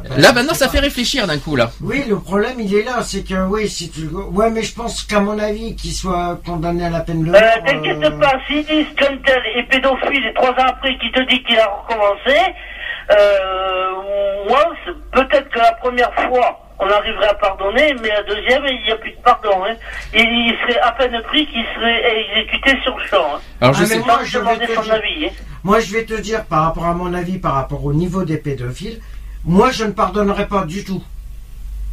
bah, 0.08 0.16
Là 0.18 0.32
maintenant, 0.32 0.54
ça 0.54 0.66
pas- 0.66 0.72
fait 0.72 0.78
réfléchir 0.80 1.24
d'un 1.28 1.38
coup 1.38 1.54
là. 1.54 1.70
Oui, 1.80 2.02
le 2.08 2.18
problème 2.18 2.58
il 2.58 2.74
est 2.74 2.82
là, 2.82 3.00
c'est 3.04 3.22
que 3.22 3.46
oui, 3.46 3.68
si 3.68 3.88
tu. 3.88 4.08
Ouais, 4.08 4.50
mais 4.50 4.64
je 4.64 4.74
pense 4.74 5.04
qu'à 5.04 5.20
mon 5.20 5.38
avis, 5.38 5.76
qu'il 5.76 5.92
soit 5.92 6.40
condamné 6.44 6.86
à 6.86 6.90
la 6.90 6.98
peine 6.98 7.22
de 7.24 7.30
mort. 7.30 7.40
Euh, 7.40 7.64
T'inquiète 7.64 8.02
euh, 8.02 8.18
pas, 8.18 8.32
s'ils 8.48 8.64
disent 8.66 8.92
qu'un 8.96 9.16
tel 9.24 9.40
est 9.54 9.62
pédophile 9.70 10.26
et 10.26 10.34
trois 10.34 10.50
ans 10.50 10.66
après 10.70 10.98
qu'il 10.98 11.12
te 11.12 11.20
dit 11.30 11.40
qu'il 11.44 11.56
a 11.56 11.68
recommencé, 11.68 12.36
euh, 13.11 14.48
moi, 14.48 14.64
c'est- 14.84 15.11
peut-être 15.12 15.48
que 15.50 15.58
la 15.58 15.72
première 15.72 16.12
fois, 16.14 16.66
on 16.78 16.88
arriverait 16.88 17.28
à 17.28 17.34
pardonner, 17.34 17.94
mais 18.02 18.08
la 18.08 18.22
deuxième, 18.22 18.62
il 18.66 18.82
n'y 18.86 18.90
a 18.92 18.96
plus 18.96 19.11
de 19.12 19.16
pardon. 19.22 19.64
Hein. 19.68 19.74
Il 20.14 20.54
serait 20.62 20.80
à 20.80 20.92
peine 20.92 21.20
pris 21.24 21.46
qu'il 21.46 21.64
serait 21.74 22.02
exécuté 22.30 22.76
sur 22.82 22.96
le 22.96 23.04
champ. 23.06 23.34
Hein. 23.36 23.40
Alors 23.61 23.74
je 23.74 23.82
Ah, 23.82 23.86
sais. 23.86 23.98
moi, 23.98 24.18
Sans 24.18 24.24
je 24.24 24.38
vais 24.38 24.44
demander 24.44 24.66
te 24.66 24.74
son 24.74 24.82
dire- 24.82 24.94
avis. 24.94 25.26
Hein. 25.26 25.30
Moi, 25.62 25.80
je 25.80 25.92
vais 25.92 26.04
te 26.04 26.14
dire 26.14 26.44
par 26.46 26.64
rapport 26.64 26.86
à 26.86 26.94
mon 26.94 27.12
avis, 27.12 27.38
par 27.38 27.54
rapport 27.54 27.84
au 27.84 27.92
niveau 27.92 28.24
des 28.24 28.38
pédophiles, 28.38 29.00
moi, 29.44 29.70
je 29.72 29.84
ne 29.84 29.92
pardonnerai 29.92 30.46
pas 30.46 30.64
du 30.64 30.84
tout 30.84 31.02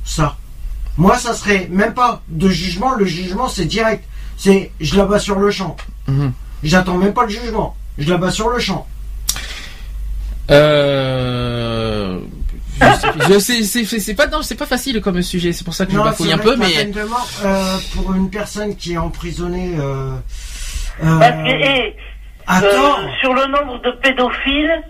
ça. 0.05 0.35
Moi, 0.97 1.15
ça 1.17 1.33
serait 1.33 1.67
même 1.69 1.93
pas 1.93 2.21
de 2.29 2.47
jugement. 2.49 2.93
Le 2.95 3.05
jugement, 3.05 3.49
c'est 3.49 3.65
direct. 3.65 4.03
C'est 4.37 4.71
je 4.79 4.95
la 4.97 5.05
bats 5.05 5.19
sur 5.19 5.37
le 5.37 5.51
champ. 5.51 5.75
Mhm. 6.07 6.31
J'attends 6.63 6.95
même 6.95 7.13
pas 7.13 7.23
le 7.23 7.29
jugement. 7.29 7.75
Je 7.97 8.09
la 8.09 8.17
bats 8.17 8.31
sur 8.31 8.49
le 8.49 8.59
champ. 8.59 8.87
Euh... 10.51 12.19
Je 13.29 13.39
sais, 13.39 13.63
je 13.63 13.99
c'est, 13.99 14.13
pas 14.13 14.27
non, 14.27 14.41
c'est 14.41 14.55
pas 14.55 14.65
facile 14.65 15.01
comme 15.01 15.21
sujet. 15.21 15.51
C'est 15.51 15.63
pour 15.63 15.73
ça 15.73 15.85
que 15.85 15.91
je 15.91 15.97
Non, 15.97 16.03
bafouille 16.03 16.27
c'est 16.27 16.33
un 16.33 16.37
peu, 16.37 16.55
mais 16.55 16.69
peine 16.71 16.91
de 16.91 17.03
mort 17.03 17.27
euh, 17.43 17.77
pour 17.95 18.13
une 18.13 18.29
personne 18.29 18.75
qui 18.75 18.93
est 18.93 18.97
emprisonnée 18.97 19.75
euh, 19.79 20.15
euh, 21.03 21.19
Parce 21.19 21.31
que, 21.31 22.67
euh, 22.67 22.71
tort. 22.71 22.99
sur 23.19 23.33
le 23.33 23.47
nombre 23.47 23.81
de 23.81 23.91
pédophiles 23.91 24.83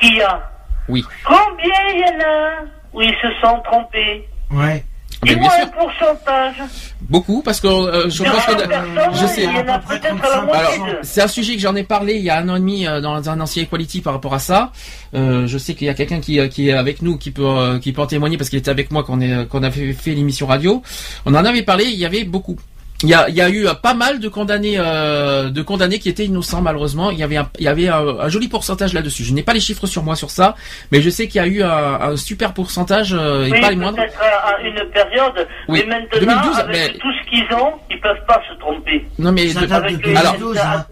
qu'il 0.00 0.16
y 0.16 0.22
a, 0.22 0.50
oui. 0.88 1.04
combien 1.24 1.74
il 1.92 2.00
y 2.00 2.04
en 2.04 2.28
a 2.28 2.50
où 2.94 3.02
ils 3.02 3.14
se 3.22 3.28
sont 3.40 3.60
trompés? 3.64 4.28
Ouais. 4.50 4.84
Mais 5.26 5.34
Dis-moi 5.34 5.48
bien 5.48 5.58
un 5.58 5.66
sûr, 5.66 5.72
pourcentage. 5.72 6.54
beaucoup 7.00 7.42
parce 7.42 7.60
que 7.60 7.66
euh, 7.66 8.08
je 8.08 8.22
pense 8.22 8.42
100 8.44 8.54
que 8.56 9.16
je 9.20 9.26
sais. 9.26 9.44
il 9.44 9.50
y 9.52 9.56
en 9.58 9.68
a 9.68 9.72
À 9.74 9.78
peu 9.80 9.84
près 9.86 10.00
peut-être 10.00 10.22
la 10.22 10.28
35%. 10.40 10.44
moitié. 10.46 10.74
Alors, 10.82 10.96
c'est 11.02 11.22
un 11.22 11.28
sujet 11.28 11.54
que 11.56 11.60
j'en 11.60 11.74
ai 11.74 11.82
parlé 11.84 12.14
il 12.14 12.22
y 12.22 12.30
a 12.30 12.38
un 12.38 12.48
an 12.48 12.56
et 12.56 12.60
demi 12.60 12.86
euh, 12.86 13.00
dans 13.00 13.28
un 13.28 13.40
ancien 13.40 13.62
Equality 13.64 14.00
par 14.00 14.12
rapport 14.14 14.34
à 14.34 14.38
ça. 14.38 14.72
Euh, 15.14 15.46
je 15.46 15.58
sais 15.58 15.74
qu'il 15.74 15.86
y 15.86 15.90
a 15.90 15.94
quelqu'un 15.94 16.20
qui, 16.20 16.46
qui 16.48 16.68
est 16.68 16.72
avec 16.72 17.02
nous 17.02 17.16
qui 17.18 17.30
peut 17.32 17.44
euh, 17.44 17.78
qui 17.78 17.92
peut 17.92 18.02
en 18.02 18.06
témoigner 18.06 18.36
parce 18.36 18.50
qu'il 18.50 18.58
était 18.58 18.70
avec 18.70 18.90
moi 18.90 19.02
quand 19.04 19.20
on 19.20 19.46
qu'on 19.46 19.62
avait 19.62 19.92
fait 19.92 20.14
l'émission 20.14 20.46
radio. 20.46 20.82
On 21.26 21.34
en 21.34 21.44
avait 21.44 21.62
parlé. 21.62 21.84
Il 21.84 21.98
y 21.98 22.04
avait 22.06 22.24
beaucoup. 22.24 22.56
Il 23.02 23.08
y 23.10 23.14
a, 23.14 23.28
il 23.28 23.34
y 23.34 23.40
a 23.42 23.48
eu 23.50 23.66
euh, 23.66 23.74
pas 23.74 23.92
mal 23.94 24.20
de 24.20 24.28
condamnés 24.28 24.76
euh, 24.78 25.50
de 25.50 25.60
condamnés 25.62 25.98
qui 25.98 26.08
étaient 26.08 26.24
innocents 26.24 26.62
malheureusement. 26.62 27.10
Il 27.10 27.18
y 27.18 27.22
avait 27.22 27.36
un, 27.36 27.48
il 27.58 27.64
y 27.64 27.68
avait 27.68 27.88
un, 27.88 28.06
un 28.20 28.28
joli 28.30 28.48
pourcentage 28.48 28.94
là-dessus. 28.94 29.22
Je 29.24 29.34
n'ai 29.34 29.42
pas 29.42 29.52
les 29.52 29.60
chiffres 29.60 29.86
sur 29.86 30.02
moi 30.02 30.16
sur 30.16 30.30
ça, 30.30 30.54
mais 30.92 31.02
je 31.02 31.10
sais 31.10 31.28
qu'il 31.28 31.40
y 31.40 31.44
a 31.44 31.46
eu 31.46 31.62
un, 31.62 31.68
un 32.00 32.16
super 32.16 32.54
pourcentage 32.54 33.12
euh, 33.12 33.44
et 33.46 33.50
Oui, 33.52 33.60
pas 33.60 33.70
les 33.70 33.76
moindres. 33.76 33.98
peut-être 33.98 34.18
à, 34.20 34.48
à 34.56 34.60
une 34.62 34.90
période, 34.92 35.46
Oui. 35.68 35.82
mais 35.86 36.00
maintenant, 36.00 36.18
2012, 36.20 36.58
avec 36.58 36.72
mais- 36.74 36.98
tout 36.98 37.08
ce 37.12 37.30
qu'ils 37.30 37.54
ont, 37.56 37.72
ils 37.90 38.00
peuvent 38.00 38.24
pas 38.26 38.40
se 38.50 38.58
tromper. 38.58 39.04
Non 39.18 39.30
mais 39.32 39.52
de- 39.52 39.58
Avec 39.72 40.06
Alors- 40.16 40.32
2012. 40.38 40.58
hein. 40.58 40.86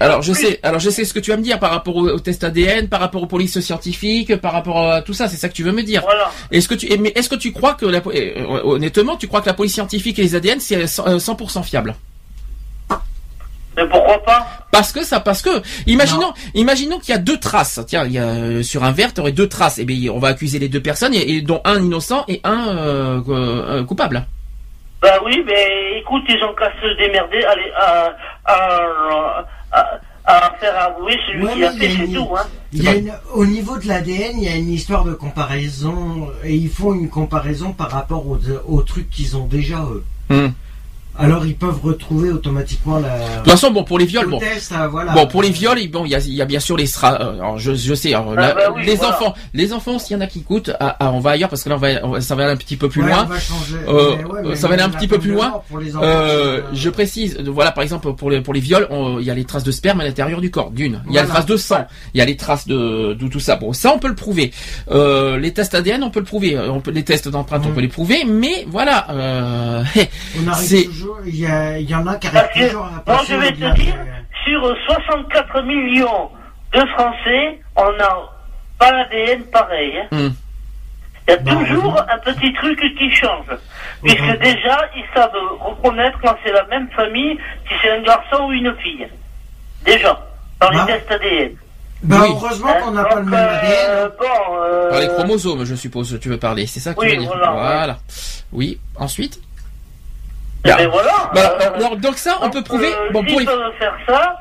Alors 0.00 0.22
je 0.22 0.32
sais, 0.32 0.58
alors 0.62 0.80
je 0.80 0.90
sais 0.90 1.04
ce 1.04 1.14
que 1.14 1.20
tu 1.20 1.30
vas 1.30 1.36
me 1.36 1.42
dire 1.42 1.58
par 1.58 1.70
rapport 1.70 1.94
au, 1.96 2.08
au 2.08 2.18
test 2.18 2.42
ADN, 2.44 2.88
par 2.88 3.00
rapport 3.00 3.22
aux 3.22 3.26
polices 3.26 3.60
scientifiques, 3.60 4.36
par 4.36 4.52
rapport 4.52 4.90
à 4.90 5.02
tout 5.02 5.12
ça, 5.14 5.28
c'est 5.28 5.36
ça 5.36 5.48
que 5.48 5.54
tu 5.54 5.62
veux 5.62 5.72
me 5.72 5.82
dire. 5.82 6.02
Voilà. 6.02 6.30
Est-ce 6.50 6.68
que 6.68 6.74
tu, 6.74 6.86
eh, 6.90 6.96
mais 6.98 7.12
est-ce 7.14 7.28
que 7.28 7.34
tu 7.36 7.52
crois 7.52 7.74
que 7.74 7.86
la, 7.86 8.00
eh, 8.12 8.34
honnêtement, 8.64 9.16
tu 9.16 9.28
crois 9.28 9.40
que 9.40 9.46
la 9.46 9.54
police 9.54 9.74
scientifique 9.74 10.18
et 10.18 10.22
les 10.22 10.34
ADN 10.34 10.58
c'est 10.60 10.86
100% 11.20 11.36
100% 11.36 11.62
fiable 11.62 11.94
Mais 13.76 13.86
pourquoi 13.86 14.22
pas 14.24 14.46
Parce 14.72 14.92
que 14.92 15.04
ça, 15.04 15.20
parce 15.20 15.42
que, 15.42 15.62
imaginons, 15.86 16.32
imaginons 16.54 16.98
qu'il 16.98 17.10
y 17.10 17.14
a 17.16 17.18
deux 17.18 17.38
traces. 17.38 17.80
Tiens, 17.86 18.04
il 18.04 18.12
y 18.12 18.18
a, 18.18 18.24
euh, 18.24 18.62
sur 18.62 18.82
un 18.84 18.92
verre, 18.92 19.14
tu 19.14 19.20
aurais 19.20 19.32
deux 19.32 19.48
traces. 19.48 19.78
Et 19.78 19.84
bien, 19.84 20.10
on 20.12 20.18
va 20.18 20.28
accuser 20.28 20.58
les 20.58 20.68
deux 20.68 20.82
personnes, 20.82 21.14
et, 21.14 21.36
et 21.36 21.40
dont 21.40 21.60
un 21.64 21.80
innocent 21.82 22.24
et 22.28 22.40
un 22.44 22.68
euh, 22.68 23.20
euh, 23.28 23.84
coupable. 23.84 24.26
Bah 25.02 25.18
oui, 25.24 25.42
mais 25.46 26.00
écoute, 26.00 26.24
ils 26.28 26.42
ont 26.44 26.54
qu'à 26.54 26.70
se 26.82 26.96
démerder, 26.98 27.42
allez, 27.44 27.70
à, 27.74 28.14
à, 28.44 29.44
à, 29.72 30.00
à 30.26 30.54
faire 30.60 30.78
avouer 30.78 31.16
celui 31.26 31.44
Ouais, 31.46 31.54
qui 31.54 31.64
a 31.64 31.72
mais 31.72 31.88
fait, 31.88 32.06
c'est 32.06 32.12
tout, 32.12 32.28
hein. 32.36 32.42
Il 32.72 32.82
y 32.84 32.88
a 32.88 32.94
une- 32.96 33.12
au 33.32 33.46
niveau 33.46 33.78
de 33.78 33.86
l'ADN, 33.88 34.32
il 34.36 34.44
y 34.44 34.48
a 34.48 34.56
une 34.56 34.70
histoire 34.70 35.04
de 35.04 35.14
comparaison 35.14 36.28
et 36.44 36.54
ils 36.54 36.68
font 36.68 36.92
une 36.92 37.08
comparaison 37.08 37.72
par 37.72 37.90
rapport 37.90 38.26
aux, 38.26 38.38
aux 38.68 38.82
trucs 38.82 39.08
qu'ils 39.10 39.36
ont 39.36 39.46
déjà 39.46 39.78
eux. 39.84 40.04
Hmm. 40.28 40.48
Alors 41.20 41.44
ils 41.46 41.54
peuvent 41.56 41.80
retrouver 41.82 42.30
automatiquement 42.30 42.98
la. 42.98 43.08
De 43.18 43.36
toute 43.42 43.50
façon, 43.52 43.70
bon, 43.70 43.84
pour 43.84 43.98
les 43.98 44.06
viols, 44.06 44.28
bon. 44.28 44.38
test, 44.38 44.72
euh, 44.72 44.88
voilà. 44.88 45.12
Bon, 45.12 45.26
pour 45.26 45.42
les 45.42 45.50
viols, 45.50 45.78
il- 45.78 45.90
bon, 45.90 46.04
il 46.04 46.10
y 46.10 46.14
a, 46.14 46.18
il 46.18 46.34
y 46.34 46.42
a 46.42 46.44
bien 46.44 46.60
sûr 46.60 46.76
les 46.76 46.86
stra. 46.86 47.20
euh, 47.20 47.34
Alors, 47.34 47.58
je, 47.58 47.74
je 47.74 47.94
sais. 47.94 48.14
alors, 48.14 48.34
Ah 48.38 48.54
bah 48.54 48.72
oui, 48.74 48.84
les 48.86 48.94
voilà. 48.96 49.14
enfants, 49.16 49.34
les 49.54 49.72
enfants, 49.72 49.98
s'il 49.98 50.16
y 50.16 50.18
en 50.18 50.22
a 50.22 50.26
qui 50.26 50.42
coûtent, 50.42 50.70
ah, 50.80 50.96
ah, 50.98 51.10
on 51.12 51.20
va 51.20 51.30
ailleurs 51.32 51.48
parce 51.50 51.62
que 51.62 51.68
là, 51.68 51.74
on 51.76 51.78
va, 51.78 51.88
on 52.04 52.08
va- 52.10 52.20
ça 52.20 52.34
va 52.34 52.44
aller 52.44 52.52
un 52.52 52.56
petit 52.56 52.76
peu 52.76 52.88
plus 52.88 53.02
Ouais, 53.02 53.08
loin. 53.08 53.28
Euh, 53.88 54.16
Mais 54.18 54.24
ouais, 54.24 54.40
mais 54.44 54.56
ça 54.56 54.66
va 54.68 54.74
aller 54.74 54.82
un 54.82 54.88
la 54.88 54.96
petit 54.96 55.08
peu 55.08 55.18
plus 55.18 55.32
loin. 55.32 55.48
enfants, 55.48 56.00
Euh, 56.02 56.62
je 56.72 56.88
précise, 56.90 57.38
voilà, 57.46 57.72
par 57.72 57.82
exemple, 57.82 58.12
pour 58.14 58.30
les, 58.30 58.40
pour 58.40 58.54
les 58.54 58.60
viols, 58.60 58.86
on- 58.90 59.18
il 59.18 59.24
y 59.26 59.30
a 59.30 59.34
les 59.34 59.44
traces 59.44 59.64
de 59.64 59.72
sperme 59.72 60.00
à 60.00 60.04
l'intérieur 60.04 60.40
du 60.40 60.50
corps, 60.50 60.70
d'une. 60.70 61.02
Il 61.08 61.12
y 61.14 61.18
a 61.18 61.22
les 61.22 61.28
traces 61.28 61.46
de 61.46 61.56
sang, 61.56 61.86
il 62.14 62.18
y 62.18 62.20
a 62.20 62.24
les 62.24 62.36
traces 62.36 62.66
de, 62.66 63.14
de 63.14 63.28
tout 63.28 63.40
ça. 63.40 63.56
Bon, 63.56 63.72
ça, 63.72 63.92
on 63.94 63.98
peut 63.98 64.08
le 64.08 64.14
prouver. 64.14 64.52
Euh, 64.90 65.38
les 65.38 65.52
tests 65.52 65.74
ADN, 65.74 66.02
on 66.02 66.10
peut 66.10 66.20
le 66.20 66.24
prouver. 66.26 66.58
On 66.58 66.80
peut, 66.80 66.90
les 66.90 67.02
tests 67.04 67.28
d'empreinte, 67.28 67.62
on 67.64 67.68
Mhm. 67.68 67.74
peut 67.74 67.80
les 67.80 67.88
prouver. 67.88 68.24
Mais 68.26 68.64
voilà, 68.68 69.06
euh, 69.10 69.82
On 70.44 70.48
arrive 70.48 70.66
c'est- 70.68 70.84
toujours. 70.84 71.09
Il 71.26 71.36
y, 71.36 71.46
a- 71.46 71.78
il 71.78 71.88
y 71.88 71.94
en 71.94 72.06
a 72.06 72.16
qui 72.16 72.28
Parce 72.28 72.44
arrivent 72.44 72.62
que, 72.64 72.68
toujours 72.70 72.86
à 72.86 72.90
moi, 72.90 73.00
passer 73.04 73.34
je 73.34 73.38
vais 73.38 73.52
te 73.52 73.56
dire, 73.56 73.74
des- 73.74 74.50
sur 74.50 74.76
64 74.86 75.62
millions 75.62 76.30
de 76.72 76.80
Français, 76.94 77.60
on 77.76 77.92
n'a 77.96 78.08
pas 78.78 78.92
l'ADN 78.92 79.42
pareil. 79.44 79.98
hein. 79.98 80.06
Hmm. 80.10 80.28
Il 81.28 81.30
y 81.32 81.34
a 81.34 81.36
Bah, 81.36 81.50
toujours 81.52 81.96
un 82.00 82.18
petit 82.18 82.52
truc 82.54 82.80
qui 82.98 83.10
change. 83.12 83.46
Puisque 84.02 84.38
déjà, 84.40 84.78
ils 84.96 85.04
savent 85.14 85.30
reconnaître 85.60 86.18
quand 86.22 86.34
c'est 86.44 86.52
la 86.52 86.64
même 86.66 86.88
famille, 86.96 87.38
si 87.68 87.74
c'est 87.82 87.90
un 87.92 88.02
garçon 88.02 88.44
ou 88.48 88.52
une 88.52 88.74
fille. 88.82 89.06
Déjà, 89.84 90.18
par 90.58 90.72
Bah. 90.72 90.86
les 90.88 90.92
tests 90.94 91.10
ADN. 91.12 91.52
Bah, 92.02 92.16
Oui. 92.22 92.28
heureusement 92.30 92.72
qu'on 92.82 92.90
n'a 92.92 93.04
pas 93.04 93.16
le 93.20 93.24
même 93.26 93.34
euh, 93.34 93.60
ADN. 94.06 94.10
bon, 94.18 94.56
euh, 94.62 94.90
par 94.90 95.00
les 95.00 95.08
chromosomes, 95.08 95.64
je 95.64 95.74
suppose, 95.74 96.18
tu 96.20 96.30
veux 96.30 96.38
parler. 96.38 96.66
C'est 96.66 96.80
ça 96.80 96.94
que 96.94 97.00
oui, 97.00 97.10
tu 97.10 97.16
veux 97.18 97.22
dire. 97.24 97.52
voilà, 97.52 97.98
Oui. 98.52 98.80
Ensuite. 98.96 99.38
Bien. 100.64 100.76
ben 100.76 100.88
voilà. 100.88 101.30
Bah, 101.34 101.56
euh, 101.60 101.74
alors, 101.76 101.96
donc 101.96 102.16
ça, 102.16 102.36
on 102.40 102.44
donc, 102.44 102.52
peut 102.54 102.62
prouver. 102.62 102.88
euh, 102.88 103.10
Bon, 103.12 103.24
pour 103.24 103.40
les. 103.40 103.46
peuvent 103.46 103.72
faire 103.78 103.96
ça, 104.06 104.36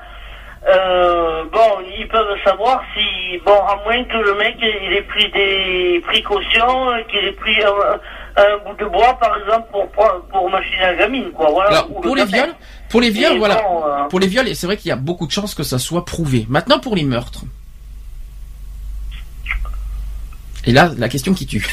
euh, 0.68 1.44
bon, 1.52 1.80
ils 1.98 2.08
peuvent 2.08 2.38
savoir 2.44 2.82
si, 2.94 3.38
bon, 3.46 3.54
à 3.54 3.78
moins 3.86 4.04
que 4.04 4.18
le 4.18 4.36
mec 4.36 4.56
il 4.62 4.94
ait 4.94 5.02
pris 5.04 5.32
des 5.32 6.02
précautions, 6.06 6.88
qu'il 7.10 7.26
ait 7.26 7.32
pris 7.32 7.56
un, 7.64 8.42
un 8.44 8.58
bout 8.66 8.76
de 8.78 8.86
bois, 8.90 9.14
par 9.20 9.38
exemple, 9.38 9.68
pour 9.72 9.88
pour, 10.30 10.50
machiner 10.50 10.82
la 10.82 10.96
gamine, 10.96 11.32
quoi. 11.32 11.50
Voilà. 11.52 11.70
Alors, 11.70 11.92
ou 11.98 12.02
pour 12.02 12.16
le 12.16 12.22
les 12.22 12.28
viols, 12.28 12.54
pour 12.90 13.02
les 13.02 13.10
viols, 13.10 13.34
Et 13.36 13.38
voilà. 13.40 13.56
bon, 13.56 13.84
euh, 13.88 14.04
Pour 14.10 14.20
les 14.20 14.28
viols, 14.28 14.54
c'est 14.56 14.68
vrai 14.68 14.78
qu'il 14.78 14.90
y 14.90 14.94
a 14.94 14.98
beaucoup 14.98 15.26
de 15.28 15.32
chances 15.32 15.56
que 15.56 15.64
ça 15.64 15.80
soit 15.80 16.04
prouvé. 16.06 16.46
Maintenant, 16.50 16.80
pour 16.80 16.96
les 16.96 17.04
meurtres. 17.06 17.42
Et 20.70 20.72
là, 20.72 20.92
la 21.00 21.10
question 21.10 21.34
qui 21.34 21.48
tue. 21.48 21.66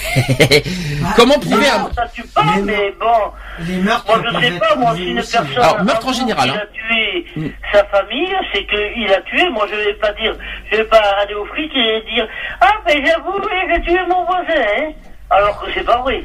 Comment 1.16 1.38
prouver 1.38 1.68
un... 1.68 1.90
ça 1.94 2.07
tue 2.14 2.22
pas, 2.34 2.42
Mais 2.57 2.62
mais 2.62 2.94
bon, 2.99 3.66
Les 3.68 3.76
meurtres. 3.76 4.07
moi 4.07 4.22
je 4.40 4.47
sais 4.47 4.59
pas, 4.59 4.74
moi 4.76 4.94
si 4.97 5.05
une 5.05 5.18
aussi. 5.18 5.32
personne 5.32 5.57
Alors, 5.62 5.84
meurtre 5.84 6.09
en 6.09 6.12
général, 6.14 6.49
qu'il 6.49 6.59
hein. 6.59 6.62
a 6.62 6.66
tué 6.66 7.26
Mm. 7.36 7.49
sa 7.72 7.84
famille, 7.84 8.34
c'est 8.55 8.64
qu'il 8.66 9.12
a 9.12 9.20
tué. 9.22 9.51
Moi 9.51 9.66
je 9.70 9.76
vais 9.76 9.92
pas 9.94 10.12
dire, 10.14 10.34
je 10.72 10.76
vais 10.78 10.84
pas 10.84 11.03
aller 11.22 11.34
au 11.34 11.44
fric 11.44 11.70
et 11.76 12.03
dire 12.14 12.26
ah 12.62 12.72
mais 12.86 13.05
j'avoue, 13.05 13.38
j'ai 13.74 13.82
tué 13.82 13.99
mon 14.09 14.24
voisin, 14.24 14.62
hein. 14.78 14.90
alors 15.28 15.61
que 15.61 15.66
c'est 15.74 15.84
pas 15.84 16.01
vrai. 16.01 16.24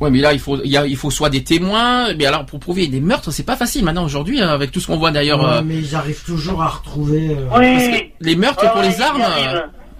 Ouais, 0.00 0.10
mais 0.10 0.18
là, 0.18 0.32
il 0.32 0.40
faut, 0.40 0.58
il, 0.64 0.70
y 0.70 0.76
a, 0.78 0.86
il 0.86 0.96
faut 0.96 1.10
soit 1.10 1.28
des 1.28 1.44
témoins. 1.44 2.14
Mais 2.14 2.24
alors, 2.24 2.46
pour 2.46 2.58
prouver 2.58 2.86
des 2.86 3.00
meurtres, 3.00 3.30
c'est 3.30 3.44
pas 3.44 3.54
facile 3.56 3.84
maintenant 3.84 4.04
aujourd'hui, 4.04 4.40
hein, 4.40 4.48
avec 4.48 4.72
tout 4.72 4.80
ce 4.80 4.86
qu'on 4.86 4.96
voit 4.96 5.10
d'ailleurs. 5.10 5.40
Ouais, 5.42 5.56
euh, 5.58 5.62
mais 5.62 5.76
ils 5.76 5.94
arrivent 5.94 6.24
toujours 6.24 6.62
à 6.62 6.68
retrouver. 6.68 7.28
euh, 7.38 7.46
parce 7.50 7.60
que 7.60 7.92
Oui. 7.92 8.12
les 8.20 8.34
meurtres 8.36 8.66
pour 8.72 8.80
ouais, 8.80 8.88
les 8.88 9.00
armes. 9.02 9.22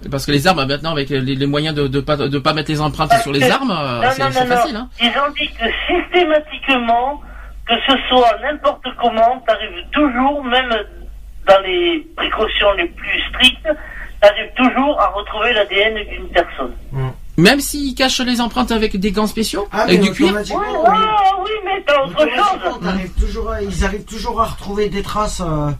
Euh, 0.05 0.09
Parce 0.09 0.25
que 0.25 0.31
les 0.31 0.47
armes, 0.47 0.65
maintenant, 0.65 0.91
avec 0.91 1.09
les, 1.09 1.21
les 1.21 1.45
moyens 1.45 1.75
de, 1.75 1.87
de 1.87 1.99
pas, 1.99 2.15
de 2.17 2.39
pas 2.39 2.53
mettre 2.53 2.71
les 2.71 2.81
empreintes 2.81 3.09
Parce 3.09 3.23
sur 3.23 3.31
les 3.31 3.39
que- 3.39 3.51
armes, 3.51 3.71
euh, 3.71 4.09
c'est 4.11 4.45
facile. 4.47 4.73
non. 4.75 4.79
Hein. 4.81 4.89
Ils 5.01 5.07
ont 5.09 5.31
dit 5.37 5.49
que 5.49 5.65
systématiquement, 5.87 7.21
que 7.67 7.73
ce 7.87 7.93
soit 8.09 8.37
n'importe 8.41 8.85
comment, 8.99 9.39
t'arrives 9.47 9.85
toujours, 9.91 10.43
même 10.43 10.69
dans 11.47 11.59
les 11.65 12.05
précautions 12.15 12.71
les 12.77 12.87
plus 12.87 13.21
strictes, 13.29 13.67
t'arrives 14.21 14.51
toujours 14.55 14.99
à 14.99 15.07
retrouver 15.09 15.53
l'ADN 15.53 15.95
d'une 16.09 16.27
personne. 16.29 16.73
Même 17.37 17.59
s'ils 17.59 17.95
cachent 17.95 18.19
les 18.21 18.41
empreintes 18.41 18.71
avec 18.71 18.97
des 18.99 19.11
gants 19.11 19.25
spéciaux, 19.25 19.67
Ah, 19.71 19.83
avec 19.83 20.01
du 20.01 20.11
cuir. 20.11 20.33
Oui, 20.35 20.41
oui. 20.51 20.63
ah, 20.85 21.15
oui, 21.43 21.49
mais 21.65 21.81
t'as 21.87 22.03
autre 22.03 22.19
chose. 22.19 22.79
t'arrives 22.83 23.13
toujours 23.19 23.53
ils 23.61 23.85
arrivent 23.85 24.05
toujours 24.05 24.41
à 24.41 24.45
retrouver 24.45 24.89
des 24.89 25.01
traces. 25.01 25.41
euh, 25.41 25.71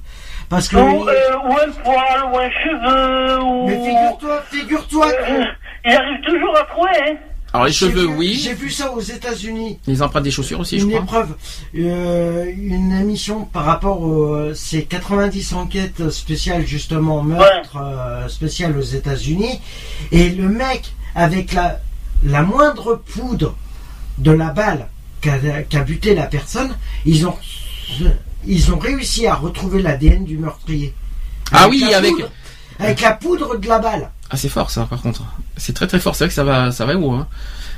parce 0.51 0.67
que. 0.67 0.75
Ou, 0.75 1.09
euh, 1.09 1.13
ou 1.47 1.53
un 1.53 1.71
poil, 1.83 2.31
ou 2.31 2.37
un 2.37 2.49
cheveu, 2.51 3.41
ou... 3.43 3.67
Mais 3.67 3.79
figure-toi, 3.83 4.43
figure-toi 4.51 5.11
que. 5.13 5.31
Euh, 5.41 5.45
Ils 5.85 5.93
arrivent 5.93 6.21
toujours 6.23 6.55
à 6.55 6.63
trouver, 6.65 6.89
hein. 7.09 7.15
Alors 7.53 7.65
les 7.65 7.73
cheveux, 7.73 8.05
vu- 8.07 8.15
oui. 8.15 8.39
J'ai 8.41 8.53
vu 8.53 8.69
ça 8.69 8.93
aux 8.93 9.01
États-Unis. 9.01 9.77
Les 9.85 10.01
empreintes 10.01 10.23
des 10.23 10.31
chaussures 10.31 10.59
aussi, 10.61 10.79
je 10.79 10.85
une 10.85 10.91
crois. 10.91 11.01
épreuve, 11.03 11.35
euh, 11.79 12.45
une 12.55 12.93
émission 12.93 13.43
par 13.43 13.65
rapport 13.65 13.99
aux 14.01 14.53
ces 14.53 14.85
90 14.85 15.53
enquêtes 15.55 16.09
spéciales 16.11 16.65
justement 16.65 17.21
meurtre 17.23 17.75
euh, 17.77 18.27
spécial 18.29 18.77
aux 18.77 18.81
États-Unis 18.81 19.59
et 20.13 20.29
le 20.29 20.47
mec 20.47 20.93
avec 21.13 21.51
la 21.53 21.79
la 22.23 22.41
moindre 22.43 23.01
poudre 23.15 23.57
de 24.17 24.31
la 24.31 24.51
balle 24.51 24.87
qu'a 25.19 25.37
qu'a 25.67 25.81
buté 25.81 26.15
la 26.15 26.27
personne, 26.27 26.77
ils 27.05 27.27
ont 27.27 27.35
ils 28.45 28.71
ont 28.73 28.79
réussi 28.79 29.27
à 29.27 29.35
retrouver 29.35 29.81
l'ADN 29.81 30.25
du 30.25 30.37
meurtrier. 30.37 30.93
Ah 31.51 31.67
oui, 31.69 31.85
la 31.89 31.97
avec- 31.97 32.11
poudre- 32.11 32.29
avec 32.79 33.01
la 33.01 33.11
poudre 33.11 33.57
de 33.57 33.67
la 33.67 33.79
balle. 33.79 34.09
Ah, 34.29 34.37
c'est 34.37 34.49
fort 34.49 34.71
ça, 34.71 34.85
par 34.85 35.01
contre. 35.01 35.23
C'est 35.57 35.73
très 35.73 35.87
très 35.87 35.99
fort. 35.99 36.15
C'est 36.15 36.23
vrai 36.23 36.29
que 36.29 36.33
ça 36.35 36.43
va, 36.43 36.71
ça 36.71 36.85
va 36.85 36.93
haut. 36.95 37.11
Hein? 37.11 37.27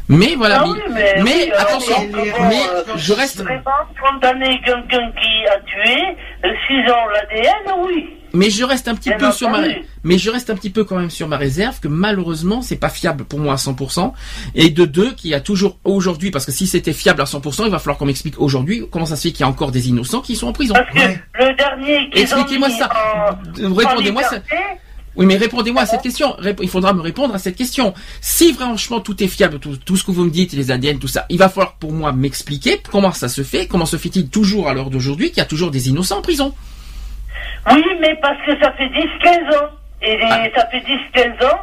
Mais 0.10 0.36
voilà. 0.36 0.60
Ah 0.62 0.66
mais- 0.66 0.72
oui, 0.74 0.80
mais, 0.93 1.14
mais 1.24 1.32
oui, 1.45 1.51
alors, 1.51 1.62
attention, 1.62 1.95
mais, 2.14 2.34
mais 2.49 2.62
euh, 2.74 2.84
je 2.97 3.14
reste- 3.14 3.41
Vraiment, 3.41 3.62
condamner 4.01 4.60
quelqu'un 4.66 5.12
qui 5.12 5.47
a 5.47 5.60
tué, 5.62 6.01
euh, 6.45 6.49
s'ils 6.68 6.91
ont 6.91 7.08
l'ADN, 7.14 7.86
oui. 7.88 8.10
Mais 8.36 8.49
je 8.49 8.64
reste 8.64 8.88
un 8.88 8.95
petit 8.95 9.12
peu 9.12 9.32
sur 9.32 9.49
ma, 9.51 9.60
mais 10.04 10.18
je 10.18 10.32
reste 10.32 10.49
un 10.49 10.56
petit 10.56 10.72
peu 10.72 10.84
quand 10.84 10.95
même 10.97 11.12
sur 11.12 11.28
ma 11.28 11.38
réserve 11.38 11.80
que 11.80 11.88
malheureusement 11.88 12.64
c'est 12.64 12.78
pas 12.78 12.89
fiable 12.89 13.26
pour 13.26 13.38
moi 13.38 13.54
à 13.54 13.58
100% 13.58 14.12
et 14.56 14.72
de 14.72 14.86
deux 14.86 15.12
qu'il 15.12 15.30
y 15.30 15.36
a 15.36 15.39
toujours 15.39 15.78
aujourd'hui 15.84 16.32
parce 16.32 16.43
que 16.47 16.51
si 16.51 16.66
c'était 16.66 16.93
fiable 16.93 17.22
à 17.22 17.26
100% 17.26 17.66
il 17.66 17.70
va 17.72 17.78
falloir 17.78 17.99
qu'on 17.99 18.08
m'explique 18.08 18.41
aujourd'hui 18.41 18.88
comment 18.91 19.06
ça 19.06 19.16
se 19.18 19.22
fait 19.28 19.32
qu'il 19.32 19.41
y 19.41 19.43
a 19.43 19.47
encore 19.49 19.70
des 19.72 19.88
innocents 19.89 20.22
qui 20.22 20.36
sont 20.36 20.47
en 20.47 20.51
prison. 20.51 20.74
Parce 20.74 20.89
que 20.89 20.97
Ouais. 20.97 21.22
le 21.39 21.54
dernier 21.56 22.10
Expliquez-moi 22.12 22.72
ça. 22.72 22.89
Répondez-moi 23.56 24.24
ça. 24.24 24.38
Oui 25.16 25.26
mais 25.26 25.38
répondez-moi 25.38 25.84
à 25.84 25.86
cette 25.86 26.01
question. 26.01 26.36
Il 26.61 26.70
faudra 26.70 26.93
me 26.93 27.01
répondre 27.01 27.36
à 27.36 27.38
cette 27.39 27.55
question. 27.55 27.93
Si 28.22 28.53
franchement 28.53 28.99
tout 28.99 29.24
est 29.24 29.28
fiable, 29.28 29.59
tout, 29.59 29.78
tout 29.78 29.95
ce 29.95 30.03
que 30.03 30.11
vous 30.11 30.24
me 30.26 30.30
dites, 30.32 30.53
les 30.53 30.72
ADN, 30.72 30.97
tout 30.99 31.07
ça, 31.07 31.26
il 31.30 31.38
va 31.38 31.49
falloir 31.49 31.74
pour 31.76 31.91
moi 31.91 32.11
m'expliquer 32.11 32.82
comment 32.91 33.11
ça 33.11 33.30
se 33.30 33.43
fait, 33.43 33.68
comment 33.68 33.86
se 33.86 33.97
fait-il 33.97 34.30
toujours 34.30 34.68
à 34.70 34.74
l'heure 34.74 34.89
d'aujourd'hui 34.89 35.30
qu'il 35.30 35.38
y 35.38 35.41
a 35.41 35.45
toujours 35.45 35.70
des 35.72 35.89
innocents 35.89 36.18
en 36.20 36.22
prison. 36.22 36.53
Oui, 37.72 37.84
mais 38.01 38.16
parce 38.22 38.38
que 38.45 38.51
ça 38.59 38.72
fait 38.74 38.89
10-15 38.89 39.55
ans. 39.57 39.70
Et 40.01 40.18
les- 40.18 40.24
Ah. 40.30 40.47
ça 40.55 40.68
fait 40.68 40.82
10-15 40.82 41.45
ans, 41.45 41.59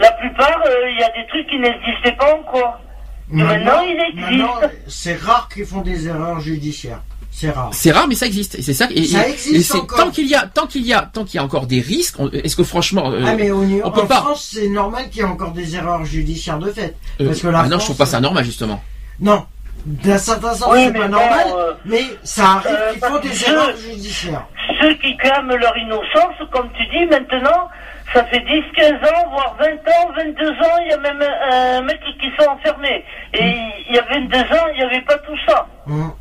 la 0.00 0.10
plupart, 0.12 0.60
euh, 0.66 0.90
il 0.90 0.98
y 0.98 1.02
a 1.04 1.10
des 1.10 1.28
trucs 1.28 1.46
qui 1.48 1.58
n'existaient 1.58 2.16
pas 2.16 2.34
encore. 2.34 2.80
maintenant, 3.28 3.80
il 3.82 3.98
existe. 4.10 4.30
maintenant, 4.30 4.54
c'est 4.88 5.14
rare 5.20 5.48
qu'ils 5.52 5.64
font 5.64 5.80
des 5.80 6.08
erreurs 6.08 6.40
judiciaires. 6.40 7.00
C'est 7.36 7.50
rare. 7.50 7.70
C'est 7.72 7.90
rare, 7.90 8.06
mais 8.06 8.14
ça 8.14 8.26
existe. 8.26 8.54
Et 8.54 8.62
c'est 8.62 8.74
ça. 8.74 8.86
Et, 8.90 9.02
Ça 9.04 9.26
existe 9.28 9.54
et 9.56 9.62
c'est 9.62 9.76
encore. 9.78 9.98
tant 9.98 10.10
qu'il 10.12 10.26
y 10.28 10.36
a, 10.36 10.42
tant 10.46 10.66
qu'il 10.68 10.86
y 10.86 10.94
a, 10.94 11.02
tant 11.02 11.24
qu'il 11.24 11.34
y 11.34 11.38
a 11.40 11.44
encore 11.44 11.66
des 11.66 11.80
risques. 11.80 12.14
on- 12.20 12.30
Est-ce 12.30 12.54
que 12.54 12.62
franchement, 12.62 13.10
euh, 13.10 13.24
ah 13.26 13.34
mais 13.36 13.50
au 13.50 13.64
niveau, 13.64 13.82
on 13.84 13.90
peut 13.90 14.02
en 14.02 14.06
pas. 14.06 14.20
France, 14.20 14.50
c'est 14.54 14.68
normal 14.68 15.08
qu'il 15.10 15.18
y 15.18 15.24
ait 15.24 15.28
encore 15.28 15.50
des 15.50 15.74
erreurs 15.74 16.04
judiciaires 16.04 16.58
de 16.60 16.70
fait. 16.70 16.94
euh, 17.20 17.26
parce 17.26 17.40
que 17.40 17.48
la 17.48 17.58
ah 17.58 17.62
non, 17.64 17.68
je 17.70 17.70
France- 17.72 17.84
trouve 17.86 17.96
pas 17.96 18.06
ça 18.06 18.20
normal 18.20 18.44
justement. 18.44 18.80
Non, 19.18 19.44
d'un 19.84 20.16
certain 20.18 20.54
sens, 20.54 20.68
Oui, 20.72 20.84
c'est 20.86 20.92
pas 20.92 21.08
normal, 21.08 21.46
euh, 21.56 21.72
mais 21.84 22.04
ça 22.22 22.44
arrive 22.52 22.66
euh, 22.78 22.92
qu'ils 22.92 23.00
font 23.02 23.18
des 23.18 23.28
que- 23.28 23.50
erreurs 23.50 23.76
judiciaires. 23.76 24.46
Ceux 24.80 24.94
qui 24.94 25.16
clament 25.16 25.56
leur 25.56 25.76
innocence, 25.76 26.36
comme 26.52 26.68
tu 26.76 26.86
dis, 26.96 27.04
maintenant, 27.06 27.68
ça 28.12 28.24
fait 28.26 28.40
10-15 28.40 28.94
ans, 28.94 29.28
voire 29.32 29.56
20 29.58 29.66
ans, 29.66 30.12
22 30.16 30.50
ans, 30.50 30.76
il 30.84 30.90
y 30.90 30.92
a 30.92 30.98
même 30.98 31.20
un, 31.20 31.78
un 31.78 31.82
mec 31.82 31.98
qui 32.20 32.28
sont 32.38 32.48
enfermés. 32.48 33.04
Et 33.34 33.56
il 33.90 33.94
y 33.94 33.98
a 33.98 34.04
22 34.08 34.38
ans, 34.38 34.66
il 34.72 34.76
n'y 34.78 34.82
avait 34.84 35.00
pas 35.04 35.18
tout 35.18 35.36
ça. 35.48 35.66
Hum. 35.88 36.12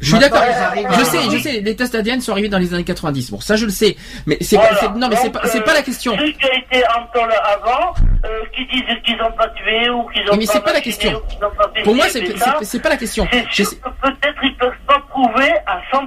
Je 0.00 0.10
suis 0.10 0.18
d'accord. 0.18 0.42
Je 0.98 1.04
sais, 1.04 1.18
je 1.30 1.38
sais. 1.38 1.60
Les 1.60 1.76
tests 1.76 1.94
ADN 1.94 2.20
sont 2.20 2.32
arrivés 2.32 2.48
dans 2.48 2.58
les 2.58 2.72
années 2.72 2.84
90. 2.84 3.30
Bon, 3.30 3.40
ça 3.40 3.56
je 3.56 3.66
le 3.66 3.70
sais. 3.70 3.96
Mais 4.26 4.38
c'est 4.40 4.56
Voilà. 4.56 4.74
pas, 4.76 4.88
non, 4.96 5.08
mais 5.08 5.16
c'est 5.16 5.24
Donc, 5.24 5.42
pas, 5.42 5.46
c'est 5.46 5.58
euh, 5.60 5.62
pas 5.62 5.74
la 5.74 5.82
question. 5.82 6.16
Ceux 6.18 6.30
qui 6.32 6.44
ont 6.46 6.56
été 6.56 6.82
en 6.88 7.06
tôle 7.12 7.32
avant, 7.32 7.94
euh, 8.24 8.40
qui 8.56 8.66
disent 8.66 8.82
qu'ils 9.04 9.16
n'ont 9.18 9.32
pas 9.32 9.48
tué 9.48 9.90
ou 9.90 10.08
qu'ils 10.08 10.22
ont 10.22 10.32
Oui, 10.32 10.38
mais 10.38 10.46
pas 10.46 10.52
c'est 10.54 10.64
pas 10.64 10.72
la 10.72 10.80
question. 10.80 11.22
pas 11.40 11.68
Pour 11.84 11.94
moi, 11.94 12.06
c'est, 12.08 12.80
pas 12.80 12.88
la 12.88 12.96
question. 12.96 13.26
Peut-être 13.26 14.38
ils 14.42 14.56
peuvent 14.56 14.72
pas 14.86 15.00
prouver 15.10 15.50
à 15.66 15.80
100% 15.92 16.06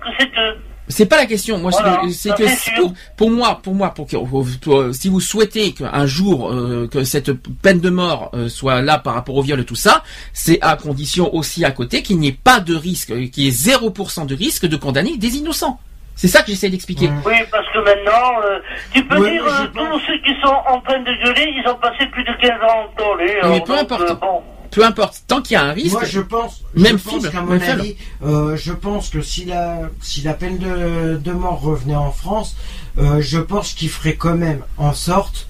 que 0.00 0.08
c'est 0.18 0.30
eux. 0.38 0.56
C'est 0.88 1.06
pas 1.06 1.16
la 1.16 1.26
question. 1.26 1.56
Moi, 1.58 1.70
Voilà, 1.72 2.02
c'est 2.12 2.34
que 2.34 2.80
pour, 2.80 2.92
pour 3.16 3.30
moi, 3.30 3.60
pour 3.62 3.74
moi, 3.74 3.94
pour 3.94 4.06
que 4.06 4.92
si 4.92 5.08
vous 5.08 5.20
souhaitez 5.20 5.72
qu'un 5.72 6.06
jour 6.06 6.50
euh, 6.52 6.86
que 6.88 7.04
cette 7.04 7.32
peine 7.32 7.80
de 7.80 7.88
mort 7.90 8.30
euh, 8.34 8.48
soit 8.50 8.82
là 8.82 8.98
par 8.98 9.14
rapport 9.14 9.36
au 9.36 9.42
viol 9.42 9.58
et 9.60 9.64
tout 9.64 9.74
ça, 9.76 10.02
c'est 10.34 10.58
à 10.60 10.76
condition 10.76 11.34
aussi 11.34 11.64
à 11.64 11.70
côté 11.70 12.02
qu'il 12.02 12.18
n'y 12.18 12.28
ait 12.28 12.32
pas 12.44 12.60
de 12.60 12.74
risque, 12.74 13.12
euh, 13.12 13.26
qu'il 13.28 13.44
y 13.44 13.48
ait 13.48 13.50
0% 13.50 14.26
de 14.26 14.34
risque 14.34 14.66
de 14.66 14.76
condamner 14.76 15.16
des 15.16 15.36
innocents. 15.38 15.80
C'est 16.16 16.28
ça 16.28 16.42
que 16.42 16.50
j'essaie 16.52 16.68
d'expliquer. 16.70 17.10
Oui, 17.26 17.32
parce 17.50 17.66
que 17.72 17.78
maintenant, 17.78 18.40
euh, 18.44 18.58
tu 18.92 19.04
peux 19.04 19.16
Ouais, 19.18 19.32
dire, 19.32 19.42
mais 19.44 19.50
euh, 19.50 19.66
tous 19.90 20.00
ceux 20.06 20.18
qui 20.18 20.38
sont 20.40 20.54
en 20.68 20.80
train 20.82 21.00
de 21.00 21.24
gueuler, 21.24 21.52
ils 21.56 21.68
ont 21.68 21.74
passé 21.76 22.06
plus 22.12 22.22
de 22.22 22.30
15 22.40 22.50
ans 22.62 22.84
en 22.84 22.88
tôle. 22.96 23.18
mais 23.24 23.40
alors, 23.40 23.64
peu 23.64 23.72
donc, 23.72 23.80
importe. 23.80 24.10
euh, 24.10 24.14
bon. 24.14 24.42
Peu 24.74 24.84
importe, 24.84 25.22
tant 25.28 25.40
qu'il 25.40 25.54
y 25.54 25.56
a 25.56 25.62
un 25.64 25.72
risque. 25.72 25.92
Moi, 25.92 26.04
je 26.04 26.20
pense, 26.20 26.62
Même 26.74 26.98
je 26.98 27.08
pense 27.10 27.28
qu'à 27.28 27.40
mon 27.42 27.60
avis, 27.60 27.96
euh, 28.24 28.56
je 28.56 28.72
pense 28.72 29.08
que 29.08 29.22
si 29.22 29.44
la, 29.44 29.78
si 30.00 30.22
la 30.22 30.34
peine 30.34 30.58
de, 30.58 31.16
de 31.16 31.32
mort 31.32 31.60
revenait 31.60 31.94
en 31.94 32.10
France, 32.10 32.56
euh, 32.98 33.20
je 33.20 33.38
pense 33.38 33.72
qu'il 33.72 33.88
ferait 33.88 34.14
quand 34.16 34.34
même 34.34 34.62
en 34.76 34.92
sorte 34.92 35.46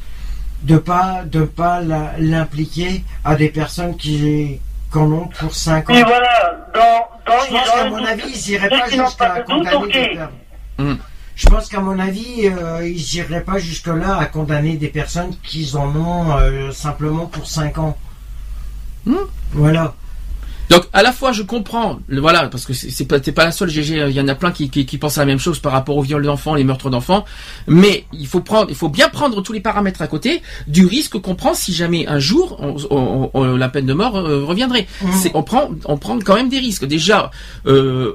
de 0.62 0.76
pas, 0.76 1.22
de 1.24 1.42
pas 1.42 1.80
la- 1.80 2.12
l'impliquer 2.18 3.04
à 3.24 3.34
des 3.36 3.48
personnes 3.48 3.96
qui, 3.96 4.60
qui 4.92 4.98
en 4.98 5.10
ont 5.12 5.28
pour 5.38 5.54
5 5.54 5.90
ans. 5.90 5.94
Et 5.94 6.02
voilà, 6.02 6.68
dans, 6.74 7.32
dans, 7.32 7.44
Je 7.44 7.50
pense 7.50 7.66
ils 7.66 7.70
ont 7.70 7.74
qu'à 7.74 7.90
mon 7.90 8.04
avis, 8.04 8.22
ils 8.28 8.50
iraient 8.52 8.68
Ceux 8.70 8.78
pas 8.78 9.04
jusqu'à 9.06 9.40
condamner 9.40 9.86
des 9.86 10.08
personnes. 10.08 10.28
Hmm. 10.78 10.94
Je 11.36 11.48
pense 11.48 11.68
qu'à 11.68 11.80
mon 11.80 11.98
avis, 11.98 12.46
euh, 12.46 12.86
ils 12.88 13.14
iraient 13.16 13.42
pas 13.42 13.58
jusque-là 13.58 14.16
à 14.18 14.26
condamner 14.26 14.76
des 14.76 14.88
personnes 14.88 15.34
qui 15.42 15.72
en 15.74 15.94
ont 15.96 16.36
euh, 16.38 16.70
simplement 16.72 17.26
pour 17.26 17.46
5 17.46 17.78
ans. 17.78 17.96
Hmm? 19.06 19.16
Voilà. 19.52 19.94
Donc 20.74 20.86
à 20.92 21.02
la 21.04 21.12
fois 21.12 21.30
je 21.30 21.42
comprends, 21.44 22.00
voilà, 22.08 22.48
parce 22.48 22.64
que 22.66 22.72
c'est 22.72 23.04
pas 23.04 23.20
pas 23.20 23.44
la 23.44 23.52
seule 23.52 23.70
GG, 23.70 24.06
il 24.08 24.12
y 24.16 24.20
en 24.20 24.26
a 24.26 24.34
plein 24.34 24.50
qui, 24.50 24.70
qui, 24.70 24.86
qui 24.86 24.98
pensent 24.98 25.18
la 25.18 25.24
même 25.24 25.38
chose 25.38 25.60
par 25.60 25.70
rapport 25.70 25.96
au 25.96 26.02
viol 26.02 26.24
d'enfants, 26.24 26.56
les 26.56 26.64
meurtres 26.64 26.90
d'enfants, 26.90 27.24
mais 27.68 28.06
il 28.12 28.26
faut 28.26 28.40
prendre, 28.40 28.66
il 28.70 28.74
faut 28.74 28.88
bien 28.88 29.08
prendre 29.08 29.40
tous 29.40 29.52
les 29.52 29.60
paramètres 29.60 30.02
à 30.02 30.08
côté 30.08 30.42
du 30.66 30.84
risque 30.84 31.16
qu'on 31.20 31.36
prend 31.36 31.54
si 31.54 31.72
jamais 31.72 32.08
un 32.08 32.18
jour 32.18 32.56
on- 32.60 32.74
on- 32.90 33.30
on- 33.34 33.56
la 33.56 33.68
peine 33.68 33.86
de 33.86 33.92
mort 33.94 34.16
euh, 34.16 34.44
reviendrait. 34.44 34.88
C'est 35.12 35.30
on 35.34 35.44
prend 35.44 35.70
on 35.84 35.96
prend 35.96 36.18
quand 36.18 36.34
même 36.34 36.48
des 36.48 36.58
risques. 36.58 36.86
Déjà 36.86 37.30
euh, 37.66 38.14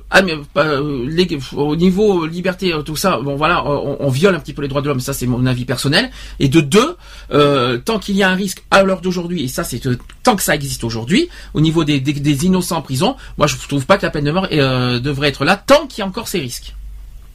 euh, 0.58 1.06
les- 1.08 1.40
au 1.56 1.76
niveau 1.78 2.26
liberté 2.26 2.74
tout 2.84 2.98
ça, 2.98 3.20
bon 3.24 3.36
voilà, 3.38 3.66
on, 3.66 3.98
on 4.02 4.10
viole 4.10 4.36
un 4.36 4.40
petit 4.40 4.54
peu 4.54 4.62
les 4.64 4.68
droits 4.68 4.82
de 4.82 4.88
l'homme, 4.90 5.00
ça 5.00 5.14
c'est 5.14 5.28
mon 5.28 5.46
avis 5.46 5.64
personnel. 5.64 6.10
Et 6.42 6.50
de 6.50 6.60
deux, 6.60 6.96
euh, 7.32 7.78
tant 7.78 8.00
qu'il 8.00 8.18
y 8.18 8.24
a 8.24 8.30
un 8.30 8.36
risque 8.36 8.64
à 8.70 8.84
l'heure 8.84 9.00
d'aujourd'hui, 9.00 9.44
et 9.44 9.48
ça 9.48 9.64
c'est 9.64 9.82
tant 10.24 10.36
que 10.36 10.44
ça 10.44 10.56
existe 10.56 10.84
aujourd'hui, 10.84 11.30
au 11.54 11.62
niveau 11.62 11.86
des, 11.86 12.02
des, 12.02 12.12
des 12.14 12.46
innocents 12.50 12.78
en 12.78 12.82
prison, 12.82 13.16
moi 13.38 13.48
je 13.48 13.56
trouve 13.68 13.86
pas 13.86 13.98
que 13.98 14.06
la 14.06 14.12
peine 14.12 14.26
de 14.26 14.32
mort 14.32 14.48
euh, 14.52 15.00
devrait 15.00 15.30
être 15.30 15.46
là 15.46 15.56
tant 15.56 15.88
qu'il 15.88 16.00
y 16.00 16.02
a 16.02 16.06
encore 16.08 16.28
ces 16.28 16.40
risques. 16.40 16.76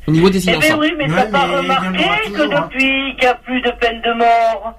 Au 0.07 0.11
niveau 0.12 0.28
des 0.28 0.47
Eh 0.47 0.53
innocents. 0.53 0.77
bien 0.77 0.78
oui, 0.78 0.93
mais 0.99 1.07
Ouais, 1.11 1.16
t'as 1.16 1.31
pas 1.31 1.47
remarqué 1.59 1.99
que 1.99 2.36
toujours, 2.43 2.55
hein. 2.57 2.69
depuis 2.70 3.15
qu'il 3.16 3.20
n'y 3.20 3.27
a 3.27 3.35
plus 3.35 3.61
de 3.62 3.70
peine 3.81 4.03
de 4.03 4.12
mort, 4.19 4.74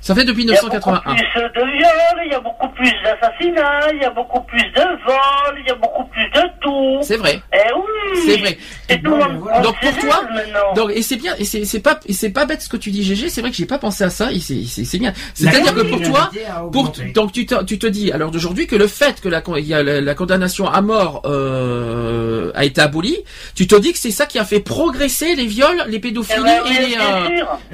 Ça 0.00 0.14
fait 0.14 0.24
depuis 0.24 0.44
il 0.44 0.50
y 0.50 0.56
a 0.56 0.60
beaucoup 0.60 0.70
1981. 0.70 1.14
plus 1.14 1.42
de 1.42 1.66
viols, 1.76 2.24
il 2.26 2.32
y 2.32 2.34
a 2.34 2.40
beaucoup 2.40 2.68
plus 2.68 2.92
d'assassinats, 3.02 3.92
il 3.92 4.02
y 4.02 4.04
a 4.04 4.10
beaucoup 4.10 4.40
plus 4.42 4.62
de 4.62 5.04
vols, 5.04 5.58
il 5.58 5.66
y 5.66 5.70
a 5.70 5.74
beaucoup 5.74 6.04
plus 6.04 6.24
de 6.30 6.42
tout. 6.60 6.98
C'est 7.02 7.16
vrai. 7.16 7.40
Eh 7.52 7.72
oui 7.74 8.20
C'est 8.26 8.36
vrai. 8.38 8.58
Et 8.88 9.00
tout 9.00 9.10
le 9.10 9.16
monde 9.16 9.38
voilà. 9.40 9.58
on 9.58 9.62
Donc, 9.62 9.80
pour 9.80 9.98
toi, 9.98 10.22
maintenant. 10.32 10.74
Donc 10.74 10.90
et 10.94 11.02
c'est 11.02 11.16
bien 11.16 11.34
et 11.38 11.44
c'est 11.44 11.64
c'est 11.64 11.80
pas 11.80 11.98
et 12.06 12.12
c'est 12.12 12.30
pas 12.30 12.46
bête 12.46 12.62
ce 12.62 12.68
que 12.68 12.76
tu 12.76 12.90
dis 12.90 13.02
GG, 13.02 13.28
c'est 13.28 13.40
vrai 13.40 13.50
que 13.50 13.56
j'ai 13.56 13.66
pas 13.66 13.78
pensé 13.78 14.04
à 14.04 14.10
ça 14.10 14.30
et 14.32 14.38
c'est 14.38 14.62
c'est 14.68 14.84
c'est 14.84 14.98
bien. 14.98 15.12
C'est-à-dire 15.34 15.74
que 15.74 15.80
pour 15.82 16.00
toi 16.02 16.30
Pour, 16.72 16.92
donc 17.14 17.32
tu 17.32 17.46
te, 17.46 17.64
tu 17.64 17.78
te 17.78 17.86
dis 17.86 18.12
à 18.12 18.16
l'heure 18.18 18.30
d'aujourd'hui 18.30 18.66
que 18.66 18.76
le 18.76 18.86
fait 18.86 19.20
que 19.20 19.28
la, 19.28 19.42
y 19.58 19.74
a 19.74 19.82
la, 19.82 20.00
la 20.00 20.14
condamnation 20.14 20.68
à 20.68 20.80
mort 20.82 21.22
euh, 21.24 22.52
a 22.54 22.64
été 22.64 22.80
abolie, 22.80 23.18
tu 23.54 23.66
te 23.66 23.76
dis 23.76 23.92
que 23.92 23.98
c'est 23.98 24.10
ça 24.10 24.26
qui 24.26 24.38
a 24.38 24.44
fait 24.44 24.60
progresser 24.60 25.34
les 25.34 25.46
viols, 25.46 25.82
les 25.88 25.96
Eh 25.96 26.00
pédophilies 26.00 26.42
ben 26.44 26.62
oui, 26.64 26.76
et 26.76 26.86
les... 26.86 26.96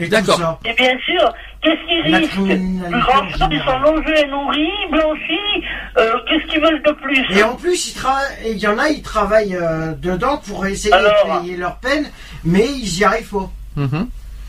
euh. 0.04 0.08
D'accord. 0.08 0.58
Et 0.64 0.72
bien 0.74 0.96
sûr, 1.04 1.32
qu'est-ce 1.62 1.86
qu'ils 1.86 2.10
La 2.10 2.18
risquent 2.18 2.34
chose, 2.34 3.48
ils 3.50 3.62
sont 3.62 3.78
longés, 3.78 4.26
nourris, 4.28 4.90
blanchis. 4.90 5.64
Euh, 5.98 6.12
qu'est-ce 6.28 6.46
qu'ils 6.50 6.60
veulent 6.60 6.82
de 6.82 6.92
plus 6.92 7.36
Et 7.36 7.42
en 7.42 7.54
plus, 7.54 7.94
il 8.46 8.58
y 8.58 8.66
en 8.66 8.78
a, 8.78 8.88
ils 8.88 9.02
travaillent 9.02 9.56
euh, 9.56 9.92
dedans 9.94 10.40
pour 10.46 10.66
essayer 10.66 10.92
Alors 10.92 11.12
de 11.24 11.40
payer 11.40 11.56
leur 11.56 11.76
peine, 11.76 12.10
mais 12.44 12.66
ils 12.66 12.98
y 12.98 13.04
arrivent 13.04 13.30
pas. 13.30 13.50
mhm. 13.76 14.08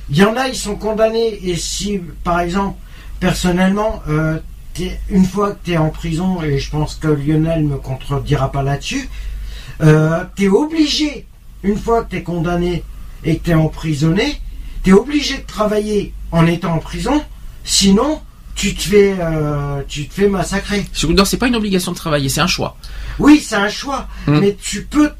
Il 0.10 0.18
y 0.18 0.23
en 0.26 0.35
a, 0.35 0.48
ils 0.49 0.56
sont 0.56 0.76
condamnés, 0.76 1.40
et 1.44 1.56
si, 1.56 2.02
par 2.26 2.41
exemple, 2.41 2.77
personnellement, 3.22 4.02
euh, 4.10 4.38
une 5.10 5.26
fois 5.26 5.52
que 5.52 5.60
tu 5.64 5.72
es 5.72 5.77
en 5.77 5.90
prison, 5.90 6.41
et 6.44 6.60
je 6.60 6.69
pense 6.69 6.95
que 6.95 7.07
Lionel 7.07 7.64
me 7.64 7.77
contredira 7.77 8.52
pas 8.52 8.64
là-dessus, 8.64 9.07
euh, 9.81 10.23
tu 10.35 10.45
es 10.45 10.48
obligé, 10.49 11.26
une 11.64 11.77
fois 11.77 12.03
que 12.03 12.11
tu 12.11 12.15
es 12.18 12.23
condamné 12.23 12.84
et 13.23 13.38
que 13.38 13.44
tu 13.45 13.52
es 13.52 13.53
emprisonné, 13.53 14.41
tu 14.84 14.90
es 14.90 14.94
obligé 14.94 15.38
de 15.38 15.45
travailler 15.45 16.14
en 16.34 16.45
étant 16.47 16.73
en 16.73 16.80
prison, 16.80 17.23
sinon 17.64 18.19
tu 18.55 18.76
te 18.76 18.81
fais, 18.84 19.15
euh, 19.19 19.81
tu 19.88 20.07
te 20.07 20.14
fais 20.14 20.27
massacrer. 20.27 20.85
Non, 21.10 21.23
c'est 21.26 21.38
pas 21.38 21.47
une 21.47 21.55
obligation 21.55 21.91
de 21.93 21.97
travailler, 21.97 22.27
c'est 22.30 22.41
un 22.41 22.47
choix. 22.47 22.76
Oui, 23.19 23.39
c'est 23.43 23.55
un 23.55 23.69
choix, 23.69 24.07
Mm. 24.27 24.39
mais 24.39 24.57
tu 24.61 24.84
peux. 24.84 25.11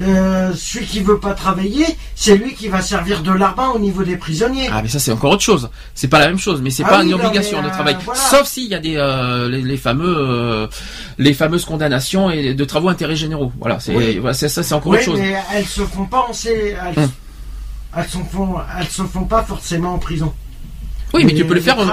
euh, 0.00 0.52
celui 0.56 0.86
qui 0.86 1.00
veut 1.00 1.20
pas 1.20 1.32
travailler, 1.32 1.86
c'est 2.16 2.34
lui 2.36 2.54
qui 2.54 2.66
va 2.66 2.80
servir 2.82 3.22
de 3.22 3.30
larbin 3.30 3.68
au 3.68 3.78
niveau 3.78 4.02
des 4.02 4.16
prisonniers. 4.16 4.68
Ah 4.72 4.80
mais 4.82 4.88
ça 4.88 4.98
c'est 4.98 5.12
encore 5.12 5.30
autre 5.30 5.42
chose. 5.42 5.70
C'est 5.94 6.08
pas 6.08 6.18
la 6.18 6.26
même 6.26 6.40
chose, 6.40 6.60
mais 6.60 6.70
c'est 6.70 6.82
Ah 6.84 6.88
pas 6.88 7.00
oui, 7.02 7.06
une 7.08 7.14
obligation 7.14 7.62
de 7.62 7.68
euh, 7.68 7.70
travail. 7.70 7.96
voilà. 8.04 8.18
Sauf 8.20 8.48
s'il 8.48 8.68
y 8.68 8.74
a 8.74 8.80
des 8.80 8.96
euh, 8.96 9.48
les, 9.48 9.62
les 9.62 9.76
fameux 9.76 10.16
euh, 10.18 10.66
les 11.18 11.34
fameuses 11.34 11.64
condamnations 11.64 12.30
et 12.30 12.52
de 12.54 12.64
travaux 12.64 12.88
intérêts 12.88 13.14
généraux. 13.14 13.52
Voilà, 13.60 13.78
c'est 13.78 13.94
Oui. 13.94 14.18
voilà, 14.18 14.34
c'est- 14.34 14.48
ça 14.48 14.64
c'est 14.64 14.74
encore 14.74 14.90
Oui, 14.90 14.96
autre 14.98 15.04
chose. 15.04 15.20
mais 15.20 15.36
elles 15.54 15.66
se 15.66 15.82
font 15.82 16.06
pas 16.06 16.26
en 16.28 16.32
C- 16.32 16.74
elles, 16.84 16.98
Hum. 17.04 17.10
elles 17.96 18.08
se 18.08 18.18
font, 18.32 18.54
elles 18.80 18.88
se 18.88 19.02
font 19.04 19.24
pas 19.24 19.44
forcément 19.44 19.94
en 19.94 19.98
prison. 19.98 20.32
Oui, 21.14 21.24
mais 21.24 21.30
tu 21.32 21.38
Les- 21.38 21.44
peux 21.44 21.54
le 21.54 21.60
faire. 21.60 21.78
en- 21.78 21.86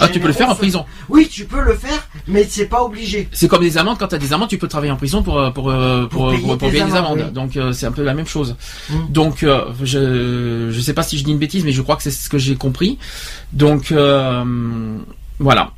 Ah, 0.00 0.08
tu 0.08 0.20
peux 0.20 0.26
le 0.26 0.32
faire 0.32 0.50
en 0.50 0.54
prison. 0.54 0.84
Oui, 1.08 1.28
tu 1.28 1.44
peux 1.44 1.60
le 1.60 1.74
faire, 1.74 2.08
mais 2.26 2.44
c'est 2.48 2.66
pas 2.66 2.82
obligé. 2.82 3.28
C'est 3.32 3.48
comme 3.48 3.62
des 3.62 3.78
amendes. 3.78 3.98
Quand 3.98 4.08
tu 4.08 4.14
as 4.14 4.18
des 4.18 4.32
amendes, 4.32 4.48
tu 4.48 4.58
peux 4.58 4.68
travailler 4.68 4.92
en 4.92 4.96
prison 4.96 5.22
pour 5.22 5.38
euh, 5.38 5.50
pour 5.50 5.70
euh, 5.70 6.06
pour, 6.06 6.08
Pour 6.08 6.18
pour, 6.20 6.30
payer 6.30 6.46
pour 6.46 6.58
payer 6.58 6.84
les 6.84 6.94
amendes, 6.94 7.24
oui. 7.26 7.32
Donc 7.32 7.56
euh, 7.56 7.72
c'est 7.72 7.86
un 7.86 7.92
peu 7.92 8.02
la 8.02 8.14
même 8.14 8.26
chose. 8.26 8.56
Mm. 8.90 8.94
Donc 9.10 9.42
euh, 9.42 9.64
je 9.82 10.68
je 10.70 10.80
sais 10.80 10.94
pas 10.94 11.02
si 11.02 11.18
je 11.18 11.24
dis 11.24 11.30
une 11.30 11.38
bêtise, 11.38 11.64
mais 11.64 11.72
je 11.72 11.82
crois 11.82 11.96
que 11.96 12.02
c'est 12.02 12.10
ce 12.10 12.28
que 12.28 12.38
j'ai 12.38 12.56
compris. 12.56 12.98
Donc 13.52 13.92
euh, 13.92 14.44
voilà. 15.38 15.70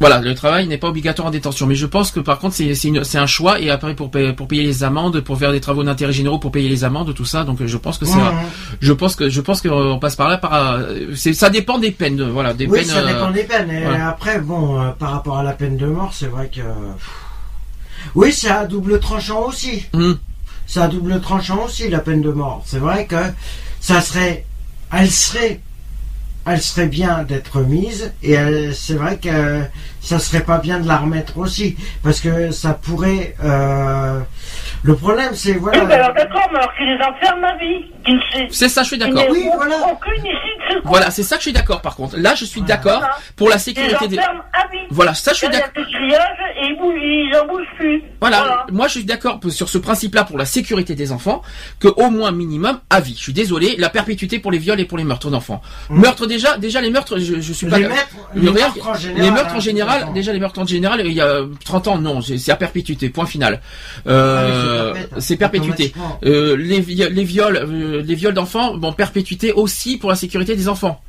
Voilà, 0.00 0.20
le 0.20 0.32
travail 0.34 0.68
n'est 0.68 0.78
pas 0.78 0.88
obligatoire 0.88 1.26
en 1.26 1.30
détention, 1.32 1.66
mais 1.66 1.74
je 1.74 1.86
pense 1.86 2.12
que 2.12 2.20
par 2.20 2.38
contre 2.38 2.54
c'est 2.54 3.18
un 3.18 3.26
choix 3.26 3.58
et 3.60 3.68
après 3.68 3.94
pour 3.94 4.10
payer, 4.12 4.32
pour 4.32 4.46
payer 4.46 4.62
les 4.62 4.84
amendes, 4.84 5.20
pour 5.22 5.36
faire 5.38 5.50
des 5.50 5.60
travaux 5.60 5.82
d'intérêt 5.82 6.12
généraux, 6.12 6.38
pour 6.38 6.52
payer 6.52 6.68
les 6.68 6.84
amendes, 6.84 7.12
tout 7.14 7.24
ça. 7.24 7.42
Donc 7.42 7.60
euh, 7.60 7.66
je 7.66 7.76
pense 7.76 7.98
que 7.98 8.06
c'est 8.06 8.18
je 8.80 8.92
pense 8.92 9.16
que 9.16 9.28
je 9.28 9.40
pense 9.40 9.60
qu'on 9.60 9.98
passe 9.98 10.14
par 10.14 10.28
là 10.28 10.38
par 10.38 10.54
euh, 10.74 11.14
ça 11.16 11.50
dépend 11.50 11.78
des 11.78 11.90
peines, 11.90 12.22
voilà, 12.30 12.54
des 12.54 12.66
Oui, 12.66 12.78
peines. 12.78 12.88
ça 12.88 12.98
euh, 12.98 13.06
dépend 13.12 13.30
des 13.32 13.42
peines. 13.42 13.70
Et 13.70 13.82
voilà. 13.82 14.08
après, 14.10 14.38
bon, 14.40 14.80
euh, 14.80 14.90
par 14.90 15.10
rapport 15.10 15.38
à 15.38 15.42
la 15.42 15.52
peine 15.52 15.76
de 15.76 15.86
mort, 15.86 16.12
c'est 16.14 16.26
vrai 16.28 16.48
que. 16.54 16.60
Oui, 18.14 18.32
c'est 18.32 18.50
à 18.50 18.66
double 18.66 19.00
tranchant 19.00 19.46
aussi. 19.46 19.84
hum. 19.92 20.16
C'est 20.66 20.80
à 20.80 20.86
double 20.88 21.20
tranchant 21.20 21.64
aussi 21.64 21.88
la 21.88 21.98
peine 22.00 22.20
de 22.20 22.30
mort. 22.30 22.62
C'est 22.66 22.78
vrai 22.78 23.06
que 23.06 23.16
ça 23.80 24.00
serait, 24.02 24.44
elle 24.92 25.10
serait, 25.10 25.60
elle 26.50 26.62
serait 26.62 26.86
bien 26.86 27.24
d'être 27.24 27.60
mise 27.60 28.12
et 28.22 28.36
c'est 28.72 28.94
vrai 28.94 29.18
que 29.18 29.62
ça 30.00 30.18
serait 30.18 30.42
pas 30.44 30.58
bien 30.58 30.78
de 30.80 30.88
la 30.88 30.96
remettre 30.98 31.38
aussi 31.38 31.76
parce 32.02 32.20
que 32.20 32.50
ça 32.50 32.74
pourrait. 32.74 33.34
euh, 33.44 34.20
le 34.84 34.94
problème, 34.94 35.30
c'est 35.34 35.52
Oui, 35.56 35.58
voilà. 35.72 35.94
alors 36.04 36.14
d'accord, 36.14 36.48
mais 36.52 36.58
alors 36.58 36.72
qu'ils 36.76 36.86
les 36.86 36.94
enferment 37.02 37.48
à 37.48 37.56
vie. 37.56 38.48
C'est 38.50 38.68
ça, 38.68 38.82
je 38.84 38.88
suis 38.88 38.98
d'accord. 38.98 39.24
Oui, 39.30 39.44
voilà. 39.56 39.76
Aucune 39.92 40.24
issue 40.24 40.30
de 40.68 40.74
secours. 40.74 40.82
Voilà, 40.90 41.10
c'est 41.10 41.24
ça 41.24 41.34
que 41.36 41.40
je 41.42 41.48
suis 41.48 41.52
d'accord. 41.52 41.82
Par 41.82 41.96
contre, 41.96 42.16
là, 42.16 42.34
je 42.36 42.44
suis 42.44 42.60
Voilà. 42.60 42.76
d'accord 42.76 42.98
Voilà. 43.00 43.16
pour 43.36 43.48
la 43.48 43.56
Ils 43.56 43.58
les 43.58 43.62
sécurité 43.64 44.08
des. 44.08 44.18
à 44.18 44.22
vie. 44.70 44.78
Voilà, 44.90 45.14
ça, 45.14 45.32
je 45.32 45.38
suis 45.38 45.48
d'accord. 45.48 45.68
ils 45.76 46.76
ils 47.32 47.36
en 47.36 47.46
bougent 47.46 47.66
plus. 47.76 48.02
Voilà, 48.20 48.66
moi 48.72 48.86
je 48.86 48.92
suis 48.92 49.04
d'accord 49.04 49.40
sur 49.50 49.68
ce 49.68 49.78
principe-là 49.78 50.24
pour 50.24 50.38
la 50.38 50.44
sécurité 50.44 50.94
des 50.94 51.12
enfants, 51.12 51.42
que 51.80 51.88
au 51.88 52.10
moins 52.10 52.32
minimum 52.32 52.78
à 52.90 53.00
vie. 53.00 53.14
Je 53.16 53.22
suis 53.22 53.32
désolé, 53.32 53.74
la 53.78 53.90
perpétuité 53.90 54.38
pour 54.38 54.50
les 54.52 54.58
viols 54.58 54.80
et 54.80 54.84
pour 54.84 54.98
les 54.98 55.04
meurtres 55.04 55.30
d'enfants. 55.30 55.60
Mm. 55.90 56.00
Meurtres 56.00 56.26
déjà, 56.26 56.56
déjà 56.56 56.80
les 56.80 56.90
meurtres, 56.90 57.18
je, 57.18 57.40
je 57.40 57.52
suis 57.52 57.66
pas. 57.66 57.78
Les, 57.78 57.88
meurtres, 57.88 58.06
Le 58.34 58.40
les 58.42 58.48
réel- 58.50 58.54
meurtres 58.60 58.88
en 58.88 58.94
général. 58.94 59.22
les 59.24 59.30
meurtres 59.30 59.54
en 59.54 59.56
hein, 59.56 59.60
général, 59.92 60.12
déjà 60.14 60.32
les 60.32 60.40
meurtres 60.40 60.58
en 60.60 60.66
général, 60.66 61.02
il 61.04 61.12
y 61.12 61.20
a 61.20 61.40
30 61.64 61.88
ans, 61.88 61.98
non, 61.98 62.20
c'est 62.20 62.50
à 62.52 62.56
perpétuité, 62.56 63.08
point 63.10 63.26
final. 63.26 63.60
Ah, 64.06 64.10
Euh, 64.10 64.92
mais 64.94 65.08
c'est 65.20 65.36
perpétuité. 65.36 65.92
Euh, 66.24 66.56
les, 66.56 66.80
vi- 66.80 67.08
les 67.10 67.24
viols, 67.24 67.56
euh, 67.56 68.02
les 68.04 68.14
viols 68.14 68.34
d'enfants, 68.34 68.74
bon, 68.76 68.92
perpétuité 68.92 69.52
aussi 69.52 69.98
pour 69.98 70.10
la 70.10 70.16
sécurité 70.16 70.56
des 70.56 70.68
enfants. 70.68 71.00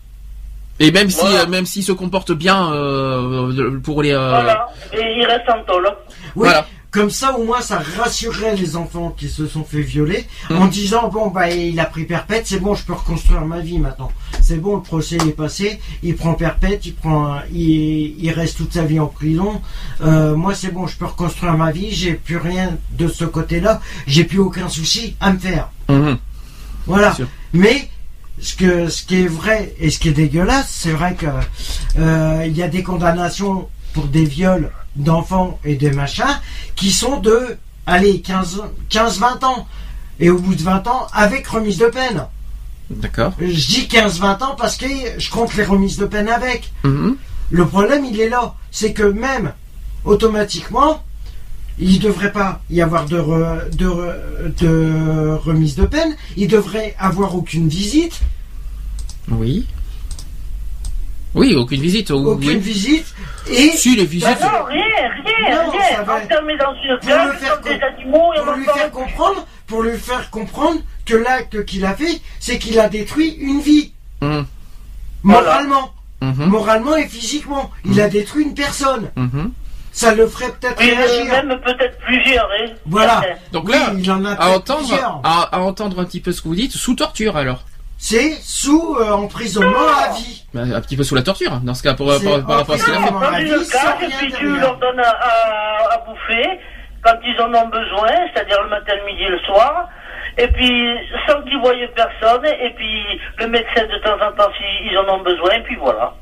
Et 0.82 0.92
même 0.92 1.10
si, 1.10 1.20
Voilà. 1.22 1.42
euh, 1.42 1.48
même 1.48 1.66
s'ils 1.66 1.84
se 1.84 1.92
comportent 1.92 2.32
bien 2.32 2.72
euh, 2.72 3.80
pour 3.82 4.02
les. 4.02 4.14
euh, 4.14 4.30
Voilà. 4.30 4.68
Et 4.94 5.16
ils 5.18 5.26
restent 5.26 5.50
en 5.50 5.62
tôle. 5.66 5.88
Oui, 6.36 6.48
Voilà. 6.48 6.66
Comme 6.92 7.10
ça 7.12 7.38
au 7.38 7.44
moins 7.44 7.62
ça 7.62 7.82
rassurerait 7.98 8.56
les 8.56 8.76
enfants 8.76 9.14
qui 9.16 9.30
se 9.30 9.46
sont 9.48 9.64
fait 9.64 9.82
violer 9.82 10.26
Mm. 10.50 10.56
en 10.56 10.66
disant 10.68 11.08
bon 11.10 11.28
bah 11.28 11.50
il 11.52 11.80
a 11.80 11.86
pris 11.86 12.06
perpète, 12.06 12.48
c'est 12.48 12.60
bon 12.60 12.74
je 12.74 12.84
peux 12.84 12.94
reconstruire 12.94 13.46
ma 13.46 13.60
vie 13.60 13.78
maintenant. 13.78 14.12
C'est 14.42 14.58
bon 14.58 14.78
le 14.78 14.82
procès 14.82 15.18
est 15.18 15.32
passé, 15.32 15.80
il 16.02 16.16
prend 16.16 16.34
perpète, 16.34 16.86
il 16.88 16.96
prend 16.96 17.40
il, 17.52 18.16
il 18.24 18.32
reste 18.32 18.58
toute 18.58 18.74
sa 18.74 18.84
vie 18.84 19.00
en 19.00 19.08
prison. 19.08 19.62
Euh, 20.02 20.36
moi 20.36 20.56
c'est 20.56 20.72
bon, 20.72 20.88
je 20.88 20.98
peux 20.98 21.06
reconstruire 21.06 21.54
ma 21.56 21.72
vie, 21.72 21.92
j'ai 21.92 22.14
plus 22.14 22.38
rien 22.38 22.78
de 22.98 23.08
ce 23.08 23.26
côté-là, 23.26 23.82
j'ai 24.08 24.24
plus 24.24 24.40
aucun 24.40 24.68
souci 24.70 25.16
à 25.20 25.32
me 25.34 25.38
faire. 25.40 25.70
mhm. 25.90 26.18
Voilà. 26.88 27.16
Mais 27.54 27.88
ce 28.42 28.56
que 28.56 28.88
ce 28.90 29.04
qui 29.04 29.22
est 29.22 29.28
vrai 29.28 29.76
et 29.80 29.90
ce 29.92 30.00
qui 30.00 30.10
est 30.10 30.14
dégueulasse, 30.14 30.70
c'est 30.70 30.92
vrai 30.92 31.14
que 31.14 31.28
euh, 32.00 32.48
y 32.52 32.64
a 32.64 32.68
des 32.68 32.82
condamnations 32.84 33.68
pour 33.94 34.06
des 34.06 34.24
viols 34.26 34.72
d'enfants 34.96 35.60
et 35.64 35.76
des 35.76 35.92
machins 35.92 36.40
qui 36.76 36.92
sont 36.92 37.20
de 37.20 37.58
allez 37.86 38.22
15 38.22 38.62
15 38.90 39.20
20 39.20 39.44
ans 39.44 39.68
et 40.20 40.30
au 40.30 40.38
bout 40.38 40.56
de 40.56 40.62
20 40.62 40.88
ans 40.88 41.08
avec 41.14 41.48
remise 41.48 41.78
de 41.78 41.88
peine. 41.88 42.26
D'accord. 42.90 43.34
Je 43.40 43.68
dis 43.68 43.88
15 43.88 44.20
20 44.20 44.42
ans 44.42 44.56
parce 44.58 44.76
que 44.78 44.86
je 45.18 45.30
compte 45.30 45.56
les 45.56 45.64
remises 45.64 45.98
de 45.98 46.06
peine 46.06 46.28
avec. 46.28 46.72
Mhm. 46.84 47.16
Le 47.52 47.66
problème, 47.68 48.06
il 48.06 48.20
est 48.20 48.30
là. 48.30 48.56
C'est 48.72 48.94
que 48.94 49.04
même 49.04 49.54
automatiquement, 50.06 51.04
il 51.80 51.94
ne 51.96 52.00
devrait 52.00 52.32
pas 52.32 52.62
y 52.70 52.82
avoir 52.82 53.06
de, 53.06 53.18
re- 53.20 53.70
de, 53.76 53.86
re- 53.88 54.56
de 54.60 55.34
remise 55.44 55.76
de 55.76 55.86
peine. 55.86 56.16
Il 56.36 56.48
devrait 56.48 56.96
avoir 57.00 57.36
aucune 57.36 57.68
visite. 57.70 58.20
Oui. 59.30 59.68
Oui, 61.36 61.56
aucune 61.56 61.82
visite. 61.82 62.10
ou- 62.10 62.16
Aucune 62.32 62.50
oui. 62.50 62.58
visite. 62.58 63.14
Et 63.50 63.70
Si, 63.72 63.96
les 63.96 64.06
visites. 64.06 64.28
non, 64.42 64.64
rien, 64.68 64.84
rien, 65.26 65.66
Non, 65.66 65.72
ça 65.72 65.78
rien. 65.96 66.04
va. 66.04 66.16
Enfermé 66.24 66.58
dans 66.58 66.74
une 66.74 67.00
cage 67.08 67.38
faire 67.40 67.62
comme 67.62 67.72
des 67.74 67.80
com- 67.80 67.90
animaux 67.98 68.34
et 68.36 68.40
on 68.40 68.44
pour 68.46 68.54
lui 68.56 68.66
faire 68.66 68.92
comprendre, 68.92 69.48
pour 69.68 69.84
lui 69.84 69.98
faire 69.98 70.30
comprendre 70.32 70.82
que 71.06 71.16
l'acte 71.16 71.66
qu'il 71.66 71.86
a 71.86 71.94
fait, 71.96 72.20
c'est 72.40 72.58
qu'il 72.60 72.80
a 72.80 72.90
détruit 72.90 73.30
une 73.40 73.60
vie. 73.62 73.94
Voilà. 74.22 74.46
Moralement. 75.24 75.94
Moralement 76.22 76.96
et 76.98 77.08
physiquement. 77.08 77.72
Il 77.86 78.00
a 78.02 78.10
détruit 78.10 78.44
une 78.44 78.54
personne. 78.56 79.10
Ça 79.92 80.14
le 80.14 80.28
ferait 80.28 80.52
peut-être 80.60 80.80
Oui, 80.80 80.92
réagir. 80.94 81.26
même 81.32 81.60
peut-être 81.62 81.98
plusieurs, 82.06 82.46
hein. 82.46 82.72
Voilà. 82.86 83.22
Donc 83.52 83.66
Oui, 83.66 83.72
là, 83.72 83.92
il 83.98 84.12
en 84.12 84.24
a 84.24 84.32
à 84.32 84.36
peut-être 84.36 84.56
entendre, 84.58 84.80
plusieurs. 84.88 85.22
à, 85.24 85.56
à 85.56 85.60
entendre 85.62 86.00
un 86.00 86.06
petit 86.06 86.20
peu 86.22 86.32
ce 86.32 86.42
que 86.42 86.48
vous 86.48 86.56
dites, 86.56 86.74
sous 86.74 86.94
torture 86.96 87.36
alors. 87.38 87.64
C'est 88.02 88.32
sous 88.42 88.96
euh, 88.98 89.12
emprisonnement 89.12 89.88
à 89.88 90.14
vie. 90.14 90.46
Bah, 90.54 90.62
Un 90.74 90.80
petit 90.82 90.96
peu 90.96 91.04
sous 91.04 91.16
la 91.16 91.22
torture, 91.22 91.60
dans 91.64 91.74
ce 91.74 91.84
cas, 91.84 91.94
pour, 91.96 92.08
par, 92.08 92.46
par 92.46 92.58
rapport 92.60 92.76
à 92.76 92.78
ce 92.78 92.86
qu'il 92.86 92.94
a 92.94 92.98
fait. 93.02 93.12
dans 93.12 93.22
et 94.02 94.06
rien 94.06 94.18
puis 94.18 94.32
tu 94.32 94.46
leur 94.58 94.78
donnes 94.78 95.00
à, 95.02 95.10
à- 95.10 95.94
à 95.96 95.98
bouffer 96.06 96.60
quand 97.04 97.16
ils 97.26 97.42
en 97.42 97.54
ont 97.54 97.68
besoin, 97.68 98.10
c'est-à-dire 98.34 98.64
le 98.64 98.70
matin, 98.70 98.94
le 99.00 99.06
midi 99.06 99.24
et 99.24 99.30
le 99.30 99.40
soir. 99.40 99.90
Et 100.38 100.48
puis, 100.48 100.96
sans 101.28 101.42
qu'ils 101.44 101.60
voient 101.60 101.74
personne, 101.94 102.46
et 102.46 102.74
puis 102.78 103.04
le 103.38 103.48
médecin 103.48 103.84
de 103.84 103.98
temps 104.02 104.16
en 104.26 104.32
temps 104.32 104.50
s'ils 104.58 104.98
en 104.98 105.16
ont 105.16 105.22
besoin, 105.24 105.52
et 105.56 105.64
puis 105.64 105.76
voilà. 105.76 106.14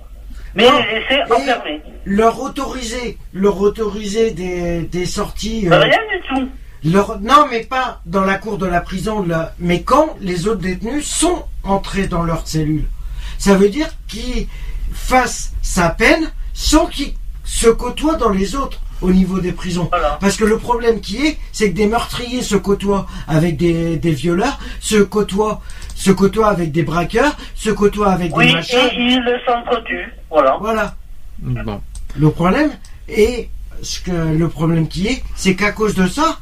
Mais 0.55 0.65
Non, 0.67 0.79
les 0.79 0.99
laisser 0.99 1.21
enfermés. 1.31 1.81
Leur 2.05 2.41
autoriser, 2.41 3.17
leur 3.33 3.61
autoriser 3.61 4.31
des, 4.31 4.81
des 4.81 5.05
sorties. 5.05 5.67
euh, 5.71 5.77
Rien 5.79 5.99
du 6.11 6.21
tout. 6.27 6.49
Leur- 6.91 7.19
non, 7.21 7.45
mais 7.49 7.61
pas 7.63 8.01
dans 8.05 8.23
la 8.23 8.35
cour 8.35 8.57
de 8.57 8.65
la 8.65 8.81
prison, 8.81 9.23
là, 9.25 9.53
mais 9.59 9.81
quand 9.83 10.15
les 10.21 10.47
autres 10.47 10.61
détenus 10.61 11.05
sont 11.05 11.43
entrés 11.63 12.07
dans 12.07 12.23
leur 12.23 12.47
cellule. 12.47 12.85
Ça 13.37 13.55
veut 13.55 13.69
dire 13.69 13.87
qu'ils 14.07 14.47
fassent 14.93 15.53
sa 15.61 15.89
peine 15.89 16.31
sans 16.53 16.87
qu'ils 16.87 17.13
se 17.43 17.67
côtoient 17.67 18.15
dans 18.15 18.29
les 18.29 18.55
autres 18.55 18.79
au 19.01 19.11
niveau 19.11 19.39
des 19.39 19.51
prisons. 19.51 19.87
Voilà. 19.91 20.17
Parce 20.19 20.37
que 20.37 20.43
le 20.43 20.57
problème 20.57 21.01
qui 21.01 21.17
est, 21.27 21.37
c'est 21.51 21.69
que 21.71 21.75
des 21.75 21.85
meurtriers 21.87 22.41
se 22.41 22.55
côtoient 22.55 23.05
avec 23.27 23.55
des, 23.57 23.97
des 23.97 24.11
violeurs, 24.11 24.57
se 24.79 24.95
côtoient, 24.97 25.61
se 25.95 26.09
côtoient 26.11 26.49
avec 26.49 26.71
des 26.71 26.81
braqueurs, 26.83 27.35
se 27.53 27.69
côtoient 27.69 28.11
avec 28.11 28.35
Oui, 28.35 28.45
des 28.45 28.51
et 28.51 28.53
machins. 28.55 28.79
ils 28.97 29.39
s'entretuent. 29.45 30.11
Voilà. 30.31 30.57
Voilà. 30.59 30.95
Bon. 31.39 31.79
Le 32.17 32.31
problème, 32.31 32.71
et 33.07 33.49
ce 33.83 33.99
que 33.99 34.11
le 34.11 34.49
problème 34.49 34.87
qui 34.87 35.07
est, 35.07 35.23
c'est 35.35 35.55
qu'à 35.55 35.71
cause 35.71 35.93
de 35.93 36.07
ça, 36.07 36.39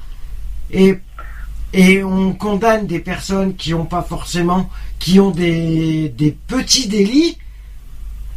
et, 0.71 0.97
et 1.73 2.03
on 2.03 2.33
condamne 2.33 2.87
des 2.87 2.99
personnes 2.99 3.55
qui 3.55 3.73
ont 3.73 3.85
pas 3.85 4.01
forcément, 4.01 4.69
qui 4.99 5.19
ont 5.19 5.31
des, 5.31 6.09
des 6.09 6.31
petits 6.31 6.87
délits 6.87 7.37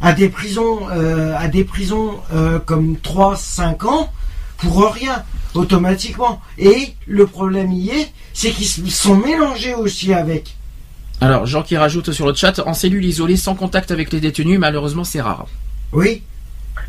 à 0.01 0.13
des 0.13 0.29
prisons, 0.29 0.87
euh, 0.91 1.35
à 1.37 1.47
des 1.47 1.63
prisons 1.63 2.19
euh, 2.33 2.59
comme 2.59 2.95
3-5 3.03 3.85
ans 3.85 4.11
pour 4.57 4.93
rien, 4.93 5.23
automatiquement. 5.55 6.41
Et 6.57 6.93
le 7.07 7.25
problème 7.27 7.71
y 7.71 7.89
est, 7.89 8.11
c'est 8.33 8.51
qu'ils 8.51 8.91
sont 8.91 9.15
mélangés 9.15 9.73
aussi 9.73 10.13
avec. 10.13 10.55
Alors, 11.21 11.45
Jean 11.45 11.63
qui 11.63 11.75
rajoute 11.75 12.11
sur 12.13 12.25
le 12.27 12.33
chat, 12.33 12.59
en 12.65 12.73
cellule 12.73 13.03
isolée 13.03 13.35
sans 13.35 13.55
contact 13.55 13.91
avec 13.91 14.11
les 14.13 14.21
détenus, 14.21 14.57
malheureusement 14.59 15.03
c'est 15.03 15.19
rare. 15.21 15.47
Oui. 15.91 16.23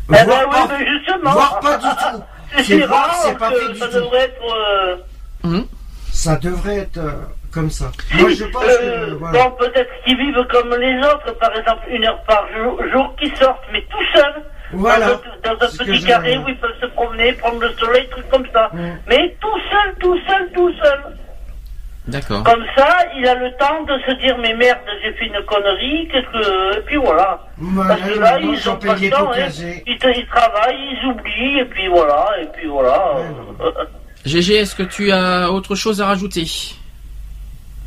Eh 0.09 0.11
ben 0.13 0.23
Voire 0.25 0.39
oui, 0.47 0.51
pas, 0.55 0.67
mais 0.79 0.85
justement. 0.97 1.31
voire 1.33 1.59
pas 1.59 1.77
du 1.77 1.83
tout. 1.83 2.23
C'est 2.65 2.83
rare 2.85 3.15
c'est 3.23 3.37
pas 3.37 3.49
fait 3.51 3.73
du 3.73 3.79
ça 3.79 3.87
tout. 3.87 3.93
devrait 3.95 4.23
être. 4.25 4.41
euh, 4.53 4.95
Ça 6.11 6.35
devrait 6.35 6.77
être 6.79 6.97
euh, 6.97 7.11
comme 7.53 7.69
ça. 7.69 7.91
Moi, 8.19 8.29
je 8.31 8.43
pense 8.45 8.63
Euh, 8.65 9.07
que. 9.07 9.11
Voilà. 9.13 9.43
Bon, 9.43 9.51
peut-être 9.51 9.89
qu'ils 10.03 10.17
vivent 10.17 10.45
comme 10.49 10.75
les 10.75 10.97
autres, 10.99 11.31
par 11.39 11.55
exemple 11.57 11.83
une 11.89 12.03
heure 12.05 12.21
par 12.27 12.45
jour, 12.55 12.79
jour 12.91 13.15
qui 13.19 13.29
sortent, 13.37 13.63
mais 13.71 13.81
tout 13.89 14.05
seuls, 14.13 14.43
Voilà. 14.73 15.07
dans 15.07 15.13
un, 15.51 15.53
dans 15.55 15.67
petit 15.67 16.03
carré 16.03 16.37
où 16.37 16.47
ils 16.49 16.57
peuvent 16.57 16.79
se 16.81 16.85
promener, 16.87 17.33
prendre 17.33 17.61
le 17.61 17.71
soleil, 17.73 18.07
trucs 18.09 18.29
comme 18.29 18.45
ça. 18.53 18.69
Mm. 18.73 18.91
Mais 19.07 19.35
tout 19.39 19.59
seul, 19.71 19.95
tout 19.99 20.17
seul, 20.27 20.51
tout 20.53 20.71
seul. 20.83 20.99
D'accord. 22.07 22.43
Comme 22.43 22.65
ça, 22.75 22.97
il 23.15 23.25
a 23.27 23.35
le 23.35 23.51
temps 23.57 23.83
de 23.83 23.97
se 23.99 24.11
dire, 24.19 24.35
mais 24.39 24.53
merde, 24.55 24.79
j'ai 25.03 25.13
fait 25.13 25.27
une 25.27 25.39
connerie, 25.45 26.09
qu'est-ce 26.11 26.25
que... 26.33 26.77
Et 26.79 26.81
puis 26.81 26.97
voilà. 26.97 27.39
Parce 27.87 28.01
que 28.01 28.19
là, 28.19 28.39
ils 28.39 28.69
ont 28.69 28.75
pas 28.75 28.95
le 28.95 29.09
temps, 29.11 29.31
hein. 29.31 29.47
ils, 29.85 29.97
ils 30.17 30.27
travaillent, 30.27 30.97
ils 30.99 31.05
oublient, 31.07 31.59
et 31.59 31.65
puis 31.65 31.87
voilà, 31.87 32.25
et 32.41 32.47
puis 32.47 32.67
voilà. 32.67 33.15
Ouais, 33.59 33.69
GG, 34.25 34.53
est-ce 34.55 34.75
que 34.75 34.83
tu 34.83 35.11
as 35.11 35.51
autre 35.51 35.75
chose 35.75 36.01
à 36.01 36.05
rajouter? 36.07 36.47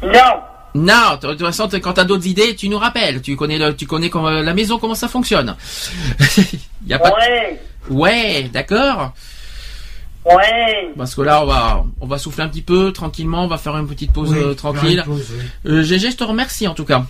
Non, 0.03 0.41
Non, 0.75 1.17
de 1.23 1.29
toute 1.35 1.41
façon, 1.41 1.69
quand 1.81 1.93
t'as 1.93 2.05
d'autres 2.05 2.27
idées, 2.27 2.57
tu 2.57 2.69
nous 2.69 2.79
rappelles. 2.79 3.23
Tu 3.23 3.37
connais, 3.37 3.59
le, 3.59 3.75
tu 3.77 3.87
connais 3.87 4.11
comment- 4.11 4.31
la 4.31 4.55
maison, 4.55 4.79
comment 4.79 4.95
ça 4.97 5.09
fonctionne. 5.09 5.55
y 6.87 6.93
a 6.93 6.99
pas. 6.99 7.11
de- 7.11 7.15
ouais, 7.15 7.61
Ouais, 7.91 8.51
d'accord. 8.53 9.13
ouais. 10.25 10.91
Parce 10.97 11.15
que 11.15 11.23
là, 11.23 11.43
on 11.43 11.47
va, 11.47 11.85
on 12.01 12.07
va 12.07 12.19
souffler 12.19 12.43
un 12.45 12.49
petit 12.49 12.63
peu 12.63 12.93
tranquillement. 12.93 13.45
On 13.45 13.49
va 13.49 13.59
faire 13.59 13.77
une 13.77 13.87
petite 13.87 14.13
pause 14.13 14.33
Oui, 14.33 14.39
euh, 14.43 14.55
tranquille. 14.55 15.03
pause, 15.07 15.33
oui. 15.65 15.71
Euh, 15.71 15.83
GG, 15.83 16.11
je 16.11 16.17
te 16.17 16.25
remercie 16.25 16.67
en 16.67 16.75
tout 16.75 16.85
cas 16.85 17.05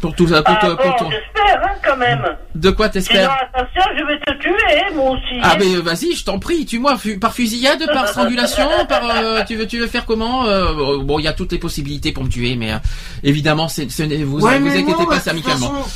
pour 0.00 0.14
tout 0.14 0.28
ça. 0.28 0.42
Pour, 0.42 0.54
Ah 0.60 0.66
pour 0.76 0.76
bon. 0.76 1.10
J'espère, 1.46 1.62
hein, 1.66 1.74
quand 1.84 1.96
même. 1.96 2.24
De 2.54 2.70
quoi 2.70 2.86
Sinon, 2.86 2.92
t'espères 3.04 3.36
attention, 3.54 3.82
je 3.98 4.04
vais 4.04 4.18
te 4.20 4.32
tuer, 4.42 4.52
hein, 4.74 4.92
moi 4.94 5.10
aussi. 5.12 5.40
Ah 5.42 5.56
mais 5.58 5.74
euh, 5.76 5.80
vas-y, 5.80 6.14
je 6.14 6.24
t'en 6.24 6.38
prie, 6.38 6.64
tue-moi 6.66 6.96
par 7.20 7.32
fusillade, 7.32 7.84
par 7.92 8.08
strangulation, 8.08 8.68
par 8.88 9.02
euh, 9.16 9.42
tu 9.46 9.56
veux 9.56 9.66
tu 9.66 9.78
veux 9.78 9.86
faire 9.86 10.06
comment 10.06 10.46
Euh, 10.46 10.98
Bon, 11.02 11.18
il 11.18 11.24
y 11.24 11.28
a 11.28 11.32
toutes 11.32 11.52
les 11.52 11.58
possibilités 11.58 12.12
pour 12.12 12.24
me 12.24 12.28
tuer, 12.28 12.56
mais 12.56 12.72
euh, 12.72 12.76
évidemment, 13.22 13.68
c'est 13.68 13.90
ce 13.90 14.02
vous 14.24 14.40
Ouais, 14.40 14.58
vous 14.58 14.64
mais 14.66 14.70
inquiétez 14.78 14.92
moi, 15.02 15.08
pas, 15.08 15.20
c'est 15.20 15.30
amicalement. 15.30 15.68
façon, 15.82 15.90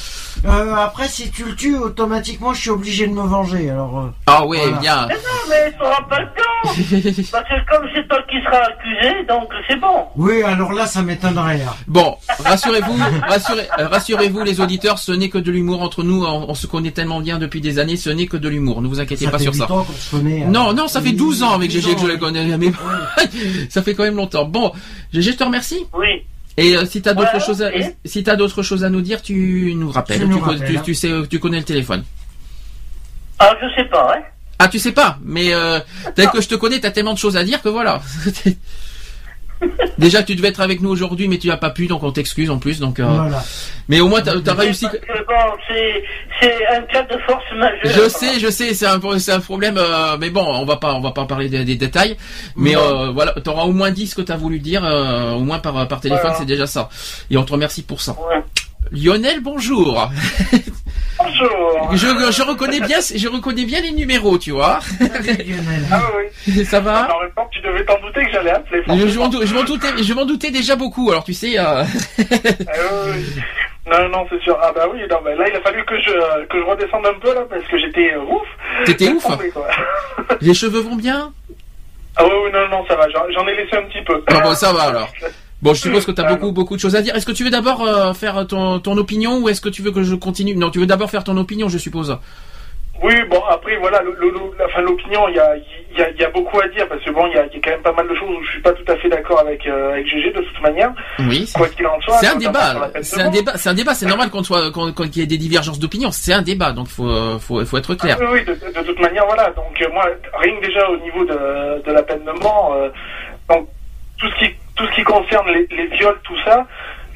euh, 0.47 0.75
après, 0.77 1.09
si 1.09 1.31
tu 1.31 1.45
le 1.45 1.55
tues, 1.57 1.77
automatiquement, 1.77 2.55
je 2.55 2.61
suis 2.61 2.71
obligé 2.71 3.07
de 3.07 3.13
me 3.13 3.23
venger. 3.23 3.71
Alors, 3.71 3.99
euh, 3.99 4.13
Ah 4.27 4.47
ouais, 4.47 4.59
Voilà. 4.59 4.79
bien. 4.79 5.07
Mais 5.09 5.15
non, 5.15 5.21
mais 5.51 5.73
tu 5.73 5.79
n'auras 5.83 6.03
pas 6.09 6.21
le 6.21 6.27
temps. 6.27 6.43
Parce 7.33 7.45
que 7.49 7.71
comme 7.71 7.89
c'est 7.95 8.07
toi 8.09 8.19
qui 8.31 8.37
seras 8.45 8.63
accusé, 8.69 9.25
donc 9.29 9.49
c'est 9.69 9.77
bon. 9.77 10.07
oui, 10.17 10.43
alors 10.43 10.73
là, 10.73 10.87
ça 10.87 11.03
m'étonnerait. 11.03 11.63
hein. 11.63 11.73
Bon, 11.87 12.17
rassurez-vous, 12.45 12.99
rassurez, 13.29 13.69
rassurez-vous 13.77 14.43
les 14.45 14.61
auditeurs, 14.61 14.99
ce 14.99 15.13
n'est 15.13 15.29
que 15.29 15.39
de 15.41 15.51
l'humour 15.51 15.83
entre 15.83 16.03
nous, 16.03 16.25
on, 16.25 16.49
on 16.51 16.55
se 16.55 16.67
connaît 16.67 16.91
tellement 16.91 17.21
bien 17.21 17.39
depuis 17.39 17.61
des 17.61 17.79
années, 17.79 17.97
ce 17.97 18.11
n'est 18.11 18.27
que 18.27 18.37
de 18.37 18.49
l'humour, 18.49 18.81
ne 18.83 18.89
vous 18.89 19.01
inquiétez 19.01 19.25
Ça 19.25 19.31
pas 19.31 19.39
fait 19.39 19.45
sur 19.45 19.53
8 19.55 19.59
ça. 19.59 19.73
ans 19.73 19.85
qu'on 19.85 19.93
se 19.93 20.11
connaît. 20.11 20.43
hein. 20.45 20.49
Non, 20.51 20.73
non, 20.73 20.87
ça 20.89 21.01
fait 21.01 21.13
12 21.13 21.43
ans 21.43 21.53
avec 21.55 21.71
12 21.73 21.83
GG 21.83 21.95
que 21.95 22.01
je 22.03 22.07
oui. 22.07 22.19
connais, 22.19 22.57
mais 22.59 22.71
ça 23.71 23.83
fait 23.83 23.95
quand 23.95 24.05
même 24.05 24.17
longtemps. 24.17 24.45
Bon, 24.45 24.73
GG, 25.13 25.33
je 25.33 25.37
te 25.37 25.45
remercie. 25.45 25.81
Oui. 25.95 26.23
Et 26.57 26.77
euh, 26.77 26.85
si 26.85 27.01
t'as 27.01 27.15
d'autres 27.15 27.35
Ouais, 27.35 27.41
choses, 27.41 27.63
à, 27.63 27.71
si 28.05 28.23
t'as 28.23 28.37
d'autres 28.37 28.63
choses 28.63 28.85
à 28.85 28.91
nous 28.91 29.01
dire, 29.01 29.23
tu 29.23 29.73
nous 29.77 29.91
rappelles. 29.91 30.19
Tu 30.19 30.25
Tu, 30.25 30.31
nous 30.31 30.39
co- 30.41 30.51
rappelles, 30.51 30.69
tu- 30.71 30.77
hein. 30.79 30.83
tu 30.85 30.95
sais, 30.95 31.11
tu 31.31 31.39
connais 31.39 31.59
le 31.59 31.65
téléphone. 31.65 32.05
Ah, 33.39 33.55
je 33.63 33.67
sais 33.83 33.89
pas, 33.89 34.15
hein. 34.17 34.23
Ah, 34.59 34.69
tu 34.69 34.79
sais 34.79 34.93
pas, 34.93 35.19
mais 35.25 35.55
euh, 35.55 35.81
tel 36.15 36.29
que 36.29 36.43
je 36.43 36.49
te 36.49 36.55
connais, 36.55 36.79
t'as 36.81 36.91
tellement 36.91 37.15
de 37.15 37.19
choses 37.19 37.37
à 37.39 37.45
dire 37.45 37.63
que 37.63 37.69
voilà. 37.71 38.03
Déjà, 39.99 40.23
tu 40.23 40.35
devais 40.35 40.49
être 40.49 40.61
avec 40.61 40.81
nous 40.81 40.89
aujourd'hui, 40.91 41.29
mais 41.29 41.37
tu 41.39 41.51
as 41.51 41.57
pas 41.59 41.71
pu, 41.71 41.87
donc 41.87 42.03
on 42.03 42.11
t'excuse 42.11 42.51
en 42.51 42.59
plus. 42.59 42.81
Donc, 42.81 42.99
euh, 43.01 43.05
Voilà. 43.07 43.43
mais 43.89 44.01
au 44.01 44.09
moins, 44.09 44.23
t'as 44.23 44.33
as 44.35 44.55
réussi. 44.55 44.87
Parce 44.87 44.97
que 44.99 45.27
bon, 45.27 45.57
c'est, 45.69 46.03
c'est 46.41 46.67
un 46.69 46.81
cas 46.83 47.03
de 47.03 47.19
force 47.27 47.45
majeure. 47.55 47.79
Je 47.85 48.09
sais, 48.09 48.41
je 48.41 48.49
sais, 48.51 48.73
c'est 48.73 48.87
un, 48.87 48.99
un 49.03 49.41
problème, 49.41 49.77
euh, 49.77 50.17
mais 50.19 50.31
bon, 50.31 50.45
on 50.47 50.65
va 50.65 50.77
pas, 50.77 50.95
on 50.95 51.01
va 51.01 51.11
pas 51.11 51.27
parler 51.27 51.49
des, 51.51 51.65
des 51.65 51.77
détails, 51.77 52.17
mais 52.57 52.77
euh, 52.77 53.11
voilà, 53.11 53.33
t'auras 53.45 53.65
au 53.65 53.73
moins 53.73 53.91
dit 53.91 54.07
ce 54.07 54.15
que 54.15 54.23
t'as 54.23 54.37
voulu 54.37 54.59
dire, 54.59 54.83
euh, 54.85 55.33
au 55.33 55.41
moins 55.41 55.59
par 55.59 55.87
par 55.89 56.01
téléphone, 56.01 56.23
Voilà. 56.29 56.39
c'est 56.39 56.47
déjà 56.47 56.67
ça. 56.67 56.89
Et 57.31 57.37
on 57.37 57.45
te 57.45 57.53
remercie 57.53 57.83
pour 57.83 58.01
ça. 58.01 58.13
Ouais. 58.13 58.43
Lionel, 58.93 59.41
bonjour. 59.43 60.11
Bonjour. 61.23 61.91
Je, 61.93 62.07
je 62.33 62.43
reconnais 62.43 62.81
bien, 62.81 62.99
je 63.15 63.29
reconnais 63.29 63.65
bien 63.65 63.81
les 63.81 63.93
numéros, 63.93 64.39
tu 64.39 64.53
vois. 64.53 64.81
Ah 65.93 66.01
oui. 66.17 66.65
Ça 66.65 66.81
va 66.81 67.15
En 67.17 67.21
même 67.23 67.31
temps, 67.37 67.49
tu 67.53 67.61
devais 67.61 67.85
t'en 67.85 67.99
douter 68.01 68.25
que 68.25 68.33
j'allais 68.33 68.51
appeler. 68.51 68.83
je, 68.87 69.19
m'en 69.19 69.29
dou- 69.29 69.45
je 69.45 69.55
m'en 69.55 69.63
doutais, 69.65 69.89
je 70.03 70.13
m'en 70.15 70.25
doutais 70.25 70.51
déjà 70.51 70.77
beaucoup. 70.77 71.11
Alors 71.11 71.25
tu 71.25 71.35
sais, 71.35 71.59
euh, 71.59 71.83
Ah 71.83 71.85
oui. 73.07 73.25
Non, 73.91 74.09
non, 74.09 74.27
c'est 74.31 74.41
sûr. 74.43 74.57
Ah 74.63 74.71
bah 74.75 74.87
oui, 74.93 75.01
non, 75.11 75.17
mais 75.25 75.35
là, 75.35 75.49
il 75.49 75.57
a 75.57 75.61
fallu 75.63 75.85
que 75.85 75.99
je, 76.01 76.47
que 76.47 76.59
je 76.59 76.65
redescende 76.65 77.07
un 77.07 77.19
peu, 77.19 77.35
là, 77.35 77.41
parce 77.51 77.65
que 77.67 77.79
j'étais 77.79 78.13
euh, 78.15 78.21
ouf. 78.23 78.47
T'étais 78.85 79.09
ouf 79.09 79.23
quoi. 79.25 79.39
les 80.41 80.55
cheveux 80.55 80.81
vont 80.81 80.95
bien? 80.97 81.33
Ah 82.17 82.25
oui, 82.25 82.31
oui, 82.45 82.51
non, 82.53 82.69
non, 82.69 82.87
ça 82.87 82.95
va. 82.97 83.09
J'en 83.11 83.23
j'en 83.33 83.47
ai 83.49 83.57
laissé 83.57 83.77
un 83.77 83.83
petit 83.83 84.03
peu. 84.05 84.23
Ah 84.29 84.41
bon, 84.41 84.55
ça 84.55 84.73
va 84.73 84.83
alors. 84.85 85.09
Bon, 85.63 85.75
je 85.75 85.81
suppose 85.81 86.07
que 86.07 86.13
tu 86.13 86.21
as 86.21 86.25
beaucoup 86.25 86.53
beaucoup 86.53 86.75
de 86.77 86.81
choses 86.81 86.97
à 86.97 87.03
dire. 87.03 87.15
Est-ce 87.15 87.27
que 87.27 87.33
tu 87.33 87.45
veux 87.45 87.51
d'abord 87.51 87.83
euh, 87.83 88.13
faire 88.15 88.47
ton, 88.47 88.81
ton 88.81 88.97
opinion 88.97 89.39
ou 89.39 89.49
est-ce 89.49 89.61
que 89.61 89.69
tu 89.69 89.83
veux 89.83 89.93
que 89.93 90.03
je 90.03 90.15
continue? 90.15 90.55
Non, 90.57 90.71
tu 90.71 90.79
veux 90.79 90.87
d'abord 90.87 91.11
faire 91.11 91.23
ton 91.25 91.37
opinion, 91.37 91.69
je 91.69 91.77
suppose. 91.79 92.17
Oui, 93.03 93.15
bon, 93.31 93.41
après, 93.49 93.79
voilà, 93.79 94.03
l'opinion, 94.03 95.27
il 95.29 95.37
y 95.37 95.39
a, 95.39 95.57
il 95.57 95.99
y, 95.99 96.03
a, 96.03 96.11
il 96.11 96.21
y 96.21 96.25
a 96.25 96.29
beaucoup 96.31 96.61
à 96.61 96.69
dire, 96.69 96.87
parce 96.87 97.03
que 97.03 97.11
bon, 97.11 97.27
il 97.29 97.35
y 97.35 97.39
a, 97.39 97.47
il 97.47 97.55
y 97.55 97.57
a 97.57 97.61
quand 97.65 97.71
même 97.71 97.81
pas 97.83 97.93
mal 97.93 98.07
de 98.07 98.15
choses 98.15 98.29
où 98.29 98.45
je 98.45 98.51
suis 98.51 98.61
pas 98.61 98.73
tout 98.73 98.85
à 98.93 98.97
fait 98.97 99.09
d'accord 99.09 99.41
avec, 99.41 99.67
euh, 99.67 99.93
avec 99.93 100.07
GG, 100.07 100.33
de 100.33 100.41
toute 100.43 100.61
manière. 100.63 100.93
Oui. 101.21 101.47
c'est- 101.47 102.27
un 102.27 102.37
débat. 102.37 102.91
C'est 103.01 103.21
un 103.23 103.31
débat. 103.31 103.53
C'est 103.57 103.69
un 103.71 103.75
débat. 103.75 103.95
C'est 103.95 104.07
normal 104.07 104.29
qu'on 104.31 104.43
soit 104.43 104.71
qu'on- 104.71 104.93
qu'on- 104.93 105.09
qu'il 105.09 105.19
y 105.19 105.23
ait 105.23 105.27
des 105.27 105.39
divergences 105.39 105.79
d'opinion. 105.79 106.11
C'est 106.11 106.35
un 106.35 106.43
débat, 106.43 106.73
donc 106.73 106.89
il 106.89 106.93
faut 106.95 107.39
faut 107.39 107.65
faut 107.65 107.79
être 107.79 107.95
clair. 107.95 108.19
Ah, 108.21 108.25
oui, 108.33 108.41
oui, 108.41 108.45
de, 108.45 108.53
de 108.81 108.87
toute 108.87 109.01
manière, 109.01 109.25
voilà. 109.27 109.51
Donc, 109.51 109.81
euh, 109.81 109.87
moi, 109.95 110.05
rien 110.39 110.61
que 110.61 110.67
déjà 110.67 110.89
au 110.91 110.97
niveau 110.99 111.25
de, 111.25 111.83
de 111.87 111.93
la 111.93 112.03
peine 112.03 112.25
de 112.25 112.33
mort, 112.43 112.75
euh, 112.75 112.89
donc, 113.49 113.67
tout 114.19 114.29
ce 114.29 114.39
qui, 114.45 114.51
tout 114.81 114.87
ce 114.87 114.95
qui 114.95 115.05
concerne 115.05 115.47
les, 115.51 115.87
viols, 115.89 116.19
tout 116.25 116.39
ça, 116.43 116.67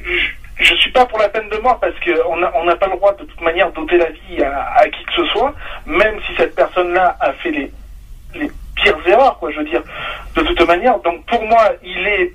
je, 0.03 0.63
je 0.63 0.75
suis 0.75 0.91
pas 0.91 1.05
pour 1.07 1.17
la 1.17 1.29
peine 1.29 1.49
de 1.49 1.57
mort 1.57 1.79
parce 1.79 1.95
que 1.95 2.11
on 2.27 2.37
n'a 2.37 2.51
on 2.55 2.65
pas 2.77 2.85
le 2.85 2.95
droit 2.95 3.13
de 3.13 3.23
toute 3.23 3.41
manière 3.41 3.71
d'ôter 3.71 3.97
la 3.97 4.09
vie 4.09 4.43
à, 4.43 4.87
qui 4.87 5.03
que 5.03 5.13
ce 5.13 5.25
soit, 5.31 5.53
même 5.87 6.19
si 6.27 6.35
cette 6.35 6.55
personne-là 6.55 7.17
a 7.19 7.33
fait 7.33 7.49
les, 7.49 7.71
les 8.35 8.51
pires 8.75 8.99
erreurs, 9.07 9.39
quoi, 9.39 9.51
je 9.51 9.57
veux 9.57 9.65
dire, 9.65 9.81
de 10.35 10.41
toute 10.43 10.67
manière. 10.67 10.99
Donc, 10.99 11.25
pour 11.25 11.43
moi, 11.43 11.71
il 11.83 12.07
est 12.07 12.33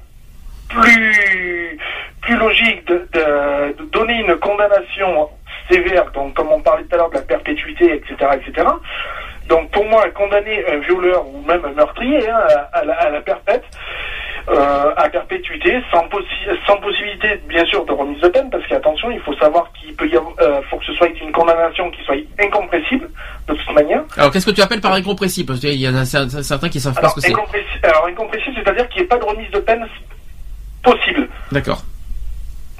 plus, 0.68 1.78
plus 2.22 2.36
logique 2.36 2.84
de, 2.88 3.06
donner 3.92 4.20
une 4.20 4.34
condamnation 4.36 5.28
sévère, 5.70 6.10
donc 6.10 6.34
comme 6.34 6.50
on 6.50 6.60
parlait 6.60 6.84
tout 6.84 6.94
à 6.94 6.98
l'heure 6.98 7.10
de 7.10 7.16
la 7.16 7.22
perpétuité, 7.22 7.94
etc., 7.94 8.30
etc. 8.34 8.66
Donc 9.48 9.70
pour 9.70 9.84
moi, 9.84 10.08
condamner 10.10 10.64
un 10.68 10.78
violeur 10.78 11.26
ou 11.26 11.42
même 11.42 11.64
un 11.64 11.72
meurtrier 11.72 12.28
hein, 12.28 12.40
à 12.72 13.10
la 13.10 13.20
perpète, 13.20 13.64
euh, 14.50 14.92
à 14.96 15.08
perpétuité, 15.08 15.80
sans, 15.92 16.06
possi- 16.08 16.58
sans 16.66 16.76
possibilité 16.78 17.40
bien 17.48 17.64
sûr 17.66 17.84
de 17.84 17.92
remise 17.92 18.20
de 18.20 18.28
peine, 18.28 18.50
parce 18.50 18.66
qu'attention, 18.66 19.10
il 19.10 19.20
faut 19.20 19.34
savoir 19.34 19.70
qu'il 19.72 19.94
peut 19.94 20.08
y 20.08 20.16
avoir, 20.16 20.32
euh, 20.40 20.60
faut 20.68 20.76
que 20.78 20.84
ce 20.86 20.92
soit 20.94 21.08
une 21.08 21.32
condamnation 21.32 21.90
qui 21.90 22.02
soit 22.04 22.16
incompressible 22.42 23.08
de 23.48 23.54
toute 23.54 23.72
manière. 23.74 24.02
Alors 24.16 24.30
qu'est-ce 24.30 24.46
que 24.46 24.50
tu 24.50 24.60
appelles 24.62 24.80
par 24.80 24.92
incompressible? 24.94 25.46
Parce 25.48 25.60
qu'il 25.60 25.74
y 25.80 25.88
en 25.88 25.94
a 25.94 26.02
cer- 26.02 26.42
certains 26.42 26.68
qui 26.68 26.80
savent 26.80 26.94
pas 26.94 27.08
ce 27.10 27.14
que 27.16 27.20
c'est. 27.20 27.32
alors 27.82 28.06
incompressible, 28.06 28.56
c'est-à-dire 28.62 28.88
qu'il 28.88 28.98
n'y 29.00 29.04
ait 29.04 29.08
pas 29.08 29.18
de 29.18 29.24
remise 29.24 29.50
de 29.50 29.58
peine 29.60 29.86
possible. 30.82 31.28
D'accord. 31.52 31.82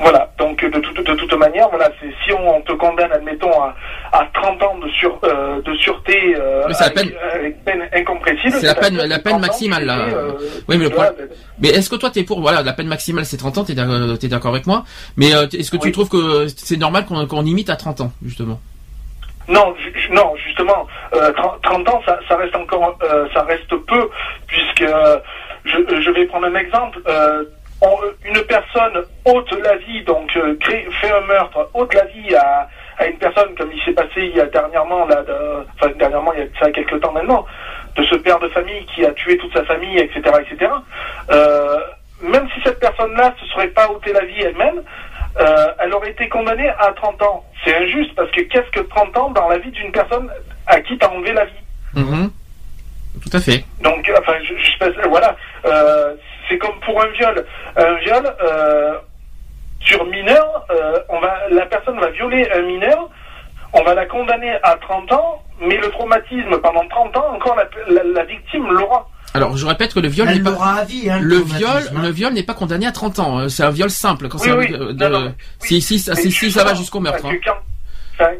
Voilà, 0.00 0.30
donc 0.38 0.64
de 0.64 0.78
toute, 0.80 0.96
de 1.06 1.14
toute 1.14 1.34
manière, 1.34 1.68
voilà, 1.68 1.90
c'est 2.00 2.08
si 2.24 2.32
on 2.32 2.60
te 2.62 2.72
condamne, 2.72 3.12
admettons, 3.12 3.52
à, 3.62 3.74
à 4.12 4.26
30 4.32 4.62
ans 4.62 4.78
de, 4.78 4.88
sur, 4.88 5.18
euh, 5.24 5.60
de 5.60 5.74
sûreté 5.76 6.34
euh, 6.36 6.62
la 6.68 6.86
avec, 6.86 7.64
peine 7.64 7.82
incompressible. 7.94 8.52
C'est 8.52 8.66
la 8.66 8.74
peine 8.74 8.96
la 8.96 9.18
peine 9.18 9.32
30 9.32 9.34
ans, 9.34 9.38
maximale 9.40 9.84
là. 9.84 9.98
euh, 10.08 10.32
oui, 10.68 10.78
mais 10.78 10.84
le 10.84 10.90
problème. 10.90 11.12
Mais 11.60 11.68
est-ce 11.68 11.90
que 11.90 11.96
toi 11.96 12.08
t'es 12.10 12.22
pour 12.24 12.40
voilà 12.40 12.62
la 12.62 12.72
peine 12.72 12.86
maximale 12.88 13.26
c'est 13.26 13.36
30 13.36 13.58
ans 13.58 13.64
t'es 13.64 13.74
d'ac- 13.74 14.18
t'es 14.18 14.28
d'accord 14.28 14.52
avec 14.54 14.66
moi 14.66 14.84
Mais 15.18 15.34
euh, 15.34 15.46
est-ce 15.52 15.70
que 15.70 15.76
tu 15.76 15.88
Oui. 15.88 15.92
trouves 15.92 16.08
que 16.08 16.46
c'est 16.48 16.78
normal 16.78 17.04
qu'on 17.04 17.26
qu'on 17.26 17.42
limite 17.42 17.68
à 17.68 17.76
30 17.76 18.00
ans 18.00 18.12
justement? 18.24 18.58
Non, 19.48 19.74
ju- 19.78 20.10
non, 20.12 20.32
justement, 20.46 20.86
euh, 21.14 21.32
30, 21.32 21.60
30 21.62 21.88
ans, 21.88 22.00
ça, 22.06 22.18
ça 22.28 22.36
reste 22.36 22.54
encore, 22.54 22.96
euh, 23.02 23.26
ça 23.34 23.42
reste 23.42 23.68
peu, 23.86 24.08
puisque 24.46 24.82
euh, 24.82 25.18
je, 25.64 25.76
je 26.00 26.10
vais 26.12 26.24
prendre 26.26 26.46
un 26.46 26.54
exemple. 26.54 27.00
On- 27.82 27.98
une 28.24 28.42
personne 28.44 29.04
ôte 29.24 29.52
la 29.62 29.76
vie, 29.76 30.02
donc 30.04 30.30
euh, 30.36 30.54
crée, 30.60 30.86
fait 31.00 31.10
un 31.10 31.20
meurtre, 31.22 31.68
ôte 31.74 31.94
la 31.94 32.04
vie 32.06 32.34
à, 32.34 32.68
à 32.98 33.06
une 33.06 33.16
personne, 33.18 33.54
comme 33.56 33.70
il 33.72 33.82
s'est 33.82 33.92
passé 33.92 34.16
il 34.16 34.36
y 34.36 34.40
a 34.40 34.46
dernièrement, 34.46 35.06
là, 35.06 35.22
de- 35.22 35.64
enfin 35.74 35.92
dernièrement, 35.98 36.32
il 36.34 36.40
y 36.40 36.42
a 36.42 36.46
ça 36.60 36.70
quelques 36.70 37.00
temps 37.00 37.12
maintenant, 37.12 37.46
de 37.96 38.02
ce 38.04 38.16
père 38.16 38.38
de 38.38 38.48
famille 38.48 38.84
qui 38.94 39.04
a 39.04 39.12
tué 39.12 39.36
toute 39.38 39.52
sa 39.52 39.64
famille, 39.64 39.98
etc., 39.98 40.20
etc. 40.40 40.70
Euh, 41.30 41.78
même 42.22 42.46
si 42.54 42.60
cette 42.62 42.78
personne-là 42.80 43.34
ne 43.34 43.46
se 43.46 43.52
serait 43.52 43.68
pas 43.68 43.88
ôté 43.88 44.12
la 44.12 44.24
vie 44.24 44.42
elle-même, 44.42 44.82
euh, 45.40 45.66
elle 45.78 45.94
aurait 45.94 46.10
été 46.10 46.28
condamnée 46.28 46.68
à 46.68 46.92
30 46.92 47.22
ans. 47.22 47.44
C'est 47.64 47.74
injuste 47.76 48.14
parce 48.14 48.30
que 48.32 48.42
qu'est-ce 48.42 48.70
que 48.72 48.80
30 48.80 49.16
ans 49.16 49.30
dans 49.30 49.48
la 49.48 49.58
vie 49.58 49.70
d'une 49.70 49.92
personne 49.92 50.28
à 50.66 50.80
qui 50.80 50.98
t'as 50.98 51.08
enlevé 51.08 51.32
la 51.32 51.44
vie? 51.46 51.52
Mhm. 51.94 52.30
Tout 53.22 53.36
à 53.36 53.40
fait. 53.40 53.64
Donc, 53.80 54.10
enfin, 54.18 54.34
je, 54.44 54.54
je 54.56 55.08
voilà, 55.08 55.34
euh, 55.64 56.14
c'est 56.50 56.58
comme 56.58 56.78
pour 56.84 57.00
un 57.02 57.08
viol. 57.12 57.46
Un 57.76 57.94
viol 58.00 58.36
euh, 58.42 58.94
sur 59.80 60.04
mineur, 60.06 60.66
euh, 60.70 60.98
on 61.08 61.20
va, 61.20 61.34
la 61.50 61.64
personne 61.66 61.98
va 61.98 62.10
violer 62.10 62.46
un 62.54 62.62
mineur, 62.62 63.08
on 63.72 63.82
va 63.82 63.94
la 63.94 64.04
condamner 64.06 64.52
à 64.62 64.76
30 64.76 65.10
ans, 65.12 65.42
mais 65.60 65.76
le 65.78 65.88
traumatisme 65.90 66.58
pendant 66.62 66.86
30 66.88 67.16
ans, 67.16 67.34
encore 67.34 67.56
la, 67.56 67.64
la- 67.88 68.02
la 68.04 68.24
victime 68.24 68.66
l'aura. 68.70 69.08
Alors 69.32 69.56
je 69.56 69.64
répète 69.64 69.94
que 69.94 70.00
le 70.00 70.08
viol 70.08 70.26
n'est 70.28 70.40
pas 70.40 70.50
l'aura 70.50 70.74
à 70.80 70.84
vie, 70.84 71.08
hein, 71.08 71.20
le 71.22 71.36
viol 71.36 71.70
hein. 71.70 72.00
le 72.02 72.08
viol 72.10 72.32
n'est 72.32 72.42
pas 72.42 72.54
condamné 72.54 72.86
à 72.86 72.92
30 72.92 73.20
ans. 73.20 73.38
euh, 73.38 73.48
C'est 73.48 73.62
un 73.62 73.70
viol 73.70 73.88
simple 73.88 74.28
quand 74.28 74.38
Oui, 74.38 74.44
c'est 74.44 74.50
un- 74.50 74.56
oui. 74.56 74.68
de- 74.72 74.92
Non, 74.92 75.08
non, 75.08 75.20
mais- 75.26 75.34
si 75.60 75.80
si 75.80 75.98
ça 76.00 76.14
Mais 76.16 76.20
si, 76.22 76.32
si 76.32 76.50
ça 76.50 76.64
va 76.64 76.74
jusqu'au 76.74 76.98
meurtre. 77.00 77.24
hein. 77.24 77.32
Quand, 77.46 77.54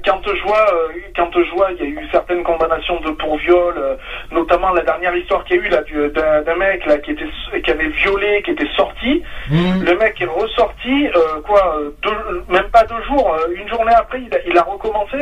quand 0.05 0.20
je 0.24 0.43
vois, 0.43 0.66
euh, 0.74 0.89
quand 1.16 1.31
je 1.32 1.51
vois, 1.55 1.70
il 1.73 1.78
y 1.78 1.82
a 1.82 1.86
eu 2.02 2.09
certaines 2.12 2.43
condamnations 2.43 3.01
de 3.01 3.11
pour 3.11 3.36
viol, 3.39 3.74
euh, 3.78 3.97
notamment 4.31 4.70
la 4.70 4.82
dernière 4.82 5.15
histoire 5.16 5.44
qu'il 5.44 5.57
y 5.57 5.61
a 5.61 5.62
eu 5.62 5.69
là 5.69 5.82
du- 5.82 6.09
d'un 6.11 6.55
mec 6.57 6.85
là 6.86 6.98
qui 6.98 7.12
était 7.12 7.27
qui 7.65 7.70
avait 7.70 7.89
violé, 7.89 8.43
qui 8.44 8.51
était 8.52 8.69
sorti. 8.77 9.23
Mmh. 9.51 9.82
Le 9.85 9.97
mec 9.98 10.20
est 10.20 10.24
ressorti, 10.27 11.09
euh, 11.09 11.40
quoi, 11.47 11.78
deux- 12.02 12.44
même 12.48 12.69
pas 12.70 12.85
deux 12.85 13.02
jours, 13.05 13.35
euh, 13.35 13.55
une 13.55 13.69
journée 13.69 13.93
après, 13.94 14.20
il 14.23 14.35
a, 14.35 14.39
il 14.47 14.57
a 14.59 14.62
recommencé. 14.62 15.19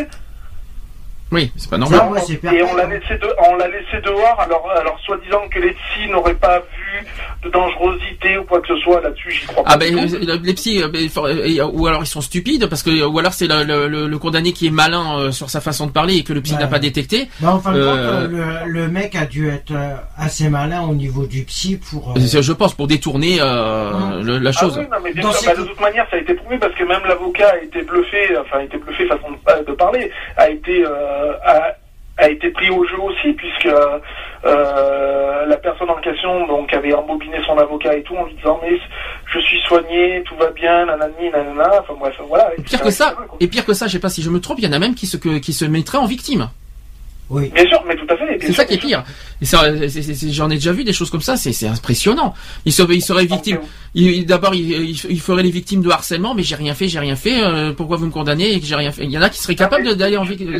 Oui, 1.30 1.52
c'est 1.56 1.68
pas 1.68 1.76
normal. 1.76 2.00
Non, 2.04 2.10
ouais, 2.12 2.20
c'est 2.20 2.42
et 2.42 2.62
on 2.62 2.74
l'a 2.74 2.86
laissé, 2.86 3.18
de- 3.18 3.34
on 3.50 3.56
l'a 3.56 3.68
laissé 3.68 4.00
dehors. 4.02 4.40
Alors, 4.40 4.70
alors 4.70 4.98
soi-disant 5.00 5.46
que 5.50 5.58
les 5.60 5.72
psys 5.72 6.08
n'auraient 6.08 6.32
pas 6.34 6.60
vu 6.60 6.77
de 7.42 7.50
dangerosité 7.50 8.36
ou 8.38 8.44
quoi 8.44 8.60
que 8.60 8.68
ce 8.68 8.76
soit 8.78 9.00
là-dessus, 9.00 9.30
j'y 9.30 9.46
crois 9.46 9.62
pas. 9.64 9.70
Ah 9.74 9.76
ben 9.76 9.96
euh, 9.96 10.38
les 10.42 10.54
psys 10.54 10.82
euh, 10.82 10.88
ben, 10.88 11.08
euh, 11.18 11.64
ou 11.72 11.86
alors 11.86 12.02
ils 12.02 12.06
sont 12.06 12.20
stupides 12.20 12.66
parce 12.66 12.82
que 12.82 13.04
ou 13.04 13.18
alors 13.18 13.32
c'est 13.32 13.46
le, 13.46 13.64
le- 13.64 13.88
le- 13.88 14.08
le 14.08 14.18
condamné 14.18 14.52
qui 14.52 14.66
est 14.66 14.70
malin 14.70 15.30
sur 15.30 15.48
sa 15.50 15.60
façon 15.60 15.86
de 15.86 15.92
parler 15.92 16.16
et 16.16 16.24
que 16.24 16.32
le 16.32 16.40
psy 16.40 16.54
Ouais. 16.54 16.60
n'a 16.60 16.66
pas 16.66 16.78
détecté. 16.78 17.28
Bah, 17.40 17.54
en 17.54 17.60
fin 17.60 17.72
de 17.72 17.78
Euh, 17.80 17.84
compte, 17.90 18.32
euh, 18.32 18.64
le, 18.66 18.72
le 18.72 18.88
mec 18.88 19.14
a 19.14 19.26
dû 19.26 19.48
être 19.48 19.72
assez 20.16 20.48
malin 20.48 20.82
au 20.82 20.94
niveau 20.94 21.26
du 21.26 21.44
psy 21.44 21.76
pour. 21.90 22.14
euh, 22.16 22.40
Je 22.42 22.52
pense 22.52 22.74
pour 22.74 22.86
détourner 22.86 23.38
euh, 23.40 24.22
le- 24.22 24.38
la 24.38 24.50
Ah 24.50 24.52
chose. 24.52 24.78
oui, 24.78 24.84
non, 24.90 24.98
mais 25.02 25.12
Dans 25.14 25.32
sûr, 25.32 25.50
bah, 25.54 25.60
de 25.60 25.66
toute 25.66 25.80
manière, 25.80 26.06
ça 26.10 26.16
a 26.16 26.20
été 26.20 26.34
prouvé 26.34 26.58
parce 26.58 26.74
que 26.74 26.84
même 26.84 27.02
l'avocat 27.06 27.50
a 27.50 27.58
été 27.62 27.82
bluffé, 27.82 28.36
enfin, 28.40 28.58
a 28.58 28.62
été 28.64 28.78
bluffé 28.78 29.06
façon 29.06 29.28
de, 29.30 29.64
de 29.64 29.72
parler, 29.76 30.10
a 30.36 30.48
été, 30.50 30.84
euh, 30.84 31.32
a, 31.44 31.74
a 32.18 32.28
été 32.28 32.50
pris 32.50 32.68
au 32.70 32.84
jeu 32.84 32.98
aussi, 33.00 33.32
puisque 33.34 33.66
euh, 34.44 35.46
la 35.46 35.56
personne 35.56 35.90
en 35.90 36.00
question 36.00 36.46
donc 36.46 36.72
avait 36.72 36.92
embobiné 36.94 37.38
son 37.46 37.56
avocat 37.58 37.96
et 37.96 38.02
tout 38.02 38.14
en 38.16 38.24
lui 38.26 38.34
disant 38.34 38.58
mais 38.62 38.76
je 39.32 39.38
suis 39.40 39.60
soigné, 39.66 40.22
tout 40.26 40.34
va 40.36 40.50
bien, 40.50 40.86
nanani, 40.86 41.30
nanana, 41.32 41.70
enfin 41.80 41.94
bref, 41.98 42.14
voilà. 42.28 42.50
Et 42.58 42.62
Pire 42.62 42.80
que 42.82 42.90
ça, 42.90 43.14
et 43.40 43.46
pire 43.46 43.64
que 43.64 43.72
ça, 43.74 43.86
je 43.86 43.92
sais 43.92 43.98
pas 43.98 44.08
si 44.08 44.22
je 44.22 44.30
me 44.30 44.40
trompe, 44.40 44.58
il 44.58 44.64
y 44.64 44.68
en 44.68 44.72
a 44.72 44.78
même 44.78 44.94
qui 44.94 45.06
se 45.06 45.16
que- 45.16 45.38
qui 45.38 45.52
se 45.52 45.64
mettraient 45.64 45.98
en 45.98 46.06
victime. 46.06 46.48
Oui. 47.30 47.50
Bien 47.54 47.66
sûr, 47.66 47.84
mais 47.86 47.94
tout 47.94 48.06
à 48.08 48.16
fait. 48.16 48.38
C'est 48.40 48.54
ça 48.54 48.64
qui 48.64 48.72
est 48.72 48.78
pire. 48.78 49.04
Ça, 49.42 49.64
J'en 50.30 50.48
ai 50.48 50.54
déjà 50.54 50.72
vu 50.72 50.82
des 50.82 50.94
choses 50.94 51.10
comme 51.10 51.20
ça. 51.20 51.36
C'est 51.36 51.52
c'est 51.52 51.68
impressionnant. 51.68 52.32
Il 52.64 52.72
serait, 52.72 52.94
il 52.94 53.02
serait 53.02 53.26
victime. 53.26 53.56
Donc, 53.56 53.64
Il- 53.94 54.24
D'abord, 54.24 54.54
il, 54.54 54.70
il, 54.70 54.96
il 55.10 55.20
ferait 55.20 55.42
les 55.42 55.50
victimes 55.50 55.82
de 55.82 55.90
harcèlement, 55.90 56.34
mais 56.34 56.42
j'ai 56.42 56.54
rien 56.54 56.72
fait, 56.74 56.88
j'ai 56.88 56.98
rien 57.00 57.16
fait. 57.16 57.44
euh, 57.44 57.74
pourquoi 57.74 57.98
vous 57.98 58.06
me 58.06 58.10
condamnez 58.10 58.54
et 58.54 58.60
que 58.60 58.64
j'ai 58.64 58.76
rien 58.76 58.92
fait? 58.92 59.04
Il 59.04 59.10
y 59.10 59.18
en 59.18 59.22
a 59.22 59.28
qui 59.28 59.40
seraient 59.42 59.56
capables 59.56 59.84
de- 59.86 59.92
d'aller 59.92 60.16
en 60.16 60.24
victime. 60.24 60.54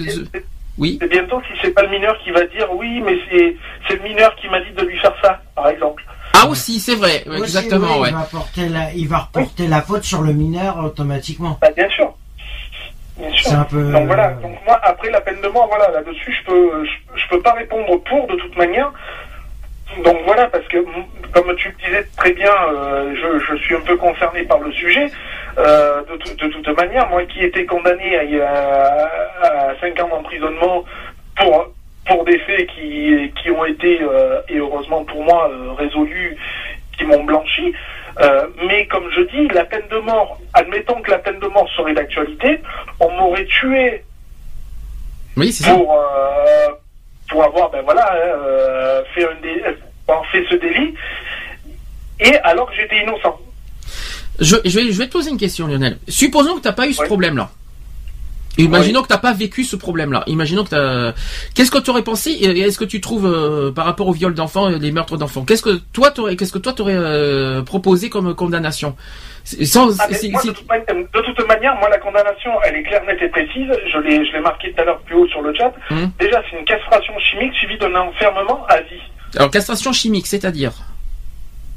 Oui. 0.79 0.99
C'est 1.01 1.09
bientôt 1.09 1.41
si 1.47 1.59
c'est 1.61 1.73
pas 1.73 1.83
le 1.83 1.89
mineur 1.91 2.17
qui 2.23 2.31
va 2.31 2.45
dire 2.47 2.69
oui, 2.73 3.01
mais 3.05 3.17
c'est 3.31 3.57
c'est 3.87 3.97
le 3.97 4.03
mineur 4.09 4.35
qui 4.37 4.49
m'a 4.49 4.61
dit 4.61 4.71
de 4.71 4.83
lui 4.83 4.99
faire 4.99 5.15
ça, 5.23 5.41
par 5.55 5.69
exemple. 5.69 6.05
Ah 6.35 6.47
aussi, 6.47 6.79
c'est 6.79 6.95
vrai. 6.95 7.25
Aussi, 7.27 7.39
Exactement, 7.43 7.97
oui, 7.97 8.03
ouais. 8.03 8.09
Il 8.11 8.15
va, 8.15 8.23
porter 8.31 8.69
la, 8.69 8.93
il 8.95 9.09
va 9.09 9.19
reporter 9.19 9.67
la 9.67 9.83
faute 9.83 10.05
sur 10.05 10.23
le 10.23 10.33
mineur 10.33 10.79
automatiquement. 10.85 11.59
Bah, 11.61 11.71
bien 11.77 11.89
sûr. 11.89 12.15
Bien 13.17 13.33
sûr. 13.33 13.51
C'est 13.51 13.57
un 13.57 13.65
peu. 13.65 13.91
Donc 13.91 14.07
voilà, 14.07 14.31
donc 14.35 14.57
moi 14.65 14.79
après 14.85 15.11
la 15.11 15.21
peine 15.21 15.41
de 15.41 15.49
mort, 15.49 15.67
voilà, 15.69 15.91
là-dessus 15.91 16.33
je 16.41 16.45
peux 16.47 16.85
je, 16.85 17.21
je 17.21 17.29
peux 17.29 17.41
pas 17.41 17.53
répondre 17.55 17.97
pour 18.05 18.27
de 18.29 18.37
toute 18.37 18.57
manière. 18.57 18.93
Donc 20.05 20.19
voilà, 20.27 20.47
parce 20.47 20.67
que 20.69 20.77
m- 20.77 21.05
comme 21.33 21.53
tu 21.57 21.69
le 21.71 21.75
disais 21.85 22.07
très 22.17 22.33
bien, 22.33 22.53
euh, 22.73 23.15
je, 23.17 23.45
je 23.57 23.63
suis 23.63 23.75
un 23.75 23.81
peu 23.81 23.97
concerné 23.97 24.43
par 24.45 24.61
le 24.61 24.71
sujet. 24.73 25.11
Euh, 25.59 26.03
de, 26.05 26.17
tout- 26.17 26.35
de 26.35 26.49
toute 26.53 26.69
manière, 26.77 27.09
moi 27.09 27.25
qui 27.25 27.43
étais 27.45 27.65
condamné 27.67 28.17
à, 28.41 29.09
à, 29.43 29.75
5 29.81 29.99
ans 30.01 30.09
d'emprisonnement 30.09 30.85
pour 31.37 31.67
pour 32.07 32.25
des 32.25 32.39
faits 32.39 32.69
qui 32.69 33.33
qui 33.43 33.51
ont 33.51 33.65
été 33.65 34.01
euh, 34.03 34.41
et 34.49 34.57
heureusement 34.59 35.05
pour 35.05 35.23
moi 35.25 35.51
euh, 35.51 35.73
résolus, 35.73 36.37
qui 36.97 37.05
m'ont 37.05 37.25
blanchi. 37.25 37.73
Mais 38.67 38.87
comme 38.87 39.09
je 39.13 39.21
dis, 39.23 39.49
la 39.49 39.65
peine 39.65 39.87
de 39.91 39.99
mort, 39.99 40.39
admettons 40.55 41.01
que 41.03 41.11
la 41.11 41.19
peine 41.19 41.39
de 41.39 41.47
mort 41.47 41.69
serait 41.77 41.95
d'actualité, 41.95 42.61
on 43.01 43.11
m'aurait 43.13 43.45
tué 43.47 44.03
Oui, 45.37 45.53
c'est 45.53 45.65
ça. 45.65 45.75
pour, 45.75 45.97
pour 47.29 47.45
avoir, 47.45 47.71
ben 47.71 47.83
voilà, 47.83 48.11
hein, 48.13 49.03
fait, 49.15 49.25
un 49.25 49.35
dé- 49.41 49.63
avoir 50.09 50.27
fait 50.31 50.45
ce 50.51 50.57
délit, 50.57 50.95
et 52.21 52.37
alors 52.39 52.69
que 52.71 52.75
j'étais 52.77 52.99
innocent. 53.03 53.39
Je, 54.41 54.57
je, 54.65 54.79
vais, 54.79 54.93
je 54.93 54.99
vais 54.99 55.07
te 55.07 55.13
poser 55.13 55.31
une 55.31 55.37
question, 55.39 55.67
Lionel. 55.67 55.99
Supposons 56.09 56.57
que 56.57 56.61
t'as 56.61 56.73
pas 56.73 56.87
eu 56.87 56.93
ce 56.93 57.01
Ouais. 57.01 57.07
problème-là. 57.07 57.51
Imaginons 58.59 59.03
que 59.03 59.09
t'as 59.09 59.19
pas 59.19 59.33
vécu 59.33 59.63
ce 59.63 59.77
problème-là. 59.77 60.25
Imaginons 60.27 60.65
que. 60.65 61.13
Qu'est-ce 61.55 61.71
que 61.71 61.79
tu 61.79 61.91
aurais 61.91 62.03
pensé 62.03 62.33
Est-ce 62.33 62.77
que 62.79 62.85
tu 62.85 63.01
trouves 63.01 63.27
euh, 63.27 63.71
par 63.71 63.85
rapport 63.85 64.09
au 64.09 64.13
viol 64.13 64.35
d'enfants, 64.35 64.69
et 64.69 64.79
les 64.81 64.91
meurtres 64.91 65.17
d'enfants, 65.17 65.45
qu'est-ce 65.45 65.63
que 65.63 65.81
toi 65.93 66.11
t'aurais, 66.11 66.35
qu'est-ce 66.35 66.53
que 66.53 66.59
toi 66.59 66.73
t'aurais 66.73 66.97
euh, 66.97 67.63
proposé 67.63 68.11
comme 68.11 68.35
condamnation? 68.35 68.97
Sans, 69.45 69.99
ah, 70.01 70.09
moi, 70.31 70.43
de, 70.43 70.51
toute 70.51 70.69
manière, 70.69 70.87
de, 70.89 71.21
toute 71.21 71.49
manière, 71.49 71.77
moi 71.77 71.89
la 71.89 71.99
condamnation, 71.99 72.51
elle 72.67 72.77
est 72.77 72.83
claire, 72.83 73.03
nette 73.05 73.23
et 73.23 73.29
précise. 73.29 73.71
Je 73.93 73.99
l'ai, 74.01 74.27
je 74.27 74.33
l'ai 74.33 74.41
marqué 74.41 74.73
tout 74.73 74.81
à 74.81 74.85
l'heure 74.85 75.01
plus 75.03 75.15
haut 75.15 75.27
sur 75.29 75.41
le 75.41 75.55
chat. 75.55 75.73
Hum. 75.91 76.11
Déjà, 76.19 76.43
c'est 76.51 76.59
une 76.59 76.65
castration 76.65 77.15
chimique 77.21 77.55
suivie 77.55 77.79
d'un 77.79 77.95
enfermement 77.95 78.67
à 78.69 78.81
vie. 78.81 79.01
Alors 79.37 79.51
castration 79.51 79.93
chimique, 79.93 80.27
c'est-à-dire? 80.27 80.73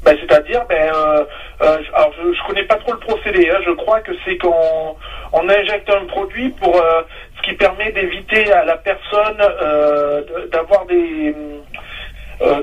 Ben, 0.04 0.16
C'est-à-dire, 0.20 0.64
ben, 0.68 0.92
euh, 0.94 1.24
euh, 1.62 1.78
alors 1.94 2.12
je, 2.18 2.32
je 2.32 2.46
connais 2.46 2.64
pas 2.64 2.76
trop 2.76 2.92
le 2.92 2.98
procédé. 2.98 3.50
Hein. 3.50 3.58
Je 3.64 3.70
crois 3.72 4.00
que 4.00 4.12
c'est 4.24 4.36
qu'on 4.36 4.96
on 5.32 5.48
injecte 5.48 5.88
un 5.90 6.04
produit 6.06 6.50
pour 6.50 6.76
euh, 6.76 7.02
ce 7.36 7.42
qui 7.42 7.54
permet 7.54 7.92
d'éviter 7.92 8.52
à 8.52 8.64
la 8.64 8.76
personne 8.76 9.40
euh, 9.40 10.22
d'avoir 10.52 10.86
des 10.86 11.34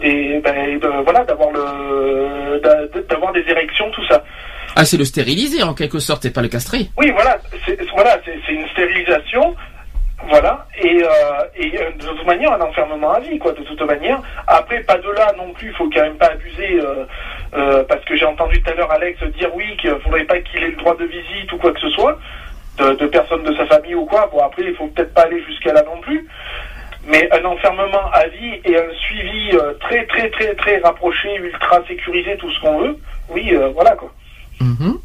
des 0.02 0.42
ben, 0.44 0.80
voilà 1.06 1.24
d'avoir 1.24 1.52
le 1.52 2.60
d'avoir 3.08 3.32
des 3.32 3.46
érections 3.48 3.90
tout 3.92 4.06
ça. 4.08 4.22
Ah 4.76 4.84
c'est 4.84 4.98
le 4.98 5.06
stériliser 5.06 5.64
en 5.64 5.74
quelque 5.74 6.00
sorte, 6.00 6.24
c'est 6.24 6.34
pas 6.34 6.42
le 6.42 6.50
castrer. 6.50 6.90
Oui 6.98 7.12
voilà, 7.12 7.38
c'est 7.66 7.80
voilà 7.92 8.18
c'est 8.26 8.52
une 8.52 8.68
stérilisation 8.70 9.56
voilà, 10.28 10.68
et, 10.78 11.02
euh, 11.02 11.08
et 11.56 11.78
euh, 11.78 11.92
de 11.92 12.06
toute 12.06 12.26
manière, 12.26 12.52
un 12.52 12.62
enfermement 12.62 13.14
à 13.14 13.20
vie, 13.20 13.40
quoi, 13.40 13.54
de 13.54 13.64
toute 13.64 13.82
manière. 13.82 14.22
Après, 14.48 14.82
pas 14.82 14.98
de 14.98 15.10
là 15.12 15.34
non 15.38 15.54
plus, 15.54 15.70
il 15.70 15.74
faut 15.74 15.90
quand 15.90 16.02
même 16.02 16.18
pas 16.18 16.32
abuser, 16.32 16.80
euh, 16.82 17.06
euh, 17.54 17.84
parce 17.88 18.04
que 18.04 18.16
j'ai 18.16 18.26
entendu 18.26 18.62
tout 18.62 18.70
à 18.70 18.74
l'heure 18.74 18.92
Alex 18.92 19.24
dire 19.38 19.50
oui, 19.56 19.78
qu'il 19.78 19.96
faudrait 20.04 20.26
pas 20.26 20.40
qu'il 20.40 20.62
ait 20.62 20.72
le 20.72 20.76
droit 20.76 20.96
de 20.98 21.06
visite 21.06 21.52
ou 21.54 21.58
quoi 21.58 21.72
que 21.72 21.80
ce 21.80 21.90
soit, 21.92 22.20
de, 22.78 22.94
de 22.96 23.06
personnes 23.08 23.44
de 23.44 23.56
sa 23.56 23.66
famille 23.68 23.96
ou 23.96 24.06
quoi. 24.06 24.30
Bon, 24.32 24.44
après, 24.44 24.64
il 24.64 24.76
faut 24.76 24.88
peut-être 24.88 25.14
pas 25.14 25.22
aller 25.22 25.42
jusqu'à 25.44 25.74
là 25.74 25.84
non 25.84 26.02
plus. 26.02 26.28
Mais 27.08 27.30
un 27.32 27.46
enfermement 27.46 28.12
à 28.12 28.28
vie 28.28 28.62
et 28.66 28.78
un 28.78 28.94
suivi 28.94 29.58
très, 29.80 30.06
très, 30.06 30.30
très, 30.30 30.54
très 30.56 30.78
rapproché, 30.80 31.34
ultra 31.38 31.82
sécurisé, 31.88 32.36
tout 32.38 32.52
ce 32.52 32.60
qu'on 32.60 32.78
veut, 32.80 32.98
oui, 33.30 33.56
voilà, 33.74 33.92
quoi. 33.92 34.12
Mm-hmm. 34.60 35.00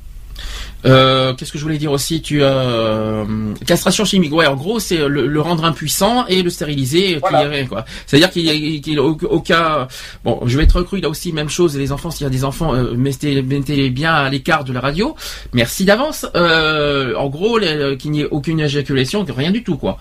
Euh, 0.84 1.34
qu'est-ce 1.34 1.52
que 1.52 1.58
je 1.58 1.62
voulais 1.62 1.78
dire 1.78 1.92
aussi? 1.92 2.20
Tu 2.20 2.40
euh, 2.42 3.24
castration 3.66 4.04
chimique. 4.04 4.32
Ouais, 4.32 4.46
en 4.46 4.54
gros, 4.54 4.78
c'est 4.78 5.08
le, 5.08 5.40
rendre 5.40 5.64
impuissant 5.64 6.26
et 6.26 6.42
le 6.42 6.50
stériliser. 6.50 7.20
quoi. 7.20 7.84
C'est-à-dire 8.06 8.30
qu'il 8.30 8.44
y 8.44 8.96
a, 8.96 9.02
au, 9.02 9.40
cas. 9.40 9.88
Bon, 10.24 10.40
je 10.46 10.56
vais 10.56 10.64
être 10.64 10.82
cru. 10.82 10.98
Il 10.98 11.04
a 11.04 11.08
aussi 11.08 11.32
même 11.32 11.48
chose. 11.48 11.76
Les 11.76 11.92
enfants, 11.92 12.10
s'il 12.10 12.24
y 12.24 12.26
a 12.26 12.30
des 12.30 12.44
enfants, 12.44 12.74
euh, 12.74 12.94
mettez, 12.94 13.42
mettez 13.42 13.90
bien 13.90 14.12
à 14.12 14.28
l'écart 14.28 14.64
de 14.64 14.72
la 14.72 14.80
radio. 14.80 15.14
Merci 15.52 15.84
d'avance. 15.84 16.26
Euh, 16.34 17.14
en 17.16 17.28
gros, 17.28 17.58
qu'il 17.98 18.10
n'y 18.10 18.20
ait 18.20 18.28
aucune 18.30 18.60
éjaculation, 18.60 19.24
rien 19.34 19.50
du 19.50 19.62
tout, 19.62 19.76
quoi. 19.76 19.98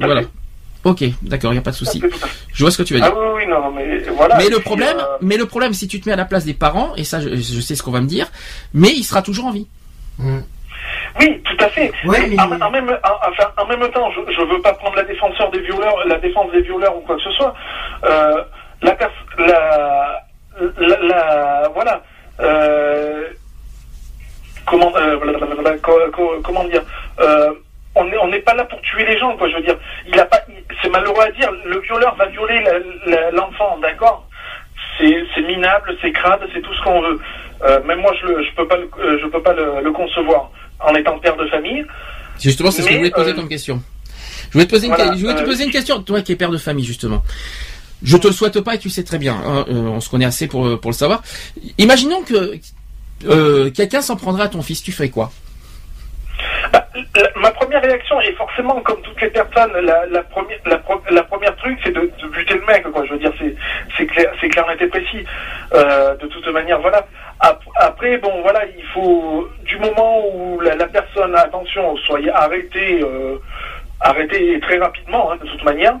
voilà. 0.00 0.22
Ok, 0.86 1.02
d'accord, 1.22 1.50
il 1.50 1.56
n'y 1.56 1.58
a 1.58 1.62
pas 1.62 1.72
de 1.72 1.76
souci. 1.76 2.00
Je 2.54 2.62
vois 2.62 2.70
ce 2.70 2.78
que 2.78 2.84
tu 2.84 2.94
veux 2.94 3.00
dire. 3.00 3.12
Ah 3.12 3.18
oui, 3.18 3.42
oui, 3.42 3.46
non, 3.48 3.72
mais 3.72 3.98
voilà. 4.16 4.36
Mais 4.36 4.48
le 4.48 4.60
problème, 4.60 4.96
euh, 4.96 5.18
mais 5.20 5.36
le 5.36 5.46
problème, 5.46 5.72
si 5.72 5.88
tu 5.88 6.00
te 6.00 6.08
mets 6.08 6.12
à 6.12 6.16
la 6.16 6.24
place 6.24 6.44
des 6.44 6.54
parents, 6.54 6.94
et 6.96 7.02
ça, 7.02 7.18
je, 7.18 7.60
sais 7.60 7.74
ce 7.74 7.82
qu'on 7.82 7.90
va 7.90 8.00
me 8.00 8.06
dire, 8.06 8.28
mais 8.72 8.90
il 8.90 9.02
sera 9.02 9.20
toujours 9.20 9.46
en 9.46 9.50
vie. 9.50 9.66
Hmm. 10.16 10.42
Oui, 11.18 11.42
tout 11.42 11.64
à 11.64 11.68
fait. 11.70 11.90
en, 12.04 12.70
même, 12.70 12.98
enfin, 13.02 13.50
en 13.56 13.66
même 13.66 13.90
temps, 13.90 14.08
je 14.12 14.40
ne 14.40 14.46
veux 14.48 14.62
pas 14.62 14.74
prendre 14.74 14.94
la 14.94 15.02
défenseur 15.02 15.50
des 15.50 15.58
violeurs, 15.58 16.06
la 16.06 16.18
défense 16.18 16.52
des 16.52 16.60
violeurs 16.60 16.96
ou 16.96 17.00
quoi 17.00 17.16
que 17.16 17.22
ce 17.22 17.32
soit. 17.32 17.52
Euh, 18.04 18.44
la, 18.82 18.96
la, 19.38 20.22
la, 20.78 20.98
la, 21.00 21.68
voilà. 21.74 22.00
Euh, 22.38 23.24
comment, 24.66 24.92
euh, 24.96 25.18
comment 26.44 26.64
dire 26.64 26.84
on 27.96 28.28
n'est 28.28 28.40
pas 28.40 28.54
là 28.54 28.64
pour 28.64 28.80
tuer 28.82 29.04
les 29.04 29.18
gens, 29.18 29.36
quoi. 29.36 29.48
Je 29.48 29.56
veux 29.56 29.62
dire, 29.62 29.78
il 30.06 30.18
a 30.18 30.24
pas, 30.26 30.40
c'est 30.82 30.90
malheureux 30.90 31.22
à 31.22 31.30
dire, 31.32 31.50
le 31.64 31.80
violeur 31.80 32.14
va 32.16 32.26
violer 32.26 32.62
l'enfant, 33.32 33.78
d'accord? 33.80 34.28
C'est 34.98 35.42
minable, 35.42 35.96
c'est 36.00 36.12
crade, 36.12 36.40
c'est 36.54 36.62
tout 36.62 36.74
ce 36.74 36.82
qu'on 36.82 37.00
veut. 37.02 37.18
Euh, 37.62 37.82
même 37.84 38.00
moi, 38.00 38.12
je 38.20 38.26
ne 38.26 38.56
peux 38.56 38.68
pas, 38.68 38.76
le, 38.76 38.90
euh, 38.98 39.18
je 39.22 39.26
peux 39.28 39.42
pas 39.42 39.54
le, 39.54 39.92
concevoir 39.92 40.50
en 40.80 40.94
étant 40.94 41.18
père 41.18 41.36
de 41.36 41.46
famille. 41.46 41.84
Justement, 42.38 42.70
c'est 42.70 42.82
ce 42.82 42.86
que 42.86 42.92
je 42.92 42.98
voulais 42.98 43.10
te 43.10 43.14
poser 43.14 43.30
euh, 43.30 43.34
comme 43.34 43.48
question. 43.48 43.82
Je 44.48 44.52
voulais 44.52 44.66
te 44.66 44.70
poser, 44.70 44.86
une, 44.86 44.94
je 44.94 45.26
te 45.26 45.44
poser 45.44 45.64
une 45.64 45.70
question, 45.70 46.02
toi 46.02 46.20
qui 46.20 46.32
es 46.32 46.36
père 46.36 46.50
de 46.50 46.58
famille, 46.58 46.84
justement. 46.84 47.22
Je 48.02 48.16
te 48.18 48.26
le 48.26 48.32
souhaite 48.32 48.60
pas 48.60 48.74
et 48.74 48.78
tu 48.78 48.90
sais 48.90 49.04
très 49.04 49.18
bien. 49.18 49.34
Hein, 49.34 49.64
on 49.68 50.00
se 50.00 50.10
connaît 50.10 50.26
assez 50.26 50.46
pour, 50.46 50.78
pour 50.80 50.90
le 50.90 50.96
savoir. 50.96 51.22
Imaginons 51.78 52.22
que 52.22 53.70
quelqu'un 53.70 54.02
s'en 54.02 54.16
prendra 54.16 54.44
à 54.44 54.48
ton 54.48 54.60
fils, 54.60 54.82
tu 54.82 54.92
fais 54.92 55.08
quoi? 55.08 55.32
Bah, 56.72 56.86
ma 57.36 57.50
première 57.50 57.82
réaction 57.82 58.20
est 58.20 58.32
forcément, 58.32 58.80
comme 58.80 59.00
toutes 59.02 59.20
les 59.20 59.30
personnes, 59.30 59.72
la, 59.82 60.22
première, 60.24 60.58
la, 61.10 61.22
première 61.22 61.56
truc, 61.56 61.78
c'est 61.84 61.92
de, 61.92 62.10
buter 62.28 62.54
le 62.54 62.64
mec. 62.66 62.82
Quoi. 62.90 63.04
Je 63.04 63.12
veux 63.12 63.18
dire, 63.18 63.32
c'est 63.96 64.06
clair, 64.06 64.32
c'est 64.40 64.48
clair, 64.48 64.66
net 64.66 64.80
et 64.80 64.86
précis. 64.86 65.24
Euh, 65.74 66.14
de 66.16 66.26
toute 66.26 66.46
manière, 66.48 66.80
voilà. 66.80 67.06
Après, 67.76 68.18
bon, 68.18 68.42
voilà, 68.42 68.64
il 68.76 68.84
faut 68.94 69.48
du 69.64 69.78
moment 69.78 70.24
où 70.34 70.60
la, 70.60 70.86
personne, 70.86 71.34
attention, 71.34 71.96
soit 71.98 72.20
arrêtée, 72.32 73.00
euh, 73.02 73.38
arrêtée 74.00 74.58
très 74.60 74.78
rapidement, 74.78 75.32
hein, 75.32 75.36
de 75.42 75.48
toute 75.48 75.64
manière, 75.64 75.94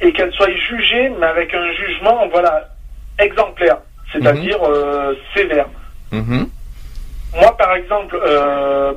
et 0.00 0.12
qu'elle 0.12 0.32
soit 0.32 0.50
jugée, 0.50 1.12
mais 1.18 1.26
avec 1.26 1.54
un 1.54 1.72
jugement, 1.72 2.28
voilà, 2.32 2.68
exemplaire, 3.18 3.78
c'est-à-dire 4.12 4.58
mhm. 4.58 4.70
euh, 4.70 5.14
sévère. 5.34 5.66
Mhm. 6.12 6.48
Moi, 7.36 7.56
par 7.56 7.74
exemple. 7.74 8.18
Euh, 8.22 8.92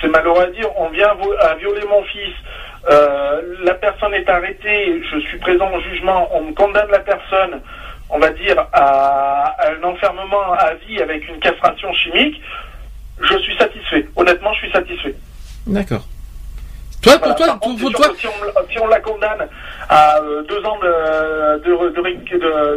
c'est 0.00 0.08
malheureux 0.08 0.42
à 0.42 0.50
dire, 0.50 0.68
on 0.76 0.88
vient 0.88 1.14
à 1.40 1.54
violer 1.54 1.84
mon 1.88 2.02
fils, 2.04 2.34
euh, 2.88 3.42
la 3.64 3.74
personne 3.74 4.14
est 4.14 4.28
arrêtée, 4.28 5.02
je 5.10 5.18
suis 5.20 5.38
présent 5.38 5.68
au 5.72 5.80
jugement, 5.80 6.28
on 6.32 6.42
me 6.42 6.52
condamne 6.52 6.90
la 6.90 7.00
personne, 7.00 7.60
on 8.10 8.18
va 8.18 8.30
dire, 8.30 8.66
à, 8.72 9.56
un 9.68 9.82
enfermement 9.82 10.52
à 10.52 10.74
vie 10.74 11.00
avec 11.02 11.28
une 11.28 11.40
castration 11.40 11.92
chimique, 11.94 12.40
je 13.20 13.38
suis 13.38 13.56
satisfait. 13.56 14.06
Honnêtement, 14.14 14.52
je 14.54 14.58
suis 14.60 14.72
satisfait. 14.72 15.14
D'accord. 15.66 16.04
Toi, 17.02 17.18
pour 17.18 17.34
toi, 17.36 17.58
toi... 17.58 18.06
Si, 18.18 18.78
on, 18.80 18.86
la 18.88 19.00
condamne 19.00 19.48
à 19.88 20.18
euh, 20.18 20.42
deux 20.42 20.64
ans 20.64 20.78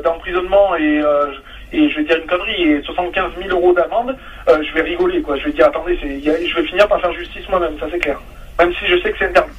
d'emprisonnement 0.04 0.74
de, 0.74 0.80
et 0.80 1.02
euh, 1.04 1.28
et 1.72 1.90
je 1.90 1.96
vais 1.98 2.04
dire 2.04 2.18
une 2.18 2.28
connerie, 2.28 2.64
et 2.64 2.82
75 2.84 3.32
000 3.38 3.50
euros 3.50 3.74
d'amende, 3.74 4.16
euh, 4.48 4.64
je 4.64 4.74
vais 4.74 4.82
rigoler, 4.82 5.22
quoi. 5.22 5.38
Je 5.38 5.46
vais 5.46 5.52
dire, 5.52 5.68
attendez, 5.68 5.98
je 6.02 6.56
vais 6.56 6.68
finir 6.68 6.88
par 6.88 7.00
faire 7.00 7.14
justice 7.14 7.48
moi-même, 7.50 7.78
ça 7.80 7.88
c'est 7.92 8.00
clair. 8.00 8.20
Même 8.58 8.74
si 8.74 8.88
je 8.88 9.02
sais 9.02 9.12
que 9.12 9.18
c'est 9.20 9.28
interdit. 9.28 9.52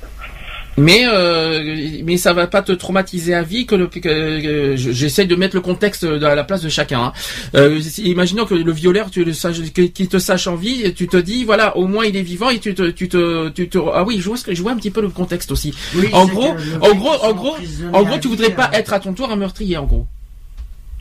Mais 0.76 1.02
euh, 1.04 2.00
mais 2.04 2.16
ça 2.16 2.32
va 2.32 2.46
pas 2.46 2.62
te 2.62 2.72
traumatiser 2.72 3.34
à 3.34 3.42
vie 3.42 3.66
que, 3.66 3.74
le, 3.74 3.86
que, 3.88 4.76
j'essaie 4.76 5.26
de 5.26 5.34
mettre 5.36 5.54
le 5.54 5.60
contexte 5.60 6.04
à 6.04 6.34
la 6.34 6.44
place 6.44 6.62
de 6.62 6.68
chacun. 6.68 7.00
Hein. 7.00 7.12
Euh, 7.54 7.80
imaginons 7.98 8.46
que 8.46 8.54
le 8.54 8.72
violeur, 8.72 9.10
tu 9.10 9.24
le 9.24 9.32
saches, 9.32 9.60
qui 9.60 10.08
te 10.08 10.18
sache 10.18 10.46
en 10.46 10.54
vie, 10.54 10.94
tu 10.94 11.06
te 11.06 11.16
dis 11.16 11.44
voilà, 11.44 11.76
au 11.76 11.86
moins 11.86 12.06
il 12.06 12.16
est 12.16 12.22
vivant 12.22 12.50
et 12.50 12.60
tu 12.60 12.74
te 12.74 12.90
tu 12.90 13.08
te 13.08 13.48
tu 13.50 13.68
te 13.68 13.78
ah 13.92 14.04
oui, 14.04 14.20
je 14.20 14.28
vois 14.28 14.36
je 14.48 14.62
vois 14.62 14.72
un 14.72 14.76
petit 14.76 14.90
peu 14.90 15.02
le 15.02 15.10
contexte 15.10 15.50
aussi. 15.50 15.74
en, 16.12 16.26
gros, 16.26 16.54
en 16.80 16.94
gros, 16.94 17.14
en 17.24 17.32
gros, 17.32 17.56
en 17.92 18.02
gros, 18.02 18.18
tu 18.18 18.28
voudrais 18.28 18.50
pas 18.50 18.70
être 18.72 18.92
à 18.92 19.00
ton 19.00 19.12
tour 19.12 19.30
un 19.30 19.36
meurtrier, 19.36 19.76
en 19.76 19.84
gros. 19.84 20.06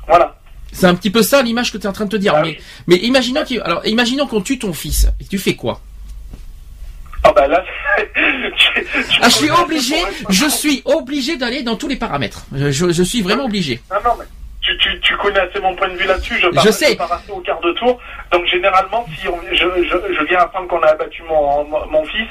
Voilà. 0.07 0.38
C'est 0.71 0.87
un 0.87 0.95
petit 0.95 1.09
peu 1.09 1.21
ça 1.21 1.41
l'image 1.41 1.71
que 1.71 1.77
tu 1.77 1.83
es 1.83 1.87
en 1.87 1.93
train 1.93 2.05
de 2.05 2.11
te 2.11 2.15
dire. 2.15 2.33
Ah 2.35 2.41
mais, 2.41 2.57
mais 2.87 2.97
imaginons 2.97 3.43
alors, 3.63 3.85
imaginons 3.85 4.27
qu'on 4.27 4.41
tue 4.41 4.59
ton 4.59 4.73
fils. 4.73 5.07
Et 5.19 5.25
tu 5.25 5.37
fais 5.37 5.55
quoi? 5.55 5.81
Ah 7.23 7.33
bah 7.33 7.47
là, 7.47 7.63
ah, 9.21 9.29
je 9.29 9.29
suis 9.29 9.51
obligé, 9.51 9.95
je 10.29 10.45
suis 10.45 10.81
obligé 10.85 11.35
d'aller 11.35 11.63
dans 11.63 11.75
tous 11.75 11.87
les 11.87 11.97
paramètres. 11.97 12.45
Je, 12.53 13.03
suis 13.03 13.21
vraiment 13.21 13.45
obligé. 13.45 13.81
Non, 13.91 13.97
non, 14.05 14.11
mais 14.17 14.25
tu, 14.61 14.77
tu, 14.77 14.99
tu, 15.01 15.17
connais 15.17 15.39
assez 15.39 15.59
mon 15.59 15.75
point 15.75 15.89
de 15.89 15.95
vue 15.95 16.07
là-dessus. 16.07 16.35
Je, 16.39 16.47
je 16.63 16.71
sais. 16.71 16.97
Je 17.27 17.31
au 17.33 17.41
quart 17.41 17.59
de 17.59 17.73
tour. 17.73 17.99
Donc 18.31 18.45
généralement, 18.45 19.05
si 19.13 19.25
je, 19.25 19.55
je, 19.55 20.15
je, 20.17 20.23
viens 20.29 20.39
apprendre 20.39 20.67
qu'on 20.69 20.81
a 20.81 20.87
abattu 20.87 21.23
mon, 21.23 21.65
mon, 21.91 22.05
fils, 22.05 22.27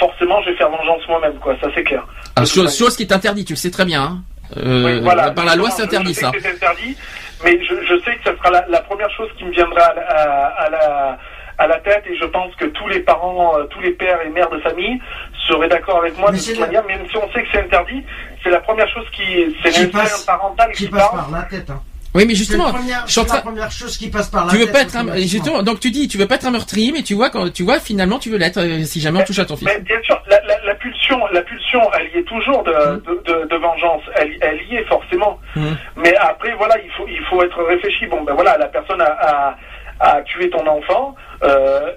forcément, 0.00 0.42
je 0.42 0.50
vais 0.50 0.56
faire 0.56 0.70
vengeance 0.70 1.06
moi-même, 1.08 1.38
quoi. 1.38 1.54
Ça 1.60 1.68
c'est 1.74 1.84
clair. 1.84 2.04
Ah, 2.34 2.44
chose, 2.44 2.76
chose, 2.76 2.96
qui 2.96 3.04
est 3.04 3.12
interdite, 3.12 3.46
tu 3.46 3.52
le 3.52 3.58
sais 3.58 3.70
très 3.70 3.84
bien. 3.84 4.02
Hein. 4.02 4.22
Euh, 4.56 5.00
voilà. 5.02 5.30
Par 5.30 5.44
la 5.44 5.54
loi, 5.54 5.70
c'est 5.70 5.82
interdit 5.82 6.14
ça. 6.14 6.32
C'est 6.40 6.50
interdit 6.50 6.96
mais 7.44 7.58
je, 7.64 7.74
je, 7.86 7.98
sais 8.00 8.16
que 8.16 8.30
ce 8.30 8.36
sera 8.36 8.50
la, 8.50 8.66
la, 8.68 8.80
première 8.80 9.10
chose 9.10 9.28
qui 9.36 9.44
me 9.44 9.50
viendra 9.50 9.82
à, 9.82 10.46
à, 10.64 10.70
la, 10.70 11.18
à 11.58 11.66
la 11.66 11.78
tête 11.80 12.04
et 12.06 12.16
je 12.16 12.24
pense 12.26 12.54
que 12.56 12.66
tous 12.66 12.88
les 12.88 13.00
parents, 13.00 13.58
euh, 13.58 13.64
tous 13.64 13.80
les 13.80 13.92
pères 13.92 14.20
et 14.22 14.28
mères 14.28 14.50
de 14.50 14.58
famille 14.60 15.00
seraient 15.46 15.68
d'accord 15.68 15.98
avec 15.98 16.16
moi 16.18 16.30
de 16.30 16.38
toute 16.38 16.58
manière, 16.58 16.84
même 16.84 17.06
si 17.10 17.16
on 17.16 17.30
sait 17.32 17.42
que 17.42 17.48
c'est 17.52 17.60
interdit, 17.60 18.04
c'est 18.42 18.50
la 18.50 18.60
première 18.60 18.88
chose 18.88 19.06
qui, 19.12 19.56
c'est 19.62 19.76
l'instinct 19.92 20.32
parental 20.32 20.72
qui, 20.72 20.86
qui 20.86 20.90
passe 20.90 21.10
par 21.10 21.30
la 21.30 21.42
tête. 21.42 21.70
Hein. 21.70 21.80
Oui, 22.14 22.24
mais 22.26 22.34
justement, 22.34 22.72
c'est 23.06 23.32
la 23.32 23.40
première 23.40 23.70
chose 23.70 23.96
qui 23.96 24.10
passe 24.10 24.28
par 24.28 24.44
la 24.44 24.52
tu 24.52 24.58
veux 24.58 24.70
pas 24.70 24.82
être 24.82 24.96
un, 24.96 25.16
justement, 25.16 25.62
donc 25.62 25.80
tu 25.80 25.90
dis, 25.90 26.08
tu 26.08 26.18
veux 26.18 26.26
pas 26.26 26.34
être 26.34 26.46
un 26.46 26.50
meurtrier, 26.50 26.92
mais 26.92 27.02
tu 27.02 27.14
vois 27.14 27.30
quand 27.30 27.50
tu 27.50 27.62
vois 27.62 27.80
finalement 27.80 28.18
tu 28.18 28.28
veux 28.28 28.36
l'être 28.36 28.58
euh, 28.58 28.84
si 28.84 29.00
jamais 29.00 29.20
on 29.20 29.24
touche 29.24 29.38
à 29.38 29.46
ton 29.46 29.56
fils. 29.56 29.66
Mais 29.66 29.80
bien 29.80 30.00
sûr, 30.02 30.20
la, 30.28 30.38
la, 30.42 30.58
la, 30.64 30.74
pulsion, 30.74 31.18
la 31.32 31.40
pulsion, 31.40 31.80
elle 31.98 32.10
y 32.14 32.18
est 32.18 32.24
toujours 32.24 32.62
de, 32.64 32.70
mmh. 32.70 33.02
de, 33.06 33.32
de, 33.32 33.48
de, 33.48 33.56
vengeance, 33.56 34.02
elle, 34.16 34.36
elle 34.42 34.60
y 34.70 34.76
est 34.76 34.84
forcément. 34.84 35.40
Mmh. 35.56 35.62
Mais 35.96 36.14
après, 36.16 36.52
voilà, 36.58 36.76
il 36.84 36.90
faut 36.90 37.06
il 37.08 37.20
faut 37.30 37.42
être 37.42 37.62
réfléchi. 37.62 38.06
Bon, 38.06 38.22
ben 38.24 38.34
voilà, 38.34 38.58
la 38.58 38.66
personne 38.66 39.00
a, 39.00 39.56
a, 40.00 40.16
a 40.16 40.22
tué 40.22 40.50
ton 40.50 40.66
enfant, 40.66 41.14
euh, 41.42 41.92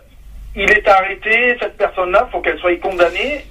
il 0.56 0.72
est 0.72 0.88
arrêté, 0.88 1.58
cette 1.60 1.76
personne-là, 1.76 2.30
faut 2.32 2.40
qu'elle 2.40 2.60
soit 2.60 2.80
condamnée 2.80 3.46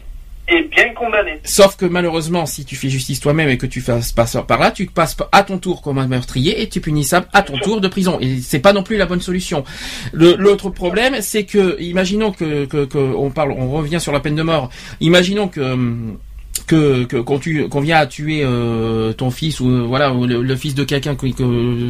est 0.48 0.62
bien 0.70 0.92
condamné. 0.94 1.40
Sauf 1.44 1.76
que 1.76 1.86
malheureusement, 1.86 2.46
si 2.46 2.64
tu 2.64 2.76
fais 2.76 2.88
justice 2.88 3.20
toi-même 3.20 3.48
et 3.48 3.58
que 3.58 3.66
tu 3.66 3.80
fasses 3.80 4.12
passer 4.12 4.38
par 4.46 4.58
là, 4.58 4.70
tu 4.70 4.86
passes 4.86 5.16
à 5.32 5.42
ton 5.42 5.58
tour 5.58 5.82
comme 5.82 5.98
un 5.98 6.06
meurtrier 6.06 6.62
et 6.62 6.68
tu 6.68 6.78
es 6.78 6.82
punissable 6.82 7.26
à 7.32 7.42
ton 7.42 7.58
tour 7.58 7.80
de 7.80 7.88
prison. 7.88 8.18
Et 8.20 8.40
c'est 8.40 8.58
pas 8.58 8.72
non 8.72 8.82
plus 8.82 8.96
la 8.96 9.06
bonne 9.06 9.20
solution. 9.20 9.64
L'autre 10.12 10.70
problème, 10.70 11.16
c'est 11.20 11.44
que, 11.44 11.80
imaginons 11.80 12.32
que, 12.32 12.64
que, 12.66 12.84
que 12.84 12.98
on 12.98 13.30
parle, 13.30 13.52
on 13.52 13.70
revient 13.70 14.00
sur 14.00 14.12
la 14.12 14.20
peine 14.20 14.36
de 14.36 14.42
mort. 14.42 14.70
Imaginons 15.00 15.48
que 15.48 15.60
hum, 15.60 16.18
que 16.66 17.04
que- 17.04 17.16
qu'on 17.16 17.38
tue- 17.38 17.68
qu'on 17.68 17.80
vient 17.80 17.96
à 17.98 18.06
tuer 18.06 18.42
euh, 18.44 19.12
ton 19.12 19.30
fils 19.30 19.60
ou 19.60 19.68
euh, 19.68 19.84
voilà 19.86 20.12
ou 20.12 20.26
le, 20.26 20.42
le 20.42 20.56
fils 20.56 20.74
de 20.74 20.84
quelqu'un 20.84 21.14
que, 21.14 21.26
que 21.26 21.42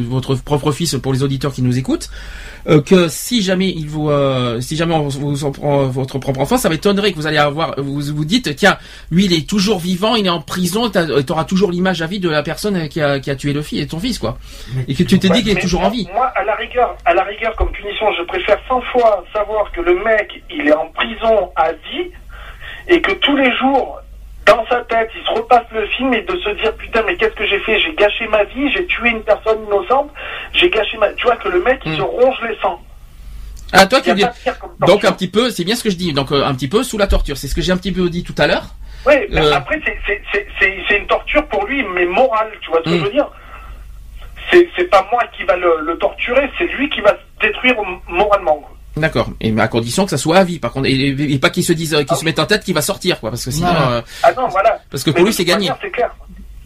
votre 0.07 0.35
propre 0.35 0.71
fils 0.71 0.95
pour 1.01 1.13
les 1.13 1.23
auditeurs 1.23 1.53
qui 1.53 1.61
nous 1.61 1.77
écoutent 1.77 2.09
euh, 2.67 2.81
que 2.81 3.07
si 3.07 3.41
jamais 3.43 3.69
il 3.69 3.87
vous 3.87 4.09
euh, 4.09 4.59
si 4.59 4.75
jamais 4.75 4.93
on 4.95 5.07
vous 5.07 5.43
en 5.45 5.51
prend 5.51 5.85
votre 5.87 6.17
propre 6.19 6.39
enfant 6.41 6.57
ça 6.57 6.69
m'étonnerait 6.69 7.11
que 7.11 7.17
vous 7.17 7.27
allez 7.27 7.37
avoir 7.37 7.75
vous 7.77 8.01
vous 8.01 8.25
dites 8.25 8.55
tiens 8.55 8.77
lui 9.11 9.25
il 9.25 9.33
est 9.33 9.47
toujours 9.47 9.79
vivant 9.79 10.15
il 10.15 10.25
est 10.25 10.29
en 10.29 10.41
prison 10.41 10.89
tu 10.89 11.31
auras 11.31 11.43
toujours 11.45 11.71
l'image 11.71 12.01
à 12.01 12.07
vie 12.07 12.19
de 12.19 12.29
la 12.29 12.43
personne 12.43 12.87
qui 12.89 13.01
a, 13.01 13.19
qui 13.19 13.29
a 13.31 13.35
tué 13.35 13.53
le 13.53 13.61
fils 13.61 13.81
et 13.81 13.87
ton 13.87 13.99
fils 13.99 14.19
quoi. 14.19 14.37
Et 14.87 14.93
que 14.95 15.03
tu 15.03 15.19
te 15.19 15.27
Ouais, 15.27 15.33
dis 15.35 15.43
qu'il 15.43 15.57
est 15.57 15.61
toujours 15.61 15.81
moi, 15.81 15.89
en 15.89 15.91
vie. 15.93 16.07
Moi, 16.13 16.25
à 16.35 16.43
la 16.43 16.55
rigueur, 16.55 16.95
à 17.05 17.13
la 17.13 17.23
rigueur, 17.23 17.55
comme 17.55 17.71
punition, 17.71 18.05
je 18.17 18.23
préfère 18.25 18.57
100 18.67 18.81
fois 18.91 19.23
savoir 19.33 19.71
que 19.71 19.81
le 19.81 19.95
mec, 20.03 20.43
il 20.51 20.67
est 20.67 20.73
en 20.73 20.87
prison 20.93 21.49
à 21.55 21.71
vie 21.71 22.09
et 22.87 23.01
que 23.01 23.11
tous 23.13 23.35
les 23.35 23.51
jours, 23.57 23.99
dans 24.45 24.65
sa 24.67 24.81
tête, 24.81 25.09
il 25.15 25.23
se 25.25 25.31
repasse 25.31 25.65
le 25.73 25.85
film 25.87 26.13
et 26.13 26.21
de 26.21 26.37
se 26.37 26.49
dire 26.61 26.73
putain, 26.75 27.01
mais 27.05 27.15
qu'est-ce 27.15 27.35
que 27.35 27.45
j'ai 27.47 27.59
fait? 27.59 27.79
J'ai 27.79 27.93
gâché 27.95 28.27
ma 28.27 28.43
vie, 28.43 28.71
j'ai 28.71 28.85
tué 28.85 29.09
une 29.09 29.23
personne 29.23 29.63
innocente, 29.65 30.11
j'ai 30.53 30.69
gâché 30.69 30.97
ma. 30.97 31.09
Tu 31.13 31.25
vois 31.25 31.35
que 31.37 31.49
le 31.49 31.61
mec, 31.63 31.79
il 31.85 31.93
Hmm. 31.93 31.97
se 31.97 32.01
ronge 32.01 32.37
les 32.47 32.55
sangs. 32.61 32.79
ah 33.73 33.85
toi 33.87 33.99
tu 34.01 34.13
dis 34.13 34.23
donc 34.87 35.03
un 35.03 35.11
petit 35.11 35.27
peu 35.27 35.49
c'est 35.49 35.63
bien 35.63 35.75
ce 35.75 35.83
que 35.83 35.89
je 35.89 35.95
dis 35.97 36.13
donc 36.13 36.31
euh, 36.31 36.45
un 36.45 36.53
petit 36.53 36.67
peu 36.67 36.83
sous 36.83 36.99
la 36.99 37.07
torture 37.07 37.35
c'est 37.35 37.47
ce 37.47 37.55
que 37.55 37.61
j'ai 37.61 37.71
un 37.71 37.77
petit 37.77 37.91
peu 37.91 38.07
dit 38.09 38.23
tout 38.23 38.35
à 38.37 38.45
l'heure 38.47 38.67
Oui, 39.07 39.15
mais 39.29 39.41
Euh. 39.41 39.53
après, 39.55 39.81
c'est- 39.85 40.97
une 40.97 41.07
torture 41.07 41.45
pour 41.47 41.65
lui, 41.65 41.83
mais 41.83 42.05
morale, 42.05 42.51
tu 42.61 42.69
vois 42.69 42.79
ce 42.85 42.89
que 42.91 42.97
je 42.97 43.03
veux 43.03 43.11
dire? 43.11 43.27
C'est 44.51 44.69
c'est 44.75 44.89
pas 44.89 45.05
moi 45.11 45.21
qui 45.35 45.43
va 45.43 45.55
le, 45.57 45.81
le 45.81 45.97
torturer, 45.97 46.49
c'est 46.57 46.65
lui 46.77 46.89
qui 46.89 47.01
va 47.01 47.11
se 47.11 47.47
détruire 47.47 47.75
moralement. 48.07 48.61
D'accord. 48.97 49.29
Et 49.41 49.51
mais 49.51 49.61
à 49.61 49.67
condition 49.67 50.05
que 50.05 50.09
ça 50.11 50.17
soit 50.17 50.37
à 50.37 50.43
vie, 50.43 50.59
par 50.59 50.71
contre, 50.71 50.87
et, 50.87 51.09
et- 51.09 51.39
pas 51.39 51.49
qu'il 51.49 51.63
se 51.63 51.73
dise, 51.73 51.93
euh, 51.93 51.99
qu'il 51.99 52.07
Ah 52.11 52.15
se 52.15 52.23
mette 52.25 52.39
en 52.39 52.45
tête 52.45 52.63
qu'il 52.63 52.73
va 52.73 52.81
sortir, 52.81 53.19
quoi, 53.19 53.29
parce 53.29 53.43
que 53.43 53.51
sinon, 53.51 53.67
Voilà. 53.71 53.91
euh, 53.97 54.01
Ah 54.23 54.31
non, 54.37 54.47
voilà. 54.47 54.79
parce 54.89 55.03
que 55.03 55.09
Mais 55.09 55.15
pour 55.15 55.25
lui 55.25 55.33
c'est 55.33 55.43
gagné, 55.45 55.67
manière, 55.69 55.77
C'est 55.81 55.89
clair. 55.91 56.15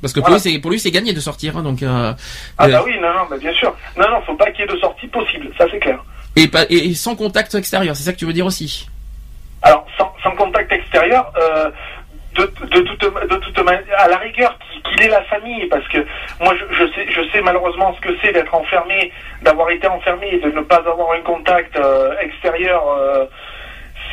parce 0.01 0.13
que 0.13 0.19
pour 0.19 0.29
Voilà. 0.29 0.43
lui 0.43 0.51
c'est 0.53 0.59
pour 0.59 0.71
lui 0.71 0.79
c'est 0.79 0.91
gagné 0.91 1.11
de 1.13 1.19
sortir, 1.19 1.57
hein, 1.57 1.63
donc. 1.63 1.81
Euh, 1.81 2.13
Ah 2.57 2.65
euh, 2.65 2.71
bah 2.71 2.83
oui, 2.85 2.93
non, 3.01 3.13
non, 3.13 3.21
bah 3.29 3.37
bien 3.37 3.53
sûr. 3.53 3.75
Non, 3.97 4.09
non, 4.09 4.21
faut 4.25 4.35
pas 4.35 4.51
qu'il 4.51 4.61
y 4.61 4.63
ait 4.69 4.71
de 4.73 4.77
sortie 4.79 5.07
possible, 5.07 5.49
ça 5.57 5.65
c'est 5.71 5.79
clair. 5.79 6.03
et, 6.35 6.47
pas, 6.47 6.65
et, 6.69 6.89
et 6.89 6.93
sans 6.93 7.15
contact 7.15 7.55
extérieur, 7.55 7.95
c'est 7.95 8.03
ça 8.03 8.13
que 8.13 8.17
tu 8.19 8.25
veux 8.25 8.33
dire 8.33 8.45
aussi? 8.45 8.87
Alors, 9.61 9.85
sans, 9.97 10.13
sans 10.23 10.31
contact 10.37 10.71
extérieur, 10.71 11.33
euh, 11.41 11.69
de, 12.35 12.43
de 12.43 12.79
toute, 12.81 13.01
de 13.01 13.35
toute 13.37 13.59
manière, 13.63 13.83
à 13.97 14.07
la 14.07 14.17
rigueur, 14.17 14.57
qu'il 14.83 15.01
ait 15.03 15.09
la 15.09 15.23
famille, 15.23 15.65
parce 15.67 15.87
que 15.87 15.97
moi, 16.39 16.53
je, 16.55 16.73
je 16.75 16.85
sais, 16.93 17.05
je 17.09 17.21
sais 17.31 17.41
malheureusement 17.41 17.93
ce 17.95 18.01
que 18.01 18.15
c'est 18.21 18.31
d'être 18.31 18.53
enfermé, 18.53 19.11
d'avoir 19.41 19.69
été 19.71 19.87
enfermé 19.87 20.27
et 20.33 20.39
de 20.39 20.51
ne 20.51 20.61
pas 20.61 20.77
avoir 20.77 21.11
un 21.13 21.21
contact 21.21 21.75
euh, 21.77 22.15
extérieur. 22.21 22.83
euh, 22.89 23.25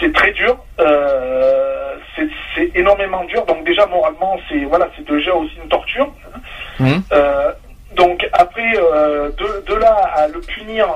c'est 0.01 0.13
très 0.13 0.33
dur, 0.33 0.59
euh, 0.79 1.95
c'est 2.55 2.71
énormément 2.75 3.25
dur. 3.25 3.47
Donc 3.47 3.65
déjà 3.65 3.87
moralement, 3.87 4.37
c'est 4.49 4.65
voilà, 4.65 4.89
c'est 4.97 5.07
déjà 5.09 5.33
aussi 5.35 5.57
une 5.63 5.69
torture. 5.69 6.09
Mhm. 6.79 7.03
Euh, 7.13 7.53
donc 7.95 8.29
après, 8.35 8.73
de, 8.73 9.65
de 9.67 9.75
là 9.75 9.95
à 10.15 10.29
le 10.29 10.41
punir, 10.41 10.87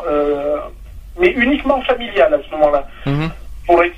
mais 1.19 1.29
uniquement 1.29 1.81
familial 1.83 2.35
à 2.35 2.39
ce 2.45 2.51
moment-là 2.57 2.87
Mhm. 3.07 3.31
Faudrait, 3.67 3.93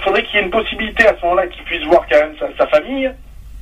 faudrait 0.00 0.22
qu'il 0.24 0.36
y 0.36 0.42
ait 0.42 0.44
une 0.44 0.50
possibilité 0.50 1.06
à 1.06 1.16
ce 1.16 1.22
moment-là 1.22 1.46
qu'il 1.48 1.62
puisse 1.64 1.84
voir 1.86 2.04
quand 2.10 2.18
même 2.18 2.34
sa, 2.38 2.46
sa 2.56 2.66
famille. 2.68 3.10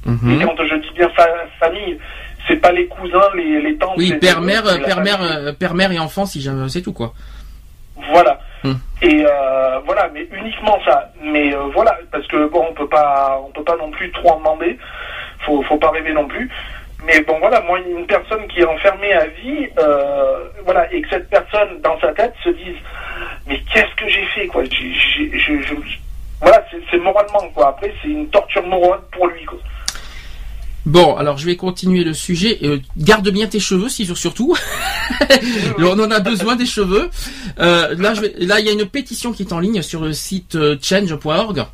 Mhm. 0.05 0.40
Et 0.40 0.44
quand 0.44 0.64
je 0.64 0.74
dis 0.77 0.90
bien 0.94 1.09
fa- 1.10 1.47
famille, 1.59 1.98
c'est 2.47 2.56
pas 2.56 2.70
les 2.73 2.86
cousins, 2.86 3.28
les, 3.35 3.60
les 3.60 3.77
tantes. 3.77 3.94
Oui, 3.97 4.10
les- 4.10 4.16
père, 4.18 4.40
les- 4.40 4.47
mère, 4.47 4.62
c'est 4.66 4.78
la 4.78 4.85
père, 4.86 5.01
mère, 5.01 5.18
famille. 5.18 5.47
euh, 5.48 5.52
père, 5.52 5.74
mère 5.74 5.93
et 5.93 5.98
enfant, 5.98 6.27
si 6.27 6.40
jamais, 6.40 6.68
c'est 6.68 6.82
tout 6.82 6.93
quoi. 6.93 7.12
Voilà. 8.12 8.39
Hmm. 8.62 8.74
Et 9.02 9.24
euh, 9.27 9.78
voilà, 9.85 10.09
mais 10.12 10.28
uniquement 10.32 10.78
ça. 10.85 11.10
Mais 11.23 11.55
euh, 11.55 11.64
voilà, 11.74 11.97
parce 12.12 12.27
que 12.28 12.48
bon, 12.48 12.66
on 12.70 12.74
peut 12.74 12.89
pas, 12.89 13.40
on 13.47 13.51
peut 13.51 13.64
pas 13.64 13.77
non 13.77 13.90
plus 13.90 14.10
trop 14.12 14.32
en 14.32 14.39
demander. 14.39 14.78
Faut, 15.40 15.62
faut 15.62 15.77
pas 15.78 15.90
rêver 15.90 16.12
non 16.12 16.27
plus. 16.27 16.51
Mais 17.05 17.20
bon, 17.23 17.39
voilà, 17.39 17.60
moi, 17.62 17.78
une 17.81 18.06
personne 18.06 18.47
qui 18.48 18.60
est 18.60 18.64
enfermée 18.66 19.12
à 19.12 19.27
vie, 19.27 19.68
euh, 19.78 20.48
voilà, 20.64 20.93
et 20.93 21.02
que 21.02 21.09
cette 21.10 21.28
personne 21.31 21.81
dans 21.82 21.98
sa 22.01 22.12
tête 22.14 22.35
se 22.43 22.48
dise, 22.51 22.77
mais 23.47 23.60
qu'est-ce 23.73 23.94
que 23.97 24.09
j'ai 24.09 24.24
fait, 24.35 24.47
quoi? 24.47 24.64
Je- 24.64 25.39
je- 25.39 25.74
Voilà, 26.40 26.62
c'est- 26.70 26.98
moralement, 26.98 27.48
quoi. 27.55 27.68
Après, 27.68 27.93
c'est 28.02 28.09
une 28.09 28.28
torture 28.28 28.66
morale 28.66 29.01
pour 29.12 29.27
lui, 29.28 29.44
quoi. 29.44 29.59
Bon, 30.85 31.16
alors 31.16 31.36
je 31.39 31.47
vais 31.47 31.56
continuer 31.56 32.05
le 32.05 32.12
sujet. 32.14 32.59
Euh, 32.62 32.78
garde 32.97 33.28
bien 33.31 33.47
tes 33.48 33.59
cheveux, 33.59 33.89
si 33.89 34.05
surtout. 34.06 34.55
on 35.78 35.98
en 35.98 36.10
a 36.10 36.20
besoin 36.20 36.55
des 36.56 36.66
cheveux. 36.66 37.09
Euh, 37.59 37.94
là, 37.98 38.14
je 38.14 38.20
vais, 38.20 38.35
là, 38.39 38.60
il 38.60 38.66
y 38.66 38.68
a 38.68 38.73
une 38.73 38.86
pétition 38.86 39.32
qui 39.32 39.43
est 39.43 39.52
en 39.52 39.59
ligne 39.60 39.82
sur 39.82 40.01
le 40.02 40.12
site 40.12 40.56
change.org 40.82 41.64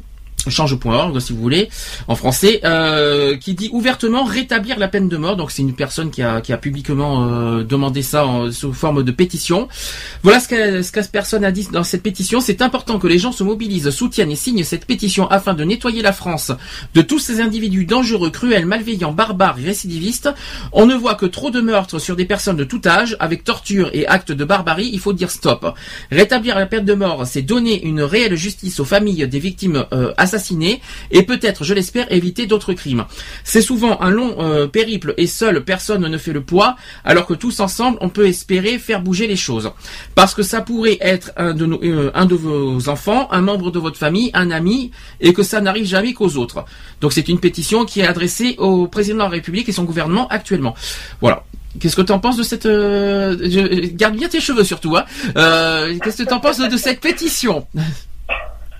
change.org 0.51 1.19
si 1.20 1.32
vous 1.32 1.40
voulez 1.40 1.69
en 2.09 2.14
français 2.14 2.60
euh, 2.64 3.36
qui 3.36 3.55
dit 3.55 3.70
ouvertement 3.73 4.24
rétablir 4.24 4.78
la 4.78 4.89
peine 4.89 5.09
de 5.09 5.16
mort. 5.16 5.36
Donc 5.36 5.51
c'est 5.51 5.62
une 5.62 5.74
personne 5.74 6.10
qui 6.10 6.23
a, 6.23 6.40
qui 6.40 6.52
a 6.52 6.59
publiquement 6.59 7.27
euh, 7.27 7.64
demandé 7.64 8.02
ça 8.02 8.27
en, 8.27 8.51
sous 8.51 8.73
forme 8.73 9.02
de 9.02 9.10
pétition. 9.10 9.69
Voilà 10.23 10.40
ce 10.40 10.48
que, 10.48 10.82
ce 10.82 10.93
que 10.93 11.02
cette 11.02 11.12
personne 11.12 11.44
a 11.44 11.52
dit 11.52 11.69
dans 11.73 11.85
cette 11.85 12.02
pétition. 12.02 12.40
C'est 12.40 12.62
important 12.62 12.98
que 12.98 13.06
les 13.06 13.19
gens 13.19 13.32
se 13.32 13.44
mobilisent 13.44 13.90
soutiennent 13.90 14.31
et 14.31 14.36
signent 14.36 14.64
cette 14.64 14.86
pétition 14.86 15.28
afin 15.28 15.55
de 15.55 15.64
nettoyer 15.64 16.02
la 16.02 16.12
France 16.12 16.52
de 16.94 17.02
tous 17.02 17.19
ces 17.19 17.40
individus 17.40 17.85
dangereux 17.85 18.31
cruels 18.31 18.66
malveillants 18.66 19.12
barbares 19.12 19.56
récidivistes. 19.56 20.31
On 20.73 20.86
ne 20.86 20.94
voit 20.94 21.14
que 21.14 21.27
trop 21.27 21.51
de 21.51 21.60
meurtres 21.60 21.98
sur 21.98 22.16
des 22.16 22.24
personnes 22.24 22.56
de 22.56 22.64
tout 22.64 22.82
âge 22.86 23.16
avec 23.20 23.44
torture 23.44 23.90
et 23.93 24.06
actes 24.06 24.32
de 24.32 24.44
barbarie. 24.44 24.90
Il 24.93 25.01
faut 25.01 25.12
dire 25.12 25.31
stop. 25.31 25.74
Rétablir 26.10 26.59
la 26.59 26.66
peine 26.66 26.85
de 26.85 26.94
mort 26.94 27.27
c'est 27.27 27.43
donner 27.43 27.82
une 27.85 28.02
réelle 28.02 28.36
justice 28.36 28.81
aux 28.81 28.85
familles 28.85 29.27
des 29.27 29.39
victimes 29.39 29.85
euh, 29.93 30.12
assassinées 30.32 30.80
et 31.10 31.22
peut-être, 31.22 31.64
je 31.64 31.74
l'espère, 31.74 32.10
éviter 32.10 32.46
d'autres 32.46 32.72
crimes. 32.72 33.04
C'est 33.44 33.60
souvent 33.60 34.00
un 34.00 34.10
long 34.10 34.36
euh, 34.38 34.66
périple 34.66 35.14
et 35.16 35.26
seule 35.26 35.64
personne 35.64 36.06
ne 36.06 36.18
fait 36.18 36.32
le 36.32 36.42
poids, 36.42 36.76
alors 37.04 37.26
que 37.26 37.34
tous 37.34 37.60
ensemble, 37.60 37.98
on 38.00 38.09
peut 38.09 38.26
espérer 38.26 38.78
faire 38.78 39.02
bouger 39.02 39.26
les 39.26 39.36
choses. 39.36 39.70
Parce 40.14 40.34
que 40.34 40.42
ça 40.42 40.60
pourrait 40.60 40.98
être 41.00 41.32
un 41.36 41.54
de, 41.54 41.66
nos, 41.66 41.82
euh, 41.82 42.10
vos 42.30 42.88
enfants, 42.88 43.28
un 43.30 43.40
membre 43.40 43.70
de 43.70 43.78
votre 43.78 43.98
famille, 43.98 44.30
un 44.34 44.50
ami, 44.50 44.90
et 45.20 45.32
que 45.32 45.42
ça 45.42 45.60
n'arrive 45.60 45.86
jamais 45.86 46.14
qu'aux 46.14 46.36
autres. 46.36 46.64
Donc 47.00 47.12
c'est 47.12 47.28
une 47.28 47.40
pétition 47.40 47.84
qui 47.84 48.00
est 48.00 48.06
adressée 48.06 48.54
au 48.59 48.86
président 48.86 49.16
de 49.16 49.22
la 49.22 49.28
République 49.28 49.68
et 49.68 49.72
son 49.72 49.84
gouvernement 49.84 50.28
actuellement. 50.28 50.74
Voilà. 51.20 51.44
Qu'est-ce 51.80 51.96
que 51.96 52.02
tu 52.02 52.12
en 52.12 52.18
penses 52.18 52.36
de 52.36 52.42
cette... 52.42 52.66
euh, 52.66 53.34
garde 53.94 54.14
bien 54.14 54.28
tes 54.28 54.40
cheveux 54.40 54.64
surtout. 54.64 54.94
Hein. 54.96 55.04
Qu'est-ce 56.02 56.22
que 56.22 56.28
tu 56.28 56.34
en 56.34 56.40
penses 56.40 56.59
de 56.59 56.76
cette 56.76 57.00
pétition? 57.00 57.66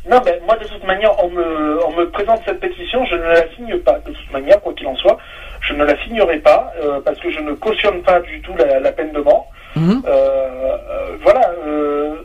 Non, 0.09 0.21
mais 0.25 0.41
moi, 0.47 0.57
de 0.57 0.65
toute 0.65 0.85
manière, 0.85 1.13
on 1.25 1.29
me, 1.31 1.79
on 1.87 1.93
me 1.93 2.11
présente 2.11 2.41
cette 2.45 2.59
pétition, 2.61 3.05
je 3.05 3.15
ne 3.15 3.23
la 3.23 3.49
signe 3.55 3.79
pas. 3.79 3.99
De 4.01 4.13
toute 4.13 4.33
manière, 4.33 4.61
quoi 4.61 4.73
qu'il 4.75 4.87
en 4.89 4.97
soit, 4.97 5.17
je 5.61 5.75
ne 5.75 5.85
la 5.85 5.97
signerai 6.03 6.39
pas, 6.39 6.73
euh, 6.83 7.01
parce 7.05 7.19
que 7.21 7.31
je 7.31 7.39
ne 7.41 7.53
cautionne 7.53 8.03
pas 8.03 8.19
du 8.21 8.41
tout 8.43 8.53
la, 8.59 8.81
la 8.81 8.93
peine 8.93 9.13
de 9.13 9.21
mort. 9.21 9.47
Mhm. 9.77 10.03
Euh, 10.07 10.11
euh, 10.11 11.17
voilà, 11.23 11.51
euh, 11.67 12.17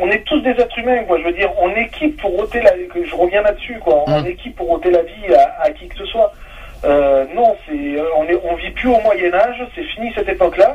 on 0.00 0.10
est 0.10 0.22
tous 0.24 0.40
des 0.42 0.50
êtres 0.50 0.78
humains, 0.78 1.02
quoi. 1.04 1.18
Je 1.18 1.24
veux 1.24 1.32
dire, 1.32 1.50
on 1.60 1.70
équipe 1.74 2.20
pour 2.20 2.38
ôter 2.38 2.60
la, 2.60 2.72
je 2.76 3.14
reviens 3.14 3.42
là-dessus, 3.42 3.78
quoi. 3.80 4.04
On 4.06 4.20
Mm. 4.20 4.26
équipe 4.26 4.56
pour 4.56 4.70
ôter 4.70 4.90
la 4.90 5.02
vie 5.02 5.34
à, 5.34 5.62
à 5.62 5.70
qui 5.70 5.88
que 5.88 5.96
ce 5.96 6.04
soit. 6.06 6.32
Euh, 6.84 7.24
non, 7.34 7.56
c'est, 7.66 7.96
on 8.16 8.24
est, 8.24 8.38
on 8.44 8.54
vit 8.56 8.70
plus 8.70 8.88
au 8.88 9.00
Moyen 9.00 9.32
Âge, 9.34 9.62
c'est 9.74 9.84
fini 9.84 10.12
cette 10.14 10.28
époque-là. 10.28 10.74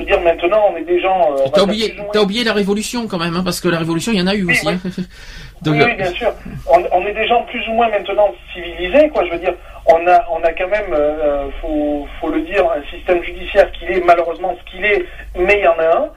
Je 0.00 0.04
veux 0.06 0.10
dire, 0.10 0.20
maintenant, 0.22 0.70
on 0.72 0.76
est 0.78 0.84
des 0.84 1.00
gens. 1.00 1.32
euh, 1.34 1.44
T'as 1.52 1.62
oublié, 1.62 1.94
oublié 2.16 2.42
la 2.44 2.52
révolution 2.54 3.06
quand 3.06 3.18
même, 3.18 3.36
hein, 3.36 3.42
parce 3.44 3.60
que 3.60 3.68
la 3.68 3.78
révolution, 3.78 4.12
il 4.12 4.18
y 4.18 4.22
en 4.22 4.26
a 4.26 4.34
eu 4.34 4.44
Oui, 4.44 4.52
aussi. 4.52 4.66
oui. 4.66 4.72
hein. 4.74 4.90
Donc, 5.62 5.74
oui, 5.74 5.82
euh, 5.82 5.86
oui, 5.86 5.94
bien 5.96 6.10
sûr. 6.12 6.32
On, 6.68 6.82
on 6.92 7.06
est 7.06 7.12
des 7.12 7.26
gens 7.26 7.42
plus 7.44 7.66
ou 7.68 7.72
moins 7.72 7.88
maintenant 7.90 8.32
civilisés, 8.54 9.10
quoi. 9.10 9.26
Je 9.26 9.32
veux 9.32 9.38
dire, 9.38 9.54
on 9.86 10.06
a, 10.06 10.24
on 10.32 10.42
a 10.42 10.52
quand 10.52 10.68
même, 10.68 10.92
euh, 10.94 11.48
faut, 11.60 12.06
faut 12.20 12.30
le 12.30 12.40
dire, 12.42 12.64
un 12.64 12.82
système 12.96 13.22
judiciaire 13.22 13.70
qui 13.72 13.84
est 13.84 14.02
malheureusement 14.04 14.56
ce 14.58 14.70
qu'il 14.70 14.84
est, 14.84 15.04
mais 15.36 15.58
il 15.58 15.64
y 15.64 15.68
en 15.68 15.78
a 15.78 15.96
un. 15.98 16.08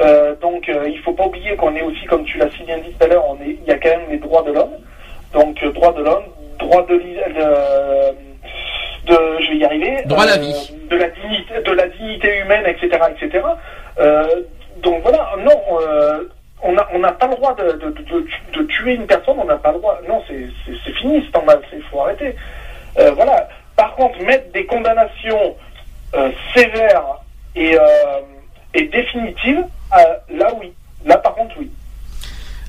Euh, 0.00 0.34
donc, 0.40 0.68
euh, 0.68 0.88
il 0.88 0.98
faut 1.00 1.12
pas 1.12 1.26
oublier 1.26 1.54
qu'on 1.56 1.74
est 1.76 1.82
aussi, 1.82 2.04
comme 2.06 2.24
tu 2.24 2.38
l'as 2.38 2.50
si 2.56 2.64
bien 2.64 2.78
dit 2.78 2.90
tout 2.98 3.04
à 3.04 3.08
l'heure, 3.08 3.24
on 3.28 3.34
est, 3.44 3.56
il 3.62 3.64
y 3.68 3.70
a 3.70 3.78
quand 3.78 3.88
même 3.90 4.10
les 4.10 4.18
droits 4.18 4.42
de 4.42 4.52
l'homme. 4.52 4.74
Donc, 5.32 5.62
droits 5.74 5.92
de 5.92 6.02
l'homme, 6.02 6.24
droit 6.58 6.84
de, 6.86 6.94
de, 6.94 8.14
de, 9.08 9.42
je 9.42 9.50
vais 9.50 9.56
y 9.58 9.64
arriver. 9.64 10.02
Droit 10.06 10.24
à 10.24 10.26
la 10.26 10.32
euh, 10.34 10.38
vie. 10.38 10.72
De 10.90 10.96
la 10.96 11.08
dignité, 11.08 11.54
de 11.64 11.72
la 11.72 11.88
dignité 11.88 12.38
humaine, 12.40 12.64
etc., 12.66 12.88
etc. 13.10 13.44
Euh, 13.98 14.26
donc 14.82 15.02
voilà, 15.02 15.30
non. 15.38 15.60
euh, 15.80 16.24
on 16.62 16.72
n'a 16.72 16.88
on 16.92 16.98
n'a 16.98 17.12
pas 17.12 17.28
le 17.28 17.36
droit 17.36 17.54
de, 17.54 17.72
de, 17.72 17.90
de- 17.90 18.26
de 18.52 18.62
tuer 18.64 18.94
une 18.94 19.06
personne, 19.06 19.36
on 19.38 19.44
n'a 19.44 19.56
pas 19.58 19.70
le 19.72 19.78
droit. 19.78 19.98
Non, 20.08 20.22
c'est 20.26 20.92
fini, 20.94 21.24
c'est 21.24 21.38
en 21.38 21.44
bas, 21.44 21.56
il 21.72 21.82
faut 21.82 22.00
arrêter. 22.00 22.34
Euh, 22.98 23.12
voilà. 23.12 23.48
Par 23.76 23.94
contre, 23.94 24.20
mettre 24.22 24.50
des 24.52 24.66
condamnations 24.66 25.54
euh, 26.16 26.30
sévères 26.54 27.18
et, 27.54 27.76
euh, 27.76 27.80
et 28.74 28.84
définitives, 28.86 29.64
là 30.30 30.52
oui. 30.60 30.72
Là 31.04 31.16
par 31.18 31.34
contre, 31.36 31.54
oui. 31.60 31.70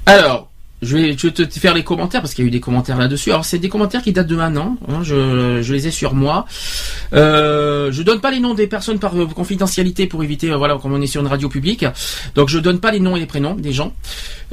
Alors, 0.06 0.50
je 0.82 0.98
vais, 0.98 1.16
te 1.16 1.60
faire 1.60 1.74
les 1.74 1.84
commentaires 1.84 2.22
parce 2.22 2.34
qu'il 2.34 2.46
y 2.46 2.48
a 2.48 2.50
eu 2.50 2.52
des 2.52 2.62
commentaires 2.62 2.98
là-dessus. 2.98 3.32
Alors 3.32 3.44
c'est 3.44 3.60
des 3.60 3.70
commentaires 3.70 4.02
qui 4.02 4.14
datent 4.14 4.28
de 4.28 4.36
maintenant. 4.36 4.78
Hein, 4.88 5.00
je, 5.04 5.74
les 5.74 5.88
ai 5.88 5.92
sur 5.92 6.14
moi. 6.14 6.46
Euh, 7.14 7.92
je 7.92 8.02
donne 8.02 8.22
pas 8.22 8.32
les 8.32 8.40
noms 8.40 8.54
des 8.54 8.68
personnes 8.68 9.00
par 9.00 9.16
euh, 9.16 9.26
confidentialité 9.26 10.08
pour 10.08 10.24
éviter, 10.24 10.52
euh, 10.52 10.58
voilà, 10.58 10.78
comme 10.78 10.94
on 10.94 11.02
est 11.02 11.08
sur 11.08 11.22
une 11.22 11.28
radio 11.28 11.50
publique. 11.50 11.86
Donc 12.36 12.50
je 12.50 12.60
donne 12.60 12.80
pas 12.80 12.92
les 12.92 13.00
noms 13.00 13.18
et 13.18 13.20
les 13.20 13.26
prénoms 13.26 13.56
des 13.56 13.74
gens. 13.74 13.94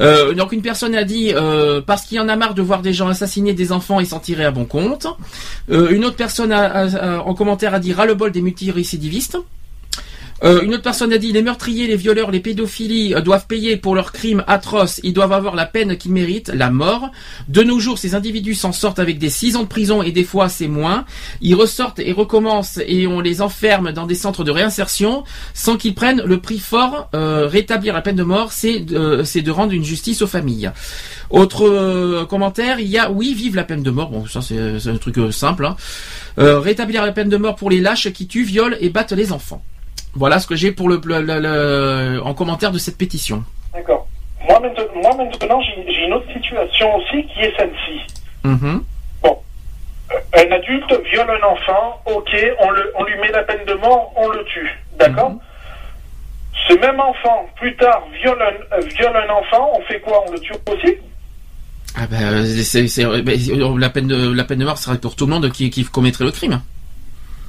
Euh, 0.00 0.34
donc 0.34 0.52
une 0.52 0.62
personne 0.62 0.94
a 0.94 1.04
dit 1.04 1.32
euh, 1.32 1.80
parce 1.80 2.02
qu'il 2.02 2.16
y 2.16 2.20
en 2.20 2.28
a 2.28 2.36
marre 2.36 2.54
de 2.54 2.62
voir 2.62 2.82
des 2.82 2.92
gens 2.92 3.08
assassiner 3.08 3.54
des 3.54 3.70
enfants, 3.70 4.00
ils 4.00 4.06
s'en 4.06 4.18
tiraient 4.18 4.44
à 4.44 4.50
bon 4.50 4.64
compte. 4.64 5.06
Une 5.68 6.04
autre 6.04 6.16
personne 6.16 6.52
en 6.52 7.34
commentaire 7.34 7.74
a 7.74 7.78
dit 7.78 7.92
ras 7.92 8.06
le 8.06 8.14
bol 8.14 8.32
des 8.32 8.42
multirécidivistes. 8.42 9.38
Euh, 10.44 10.60
une 10.62 10.74
autre 10.74 10.82
personne 10.82 11.12
a 11.12 11.18
dit 11.18 11.32
les 11.32 11.42
meurtriers, 11.42 11.86
les 11.86 11.96
violeurs, 11.96 12.30
les 12.30 12.40
pédophilies 12.40 13.14
euh, 13.14 13.20
doivent 13.22 13.46
payer 13.46 13.76
pour 13.76 13.94
leurs 13.94 14.12
crimes 14.12 14.44
atroces. 14.46 15.00
Ils 15.02 15.14
doivent 15.14 15.32
avoir 15.32 15.54
la 15.54 15.64
peine 15.64 15.96
qu'ils 15.96 16.12
méritent, 16.12 16.48
la 16.48 16.70
mort. 16.70 17.10
De 17.48 17.62
nos 17.62 17.78
jours, 17.80 17.98
ces 17.98 18.14
individus 18.14 18.54
s'en 18.54 18.72
sortent 18.72 18.98
avec 18.98 19.18
des 19.18 19.30
six 19.30 19.56
ans 19.56 19.62
de 19.62 19.68
prison 19.68 20.02
et 20.02 20.12
des 20.12 20.24
fois 20.24 20.48
c'est 20.48 20.68
moins. 20.68 21.06
Ils 21.40 21.54
ressortent 21.54 22.00
et 22.00 22.12
recommencent 22.12 22.80
et 22.86 23.06
on 23.06 23.20
les 23.20 23.40
enferme 23.40 23.92
dans 23.92 24.06
des 24.06 24.14
centres 24.14 24.44
de 24.44 24.50
réinsertion 24.50 25.24
sans 25.54 25.76
qu'ils 25.76 25.94
prennent 25.94 26.22
le 26.22 26.40
prix 26.40 26.58
fort. 26.58 27.08
Euh, 27.14 27.46
rétablir 27.46 27.94
la 27.94 28.02
peine 28.02 28.16
de 28.16 28.22
mort, 28.22 28.52
c'est 28.52 28.80
de, 28.80 29.22
de 29.40 29.50
rendre 29.50 29.72
une 29.72 29.84
justice 29.84 30.20
aux 30.20 30.26
familles. 30.26 30.70
Autre 31.30 32.24
commentaire, 32.28 32.78
il 32.78 32.88
y 32.88 32.98
a 32.98 33.10
oui, 33.10 33.34
vive 33.34 33.56
la 33.56 33.64
peine 33.64 33.82
de 33.82 33.90
mort. 33.90 34.10
Bon, 34.10 34.26
ça 34.26 34.40
c'est 34.42 34.88
un 34.88 34.96
truc 34.98 35.16
simple. 35.32 35.64
hein. 35.66 35.76
Rétablir 36.36 37.04
la 37.04 37.12
peine 37.12 37.28
de 37.28 37.36
mort 37.36 37.56
pour 37.56 37.70
les 37.70 37.80
lâches 37.80 38.12
qui 38.12 38.26
tuent, 38.26 38.44
violent 38.44 38.76
et 38.80 38.90
battent 38.90 39.12
les 39.12 39.32
enfants. 39.32 39.62
Voilà 40.16 40.38
ce 40.40 40.46
que 40.46 40.56
j'ai 40.56 40.72
pour 40.72 40.88
le, 40.88 41.00
le- 41.04 41.20
le- 41.20 41.40
le- 41.40 42.22
en 42.24 42.34
commentaire 42.34 42.72
de 42.72 42.78
cette 42.78 42.96
pétition. 42.98 43.44
D'accord. 43.74 44.08
Moi, 44.48 44.58
maintenant, 44.60 44.84
moi, 45.02 45.14
maintenant 45.16 45.60
j'ai 45.62 46.04
une 46.06 46.12
autre 46.14 46.32
situation 46.32 46.96
aussi 46.96 47.24
qui 47.26 47.40
est 47.40 47.54
celle-ci. 47.56 48.00
Mhm. 48.44 48.82
Un 50.38 50.52
adulte 50.52 50.92
viole 51.10 51.30
un 51.30 51.46
enfant, 51.46 52.00
ok, 52.06 52.30
on, 52.60 52.70
le, 52.70 52.92
on 52.96 53.04
lui 53.04 53.16
met 53.20 53.30
la 53.32 53.42
peine 53.42 53.64
de 53.66 53.74
mort, 53.74 54.12
on 54.16 54.28
le 54.28 54.44
tue. 54.44 54.70
D'accord 54.98 55.32
Ce 56.68 56.74
même 56.78 57.00
enfant, 57.00 57.46
plus 57.56 57.74
tard, 57.76 58.02
viole 58.22 58.40
un, 58.40 58.76
euh, 58.76 58.80
viole 58.96 59.16
un 59.16 59.30
enfant, 59.34 59.72
on 59.74 59.80
fait 59.82 60.00
quoi? 60.00 60.22
On 60.28 60.32
le 60.32 60.38
tue 60.38 60.52
aussi? 60.70 60.94
Ah 61.96 62.06
ben, 62.06 62.22
euh, 62.22 62.44
euh, 62.44 63.22
ben, 63.22 63.38
euh, 63.50 63.78
la 63.78 63.90
peine 63.90 64.06
de 64.06 64.32
la 64.34 64.44
peine 64.44 64.58
de 64.60 64.64
mort 64.64 64.78
serait 64.78 64.98
pour 64.98 65.16
tout 65.16 65.26
le 65.26 65.32
monde 65.32 65.50
qui, 65.50 65.70
qui 65.70 65.84
commettrait 65.84 66.24
le 66.24 66.30
crime. 66.30 66.60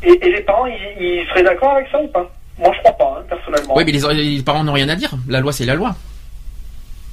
et, 0.01 0.09
et 0.25 0.31
les 0.31 0.41
parents, 0.41 0.65
ils, 0.65 0.75
ils 0.99 1.27
seraient 1.29 1.43
d'accord 1.43 1.71
avec 1.73 1.87
ça 1.91 1.99
ou 2.01 2.07
pas? 2.07 2.29
Moi, 2.59 2.71
je 2.75 2.79
crois 2.79 2.97
pas, 2.97 3.17
hein, 3.19 3.23
personnellement. 3.29 3.75
Oui, 3.75 3.83
mais 3.85 3.91
les, 3.91 4.35
les 4.37 4.43
parents 4.43 4.63
n'ont 4.63 4.73
rien 4.73 4.89
à 4.89 4.95
dire. 4.95 5.11
La 5.27 5.39
loi, 5.39 5.51
c'est 5.51 5.65
la 5.65 5.75
loi. 5.75 5.95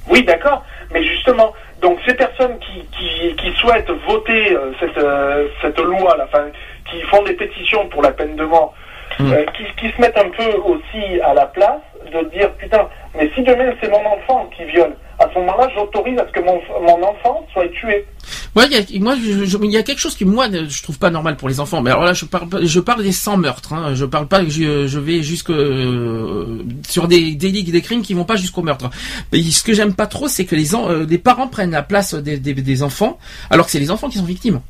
Oui, 0.09 0.23
d'accord. 0.23 0.63
Mais 0.91 1.03
justement, 1.03 1.53
donc 1.81 1.99
ces 2.07 2.13
personnes 2.13 2.57
qui, 2.59 2.81
qui, 2.97 3.35
qui 3.35 3.51
souhaitent 3.57 3.91
voter 4.07 4.55
euh, 4.55 4.71
cette, 4.79 4.97
euh, 4.97 5.47
cette 5.61 5.79
loi, 5.79 6.15
là, 6.17 6.25
enfin, 6.31 6.45
qui 6.91 7.01
font 7.03 7.23
des 7.23 7.33
pétitions 7.33 7.87
pour 7.89 8.01
la 8.01 8.11
peine 8.11 8.35
de 8.35 8.45
mort, 8.45 8.73
Mm. 9.19 9.31
euh, 9.31 9.45
qui, 9.55 9.63
qui 9.79 9.95
se 9.95 10.01
mettent 10.01 10.17
un 10.17 10.29
peu 10.29 10.51
aussi 10.65 11.21
à 11.21 11.33
la 11.33 11.45
place 11.45 11.79
de 12.11 12.29
dire 12.37 12.51
putain, 12.57 12.87
mais 13.15 13.29
si 13.35 13.41
demain 13.43 13.71
c'est 13.81 13.89
mon 13.89 14.05
enfant 14.05 14.49
qui 14.55 14.63
viole, 14.65 14.95
à 15.19 15.29
ce 15.33 15.39
moment-là, 15.39 15.69
j'autorise 15.75 16.19
à 16.19 16.25
ce 16.27 16.31
que 16.31 16.39
mon, 16.41 16.59
mon 16.81 17.03
enfant 17.07 17.45
soit 17.53 17.67
tué. 17.69 18.05
Ouais, 18.55 18.65
moi, 18.99 19.15
il 19.17 19.71
y 19.71 19.77
a 19.77 19.83
quelque 19.83 19.99
chose 19.99 20.15
qui 20.15 20.25
moi 20.25 20.47
je 20.51 20.83
trouve 20.83 20.97
pas 20.99 21.09
normal 21.09 21.37
pour 21.37 21.47
les 21.47 21.59
enfants. 21.59 21.81
Mais 21.81 21.91
alors 21.91 22.03
là, 22.03 22.13
je 22.13 22.25
parle, 22.25 22.47
je 22.65 22.79
parle 22.79 23.03
des 23.03 23.11
sans 23.11 23.37
meurtres. 23.37 23.73
Hein. 23.73 23.93
Je 23.95 24.03
parle 24.05 24.27
pas, 24.27 24.43
je, 24.45 24.87
je 24.87 24.99
vais 24.99 25.21
jusque 25.23 25.51
euh, 25.51 26.63
sur 26.87 27.07
des 27.07 27.35
délits, 27.35 27.63
des 27.63 27.81
crimes 27.81 28.01
qui 28.01 28.13
vont 28.13 28.23
pas 28.25 28.35
jusqu'au 28.35 28.61
meurtre. 28.61 28.89
Ce 29.33 29.63
que 29.63 29.73
j'aime 29.73 29.93
pas 29.93 30.07
trop, 30.07 30.27
c'est 30.27 30.45
que 30.45 30.55
les, 30.55 30.75
en- 30.75 30.89
euh, 30.89 31.05
les 31.09 31.17
parents 31.17 31.47
prennent 31.47 31.71
la 31.71 31.83
place 31.83 32.13
des, 32.13 32.37
des 32.39 32.83
enfants, 32.83 33.17
alors 33.49 33.65
que 33.65 33.71
c'est 33.71 33.79
les 33.79 33.91
enfants 33.91 34.09
qui 34.09 34.17
sont 34.17 34.25
victimes. 34.25 34.61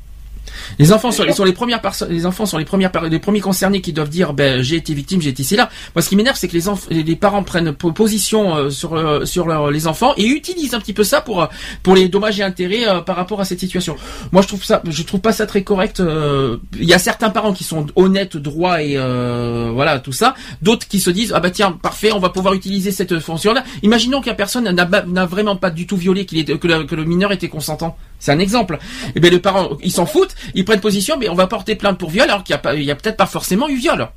Les 0.79 0.91
enfants 0.91 1.11
sont, 1.11 1.23
les 1.43 1.53
premières 1.53 1.81
personnes, 1.81 2.09
les 2.11 2.25
enfants 2.25 2.45
sont 2.45 2.57
les 2.57 2.65
premières, 2.65 2.91
les 3.09 3.19
premiers 3.19 3.41
concernés 3.41 3.81
qui 3.81 3.93
doivent 3.93 4.09
dire, 4.09 4.33
ben 4.33 4.61
j'ai 4.61 4.75
été 4.75 4.93
victime, 4.93 5.21
j'ai 5.21 5.29
été 5.29 5.55
là. 5.55 5.69
Moi, 5.95 6.01
ce 6.01 6.09
qui 6.09 6.15
m'énerve, 6.15 6.37
c'est 6.37 6.47
que 6.47 6.57
les, 6.89 7.03
les 7.03 7.15
parents 7.15 7.43
prennent 7.43 7.71
po- 7.73 7.91
position 7.91 8.55
euh, 8.55 8.69
sur 8.69 8.93
euh, 8.95 9.25
sur 9.25 9.69
les 9.69 9.87
enfants 9.87 10.13
et 10.17 10.25
utilisent 10.25 10.73
un 10.73 10.79
petit 10.79 10.93
peu 10.93 11.03
ça 11.03 11.21
pour 11.21 11.41
euh, 11.43 11.47
pour 11.83 11.95
les 11.95 12.07
dommages 12.09 12.39
et 12.39 12.43
intérêts 12.43 12.87
euh, 12.87 13.01
par 13.01 13.15
rapport 13.15 13.39
à 13.41 13.45
cette 13.45 13.59
situation. 13.59 13.95
Moi, 14.31 14.41
je 14.41 14.47
trouve 14.47 14.63
ça, 14.63 14.81
je 14.87 15.03
trouve 15.03 15.19
pas 15.21 15.31
ça 15.33 15.45
très 15.45 15.63
correct. 15.63 15.99
euh, 15.99 16.57
Il 16.77 16.85
y 16.85 16.93
a 16.93 16.99
certains 16.99 17.29
parents 17.29 17.53
qui 17.53 17.63
sont 17.63 17.85
honnêtes, 17.95 18.37
droits 18.37 18.81
et 18.81 18.95
euh, 18.97 19.71
voilà 19.73 19.99
tout 19.99 20.11
ça. 20.13 20.33
D'autres 20.61 20.87
qui 20.87 20.99
se 20.99 21.09
disent, 21.09 21.31
ah 21.35 21.39
bah 21.39 21.51
tiens, 21.51 21.71
parfait, 21.71 22.11
on 22.11 22.19
va 22.19 22.29
pouvoir 22.29 22.53
utiliser 22.53 22.91
cette 22.91 23.19
fonction-là. 23.19 23.63
Imaginons 23.83 24.21
qu'un 24.21 24.33
personne 24.33 24.69
n'a 24.71 25.25
vraiment 25.25 25.55
pas 25.55 25.69
du 25.69 25.85
tout 25.87 25.97
violé, 25.97 26.25
qu'il 26.25 26.43
que 26.45 26.83
que 26.83 26.95
le 26.95 27.03
mineur 27.05 27.31
était 27.31 27.49
consentant. 27.49 27.97
C'est 28.19 28.31
un 28.31 28.39
exemple. 28.39 28.79
Et 29.15 29.19
bien 29.19 29.29
les 29.29 29.39
parents, 29.39 29.69
ils 29.83 29.91
s'en 29.91 30.05
foutent, 30.05 30.35
ils 30.55 30.65
prennent 30.65 30.79
position, 30.81 31.17
mais 31.19 31.29
on 31.29 31.35
va 31.35 31.47
porter 31.47 31.75
plainte 31.75 31.97
pour 31.97 32.09
viol 32.09 32.29
alors 32.29 32.43
qu'il 32.43 32.55
y 32.83 32.91
a 32.91 32.95
peut-être 32.95 33.17
pas 33.17 33.25
forcément 33.27 33.67
eu 33.69 33.75
viol. 33.75 34.07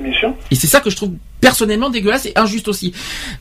Bien 0.00 0.12
sûr. 0.12 0.34
Et 0.50 0.56
c'est 0.56 0.66
ça 0.66 0.80
que 0.80 0.90
je 0.90 0.96
trouve 0.96 1.12
personnellement 1.40 1.88
dégueulasse 1.88 2.26
et 2.26 2.32
injuste 2.36 2.66
aussi. 2.66 2.92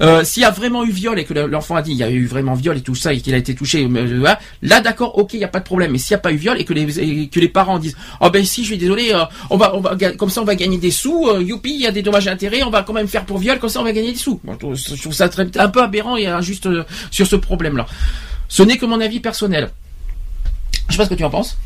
Euh, 0.01 0.23
S'il 0.23 0.43
y 0.43 0.45
a 0.45 0.51
vraiment 0.51 0.83
eu 0.83 0.91
viol 0.91 1.17
et 1.17 1.23
que 1.25 1.33
le- 1.33 1.47
l'enfant 1.47 1.75
a 1.75 1.81
dit 1.81 1.93
il 1.93 1.97
y 1.97 2.03
a 2.03 2.11
eu 2.11 2.27
vraiment 2.27 2.53
viol 2.53 2.77
et 2.77 2.81
tout 2.81 2.93
ça 2.93 3.11
et 3.11 3.19
qu'il 3.21 3.33
a 3.33 3.37
été 3.37 3.55
touché, 3.55 3.85
euh, 3.85 4.17
voilà, 4.19 4.37
là 4.61 4.79
d'accord, 4.79 5.17
ok, 5.17 5.33
il 5.33 5.39
y 5.39 5.43
a 5.43 5.47
pas 5.47 5.61
de 5.61 5.63
problème. 5.63 5.91
Mais 5.93 5.97
s'il 5.97 6.11
y 6.11 6.13
a 6.13 6.19
pas 6.19 6.31
eu 6.31 6.35
viol 6.35 6.59
et 6.61 6.63
que 6.65 6.73
les 6.73 6.99
et 6.99 7.27
que 7.27 7.39
les 7.39 7.47
parents 7.47 7.79
disent 7.79 7.97
oh 8.21 8.29
ben 8.29 8.45
si 8.45 8.61
je 8.61 8.67
suis 8.67 8.77
désolé, 8.77 9.11
euh, 9.13 9.23
on 9.49 9.57
va 9.57 9.75
on 9.75 9.79
va 9.79 9.95
ga- 9.95 10.11
comme 10.11 10.29
ça 10.29 10.41
on 10.41 10.45
va 10.45 10.53
gagner 10.53 10.77
des 10.77 10.91
sous, 10.91 11.27
euh, 11.27 11.41
youpi, 11.41 11.73
il 11.73 11.81
y 11.81 11.87
a 11.87 11.91
des 11.91 12.03
dommages 12.03 12.27
et 12.27 12.29
intérêts, 12.29 12.61
on 12.61 12.69
va 12.69 12.83
quand 12.83 12.93
même 12.93 13.07
faire 13.07 13.25
pour 13.25 13.39
viol, 13.39 13.57
comme 13.57 13.69
ça 13.69 13.79
on 13.79 13.83
va 13.83 13.91
gagner 13.93 14.11
des 14.11 14.19
sous. 14.19 14.39
Bon, 14.43 14.55
je 14.75 14.95
trouve- 15.01 15.13
ça 15.13 15.27
très, 15.29 15.47
un 15.57 15.69
peu 15.69 15.81
aberrant 15.81 16.17
et 16.17 16.27
injuste 16.27 16.67
euh, 16.67 16.83
sur 17.09 17.25
ce 17.25 17.35
problème-là. 17.35 17.87
Ce 18.47 18.63
n'est 18.63 18.77
que 18.77 18.85
mon 18.85 19.01
avis 19.01 19.19
personnel. 19.19 19.69
Je 20.87 20.93
sais 20.93 20.97
pas 20.97 21.05
ce 21.05 21.09
que 21.09 21.15
tu 21.15 21.23
en 21.23 21.29
penses. 21.29 21.57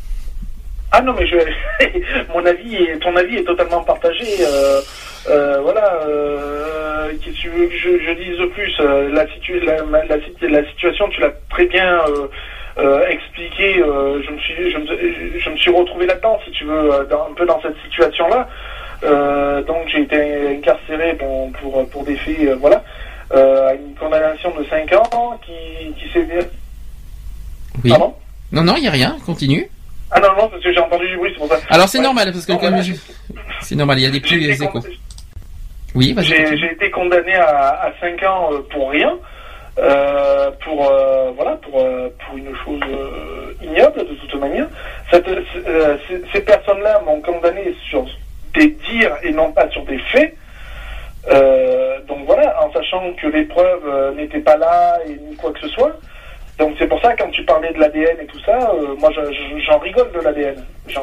Ah 0.90 1.02
non, 1.02 1.14
mais 1.18 1.26
mon 2.34 2.44
avis, 2.46 2.78
ton 3.00 3.14
avis 3.16 3.36
est 3.36 3.44
totalement 3.44 3.82
partagé. 3.82 4.24
euh, 4.40 4.80
euh, 5.28 5.60
voilà, 5.60 6.00
euh, 6.06 7.12
que 7.22 7.30
tu 7.30 7.48
veux 7.50 7.66
que 7.66 7.76
je, 7.76 7.98
je 7.98 8.12
dise 8.12 8.38
de 8.38 8.46
plus 8.46 8.72
Euh, 8.80 9.10
la, 9.12 10.62
situation, 10.70 11.08
tu 11.08 11.20
l'as 11.20 11.32
très 11.50 11.66
bien 11.66 12.00
euh, 12.08 12.28
euh, 12.78 13.06
expliqué. 13.08 13.74
je, 13.74 14.30
me 15.52 15.56
suis, 15.56 15.70
retrouvé 15.70 16.06
là-dedans, 16.06 16.38
si 16.44 16.50
tu 16.52 16.64
veux, 16.64 16.90
un 16.92 17.34
peu 17.36 17.44
dans 17.44 17.60
cette 17.60 17.76
situation-là. 17.84 18.48
Donc 19.66 19.88
j'ai 19.88 20.02
été 20.02 20.56
incarcéré 20.56 21.16
pour, 21.16 22.04
des 22.04 22.16
faits, 22.16 22.52
voilà, 22.60 22.82
à 23.34 23.74
une 23.74 23.94
condamnation 23.94 24.52
de 24.58 24.64
5 24.64 24.92
ans 24.94 25.38
qui, 25.44 25.92
qui 25.94 26.12
s'est... 26.12 26.26
Oui. 27.84 27.90
Pardon 27.90 28.14
Non 28.52 28.62
non, 28.62 28.74
il 28.76 28.84
y 28.84 28.88
a 28.88 28.90
rien. 28.90 29.16
Continue. 29.24 29.68
Ah 30.10 30.20
non, 30.20 30.28
non, 30.38 30.48
parce 30.48 30.62
que 30.62 30.72
j'ai 30.72 30.80
entendu 30.80 31.06
du 31.08 31.16
bruit, 31.18 31.30
c'est 31.34 31.38
pour 31.38 31.48
ça. 31.48 31.58
Alors 31.68 31.88
c'est 31.88 31.98
Ouais. 31.98 32.04
normal 32.04 32.32
parce 32.32 32.46
que 32.46 32.52
Non, 32.52 32.58
comme 32.58 32.82
je- 32.82 32.94
c'est 33.60 33.74
normal, 33.76 33.98
il 33.98 34.02
y 34.04 34.06
a 34.06 34.10
des 34.10 34.20
petits 34.20 34.42
échos. 34.44 34.80
Oui, 35.94 36.12
vas-y. 36.12 36.26
J'ai 36.26 36.72
été 36.72 36.90
condamné 36.90 37.34
à, 37.34 37.82
à 37.82 37.92
5 38.00 38.22
ans 38.22 38.50
euh, 38.52 38.58
pour 38.70 38.90
rien, 38.90 39.14
euh, 39.78 40.50
pour 40.64 40.88
euh, 40.90 41.30
voilà, 41.36 41.56
pour, 41.56 41.80
euh, 41.80 42.08
pour 42.26 42.36
une 42.38 42.54
chose 42.64 42.80
ignoble 43.62 43.98
de 44.06 44.14
toute 44.14 44.34
manière. 44.40 44.66
Cette- 45.10 45.26
ces- 46.32 46.40
personnes-là 46.40 47.00
m'ont 47.06 47.20
condamné 47.20 47.74
sur 47.88 48.06
des 48.54 48.68
dires 48.88 49.14
et 49.22 49.30
non 49.32 49.52
pas 49.52 49.68
sur 49.70 49.84
des 49.84 49.98
faits. 49.98 50.34
Donc 52.08 52.24
voilà, 52.26 52.64
en 52.64 52.72
sachant 52.72 53.12
que 53.20 53.26
les 53.26 53.44
preuves 53.44 54.14
n'étaient 54.16 54.40
pas 54.40 54.56
là 54.56 54.98
et 55.06 55.12
ni 55.28 55.36
quoi 55.36 55.52
que 55.52 55.60
ce 55.60 55.68
soit. 55.68 55.92
Donc 56.58 56.74
c'est 56.78 56.86
pour 56.88 57.00
ça 57.00 57.14
quand 57.16 57.30
tu 57.30 57.44
parlais 57.44 57.72
de 57.72 57.78
l'ADN 57.78 58.16
et 58.20 58.26
tout 58.26 58.40
ça, 58.44 58.58
euh, 58.74 58.94
moi 58.98 59.10
je- 59.14 59.32
je- 59.32 59.64
j'en 59.64 59.78
rigole 59.78 60.10
de 60.12 60.20
l'ADN. 60.20 60.56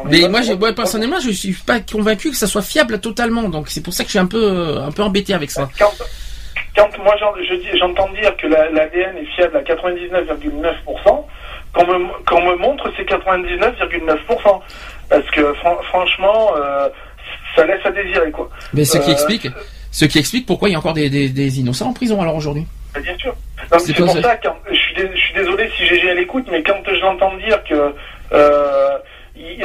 Mais 0.06 0.28
moi, 0.28 0.42
moi, 0.60 0.74
personnellement, 0.74 1.20
je 1.20 1.30
suis 1.32 1.54
pas 1.54 1.80
convaincu 1.80 2.30
que 2.32 2.36
ça 2.36 2.48
soit 2.48 2.62
fiable 2.62 3.00
totalement. 3.00 3.44
Donc 3.50 3.70
c'est 3.70 3.82
pour 3.82 3.94
ça 3.94 4.04
que 4.04 4.08
je 4.08 4.12
suis 4.12 4.20
un 4.20 4.26
peu, 4.26 4.44
euh, 4.44 4.82
un 4.86 4.92
peu 4.92 5.02
embêté 5.04 5.34
avec 5.34 5.52
ça. 5.52 5.70
Quand, 5.80 5.92
quand 6.76 6.90
moi 7.04 7.16
je 7.20 7.78
j'entends 7.78 8.10
dire 8.10 8.36
que 8.38 8.48
la- 8.48 8.70
l'ADN 8.72 9.18
est 9.18 9.26
fiable 9.36 9.56
à 9.58 9.62
99,9%, 9.64 11.26
qu'on 11.74 11.86
me, 11.88 12.52
me 12.52 12.58
montre 12.58 12.92
c'est 12.98 13.06
99,9%. 13.06 14.62
Parce 15.10 15.30
que 15.32 15.54
fran- 15.56 15.78
franchement, 15.90 16.52
euh, 16.58 16.90
ça 17.56 17.66
laisse 17.66 17.86
à 17.86 17.92
désirer 17.92 18.32
quoi. 18.32 18.50
Mais 18.74 18.86
ce 18.86 18.98
qui 18.98 19.12
explique, 19.12 19.48
ce 19.92 20.06
qui 20.06 20.18
explique 20.20 20.46
pourquoi 20.46 20.68
il 20.68 20.74
y 20.74 20.76
a 20.76 20.80
encore 20.80 20.94
des, 20.94 21.10
des, 21.10 21.30
des 21.30 21.60
innocents 21.60 21.90
en 21.90 21.94
prison 21.94 22.22
alors 22.22 22.36
aujourd'hui. 22.36 22.66
Mais 22.96 23.02
Bien 23.02 23.18
sûr. 23.18 23.36
C'est 23.80 23.96
pour 23.96 24.10
ça. 24.10 24.22
ça 24.22 24.36
que 24.38 24.48
je 24.72 24.76
suis, 24.76 24.96
dé- 24.96 25.10
je 25.14 25.20
suis 25.20 25.34
désolé 25.34 25.70
si 25.76 25.86
GG 25.86 26.08
elle 26.08 26.20
écoute, 26.20 26.46
mais 26.52 26.62
quand 26.64 26.82
j'entends 27.02 27.36
dire 27.38 27.64
que 27.64 27.94
euh, 28.34 28.90
il 29.38 29.58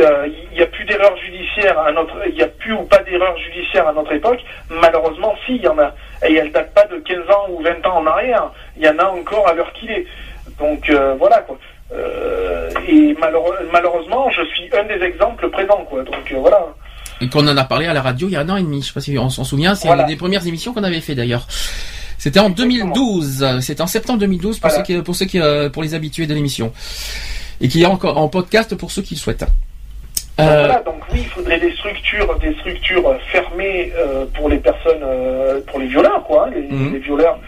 n'y 0.57 0.61
a 0.63 0.67
plus 0.67 0.85
d'erreur 0.85 1.17
judiciaire 1.19 1.79
à 1.79 1.93
notre, 1.93 2.15
il 2.29 2.35
n'y 2.35 2.43
a 2.43 2.49
plus 2.49 2.73
ou 2.73 2.83
pas 2.83 2.99
d'erreur 3.05 3.37
judiciaire 3.39 3.87
à 3.87 3.93
notre 3.93 4.13
époque, 4.13 4.41
malheureusement, 4.69 5.35
si, 5.47 5.57
il 5.57 5.63
y 5.63 5.69
en 5.69 5.79
a. 5.79 5.95
Et 6.27 6.35
elle 6.35 6.51
date 6.51 6.75
pas 6.75 6.85
de 6.87 6.97
15 6.99 7.19
ans 7.31 7.47
ou 7.51 7.63
20 7.63 7.87
ans 7.87 7.99
en 7.99 8.07
arrière. 8.07 8.51
Il 8.77 8.83
y 8.85 8.89
en 8.89 8.99
a 8.99 9.05
encore 9.05 9.47
à 9.49 9.55
l'heure 9.55 9.73
qu'il 9.75 9.91
est. 9.91 10.07
Donc 10.59 10.91
euh, 10.91 11.15
voilà 11.19 11.39
quoi. 11.39 11.57
Euh, 11.93 12.69
et 12.89 13.17
malheureusement, 13.73 14.31
je 14.31 14.43
suis 14.47 14.69
un 14.77 14.85
des 14.85 15.03
exemples 15.05 15.49
présents 15.51 15.85
quoi. 15.89 16.03
Donc 16.03 16.33
euh, 16.33 16.37
voilà. 16.39 16.67
Et 17.21 17.29
qu'on 17.29 17.47
en 17.47 17.57
a 17.57 17.65
parlé 17.65 17.87
à 17.87 17.93
la 17.93 18.01
radio 18.03 18.29
il 18.29 18.33
y 18.33 18.37
a 18.37 18.41
un 18.41 18.49
an 18.49 18.57
et 18.57 18.63
demi. 18.63 18.81
Je 18.83 18.89
sais 18.89 18.95
pas 18.95 19.01
si 19.01 19.17
on 19.19 19.29
s'en 19.29 19.45
souvient. 19.45 19.75
C'est 19.75 19.87
Voilà. 19.89 20.03
une 20.03 20.09
des 20.09 20.17
premières 20.17 20.47
émissions 20.47 20.73
qu'on 20.73 20.85
avait 20.85 21.01
fait 21.01 21.15
d'ailleurs. 21.15 21.47
C'était 22.21 22.39
en 22.39 22.51
Exactement. 22.51 22.93
2012. 22.93 23.61
C'était 23.61 23.81
en 23.83 23.87
septembre 23.87 24.19
2012 24.21 24.59
pour 24.59 24.69
Voilà. 24.69 24.85
ceux 24.85 24.95
qui, 24.95 25.03
pour 25.03 25.17
ceux 25.17 25.25
qui, 25.27 25.41
euh, 25.41 25.71
pour 25.71 25.83
les 25.83 25.95
habitués 25.95 26.27
de 26.27 26.35
l'émission. 26.35 26.71
Et 27.63 27.69
qui 27.69 27.83
est 27.83 27.87
encore 27.87 28.19
en 28.19 28.29
podcast 28.29 28.75
pour 28.75 28.91
ceux 28.91 29.01
qui 29.03 29.15
le 29.15 29.21
souhaitent. 29.21 29.41
Donc 29.41 29.49
Euh, 30.49 30.67
voilà, 30.67 30.83
donc 30.83 31.01
oui, 31.13 31.21
il 31.23 31.29
faudrait 31.29 31.59
des 31.61 31.73
structures, 31.73 32.39
des 32.39 32.53
structures 32.55 33.07
euh, 33.09 33.17
fermées 33.33 33.93
euh, 33.99 34.25
pour 34.35 34.49
les 34.51 34.59
personnes, 34.59 35.03
euh, 35.03 35.61
pour 35.67 35.79
les 35.81 35.87
violeurs, 35.87 36.23
quoi, 36.25 36.47
hein, 36.47 36.51
les, 36.55 36.63
Mhm. 36.63 36.93
les 36.95 36.99
violeurs, 37.01 37.39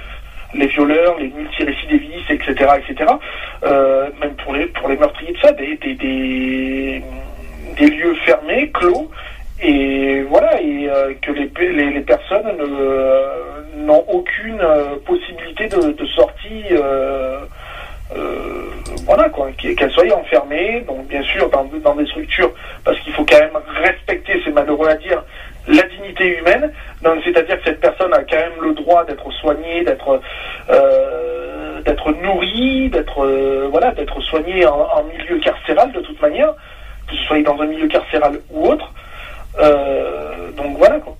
les 0.55 0.67
violeurs, 0.69 1.19
les 1.19 1.29
multirécidivistes, 1.29 2.31
etc., 2.31 2.53
etc. 2.81 3.11
Même 4.21 4.35
pour 4.43 4.53
les 4.55 4.67
pour 4.67 4.89
les 4.89 4.97
meurtriers 4.97 5.33
de 5.33 5.39
ça, 5.39 5.53
des 5.53 5.77
des, 5.83 5.95
des, 5.95 7.03
des 7.79 7.87
lieux 7.91 8.15
fermés, 8.27 8.71
clos, 8.75 9.11
et 9.63 10.23
voilà, 10.23 10.61
et 10.61 10.89
euh, 10.89 11.13
que 11.23 11.31
les, 11.33 11.51
les, 11.91 12.01
personnes 12.01 12.47
ne- 12.59 13.85
n'ont 13.85 14.05
aucune 14.09 14.61
euh, 14.61 14.97
possibilité 15.07 15.69
de, 15.69 16.07
sortie. 16.07 16.65
euh, 16.73 17.39
voilà 19.05 19.29
quoi, 19.31 19.49
qu'e- 19.59 19.75
qu'elles 19.75 19.91
soient 19.91 20.05
enfermées, 20.17 20.85
donc 20.87 21.07
bien 21.09 21.23
sûr 21.23 21.49
dans, 21.51 21.65
dans 21.65 21.95
des 21.95 22.07
structures, 22.07 22.53
parce 22.85 22.99
qu'il 23.01 23.13
faut 23.15 23.25
quand 23.25 23.39
même 23.39 23.57
respecter, 23.83 24.41
c'est 24.45 24.53
malheureux 24.53 24.89
à 24.89 24.95
dire, 24.97 25.23
la 25.69 25.83
dignité 25.83 26.39
humaine. 26.39 26.73
Donc 27.03 27.19
c'est-à-dire 27.25 27.59
que 27.59 27.65
cette 27.65 27.81
personne 27.81 28.13
a 28.13 28.23
quand 28.25 28.37
même 28.37 28.61
le 28.63 28.75
droit 28.75 29.05
d'être 29.05 29.31
soignée, 29.33 29.83
d'être 29.85 30.21
d'être 31.85 32.13
nourrie, 32.23 32.89
d'être 32.91 33.27
voilà, 33.71 33.91
d'être 33.93 34.21
soignée 34.23 34.65
en 34.67 35.03
milieu 35.05 35.39
carcéral 35.41 35.91
de 35.93 36.01
toute 36.01 36.21
manière, 36.21 36.53
que 37.09 37.17
ce 37.17 37.23
soit 37.25 37.43
dans 37.43 37.61
un 37.61 37.67
milieu 37.67 37.89
carcéral 37.89 38.39
ou 38.51 38.67
autre. 38.69 38.93
Euh, 39.61 40.51
donc 40.57 40.77
voilà 40.79 40.99
quoi. 41.01 41.17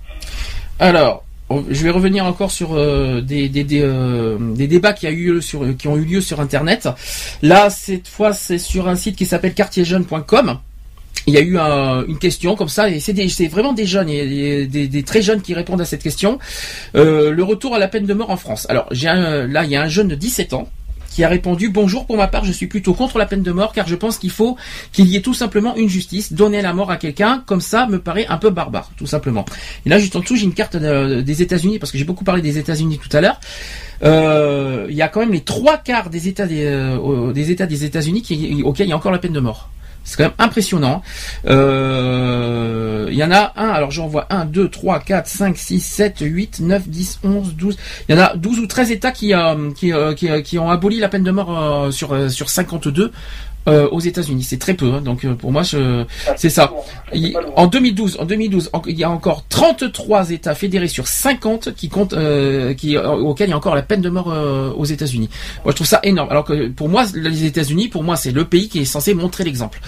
Alors, 0.79 1.23
je 1.69 1.83
vais 1.83 1.89
revenir 1.91 2.25
encore 2.25 2.51
sur 2.51 2.73
euh, 2.73 3.21
des, 3.21 3.47
des, 3.47 3.65
euh, 3.81 4.37
des 4.39 4.67
débats 4.67 4.93
qui, 4.93 5.05
a 5.07 5.11
eu 5.11 5.41
sur, 5.41 5.65
qui 5.77 5.87
ont 5.87 5.97
eu 5.97 6.03
lieu 6.05 6.21
sur 6.21 6.39
Internet. 6.39 6.89
Là, 7.41 7.69
cette 7.69 8.07
fois, 8.07 8.33
c'est 8.33 8.57
sur 8.57 8.87
un 8.87 8.95
site 8.95 9.15
qui 9.15 9.25
s'appelle 9.25 9.53
quartierjeune.com. 9.53 10.59
Il 11.27 11.33
y 11.33 11.37
a 11.37 11.41
eu 11.41 11.57
un- 11.57 12.03
une 12.05 12.17
question 12.17 12.55
comme 12.55 12.67
ça, 12.69 12.89
et 12.89 12.99
c'est 12.99 13.47
vraiment 13.47 13.71
des 13.71 13.85
jeunes, 13.85 14.09
et 14.09 14.65
des, 14.67 15.03
très 15.03 15.21
jeunes 15.21 15.41
qui 15.41 15.53
répondent 15.53 15.79
à 15.79 15.85
cette 15.85 16.03
question. 16.03 16.37
Le 16.93 17.41
retour 17.43 17.75
à 17.75 17.79
la 17.79 17.87
peine 17.87 18.05
de 18.05 18.13
mort 18.13 18.29
en 18.31 18.37
France. 18.37 18.65
Alors, 18.69 18.87
là, 18.91 19.63
il 19.63 19.69
y 19.69 19.75
a 19.75 19.81
un 19.81 19.87
jeune 19.87 20.07
de 20.09 20.15
17 20.15 20.53
ans 20.53 20.67
qui 21.13 21.23
a 21.23 21.29
répondu 21.29 21.69
Bonjour, 21.69 22.05
pour 22.05 22.17
ma 22.17 22.27
part, 22.27 22.43
je 22.43 22.51
suis 22.51 22.67
plutôt 22.67 22.93
contre 22.93 23.17
la 23.19 23.25
peine 23.25 23.43
de 23.43 23.51
mort 23.51 23.71
car 23.71 23.87
je 23.87 23.95
pense 23.95 24.17
qu'il 24.17 24.31
faut 24.31 24.57
qu'il 24.91 25.07
y 25.07 25.15
ait 25.15 25.21
tout 25.21 25.33
simplement 25.33 25.75
une 25.75 25.87
justice. 25.89 26.33
Donner 26.33 26.61
la 26.61 26.73
mort 26.73 26.89
à 26.91 26.97
quelqu'un 26.97 27.43
comme 27.45 27.61
ça 27.61 27.85
me 27.87 27.99
paraît 27.99 28.25
un 28.27 28.37
peu 28.37 28.49
barbare, 28.49 28.89
tout 28.97 29.05
simplement. 29.05 29.45
Et 29.85 29.89
là, 29.89 29.99
juste 29.99 30.15
en 30.15 30.19
dessous, 30.21 30.35
j'ai 30.35 30.45
une 30.45 30.53
carte 30.53 30.75
de- 30.75 31.21
des 31.21 31.41
États-Unis 31.41 31.77
parce 31.79 31.91
que 31.91 31.97
j'ai 31.97 32.03
beaucoup 32.03 32.23
parlé 32.23 32.41
des 32.41 32.57
États-Unis 32.57 32.99
tout 32.99 33.15
à 33.15 33.21
l'heure. 33.21 33.39
Euh, 34.03 34.87
Il 34.89 34.95
y 34.95 35.01
a 35.01 35.07
quand 35.07 35.19
même 35.21 35.31
les 35.31 35.41
trois 35.41 35.77
quarts 35.77 36.09
des 36.09 36.27
États 36.27 36.45
des, 36.47 36.65
euh, 36.65 37.31
des 37.31 37.51
États 37.51 37.65
des 37.65 37.85
États-Unis 37.85 38.21
auxquels 38.63 38.87
il 38.87 38.89
y 38.89 38.93
a 38.93 38.95
encore 38.97 39.11
la 39.11 39.19
peine 39.19 39.33
de 39.33 39.39
mort. 39.39 39.69
C'est 40.03 40.17
quand 40.17 40.23
même 40.23 40.33
impressionnant. 40.37 41.01
Euh, 41.47 43.07
Il 43.11 43.17
y 43.17 43.23
en 43.23 43.31
a 43.31 43.53
un, 43.55 43.69
alors 43.69 43.91
j'en 43.91 44.07
vois 44.07 44.27
1, 44.29 44.45
2, 44.45 44.69
3, 44.69 44.99
4, 44.99 45.27
5, 45.27 45.57
6, 45.57 45.79
7, 45.79 46.17
8, 46.21 46.59
9, 46.61 46.87
10, 46.89 47.19
11, 47.23 47.55
12. 47.55 47.77
Il 48.09 48.15
y 48.15 48.19
en 48.19 48.21
a 48.21 48.35
12 48.35 48.59
ou 48.59 48.67
13 48.67 48.91
États 48.91 49.11
qui, 49.11 49.33
euh, 49.33 49.69
euh, 49.83 50.59
ont 50.59 50.69
aboli 50.69 50.99
la 50.99 51.09
peine 51.09 51.23
de 51.23 51.31
mort 51.31 51.57
euh, 51.57 51.91
sur, 51.91 52.13
euh, 52.13 52.29
sur 52.29 52.49
52 52.49 53.11
euh, 53.67 53.87
aux 53.89 53.99
États-Unis. 53.99 54.43
C'est 54.43 54.57
très 54.59 54.73
peu, 54.73 54.91
hein. 54.93 55.01
donc 55.01 55.23
euh, 55.25 55.35
pour 55.35 55.51
moi, 55.51 55.63
je- 55.63 56.03
c'est 56.35 56.49
ça. 56.49 56.73
Il- 57.13 57.37
en 57.55 57.67
2012, 57.67 58.17
en 58.19 58.25
2012, 58.25 58.69
en- 58.73 58.81
il 58.87 58.97
y 58.97 59.03
a 59.03 59.09
encore 59.09 59.45
33 59.47 60.31
États 60.31 60.55
fédérés 60.55 60.87
sur 60.87 61.07
50 61.07 61.73
qui 61.75 61.87
comptent, 61.89 62.13
euh, 62.13 62.73
qui, 62.73 62.97
euh, 62.97 63.09
auxquels 63.11 63.47
il 63.47 63.51
y 63.51 63.53
a 63.53 63.57
encore 63.57 63.75
la 63.75 63.81
peine 63.83 64.01
de 64.01 64.09
mort 64.09 64.31
euh, 64.31 64.71
aux 64.75 64.85
États-Unis. 64.85 65.29
Moi, 65.63 65.71
je 65.71 65.75
trouve 65.75 65.87
ça 65.87 65.99
énorme. 66.03 66.29
Alors 66.29 66.43
que 66.43 66.67
pour 66.69 66.89
moi, 66.89 67.05
les 67.15 67.45
États-Unis, 67.45 67.87
pour 67.87 68.03
moi, 68.03 68.15
c'est 68.17 68.31
le 68.31 68.45
pays 68.45 68.67
qui 68.69 68.79
est 68.79 68.85
censé 68.85 69.13
montrer 69.13 69.43
l'exemple. 69.43 69.79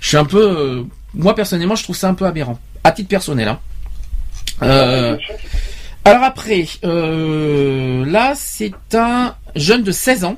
Je 0.00 0.08
suis 0.08 0.16
un 0.16 0.24
peu, 0.24 0.42
euh, 0.42 0.82
moi 1.14 1.34
personnellement, 1.34 1.76
je 1.76 1.82
trouve 1.82 1.96
ça 1.96 2.08
un 2.08 2.14
peu 2.14 2.26
aberrant, 2.26 2.58
à 2.84 2.92
titre 2.92 3.08
personnel. 3.08 3.48
Hein. 3.48 3.58
Euh, 4.62 5.16
alors 6.04 6.22
après, 6.22 6.66
euh, 6.84 8.04
là, 8.06 8.34
c'est 8.36 8.72
un 8.94 9.34
jeune 9.54 9.82
de 9.82 9.92
16 9.92 10.24
ans 10.24 10.36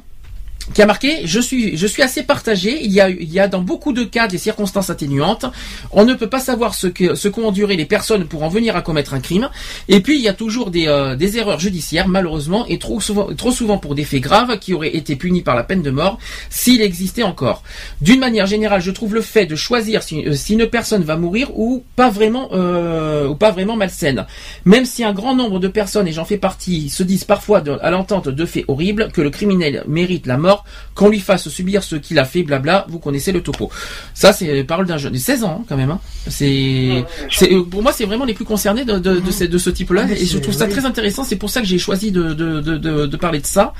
qui 0.74 0.82
a 0.82 0.86
marqué 0.86 1.26
je 1.26 1.40
suis 1.40 1.76
je 1.76 1.86
suis 1.86 2.02
assez 2.02 2.22
partagé. 2.22 2.84
Il 2.84 2.92
y 2.92 3.00
a 3.00 3.08
il 3.08 3.32
y 3.32 3.40
a 3.40 3.48
dans 3.48 3.62
beaucoup 3.62 3.92
de 3.92 4.04
cas 4.04 4.28
des 4.28 4.38
circonstances 4.38 4.90
atténuantes. 4.90 5.46
On 5.90 6.04
ne 6.04 6.14
peut 6.14 6.28
pas 6.28 6.40
savoir 6.40 6.74
ce 6.74 6.86
que 6.86 7.14
ce 7.14 7.28
qu'ont 7.28 7.46
enduré 7.46 7.76
les 7.76 7.84
personnes 7.84 8.26
pour 8.26 8.42
en 8.42 8.48
venir 8.48 8.76
à 8.76 8.82
commettre 8.82 9.14
un 9.14 9.20
crime. 9.20 9.48
Et 9.88 10.00
puis 10.00 10.16
il 10.16 10.22
y 10.22 10.28
a 10.28 10.32
toujours 10.32 10.70
des 10.70 10.86
euh, 10.86 11.16
des 11.16 11.38
erreurs 11.38 11.60
judiciaires 11.60 12.08
malheureusement 12.08 12.66
et 12.66 12.78
trop 12.78 13.00
souvent 13.00 13.34
trop 13.34 13.50
souvent 13.50 13.78
pour 13.78 13.94
des 13.94 14.04
faits 14.04 14.22
graves 14.22 14.58
qui 14.58 14.74
auraient 14.74 14.94
été 14.94 15.16
punis 15.16 15.42
par 15.42 15.56
la 15.56 15.64
peine 15.64 15.82
de 15.82 15.90
mort 15.90 16.18
s'il 16.50 16.80
existait 16.82 17.22
encore. 17.22 17.62
D'une 18.00 18.20
manière 18.20 18.46
générale 18.46 18.80
je 18.80 18.90
trouve 18.90 19.14
le 19.14 19.22
fait 19.22 19.46
de 19.46 19.56
choisir 19.56 20.02
si, 20.02 20.26
euh, 20.26 20.34
une 20.48 20.66
personne 20.66 21.02
va 21.02 21.16
mourir 21.16 21.50
ou 21.58 21.84
pas 21.96 22.10
vraiment 22.10 22.48
euh, 22.52 23.28
ou 23.28 23.34
pas 23.34 23.50
vraiment 23.50 23.76
malsaine. 23.76 24.26
Même 24.64 24.84
si 24.84 25.04
un 25.04 25.12
grand 25.12 25.34
nombre 25.34 25.58
de 25.58 25.68
personnes 25.68 26.08
et 26.08 26.12
j'en 26.12 26.24
fais 26.24 26.38
partie 26.38 26.88
se 26.88 27.02
disent 27.02 27.24
parfois 27.24 27.62
à 27.82 27.90
l'entente 27.90 28.28
de 28.28 28.46
faits 28.46 28.64
horribles 28.68 29.10
que 29.12 29.20
le 29.20 29.30
criminel 29.30 29.84
mérite 29.86 30.26
la 30.26 30.36
mort 30.36 30.57
qu'on 30.94 31.08
lui 31.08 31.20
fasse 31.20 31.48
subir 31.48 31.82
ce 31.82 31.96
qu'il 31.96 32.18
a 32.18 32.24
fait, 32.24 32.42
blabla, 32.42 32.86
vous 32.88 32.98
connaissez 32.98 33.32
le 33.32 33.42
topo. 33.42 33.70
Ça, 34.14 34.32
c'est 34.32 34.46
les 34.52 34.64
paroles 34.64 34.86
d'un 34.86 34.98
jeune 34.98 35.12
de 35.12 35.18
16 35.18 35.44
ans, 35.44 35.58
hein, 35.60 35.64
quand 35.68 35.76
même. 35.76 35.90
hein. 35.90 36.00
C'est, 36.28 37.04
euh, 37.42 37.62
pour 37.64 37.82
moi, 37.82 37.92
c'est 37.92 38.04
vraiment 38.04 38.24
les 38.24 38.34
plus 38.34 38.44
concernés 38.44 38.84
de, 38.84 38.98
de, 38.98 39.20
de, 39.20 39.30
ce, 39.30 39.44
de 39.44 39.58
ce 39.58 39.70
type-là, 39.70 40.06
Ah, 40.08 40.12
et 40.12 40.26
je 40.26 40.38
trouve 40.38 40.54
ça 40.54 40.66
oui. 40.66 40.72
très 40.72 40.84
intéressant. 40.84 41.24
C'est 41.24 41.36
pour 41.36 41.50
ça 41.50 41.60
que 41.60 41.66
j'ai 41.66 41.78
choisi 41.78 42.10
de, 42.12 43.16
parler 43.16 43.40
de 43.40 43.46
ça. 43.46 43.72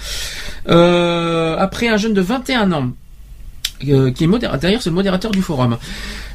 Euh, 0.68 1.56
après, 1.58 1.88
un 1.88 1.96
jeune 1.96 2.14
de 2.14 2.20
21 2.20 2.72
ans. 2.72 2.90
euh, 3.88 4.10
qui 4.10 4.24
est 4.24 4.26
modérateur, 4.26 4.60
d'ailleurs 4.60 4.82
c'est 4.82 4.90
le 4.90 4.96
modérateur 4.96 5.30
du 5.30 5.40
forum. 5.40 5.78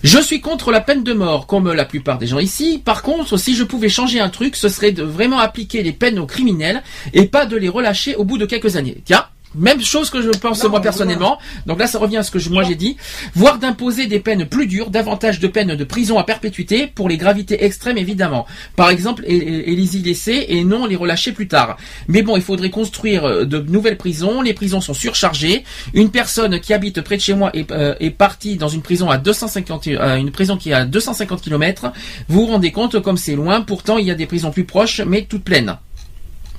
Je 0.02 0.18
suis 0.20 0.40
contre 0.40 0.72
la 0.72 0.80
peine 0.80 1.03
de 1.03 1.11
mort, 1.14 1.45
comme 1.45 1.72
la 1.74 1.84
plupart 1.84 2.18
des 2.18 2.26
gens 2.28 2.40
ici. 2.40 2.82
Par 2.84 3.02
contre, 3.03 3.36
si 3.38 3.53
je 3.53 3.64
pouvais 3.65 3.90
changer 3.90 4.22
un 4.22 4.30
truc, 4.30 4.56
ce 4.56 4.70
serait 4.70 4.94
de 4.94 5.03
vraiment 5.03 5.40
appliquer 5.40 5.84
les 5.84 5.91
peines 5.91 6.20
aux 6.20 6.26
criminels 6.26 6.84
et 7.14 7.26
pas 7.26 7.45
de 7.45 7.57
les 7.57 7.68
relâcher 7.70 8.15
au 8.15 8.24
bout 8.24 8.38
de 8.38 8.45
quelques 8.45 8.78
années. 8.78 9.02
Tiens, 9.03 9.26
même 9.56 9.82
chose 9.82 10.10
que 10.10 10.22
je 10.22 10.30
pense 10.30 10.64
Non, 10.64 10.70
moi 10.70 10.82
personnellement. 10.82 11.38
Donc 11.66 11.80
là, 11.80 11.88
ça 11.88 12.00
revient 12.00 12.18
à 12.18 12.24
ce 12.24 12.32
que 12.32 12.40
je- 12.40 12.50
moi 12.50 12.64
j'ai 12.64 12.76
dit. 12.76 12.98
Voire 13.36 13.58
d'imposer 13.60 14.08
des 14.08 14.20
peines 14.20 14.46
plus 14.46 14.68
dures, 14.68 14.90
davantage 14.90 15.40
de 15.40 15.48
peines 15.48 15.76
de 15.76 15.84
prison 15.84 16.18
à 16.18 16.24
perpétuité 16.24 16.88
pour 16.88 17.10
les 17.10 17.18
gravités 17.18 17.64
extrêmes 17.64 17.98
évidemment. 17.98 18.46
Par 18.76 18.90
exemple, 18.90 19.24
et, 19.28 19.36
et- 19.36 19.72
et 19.72 19.76
les 19.76 19.98
y 19.98 20.02
laisser 20.02 20.46
et 20.50 20.64
non 20.64 20.86
les 20.86 20.96
relâcher 20.96 21.32
plus 21.32 21.48
tard. 21.48 21.78
Mais 22.08 22.22
bon, 22.22 22.36
il 22.36 22.42
faudrait 22.44 22.70
construire 22.70 23.26
euh, 23.26 23.46
de 23.46 23.60
nouvelles 23.60 23.98
prisons. 23.98 24.42
Les 24.42 24.54
prisons 24.54 24.82
sont 24.82 24.94
surchargées. 24.94 25.64
Une 25.94 26.10
personne 26.10 26.60
qui 26.60 26.74
habite 26.74 27.02
près 27.02 27.18
de 27.18 27.22
chez 27.22 27.34
moi 27.34 27.52
est, 27.56 27.72
euh, 27.72 27.96
est 28.00 28.10
partie 28.12 28.58
dans 28.58 28.68
une 28.70 28.82
prison 28.82 29.10
à 29.10 29.18
250, 29.18 29.88
euh, 29.88 30.16
une 30.16 30.32
prison 30.32 30.58
qui 30.58 30.72
est 30.72 30.74
à 30.74 30.86
250 30.86 31.42
km. 31.42 31.92
Vous 32.28 32.42
vous 32.42 32.48
rendez 32.48 32.72
compte 32.72 33.00
comme 33.02 33.18
c'est 33.18 33.36
loin. 33.36 33.62
Pourtant, 33.62 33.98
il 33.98 34.08
y 34.08 34.12
a 34.12 34.16
des 34.16 34.26
prisons 34.26 34.52
plus 34.52 34.64
proches, 34.66 35.02
mais 35.06 35.26
toutes 35.30 35.44
pleines. 35.44 35.78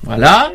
Voilà. 0.03 0.53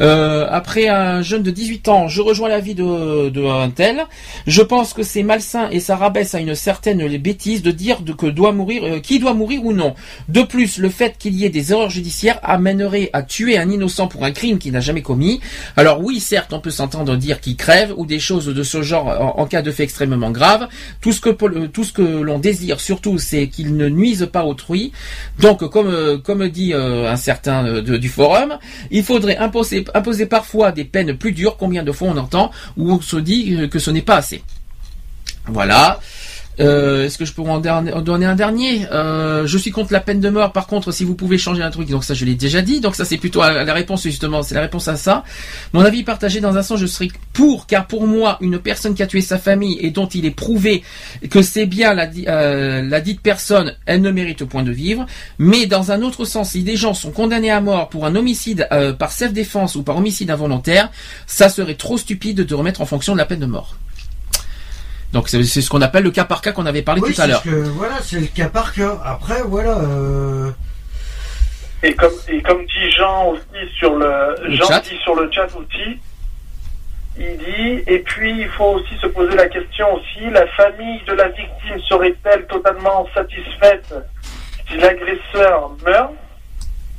Euh, 0.00 0.46
après 0.50 0.88
un 0.88 1.22
jeune 1.22 1.42
de 1.42 1.50
18 1.50 1.88
ans, 1.88 2.08
je 2.08 2.20
rejoins 2.20 2.48
l'avis 2.48 2.74
de, 2.74 3.28
de 3.28 3.44
un 3.44 3.70
tel. 3.70 4.06
Je 4.46 4.62
pense 4.62 4.92
que 4.94 5.02
c'est 5.02 5.22
malsain 5.22 5.68
et 5.70 5.80
ça 5.80 5.96
rabaisse 5.96 6.34
à 6.34 6.40
une 6.40 6.54
certaine 6.54 7.06
bêtise 7.18 7.62
de 7.62 7.70
dire 7.70 8.00
de, 8.00 8.12
que 8.12 8.26
doit 8.26 8.52
mourir, 8.52 8.84
euh, 8.84 9.00
qui 9.00 9.18
doit 9.18 9.34
mourir 9.34 9.64
ou 9.64 9.72
non. 9.72 9.94
De 10.28 10.42
plus, 10.42 10.78
le 10.78 10.88
fait 10.88 11.16
qu'il 11.18 11.34
y 11.34 11.44
ait 11.44 11.50
des 11.50 11.72
erreurs 11.72 11.90
judiciaires 11.90 12.38
amènerait 12.42 13.10
à 13.12 13.22
tuer 13.22 13.58
un 13.58 13.70
innocent 13.70 14.08
pour 14.08 14.24
un 14.24 14.32
crime 14.32 14.58
qu'il 14.58 14.72
n'a 14.72 14.80
jamais 14.80 15.02
commis. 15.02 15.40
Alors 15.76 16.00
oui, 16.02 16.20
certes, 16.20 16.52
on 16.52 16.60
peut 16.60 16.70
s'entendre 16.70 17.16
dire 17.16 17.40
qu'il 17.40 17.56
crève 17.56 17.92
ou 17.96 18.06
des 18.06 18.18
choses 18.18 18.46
de 18.46 18.62
ce 18.62 18.82
genre 18.82 19.38
en, 19.38 19.46
cas 19.46 19.62
de 19.62 19.70
fait 19.70 19.84
extrêmement 19.84 20.30
grave. 20.30 20.68
Tout 21.00 21.12
ce 21.12 21.20
que 21.20 21.30
tout 21.66 21.84
ce 21.84 21.92
que 21.92 22.02
l'on 22.02 22.38
désire 22.38 22.80
surtout, 22.80 23.18
c'est 23.18 23.48
qu'il 23.48 23.76
ne 23.76 23.88
nuise 23.88 24.28
pas 24.32 24.44
autrui. 24.44 24.92
Donc, 25.40 25.68
comme 25.70 25.88
euh, 25.88 26.18
comme 26.18 26.48
dit 26.48 26.72
euh, 26.72 27.10
un 27.10 27.16
certain 27.16 27.66
euh, 27.66 27.98
du 27.98 28.08
forum, 28.08 28.58
il 28.90 29.02
faudrait 29.02 29.36
imposer, 29.36 29.81
imposer 29.94 30.26
parfois 30.26 30.72
des 30.72 30.84
peines 30.84 31.16
plus 31.16 31.32
dures. 31.32 31.56
Combien 31.56 31.82
de 31.82 31.92
fois 31.92 32.08
on 32.08 32.16
entend 32.16 32.50
où 32.76 32.92
on 32.92 33.00
se 33.00 33.16
dit 33.16 33.54
euh, 33.54 33.68
que 33.68 33.78
ce 33.78 33.90
n'est 33.90 34.02
pas 34.02 34.16
assez. 34.16 34.42
Voilà. 35.46 36.00
Euh, 36.60 37.06
Est-ce 37.06 37.18
que 37.18 37.24
je 37.24 37.32
peux 37.32 37.42
en, 37.42 37.60
donner 37.60 38.26
un 38.26 38.34
dernier? 38.34 38.86
Euh, 38.92 39.46
Je 39.46 39.58
suis 39.58 39.70
contre 39.70 39.92
la 39.92 40.00
peine 40.00 40.20
de 40.20 40.28
mort. 40.28 40.52
Par 40.52 40.66
contre, 40.66 40.92
si 40.92 41.04
vous 41.04 41.14
pouvez 41.14 41.38
changer 41.38 41.62
un 41.62 41.70
truc, 41.70 41.88
donc 41.88 42.04
ça 42.04 42.14
je 42.14 42.24
l'ai 42.24 42.34
déjà 42.34 42.62
dit. 42.62 42.80
Donc 42.80 42.94
ça 42.94 43.04
c'est 43.04 43.16
plutôt 43.16 43.40
la 43.40 43.74
réponse 43.74 44.02
justement, 44.02 44.42
c'est 44.42 44.54
la 44.54 44.60
réponse 44.60 44.88
à 44.88 44.96
ça. 44.96 45.24
Mon 45.72 45.80
avis 45.82 46.02
partagé 46.02 46.40
dans 46.40 46.56
un 46.56 46.62
sens, 46.62 46.78
je 46.78 46.86
serais 46.86 47.08
pour, 47.32 47.66
car 47.66 47.86
pour 47.86 48.06
moi, 48.06 48.36
une 48.40 48.58
personne 48.58 48.94
qui 48.94 49.02
a 49.02 49.06
tué 49.06 49.20
sa 49.22 49.38
famille 49.38 49.78
et 49.80 49.90
dont 49.90 50.06
il 50.06 50.26
est 50.26 50.30
prouvé 50.30 50.82
que 51.30 51.42
c'est 51.42 51.66
bien 51.66 51.94
la, 51.94 52.08
euh, 52.28 52.82
la 52.82 53.00
dite 53.00 53.20
personne, 53.20 53.74
elle 53.86 54.02
ne 54.02 54.10
mérite 54.10 54.44
point 54.44 54.62
de 54.62 54.72
vivre. 54.72 55.06
Mais 55.38 55.66
dans 55.66 55.92
un 55.92 56.02
autre 56.02 56.24
sens, 56.24 56.50
si 56.50 56.62
des 56.62 56.76
gens 56.76 56.94
sont 56.94 57.10
condamnés 57.10 57.50
à 57.50 57.60
mort 57.60 57.88
pour 57.88 58.06
un 58.06 58.14
homicide 58.14 58.68
euh, 58.72 58.92
par 58.92 59.12
self-défense 59.12 59.74
ou 59.74 59.82
par 59.82 59.96
homicide 59.96 60.30
involontaire, 60.30 60.90
ça 61.26 61.48
serait 61.48 61.74
trop 61.74 61.98
stupide 61.98 62.42
de 62.42 62.54
remettre 62.54 62.80
en 62.80 62.86
fonction 62.86 63.14
de 63.14 63.18
la 63.18 63.24
peine 63.24 63.40
de 63.40 63.46
mort. 63.46 63.76
Donc 65.12 65.28
c'est 65.28 65.42
ce 65.42 65.68
qu'on 65.68 65.82
appelle 65.82 66.04
le 66.04 66.10
cas 66.10 66.24
par 66.24 66.40
cas 66.40 66.52
qu'on 66.52 66.64
avait 66.66 66.82
parlé 66.82 67.02
Oui, 67.02 67.14
tout 67.14 67.20
à 67.20 67.26
l'heure. 67.26 67.42
voilà, 67.74 67.96
c'est 68.00 68.18
le 68.20 68.26
cas 68.26 68.48
par 68.48 68.72
cas. 68.72 68.98
Après, 69.04 69.42
voilà. 69.42 69.78
euh, 69.78 70.50
Et 71.82 71.94
comme, 71.94 72.12
et 72.28 72.40
comme 72.42 72.64
dit 72.64 72.90
Jean 72.96 73.26
aussi 73.32 73.68
sur 73.78 73.94
le, 73.96 74.34
Le 74.42 74.54
Jean 74.56 74.66
chat. 74.68 74.80
dit 74.80 74.96
sur 75.02 75.14
le 75.14 75.30
chat 75.30 75.46
aussi, 75.54 75.98
il 77.18 77.36
dit, 77.36 77.82
et 77.86 77.98
puis 77.98 78.40
il 78.40 78.48
faut 78.48 78.64
aussi 78.76 78.96
se 79.02 79.06
poser 79.08 79.36
la 79.36 79.46
question 79.48 79.86
aussi, 79.96 80.30
la 80.30 80.46
famille 80.46 81.02
de 81.06 81.12
la 81.12 81.28
victime 81.28 81.78
serait-elle 81.88 82.46
totalement 82.46 83.06
satisfaite 83.14 83.92
si 84.68 84.78
l'agresseur 84.78 85.72
meurt? 85.84 86.12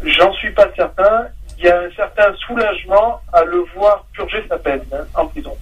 J'en 0.06 0.31
suis 0.34 0.52
pas 0.52 0.68
certain. 0.76 1.27
Il 1.57 1.65
y 1.65 1.69
a 1.69 1.80
un 1.80 1.90
certain 1.95 2.31
soulagement 2.45 3.22
à 3.31 3.44
le 3.44 3.64
voir 3.76 4.06
purger 4.14 4.44
sa 4.49 4.57
peine 4.57 4.81
hein, 4.91 5.06
en 5.15 5.26
prison. 5.27 5.56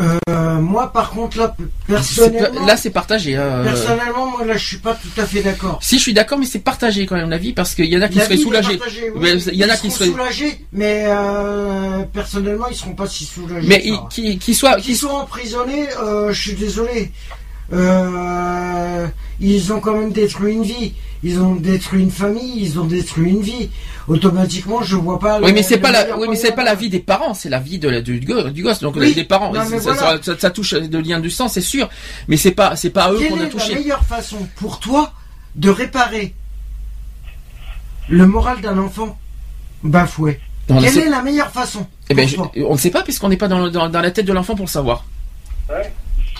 Euh, 0.00 0.58
moi, 0.58 0.90
par 0.92 1.10
contre, 1.10 1.36
là, 1.38 1.54
personnellement, 1.86 2.64
Là, 2.66 2.76
c'est 2.78 2.90
partagé. 2.90 3.36
hein. 3.36 3.60
personnellement, 3.62 4.26
moi, 4.30 4.44
là, 4.44 4.56
je 4.56 4.66
suis 4.66 4.78
pas 4.78 4.94
tout 4.94 5.20
à 5.20 5.26
fait 5.26 5.42
d'accord. 5.42 5.78
Si 5.82 5.98
je 5.98 6.02
suis 6.02 6.14
d'accord, 6.14 6.38
mais 6.38 6.46
c'est 6.46 6.60
partagé 6.60 7.04
quand 7.06 7.16
même 7.16 7.28
l'avis 7.28 7.52
parce 7.52 7.74
qu'il 7.74 7.84
y 7.86 7.96
en 7.96 8.00
a 8.02 8.08
qui 8.08 8.16
La 8.18 8.24
seraient 8.24 8.36
vie 8.36 8.42
soulagés. 8.42 8.80
oui. 9.16 9.42
Il 9.52 9.54
y 9.58 9.64
en 9.64 9.68
a 9.68 9.74
Ils 9.74 9.80
qui 9.80 9.90
seraient, 9.90 10.06
soulagés, 10.06 10.64
mais 10.72 11.04
euh, 11.08 12.04
personnellement, 12.12 12.66
ils 12.70 12.76
seront 12.76 12.94
pas 12.94 13.06
si 13.06 13.24
soulagés. 13.26 13.68
mais 13.68 13.82
ils- 13.84 13.98
qui, 14.10 14.38
qui 14.38 14.54
soient, 14.54 14.76
Qu'ils 14.80 14.96
soient 14.96 15.14
emprisonnés, 15.18 15.86
euh, 16.02 16.32
je 16.32 16.40
suis 16.40 16.54
désolé. 16.54 17.10
Euh, 17.74 19.06
ils 19.40 19.72
ont 19.72 19.80
quand 19.80 19.94
même 19.96 20.12
détruit 20.12 20.54
une 20.54 20.62
vie. 20.62 20.94
Ils 21.22 21.38
ont 21.40 21.54
détruit 21.54 22.02
une 22.02 22.10
famille. 22.10 22.54
Ils 22.62 22.78
ont 22.78 22.84
détruit 22.84 23.30
une 23.30 23.42
vie. 23.42 23.70
Automatiquement, 24.08 24.82
je 24.82 24.96
vois 24.96 25.18
pas. 25.18 25.40
Oui, 25.40 25.48
le- 25.48 25.52
mais 25.54 25.62
c'est 25.62 25.76
le 25.76 25.80
pas 25.82 25.92
la, 25.92 26.18
oui, 26.18 26.26
mais 26.28 26.36
c'est 26.36 26.52
pas 26.52 26.64
la 26.64 26.74
vie 26.74 26.88
des 26.88 26.98
parents, 26.98 27.34
c'est 27.34 27.48
la 27.48 27.60
vie 27.60 27.78
de 27.78 27.88
la, 27.88 28.00
du, 28.00 28.18
go- 28.20 28.50
du 28.50 28.62
gosse. 28.62 28.80
Donc 28.80 28.96
Oui. 28.96 29.12
les 29.14 29.24
parents, 29.24 29.52
Non, 29.52 29.60
mais 29.70 29.78
ça, 29.78 29.92
voilà. 29.92 30.16
ça- 30.18 30.22
ça- 30.34 30.38
ça 30.38 30.50
touche 30.50 30.74
de 30.74 30.98
lien 30.98 31.20
du 31.20 31.30
sang, 31.30 31.48
c'est 31.48 31.60
sûr. 31.60 31.88
Mais 32.28 32.36
c'est 32.36 32.50
pas, 32.52 32.74
c'est 32.76 32.90
pas 32.90 33.04
à 33.04 33.12
eux 33.12 33.18
Quelle 33.18 33.28
qu'on 33.30 33.36
a 33.36 33.40
est 33.40 33.44
la 33.44 33.48
touché. 33.50 33.74
meilleure 33.76 34.04
façon 34.04 34.38
pour 34.56 34.80
toi 34.80 35.12
de 35.54 35.70
réparer 35.70 36.34
le 38.08 38.26
moral 38.26 38.60
d'un 38.60 38.78
enfant 38.78 39.16
bafoué? 39.84 40.40
Quelle 40.66 40.98
est 40.98 41.08
la 41.08 41.22
meilleure 41.22 41.50
façon 41.50 41.86
Eh 42.10 42.14
ben, 42.14 42.22
pour 42.22 42.30
je- 42.30 42.36
toi? 42.36 42.68
on 42.68 42.72
ne 42.72 42.78
sait 42.78 42.90
pas 42.90 43.02
puisqu'on 43.02 43.28
n'est 43.28 43.36
pas 43.36 43.48
dans, 43.48 43.68
dans, 43.68 43.88
dans 43.88 44.00
la 44.00 44.10
tête 44.10 44.26
de 44.26 44.32
l'enfant 44.32 44.54
pour 44.54 44.66
le 44.66 44.70
savoir. 44.70 45.04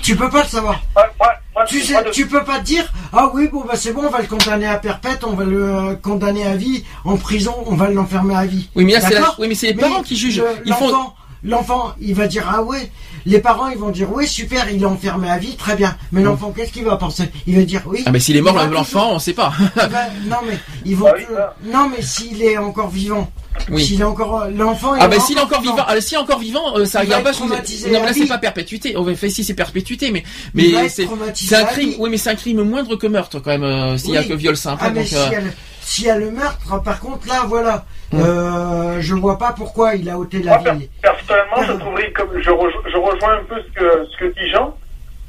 Tu 0.03 0.17
peux 0.17 0.29
pas 0.29 0.43
le 0.43 0.49
savoir. 0.49 0.81
Ouais, 0.97 1.03
ouais, 1.03 1.27
moi, 1.55 1.65
Tu 1.67 1.81
sais, 1.81 1.93
moi, 1.95 2.03
de- 2.05 2.11
tu 2.11 2.27
peux 2.27 2.43
pas 2.45 2.59
te 2.59 2.65
dire 2.65 2.85
ah 3.13 3.31
oui 3.35 3.49
bon 3.53 3.61
bah 3.65 3.75
c'est 3.77 3.93
bon 3.93 4.03
on 4.07 4.11
va 4.11 4.21
le 4.21 4.27
condamner 4.27 4.67
à 4.67 4.79
perpète 4.79 5.23
on 5.23 5.35
va 5.35 5.45
le 5.45 5.63
euh, 5.63 5.95
condamner 5.95 6.45
à 6.47 6.57
vie 6.57 6.83
en 7.05 7.17
prison 7.17 7.55
on 7.67 7.75
va 7.77 7.89
l'enfermer 7.89 8.35
à 8.35 8.45
vie. 8.47 8.69
Oui, 8.75 8.85
mais 8.85 8.93
là, 8.95 9.01
c'est 9.01 9.11
la- 9.15 9.21
D'accord 9.21 9.37
oui, 9.39 9.49
mais 9.49 9.55
c'est 9.55 9.69
les 9.69 9.75
Mais 9.75 9.83
parents 9.83 10.03
qui 10.03 10.17
jugent. 10.17 10.39
le- 10.39 10.63
Ils 10.67 10.73
font- 10.75 11.13
L'enfant, 11.45 11.75
l'enfant, 11.79 11.95
il 12.01 12.15
va 12.15 12.27
dire 12.29 12.45
ah 12.53 12.63
ouais. 12.63 12.91
Les 13.27 13.39
parents, 13.41 13.69
ils 13.69 13.79
vont 13.79 13.91
dire 13.91 14.09
oui 14.13 14.27
super, 14.27 14.71
il 14.71 14.83
est 14.83 14.87
enfermé 14.87 15.29
à 15.31 15.39
vie, 15.39 15.57
très 15.57 15.77
bien. 15.77 15.97
Mais 16.13 16.23
l'enfant, 16.23 16.53
qu'est-ce 16.57 16.73
qu'il 16.73 16.85
va 16.85 16.97
penser? 16.97 17.31
Il 17.47 17.57
va 17.57 17.63
dire 17.65 17.83
oui. 17.87 18.01
Mm. 18.01 18.05
Ah, 18.07 18.11
mais 18.13 18.21
s'il 18.21 18.37
est 18.37 18.41
mort, 18.41 18.57
l'enfant, 18.71 19.13
on 19.13 19.19
sait 19.19 19.33
pas. 19.33 19.53
toujours- 19.57 19.71
il 19.85 19.89
va- 19.91 20.07
non 20.29 20.37
mais 20.47 20.59
ils 20.85 20.97
vont. 20.97 21.07
Ah 21.09 21.15
oui. 21.17 21.25
Non 21.73 21.89
mais 21.89 22.03
s'il 22.03 22.43
est 22.43 22.59
encore 22.59 22.89
vivant. 22.91 23.31
Oui. 23.71 23.85
S'il 23.85 24.01
est 24.01 24.05
encore 24.05 24.47
l'enfant. 24.55 24.95
il 24.95 25.03
Ah 25.03 25.07
est 25.07 25.09
ben 25.09 25.21
s'il 25.21 25.37
est 25.37 25.41
encore 25.41 25.61
vivant, 25.61 25.77
ah, 25.87 26.01
s'il 26.01 26.17
est 26.17 26.21
encore 26.21 26.39
vivant, 26.39 26.77
euh, 26.79 26.85
ça 26.87 27.01
regarde 27.01 27.23
pas. 27.25 27.33
sous- 27.33 27.47
Non, 27.47 27.57
mais 27.91 28.01
là 28.01 28.13
c'est 28.13 28.27
pas 28.27 28.39
perpétuité. 28.39 28.97
On 28.97 29.03
va 29.03 29.15
faire 29.15 29.31
si 29.31 29.45
c'est 29.45 29.55
perpétuité, 29.55 30.11
mais 30.11 30.23
mais 30.55 30.89
c'est 30.89 31.05
traumatisé 31.05 31.55
c'est 31.57 31.61
un 31.61 31.65
crime. 31.67 31.93
Oui, 31.99 32.09
mais 32.11 32.17
c'est 32.17 32.31
un 32.31 32.35
crime 32.35 32.63
moindre 32.63 32.97
que 32.97 33.07
meurtre 33.07 33.41
quand 33.41 33.51
même. 33.51 33.63
euh, 33.65 33.97
S'il 33.99 34.15
y 34.15 34.17
a 34.17 34.25
que 34.25 34.33
viol 34.35 34.57
simple. 34.57 34.83
Ah 34.85 34.91
mais 34.91 35.05
s'il 35.05 35.19
euh, 35.19 35.29
y, 35.31 35.35
a 35.37 35.41
le- 35.41 35.53
s'il 35.83 36.05
y 36.07 36.11
a 36.11 36.17
le 36.19 36.31
meurtre, 36.31 36.83
par 36.83 36.99
contre 37.01 37.27
là 37.29 37.45
voilà, 37.47 37.85
Mm. 38.13 38.21
euh, 38.21 39.01
je 39.01 39.15
vois 39.15 39.39
pas 39.39 39.53
pourquoi 39.57 39.95
il 39.95 40.09
a 40.11 40.19
ôté 40.19 40.43
la 40.43 40.59
moi, 40.59 40.73
vie. 40.73 40.89
per- 41.01 41.11
personnellement, 41.11 41.63
je 41.67 41.73
trouverais 41.73 42.11
comme 42.13 42.39
je, 42.39 42.51
rejo- 42.51 42.83
je 42.93 42.97
rejoins 42.97 43.35
un 43.41 43.45
peu 43.45 43.57
ce 43.63 43.73
que 43.81 44.07
ce 44.11 44.17
que 44.19 44.25
dit 44.35 44.51
Jean. 44.51 44.75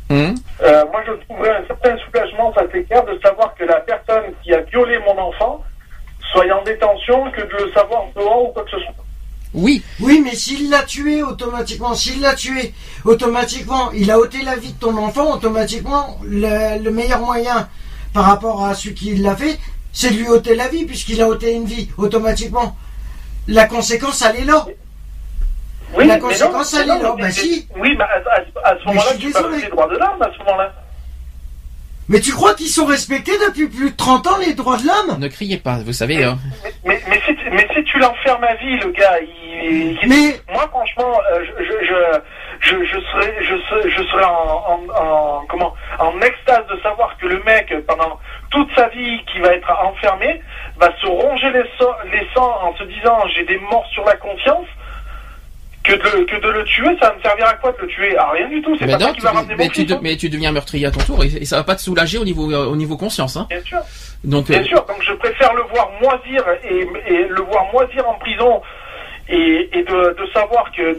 hum. 0.10 0.36
Euh, 0.62 0.84
moi, 0.92 1.02
je 1.08 1.14
trouverais 1.26 1.52
un 1.58 1.66
certain 1.68 1.96
soulagement, 2.06 2.54
ça 2.54 2.64
c'est 2.72 2.84
clair, 2.84 3.04
de 3.06 3.18
savoir 3.24 3.54
que 3.56 3.64
la 3.64 3.80
personne 3.82 4.34
qui 4.44 4.54
a 4.54 4.62
violé 4.62 5.00
mon 5.08 5.18
enfant 5.22 5.64
soit 6.32 6.46
en 6.54 6.64
détention 6.64 7.32
que 7.32 7.42
de 7.42 7.66
le 7.66 7.72
savoir 7.74 8.04
dehors 8.16 8.50
ou 8.50 8.54
quoi 8.54 8.64
que 8.64 8.72
ce 8.72 8.80
soit. 8.80 8.94
Oui, 9.54 9.84
Oui, 10.02 10.20
mais 10.24 10.34
s'il 10.36 10.70
l'a 10.72 10.82
tué 10.84 11.22
automatiquement, 11.22 11.94
s'il 11.94 12.22
l'a 12.22 12.34
tué 12.34 12.74
automatiquement, 13.06 13.92
il 13.92 14.10
a 14.10 14.18
ôté 14.18 14.42
la 14.44 14.56
vie 14.56 14.74
de 14.74 14.80
ton 14.80 14.98
enfant, 14.98 15.32
automatiquement, 15.36 16.18
le, 16.24 16.82
le 16.84 16.92
meilleur 16.92 17.20
moyen 17.20 17.70
par 18.14 18.24
rapport 18.26 18.66
à 18.66 18.74
celui 18.74 18.96
qui 18.96 19.16
l'a 19.16 19.36
fait, 19.36 19.60
c'est 19.94 20.10
de 20.10 20.16
lui 20.18 20.28
ôter 20.28 20.56
la 20.56 20.68
vie, 20.68 20.86
puisqu'il 20.86 21.22
a 21.22 21.28
ôté 21.30 21.54
une 21.54 21.66
vie, 21.66 21.90
automatiquement. 21.98 22.76
La 23.48 23.66
conséquence, 23.66 24.22
elle 24.28 24.42
est 24.42 24.46
là. 24.46 24.66
Oui, 25.96 26.08
La 26.08 26.16
mais 26.16 26.20
conséquence, 26.20 26.74
non, 26.74 26.80
elle 26.82 26.86
est 26.86 26.88
là. 27.04 27.10
Bah 27.12 27.16
mais- 27.20 27.32
si. 27.32 27.68
Oui, 27.78 27.96
mais 27.98 28.04
à, 28.04 28.76
ce 28.80 28.86
moment-là, 28.88 29.12
tu 29.20 29.28
désolé. 29.28 29.62
des 29.62 29.68
droits 29.70 29.88
de 29.88 29.98
l'homme 29.98 30.22
à 30.22 30.30
ce 30.34 30.40
moment-là. 30.40 30.74
Mais 32.10 32.20
tu 32.20 32.32
crois 32.34 32.54
qu'ils 32.54 32.68
sont 32.68 32.86
respectés 32.86 33.32
depuis 33.48 33.68
plus 33.70 33.92
de 33.92 33.96
30 33.96 34.28
ans, 34.28 34.38
les 34.46 34.54
droits 34.56 34.78
de 34.78 34.86
l'homme? 34.86 35.20
Ne 35.20 35.28
criez 35.30 35.58
pas, 35.58 35.78
vous 35.86 35.94
savez. 35.94 36.24
hein. 36.24 36.38
Mais, 36.84 37.02
mais, 37.08 37.22
si, 37.26 37.34
tu- 37.36 37.50
mais 37.50 37.66
si 37.74 37.82
tu 37.86 37.98
l'enfermes 38.00 38.44
à 38.44 38.56
vie, 38.56 38.78
le 38.80 38.92
gars, 38.92 39.20
il, 39.22 39.98
il- 40.02 40.10
Mais 40.10 40.42
moi 40.52 40.68
franchement, 40.70 41.18
euh, 41.32 41.46
je, 41.46 41.64
je, 41.64 41.86
je, 41.86 42.76
je, 42.80 42.86
je 42.86 43.00
serais, 43.00 43.36
je 43.42 43.56
serais, 43.70 43.90
je 43.90 44.04
serais 44.04 44.26
en, 44.26 44.30
en, 44.68 44.80
en- 45.02 45.46
comment, 45.48 45.74
en 46.00 46.20
extase 46.20 46.66
de 46.68 46.78
savoir 46.82 47.16
que 47.20 47.28
le 47.28 47.42
mec, 47.44 47.74
pendant 47.88 48.20
toute 48.54 48.70
sa 48.76 48.88
vie, 48.90 49.20
qui 49.30 49.40
va 49.40 49.50
être 49.54 49.70
enfermé, 49.84 50.42
va 50.78 50.90
se 51.02 51.08
ronger 51.08 51.50
les, 51.52 51.64
so- 51.78 51.96
les 52.14 52.26
sangs 52.34 52.56
en 52.64 52.74
se 52.78 52.84
disant 52.84 53.18
j'ai 53.36 53.44
des 53.46 53.60
morts 53.60 53.86
sur 53.92 54.06
la 54.06 54.16
conscience. 54.16 54.68
Que 55.84 55.92
de, 55.96 56.24
que 56.24 56.38
de 56.40 56.48
le 56.50 56.64
tuer, 56.64 56.96
ça 57.02 57.10
va 57.10 57.16
me 57.18 57.22
servir 57.22 57.46
à 57.46 57.56
quoi 57.56 57.74
de 57.74 57.82
le 57.82 57.88
tuer? 57.88 58.16
À 58.18 58.30
rien 58.32 58.48
du 58.48 58.62
tout, 58.62 58.74
c'est 58.80 58.86
pas 58.86 58.94
non, 58.98 59.08
ça 59.08 59.12
qui 59.12 59.20
va 59.20 59.32
ramener 59.32 59.56
mais, 59.58 59.66
mon 59.66 59.70
tu 59.70 59.84
de- 59.84 59.94
hein. 59.94 60.00
mais 60.02 60.16
tu 60.16 60.30
deviens 60.30 60.54
meurtrier 60.54 60.86
à 60.86 60.92
ton 60.92 61.02
tour 61.02 61.22
et, 61.26 61.28
et 61.28 61.44
ça 61.44 61.58
va 61.58 61.66
pas 61.66 61.76
te 61.76 61.82
soulager 61.82 62.18
au 62.18 62.24
niveau 62.24 62.50
euh, 62.54 62.68
au 62.68 62.78
niveau 62.78 62.96
conscience. 62.96 63.36
Hein. 63.36 63.48
Bien 63.50 63.62
sûr. 63.64 63.80
Donc 64.24 64.46
Bien 64.48 64.62
euh, 64.62 64.64
sûr, 64.64 64.82
donc 64.86 65.02
je 65.02 65.12
préfère 65.12 65.54
le 65.54 65.64
voir 65.64 65.90
moisir 66.02 66.42
et, 66.64 66.88
et 67.14 67.28
le 67.28 67.42
voir 67.42 67.66
moisir 67.74 68.08
en 68.08 68.14
prison 68.14 68.62
et, 69.28 69.70
et 69.74 69.84
de, 69.84 70.16
de 70.18 70.26
savoir 70.34 70.72
que 70.72 70.98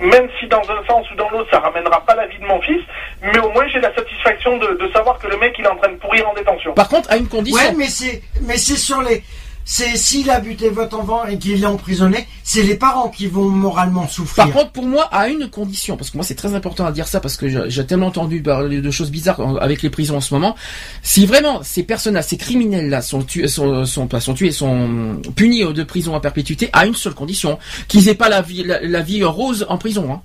même 0.00 0.28
si 0.38 0.46
dans 0.48 0.62
un 0.62 0.84
sens 0.86 1.10
ou 1.10 1.14
dans 1.16 1.28
l'autre 1.30 1.48
ça 1.50 1.60
ramènera 1.60 2.00
pas 2.04 2.14
la 2.14 2.26
vie 2.26 2.38
de 2.38 2.44
mon 2.46 2.60
fils, 2.60 2.82
mais 3.22 3.38
au 3.38 3.50
moins 3.50 3.66
j'ai 3.68 3.80
la 3.80 3.94
satisfaction 3.94 4.56
de, 4.58 4.74
de 4.74 4.92
savoir 4.92 5.18
que 5.18 5.26
le 5.28 5.36
mec 5.36 5.54
il 5.58 5.64
est 5.64 5.68
en 5.68 5.76
train 5.76 5.90
de 5.90 5.96
pourrir 5.96 6.28
en 6.28 6.34
détention. 6.34 6.72
par 6.74 6.88
contre, 6.88 7.10
à 7.10 7.16
une 7.16 7.28
condition. 7.28 7.62
Ouais, 7.62 7.74
mais 7.76 7.86
c'est, 7.86 8.22
mais 8.42 8.56
c'est 8.56 8.76
sur 8.76 9.02
les, 9.02 9.22
c'est 9.64 9.96
s'il 9.96 10.30
a 10.30 10.40
buté 10.40 10.68
votre 10.70 10.98
enfant 10.98 11.24
et 11.26 11.38
qu'il 11.38 11.62
est 11.62 11.66
emprisonné, 11.66 12.26
c'est 12.42 12.62
les 12.62 12.74
parents 12.74 13.08
qui 13.08 13.26
vont 13.26 13.48
moralement 13.48 14.08
souffrir. 14.08 14.44
Par 14.44 14.52
contre, 14.52 14.72
pour 14.72 14.86
moi, 14.86 15.04
à 15.12 15.28
une 15.28 15.48
condition, 15.48 15.96
parce 15.96 16.10
que 16.10 16.16
moi 16.16 16.24
c'est 16.24 16.34
très 16.34 16.54
important 16.54 16.86
à 16.86 16.92
dire 16.92 17.08
ça, 17.08 17.20
parce 17.20 17.36
que 17.36 17.68
j'ai 17.68 17.86
tellement 17.86 18.08
entendu 18.08 18.42
parler 18.42 18.80
de 18.80 18.90
choses 18.90 19.10
bizarres 19.10 19.62
avec 19.62 19.82
les 19.82 19.90
prisons 19.90 20.16
en 20.16 20.20
ce 20.20 20.34
moment. 20.34 20.56
Si 21.02 21.26
vraiment 21.26 21.62
ces 21.62 21.82
personnes-là, 21.82 22.22
ces 22.22 22.36
criminels-là, 22.36 23.02
sont 23.02 23.22
tués, 23.22 23.48
sont, 23.48 23.84
sont 23.84 24.34
tués, 24.34 24.52
sont 24.52 25.20
punis 25.36 25.64
de 25.64 25.82
prison 25.82 26.14
à 26.14 26.20
perpétuité, 26.20 26.70
à 26.72 26.86
une 26.86 26.94
seule 26.94 27.14
condition, 27.14 27.58
qu'ils 27.88 28.08
aient 28.08 28.14
pas 28.14 28.28
la 28.28 28.42
vie, 28.42 28.64
la, 28.64 28.80
la 28.80 29.00
vie 29.02 29.22
rose 29.24 29.66
en 29.68 29.78
prison. 29.78 30.12
Hein. 30.12 30.22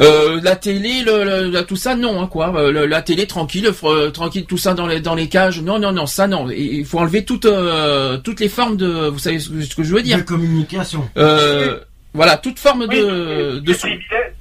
Euh, 0.00 0.40
la 0.42 0.56
télé, 0.56 1.02
le, 1.04 1.24
le- 1.24 1.50
la- 1.50 1.62
tout 1.64 1.76
ça, 1.76 1.94
non, 1.94 2.20
hein, 2.22 2.26
quoi. 2.26 2.52
Euh, 2.56 2.72
le- 2.72 2.86
la 2.86 3.02
télé, 3.02 3.26
tranquille, 3.26 3.68
euh, 3.84 4.10
tranquille, 4.10 4.46
tout 4.46 4.56
ça 4.58 4.72
dans 4.74 4.86
les 4.86 5.00
dans 5.00 5.14
les 5.14 5.28
cages. 5.28 5.60
Non, 5.60 5.78
non, 5.78 5.92
non, 5.92 6.06
ça, 6.06 6.26
non. 6.26 6.48
Il 6.50 6.84
faut 6.86 6.98
enlever 6.98 7.24
toutes 7.24 7.44
euh, 7.46 8.16
toutes 8.18 8.40
les 8.40 8.48
formes 8.48 8.76
de, 8.76 9.08
vous 9.08 9.18
savez 9.18 9.38
ce 9.38 9.50
que, 9.50 9.60
ce 9.62 9.74
que 9.76 9.82
je 9.82 9.94
veux 9.94 10.02
dire. 10.02 10.18
de 10.18 10.22
communication. 10.22 11.08
Euh, 11.18 11.78
voilà, 12.14 12.36
toute 12.36 12.58
forme 12.58 12.86
Oui, 12.88 12.96
de, 12.96 13.58
tous 13.64 13.72
de 13.72 13.74
tous 13.74 13.86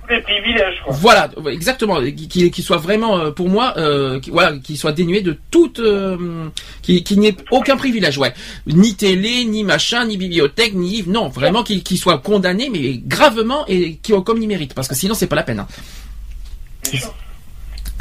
les 0.10 0.22
privilèges 0.22 0.82
quoi. 0.84 0.94
voilà, 0.94 1.30
exactement, 1.50 2.02
qui, 2.02 2.62
soit 2.62 2.78
vraiment 2.78 3.18
euh, 3.18 3.32
pour 3.32 3.48
moi, 3.50 3.74
euh, 3.78 4.20
qui, 4.20 4.30
voilà, 4.30 4.58
qui 4.58 4.76
soit 4.76 4.92
dénué 4.92 5.22
de 5.22 5.38
toute, 5.52 5.80
euh, 5.80 6.50
qui, 6.82 7.04
qui 7.04 7.18
n'ait 7.18 7.36
aucun 7.50 7.78
privilège, 7.78 8.18
ouais, 8.18 8.34
ni 8.68 8.96
télé, 8.96 9.46
ni 9.46 9.64
machin, 9.64 10.06
ni 10.06 10.18
bibliothèque, 10.18 10.74
ni 10.74 10.90
livre, 10.90 11.10
non, 11.12 11.30
vraiment 11.30 11.64
qu'il 11.64 11.82
qu'il 11.84 11.98
soit 11.98 12.18
condamné, 12.18 12.70
mais 12.70 12.98
gravement 13.06 13.66
et 13.68 13.96
qui 13.98 14.12
comme 14.24 14.42
il 14.42 14.48
mérite, 14.48 14.74
parce 14.74 14.88
que 14.90 14.96
sinon 14.96 15.14
c'est 15.14 15.28
pas 15.28 15.38
la 15.38 15.44
peine. 15.44 15.60
hein. 15.60 15.68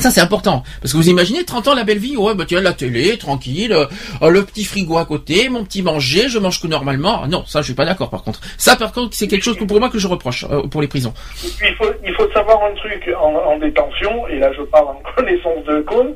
Ça 0.00 0.10
c'est 0.10 0.20
important, 0.20 0.62
parce 0.80 0.92
que 0.92 0.96
vous 0.96 1.08
imaginez 1.08 1.44
30 1.44 1.68
ans 1.68 1.74
la 1.74 1.84
belle 1.84 1.98
vie, 1.98 2.16
ouais 2.16 2.34
bah 2.34 2.44
tiens 2.48 2.60
la 2.60 2.72
télé, 2.72 3.18
tranquille, 3.18 3.72
euh, 3.72 4.30
le 4.30 4.44
petit 4.44 4.64
frigo 4.64 4.96
à 4.98 5.04
côté, 5.04 5.48
mon 5.48 5.62
petit 5.64 5.82
manger, 5.82 6.28
je 6.28 6.38
mange 6.38 6.60
que 6.60 6.66
normalement. 6.66 7.20
Ah, 7.24 7.28
Non, 7.28 7.44
ça 7.46 7.60
je 7.60 7.66
suis 7.66 7.74
pas 7.74 7.84
d'accord 7.84 8.10
par 8.10 8.22
contre. 8.22 8.40
Ça 8.58 8.76
par 8.76 8.92
contre 8.92 9.14
c'est 9.14 9.28
quelque 9.28 9.42
chose 9.44 9.56
que 9.58 9.64
pour 9.64 9.78
moi 9.78 9.90
que 9.90 9.98
je 9.98 10.08
reproche 10.08 10.44
euh, 10.50 10.62
pour 10.68 10.80
les 10.80 10.88
prisons. 10.88 11.12
Il 11.44 11.74
faut, 11.76 11.90
il 12.04 12.14
faut 12.14 12.30
savoir 12.32 12.58
un 12.64 12.74
truc 12.74 13.08
en, 13.20 13.34
en 13.34 13.58
détention, 13.58 14.26
et 14.28 14.38
là 14.38 14.50
je 14.56 14.62
parle 14.62 14.88
en 14.88 15.02
connaissance 15.16 15.64
de 15.66 15.80
cause, 15.82 16.14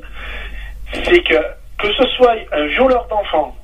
c'est 1.05 1.23
que 1.23 1.35
que 1.79 1.93
ce 1.93 2.07
soit 2.17 2.35
un 2.53 2.67
violeur 2.69 3.07
d'enfants 3.11 3.55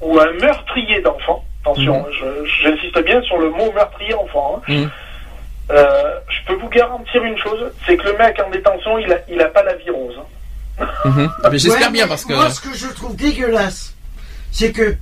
ou 0.00 0.18
un 0.20 0.30
meurtrier 0.40 1.00
d'enfants, 1.00 1.42
attention, 1.62 2.04
je- 2.12 2.46
j'insiste 2.62 3.02
bien 3.04 3.20
sur 3.22 3.38
le 3.38 3.50
mot 3.50 3.72
meurtrier 3.74 4.14
enfant, 4.14 4.60
hein, 4.68 4.72
Mhm. 4.72 4.90
Euh, 5.70 6.14
je 6.28 6.46
peux 6.46 6.60
vous 6.60 6.68
garantir 6.68 7.22
une 7.24 7.38
chose, 7.38 7.72
c'est 7.86 7.96
que 7.96 8.04
le 8.04 8.16
mec 8.18 8.38
en 8.44 8.50
détention, 8.50 8.98
il 8.98 9.10
a, 9.12 9.18
il 9.28 9.40
a 9.40 9.46
pas 9.46 9.62
la 9.62 9.74
vie 9.76 9.90
rose. 9.90 10.14
hein. 10.18 10.86
Mhm. 11.04 11.30
Mais 11.50 11.58
J'espère 11.58 11.86
Ouais, 11.86 11.92
bien 11.92 12.08
parce 12.08 12.24
que 12.24 12.32
Moi, 12.34 12.50
ce 12.50 12.60
que 12.60 12.74
je 12.74 12.88
trouve 12.88 13.16
dégueulasse, 13.16 13.94
c'est 14.50 14.72
que. 14.72 14.96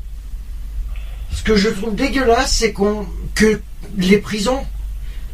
Ce 1.32 1.42
que 1.42 1.56
je 1.56 1.70
trouve 1.70 1.94
dégueulasse, 1.94 2.52
c'est 2.52 2.72
qu'on 2.72 3.06
que 3.34 3.60
les 3.96 4.18
prisons, 4.18 4.64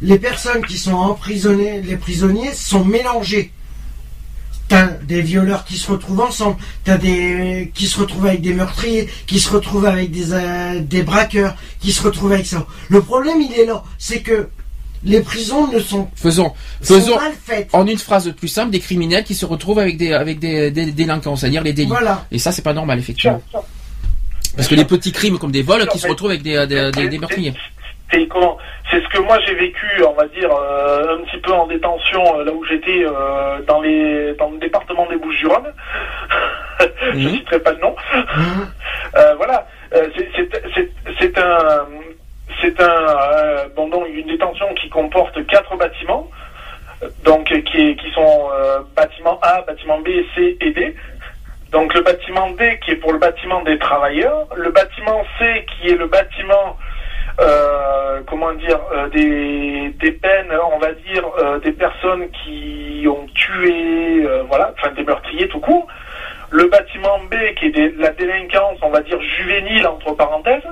les 0.01 0.17
personnes 0.17 0.65
qui 0.65 0.77
sont 0.77 0.93
emprisonnées, 0.93 1.81
les 1.81 1.97
prisonniers, 1.97 2.53
sont 2.53 2.85
mélangés. 2.85 3.51
T'as 4.69 4.85
des 4.85 5.21
violeurs 5.21 5.65
qui 5.65 5.77
se 5.77 5.91
retrouvent 5.91 6.21
ensemble, 6.21 6.57
t'as 6.83 6.97
des 6.97 7.71
qui 7.73 7.87
se 7.87 7.99
retrouvent 7.99 8.27
avec 8.27 8.41
des 8.41 8.53
meurtriers, 8.53 9.09
qui 9.27 9.39
se 9.39 9.49
retrouvent 9.51 9.87
avec 9.87 10.11
des 10.11 10.31
euh, 10.31 10.79
des 10.79 11.01
braqueurs, 11.01 11.55
qui 11.81 11.91
se 11.91 12.01
retrouvent 12.03 12.31
avec 12.33 12.45
ça. 12.45 12.65
Le 12.87 13.01
problème 13.01 13.41
il 13.41 13.51
est 13.59 13.65
là, 13.65 13.83
c'est 13.97 14.21
que 14.21 14.47
les 15.03 15.21
prisons 15.21 15.67
ne 15.67 15.79
sont, 15.79 16.09
Faisons, 16.15 16.53
sont 16.81 16.93
faisons 16.95 17.15
mal 17.17 17.31
faites. 17.45 17.69
en 17.73 17.85
une 17.87 17.97
phrase 17.97 18.31
plus 18.33 18.47
simple 18.47 18.71
des 18.71 18.79
criminels 18.79 19.23
qui 19.23 19.35
se 19.35 19.45
retrouvent 19.45 19.79
avec 19.79 19.97
des 19.97 20.13
avec 20.13 20.39
des, 20.39 20.71
des 20.71 20.91
délinquants, 20.91 21.35
c'est-à-dire 21.35 21.63
les 21.63 21.73
délits. 21.73 21.89
Voilà. 21.89 22.25
Et 22.31 22.39
ça, 22.39 22.51
c'est 22.51 22.61
pas 22.63 22.73
normal, 22.73 22.99
effectivement. 22.99 23.41
Parce 24.55 24.67
que 24.67 24.75
les 24.75 24.85
petits 24.85 25.11
crimes 25.11 25.37
comme 25.37 25.51
des 25.51 25.61
vols 25.63 25.87
qui 25.87 25.99
se 25.99 26.07
retrouvent 26.07 26.31
avec 26.31 26.41
des, 26.43 26.65
des, 26.67 26.91
des- 26.91 27.07
des 27.07 27.17
meurtriers. 27.19 27.53
C'est 28.11 28.27
comment? 28.27 28.57
C'est 28.89 29.01
ce 29.03 29.07
que 29.09 29.19
moi 29.21 29.37
j'ai 29.45 29.53
vécu, 29.53 29.85
on 30.03 30.13
va 30.13 30.27
dire, 30.29 30.49
euh, 30.51 31.15
un 31.19 31.23
petit 31.25 31.39
peu 31.41 31.53
en 31.53 31.67
détention 31.67 32.39
euh, 32.39 32.43
là 32.43 32.51
où 32.51 32.65
j'étais 32.65 33.05
euh, 33.05 33.59
dans 33.67 33.79
les 33.81 34.33
dans 34.39 34.49
le 34.49 34.57
département 34.57 35.07
des 35.07 35.17
Bouches-du-Rhône. 35.17 35.71
Je 37.13 37.17
Mhm. 37.19 37.29
citerai 37.37 37.59
pas 37.59 37.73
de 37.73 37.79
nom. 37.81 37.95
Hein 38.13 38.67
Euh, 39.15 39.35
voilà, 39.37 39.67
Euh, 39.95 40.07
c'est- 40.15 40.29
c'est 40.35 40.49
c'est- 40.75 40.91
c'est 41.19 41.37
un 41.39 41.85
c'est 42.61 42.79
un 42.81 42.85
euh, 42.85 44.05
une 44.13 44.27
détention 44.27 44.73
qui 44.75 44.89
comporte 44.89 45.45
quatre 45.47 45.75
bâtiments, 45.77 46.29
donc 47.23 47.45
qui 47.45 48.11
sont 48.13 48.49
euh, 48.53 48.79
bâtiment 48.95 49.39
A, 49.41 49.61
bâtiment 49.61 49.99
B, 49.99 50.09
C 50.35 50.57
et 50.59 50.71
D. 50.71 50.95
Donc 51.71 51.93
le 51.93 52.01
bâtiment 52.01 52.49
D 52.51 52.79
qui 52.83 52.91
est 52.91 52.95
pour 52.95 53.13
le 53.13 53.19
bâtiment 53.19 53.61
des 53.61 53.77
travailleurs, 53.77 54.47
le 54.55 54.71
bâtiment 54.71 55.23
C 55.37 55.65
qui 55.67 55.89
est 55.89 55.95
le 55.95 56.07
bâtiment 56.07 56.77
euh, 57.39 58.21
comment 58.27 58.53
dire 58.53 58.79
des, 59.13 60.11
peines, 60.21 60.51
on 60.73 60.79
va 60.79 60.91
dire 60.93 61.23
des 61.63 61.71
personnes 61.71 62.27
qui 62.31 63.05
ont 63.07 63.27
tué, 63.33 64.27
voilà, 64.47 64.73
enfin 64.77 64.91
des 64.93 65.03
meurtriers 65.03 65.47
tout 65.47 65.59
court. 65.59 65.87
Le 66.49 66.65
bâtiment 66.65 67.19
B 67.29 67.35
qui 67.57 67.67
est 67.67 67.97
la 67.97 68.09
délinquance, 68.09 68.79
on 68.81 68.89
va 68.89 69.01
dire 69.01 69.21
juvénile 69.21 69.85
entre 69.87 70.13
parenthèses, 70.13 70.63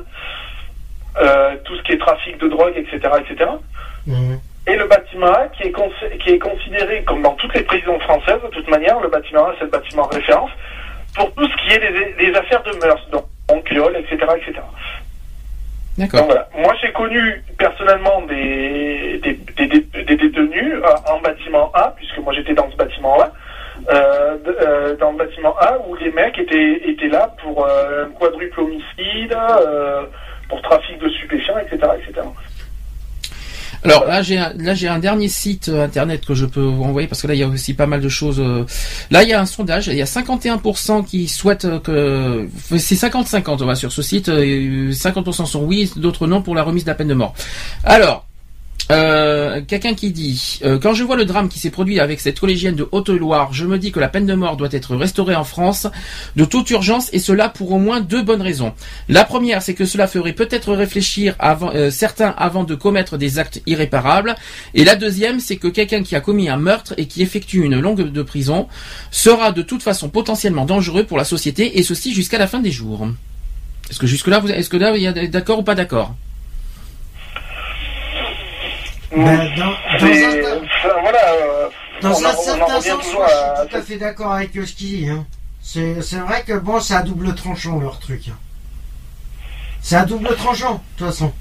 euh, 1.22 1.56
tout 1.64 1.76
ce 1.76 1.82
qui 1.84 1.94
est 1.94 1.98
trafic 1.98 2.38
de 2.40 2.48
drogue, 2.48 2.74
etc., 2.76 3.00
etc. 3.20 3.50
Mhm. 4.06 4.40
Et 4.68 4.76
le 4.76 4.86
bâtiment 4.86 5.28
A 5.28 5.48
qui 5.48 5.64
est, 5.64 5.74
qui 6.20 6.30
est 6.32 6.40
considéré 6.40 7.04
comme 7.04 7.22
dans 7.22 7.36
toutes 7.36 7.54
les 7.56 7.64
prisons 7.64 8.00
françaises, 8.02 8.42
de 8.44 8.50
toute 8.50 8.70
manière, 8.70 9.00
le 9.00 9.08
bâtiment 9.08 9.46
A 9.48 9.54
c'est 9.58 9.66
le 9.66 9.72
bâtiment 9.72 10.08
de 10.08 10.16
référence 10.16 10.52
pour 11.16 11.34
tout 11.34 11.48
ce 11.48 11.56
qui 11.64 11.74
est 11.74 11.80
des, 11.80 12.14
des 12.32 12.38
affaires 12.38 12.64
de 12.64 12.74
mœurs, 12.74 13.08
donc, 13.12 13.26
viol, 13.72 13.96
etc., 13.96 14.16
etc. 14.36 14.54
Donc 15.98 16.12
D'accord. 16.12 16.26
voilà. 16.26 16.48
Moi, 16.56 16.74
j'ai 16.82 16.92
connu 16.92 17.44
personnellement 17.58 18.22
des, 18.24 19.20
des, 19.24 19.34
des, 19.58 19.66
des- 19.68 20.04
des 20.04 20.16
détenus 20.16 20.74
euh, 20.76 21.12
en 21.12 21.20
bâtiment 21.22 21.72
A, 21.74 21.94
puisque 21.96 22.18
moi 22.20 22.34
j'étais 22.34 22.54
dans 22.54 22.70
ce 22.70 22.76
bâtiment 22.76 23.20
A, 23.20 23.32
euh, 23.92 24.38
de- 24.46 24.58
euh, 24.62 24.96
dans 24.98 25.12
le 25.12 25.18
bâtiment 25.18 25.56
A 25.60 25.80
où 25.88 25.96
les 25.96 26.12
mecs 26.12 26.38
étaient, 26.38 26.82
étaient 26.90 27.08
là 27.08 27.34
pour 27.42 27.66
euh, 27.66 28.06
un 28.06 28.10
quadruple 28.12 28.60
homicide, 28.60 29.34
euh, 29.34 30.04
pour 30.50 30.62
trafic 30.62 31.00
de 31.00 31.10
stupéfiants, 31.10 31.58
etc., 31.60 31.92
etc. 31.98 32.28
Alors 33.84 34.06
là, 34.06 34.22
j'ai 34.22 34.38
un, 34.38 34.54
là 34.58 34.74
j'ai 34.74 34.88
un 34.88 35.00
dernier 35.00 35.28
site 35.28 35.70
euh, 35.70 35.86
internet 35.86 36.26
que 36.26 36.34
je 36.34 36.46
peux 36.46 36.62
vous 36.62 36.84
envoyer 36.84 37.08
parce 37.08 37.22
que 37.22 37.28
là 37.28 37.36
il 37.36 37.40
y 37.40 37.44
a 37.44 37.48
aussi 37.48 37.74
pas 37.74 37.86
mal 37.86 38.02
de 38.02 38.10
choses. 38.10 38.40
euh. 38.40 38.66
Là 39.12 39.24
il 39.24 39.30
y 39.30 39.34
a 39.34 39.40
un 39.40 39.46
sondage, 39.46 39.88
il 39.88 39.96
y 39.96 40.02
a 40.02 40.06
51% 40.06 41.06
qui 41.06 41.28
souhaitent 41.28 41.66
euh, 41.66 41.80
que 41.80 42.78
c'est 42.78 42.96
50-50 42.96 43.62
on 43.62 43.66
va 43.66 43.76
sur 43.76 43.92
ce 43.92 44.02
site, 44.02 44.30
euh, 44.30 44.92
50% 44.92 45.46
sont 45.46 45.64
oui, 45.64 45.92
d'autres 45.96 46.28
non 46.28 46.42
pour 46.42 46.56
la 46.56 46.64
remise 46.64 46.84
de 46.84 46.90
la 46.90 46.96
peine 46.96 47.08
de 47.08 47.14
mort. 47.14 47.34
Alors. 47.84 48.27
Euh, 48.90 49.62
quelqu'un 49.68 49.96
qui 49.96 50.12
dit 50.12 50.60
euh, 50.64 50.80
quand 50.80 50.94
je 50.94 51.04
vois 51.04 51.18
le 51.18 51.26
drame 51.26 51.50
qui 51.50 51.60
s'est 51.60 51.70
produit 51.70 52.00
avec 52.00 52.22
cette 52.22 52.40
collégienne 52.40 52.76
de 52.76 52.88
Haute-Loire, 52.92 53.52
je 53.52 53.66
me 53.66 53.78
dis 53.78 53.92
que 53.92 54.00
la 54.00 54.08
peine 54.08 54.26
de 54.26 54.34
mort 54.34 54.56
doit 54.56 54.70
être 54.72 54.96
restaurée 54.96 55.36
en 55.36 55.44
France 55.44 55.88
de 56.38 56.46
toute 56.46 56.70
urgence 56.70 57.10
et 57.12 57.20
cela 57.20 57.50
pour 57.50 57.72
au 57.74 57.80
moins 57.80 58.00
deux 58.00 58.22
bonnes 58.22 58.42
raisons. 58.42 58.74
La 59.10 59.26
première, 59.26 59.62
c'est 59.62 59.74
que 59.74 59.86
cela 59.86 60.08
ferait 60.08 60.32
peut-être 60.32 60.74
réfléchir 60.74 61.36
euh, 61.42 61.92
certains 61.92 62.34
avant 62.38 62.64
de 62.64 62.76
commettre 62.76 63.18
des 63.18 63.40
actes 63.40 63.62
irréparables. 63.66 64.36
Et 64.74 64.86
la 64.86 64.96
deuxième, 64.96 65.42
c'est 65.42 65.58
que 65.58 65.68
quelqu'un 65.68 66.02
qui 66.02 66.16
a 66.16 66.22
commis 66.22 66.48
un 66.48 66.58
meurtre 66.58 66.94
et 66.96 67.08
qui 67.08 67.22
effectue 67.22 67.64
une 67.64 67.80
longue 67.80 68.10
de 68.10 68.22
prison 68.22 68.68
sera 69.12 69.52
de 69.52 69.64
toute 69.64 69.84
façon 69.84 70.08
potentiellement 70.08 70.66
dangereux 70.66 71.04
pour 71.04 71.18
la 71.18 71.26
société 71.26 71.78
et 71.78 71.84
ceci 71.84 72.14
jusqu'à 72.14 72.38
la 72.38 72.48
fin 72.48 72.60
des 72.60 72.72
jours. 72.72 73.06
Est-ce 73.90 74.00
que 74.00 74.08
jusque 74.08 74.28
là, 74.28 74.40
vous, 74.40 74.50
est-ce 74.50 74.70
que 74.70 74.78
là, 74.78 74.96
il 74.96 75.30
d'accord 75.30 75.60
ou 75.60 75.64
pas 75.64 75.76
d'accord? 75.76 76.16
Ben, 79.12 79.50
dans, 79.56 79.64
un, 79.64 80.64
enfin, 80.66 80.96
voilà, 81.02 81.30
euh, 81.34 81.70
dans 82.02 82.10
on, 82.12 82.26
un 82.26 82.30
en- 82.30 82.34
on 82.34 82.38
en 82.38 82.42
certain 82.42 82.82
sens, 82.82 83.14
moi, 83.14 83.26
à... 83.26 83.56
je 83.56 83.62
suis 83.62 83.70
tout 83.70 83.78
à 83.78 83.82
fait 83.82 83.98
d'accord 83.98 84.34
avec 84.34 84.52
ce 84.54 84.74
qu'il 84.74 84.88
dit. 84.88 85.10
Hein. 85.10 85.26
C'est 85.62 85.94
vrai 86.20 86.44
que 86.46 86.54
bon, 86.60 86.80
c'est 86.80 86.96
à 86.96 87.02
double 87.02 87.34
tranchant 87.36 87.80
leur 87.80 88.00
truc. 88.00 88.22
hein. 88.30 88.38
C'est 89.82 89.96
à 89.96 90.06
double 90.06 90.36
tranchant, 90.36 90.74
de 90.74 90.80
toute 90.98 91.08
façon. 91.08 91.34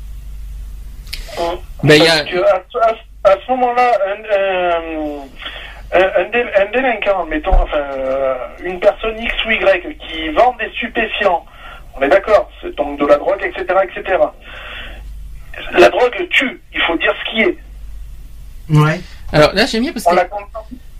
Ben, 1.82 1.94
il 1.96 2.04
y 2.04 2.08
a- 2.08 2.24
que 2.24 2.38
à, 2.38 2.56
à- 2.84 3.30
à 3.32 3.36
ce 3.44 3.50
moment-là, 3.50 3.92
un, 4.06 4.22
un, 4.38 6.00
un, 6.00 6.06
un 6.20 6.30
dé- 6.30 6.52
un 6.56 6.66
délinquant, 6.72 7.26
mettons, 7.26 7.54
enfin, 7.54 7.76
euh, 7.78 8.34
une 8.64 8.78
personne 8.80 9.18
X 9.20 9.34
ou 9.46 9.50
Y 9.50 9.96
qui 9.98 10.28
vend 10.30 10.54
des 10.58 10.70
stupéfiants, 10.76 11.44
on 11.96 12.02
est 12.02 12.08
d'accord, 12.08 12.48
c'est 12.62 12.74
donc 12.76 12.98
de 13.00 13.06
la 13.06 13.16
drogue, 13.16 13.42
etc., 13.42 13.64
etc. 13.82 14.18
La 15.78 15.88
drogue 15.90 16.12
tue, 16.30 16.60
il 16.74 16.80
faut 16.82 16.96
dire 16.98 17.12
ce 17.24 17.30
qui 17.30 17.40
est. 17.42 17.58
Ouais. 18.70 19.00
Alors 19.32 19.52
là, 19.54 19.66
j'aime 19.66 19.82
bien 19.82 19.92
parce 19.92 20.06
On 20.06 20.14
que 20.14 20.20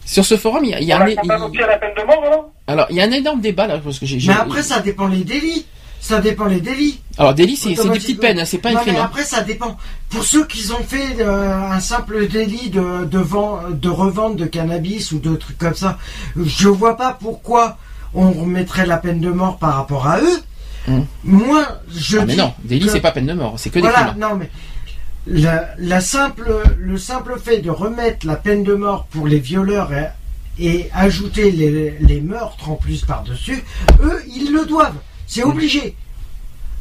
sur 0.05 0.25
ce 0.25 0.37
forum, 0.37 0.65
il 0.65 0.71
y 0.71 0.75
a, 0.75 0.81
il 0.81 0.87
y 0.87 0.93
a 0.93 0.99
on 0.99 1.03
un, 1.03 1.09
il- 1.09 1.19
à 1.63 1.67
la 1.67 1.79
peine 1.79 1.91
de 1.99 2.03
mort, 2.05 2.23
alors? 2.25 2.51
Alors 2.69 2.87
il 2.91 2.97
y 2.97 3.01
a 3.01 3.05
un 3.05 3.11
énorme 3.11 3.41
débat 3.41 3.67
là 3.67 3.79
parce 3.79 3.99
que 3.99 4.07
j'ai. 4.07 4.19
Mais 4.29 4.35
après, 4.39 4.63
ça 4.63 4.81
dépend 4.81 5.09
les 5.09 5.25
délits. 5.25 5.67
Ça 5.99 6.21
dépend 6.21 6.45
les 6.45 6.61
délits. 6.61 7.01
Alors 7.19 7.35
délit, 7.35 7.57
c'est 7.57 7.71
des 7.71 7.75
petites 7.77 8.21
peines, 8.21 8.39
hein, 8.39 8.45
c'est 8.45 8.59
pas 8.59 8.69
un 8.69 8.75
Non, 8.75 8.81
crime. 8.81 8.93
mais 8.95 9.01
hein. 9.01 9.05
après, 9.07 9.25
ça 9.25 9.41
dépend. 9.43 9.77
Pour 10.11 10.23
ceux 10.23 10.47
qui 10.47 10.71
ont 10.71 10.85
fait 10.85 11.21
euh, 11.21 11.53
un 11.73 11.81
simple 11.81 12.29
délit 12.29 12.71
de, 12.71 13.05
de, 13.07 13.73
de 13.73 13.89
revente 13.89 14.37
de 14.37 14.45
cannabis 14.45 15.11
ou 15.11 15.19
de 15.19 15.35
trucs 15.35 15.59
comme 15.59 15.75
ça, 15.75 15.99
je 16.37 16.69
vois 16.69 16.97
pas 16.97 17.17
pourquoi 17.19 17.79
on 18.15 18.31
remettrait 18.31 18.87
la 18.87 18.99
peine 18.99 19.21
de 19.21 19.31
mort 19.31 19.59
par 19.59 19.75
rapport 19.75 20.07
à 20.07 20.21
eux. 20.21 20.41
Hmm. 20.87 21.01
Moi, 21.25 21.67
je 21.95 22.19
Ah, 22.19 22.25
mais 22.27 22.35
dis 22.35 22.39
non, 22.39 22.55
délit 22.63 22.87
que- 22.87 22.93
c'est 22.93 23.01
pas 23.01 23.11
peine 23.13 23.27
de 23.27 23.33
mort, 23.33 23.55
c'est 23.59 23.71
que 23.71 23.75
des 23.77 23.81
voilà, 23.81 24.05
crimes. 24.05 24.21
non 24.21 24.37
mais 24.37 24.51
la, 25.27 25.69
la 25.79 26.01
simple, 26.01 26.49
le 26.79 26.99
simple 26.99 27.39
fait 27.43 27.59
de 27.59 27.71
remettre 27.71 28.27
la 28.27 28.37
peine 28.37 28.63
de 28.63 28.75
mort 28.75 29.07
pour 29.07 29.27
les 29.27 29.41
violeurs 29.41 29.91
et, 29.93 30.07
et 30.65 30.89
ajouter 30.95 31.51
les, 31.51 31.97
les 32.01 32.21
meurtres 32.21 32.71
en 32.71 32.77
plus 32.77 33.05
par-dessus, 33.05 33.65
eux, 34.03 34.23
ils 34.29 34.53
le 34.53 34.65
doivent. 34.67 34.95
C'est 35.27 35.43
obligé. 35.43 35.97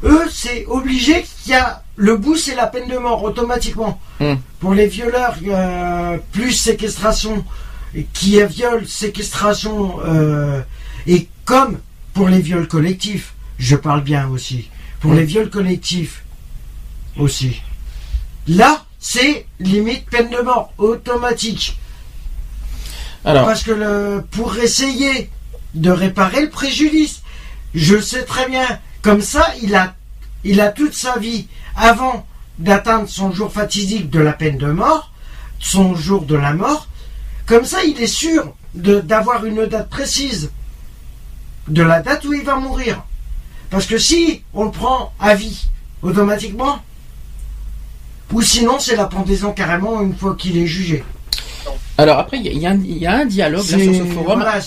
Eux, 0.04 0.22
c'est 0.30 0.66
obligé 0.66 1.24
qu'il 1.42 1.52
y 1.52 1.54
a 1.56 1.82
le 1.96 2.16
bout, 2.16 2.36
c'est 2.36 2.54
la 2.54 2.66
peine 2.68 2.88
de 2.88 2.98
mort 2.98 3.24
automatiquement. 3.24 3.98
Hmm. 4.20 4.34
Pour 4.60 4.74
les 4.74 4.86
violeurs, 4.86 5.36
euh, 5.48 6.18
plus 6.32 6.52
séquestration, 6.52 7.44
qui 8.12 8.36
est 8.38 8.46
viol, 8.46 8.86
séquestration, 8.86 9.96
euh, 10.04 10.60
et 11.08 11.28
comme 11.44 11.78
pour 12.14 12.28
les 12.28 12.40
viols 12.40 12.68
collectifs, 12.68 13.32
je 13.58 13.76
parle 13.76 14.02
bien 14.02 14.28
aussi. 14.28 14.68
Pour 15.00 15.14
les 15.14 15.24
viols 15.24 15.50
collectifs 15.50 16.24
aussi. 17.16 17.62
Là, 18.48 18.84
c'est 18.98 19.46
limite 19.60 20.06
peine 20.06 20.30
de 20.30 20.42
mort 20.42 20.72
automatique. 20.78 21.78
Alors, 23.24 23.46
Parce 23.46 23.62
que 23.62 23.72
le, 23.72 24.24
pour 24.30 24.56
essayer 24.56 25.30
de 25.74 25.90
réparer 25.90 26.42
le 26.42 26.50
préjudice, 26.50 27.22
je 27.74 28.00
sais 28.00 28.24
très 28.24 28.48
bien, 28.48 28.66
comme 29.02 29.20
ça, 29.20 29.52
il 29.62 29.74
a, 29.74 29.94
il 30.44 30.60
a 30.60 30.70
toute 30.70 30.94
sa 30.94 31.18
vie 31.18 31.48
avant 31.76 32.26
d'atteindre 32.58 33.08
son 33.08 33.32
jour 33.32 33.52
fatidique 33.52 34.10
de 34.10 34.20
la 34.20 34.32
peine 34.32 34.58
de 34.58 34.70
mort, 34.70 35.12
son 35.58 35.94
jour 35.94 36.24
de 36.24 36.36
la 36.36 36.52
mort, 36.52 36.88
comme 37.46 37.64
ça, 37.64 37.84
il 37.84 38.00
est 38.00 38.06
sûr 38.06 38.54
d'avoir 38.74 39.44
une 39.44 39.66
date 39.66 39.88
précise 39.88 40.50
de 41.68 41.82
la 41.82 42.00
date 42.00 42.24
où 42.24 42.32
il 42.32 42.44
va 42.44 42.56
mourir. 42.56 43.04
Parce 43.70 43.86
que 43.86 43.98
si 43.98 44.42
on 44.54 44.64
le 44.64 44.70
prend 44.70 45.12
à 45.18 45.34
vie, 45.34 45.66
automatiquement, 46.02 46.78
ou 48.32 48.42
sinon 48.42 48.78
c'est 48.78 48.96
la 48.96 49.06
pendaison 49.06 49.52
carrément 49.52 50.00
une 50.02 50.14
fois 50.16 50.34
qu'il 50.36 50.56
est 50.58 50.66
jugé. 50.66 51.04
alors 51.98 52.18
après, 52.18 52.38
il 52.38 52.46
y, 52.46 52.48
a- 52.48 52.52
y 52.52 52.66
un- 52.66 52.80
il 52.84 52.98
y 52.98 53.06
a 53.06 53.16
un 53.18 53.24
dialogue 53.24 53.68
là 53.70 53.78
sur 53.78 53.94
ce 53.94 54.04
forum. 54.12 54.24
Voilà, 54.42 54.60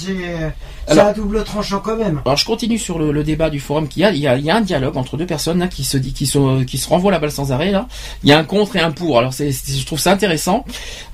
c'est 0.90 1.00
à 1.00 1.14
double 1.14 1.44
tranchant 1.44 1.80
quand 1.80 1.98
même. 1.98 2.22
Alors 2.26 2.38
je 2.38 2.46
continue 2.46 2.78
sur 2.78 3.00
le, 3.00 3.12
le 3.12 3.24
débat 3.24 3.50
du 3.50 3.60
forum 3.60 3.88
qu'il 3.88 4.02
y 4.02 4.06
a. 4.06 4.12
Il 4.12 4.20
y 4.20 4.28
a, 4.28 4.38
il 4.38 4.46
y 4.46 4.50
a 4.50 4.56
un 4.56 4.62
dialogue 4.62 4.98
entre 4.98 5.18
deux 5.18 5.26
personnes 5.26 5.60
là, 5.60 5.68
qui 5.68 5.84
se 5.84 5.98
dit, 5.98 6.14
qui 6.14 6.26
se, 6.26 6.64
qui 6.64 6.78
se 6.78 6.90
renvoient 6.90 7.12
la 7.12 7.20
balle 7.20 7.32
sans 7.32 7.52
arrêt 7.52 7.72
là. 7.72 7.88
Il 8.24 8.30
y 8.30 8.34
a 8.34 8.40
un 8.40 8.44
contre 8.44 8.76
et 8.76 8.80
un 8.80 8.92
pour. 8.92 9.18
Alors 9.18 9.34
c'est, 9.34 9.52
je 9.52 9.86
trouve 9.86 10.00
ça 10.00 10.12
intéressant. 10.12 10.66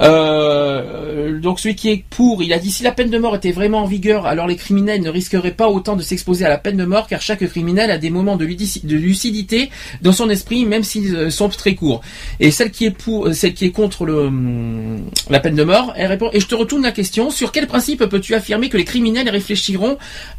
Euh, 0.02 1.40
donc 1.40 1.60
celui 1.60 1.76
qui 1.76 1.90
est 1.90 2.04
pour, 2.10 2.44
il 2.44 2.54
a 2.54 2.60
dit 2.60 2.72
si 2.72 2.84
la 2.84 2.92
peine 2.92 3.10
de 3.10 3.18
mort 3.18 3.36
était 3.36 3.52
vraiment 3.52 3.84
en 3.84 3.86
vigueur, 3.86 4.26
alors 4.26 4.48
les 4.48 4.56
criminels 4.56 5.02
ne 5.02 5.10
risqueraient 5.10 5.52
pas 5.52 5.68
autant 5.68 5.96
de 5.96 6.02
s'exposer 6.02 6.46
à 6.46 6.50
la 6.50 6.58
peine 6.58 6.78
de 6.78 6.86
mort, 6.86 7.08
car 7.08 7.22
chaque 7.22 7.46
criminel 7.48 7.92
a 7.92 7.98
des 7.98 8.10
moments 8.10 8.38
de, 8.38 8.46
lucidité 8.46 9.70
dans 10.02 10.12
son 10.12 10.30
esprit, 10.30 10.66
même 10.66 10.84
s'ils 10.84 11.16
euh, 11.16 11.30
sont 11.30 11.50
très 11.50 11.76
courts. 11.76 12.02
Et 12.40 12.52
celle 12.52 12.72
qui 12.72 12.86
est 12.86 12.92
pour, 12.92 13.28
euh, 13.28 13.34
celle 13.34 13.54
qui 13.54 13.66
est 13.66 13.72
contre 13.72 14.06
le, 14.06 14.28
hum, 14.28 15.06
la 15.30 15.40
peine 15.40 15.56
de 15.56 15.64
mort, 15.64 15.94
elle 15.96 16.08
répond. 16.08 16.30
Et 16.34 16.40
je 16.40 16.48
te 16.48 16.56
retourne 16.56 16.84
la 16.84 16.92
question 16.92 17.30
sur 17.30 17.52
quel 17.52 17.68
principe 17.68 18.06
peux-tu 18.06 18.36
affirmer 18.36 18.70
que 18.70 18.78
les 18.78 18.86
criminels 18.86 19.30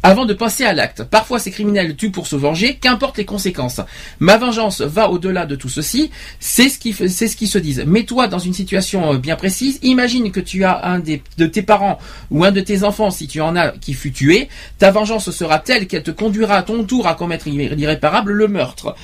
avant 0.03 0.25
de 0.25 0.33
passer 0.33 0.63
à 0.65 0.73
l'acte 0.73 1.03
Parfois, 1.03 1.39
ces 1.39 1.51
criminels 1.51 1.95
tuent 1.95 2.11
pour 2.11 2.27
se 2.27 2.35
venger, 2.35 2.75
qu'importe 2.75 3.17
les 3.17 3.25
conséquences. 3.25 3.81
Ma 4.19 4.37
vengeance 4.37 4.81
va 4.81 5.09
au-delà 5.09 5.45
de 5.45 5.55
tout 5.55 5.69
ceci. 5.69 6.11
C'est 6.39 6.69
ce 6.69 6.79
qui, 6.79 6.93
ce 6.93 7.35
qu'ils 7.35 7.47
se 7.47 7.57
disent. 7.57 7.83
Mets-toi 7.85 8.27
dans 8.27 8.39
une 8.39 8.53
situation 8.53 9.13
euh, 9.13 9.17
bien 9.17 9.35
précise. 9.35 9.79
Imagine 9.83 10.31
que 10.31 10.39
tu 10.39 10.63
as 10.63 10.85
un 10.85 10.99
des, 10.99 11.21
de 11.37 11.45
tes 11.45 11.61
parents 11.61 11.99
ou 12.31 12.43
un 12.43 12.51
de 12.51 12.61
tes 12.61 12.83
enfants, 12.83 13.11
si 13.11 13.27
tu 13.27 13.41
en 13.41 13.55
as, 13.55 13.69
qui 13.71 13.93
fut 13.93 14.11
tué. 14.11 14.49
Ta 14.79 14.91
vengeance 14.91 15.31
sera 15.31 15.59
telle 15.59 15.87
qu'elle 15.87 16.03
te 16.03 16.11
conduira 16.11 16.55
à 16.55 16.63
ton 16.63 16.83
tour 16.83 17.07
à 17.07 17.15
commettre 17.15 17.47
irré- 17.47 17.75
l'irréparable, 17.75 18.31
le 18.31 18.47
meurtre. 18.47 18.95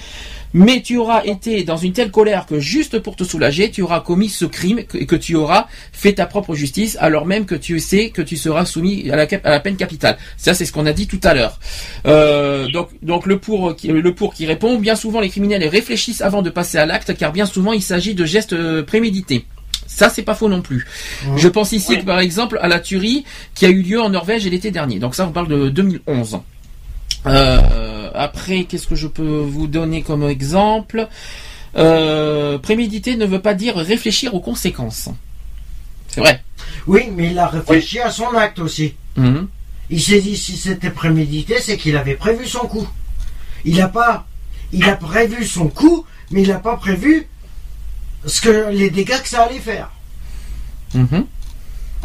Mais 0.54 0.82
tu 0.82 0.98
auras 0.98 1.24
été 1.24 1.64
dans 1.64 1.78
une 1.78 1.94
telle 1.94 2.12
colère 2.12 2.46
que 2.46 2.60
juste 2.60 3.00
pour 3.00 3.16
te 3.16 3.24
soulager, 3.24 3.72
tu 3.72 3.82
auras 3.82 4.02
commis 4.02 4.30
ce 4.30 4.46
crime 4.46 4.84
que, 4.84 5.00
que 5.00 5.16
tu 5.16 5.36
auras 5.36 5.68
fait 5.92 6.14
ta 6.14 6.26
propre 6.28 6.54
justice, 6.54 6.96
alors 7.00 7.26
même 7.26 7.46
que 7.46 7.56
tu 7.56 7.80
sais 7.80 8.10
que 8.12 8.22
tu 8.22 8.38
seras 8.38 8.66
soumis 8.66 9.10
à 9.10 9.16
la, 9.16 9.26
cap- 9.26 9.46
à 9.46 9.50
la 9.50 9.60
peine 9.60 9.76
capitale. 9.78 10.18
Ça, 10.38 10.54
c'est 10.54 10.66
ce 10.66 10.72
qu'on 10.72 10.86
a 10.86 10.94
dit 10.94 11.08
tout 11.08 11.20
à 11.24 11.34
l'heure. 11.34 11.60
Euh, 12.06 12.68
donc, 12.68 12.90
donc 13.02 13.26
le 13.26 13.40
pour, 13.40 13.76
qui- 13.76 13.88
le 13.88 14.14
pour 14.14 14.34
qui 14.36 14.46
répond, 14.46 14.78
bien 14.78 14.96
souvent 14.96 15.20
les 15.22 15.30
criminels 15.30 15.68
réfléchissent 15.68 16.22
avant 16.22 16.42
de 16.44 16.50
passer 16.52 16.78
à 16.78 16.86
l'acte, 16.86 17.16
car 17.18 17.32
bien 17.32 17.46
souvent 17.48 17.74
il 17.74 17.82
s'agit 17.82 18.14
de 18.14 18.26
gestes 18.26 18.54
euh, 18.54 18.84
prémédités. 18.84 19.46
Ça, 19.88 20.10
c'est 20.10 20.24
pas 20.24 20.34
faux 20.36 20.50
non 20.50 20.62
plus. 20.62 20.86
Je 21.36 21.48
pense 21.48 21.72
ici, 21.72 21.98
par 21.98 22.20
exemple, 22.20 22.58
à 22.62 22.68
la 22.68 22.80
tuerie 22.80 23.26
qui 23.54 23.66
a 23.66 23.70
eu 23.70 23.82
lieu 23.82 24.02
en 24.02 24.10
Norvège 24.10 24.46
l'été 24.48 24.72
dernier. 24.72 24.98
Donc 25.00 25.14
ça, 25.14 25.28
on 25.28 25.32
parle 25.32 25.48
de 25.50 25.70
2011. 25.70 26.40
Euh, 27.26 28.03
après, 28.14 28.66
qu'est-ce 28.66 28.88
que 28.88 28.96
je 28.96 29.08
peux 29.08 29.40
vous 29.40 29.68
donner 29.68 30.02
comme 30.02 30.24
exemple 30.24 31.08
euh, 31.76 32.58
Préméditer 32.58 33.16
ne 33.16 33.26
veut 33.26 33.42
pas 33.42 33.54
dire 33.54 33.76
réfléchir 33.76 34.34
aux 34.34 34.40
conséquences. 34.40 35.10
C'est 36.08 36.22
vrai. 36.22 36.44
Oui, 36.88 37.10
mais 37.16 37.32
il 37.32 37.40
a 37.40 37.48
réfléchi 37.48 38.00
à 38.00 38.12
son 38.12 38.34
acte 38.36 38.60
aussi. 38.60 38.94
Mhm. 39.16 39.48
Il 39.90 40.02
s'est 40.02 40.22
dit 40.22 40.38
si 40.38 40.58
c'était 40.58 40.90
prémédité, 40.90 41.56
c'est 41.60 41.78
qu'il 41.78 41.98
avait 41.98 42.16
prévu 42.16 42.46
son 42.46 42.68
coup. 42.68 42.88
Il 43.66 43.82
a 43.82 43.88
pas, 43.88 44.28
il 44.72 44.84
a 44.86 44.96
prévu 44.96 45.46
son 45.46 45.68
coup, 45.68 46.06
mais 46.32 46.44
il 46.44 46.50
n'a 46.50 46.60
pas 46.60 46.78
prévu 46.78 47.28
ce 48.26 48.42
que 48.42 48.70
les 48.72 48.90
dégâts 48.90 49.22
que 49.22 49.28
ça 49.28 49.44
allait 49.44 49.60
faire. 49.60 49.92
Mhm. 50.94 51.26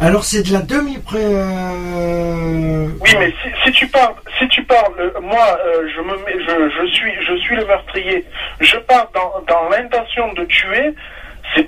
Alors 0.01 0.23
c'est 0.23 0.43
de 0.47 0.53
la 0.53 0.61
demi 0.61 0.97
pré. 0.97 1.19
euh, 1.21 2.87
Oui, 3.01 3.09
mais 3.19 3.33
si, 3.43 3.49
si 3.65 3.71
tu 3.73 3.87
parles, 3.87 4.13
si 4.39 4.47
tu 4.47 4.63
parles, 4.63 4.93
euh, 4.99 5.11
moi, 5.21 5.57
euh, 5.65 5.87
je 5.93 6.01
me 6.01 6.15
mets, 6.25 6.39
je, 6.39 6.69
je 6.81 6.87
suis, 6.93 7.11
je 7.27 7.35
suis 7.41 7.55
le 7.57 7.65
meurtrier. 7.65 8.25
Je 8.61 8.77
pars 8.77 9.09
dans, 9.13 9.33
dans 9.47 9.69
l'intention 9.69 10.31
de 10.33 10.45
tuer. 10.45 10.93
C'est 11.55 11.63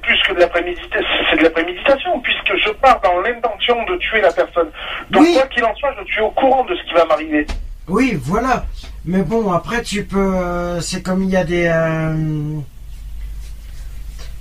plus 0.00 0.16
que 0.28 0.32
de 0.34 0.38
la 0.40 0.46
préméditation, 0.46 1.06
c'est 1.30 1.36
de 1.38 1.42
la 1.42 1.50
préméditation 1.50 2.20
puisque 2.20 2.56
je 2.56 2.70
pars 2.70 3.00
dans 3.00 3.20
l'intention 3.20 3.84
de 3.84 3.96
tuer 3.96 4.20
la 4.20 4.32
personne. 4.32 4.68
Donc 5.10 5.22
Oui. 5.22 5.34
quoi 5.34 5.46
qu'il 5.48 5.64
en 5.64 5.74
soit, 5.74 5.90
je 6.06 6.12
suis 6.12 6.20
au 6.20 6.30
courant 6.30 6.64
de 6.64 6.74
ce 6.76 6.82
qui 6.84 6.94
va 6.94 7.04
m'arriver. 7.04 7.44
Oui, 7.88 8.16
voilà. 8.22 8.64
Mais 9.04 9.22
bon, 9.22 9.52
après 9.52 9.82
tu 9.82 10.04
peux. 10.04 10.80
c'est 10.80 11.02
comme 11.02 11.24
il 11.24 11.30
y 11.30 11.36
a 11.36 11.44
des. 11.44 11.66
euh, 11.66 12.14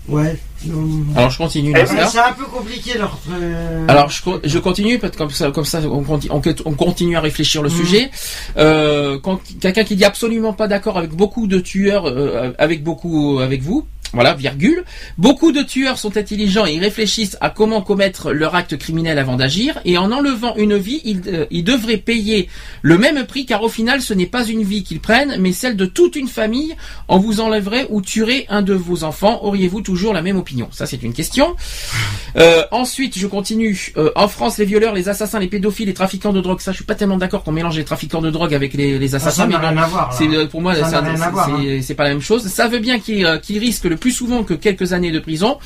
Ouais. 0.10 0.38
non. 0.66 1.04
Alors 1.16 1.30
je 1.30 1.38
continue 1.38 1.74
Eh 1.76 1.84
dans 1.84 1.94
ben, 1.94 2.08
c'est 2.08 2.20
un 2.20 2.34
peu 2.34 2.44
compliqué 2.46 2.98
leur. 2.98 3.18
euh, 3.32 3.86
Alors 3.88 4.10
je, 4.10 4.22
co- 4.22 4.40
je 4.44 4.60
continue 4.60 5.00
parce 5.00 5.14
que 5.14 5.18
comme 5.18 5.30
ça, 5.30 5.50
comme 5.52 5.64
ça 5.66 5.80
on, 5.90 6.04
conti- 6.04 6.28
on, 6.30 6.42
on 6.66 6.74
continue 6.74 7.16
à 7.16 7.22
réfléchir 7.22 7.62
le 7.64 7.70
Mhm. 7.70 7.76
sujet. 7.76 8.12
Euh, 8.58 9.18
quand 9.24 9.40
quelqu'un 9.62 9.84
qui 9.86 9.96
dit 9.96 10.04
absolument 10.06 10.52
pas 10.54 10.68
d'accord 10.68 10.98
avec 10.98 11.12
beaucoup 11.12 11.48
de 11.48 11.60
tueurs, 11.60 12.08
euh, 12.08 12.52
avec 12.58 12.84
beaucoup 12.84 13.40
avec 13.40 13.62
vous. 13.62 13.88
Voilà, 14.14 14.34
virgule. 14.36 14.84
Beaucoup 15.18 15.52
de 15.52 15.62
tueurs 15.64 15.98
sont 15.98 16.18
intelligents 16.18 16.66
et 16.66 16.74
ils 16.74 16.80
réfléchissent 16.80 17.38
à 17.42 17.50
comment 17.50 17.82
commettre 17.82 18.32
leur 18.32 18.56
acte 18.56 18.78
criminel 18.78 19.18
avant 19.18 19.36
d'agir. 19.36 19.80
Et 19.86 19.98
en 19.98 20.12
enlevant 20.12 20.56
une 20.56 20.78
vie, 20.78 21.02
ils, 21.04 21.22
euh, 21.28 21.46
ils 21.52 21.64
devraient 21.64 21.98
payer 21.98 22.48
le 22.82 22.98
même 22.98 23.26
prix 23.26 23.46
car 23.46 23.64
au 23.64 23.70
final, 23.70 24.02
ce 24.02 24.14
n'est 24.14 24.28
pas 24.28 24.46
une 24.46 24.64
vie 24.64 24.84
qu'ils 24.84 25.00
prennent, 25.00 25.38
mais 25.40 25.52
celle 25.52 25.76
de 25.76 25.86
toute 25.86 26.16
une 26.16 26.28
famille. 26.28 26.76
En 27.08 27.18
vous 27.18 27.40
enlèverait 27.42 27.88
ou 27.90 28.02
tuerait 28.02 28.46
un 28.50 28.62
de 28.62 28.74
vos 28.74 29.04
enfants, 29.04 29.40
auriez-vous 29.44 29.82
toujours 29.82 30.14
la 30.14 30.22
même 30.22 30.38
opinion? 30.38 30.68
Ça, 30.72 30.86
c'est 30.86 31.02
une 31.04 31.14
question. 31.14 31.56
Euh, 32.38 32.64
ensuite, 32.72 33.18
je 33.18 33.28
continue. 33.28 33.94
Euh, 33.98 34.12
en 34.16 34.28
France, 34.28 34.58
les 34.58 34.66
violeurs, 34.66 34.94
les 34.94 35.10
assassins, 35.10 35.40
les 35.40 35.48
pédophiles, 35.48 35.88
les 35.88 35.94
trafiquants 35.94 36.34
de 36.34 36.42
drogue. 36.42 36.60
Ça, 36.60 36.72
je 36.72 36.78
suis 36.78 36.86
pas 36.86 36.96
tellement 36.96 37.18
d'accord 37.18 37.44
qu'on 37.44 37.52
mélange 37.52 37.78
les 37.78 37.84
trafiquants 37.84 38.22
de 38.22 38.30
drogue 38.32 38.54
avec 38.54 38.74
les, 38.74 39.00
les 39.00 39.16
ah, 39.16 39.20
ça 39.20 39.28
assassins. 39.28 39.48
n'a 39.48 39.60
mais 39.60 39.68
rien 39.68 39.78
à 39.78 39.88
voir. 39.88 40.14
c'est 40.14 40.28
euh, 40.28 40.46
pour 40.48 40.62
moi, 40.62 40.76
Ça 40.76 40.86
c'est 40.86 40.92
n'a 40.92 41.10
hein. 41.10 41.96
pas 41.98 42.04
la 42.04 42.10
même 42.10 42.22
chose. 42.22 42.48
Ça 42.48 42.68
veut 42.68 42.80
bien 42.80 43.00
qu'ils 43.00 43.26
euh, 43.26 43.38
qu'ils 43.38 43.60
risquent 43.60 43.86
le 43.86 43.98
plus 44.04 44.12
souvent 44.12 44.44
que 44.44 44.54
quelques 44.54 44.92
années 44.92 45.12
de 45.12 45.20
prison. 45.20 45.58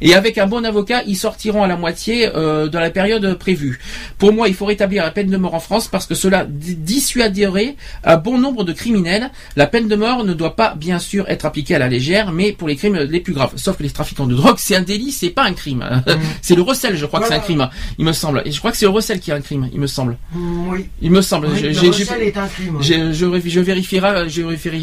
Et 0.00 0.14
avec 0.14 0.38
un 0.38 0.46
bon 0.46 0.64
avocat, 0.64 1.02
ils 1.06 1.14
sortiront 1.26 1.62
à 1.62 1.66
la 1.66 1.76
moitié 1.76 2.14
euh, 2.34 2.66
de 2.66 2.78
la 2.78 2.88
période 2.90 3.34
prévue. 3.38 3.78
Pour 4.16 4.32
moi, 4.32 4.48
il 4.48 4.54
faut 4.54 4.64
rétablir 4.64 5.04
la 5.04 5.10
peine 5.10 5.28
de 5.28 5.36
mort 5.36 5.52
en 5.54 5.60
France 5.60 5.88
parce 5.88 6.06
que 6.06 6.14
cela 6.14 6.46
di- 6.48 6.74
dissuaderait 6.74 7.76
un 8.04 8.16
bon 8.16 8.38
nombre 8.38 8.64
de 8.64 8.72
criminels. 8.72 9.30
La 9.56 9.66
peine 9.66 9.88
de 9.88 9.94
mort 9.96 10.24
ne 10.24 10.32
doit 10.32 10.56
pas, 10.56 10.74
bien 10.74 10.98
sûr, 10.98 11.26
être 11.28 11.44
appliquée 11.44 11.74
à 11.74 11.78
la 11.78 11.88
légère, 11.88 12.32
mais 12.32 12.52
pour 12.52 12.66
les 12.66 12.76
crimes 12.76 12.96
les 12.96 13.20
plus 13.20 13.34
graves. 13.34 13.52
Sauf 13.56 13.76
que 13.76 13.82
les 13.82 13.90
trafiquants 13.90 14.26
de 14.26 14.34
drogue, 14.34 14.56
c'est 14.58 14.74
un 14.74 14.80
délit, 14.82 15.12
c'est 15.12 15.28
pas 15.28 15.44
un 15.44 15.52
crime. 15.52 15.84
c'est 16.40 16.54
le 16.54 16.62
recel, 16.62 16.96
je 16.96 17.04
crois 17.04 17.20
que 17.20 17.26
c'est 17.28 17.34
un 17.34 17.38
Mm. 17.42 17.42
Crime. 17.42 17.68
Il 17.98 18.04
me 18.06 18.12
semble. 18.12 18.42
Et 18.46 18.52
je 18.52 18.58
crois 18.60 18.70
que 18.70 18.76
c'est 18.78 18.86
le 18.86 18.90
recel 18.92 19.18
qui 19.20 19.30
est 19.32 19.34
un 19.34 19.40
crime. 19.42 19.68
Il 19.74 19.80
me 19.80 19.86
semble. 19.88 20.16
Mm, 20.32 20.68
Oui. 20.70 20.86
Il 21.02 21.10
me 21.10 21.20
semble. 21.20 21.48
Oui, 21.52 21.60
le 21.60 21.88
recel 21.88 22.22
est 22.22 22.36
un 22.38 22.46
crime. 22.46 22.76
oui. 22.78 22.84
je, 22.84 23.12
je 23.12 23.60
vérifierai, 23.60 24.28
je 24.30 24.42
vérifierai, 24.42 24.78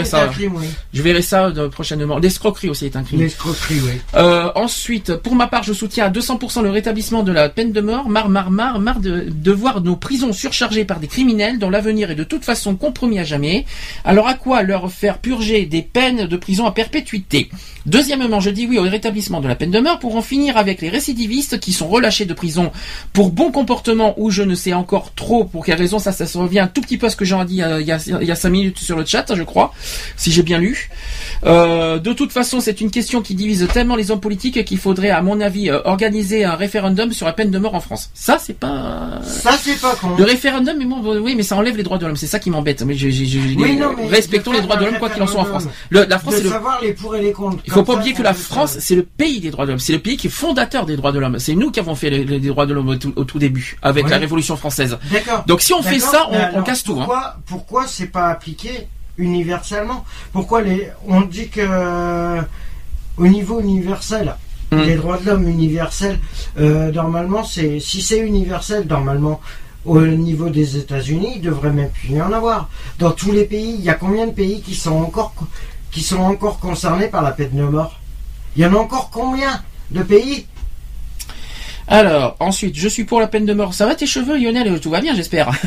Le 0.00 0.04
ça. 0.04 0.24
un 0.24 0.28
crime, 0.28 0.54
oui. 0.56 0.66
Je 0.94 1.02
verrai 1.02 1.22
ça 1.22 1.46
euh, 1.46 1.68
prochainement. 1.68 2.18
L'escroquerie 2.48 2.70
aussi 2.70 2.86
est 2.86 2.96
un 2.96 3.02
crime. 3.02 3.20
L'escroquerie, 3.20 3.80
oui. 3.84 3.92
Euh, 4.14 4.50
ensuite, 4.54 5.16
pour 5.16 5.34
ma 5.34 5.48
part, 5.48 5.62
je 5.64 5.74
soutiens 5.74 6.06
à 6.06 6.10
200% 6.10 6.62
le 6.62 6.70
rétablissement 6.70 7.22
de 7.22 7.30
la 7.30 7.50
peine 7.50 7.72
de 7.72 7.80
mort. 7.82 8.08
Marre, 8.08 8.30
marre, 8.30 8.50
marre, 8.50 8.80
marre 8.80 9.00
de, 9.00 9.26
de 9.28 9.52
voir 9.52 9.82
nos 9.82 9.96
prisons 9.96 10.32
surchargées 10.32 10.86
par 10.86 10.98
des 10.98 11.08
criminels 11.08 11.58
dont 11.58 11.68
l'avenir 11.68 12.10
est 12.10 12.14
de 12.14 12.24
toute 12.24 12.44
façon 12.44 12.74
compromis 12.74 13.18
à 13.18 13.24
jamais. 13.24 13.66
Alors 14.04 14.28
à 14.28 14.34
quoi 14.34 14.62
leur 14.62 14.90
faire 14.90 15.18
purger 15.18 15.66
des 15.66 15.82
peines 15.82 16.26
de 16.26 16.36
prison 16.36 16.66
à 16.66 16.72
perpétuité? 16.72 17.50
Deuxièmement, 17.86 18.40
je 18.40 18.50
dis 18.50 18.66
oui 18.66 18.78
au 18.78 18.82
rétablissement 18.82 19.40
de 19.40 19.48
la 19.48 19.54
peine 19.54 19.70
de 19.70 19.80
mort 19.80 19.98
pour 19.98 20.16
en 20.16 20.22
finir 20.22 20.56
avec 20.56 20.82
les 20.82 20.88
récidivistes 20.90 21.58
qui 21.58 21.72
sont 21.72 21.88
relâchés 21.88 22.26
de 22.26 22.34
prison 22.34 22.70
pour 23.12 23.30
bon 23.30 23.50
comportement 23.50 24.14
ou 24.18 24.30
je 24.30 24.42
ne 24.42 24.54
sais 24.54 24.74
encore 24.74 25.14
trop 25.14 25.44
pour 25.44 25.64
quelle 25.64 25.78
raison. 25.78 25.98
Ça, 25.98 26.12
ça 26.12 26.26
se 26.26 26.36
revient 26.36 26.60
un 26.60 26.66
tout 26.66 26.80
petit 26.80 26.98
peu 26.98 27.06
à 27.06 27.10
ce 27.10 27.16
que 27.16 27.24
j'en 27.24 27.42
ai 27.42 27.46
dit 27.46 27.62
euh, 27.62 27.80
il 27.80 27.86
y, 27.86 27.92
a, 27.92 27.98
il 28.20 28.26
y 28.26 28.30
a 28.30 28.34
cinq 28.34 28.50
minutes 28.50 28.78
sur 28.78 28.96
le 28.96 29.04
chat, 29.06 29.34
je 29.34 29.42
crois, 29.42 29.72
si 30.16 30.30
j'ai 30.32 30.42
bien 30.42 30.58
lu. 30.58 30.90
Euh, 31.44 31.98
de 31.98 32.12
toute 32.12 32.27
façon, 32.32 32.60
c'est 32.60 32.80
une 32.80 32.90
question 32.90 33.22
qui 33.22 33.34
divise 33.34 33.66
tellement 33.72 33.96
les 33.96 34.10
hommes 34.10 34.20
politiques 34.20 34.64
qu'il 34.64 34.78
faudrait, 34.78 35.10
à 35.10 35.22
mon 35.22 35.40
avis, 35.40 35.70
euh, 35.70 35.80
organiser 35.84 36.44
un 36.44 36.54
référendum 36.54 37.12
sur 37.12 37.26
la 37.26 37.32
peine 37.32 37.50
de 37.50 37.58
mort 37.58 37.74
en 37.74 37.80
France. 37.80 38.10
Ça, 38.14 38.38
c'est 38.40 38.58
pas 38.58 39.20
Ça, 39.24 39.52
c'est 39.60 39.80
pas 39.80 39.94
con. 39.96 40.14
le 40.16 40.24
référendum, 40.24 40.76
mais 40.78 40.84
bon, 40.84 41.18
oui, 41.20 41.34
mais 41.36 41.42
ça 41.42 41.56
enlève 41.56 41.76
les 41.76 41.82
droits 41.82 41.98
de 41.98 42.06
l'homme. 42.06 42.16
C'est 42.16 42.26
ça 42.26 42.38
qui 42.38 42.50
m'embête. 42.50 42.82
Mais 42.82 42.94
je, 42.94 43.08
je- 43.10 43.24
je- 43.24 43.38
Oui, 43.38 43.72
les- 43.72 43.76
non, 43.76 43.92
mais 43.96 44.06
respectons 44.06 44.52
les 44.52 44.60
droits 44.60 44.76
de 44.76 44.84
l'homme 44.84 44.98
quoi 44.98 45.10
qu'il 45.10 45.22
en 45.22 45.26
soit 45.26 45.40
en 45.40 45.44
France. 45.44 45.64
Le- 45.90 46.04
la 46.04 46.18
France, 46.18 46.34
de 46.34 46.38
c'est 46.38 46.44
le 46.44 46.50
savoir 46.50 46.80
les 46.82 46.92
pour 46.92 47.14
et 47.16 47.22
les 47.22 47.32
contre. 47.32 47.58
il 47.66 47.72
faut 47.72 47.82
pas 47.82 47.92
ça, 47.92 47.98
oublier 47.98 48.14
que 48.14 48.22
la 48.22 48.34
France, 48.34 48.76
c'est 48.80 48.94
le 48.94 49.02
pays 49.04 49.40
des 49.40 49.50
droits 49.50 49.64
de 49.66 49.70
l'homme. 49.70 49.78
C'est 49.80 49.92
le 49.92 49.98
pays 50.00 50.16
qui 50.16 50.26
est 50.26 50.30
fondateur 50.30 50.86
des 50.86 50.96
droits 50.96 51.12
de 51.12 51.18
l'homme. 51.18 51.38
C'est 51.38 51.54
nous 51.54 51.70
qui 51.70 51.80
avons 51.80 51.94
fait 51.94 52.10
les, 52.10 52.24
les 52.24 52.38
droits 52.40 52.66
de 52.66 52.74
l'homme 52.74 52.88
au, 52.88 52.96
tout- 52.96 53.12
au 53.16 53.24
tout 53.24 53.38
début, 53.38 53.76
avec 53.82 54.08
la 54.08 54.18
Révolution 54.18 54.56
française. 54.56 54.98
D'accord. 55.12 55.44
Donc 55.46 55.60
si 55.60 55.72
on 55.72 55.82
fait 55.82 55.98
ça, 55.98 56.28
on, 56.54 56.62
casse 56.62 56.82
tout. 56.82 56.98
Hein. 57.00 57.08
Pourquoi 57.46 57.86
c'est 57.86 58.06
pas 58.06 58.28
appliqué 58.28 58.88
universellement 59.18 60.04
Pourquoi 60.32 60.62
les, 60.62 60.88
on 61.06 61.20
dit 61.22 61.48
que 61.48 61.60
euh, 61.62 62.40
au 63.16 63.26
niveau 63.26 63.60
universel, 63.60 64.34
Hmm. 64.70 64.80
les 64.82 64.96
droits 64.96 65.16
de 65.16 65.24
l'homme 65.24 65.48
universels, 65.48 66.18
euh, 66.58 66.92
normalement, 66.92 67.42
c'est 67.42 67.80
si 67.80 68.02
c'est 68.02 68.18
universel, 68.18 68.86
normalement, 68.86 69.40
au 69.86 69.98
niveau 70.02 70.50
des 70.50 70.76
États-Unis, 70.76 71.32
il 71.36 71.40
devrait 71.40 71.72
même 71.72 71.88
plus 71.88 72.10
y 72.10 72.20
en 72.20 72.30
avoir. 72.32 72.68
Dans 72.98 73.12
tous 73.12 73.32
les 73.32 73.44
pays, 73.44 73.76
il 73.78 73.82
y 73.82 73.88
a 73.88 73.94
combien 73.94 74.26
de 74.26 74.32
pays 74.32 74.60
qui 74.60 74.74
sont 74.74 74.92
encore 74.94 75.32
co- 75.34 75.46
qui 75.90 76.02
sont 76.02 76.18
encore 76.20 76.58
concernés 76.58 77.08
par 77.08 77.22
la 77.22 77.30
peine 77.30 77.56
de 77.56 77.62
mort? 77.62 77.98
Il 78.56 78.62
y 78.62 78.66
en 78.66 78.74
a 78.74 78.76
encore 78.76 79.08
combien 79.08 79.62
de 79.90 80.02
pays? 80.02 80.46
Alors, 81.90 82.36
ensuite, 82.38 82.76
je 82.76 82.86
suis 82.86 83.04
pour 83.04 83.18
la 83.18 83.28
peine 83.28 83.46
de 83.46 83.54
mort. 83.54 83.72
Ça 83.72 83.86
va 83.86 83.94
tes 83.94 84.06
cheveux, 84.06 84.36
Lionel 84.36 84.78
Tout 84.80 84.90
va 84.90 85.00
bien, 85.00 85.14
j'espère. 85.14 85.50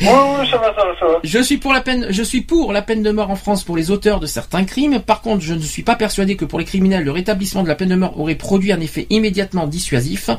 Oui, 0.00 0.08
oui, 0.08 0.48
ça 0.50 0.56
va, 0.56 0.74
ça 0.74 0.84
va, 0.84 0.98
ça 0.98 1.06
va. 1.06 1.20
Je 1.22 1.38
suis 1.38 1.58
pour 1.58 1.72
la 1.72 1.80
peine, 1.80 2.06
je 2.10 2.22
suis 2.24 2.40
pour 2.40 2.72
la 2.72 2.82
peine 2.82 3.04
de 3.04 3.10
mort 3.12 3.30
en 3.30 3.36
France 3.36 3.62
pour 3.62 3.76
les 3.76 3.92
auteurs 3.92 4.18
de 4.18 4.26
certains 4.26 4.64
crimes. 4.64 4.98
Par 4.98 5.20
contre, 5.20 5.42
je 5.42 5.54
ne 5.54 5.60
suis 5.60 5.84
pas 5.84 5.94
persuadé 5.94 6.34
que 6.34 6.44
pour 6.44 6.58
les 6.58 6.64
criminels, 6.64 7.04
le 7.04 7.12
rétablissement 7.12 7.62
de 7.62 7.68
la 7.68 7.76
peine 7.76 7.90
de 7.90 7.94
mort 7.94 8.18
aurait 8.18 8.34
produit 8.34 8.72
un 8.72 8.80
effet 8.80 9.06
immédiatement 9.10 9.68
dissuasif. 9.68 10.30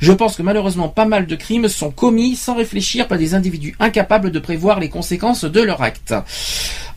Je 0.00 0.12
pense 0.12 0.34
que 0.34 0.42
malheureusement, 0.42 0.88
pas 0.88 1.04
mal 1.04 1.26
de 1.26 1.36
crimes 1.36 1.68
sont 1.68 1.92
commis 1.92 2.34
sans 2.34 2.56
réfléchir 2.56 3.06
par 3.06 3.16
des 3.16 3.34
individus 3.34 3.76
incapables 3.78 4.32
de 4.32 4.38
prévoir 4.40 4.80
les 4.80 4.88
conséquences 4.88 5.44
de 5.44 5.60
leur 5.60 5.82
acte. 5.82 6.14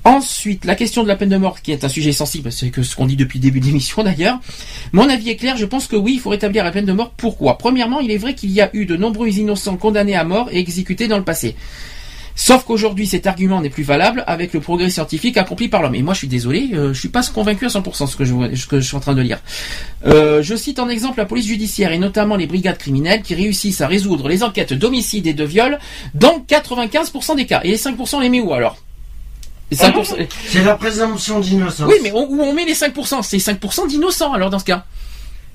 Ensuite, 0.05 0.65
la 0.65 0.75
question 0.75 1.01
de 1.01 1.07
la 1.07 1.15
peine 1.15 1.29
de 1.29 1.37
mort, 1.37 1.63
qui 1.63 1.71
est 1.71 1.83
un 1.83 1.89
sujet 1.89 2.11
sensible, 2.11 2.51
c'est 2.51 2.69
que 2.69 2.83
ce 2.83 2.95
qu'on 2.95 3.07
dit 3.07 3.15
depuis 3.15 3.39
le 3.39 3.43
début 3.43 3.59
d'émission 3.59 4.03
d'ailleurs. 4.03 4.39
Mon 4.93 5.09
avis 5.09 5.31
est 5.31 5.35
clair, 5.35 5.57
je 5.57 5.65
pense 5.65 5.87
que 5.87 5.95
oui, 5.95 6.13
il 6.13 6.19
faut 6.19 6.29
rétablir 6.29 6.63
la 6.63 6.71
peine 6.71 6.85
de 6.85 6.93
mort. 6.93 7.09
Pourquoi? 7.17 7.57
Premièrement, 7.57 7.99
il 8.01 8.11
est 8.11 8.17
vrai 8.17 8.35
qu'il 8.35 8.51
y 8.51 8.61
a 8.61 8.69
eu 8.73 8.85
de 8.85 8.95
nombreux 8.95 9.29
innocents 9.29 9.77
condamnés 9.77 10.15
à 10.15 10.23
mort 10.23 10.49
et 10.51 10.59
exécutés 10.59 11.07
dans 11.07 11.17
le 11.17 11.23
passé. 11.23 11.55
Sauf 12.35 12.65
qu'aujourd'hui, 12.65 13.07
cet 13.07 13.25
argument 13.25 13.61
n'est 13.61 13.69
plus 13.71 13.83
valable 13.83 14.23
avec 14.27 14.53
le 14.53 14.59
progrès 14.59 14.91
scientifique 14.91 15.37
accompli 15.37 15.69
par 15.69 15.81
l'homme. 15.81 15.95
Et 15.95 16.03
moi, 16.03 16.13
je 16.13 16.19
suis 16.19 16.27
désolé, 16.27 16.69
euh, 16.73 16.93
je 16.93 16.99
suis 16.99 17.09
pas 17.09 17.23
convaincu 17.23 17.65
à 17.65 17.69
100% 17.69 18.07
ce 18.07 18.15
que 18.15 18.25
je, 18.25 18.35
ce 18.55 18.67
que 18.67 18.79
je 18.79 18.85
suis 18.85 18.97
en 18.97 18.99
train 18.99 19.15
de 19.15 19.21
lire. 19.21 19.39
Euh, 20.05 20.43
je 20.43 20.55
cite 20.55 20.77
en 20.77 20.87
exemple 20.87 21.17
la 21.17 21.25
police 21.25 21.47
judiciaire 21.47 21.91
et 21.93 21.97
notamment 21.97 22.35
les 22.35 22.45
brigades 22.45 22.77
criminelles 22.77 23.23
qui 23.23 23.33
réussissent 23.33 23.81
à 23.81 23.87
résoudre 23.87 24.27
les 24.27 24.43
enquêtes 24.43 24.73
d'homicide 24.73 25.25
et 25.25 25.33
de 25.33 25.45
viol 25.45 25.79
dans 26.13 26.45
95% 26.47 27.37
des 27.37 27.47
cas. 27.47 27.61
Et 27.63 27.69
les 27.69 27.77
5% 27.77 28.17
on 28.17 28.19
les 28.19 28.29
met 28.29 28.41
où 28.41 28.53
alors? 28.53 28.84
5%, 29.71 30.15
C'est 30.47 30.63
la 30.63 30.75
présomption 30.75 31.39
d'innocence. 31.39 31.87
oui, 31.89 31.95
mais 32.03 32.11
on- 32.13 32.27
où 32.29 32.41
on 32.41 32.53
met 32.53 32.65
les 32.65 32.75
5% 32.75 33.21
C'est 33.23 33.39
5% 33.39 33.87
d'innocents 33.87 34.33
alors 34.33 34.49
dans 34.49 34.59
ce 34.59 34.65
cas. 34.65 34.85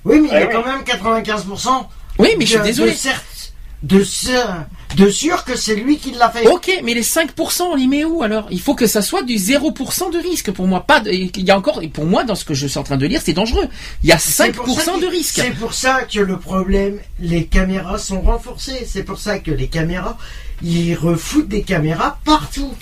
Oui, 0.04 0.18
mais 0.20 0.28
il 0.28 0.34
y 0.34 0.36
a 0.36 0.46
oui. 0.46 0.52
quand 0.52 0.64
même 0.64 0.82
95%. 0.82 1.88
Oui, 2.18 2.30
mais 2.38 2.44
je 2.46 2.50
suis 2.50 2.58
de- 2.58 2.64
désolé. 2.64 2.90
De, 2.92 2.96
certes, 2.96 3.52
de, 3.82 4.02
sûr- 4.02 4.64
de 4.96 5.08
sûr 5.10 5.44
que 5.44 5.56
c'est 5.56 5.76
lui 5.76 5.98
qui 5.98 6.10
l'a 6.12 6.28
fait. 6.30 6.46
Ok, 6.48 6.70
mais 6.82 6.92
les 6.92 7.02
5%, 7.02 7.64
on 7.72 7.76
les 7.76 7.86
met 7.86 8.04
où 8.04 8.22
alors? 8.22 8.46
Il 8.50 8.60
faut 8.60 8.74
que 8.74 8.86
ça 8.86 9.00
soit 9.00 9.22
du 9.22 9.36
0% 9.36 10.10
de 10.10 10.18
risque 10.18 10.50
pour 10.50 10.66
moi. 10.66 10.80
Pas 10.86 11.00
de- 11.00 11.10
il 11.10 11.30
y 11.44 11.50
a 11.50 11.56
encore, 11.56 11.80
pour 11.92 12.04
moi, 12.04 12.24
dans 12.24 12.34
ce 12.34 12.44
que 12.44 12.52
je 12.54 12.66
suis 12.66 12.78
en 12.78 12.82
train 12.82 12.96
de 12.96 13.06
lire, 13.06 13.20
c'est 13.24 13.32
dangereux. 13.32 13.68
Il 14.02 14.08
y 14.08 14.12
a 14.12 14.18
C'est 14.18 14.52
pour 14.52 14.66
ça 14.66 14.84
5% 14.84 14.98
de 14.98 15.06
que- 15.06 15.10
risque. 15.10 15.36
C'est 15.36 15.50
pour 15.52 15.72
ça 15.72 16.02
que 16.02 16.18
le 16.20 16.38
problème, 16.38 16.98
les 17.20 17.46
caméras 17.46 17.98
sont 17.98 18.20
renforcées. 18.20 18.86
C'est 18.86 19.04
pour 19.04 19.18
ça 19.18 19.38
que 19.38 19.50
les 19.50 19.68
caméras, 19.68 20.18
ils 20.62 20.94
refoutent 20.94 21.48
des 21.48 21.62
caméras 21.62 22.18
partout. 22.24 22.74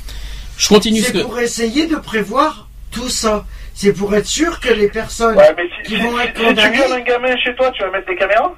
Je 0.59 0.68
continue 0.68 1.01
ce 1.01 1.06
C'est 1.06 1.12
que. 1.12 1.18
pour 1.22 1.39
essayer 1.39 1.86
de 1.86 1.97
prévoir 1.97 2.68
tout 2.90 3.09
ça. 3.09 3.47
C'est 3.74 3.93
pour 3.93 4.14
être 4.14 4.26
sûr 4.26 4.59
que 4.60 4.70
les 4.72 4.89
personnes 4.89 5.36
Ouais, 5.36 5.55
mais 5.56 5.62
si, 5.76 5.89
qui 5.90 5.97
si- 5.97 6.02
vont 6.02 6.16
si- 6.18 6.24
être 6.26 6.36
si 6.36 6.55
tu 6.55 6.70
violes 6.72 6.93
un 6.93 7.01
gamin 7.01 7.36
chez 7.36 7.55
toi, 7.55 7.70
tu 7.70 7.82
vas 7.82 7.90
mettre 7.90 8.09
des 8.09 8.16
caméras? 8.16 8.52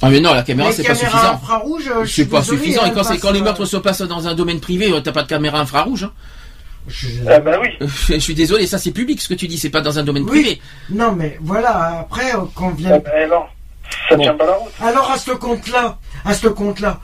Ah 0.00 0.10
mais 0.10 0.20
non, 0.20 0.32
la 0.32 0.44
caméra 0.44 0.70
c'est 0.70 0.84
pas 0.84 0.94
suffisant. 0.94 1.32
infrarouges, 1.32 1.88
euh, 1.88 2.04
je 2.04 2.06
C'est 2.08 2.12
suis 2.22 2.24
pas 2.26 2.40
désolé, 2.40 2.58
suffisant. 2.58 2.82
hein, 2.82 2.86
Et 2.86 2.92
quand, 2.94 3.02
c'est- 3.02 3.08
parce 3.14 3.20
quand 3.20 3.32
les 3.32 3.40
meurtres 3.42 3.64
se 3.64 3.76
passent 3.76 4.02
dans 4.02 4.28
un 4.28 4.34
domaine 4.34 4.60
privé, 4.60 4.92
euh, 4.92 5.00
t'as 5.00 5.10
pas 5.10 5.24
de 5.24 5.28
caméra 5.28 5.58
infrarouge. 5.60 6.04
Hein. 6.04 6.12
Je- 6.86 7.08
Ah 7.28 7.40
bah 7.40 7.58
oui. 7.60 7.68
Euh, 7.82 7.86
Je 8.08 8.18
suis 8.18 8.34
désolé, 8.34 8.68
ça 8.68 8.78
c'est 8.78 8.92
public 8.92 9.20
ce 9.20 9.28
que 9.28 9.34
tu 9.34 9.48
dis, 9.48 9.58
c'est 9.58 9.70
pas 9.70 9.80
dans 9.80 9.98
un 9.98 10.04
domaine 10.04 10.22
Oui. 10.22 10.30
privé. 10.42 10.60
Non, 10.90 11.12
mais 11.12 11.36
voilà, 11.42 11.98
après, 12.00 12.32
euh, 12.32 12.38
qu'on 12.54 12.68
Ah 12.68 12.74
vienne 12.76 13.02
bah 13.04 13.26
non. 13.28 13.42
Ça 14.08 14.16
Bon. 14.16 14.22
tient 14.22 14.34
pas 14.34 14.46
la 14.46 14.52
route. 14.52 14.70
Alors 14.80 15.10
à 15.10 15.18
ce 15.18 15.32
compte-là, 15.32 15.98
à 16.24 16.34
ce 16.34 16.46
compte-là, 16.46 17.00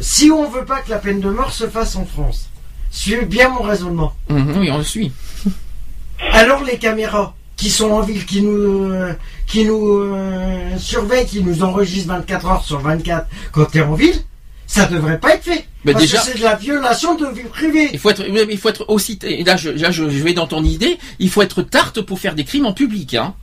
si 0.00 0.30
on 0.30 0.48
veut 0.48 0.64
pas 0.64 0.80
que 0.80 0.90
la 0.90 0.98
peine 0.98 1.20
de 1.20 1.30
mort 1.30 1.52
se 1.52 1.66
fasse 1.68 1.96
en 1.96 2.04
France, 2.06 2.48
suivez 2.90 3.24
bien 3.26 3.48
mon 3.50 3.62
raisonnement. 3.62 4.14
Mhm, 4.30 4.56
oui, 4.58 4.70
on 4.70 4.78
le 4.78 4.84
suit. 4.84 5.12
Alors 6.32 6.64
les 6.64 6.78
caméras 6.78 7.34
qui 7.56 7.70
sont 7.70 7.90
en 7.90 8.00
ville, 8.02 8.24
qui 8.24 8.42
nous, 8.42 8.50
euh, 8.92 9.12
qui 9.46 9.64
nous 9.64 9.98
euh, 9.98 10.76
surveillent, 10.78 11.26
qui 11.26 11.42
nous 11.42 11.62
enregistrent 11.62 12.08
24 12.14 12.46
heures 12.46 12.64
sur 12.64 12.80
24 12.80 13.26
quand 13.52 13.64
t'es 13.66 13.80
en 13.80 13.94
ville, 13.94 14.14
ça 14.66 14.86
devrait 14.86 15.18
pas 15.18 15.34
être 15.34 15.44
fait. 15.44 15.66
Mais 15.84 15.92
parce 15.92 16.04
déjà- 16.04 16.18
que 16.18 16.24
c'est 16.26 16.38
de 16.38 16.42
la 16.44 16.54
violation 16.56 17.14
de 17.14 17.26
vie 17.26 17.48
privée. 17.48 17.88
Il 17.92 17.98
faut 17.98 18.10
être, 18.10 18.22
oui, 18.28 18.44
mais 18.46 18.52
il 18.52 18.58
faut 18.58 18.68
être 18.68 18.84
aussi. 18.88 19.18
Et 19.22 19.42
là, 19.44 19.56
je, 19.56 19.70
là, 19.70 19.90
je 19.90 20.04
vais 20.04 20.34
dans 20.34 20.46
ton 20.46 20.62
idée. 20.62 20.98
Il 21.18 21.30
faut 21.30 21.42
être 21.42 21.62
tarte 21.62 22.00
pour 22.00 22.18
faire 22.20 22.34
des 22.34 22.44
crimes 22.44 22.66
en 22.66 22.72
public, 22.72 23.14
hein. 23.14 23.34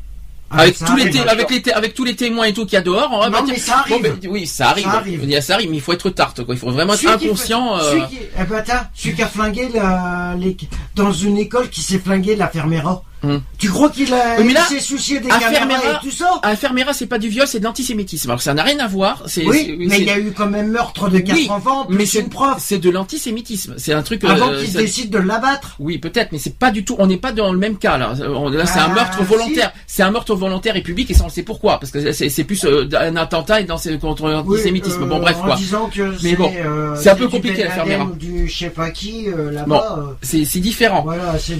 Ah, 0.51 0.59
avec 0.59 0.75
ça 0.75 0.85
tous 0.85 0.95
les, 0.95 1.01
arrive. 1.03 1.13
té- 1.23 1.27
avec 1.29 1.49
les, 1.49 1.71
avec 1.71 1.93
tous 1.95 2.03
les 2.03 2.15
témoins 2.15 2.45
et 2.45 2.53
tout 2.53 2.65
qu'il 2.65 2.73
y 2.73 2.77
a 2.77 2.81
dehors. 2.81 3.09
On 3.11 3.19
va 3.19 3.29
Non, 3.29 3.45
mais 3.47 3.57
ça 3.57 3.79
arrive. 3.79 3.95
Bon, 3.95 4.01
ben, 4.01 4.17
oui, 4.29 4.45
ça 4.45 4.69
arrive. 4.69 4.85
Ça 4.85 4.91
arrive. 4.93 5.19
Il 5.23 5.29
y 5.29 5.35
a- 5.35 5.41
ça 5.41 5.55
arrive, 5.55 5.69
mais 5.71 5.77
il 5.77 5.81
faut 5.81 5.93
être 5.93 6.09
tarte, 6.11 6.43
quoi. 6.43 6.53
Il 6.53 6.59
faut 6.59 6.69
vraiment 6.71 6.93
être 6.93 6.99
qui 6.99 7.07
inconscient. 7.07 7.77
fait- 7.79 7.83
euh, 7.83 7.91
Celui 7.91 8.07
qui, 8.07 8.19
eh 8.39 8.43
ben, 8.43 8.63
celui 8.93 9.15
qui 9.15 9.21
a 9.23 9.27
flingué 9.27 9.69
la, 9.73 10.35
les- 10.39 10.55
dans 10.95 11.11
une 11.11 11.37
école 11.39 11.69
qui 11.69 11.81
s'est 11.81 11.99
flingué 11.99 12.35
la 12.35 12.47
fermera. 12.47 13.01
Hum. 13.23 13.41
Tu 13.57 13.69
crois 13.69 13.89
qu'il 13.89 14.13
a, 14.13 14.35
Oui, 14.37 14.43
mais 14.45 14.51
il 14.51 14.53
là, 14.53 14.61
s'est 14.67 14.79
soucié 14.79 15.19
des 15.19 15.29
caméras 15.29 15.63
et 16.01 16.03
tout 16.05 16.11
ça 16.11 16.39
fermera, 16.55 16.93
c'est 16.93 17.07
pas 17.07 17.17
du 17.17 17.27
viol, 17.29 17.47
c'est 17.47 17.59
de 17.59 17.63
l'antisémitisme. 17.63 18.29
Alors 18.29 18.41
ça 18.41 18.53
n'a 18.53 18.63
rien 18.63 18.79
à 18.79 18.87
voir. 18.87 19.23
C'est, 19.27 19.45
Oui, 19.45 19.75
mais 19.79 19.99
il 19.99 20.05
y 20.05 20.09
a 20.09 20.19
eu 20.19 20.31
quand 20.31 20.47
même 20.47 20.71
meurtre 20.71 21.09
de 21.09 21.19
quatre 21.19 21.35
Oui, 21.35 21.47
enfants, 21.49 21.85
plus 21.85 21.97
mais 21.97 22.05
c'est 22.05 22.19
une 22.19 22.29
prof. 22.29 22.55
c'est 22.59 22.77
de 22.79 22.89
l'antisémitisme. 22.89 23.75
C'est 23.77 23.93
un 23.93 24.01
truc. 24.03 24.23
Avant 24.23 24.51
euh, 24.51 24.61
qu'il 24.61 24.71
ça- 24.71 24.79
décide 24.79 25.09
de 25.09 25.17
l'abattre. 25.17 25.75
Oui, 25.79 25.97
peut-être, 25.97 26.31
mais 26.31 26.37
c'est 26.37 26.57
pas 26.57 26.71
du 26.71 26.83
tout. 26.85 26.95
On 26.99 27.07
n'est 27.07 27.17
pas 27.17 27.31
dans 27.31 27.51
le 27.51 27.57
même 27.57 27.77
cas 27.77 27.97
là. 27.97 28.13
Là, 28.17 28.65
c'est 28.65 28.79
un 28.79 28.87
Ah, 28.91 28.93
meurtre 28.93 29.23
volontaire. 29.23 29.71
C'est 29.87 30.03
un 30.03 30.11
meurtre 30.11 30.35
volontaire 30.35 30.75
et 30.75 30.81
public, 30.81 31.09
et 31.09 31.13
ça 31.13 31.23
on 31.23 31.27
le 31.27 31.31
sait 31.31 31.43
pourquoi. 31.43 31.79
Parce 31.79 31.91
que 31.91 32.11
c'est, 32.11 32.43
plus 32.43 32.63
euh, 32.65 32.87
un 32.99 33.15
attentat 33.15 33.61
et 33.61 33.63
dans 33.63 33.77
c'est 33.77 33.97
contre 33.99 34.29
l'antisémitisme. 34.29 35.03
Oui, 35.03 35.09
bon, 35.09 35.17
euh, 35.17 35.21
bref, 35.21 35.37
en 35.39 35.45
quoi. 35.45 35.55
disant 35.55 35.89
que 35.93 36.01
Mais 36.23 36.31
c'est, 36.31 36.35
bon, 36.35 36.51
euh, 36.55 36.95
c'est 37.01 37.09
un 37.09 37.15
peu 37.15 37.27
compliqué, 37.27 37.63
la 37.63 37.71
fermière. 37.71 37.99
Laden 37.99 38.13
ou 38.13 38.15
du 38.17 38.47
je 38.47 38.57
sais 38.57 38.69
pas 38.69 38.91
qui 38.91 39.27
euh, 39.29 39.51
là-bas. 39.51 39.97
Euh, 39.99 40.13
C'est, 40.21 40.59
différent. 40.59 41.01
voilà, 41.03 41.37
c'est 41.39 41.55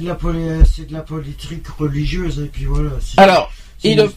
de 0.00 0.06
la 0.06 0.14
poli- 0.14 0.38
c'est 0.76 0.89
la 0.90 1.02
politique 1.02 1.66
religieuse 1.68 2.40
et 2.40 2.46
puis 2.46 2.64
voilà. 2.64 2.90
Alors, 3.16 3.52
et 3.82 3.94
le- 3.94 4.02
euh, 4.04 4.08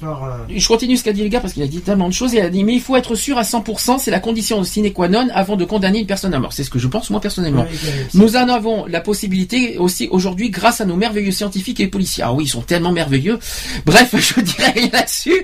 Je 0.49 0.67
continue 0.67 0.97
ce 0.97 1.03
qu'a 1.03 1.13
dit 1.13 1.23
le 1.23 1.29
gars 1.29 1.39
parce 1.39 1.53
qu'il 1.53 1.63
a 1.63 1.67
dit 1.67 1.79
tellement 1.81 2.09
de 2.09 2.13
choses. 2.13 2.33
Il 2.33 2.39
a 2.41 2.49
dit 2.49 2.63
mais 2.63 2.73
il 2.73 2.81
faut 2.81 2.95
être 2.95 3.15
sûr 3.15 3.37
à 3.37 3.43
100%, 3.43 3.97
c'est 3.99 4.11
la 4.11 4.19
condition 4.19 4.63
sine 4.63 4.91
qua 4.91 5.07
non 5.07 5.27
avant 5.33 5.55
de 5.55 5.65
condamner 5.65 5.99
une 5.99 6.05
personne 6.07 6.33
à 6.33 6.39
mort. 6.39 6.53
C'est 6.53 6.63
ce 6.63 6.69
que 6.69 6.79
je 6.79 6.87
pense 6.87 7.09
moi 7.09 7.21
personnellement. 7.21 7.65
Nous 8.13 8.35
en 8.35 8.49
avons 8.49 8.85
la 8.87 9.01
possibilité 9.01 9.77
aussi 9.77 10.07
aujourd'hui 10.11 10.49
grâce 10.49 10.81
à 10.81 10.85
nos 10.85 10.95
merveilleux 10.95 11.31
scientifiques 11.31 11.79
et 11.79 11.87
policiers. 11.87 12.23
Ah 12.25 12.33
oui, 12.33 12.45
ils 12.45 12.49
sont 12.49 12.61
tellement 12.61 12.91
merveilleux. 12.91 13.39
Bref, 13.85 14.13
je 14.17 14.41
dirais 14.41 14.89
là-dessus. 14.91 15.43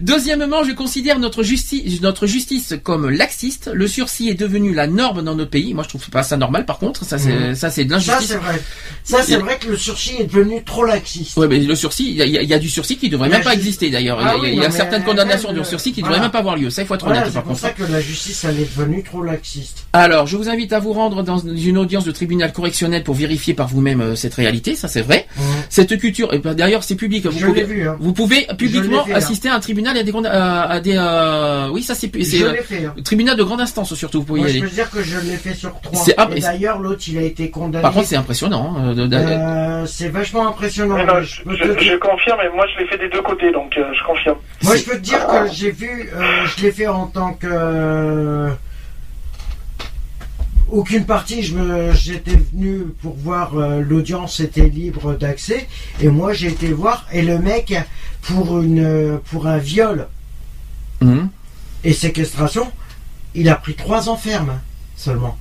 Deuxièmement, 0.00 0.64
je 0.64 0.72
considère 0.72 1.18
notre 1.18 1.42
justice, 1.42 2.00
notre 2.00 2.26
justice 2.26 2.74
comme 2.82 3.08
laxiste. 3.10 3.70
Le 3.72 3.86
sursis 3.86 4.28
est 4.28 4.34
devenu 4.34 4.72
la 4.74 4.86
norme 4.86 5.22
dans 5.22 5.34
notre 5.34 5.50
pays. 5.50 5.74
Moi, 5.74 5.84
je 5.84 5.88
trouve 5.90 6.08
pas 6.10 6.22
ça 6.22 6.36
normal. 6.36 6.64
Par 6.66 6.78
contre, 6.78 7.04
ça 7.04 7.18
c'est 7.18 7.30
Mhm. 7.32 7.54
ça 7.54 7.70
c'est 7.70 7.84
de 7.84 7.90
Ça 7.90 8.12
l'injustice. 8.12 8.28
c'est 8.28 8.36
vrai. 8.36 8.62
Ça 9.04 9.22
c'est 9.22 9.36
vrai 9.36 9.58
que 9.58 9.68
le 9.68 9.76
sursis 9.76 10.14
est 10.18 10.24
devenu 10.32 10.62
trop 10.64 10.84
laxiste. 10.84 11.36
Ouais, 11.36 11.48
mais 11.48 11.58
le 11.58 11.74
sursis, 11.74 12.10
il 12.10 12.22
y 12.22 12.30
y 12.40 12.46
y 12.46 12.54
a 12.54 12.58
du 12.58 12.68
sursis 12.68 12.96
qui 12.96 13.08
devrait 13.08 13.28
même 13.28 13.42
pas 13.42 13.49
exister 13.54 13.90
d'ailleurs. 13.90 14.18
Ah 14.20 14.22
il 14.22 14.26
y 14.26 14.30
a, 14.30 14.40
oui, 14.40 14.48
il 14.48 14.54
y 14.54 14.58
a 14.58 14.62
non, 14.62 14.68
mais 14.70 14.76
certaines 14.76 15.04
condamnations 15.04 15.52
de 15.52 15.60
euh, 15.60 15.64
sursis 15.64 15.92
qui 15.92 16.00
voilà. 16.00 16.16
devraient 16.16 16.24
même 16.26 16.32
pas 16.32 16.38
avoir 16.40 16.56
lieu. 16.56 16.70
Ça, 16.70 16.82
il 16.82 16.86
faut 16.88 16.94
être 16.94 17.04
Voilà, 17.04 17.20
honnête 17.20 17.32
c'est 17.32 17.38
pour 17.40 17.48
contre. 17.48 17.60
ça 17.60 17.70
que 17.70 17.82
la 17.84 18.00
justice 18.00 18.44
elle 18.44 18.58
est 18.60 18.76
devenue 18.76 19.02
trop 19.02 19.22
laxiste. 19.22 19.86
Alors, 19.92 20.26
je 20.26 20.36
vous 20.36 20.48
invite 20.48 20.72
à 20.72 20.78
vous 20.78 20.92
rendre 20.92 21.22
dans 21.22 21.38
une 21.38 21.78
audience 21.78 22.04
de 22.04 22.12
tribunal 22.12 22.52
correctionnel 22.52 23.02
pour 23.02 23.14
vérifier 23.14 23.54
par 23.54 23.68
vous-même 23.68 24.00
euh, 24.00 24.14
cette 24.14 24.34
réalité, 24.34 24.74
ça 24.74 24.88
c'est 24.88 25.02
vrai. 25.02 25.26
Cette 25.68 25.98
culture, 25.98 26.32
et 26.34 26.38
ben, 26.38 26.54
d'ailleurs 26.54 26.84
c'est 26.84 26.96
public, 26.96 27.26
vous 27.26 27.38
Je 27.38 27.46
pouvez, 27.46 27.60
l'ai 27.60 27.66
vu. 27.66 27.88
Hein. 27.88 27.96
vous 28.00 28.12
pouvez 28.12 28.46
publiquement 28.58 28.98
l'ai 29.04 29.08
fait, 29.08 29.12
hein. 29.14 29.16
assister 29.16 29.48
à 29.48 29.54
un 29.54 29.60
tribunal 29.60 29.96
et 29.96 30.00
à 30.00 30.02
des, 30.02 30.10
grandes- 30.10 30.26
à, 30.26 30.62
à 30.64 30.80
des 30.80 30.94
euh, 30.96 31.68
oui 31.72 31.82
ça 31.82 31.94
c'est 31.94 32.10
c'est 32.24 32.38
Je 32.38 32.44
euh, 32.46 32.52
l'ai 32.52 32.58
fait. 32.62 32.84
Hein. 32.86 32.94
tribunal 33.04 33.36
de 33.36 33.42
grande 33.42 33.60
instance 33.60 33.94
surtout, 33.94 34.20
vous 34.20 34.24
pouvez 34.26 34.40
Moi, 34.40 34.48
y 34.48 34.52
je 34.52 34.58
aller. 34.58 34.68
peux 34.68 34.74
dire 34.74 34.90
que 34.90 35.02
je 35.02 35.18
l'ai 35.20 35.36
fait 35.36 35.54
sur 35.54 35.78
trois. 35.80 36.02
C'est 36.04 36.18
imp- 36.18 36.36
Et 36.36 36.40
d'ailleurs, 36.40 36.78
l'autre, 36.78 37.02
il 37.08 37.18
a 37.18 37.22
été 37.22 37.50
condamné. 37.50 37.82
Par 37.82 37.92
contre 37.92 38.06
c'est 38.08 38.16
impressionnant. 38.16 38.74
hein, 38.78 38.94
de- 38.94 39.06
de- 39.06 39.86
c'est 39.86 40.08
vachement 40.08 40.48
impressionnant. 40.48 40.96
Non, 41.04 41.20
je, 41.22 41.42
je 41.46 41.54
je- 41.56 41.84
je 41.84 41.96
confirme, 41.96 42.40
et 42.44 42.54
moi 42.54 42.66
je 42.74 42.82
l'ai 42.82 42.88
fait 42.88 42.98
des 42.98 43.08
deux 43.08 43.22
côtés, 43.22 43.39
donc 43.52 43.76
euh, 43.76 43.92
je 43.98 44.04
confirme. 44.04 44.38
Moi, 44.62 44.76
je 44.76 44.84
peux 44.84 44.96
te 44.96 45.02
dire 45.02 45.26
que 45.26 45.48
j'ai 45.52 45.70
vu, 45.70 46.10
euh, 46.12 46.46
je 46.46 46.62
l'ai 46.62 46.72
fait 46.72 46.86
en 46.86 47.06
tant 47.06 47.32
que. 47.34 47.46
euh, 47.50 48.50
aucune 50.70 51.04
partie, 51.04 51.42
je 51.42 51.56
me, 51.56 51.92
j'étais 51.92 52.36
venu 52.36 52.84
pour 53.02 53.16
voir 53.16 53.58
euh, 53.58 53.80
l'audience 53.80 54.38
était 54.38 54.68
libre 54.68 55.14
d'accès 55.14 55.66
et 56.00 56.08
moi 56.08 56.32
j'ai 56.32 56.46
été 56.46 56.72
voir 56.72 57.06
et 57.12 57.22
le 57.22 57.38
mec 57.40 57.74
pour 58.22 58.60
une 58.62 59.18
pour 59.30 59.46
un 59.48 59.58
viol 59.58 60.06
Mhm. 61.02 61.30
et 61.82 61.92
séquestration, 61.94 62.70
il 63.34 63.48
a 63.48 63.54
pris 63.56 63.74
trois 63.74 64.10
ans 64.10 64.16
ferme 64.16 64.60
seulement. 64.96 65.36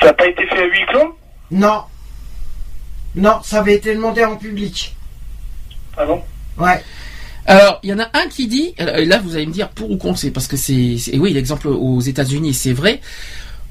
Ça 0.00 0.06
n'a 0.06 0.14
pas 0.14 0.26
été 0.26 0.46
fait 0.46 0.62
à 0.62 0.64
huis 0.66 0.86
clos? 0.88 1.18
Non, 1.50 1.82
non, 3.14 3.40
ça 3.42 3.58
avait 3.58 3.74
été 3.74 3.94
demandé 3.94 4.24
en 4.24 4.36
public. 4.36 4.96
Ah 5.96 6.06
bon? 6.06 6.22
Ouais. 6.58 6.82
Alors, 7.46 7.80
il 7.82 7.90
y 7.90 7.92
en 7.92 7.98
a 7.98 8.08
un 8.14 8.26
qui 8.28 8.46
dit, 8.46 8.74
euh, 8.80 8.96
et 8.96 9.04
là 9.04 9.18
vous 9.18 9.36
allez 9.36 9.46
me 9.46 9.52
dire 9.52 9.68
pour 9.68 9.90
ou 9.90 9.96
contre, 9.96 10.18
c'est 10.18 10.30
parce 10.30 10.46
que 10.46 10.56
c'est, 10.56 10.96
c'est- 10.98 11.18
oui, 11.18 11.32
l'exemple 11.32 11.68
aux 11.68 12.00
États-Unis, 12.00 12.54
c'est 12.54 12.72
vrai. 12.72 13.00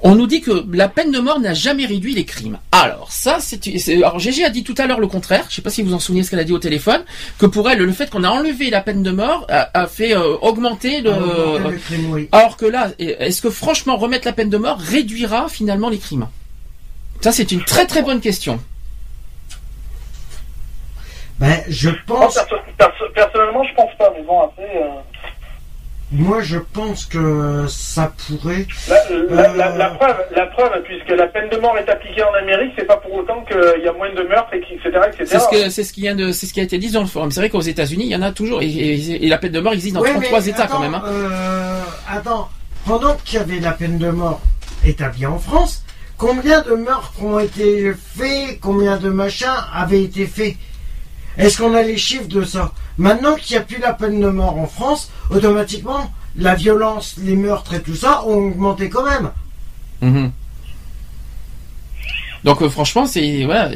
On 0.05 0.15
nous 0.15 0.27
dit 0.27 0.41
que 0.41 0.65
la 0.73 0.89
peine 0.89 1.11
de 1.11 1.19
mort 1.19 1.39
n'a 1.39 1.53
jamais 1.53 1.85
réduit 1.85 2.13
les 2.13 2.25
crimes. 2.25 2.57
Alors 2.73 3.09
ça, 3.09 3.37
c'est, 3.39 3.59
c'est- 3.79 3.95
alors 3.95 4.19
Gégé 4.19 4.43
a 4.43 4.49
dit 4.49 4.63
tout 4.63 4.75
à 4.77 4.85
l'heure 4.85 4.99
le 4.99 5.07
contraire. 5.07 5.45
Je 5.49 5.55
sais 5.55 5.61
pas 5.61 5.69
si 5.69 5.81
vous 5.81 5.89
vous 5.89 5.93
en 5.95 5.99
souvenez 5.99 6.23
ce 6.23 6.29
qu'elle 6.29 6.39
a 6.39 6.43
dit 6.43 6.51
au 6.51 6.59
téléphone, 6.59 7.01
que 7.39 7.45
pour 7.45 7.69
elle, 7.69 7.79
le 7.79 7.91
fait 7.93 8.09
qu'on 8.09 8.25
a 8.25 8.29
enlevé 8.29 8.69
la 8.69 8.81
peine 8.81 9.01
de 9.01 9.11
mort 9.11 9.45
a, 9.49 9.69
a 9.73 9.87
fait 9.87 10.13
euh, 10.13 10.35
augmenter 10.41 10.99
le. 10.99 11.11
Le 11.11 11.77
crime, 11.77 12.11
oui. 12.11 12.27
Alors 12.33 12.57
que 12.57 12.65
là, 12.65 12.91
est-ce 12.99 13.41
que 13.41 13.49
franchement 13.49 13.95
remettre 13.95 14.27
la 14.27 14.33
peine 14.33 14.49
de 14.49 14.57
mort 14.57 14.77
réduira 14.77 15.47
finalement 15.47 15.89
les 15.89 15.99
crimes? 15.99 16.27
Ça, 17.21 17.31
c'est 17.31 17.53
une 17.53 17.63
très 17.63 17.85
très 17.85 18.01
bonne 18.03 18.19
question. 18.19 18.59
Ben, 21.43 21.59
je 21.67 21.89
pense. 22.07 22.35
perso- 22.35 22.55
perso- 22.77 23.09
personnellement, 23.13 23.63
je 23.63 23.73
pense 23.75 23.91
pas, 23.97 24.11
mais 24.15 24.23
bon, 24.23 24.41
après. 24.41 24.63
euh, 24.63 24.87
moi 26.11 26.41
je 26.41 26.57
pense 26.59 27.05
que 27.05 27.65
ça 27.67 28.13
pourrait. 28.27 28.65
La, 28.87 29.47
la- 29.47 29.53
la- 29.55 29.71
Euh. 29.73 29.77
la 29.77 29.89
preuve, 29.89 30.15
la 30.35 30.45
preuve, 30.45 30.81
puisque 30.83 31.09
la 31.09 31.27
peine 31.27 31.49
de 31.49 31.57
mort 31.57 31.75
est 31.77 31.89
appliquée 31.89 32.23
en 32.23 32.33
Amérique, 32.35 32.71
c'est 32.77 32.85
pas 32.85 32.97
pour 32.97 33.13
autant 33.15 33.41
qu'il 33.45 33.83
y 33.83 33.87
a 33.87 33.93
moins 33.93 34.13
de 34.13 34.21
meurtres, 34.23 34.53
etc.. 34.53 34.79
C'est 35.25 35.39
ce 35.39 35.47
que 35.49 35.69
ce 35.69 35.91
qui 35.93 36.01
vient 36.01 36.15
de 36.15 36.31
c'est 36.31 36.45
ce 36.45 36.53
qui 36.53 36.59
a 36.59 36.63
été 36.63 36.77
dit 36.77 36.91
dans 36.91 37.01
le 37.01 37.07
forum. 37.07 37.31
C'est 37.31 37.39
vrai 37.39 37.49
qu'aux 37.49 37.61
États-Unis, 37.61 38.05
il 38.05 38.11
y 38.11 38.15
en 38.15 38.21
a 38.21 38.31
toujours 38.31 38.61
et, 38.61 38.67
et- 38.67 39.25
et 39.25 39.27
la 39.27 39.37
peine 39.39 39.51
de 39.51 39.59
mort 39.59 39.73
existe 39.73 39.95
dans 39.95 40.01
Ouais, 40.01 40.11
33 40.11 40.39
mais 40.39 40.47
États 40.49 40.63
attends, 40.63 40.73
quand 40.75 40.79
même. 40.81 40.95
hein. 40.95 41.03
euh, 41.07 41.81
attends, 42.09 42.49
pendant 42.85 43.15
qu'il 43.25 43.39
y 43.39 43.41
avait 43.41 43.59
la 43.59 43.71
peine 43.71 43.97
de 43.97 44.09
mort 44.09 44.39
établie 44.85 45.25
en 45.25 45.39
France, 45.39 45.83
combien 46.17 46.61
de 46.61 46.75
meurtres 46.75 47.23
ont 47.23 47.39
été 47.39 47.91
faits, 47.93 48.59
combien 48.61 48.97
de 48.97 49.09
machins 49.09 49.47
avaient 49.73 50.03
été 50.03 50.25
faits? 50.27 50.55
Est-ce 51.37 51.57
qu'on 51.61 51.73
a 51.73 51.81
les 51.81 51.97
chiffres 51.97 52.27
de 52.27 52.43
ça 52.43 52.71
Maintenant 52.97 53.35
qu'il 53.35 53.55
n'y 53.57 53.61
a 53.61 53.65
plus 53.65 53.79
la 53.79 53.93
peine 53.93 54.19
de 54.19 54.27
mort 54.27 54.57
en 54.57 54.67
France, 54.67 55.11
automatiquement, 55.31 56.11
la 56.37 56.55
violence, 56.55 57.15
les 57.21 57.35
meurtres 57.35 57.73
et 57.73 57.81
tout 57.81 57.95
ça 57.95 58.23
ont 58.25 58.47
augmenté 58.49 58.89
quand 58.89 59.03
même. 59.03 59.31
Mhm. 60.01 60.31
Donc 62.43 62.61
euh, 62.61 62.69
franchement, 62.69 63.05
c'est 63.05 63.45
voilà. 63.45 63.69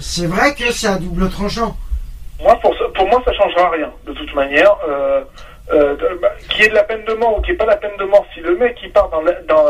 C'est 0.00 0.26
vrai 0.26 0.54
que 0.54 0.70
c'est 0.72 0.88
à 0.88 0.96
double 0.98 1.30
tranchant. 1.30 1.76
Moi, 2.42 2.54
pour, 2.60 2.74
moi, 3.08 3.22
ça 3.24 3.32
changera 3.32 3.70
rien, 3.70 3.90
de 4.06 4.12
toute 4.12 4.34
manière. 4.34 4.76
Euh, 4.88 5.22
euh, 5.72 5.96
de- 5.96 6.18
bah, 6.20 6.28
qu'il 6.50 6.62
y 6.62 6.66
ait 6.66 6.68
de 6.68 6.74
la 6.74 6.84
peine 6.84 7.04
de 7.06 7.14
mort 7.14 7.38
ou 7.38 7.40
qu'il 7.40 7.52
n'y 7.52 7.54
ait 7.54 7.58
pas 7.58 7.66
la 7.66 7.76
peine 7.76 7.96
de 7.98 8.04
mort, 8.04 8.24
si 8.34 8.40
le 8.40 8.56
mec 8.56 8.76
il 8.84 8.92
part 8.92 9.08
dans 9.10 9.22
la- 9.22 9.40
dans, 9.48 9.64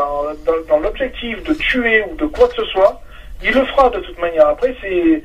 dans, 0.44 0.52
dans 0.68 0.78
l'objectif 0.80 1.42
de 1.44 1.54
tuer 1.54 2.02
ou 2.10 2.16
de 2.16 2.26
quoi 2.26 2.48
que 2.48 2.54
ce 2.56 2.64
soit, 2.66 3.00
il 3.42 3.52
le 3.52 3.64
fera 3.66 3.88
de 3.90 4.00
toute 4.00 4.18
manière. 4.20 4.48
Après, 4.48 4.74
c'est 4.82 5.22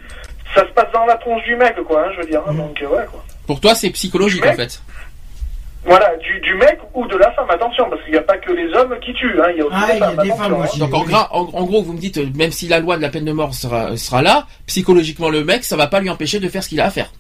ça 0.56 0.62
se 0.68 0.72
passe 0.74 0.92
dans 0.94 1.06
la 1.06 1.16
tronche 1.16 1.44
du 1.44 1.56
mec, 1.56 1.76
quoi, 1.88 2.06
hein, 2.06 2.12
je 2.16 2.22
veux 2.22 2.28
dire. 2.28 2.42
hein, 2.48 2.54
donc, 2.54 2.82
euh, 2.82 2.88
ouais, 2.88 3.06
quoi. 3.12 3.24
Pour 3.48 3.60
toi, 3.60 3.76
c'est 3.76 3.90
psychologique 3.92 4.46
en 4.46 4.54
fait. 4.54 4.82
Voilà, 5.84 6.16
du, 6.18 6.40
du 6.42 6.54
mec 6.56 6.78
ou 6.94 7.08
de 7.08 7.18
la 7.18 7.32
femme, 7.32 7.50
attention, 7.50 7.90
parce 7.90 8.02
qu'il 8.04 8.12
n'y 8.12 8.20
a 8.20 8.22
pas 8.22 8.38
que 8.38 8.52
les 8.52 8.72
hommes 8.76 8.96
qui 9.04 9.14
tuent, 9.14 9.42
hein, 9.42 9.48
il 9.52 9.58
y 9.58 9.62
a 9.62 9.66
aussi 9.66 9.76
Ah, 9.76 9.88
des 9.88 9.94
il 9.94 10.00
y 10.00 10.04
a 10.04 10.08
femmes, 10.12 10.24
des 10.24 10.30
femmes 10.30 10.54
hein. 10.54 10.64
aussi. 10.64 10.80
Donc 10.80 10.94
en, 10.94 11.04
gras- 11.04 11.28
en, 11.32 11.40
en 11.42 11.64
gros, 11.64 11.82
vous 11.82 11.94
me 11.94 11.98
dites, 11.98 12.18
euh, 12.20 12.28
même 12.36 12.52
si 12.52 12.68
la 12.68 12.80
loi 12.80 12.98
de 12.98 13.02
la 13.02 13.10
peine 13.10 13.26
de 13.26 13.32
mort 13.32 13.56
sera, 13.56 13.98
sera 13.98 14.22
là, 14.22 14.46
psychologiquement 14.68 15.30
le 15.30 15.44
mec, 15.44 15.64
ça 15.64 15.76
va 15.78 15.88
pas 15.88 16.00
lui 16.00 16.12
empêcher 16.12 16.40
de 16.40 16.48
faire 16.50 16.64
ce 16.64 16.70
qu'il 16.70 16.80
a 16.82 16.86
à 16.86 16.92
faire. 16.92 17.12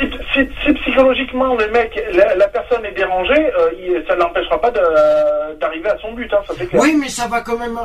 Si, 0.00 0.06
si- 0.32 0.48
si 0.66 0.72
psychologiquement 0.74 1.54
le 1.54 1.70
mec, 1.70 1.96
la, 2.14 2.34
la 2.34 2.48
personne 2.48 2.84
est 2.84 2.90
dérangée, 2.96 3.32
euh, 3.56 3.70
il- 3.78 4.04
ça 4.08 4.16
ne 4.16 4.20
l'empêchera 4.22 4.60
pas 4.60 4.72
d'arriver 5.60 5.88
à 5.88 5.96
son 5.98 6.12
but, 6.14 6.28
hein, 6.32 6.38
ça 6.48 6.54
clair. 6.66 6.82
Oui, 6.82 6.96
mais 7.00 7.08
ça 7.08 7.28
va 7.28 7.42
quand 7.42 7.56
même 7.56 7.78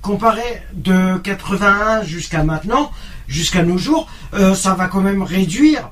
comparer 0.00 0.62
de 0.72 1.18
81 1.18 2.02
jusqu'à 2.02 2.42
maintenant, 2.44 2.90
jusqu'à 3.32 3.62
nos 3.62 3.78
jours, 3.78 4.08
euh, 4.34 4.54
ça 4.54 4.74
va 4.74 4.86
quand 4.86 5.00
même 5.00 5.22
réduire. 5.22 5.90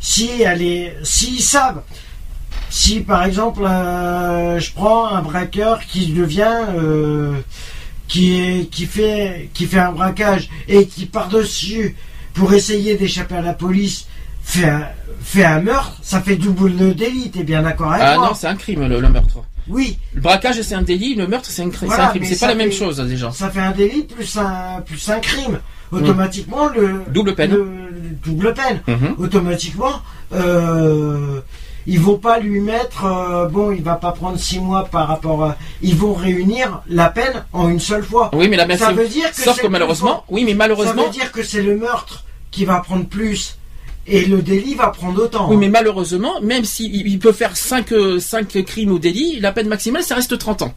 Si 0.00 0.30
elle 0.42 0.62
est, 0.62 0.96
s'ils 1.02 1.40
savent, 1.42 1.82
si 2.70 3.00
par 3.00 3.24
exemple, 3.24 3.62
euh, 3.64 4.58
je 4.60 4.72
prends 4.72 5.08
un 5.08 5.22
braqueur 5.22 5.80
qui 5.84 6.06
devient, 6.12 6.58
euh, 6.74 7.34
qui 8.08 8.38
est, 8.40 8.70
qui 8.70 8.86
fait, 8.86 9.50
qui 9.54 9.66
fait 9.66 9.78
un 9.78 9.92
braquage 9.92 10.48
et 10.68 10.86
qui 10.86 11.06
par 11.06 11.28
dessus 11.28 11.96
pour 12.34 12.52
essayer 12.54 12.94
d'échapper 12.96 13.34
à 13.36 13.42
la 13.42 13.52
police 13.52 14.06
fait 14.42 14.68
un, 14.68 14.86
fait 15.22 15.44
un 15.44 15.60
meurtre, 15.60 15.96
ça 16.02 16.20
fait 16.20 16.36
double 16.36 16.94
délit. 16.94 17.30
T'es 17.30 17.42
bien 17.44 17.62
d'accord 17.62 17.92
avec 17.92 18.04
Ah 18.06 18.16
moi 18.16 18.28
non, 18.28 18.34
c'est 18.34 18.46
un 18.46 18.56
crime 18.56 18.86
le, 18.86 19.00
le 19.00 19.08
meurtre. 19.08 19.38
Oui, 19.68 19.98
Le 20.14 20.20
braquage 20.22 20.60
c'est 20.62 20.74
un 20.74 20.82
délit, 20.82 21.14
le 21.14 21.26
meurtre 21.26 21.48
c'est 21.50 21.62
un, 21.62 21.68
Voilà, 21.68 22.08
crime. 22.08 22.24
C'est 22.24 22.40
pas 22.40 22.48
la 22.48 22.54
même 22.54 22.72
chose 22.72 22.96
déjà. 22.98 23.30
ça 23.30 23.50
fait 23.50 23.60
un 23.60 23.72
délit 23.72 24.04
plus 24.04 24.36
un 24.38 24.80
plus 24.80 25.08
un 25.10 25.20
crime. 25.20 25.60
Automatiquement 25.92 26.68
le 26.68 27.02
Double 27.08 27.34
peine. 27.34 27.50
le- 27.52 27.64
le 27.64 28.10
double 28.24 28.54
peine. 28.54 28.80
Mhm. 28.86 29.14
Automatiquement, 29.18 30.00
euh, 30.32 31.40
ils 31.86 31.98
vont 32.00 32.18
pas 32.18 32.38
lui 32.38 32.60
mettre 32.60 33.04
euh, 33.04 33.46
bon, 33.46 33.72
il 33.72 33.82
va 33.82 33.94
pas 33.94 34.12
prendre 34.12 34.38
six 34.38 34.60
mois 34.60 34.84
par 34.84 35.08
rapport. 35.08 35.42
à... 35.44 35.56
Ils 35.82 35.96
vont 35.96 36.12
réunir 36.14 36.82
la 36.88 37.08
peine 37.08 37.44
en 37.52 37.68
une 37.68 37.80
seule 37.80 38.04
fois. 38.04 38.30
Oui, 38.34 38.48
mais 38.48 38.56
la 38.56 38.76
Ça 38.76 38.92
veut 38.92 39.08
dire 39.08 39.30
que 39.30 39.40
Sauf 39.42 39.60
que 39.60 39.66
malheureusement, 39.66 40.24
oui, 40.28 40.44
mais 40.44 40.52
Ça 40.52 40.56
malheureusement, 40.58 41.04
veut 41.04 41.10
dire 41.10 41.32
que 41.32 41.42
c'est 41.42 41.62
le 41.62 41.76
meurtre 41.76 42.24
qui 42.50 42.64
va 42.64 42.80
prendre 42.80 43.06
plus 43.06 43.56
et 44.06 44.24
le 44.24 44.42
délit 44.42 44.74
va 44.74 44.88
prendre 44.88 45.22
autant. 45.22 45.48
oui, 45.50 45.56
mais 45.56 45.68
malheureusement, 45.68 46.40
même 46.42 46.64
s'il 46.64 46.94
il 47.06 47.18
peut 47.18 47.32
faire 47.32 47.56
5 47.56 47.92
cinq 48.18 48.48
crimes 48.64 48.90
ou 48.92 48.98
délits, 48.98 49.38
la 49.40 49.52
peine 49.52 49.68
maximale 49.68 50.02
ça 50.02 50.14
reste 50.16 50.36
30 50.38 50.62
ans. 50.62 50.74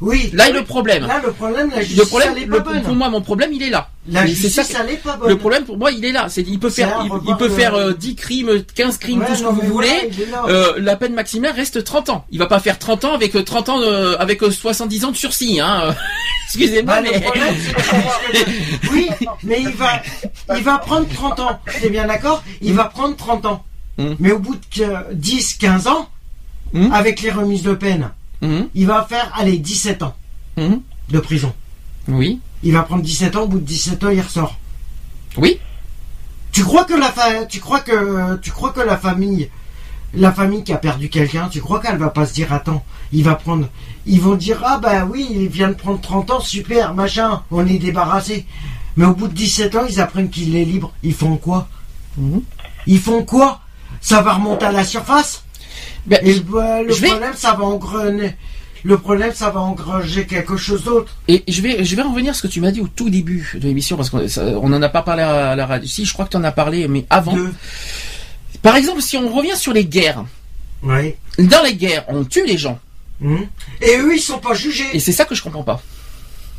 oui. 0.00 0.30
Là 0.32 0.48
est 0.48 0.52
le 0.52 0.62
problème. 0.62 1.06
Là, 1.06 1.20
le 1.24 1.32
problème, 1.32 1.70
la 1.70 1.76
Le 1.78 1.82
justice, 1.82 2.04
problème, 2.08 2.32
elle 2.36 2.42
est 2.42 2.46
le- 2.46 2.52
pas 2.62 2.72
bonne. 2.72 2.82
pour 2.82 2.94
moi, 2.94 3.08
mon 3.08 3.22
problème, 3.22 3.50
il 3.52 3.62
est 3.62 3.70
là. 3.70 3.88
La 4.08 4.20
ça 4.20 4.26
justice, 4.26 4.58
est 4.58 5.02
pas 5.02 5.16
bonne. 5.16 5.28
Le 5.28 5.36
problème 5.38 5.64
pour 5.64 5.76
moi, 5.78 5.90
il 5.90 6.04
est 6.04 6.12
là. 6.12 6.28
C'est 6.28 6.42
il 6.42 6.58
peut 6.58 6.70
faire, 6.70 7.02
il, 7.04 7.10
il 7.28 7.36
peut 7.36 7.48
faire 7.48 7.74
euh, 7.74 7.92
10 7.92 8.14
crimes, 8.14 8.62
15 8.74 8.98
crimes, 8.98 9.20
Ouais, 9.20 9.26
tout 9.26 9.34
ce 9.34 9.42
que 9.42 9.48
vous 9.48 9.60
voulez. 9.62 10.10
voilà, 10.30 10.30
là. 10.30 10.44
Euh, 10.48 10.72
la 10.78 10.96
peine 10.96 11.14
maximale 11.14 11.52
reste 11.54 11.82
30 11.84 12.10
ans. 12.10 12.24
Il 12.30 12.38
va 12.38 12.46
pas 12.46 12.60
faire 12.60 12.78
30 12.78 13.04
ans 13.04 13.14
avec 13.14 13.34
euh, 13.36 13.42
30 13.42 13.68
ans, 13.68 13.80
euh, 13.80 14.16
avec 14.18 14.42
euh, 14.42 14.50
70 14.50 15.04
ans 15.06 15.10
de 15.10 15.16
sursis. 15.16 15.60
Hein. 15.60 15.94
Excusez-moi, 16.46 17.00
Bah, 17.02 17.08
mais 17.10 17.20
problème, 17.20 17.54
que- 17.54 18.90
oui, 18.92 19.08
mais 19.42 19.60
il 19.62 19.70
va, 19.74 20.02
il 20.56 20.62
va 20.62 20.78
prendre 20.78 21.08
30 21.08 21.40
ans. 21.40 21.60
T'es 21.80 21.90
bien 21.90 22.06
d'accord? 22.06 22.42
Il 22.62 22.74
va 22.74 22.84
prendre 22.84 23.16
30 23.16 23.46
ans. 23.46 23.64
Mm. 23.98 24.12
Mais 24.20 24.32
au 24.32 24.38
bout 24.38 24.54
de 24.54 24.60
que- 24.84 25.12
10, 25.14 25.54
15 25.54 25.86
ans, 25.88 26.08
Mm. 26.72 26.92
avec 26.92 27.22
les 27.22 27.30
remises 27.30 27.62
de 27.62 27.74
peine, 27.74 28.10
Mhm, 28.42 28.68
il 28.74 28.86
va 28.86 29.06
faire, 29.08 29.32
allez, 29.36 29.56
17 29.56 30.02
ans 30.02 30.14
mhm. 30.56 30.80
de 31.10 31.18
prison. 31.20 31.52
Oui, 32.08 32.40
Il 32.62 32.72
va 32.72 32.82
prendre 32.82 33.02
17 33.02 33.36
ans, 33.36 33.42
au 33.42 33.48
bout 33.48 33.58
de 33.58 33.64
17 33.64 34.04
ans, 34.04 34.10
il 34.10 34.20
ressort. 34.20 34.58
oui. 35.36 35.58
Tu 36.52 36.64
crois 36.64 36.84
que 36.84 36.94
la 36.94 37.10
fa- 37.12 37.44
tu 37.44 37.60
crois 37.60 37.80
que, 37.80 38.36
tu 38.38 38.50
crois 38.50 38.72
que 38.72 38.80
la 38.80 38.96
famille, 38.96 39.50
la 40.14 40.32
famille 40.32 40.64
qui 40.64 40.72
a 40.72 40.78
perdu 40.78 41.10
quelqu'un, 41.10 41.48
tu 41.50 41.60
crois 41.60 41.80
qu'elle 41.80 41.98
va 41.98 42.08
pas 42.08 42.24
se 42.24 42.32
dire, 42.32 42.50
attends, 42.52 42.82
il 43.12 43.24
va 43.24 43.34
prendre, 43.34 43.68
ils 44.06 44.20
vont 44.22 44.36
dire, 44.36 44.62
ah 44.64 44.78
bah 44.82 45.04
oui, 45.04 45.26
il 45.30 45.48
vient 45.48 45.68
de 45.68 45.74
prendre 45.74 46.00
30 46.00 46.30
ans, 46.30 46.40
super, 46.40 46.94
machin, 46.94 47.42
on 47.50 47.66
est 47.66 47.78
débarrassé. 47.78 48.46
Mais 48.96 49.04
au 49.04 49.12
bout 49.12 49.28
de 49.28 49.34
17 49.34 49.74
ans, 49.74 49.84
ils 49.86 50.00
apprennent 50.00 50.30
qu'il 50.30 50.56
est 50.56 50.64
libre. 50.64 50.92
Ils 51.02 51.12
font 51.12 51.36
quoi? 51.36 51.68
Mhm. 52.16 52.40
Ils 52.86 53.00
font 53.00 53.22
quoi? 53.22 53.60
Ça 54.00 54.22
va 54.22 54.32
remonter 54.34 54.64
à 54.64 54.72
la 54.72 54.84
surface? 54.84 55.44
Ben, 56.06 56.20
Et 56.22 56.32
le, 56.34 56.84
le 56.86 56.94
je 56.94 57.00
vais- 57.02 57.08
problème, 57.08 57.34
ça 57.36 57.52
va 57.52 57.64
engrener. 57.64 58.34
Le 58.86 58.98
problème, 58.98 59.32
ça 59.34 59.50
va 59.50 59.60
engranger 59.60 60.26
quelque 60.26 60.56
chose 60.56 60.84
d'autre. 60.84 61.12
Et 61.26 61.42
je 61.48 61.60
vais, 61.60 61.84
je 61.84 61.96
vais 61.96 62.02
revenir 62.02 62.30
à 62.30 62.34
ce 62.34 62.42
que 62.42 62.46
tu 62.46 62.60
m'as 62.60 62.70
dit 62.70 62.80
au 62.80 62.86
tout 62.86 63.10
début 63.10 63.50
de 63.54 63.66
l'émission 63.66 63.96
parce 63.96 64.10
qu'on 64.10 64.28
ça- 64.28 64.44
on 64.44 64.72
en 64.72 64.80
a 64.80 64.88
pas 64.88 65.02
parlé 65.02 65.22
à 65.24 65.56
la 65.56 65.66
radio. 65.66 65.88
Si, 65.88 66.04
je 66.04 66.12
crois 66.12 66.24
que 66.24 66.30
tu 66.30 66.36
en 66.36 66.44
as 66.44 66.52
parlé, 66.52 66.86
mais 66.86 67.04
avant. 67.10 67.34
De... 67.34 67.50
Par 68.62 68.76
exemple, 68.76 69.02
si 69.02 69.16
on 69.16 69.28
revient 69.34 69.56
sur 69.56 69.72
les 69.72 69.84
guerres, 69.84 70.24
Oui. 70.84 71.14
dans 71.38 71.62
les 71.64 71.74
guerres, 71.74 72.04
on 72.08 72.22
tue 72.24 72.46
les 72.46 72.58
gens. 72.58 72.78
Mhm. 73.20 73.46
Et 73.80 73.96
eux, 73.98 74.14
ils 74.14 74.20
sont 74.20 74.38
pas 74.38 74.54
jugés. 74.54 74.86
Et 74.92 75.00
c'est 75.00 75.12
ça 75.12 75.24
que 75.24 75.34
je 75.34 75.42
comprends 75.42 75.64
pas. 75.64 75.82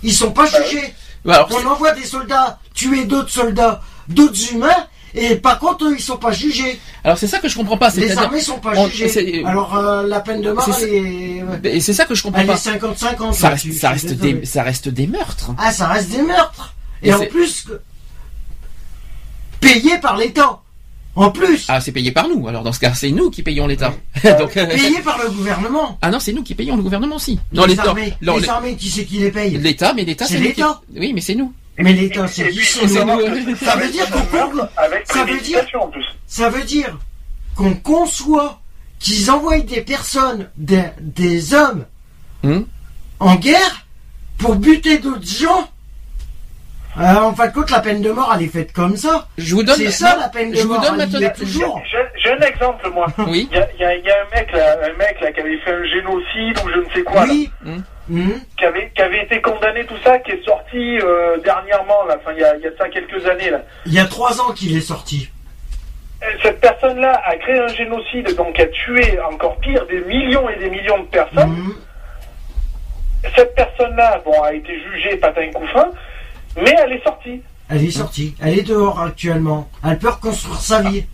Ils 0.03 0.13
sont 0.13 0.31
pas 0.31 0.47
jugés. 0.47 0.93
Alors, 1.25 1.49
On 1.51 1.65
envoie 1.67 1.91
des 1.93 2.03
soldats 2.05 2.59
tuer 2.73 3.05
d'autres 3.05 3.31
soldats, 3.31 3.81
d'autres 4.09 4.51
humains, 4.51 4.87
et 5.15 5.35
par 5.35 5.59
contre, 5.59 5.85
eux, 5.85 5.95
ils 5.97 6.01
sont 6.01 6.17
pas 6.17 6.31
jugés. 6.31 6.79
alors 7.03 7.17
c'est 7.17 7.27
ça 7.27 7.39
que 7.39 7.47
je 7.49 7.55
comprends 7.55 7.77
pas. 7.77 7.89
Les 7.95 8.17
armées 8.17 8.39
sont 8.41 8.59
pas 8.59 8.73
jugées. 8.87 9.43
Alors, 9.45 9.75
euh, 9.77 10.05
la 10.07 10.19
peine 10.19 10.41
de 10.41 10.51
mort, 10.51 10.63
C'est- 10.65 10.97
elle 10.97 11.59
est, 11.65 11.75
et 11.77 11.79
c'est 11.81 11.93
ça 11.93 12.05
que 12.05 12.13
je 12.15 12.23
comprends 12.23 12.41
elle 12.41 12.45
est 12.49 12.53
pas. 12.53 12.57
50-50. 12.57 13.33
Ça 13.33 13.49
là-dessus, 13.49 13.69
reste, 13.69 13.79
ça 13.81 13.87
je 13.89 13.93
reste 13.93 14.13
des, 14.13 14.45
ça 14.45 14.63
reste 14.63 14.89
des 14.89 15.07
meurtres. 15.07 15.51
Ah, 15.57 15.71
ça 15.71 15.87
reste 15.87 16.09
des 16.09 16.21
meurtres. 16.21 16.73
Et, 17.03 17.09
Et 17.09 17.13
en 17.13 17.19
plus, 17.25 17.63
que- 17.63 17.79
payés 19.59 19.97
par 19.99 20.17
l'État. 20.17 20.59
En 21.15 21.31
plus, 21.31 21.65
Ah, 21.67 21.81
c'est 21.81 21.91
payé 21.91 22.11
par 22.11 22.27
nous. 22.29 22.47
Alors 22.47 22.61
dans 22.63 22.71
ce 22.71 22.79
cas, 22.79 22.93
c'est 22.93 23.09
nous 23.09 23.31
qui 23.31 23.41
payons 23.41 23.65
l'État. 23.65 23.91
Donc, 24.39 24.55
euh, 24.55 24.67
payés 24.67 24.99
par 25.01 25.17
le 25.17 25.31
gouvernement. 25.31 25.97
ah 26.03 26.11
non, 26.11 26.19
c'est 26.19 26.31
nous 26.31 26.43
qui 26.43 26.53
payons 26.53 26.75
le 26.75 26.83
gouvernement 26.83 27.15
aussi. 27.15 27.39
Non, 27.53 27.63
les, 27.63 27.69
l'État, 27.69 27.89
armées, 27.89 28.13
non, 28.21 28.37
les 28.37 28.47
armées, 28.47 28.75
qui 28.75 28.87
c'est 28.89 29.03
qui 29.05 29.17
les 29.17 29.31
paye 29.31 29.57
l'État, 29.57 29.93
mais 29.95 30.03
l'État, 30.03 30.25
C'est 30.27 30.37
l'État. 30.37 30.79
qui- 30.93 30.99
Oui, 30.99 31.13
mais 31.13 31.21
c'est 31.21 31.33
nous. 31.33 31.51
Mais 31.79 31.93
l'État, 31.93 32.27
c'est 32.27 32.43
Et 32.43 32.49
qui 32.49 32.57
puis, 32.57 32.65
C'est 32.65 32.79
que 32.81 32.87
Ça 32.87 33.05
veut 33.05 33.89
dire 33.89 34.09
qu'on 34.09 34.19
ça 34.19 34.25
veut 34.25 34.61
dire- 34.61 35.03
préméditation, 35.07 35.83
en 35.83 35.87
plus. 35.87 36.05
Ça 36.25 36.49
veut 36.49 36.63
dire 36.63 36.97
qu'on 37.55 37.73
conçoit 37.75 38.59
qu'ils 38.99 39.29
envoient 39.29 39.59
des 39.59 39.81
personnes, 39.81 40.49
des, 40.57 40.83
des 40.99 41.53
hommes, 41.53 41.85
Hum. 42.43 42.65
en 43.19 43.35
guerre 43.35 43.85
pour 44.37 44.55
buter 44.55 44.97
d'autres 44.99 45.25
gens. 45.27 45.69
Euh, 46.99 47.13
en 47.15 47.35
fin 47.35 47.47
de 47.47 47.53
compte, 47.53 47.69
la 47.69 47.79
peine 47.79 48.01
de 48.01 48.09
mort, 48.11 48.31
elle 48.35 48.45
est 48.45 48.47
faite 48.47 48.73
comme 48.73 48.97
ça. 48.97 49.27
Je 49.37 49.53
vous 49.53 49.61
donne. 49.61 49.75
C'est 49.75 49.91
ça 49.91 50.15
la 50.19 50.29
peine 50.29 50.49
de 50.51 50.55
je 50.55 50.63
vous 50.63 50.73
mort. 50.73 50.81
donne 50.81 50.99
elle 50.99 51.09
maintenant. 51.11 51.27
est 51.27 51.33
toujours. 51.33 51.81
J'ai 52.23 52.31
un 52.31 52.39
exemple, 52.39 52.89
moi. 52.91 53.05
Oui. 53.27 53.47
Il 53.51 53.57
y 53.57 53.61
a, 53.61 53.67
il 53.73 53.79
y 53.79 53.83
a- 53.83 53.95
il 53.97 54.03
y 54.05 54.09
a 54.09 54.15
un 54.15 54.35
mec 54.35 54.51
là, 54.51 54.77
un 54.83 54.97
mec 54.97 55.17
là 55.21 55.31
qui 55.31 55.39
avait 55.39 55.57
fait 55.59 55.71
un 55.73 55.83
génocide 55.85 56.57
ou 56.65 56.69
je 56.73 56.79
ne 56.79 56.93
sais 56.95 57.03
quoi, 57.03 57.25
là, 57.27 57.31
Oui. 57.33 57.51
Hum. 58.09 58.33
qui 58.57 58.65
avait 58.65 58.89
qui 58.95 59.01
avait 59.01 59.23
été 59.23 59.41
condamné 59.41 59.83
tout 59.85 59.97
ça, 60.03 60.17
qui 60.19 60.31
est 60.31 60.43
sorti 60.45 60.97
euh, 60.99 61.37
dernièrement 61.43 62.05
là, 62.07 62.15
enfin 62.17 62.31
il 62.33 62.39
y 62.39 62.43
a, 62.43 62.55
il 62.55 62.61
y 62.63 62.67
a 62.67 62.71
ça 62.77 62.87
quelques 62.87 63.25
années 63.27 63.49
là. 63.49 63.61
Il 63.85 63.93
y 63.93 63.99
a 63.99 64.05
trois 64.05 64.39
ans 64.39 64.53
qu'il 64.53 64.75
est 64.77 64.81
sorti. 64.81 65.29
Euh, 66.23 66.25
Cette 66.41 66.61
personne-là 66.61 67.21
a 67.25 67.35
créé 67.35 67.59
un 67.59 67.67
génocide, 67.67 68.33
donc 68.35 68.57
a 68.59 68.65
tué 68.67 69.19
encore 69.29 69.57
pire 69.57 69.85
des 69.87 69.99
millions 70.01 70.49
et 70.49 70.55
des 70.55 70.69
millions 70.69 70.99
de 70.99 71.07
personnes. 71.07 71.49
Hum. 71.51 71.75
Cette 73.35 73.53
personne-là, 73.55 74.21
bon, 74.23 74.41
a 74.41 74.53
été 74.53 74.79
jugée 74.79 75.17
patin 75.17 75.51
coup 75.51 75.67
fin, 75.67 75.89
mais 76.55 76.73
elle 76.83 76.93
est 76.93 77.03
sortie. 77.03 77.41
Elle 77.69 77.83
est 77.83 77.91
sortie. 77.91 78.35
Elle 78.41 78.59
est 78.59 78.67
dehors 78.67 79.01
actuellement. 79.01 79.67
Elle 79.85 79.99
peut 79.99 80.09
reconstruire 80.09 80.59
sa 80.61 80.81
vie. 80.81 81.05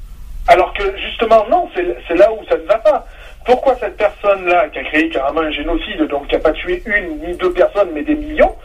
Alors 0.47 0.73
que 0.73 0.83
justement, 0.97 1.45
non, 1.49 1.69
c'est 1.73 2.15
là 2.15 2.31
où 2.31 2.45
ça 2.47 2.57
ne 2.57 2.63
va 2.63 2.77
pas. 2.77 3.07
Pourquoi 3.45 3.75
cette 3.79 3.97
personne-là, 3.97 4.69
qui 4.69 4.79
a 4.79 4.83
créé 4.83 5.09
carrément 5.09 5.41
un 5.41 5.51
génocide, 5.51 6.01
donc 6.07 6.27
qui 6.27 6.35
n'a 6.35 6.41
pas 6.41 6.51
tué 6.53 6.81
une 6.85 7.19
ni 7.19 7.35
deux 7.37 7.51
personnes, 7.51 7.89
mais 7.93 8.03
des 8.03 8.15
millions, 8.15 8.55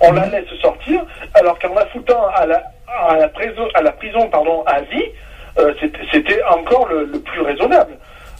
on 0.00 0.12
la 0.12 0.26
laisse 0.26 0.48
sortir, 0.60 1.04
alors 1.34 1.58
qu'en 1.58 1.74
la 1.74 1.86
foutant 1.86 2.26
à 2.34 2.46
la, 2.46 3.28
prison, 3.28 3.68
à 3.74 3.82
la 3.82 3.92
vie, 4.82 5.04
euh, 5.58 5.72
c'était- 6.12 6.42
encore 6.50 6.86
le, 6.88 7.06
plus 7.20 7.40
raisonnable. 7.40 7.94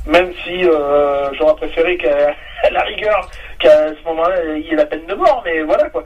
Même 0.06 0.32
si 0.44 0.64
euh, 0.64 1.32
j'aurais 1.34 1.56
préféré 1.56 1.96
qu'à 1.96 2.34
la 2.70 2.82
rigueur, 2.82 3.28
qu'à 3.58 3.88
ce 3.88 4.04
moment-là, 4.06 4.36
il 4.56 4.66
y 4.66 4.72
ait 4.72 4.76
la 4.76 4.86
peine 4.86 5.06
de 5.06 5.14
mort, 5.14 5.42
mais 5.44 5.62
voilà 5.62 5.88
quoi. 5.90 6.04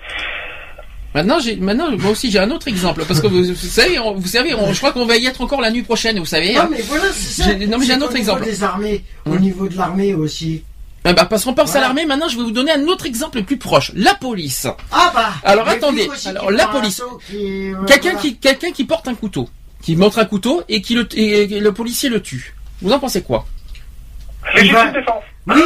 Maintenant, 1.14 1.40
j'ai, 1.40 1.56
maintenant, 1.56 1.90
moi 1.98 2.12
aussi, 2.12 2.30
j'ai 2.30 2.38
un 2.38 2.50
autre 2.52 2.68
exemple. 2.68 3.04
Parce 3.06 3.20
que 3.20 3.26
vous, 3.26 3.42
vous 3.42 3.54
savez, 3.54 3.98
on- 3.98 4.14
vous 4.14 4.28
savez, 4.28 4.54
on- 4.54 4.72
je 4.72 4.78
crois 4.78 4.92
qu'on 4.92 5.06
va 5.06 5.16
y 5.16 5.26
être 5.26 5.40
encore 5.40 5.60
la 5.60 5.70
nuit 5.72 5.82
prochaine, 5.82 6.18
vous 6.20 6.24
savez. 6.26 6.54
Non 6.54 6.60
hein. 6.62 6.68
mais 6.70 6.82
voilà, 6.82 7.04
c'est 7.12 7.42
ça. 7.42 7.48
J'ai- 7.58 7.66
non, 7.66 7.78
mais 7.78 7.86
j'ai 7.86 7.94
un 7.94 8.00
au 8.00 8.04
autre 8.04 8.12
niveau 8.14 8.32
exemple. 8.36 8.44
des 8.44 8.62
armées, 8.62 9.04
au 9.26 9.30
Hum. 9.32 9.38
niveau 9.40 9.66
de 9.68 9.76
l'armée 9.76 10.14
aussi. 10.14 10.62
Ah 11.04 11.12
bah, 11.14 11.24
parce 11.24 11.44
qu'on 11.44 11.54
pense 11.54 11.74
à 11.74 11.80
l'armée, 11.80 12.04
maintenant, 12.06 12.28
je 12.28 12.36
vais 12.36 12.42
vous 12.44 12.50
donner 12.52 12.70
un 12.72 12.84
autre 12.86 13.06
exemple 13.06 13.42
plus 13.42 13.56
proche. 13.56 13.90
La 13.94 14.14
police. 14.14 14.66
Ah 14.92 15.10
bah. 15.14 15.30
Alors, 15.42 15.66
attendez. 15.66 16.08
Alors, 16.26 16.50
la 16.50 16.66
police. 16.66 17.02
qui- 17.28 17.36
euh, 17.72 17.74
Quelqu'un 17.86 18.10
voilà. 18.10 18.20
qui, 18.20 18.36
quelqu'un 18.36 18.70
qui 18.70 18.84
porte 18.84 19.08
un 19.08 19.14
couteau. 19.14 19.48
Qui 19.82 19.96
montre 19.96 20.18
un 20.18 20.26
couteau 20.26 20.62
et 20.68 20.82
qui 20.82 20.94
le, 20.94 21.08
et, 21.16 21.56
et 21.56 21.60
le 21.60 21.72
policier 21.72 22.10
le 22.10 22.20
tue. 22.20 22.54
Vous 22.82 22.92
en 22.92 22.98
pensez 22.98 23.22
quoi? 23.22 23.46
Défense. 24.54 24.94
Oui, 25.46 25.62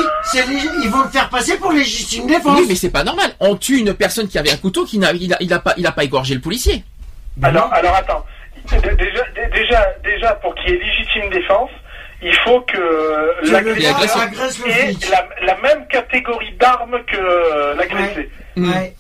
ils 0.83 0.89
vont 0.91 1.03
le 1.03 1.09
faire 1.11 1.29
passer 1.29 1.59
pour 1.59 1.73
légitime 1.73 2.27
défense. 2.27 2.59
Oui, 2.61 2.67
mais 2.69 2.75
c'est 2.77 2.91
pas 2.91 3.03
normal. 3.05 3.33
On 3.41 3.57
tue 3.57 3.79
une 3.79 3.93
personne 3.95 4.29
qui 4.29 4.39
avait 4.39 4.53
un 4.53 4.57
couteau 4.57 4.85
qui 4.85 4.99
n'a, 4.99 5.13
il 5.13 5.33
a, 5.35 5.37
il 5.41 5.53
a 5.53 5.59
pas, 5.59 5.75
il 5.77 5.87
a 5.87 5.93
pas 5.93 6.05
égorgé 6.05 6.35
le 6.35 6.41
policier. 6.41 6.85
Mais 7.37 7.49
Alors, 7.49 7.73
alors 7.73 7.95
attends. 7.95 8.25
Dé- 8.71 8.79
Déjà, 8.79 9.25
dé- 9.35 9.51
déjà, 9.53 9.87
déjà, 10.05 10.33
pour 10.37 10.55
qu'il 10.55 10.71
y 10.71 10.75
ait 10.75 10.79
légitime 10.79 11.29
défense, 11.31 11.71
il 12.23 12.35
faut 12.37 12.61
que 12.63 13.51
l'agresseur 13.51 14.29
ait 14.67 14.95
la, 15.11 15.47
la 15.47 15.57
même 15.61 15.87
catégorie 15.89 16.53
d'armes 16.59 16.99
que 17.07 17.77
l'agressé. 17.77 18.31
Hmm. 18.57 18.71
Ouais. 18.73 18.95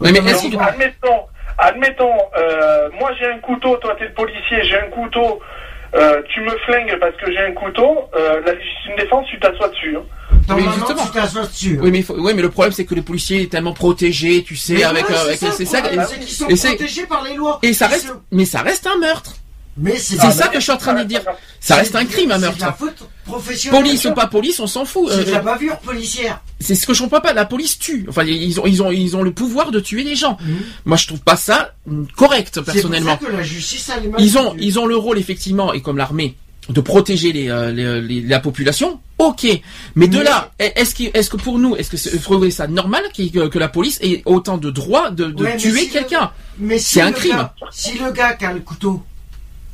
Oui, 0.00 0.12
mais 0.12 0.20
Donc, 0.32 0.62
admettons, 0.62 1.26
admettons 1.58 2.16
euh, 2.38 2.88
moi 2.98 3.10
j'ai 3.18 3.26
un 3.26 3.38
couteau, 3.40 3.76
toi 3.76 3.94
t'es 3.98 4.04
le 4.06 4.14
policier, 4.14 4.62
j'ai 4.64 4.78
un 4.78 4.88
couteau, 4.88 5.40
euh, 5.94 6.22
tu 6.32 6.40
me 6.42 6.50
flingues 6.66 6.96
parce 7.00 7.16
que 7.16 7.30
j'ai 7.32 7.38
un 7.38 7.52
couteau, 7.52 7.98
euh, 8.16 8.40
la 8.46 8.52
légitime 8.54 8.96
défense, 8.96 9.26
tu 9.30 9.38
t'assois 9.40 9.68
dessus. 9.68 9.96
hein. 9.96 10.02
Normalement, 10.48 10.72
justement. 10.72 11.06
tu 11.06 11.12
t'assois 11.12 11.42
dessus. 11.46 11.78
Oui, 11.82 11.90
mais, 11.92 12.02
faut- 12.02 12.14
oui, 12.18 12.32
mais 12.34 12.42
le 12.42 12.50
problème, 12.50 12.72
c'est 12.72 12.84
que 12.84 12.94
le 12.94 13.02
policier 13.02 13.42
est 13.42 13.50
tellement 13.52 13.72
protégé, 13.72 14.42
tu 14.42 14.56
sais, 14.56 14.74
Mais 14.74 14.82
avec, 14.84 15.04
voilà, 15.06 15.20
euh, 15.22 15.24
avec, 15.26 15.38
c'est 15.38 15.64
ça, 15.64 15.78
et- 15.92 16.26
sont 16.26 16.46
protégés 16.46 17.06
par 17.06 17.22
les 17.24 17.34
lois. 17.34 17.58
et 17.62 17.72
ça 17.72 17.86
reste, 17.86 18.08
se- 18.08 18.12
mais 18.32 18.44
ça 18.44 18.62
reste 18.62 18.86
un 18.86 18.98
meurtre. 18.98 19.34
Mais 19.80 19.96
c'est 19.98 20.16
ça 20.16 20.48
que 20.48 20.58
je 20.58 20.62
suis 20.64 20.72
en 20.72 20.76
train 20.76 20.94
de 20.94 21.04
dire. 21.04 21.22
Ça 21.58 21.76
reste 21.76 21.96
un 21.96 22.04
crime, 22.04 22.30
un 22.30 22.34
C'est 22.34 22.40
de 22.40 22.60
la 22.60 22.66
meurtre. 22.66 22.76
faute 22.78 23.08
professionnelle. 23.24 23.82
Police 23.82 24.04
ou 24.04 24.12
pas 24.12 24.26
police, 24.26 24.60
on 24.60 24.66
s'en 24.66 24.84
fout. 24.84 25.08
C'est 25.10 25.24
de 25.24 25.28
Euh, 25.30 25.32
la 25.32 25.40
bavure 25.40 25.78
policière. 25.78 26.40
C'est 26.60 26.74
ce 26.74 26.86
que 26.86 26.92
je 26.94 27.02
comprends 27.02 27.20
pas. 27.20 27.32
La 27.32 27.44
police 27.46 27.78
tue. 27.78 28.04
Enfin, 28.08 28.24
ils 28.24 28.60
ont, 28.60 28.66
ils 28.66 28.82
ont, 28.82 28.90
ils 28.92 29.16
ont 29.16 29.22
le 29.22 29.32
pouvoir 29.32 29.70
de 29.70 29.80
tuer 29.80 30.04
des 30.04 30.16
gens. 30.16 30.36
Mhm. 30.40 30.56
Moi, 30.84 30.96
je 30.96 31.06
trouve 31.06 31.20
pas 31.20 31.36
ça 31.36 31.74
correct, 32.16 32.60
personnellement. 32.60 33.16
pour 33.16 33.26
ça 33.28 33.32
que 33.32 33.36
la 33.38 33.42
justice 33.42 33.90
les 34.18 34.24
Ils 34.24 34.38
ont, 34.38 34.54
ils 34.58 34.78
ont 34.78 34.86
le 34.86 34.96
rôle 34.96 35.18
effectivement, 35.18 35.72
et 35.72 35.80
comme 35.80 35.96
l'armée, 35.96 36.36
de 36.68 36.80
protéger 36.80 37.32
les, 37.32 37.48
euh, 37.50 37.72
les- 37.72 38.00
les- 38.02 38.20
la 38.20 38.38
population. 38.38 39.00
Ok, 39.18 39.46
mais 39.96 40.08
de 40.08 40.18
là, 40.20 40.50
est-ce 40.58 40.94
que, 40.94 41.04
est-ce 41.16 41.28
que 41.30 41.36
pour 41.36 41.58
nous, 41.58 41.76
est-ce 41.76 41.90
que 41.90 41.96
c'est- 41.96 42.18
ça 42.50 42.66
normal 42.68 43.02
que, 43.16 43.48
que 43.48 43.58
la 43.58 43.68
police 43.68 43.98
ait 44.02 44.22
autant 44.24 44.56
de 44.56 44.70
droits 44.70 45.10
de, 45.10 45.26
de 45.26 45.42
Ouais, 45.44 45.56
tuer 45.56 45.80
si 45.80 45.86
le- 45.86 45.92
quelqu'un? 45.92 46.30
Mais 46.58 46.78
si 46.78 46.94
C'est 46.94 47.00
un 47.02 47.08
le 47.10 47.16
crime. 47.16 47.32
gars- 47.36 47.54
si 47.70 47.98
le 47.98 48.10
gars 48.12 48.32
qui 48.34 48.44
a 48.46 48.52
le 48.52 48.60
couteau 48.60 49.02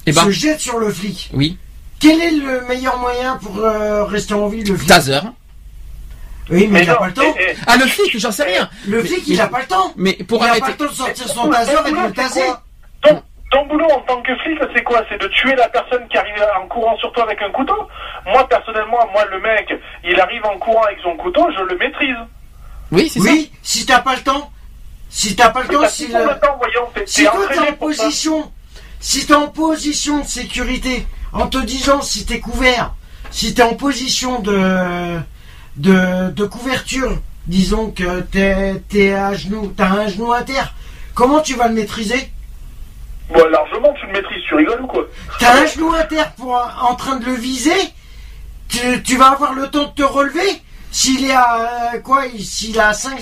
Eh 0.06 0.12
ben, 0.12 0.22
se 0.24 0.30
jette 0.30 0.60
sur 0.60 0.78
le 0.78 0.90
flic, 0.90 1.30
oui, 1.34 1.58
quel 2.00 2.20
est 2.22 2.30
le 2.30 2.60
meilleur 2.68 2.96
moyen 2.98 3.36
pour 3.38 3.58
euh, 3.58 4.04
rester 4.04 4.34
en 4.34 4.46
vie 4.48 4.62
le 4.62 4.76
flic? 4.76 4.88
Taser. 4.88 5.18
Oui, 6.48 6.68
mais 6.70 6.82
il 6.82 6.86
n'a 6.86 6.94
pas 6.94 7.08
le 7.08 7.12
temps. 7.12 7.34
Ah, 7.66 7.76
le 7.76 7.86
flic, 7.86 8.16
j'en 8.20 8.30
sais 8.30 8.44
rien. 8.44 8.70
Le 8.86 9.02
Mais- 9.02 9.08
flic, 9.08 9.24
il 9.26 9.36
n'a 9.36 9.48
pas 9.48 9.60
le 9.60 9.66
temps. 9.66 9.92
Mais 9.96 10.12
pour 10.12 10.38
il 10.38 10.44
n'a 10.44 10.50
arrêter. 10.50 10.60
pas 10.66 10.70
le 10.70 10.76
temps 10.76 10.84
de 10.84 10.90
sortir 10.96 11.28
son 11.28 11.50
taser 11.50 11.74
ton 11.74 11.80
et 11.80 11.90
de 11.90 11.94
boulot, 11.96 12.06
le 12.06 12.12
taser. 12.12 12.40
ton, 13.02 13.22
ton 13.50 13.66
boulot 13.66 13.86
en 13.90 14.00
tant 14.02 14.22
que 14.22 14.36
flic, 14.36 14.56
c'est 14.72 14.84
quoi? 14.84 15.02
C'est 15.08 15.20
de 15.20 15.26
tuer 15.26 15.56
la 15.56 15.68
personne 15.70 16.06
qui 16.08 16.16
arrive 16.16 16.34
en 16.62 16.68
courant 16.68 16.96
sur 16.98 17.10
toi 17.12 17.24
avec 17.24 17.42
un 17.42 17.50
couteau? 17.50 17.88
Moi, 18.26 18.48
personnellement, 18.48 18.98
moi, 19.12 19.24
le 19.28 19.40
mec, 19.40 19.74
il 20.04 20.20
arrive 20.20 20.44
en 20.46 20.56
courant 20.58 20.84
avec 20.84 20.98
son 21.02 21.16
couteau, 21.16 21.48
je 21.58 21.64
le 21.64 21.76
maîtrise. 21.78 22.14
Oui, 22.92 23.08
c'est 23.08 23.18
Oui, 23.20 23.50
si 23.64 23.84
t'as 23.84 23.98
pas 24.00 24.14
le 24.14 24.22
temps. 24.22 24.52
Si 25.08 25.34
t'as 25.34 25.48
pas 25.50 25.62
le 25.62 25.68
temps, 25.68 25.88
si 25.88 26.06
le... 26.08 26.12
temps, 26.40 26.56
voyons, 26.58 26.88
Si 27.06 27.24
toi 27.24 27.32
t'es 27.48 27.58
en 27.58 27.64
ça. 27.66 27.72
position, 27.72 28.52
si 29.06 29.24
t'es 29.24 29.34
en 29.34 29.46
position 29.46 30.18
de 30.18 30.26
sécurité, 30.26 31.06
en 31.32 31.46
te 31.46 31.58
disant 31.58 32.02
si 32.02 32.26
t'es 32.26 32.40
couvert, 32.40 32.92
si 33.30 33.54
t'es 33.54 33.62
en 33.62 33.74
position 33.74 34.40
de, 34.40 35.20
de, 35.76 36.32
de 36.32 36.44
couverture, 36.44 37.12
disons 37.46 37.92
que 37.92 38.22
t'es, 38.22 38.82
t'es 38.88 39.12
à 39.12 39.32
genoux, 39.32 39.72
t'as 39.76 39.90
un 39.90 40.08
genou 40.08 40.32
à 40.32 40.42
terre, 40.42 40.74
comment 41.14 41.40
tu 41.40 41.54
vas 41.54 41.68
le 41.68 41.74
maîtriser? 41.74 42.32
Bon, 43.32 43.46
largement, 43.48 43.92
tu 43.92 44.06
le 44.06 44.12
maîtrises, 44.12 44.42
tu 44.48 44.56
rigoles 44.56 44.82
ou 44.82 44.88
quoi? 44.88 45.06
T'as 45.38 45.62
un 45.62 45.66
genou 45.66 45.92
à 45.92 46.02
terre 46.02 46.32
pour, 46.32 46.60
en 46.82 46.96
train 46.96 47.20
de 47.20 47.26
le 47.26 47.34
viser, 47.34 47.78
tu, 48.68 49.04
tu 49.04 49.16
vas 49.16 49.30
avoir 49.30 49.54
le 49.54 49.68
temps 49.68 49.84
de 49.84 49.94
te 49.94 50.02
relever? 50.02 50.60
S'il 50.98 51.26
est 51.26 51.30
à 51.32 51.92
euh, 51.94 51.98
quoi 52.00 52.24
il- 52.34 52.42
S'il 52.42 52.80
à 52.80 52.94
5, 52.94 53.18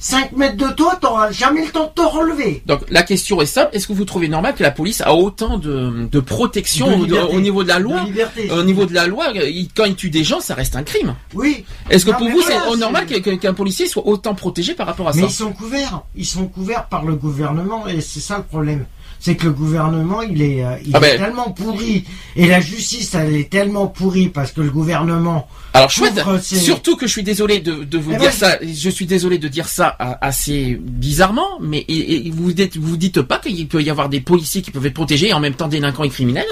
5 0.00 0.32
mètres 0.32 0.56
de 0.56 0.66
toi, 0.74 0.98
t'auras 1.00 1.30
jamais 1.30 1.64
le 1.64 1.70
temps 1.70 1.84
de 1.94 2.02
te 2.02 2.06
relever. 2.06 2.64
Donc 2.66 2.80
la 2.90 3.04
question 3.04 3.40
est 3.40 3.46
simple 3.46 3.70
est-ce 3.72 3.86
que 3.86 3.92
vous 3.92 4.04
trouvez 4.04 4.26
normal 4.26 4.56
que 4.56 4.62
la 4.64 4.72
police 4.72 5.00
a 5.02 5.14
autant 5.14 5.56
de, 5.58 6.08
de 6.10 6.20
protection 6.20 6.88
De 6.88 6.94
au- 6.94 7.04
liberté. 7.04 7.36
au 7.36 7.40
niveau 7.40 7.62
de 7.62 7.68
la 7.68 7.78
De 7.78 7.84
loi 7.84 8.02
liberté. 8.02 8.50
Au 8.50 8.64
niveau 8.64 8.86
de 8.86 8.94
la 8.94 9.06
loi, 9.06 9.26
il- 9.34 9.68
quand 9.72 9.84
il 9.84 9.94
tue 9.94 10.10
des 10.10 10.24
gens, 10.24 10.40
ça 10.40 10.54
reste 10.56 10.74
un 10.74 10.82
crime. 10.82 11.14
Oui. 11.34 11.64
Est-ce 11.90 12.04
que 12.04 12.10
Non, 12.10 12.16
pour 12.16 12.26
mais 12.26 12.32
vous 12.32 12.40
voilà, 12.40 12.60
c'est 12.72 12.76
normal 12.78 13.06
qu'un 13.06 13.54
policier 13.54 13.86
soit 13.86 14.04
autant 14.04 14.34
protégé 14.34 14.74
par 14.74 14.88
rapport 14.88 15.08
à 15.08 15.12
Mais 15.14 15.20
ça 15.22 15.26
ils 15.28 15.32
sont 15.32 15.52
couverts. 15.52 16.00
Ils 16.16 16.26
sont 16.26 16.46
couverts 16.48 16.86
par 16.88 17.04
le 17.04 17.14
gouvernement 17.14 17.86
et 17.86 18.00
c'est 18.00 18.18
ça 18.18 18.38
le 18.38 18.42
problème. 18.42 18.84
C'est 19.24 19.36
que 19.36 19.44
le 19.44 19.52
gouvernement, 19.52 20.20
il 20.22 20.42
est, 20.42 20.64
euh, 20.64 20.74
il 20.84 20.90
Ah 20.94 20.98
est 20.98 21.00
ben. 21.00 21.18
tellement 21.20 21.50
pourri 21.52 22.04
et 22.34 22.48
la 22.48 22.60
justice, 22.60 23.14
elle 23.14 23.36
est 23.36 23.48
tellement 23.48 23.86
pourrie 23.86 24.28
parce 24.28 24.50
que 24.50 24.60
le 24.62 24.70
gouvernement. 24.70 25.46
Alors 25.74 25.90
chouette, 25.90 26.14
Couvre 26.24 26.40
ses- 26.40 26.58
surtout 26.58 26.96
que 26.96 27.06
je 27.06 27.12
suis 27.12 27.22
désolé 27.22 27.60
de, 27.60 27.84
de 27.84 27.98
vous 27.98 28.10
Eh 28.14 28.16
dire 28.16 28.30
ben, 28.30 28.32
ça, 28.32 28.58
je 28.60 28.90
suis 28.90 29.06
désolé 29.06 29.38
de 29.38 29.46
dire 29.46 29.68
ça 29.68 29.96
euh, 30.00 30.12
assez 30.20 30.76
bizarrement, 30.82 31.46
mais 31.60 31.78
et, 31.86 32.26
et 32.26 32.30
vous 32.32 32.52
dites, 32.52 32.76
vous 32.76 32.96
dites 32.96 33.22
pas 33.22 33.38
qu'il 33.38 33.68
peut 33.68 33.80
y 33.80 33.90
avoir 33.90 34.08
des 34.08 34.20
policiers 34.20 34.60
qui 34.60 34.72
peuvent 34.72 34.86
être 34.86 34.92
protégés 34.94 35.28
et 35.28 35.32
en 35.32 35.40
même 35.40 35.54
temps 35.54 35.68
délinquants 35.68 36.02
et 36.02 36.10
criminels? 36.10 36.44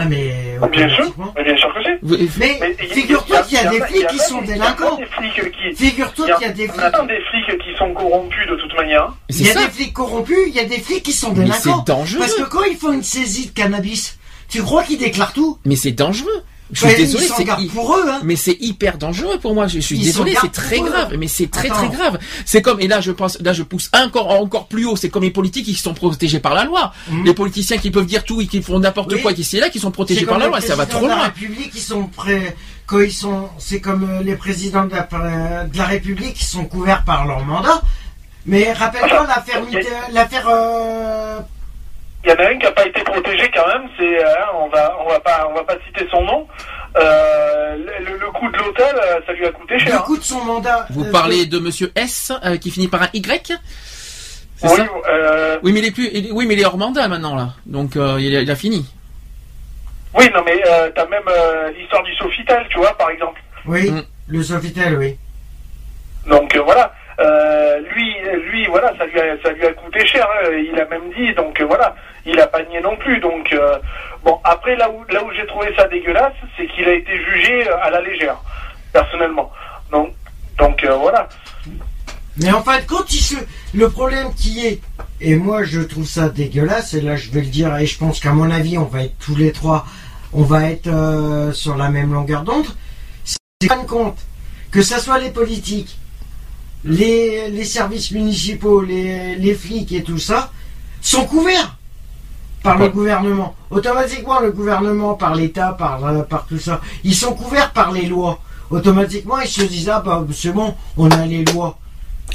Ah 0.00 0.04
mais 0.04 0.56
Bien 0.70 0.88
sûr, 0.88 1.12
mais 1.36 1.42
bien 1.44 1.56
sûr 1.56 1.74
que 1.74 1.80
c'est. 1.82 1.98
Mais 2.02 2.28
Mais 2.38 2.76
il 2.80 2.86
y 2.86 2.90
a- 2.90 2.94
figure-toi 2.94 3.42
qu'il 3.42 3.58
y 3.58 3.60
a 3.60 3.70
des 3.70 3.80
flics 3.80 4.06
qui 4.06 4.14
il 4.14 4.18
y 4.18 4.20
a 4.20 4.24
sont 4.24 4.40
y 4.40 4.44
a 4.44 4.46
délinquants. 4.46 4.96
même 4.98 5.06
des 5.08 5.12
flics 5.32 5.52
qui. 5.52 5.74
Figure-toi 5.76 6.26
il 6.26 6.28
y 6.28 6.32
a- 6.32 6.36
qu'il 6.36 6.46
y 6.46 6.50
a 6.50 6.52
des 6.52 6.68
on 6.68 6.72
flics. 6.72 6.84
attend 6.84 7.04
des 7.06 7.20
flics 7.30 7.58
qui 7.62 7.76
sont 7.76 7.92
corrompus 7.94 8.48
de 8.48 8.54
toute 8.56 8.74
manière. 8.76 9.12
Il 9.28 9.46
y 9.46 9.50
a 9.50 9.54
ça. 9.54 9.64
des 9.64 9.70
flics 9.70 9.92
corrompus, 9.92 10.38
il 10.46 10.54
y 10.54 10.60
a 10.60 10.64
des 10.64 10.78
flics 10.78 11.02
qui 11.02 11.12
sont 11.12 11.30
Mais 11.30 11.44
délinquants. 11.44 11.82
c'est 11.84 11.92
dangereux. 11.92 12.20
Parce 12.20 12.34
que 12.34 12.42
quand 12.44 12.62
ils 12.64 12.76
font 12.76 12.92
une 12.92 13.02
saisie 13.02 13.46
de 13.48 13.52
cannabis, 13.52 14.18
tu 14.48 14.62
crois 14.62 14.84
qu'ils 14.84 14.98
déclarent 14.98 15.32
tout? 15.32 15.58
Mais 15.64 15.74
c'est 15.76 15.90
dangereux. 15.92 16.42
Je 16.72 16.86
suis 16.86 16.96
désolé, 16.96 17.24
ils 17.24 17.28
s'en 17.28 17.36
c'est 17.36 17.66
pour 17.72 17.96
eux, 17.96 18.04
hein. 18.10 18.20
mais 18.24 18.36
c'est 18.36 18.56
hyper 18.60 18.98
dangereux 18.98 19.38
pour 19.38 19.54
moi. 19.54 19.66
Je, 19.68 19.78
suis 19.80 19.96
Ils 19.96 20.04
désolé, 20.04 20.34
c'est 20.40 20.52
très 20.52 20.78
eux. 20.80 20.84
grave, 20.84 21.14
mais 21.18 21.26
c'est 21.28 21.50
très 21.50 21.70
Attends. 21.70 21.88
très 21.88 21.96
grave. 21.96 22.18
C'est 22.44 22.60
comme 22.60 22.78
et 22.80 22.88
là 22.88 23.00
je 23.00 23.10
pense, 23.10 23.38
là 23.40 23.52
je 23.54 23.62
pousse 23.62 23.88
encore 23.94 24.30
encore 24.30 24.66
plus 24.68 24.84
haut. 24.84 24.94
C'est 24.96 25.08
comme 25.08 25.22
les 25.22 25.30
politiques 25.30 25.64
qui 25.64 25.74
sont 25.74 25.94
protégés 25.94 26.40
par 26.40 26.54
la 26.54 26.64
loi. 26.64 26.92
Mhm. 27.08 27.24
Les 27.24 27.32
politiciens 27.34 27.78
qui 27.78 27.90
peuvent 27.90 28.04
dire 28.06 28.24
tout 28.24 28.40
et 28.42 28.46
qui 28.46 28.60
font 28.62 28.78
n'importe 28.78 29.12
Oui. 29.12 29.22
quoi, 29.22 29.32
qui 29.32 29.44
c'est 29.44 29.60
là, 29.60 29.70
qui 29.70 29.78
sont 29.80 29.90
protégés 29.90 30.26
par 30.26 30.38
la 30.38 30.48
loi. 30.48 30.60
Ça 30.60 30.76
va 30.76 30.84
trop 30.86 31.06
la 31.06 31.14
loin. 31.14 31.24
République, 31.24 31.70
ils 31.74 31.80
sont 31.80 32.04
prêts 32.04 32.54
quand 32.86 33.00
ils 33.00 33.12
sont, 33.12 33.48
c'est 33.58 33.80
comme 33.80 34.04
euh, 34.08 34.22
les 34.22 34.34
présidents 34.36 34.84
de 34.84 34.92
la, 34.94 35.08
euh, 35.12 35.64
de 35.64 35.76
la 35.78 35.84
République 35.84 36.34
qui 36.34 36.44
sont 36.44 36.64
couverts 36.64 37.04
par 37.04 37.26
leur 37.26 37.44
mandat. 37.44 37.82
Mais 38.46 38.72
rappelle-toi 38.72 39.26
l'affaire. 39.26 39.62
Mitte- 39.64 39.86
l'affaire, 40.12 40.46
euh, 40.50 41.38
Il 42.24 42.30
y 42.30 42.32
en 42.32 42.36
a 42.36 42.48
un 42.48 42.58
qui 42.58 42.64
n'a 42.64 42.72
pas 42.72 42.86
été 42.86 43.00
protégé 43.02 43.48
quand 43.54 43.66
même, 43.68 43.88
c'est 43.96 44.24
euh, 44.24 44.34
on 44.54 44.68
va 44.68 44.96
on 45.00 45.08
va 45.08 45.20
pas 45.20 45.46
on 45.50 45.54
va 45.54 45.62
pas 45.64 45.76
citer 45.86 46.06
son 46.10 46.22
nom. 46.24 46.46
Euh, 46.96 47.76
le, 47.76 48.18
le 48.18 48.30
coût 48.32 48.50
de 48.50 48.56
l'hôtel, 48.58 48.94
euh, 48.96 49.20
ça 49.26 49.32
lui 49.32 49.46
a 49.46 49.52
coûté 49.52 49.74
le 49.74 49.80
cher. 49.80 50.02
coup 50.02 50.16
de 50.16 50.22
son 50.22 50.44
mandat. 50.44 50.86
Vous 50.90 51.04
euh, 51.04 51.12
parlez 51.12 51.46
de 51.46 51.58
Monsieur 51.60 51.92
S 51.94 52.32
euh, 52.44 52.56
qui 52.56 52.70
finit 52.70 52.88
par 52.88 53.02
un 53.02 53.08
Y? 53.12 53.52
Oui, 54.62 54.70
ça? 54.76 54.86
euh, 55.08 55.58
Oui, 55.62 55.72
mais 55.72 55.78
il 55.78 55.84
est 55.86 55.90
plus. 55.92 56.08
il- 56.12 56.32
Oui, 56.32 56.44
mais 56.46 56.54
il 56.54 56.60
est 56.60 56.64
hors 56.64 56.76
mandat 56.76 57.06
maintenant 57.06 57.36
là. 57.36 57.50
Donc 57.66 57.96
euh, 57.96 58.16
il, 58.20 58.34
a, 58.36 58.40
il 58.40 58.50
a 58.50 58.56
fini. 58.56 58.84
oui, 60.14 60.28
non 60.34 60.42
mais 60.44 60.60
euh, 60.66 60.90
t'as 60.94 61.06
même 61.06 61.22
euh, 61.28 61.70
l'histoire 61.70 62.02
du 62.02 62.14
Sofitel, 62.16 62.66
tu 62.70 62.78
vois, 62.78 62.96
par 62.98 63.10
exemple. 63.10 63.40
Oui, 63.66 63.90
Mm. 63.90 64.02
le 64.26 64.42
Sofitel, 64.42 64.96
oui. 64.98 65.16
Donc 66.26 66.54
euh, 66.56 66.62
voilà, 66.62 66.92
Euh, 67.20 67.80
lui, 67.94 68.14
lui, 68.50 68.66
voilà, 68.66 68.92
ça 68.96 69.04
lui 69.06 69.18
a, 69.18 69.36
ça 69.42 69.52
coûté 69.72 70.06
cher. 70.06 70.24
hein, 70.24 70.50
il 70.52 70.78
a 70.80 70.86
même 70.86 71.10
dit, 71.16 71.34
donc 71.34 71.60
euh, 71.60 71.66
voilà, 71.66 71.96
il 72.24 72.38
a 72.38 72.46
pas 72.46 72.62
nié 72.62 72.80
non 72.80 72.96
plus. 72.96 73.18
Donc 73.18 73.52
euh, 73.52 73.76
bon, 74.24 74.38
après 74.44 74.76
là 74.76 74.88
où 74.90 75.04
j'ai 75.36 75.46
trouvé 75.46 75.74
ça 75.76 75.88
dégueulasse, 75.88 76.34
c'est 76.56 76.68
qu'il 76.68 76.88
a 76.88 76.94
été 76.94 77.16
jugé 77.24 77.68
à 77.68 77.90
la 77.90 78.00
légère, 78.00 78.36
personnellement. 78.92 79.50
Donc 79.90 80.12
donc 80.58 80.84
voilà. 80.84 81.28
Mais 82.36 82.52
en 82.52 82.62
fin 82.62 82.78
de 82.78 82.86
compte, 82.86 83.10
le 83.74 83.88
problème 83.90 84.32
qui 84.34 84.64
est, 84.64 84.80
et 85.20 85.34
moi 85.34 85.64
je 85.64 85.80
trouve 85.80 86.06
ça 86.06 86.28
dégueulasse, 86.28 86.94
et 86.94 87.00
là 87.00 87.16
je 87.16 87.32
vais 87.32 87.40
le 87.40 87.46
dire, 87.46 87.76
et 87.78 87.86
je 87.86 87.98
pense 87.98 88.20
qu'à 88.20 88.32
mon 88.32 88.48
avis, 88.48 88.78
on 88.78 88.84
va 88.84 89.02
être 89.02 89.18
tous 89.18 89.34
les 89.34 89.50
trois, 89.50 89.86
on 90.32 90.42
va 90.42 90.70
être 90.70 90.88
sur 91.52 91.76
la 91.76 91.88
même 91.88 92.12
longueur 92.12 92.42
d'onde, 92.42 92.66
se 93.24 93.38
rendent 93.68 93.88
compte 93.88 94.18
que 94.70 94.82
ce 94.82 95.00
soit 95.00 95.18
les 95.18 95.30
politiques, 95.30 95.98
les, 96.88 97.50
les 97.50 97.64
services 97.64 98.10
municipaux, 98.10 98.80
les, 98.82 99.36
les 99.36 99.54
flics 99.54 99.92
et 99.92 100.02
tout 100.02 100.18
ça, 100.18 100.50
sont 101.00 101.24
couverts 101.26 101.76
par 102.62 102.78
le 102.78 102.88
gouvernement. 102.88 103.54
Automatiquement, 103.70 104.40
le 104.40 104.50
gouvernement, 104.50 105.14
par 105.14 105.34
l'État, 105.34 105.72
par, 105.78 106.04
euh, 106.04 106.22
par 106.22 106.46
tout 106.46 106.58
ça, 106.58 106.80
ils 107.04 107.14
sont 107.14 107.34
couverts 107.34 107.72
par 107.72 107.92
les 107.92 108.06
lois. 108.06 108.40
Automatiquement, 108.70 109.38
ils 109.40 109.48
se 109.48 109.62
disent, 109.62 109.88
ah 109.88 110.02
bah 110.04 110.24
c'est 110.34 110.52
bon, 110.52 110.74
on 110.96 111.10
a 111.10 111.26
les 111.26 111.44
lois. 111.44 111.78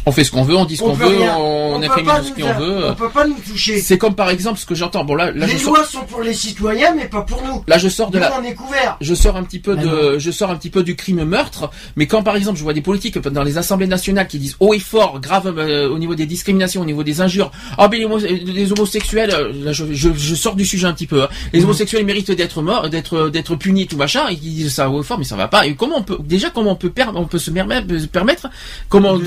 On 0.06 0.12
fait 0.12 0.24
ce 0.24 0.32
qu'on 0.32 0.44
veut, 0.44 0.56
on 0.56 0.66
dit 0.66 0.76
ce 0.78 0.82
qu'on 0.84 0.94
veut, 0.94 1.06
rien- 1.08 1.38
on, 1.38 1.80
tout 1.80 2.26
ce 2.26 2.42
qu'on 2.42 2.54
veut. 2.60 2.86
On 2.90 2.94
peut 2.96 3.10
pas 3.10 3.26
nous 3.26 3.36
toucher. 3.40 3.80
C'est 3.80 3.98
comme 3.98 4.16
par 4.16 4.30
exemple 4.30 4.60
ce 4.60 4.66
que 4.66 4.76
j'entends. 4.76 5.06
Bon 5.06 5.16
là, 5.16 5.32
là 5.32 5.48
je 5.48 5.54
les 5.54 5.60
sors, 5.60 5.74
lois 5.76 5.86
sont 5.86 6.04
pour 6.06 6.22
les 6.22 6.34
citoyens, 6.34 6.94
mais 6.96 7.06
pas 7.08 7.22
pour 7.22 7.42
nous. 7.42 7.64
là 7.68 7.78
je 7.78 7.88
sors 7.88 8.10
de 8.12 8.18
Nous, 8.18 8.24
la, 8.24 8.40
on 8.40 8.44
est 8.44 8.54
couverts. 8.54 8.98
je 9.02 9.14
sors 9.16 9.36
un 9.38 9.44
petit 9.44 9.60
peu 9.60 9.76
Ah 9.80 9.82
de, 9.82 10.20
je 10.20 10.32
sors 10.32 10.50
un 10.52 10.56
petit 10.58 10.70
peu 10.70 10.84
du 10.84 10.96
crime 10.96 11.24
meurtre, 11.24 11.70
mais 11.96 12.06
quand 12.08 12.22
par 12.24 12.36
exemple 12.36 12.58
je 12.58 12.64
vois 12.64 12.74
des 12.74 12.82
politiques 12.82 13.18
dans 13.20 13.44
les 13.44 13.58
assemblées 13.58 13.88
nationales 13.88 14.28
qui 14.28 14.40
disent 14.40 14.56
haut 14.60 14.74
et 14.74 14.80
fort, 14.80 15.20
grave 15.22 15.54
euh, 15.58 15.90
au 15.90 15.98
niveau 15.98 16.16
des 16.16 16.26
discriminations, 16.26 16.82
au 16.82 16.86
niveau 16.86 17.04
des 17.04 17.22
injures, 17.22 17.52
ah 17.78 17.88
ben 17.88 17.98
les, 18.00 18.06
homo- 18.06 18.18
les 18.20 18.72
homosexuels, 18.72 19.32
euh, 19.34 19.52
là 19.64 19.72
je, 19.72 19.86
je, 19.94 20.10
je 20.16 20.36
sors 20.36 20.56
du 20.56 20.66
sujet 20.66 20.88
un 20.88 20.94
petit 20.94 21.08
peu, 21.08 21.24
hein. 21.24 21.30
les 21.54 21.60
Mhm. 21.60 21.66
homosexuels 21.66 22.06
méritent 22.06 22.32
d'être 22.32 22.62
morts, 22.62 22.90
d'être 22.90 23.30
d'être 23.30 23.56
punis 23.56 23.88
tout 23.88 23.98
machin, 23.98 24.24
et 24.30 24.34
ils 24.34 24.40
disent 24.40 24.74
ça 24.74 24.90
haut 24.90 25.02
et 25.02 25.06
fort, 25.06 25.18
mais 25.18 25.24
ça 25.26 25.36
va 25.38 25.48
pas. 25.48 25.66
Et 25.66 25.76
comment 25.76 25.98
on 25.98 26.04
peut 26.04 26.18
déjà 26.20 26.50
comment 26.50 26.72
on 26.72 26.76
peut 26.76 26.90
per- 26.90 27.06
on 27.16 27.26
peut 27.26 27.40
se 27.40 27.52
permettre, 27.52 28.48
comment 28.90 29.12
on 29.12 29.18
les 29.18 29.24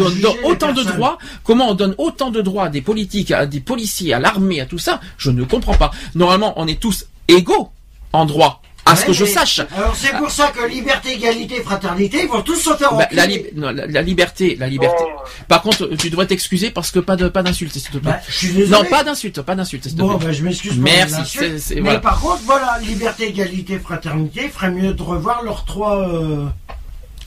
autant 0.70 0.82
de 0.82 0.92
droits, 0.96 1.18
comment 1.44 1.70
on 1.70 1.74
donne 1.74 1.94
autant 1.98 2.30
de 2.30 2.40
droits 2.40 2.64
à 2.64 2.68
des 2.68 2.80
politiques, 2.82 3.30
à 3.30 3.46
des 3.46 3.60
policiers, 3.60 4.14
à 4.14 4.18
l'armée, 4.18 4.60
à 4.60 4.66
tout 4.66 4.78
ça, 4.78 5.00
je 5.18 5.30
ne 5.30 5.44
comprends 5.44 5.74
pas. 5.74 5.90
Normalement 6.14 6.54
on 6.56 6.66
est 6.66 6.80
tous 6.80 7.06
égaux 7.28 7.70
en 8.12 8.24
droit. 8.26 8.62
À 8.88 8.94
ce 8.94 9.04
que 9.04 9.12
je 9.12 9.24
sache. 9.24 9.58
Alors 9.76 9.96
c'est 9.96 10.12
pour 10.16 10.30
ça 10.30 10.52
que 10.52 10.64
liberté, 10.68 11.14
égalité, 11.14 11.60
fraternité, 11.60 12.20
ils 12.22 12.28
vont 12.28 12.40
tous 12.42 12.54
se 12.54 12.72
faire 12.76 12.94
Bah, 12.94 13.08
la, 13.10 13.24
enculer. 13.24 13.38
lib- 13.52 13.58
non, 13.58 13.72
la, 13.72 13.84
la 13.88 14.00
liberté, 14.00 14.54
la 14.60 14.68
liberté. 14.68 15.02
Bon, 15.02 15.22
Par 15.48 15.62
contre, 15.62 15.86
tu 15.98 16.08
devrais 16.08 16.28
t'excuser 16.28 16.70
parce 16.70 16.92
que 16.92 17.00
pas 17.00 17.16
de 17.16 17.26
pas 17.26 17.42
d'insultes, 17.42 17.72
s'il 17.72 17.82
te 17.82 17.98
plaît. 17.98 18.12
Bah, 18.12 18.20
je 18.28 18.32
suis 18.36 18.52
désolé. 18.52 18.70
non, 18.70 18.84
pas 18.88 19.02
d'insultes, 19.02 19.42
pas 19.42 19.56
d'insultes, 19.56 19.82
s'il 19.88 19.94
te 19.96 20.00
Bon, 20.00 20.16
plaît. 20.18 20.26
bah, 20.28 20.32
je 20.32 20.44
m'excuse 20.44 20.78
Merci, 20.78 21.38
Mais 21.80 21.98
par 21.98 22.20
contre, 22.20 22.42
voilà, 22.44 22.78
liberté, 22.80 23.28
égalité, 23.28 23.80
fraternité, 23.80 24.42
il 24.44 24.50
ferait 24.50 24.70
mieux 24.70 24.92
de 24.94 25.02
revoir 25.02 25.42
leurs 25.42 25.64
trois, 25.64 26.08
euh, 26.08 26.44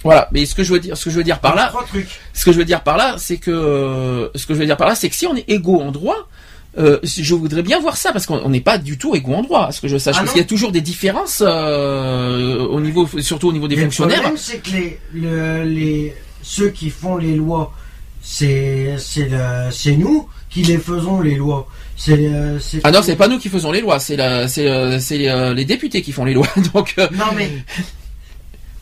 Voilà. 0.04 0.28
Mais 0.32 0.46
ce 0.46 0.56
que 0.56 0.64
je 0.64 0.74
veux 0.74 0.80
dire, 0.80 0.96
ce 0.98 1.06
que 1.06 1.10
je 1.10 1.18
veux 1.18 1.24
dire 1.24 1.40
par 1.40 1.56
là, 1.56 1.72
ce 2.34 2.46
que 2.46 2.52
je 2.52 2.58
veux 2.58 2.66
dire 2.66 2.82
par 2.82 2.98
là, 2.98 3.16
c'est 3.18 3.38
que 3.38 4.30
ce 4.36 4.46
que 4.46 4.54
je 4.54 4.60
veux 4.60 4.66
dire 4.66 4.78
par 4.78 4.88
là, 4.88 4.96
c'est 4.96 5.10
que 5.10 5.16
si 5.16 5.28
on 5.28 5.36
est 5.36 5.50
égaux 5.50 5.82
en 5.82 5.92
droit. 5.92 6.28
Euh, 6.78 7.00
je 7.04 7.34
voudrais 7.34 7.64
bien 7.64 7.80
voir 7.80 7.98
ça 7.98 8.12
parce 8.14 8.28
qu'on 8.28 8.38
on 8.38 8.50
n'est 8.50 8.62
pas 8.62 8.78
du 8.78 9.00
tout 9.00 9.16
égaux 9.16 9.34
en 9.34 9.42
droit, 9.42 9.66
à 9.66 9.72
ce 9.72 9.82
que 9.82 9.88
je 9.88 9.98
sache, 9.98 10.16
Ah 10.18 10.20
parce 10.22 10.34
qu'il 10.34 10.40
y 10.40 10.44
a 10.44 10.48
toujours 10.48 10.72
des 10.72 10.82
différences 10.82 11.42
euh, 11.46 12.60
au 12.68 12.80
niveau, 12.80 13.10
surtout 13.22 13.50
au 13.50 13.52
niveau 13.52 13.68
des 13.68 13.76
Et 13.76 13.82
fonctionnaires. 13.82 14.18
Le 14.18 14.36
problème, 14.36 14.38
c'est 14.38 14.60
que 14.60 14.70
les, 14.76 15.00
le- 15.14 15.64
les, 15.64 16.14
ceux 16.44 16.70
qui 16.70 16.92
font 16.92 17.18
les 17.18 17.36
lois, 17.36 17.74
c'est, 18.22 18.96
nous 19.98 20.30
qui 20.50 20.62
les 20.62 20.78
faisons 20.78 21.22
les 21.22 21.36
lois. 21.36 21.68
Euh, 22.08 22.60
Ah 22.84 22.92
non, 22.92 23.02
c'est 23.02 23.16
pas 23.16 23.28
nous 23.28 23.40
qui 23.40 23.50
faisons 23.50 23.72
les 23.72 23.82
lois, 23.82 24.00
c'est 24.00 24.16
les 24.16 25.66
députés 25.66 26.04
qui 26.04 26.12
font 26.12 26.24
les 26.24 26.36
lois. 26.36 26.48
Donc, 26.74 26.94
euh, 27.00 27.08
Non 27.14 27.26
mais 27.36 27.50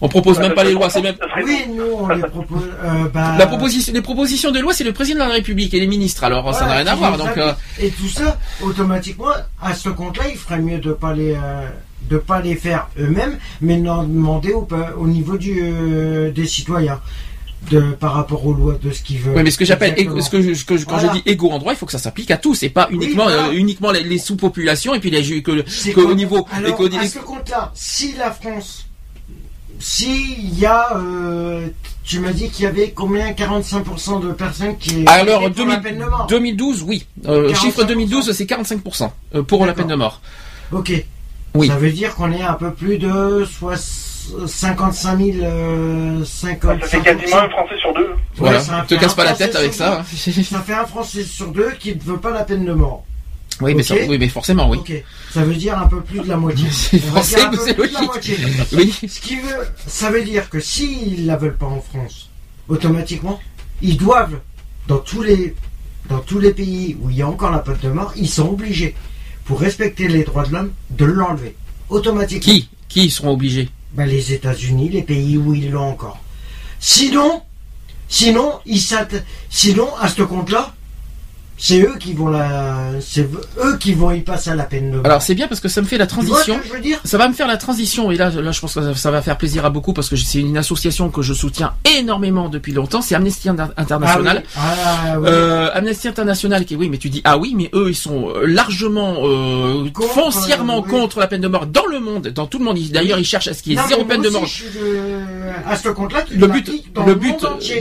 on 0.02 0.08
propose 0.10 0.40
même 0.40 0.54
pas 0.54 0.64
les 0.64 0.74
lois, 0.74 0.90
c'est 0.90 1.02
même. 1.02 1.16
oui, 1.44 1.60
nous 1.76 1.84
on 2.00 2.08
les 2.10 2.22
propose. 2.22 2.64
euh, 2.84 3.08
bah, 3.14 3.36
La 3.38 3.48
proposition, 3.48 3.92
les 3.94 4.02
propositions 4.02 4.52
de 4.52 4.60
loi, 4.60 4.74
c'est 4.74 4.84
le 4.84 4.94
président 4.94 5.24
de 5.24 5.30
la 5.30 5.36
République 5.36 5.74
et 5.74 5.80
les 5.80 5.88
ministres. 5.88 6.24
Alors 6.24 6.54
ça 6.54 6.66
n'a 6.66 6.74
rien 6.76 6.88
à 6.88 6.96
voir. 6.96 7.18
Donc 7.18 7.36
euh, 7.38 7.54
Et 7.80 7.90
tout 7.90 8.08
ça, 8.08 8.38
automatiquement, 8.62 9.32
à 9.62 9.74
ce 9.74 9.90
compte-là, 9.90 10.26
il 10.30 10.38
ferait 10.38 10.60
mieux 10.62 10.78
de 10.80 10.92
pas 10.94 11.14
les, 11.14 11.34
euh, 11.34 11.68
de 12.10 12.18
pas 12.18 12.42
les 12.42 12.56
faire 12.56 12.90
eux-mêmes, 13.00 13.38
mais 13.62 13.78
d'en 13.78 14.04
demander 14.04 14.54
au, 14.54 14.68
au 14.98 15.08
niveau 15.08 15.38
du, 15.38 15.60
euh, 15.62 16.32
des 16.32 16.46
citoyens, 16.46 17.00
de, 17.72 17.82
par 18.00 18.14
rapport 18.14 18.46
aux 18.46 18.54
lois 18.54 18.78
de 18.82 18.92
ce 18.92 19.02
qu'ils 19.02 19.20
veulent. 19.20 19.36
oui, 19.36 19.44
mais 19.44 19.52
ce 19.52 19.58
que 19.58 19.66
j'appelle, 19.66 19.96
ce 19.98 20.30
que, 20.30 20.42
je- 20.42 20.54
ce 20.54 20.64
que 20.64 20.78
je- 20.78 20.86
quand 20.86 20.98
Voilà. 20.98 21.14
je 21.16 21.20
dis 21.20 21.24
égaux 21.26 21.50
en 21.50 21.58
droit, 21.60 21.74
il 21.74 21.76
faut 21.76 21.86
que 21.88 21.92
ça 21.92 21.98
s'applique 21.98 22.32
à 22.32 22.38
tous, 22.38 22.62
et 22.64 22.70
pas 22.70 22.88
uniquement, 22.92 23.24
voilà. 23.24 23.48
euh, 23.48 23.52
uniquement 23.54 23.92
les, 23.92 24.04
les 24.04 24.20
sous-populations 24.20 24.94
et 24.94 25.00
puis 25.00 25.10
les 25.10 25.42
que, 25.42 25.64
C'est 25.68 25.92
que 25.92 26.00
au 26.02 26.14
niveau. 26.14 26.48
Alors, 26.54 26.80
et 26.94 26.98
à 26.98 27.08
ce 27.08 27.20
compte-là, 27.20 27.72
si 27.74 28.14
la 28.16 28.32
France, 28.32 28.87
s'il 29.80 30.58
y 30.58 30.66
a, 30.66 30.96
euh, 30.98 31.68
tu 32.04 32.20
m'as 32.20 32.32
dit 32.32 32.50
qu'il 32.50 32.66
y 32.66 32.68
avait 32.68 32.92
combien 32.92 33.32
45% 33.32 34.22
de 34.22 34.32
personnes 34.32 34.78
qui 34.78 35.04
Alors 35.08 35.42
la 35.42 35.50
2000 35.50 35.82
peine 35.82 36.00
de 36.00 36.06
mort. 36.06 36.28
2012, 36.30 36.84
oui. 36.84 37.06
Euh, 37.28 37.50
45%. 37.52 37.56
chiffre 37.56 37.84
2012, 37.84 38.32
c'est 38.32 38.46
45% 38.46 39.12
euh, 39.36 39.44
pour 39.44 39.66
la 39.66 39.74
peine 39.74 39.88
de 39.88 39.96
mort. 39.96 40.22
Ok. 40.72 40.92
Oui. 41.56 41.68
Ça 41.68 41.76
veut 41.78 41.92
dire 41.92 42.16
qu'on 42.16 42.32
est 42.32 42.42
à 42.42 42.52
un 42.52 42.56
peu 42.56 42.72
plus 42.74 42.98
de 42.98 43.46
soix- 43.46 43.76
55 44.46 45.18
000, 45.20 45.38
euh, 45.42 46.26
50 46.26 46.82
ça 46.82 46.88
fait 46.88 47.00
quasiment 47.00 47.38
un 47.38 47.50
Français 47.50 47.76
sur 47.80 47.94
deux. 47.94 48.10
Voilà. 48.36 48.60
ça 48.60 48.84
Te 48.86 48.96
casse 48.96 49.14
pas 49.14 49.24
la 49.24 49.34
tête 49.34 49.56
avec 49.56 49.74
ça. 49.74 50.04
Ça 50.44 50.60
fait 50.60 50.74
un 50.74 50.86
Français 50.86 51.24
sur 51.24 51.48
deux 51.48 51.72
qui 51.80 51.96
ne 51.96 52.02
veut 52.02 52.18
pas 52.18 52.32
la 52.32 52.44
peine 52.44 52.66
de 52.66 52.74
mort. 52.74 53.06
Oui, 53.62 53.74
mais 53.76 53.84
ça- 53.84 53.96
Ok. 53.96 54.02
oui, 54.08 54.18
mais 54.20 54.30
forcément, 54.30 54.70
oui. 54.70 54.80
Ça 55.34 55.44
veut 55.44 55.56
dire 55.56 55.78
un 55.78 55.88
peu 55.88 56.02
plus 56.02 56.20
de 56.22 56.28
la 56.28 56.38
moitié. 56.38 56.68
C'est 56.72 57.42
un 57.42 57.50
peu 57.50 57.58
plus 57.58 57.74
de 57.74 57.82
la 57.82 58.02
logique. 58.02 58.02
moitié. 58.06 58.38
Oui. 58.74 58.94
Ce 59.08 59.20
qui 59.20 59.36
veut, 59.38 59.68
ça 59.86 60.10
veut 60.12 60.24
dire 60.24 60.50
que 60.50 60.60
s'ils 60.60 61.26
la 61.26 61.38
veulent 61.38 61.58
pas 61.58 61.66
en 61.66 61.82
France, 61.82 62.30
automatiquement, 62.68 63.40
ils 63.82 63.98
doivent, 63.98 64.40
dans 64.88 65.00
tous 65.00 65.22
les, 65.22 65.56
dans 66.10 66.20
tous 66.20 66.40
les 66.40 66.54
pays 66.54 66.98
où 67.02 67.10
il 67.10 67.18
y 67.18 67.22
a 67.22 67.28
encore 67.28 67.52
la 67.52 67.60
peine 67.60 67.78
de 67.82 67.90
mort, 67.90 68.14
ils 68.16 68.30
sont 68.30 68.50
obligés, 68.50 68.96
pour 69.46 69.60
respecter 69.60 70.08
les 70.08 70.24
droits 70.24 70.46
de 70.46 70.54
l'homme, 70.54 70.72
de 70.92 71.06
l'enlever. 71.06 71.56
Automatiquement. 71.90 72.52
Qui, 72.54 72.70
qui 72.90 73.10
seront 73.10 73.32
obligés? 73.32 73.70
Ben, 73.94 74.06
les 74.06 74.34
États-Unis, 74.34 74.90
les 74.90 75.04
pays 75.04 75.38
où 75.38 75.54
ils 75.54 75.72
l'ont 75.72 75.90
encore. 75.90 76.20
Sinon, 76.80 77.42
sinon, 78.10 78.60
ils 78.66 78.82
sinon, 79.50 79.96
à 80.00 80.08
ce 80.10 80.22
compte-là, 80.22 80.74
c'est 81.58 81.82
eux 81.82 81.96
qui 82.00 82.14
vont 82.14 82.28
la, 82.28 82.76
c'est 83.02 83.28
eux 83.64 83.78
qui 83.80 83.94
vont 83.94 84.12
y 84.12 84.22
passer 84.22 84.52
à 84.52 84.56
la 84.56 84.64
peine 84.64 84.92
de 84.92 84.96
mort. 84.98 85.06
Alors 85.06 85.22
c'est 85.22 85.36
bien 85.36 85.48
parce 85.48 85.60
que 85.62 85.68
ça 85.68 85.82
me 85.82 85.88
fait 85.88 85.98
la 85.98 86.08
transition. 86.08 86.58
que 86.60 86.68
je 86.68 86.74
veux 86.74 86.80
dire? 86.80 87.00
Ça 87.04 87.18
va 87.18 87.28
me 87.28 87.34
faire 87.34 87.48
la 87.48 87.58
transition 87.58 88.12
et 88.12 88.16
là, 88.16 88.30
là 88.30 88.52
je 88.52 88.60
pense 88.60 88.74
que 88.76 88.94
ça, 88.94 89.12
va 89.12 89.22
faire 89.22 89.38
plaisir 89.38 89.66
à 89.66 89.70
beaucoup 89.70 89.94
parce 89.94 90.10
que 90.10 90.16
c'est 90.16 90.40
une 90.40 90.58
association 90.58 91.10
que 91.10 91.22
je 91.22 91.34
soutiens 91.34 91.74
énormément 91.98 92.50
depuis 92.50 92.74
longtemps. 92.74 93.02
C'est 93.02 93.16
Amnesty 93.16 93.50
Inter- 93.50 93.74
International. 93.78 94.44
Ah 94.56 94.60
oui. 94.60 94.78
Ah, 94.86 95.20
oui. 95.20 95.28
Euh, 95.28 95.70
Amnesty 95.74 96.08
International 96.08 96.66
qui 96.66 96.76
oui 96.76 96.90
mais 96.90 96.98
tu 96.98 97.10
dis 97.10 97.22
ah 97.24 97.38
oui 97.38 97.54
mais 97.56 97.70
eux 97.74 97.88
ils 97.90 97.96
sont 97.96 98.30
euh, 98.30 98.46
largement 98.46 99.16
euh, 99.24 99.90
Contre, 99.94 100.14
foncièrement 100.14 100.78
euh, 100.78 100.82
oui. 100.86 100.90
contre 100.92 101.20
la 101.20 101.28
peine 101.28 101.42
de 101.42 101.48
mort 101.48 101.66
dans 101.66 101.86
le 101.86 102.00
monde 102.00 102.28
dans 102.28 102.46
tout 102.46 102.60
le 102.60 102.66
monde 102.66 102.78
d'ailleurs 102.92 103.20
ils 103.20 103.26
cherchent 103.26 103.48
à 103.48 103.54
ce 103.54 103.64
qu'il 103.64 103.74
y 103.74 103.76
ait 103.76 103.80
Non, 103.82 103.88
zéro 103.88 104.06
peine 104.06 104.22
de 104.22 104.30
mort 104.30 104.44
de- 104.44 105.70
À 105.72 105.76
ce 105.76 105.90
compte-là, 105.90 106.24
le 106.32 106.48
but 106.48 106.70
dans 106.94 107.06
le 107.06 107.16
but 107.16 107.36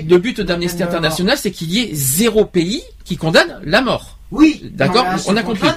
le 0.09 0.19
but 0.19 0.41
d'Amnesty. 0.41 0.83
International 0.83 1.37
c'est 1.39 1.51
qu'il 1.51 1.71
y 1.73 1.81
ait 1.81 1.91
zéro 1.93 2.45
pays 2.45 2.83
qui 3.07 3.17
condamne 3.17 3.61
la 3.65 3.81
mort 3.81 4.19
Oui. 4.31 4.61
D'accord, 4.75 5.07
on 5.29 5.37
a 5.37 5.43
compris. 5.43 5.69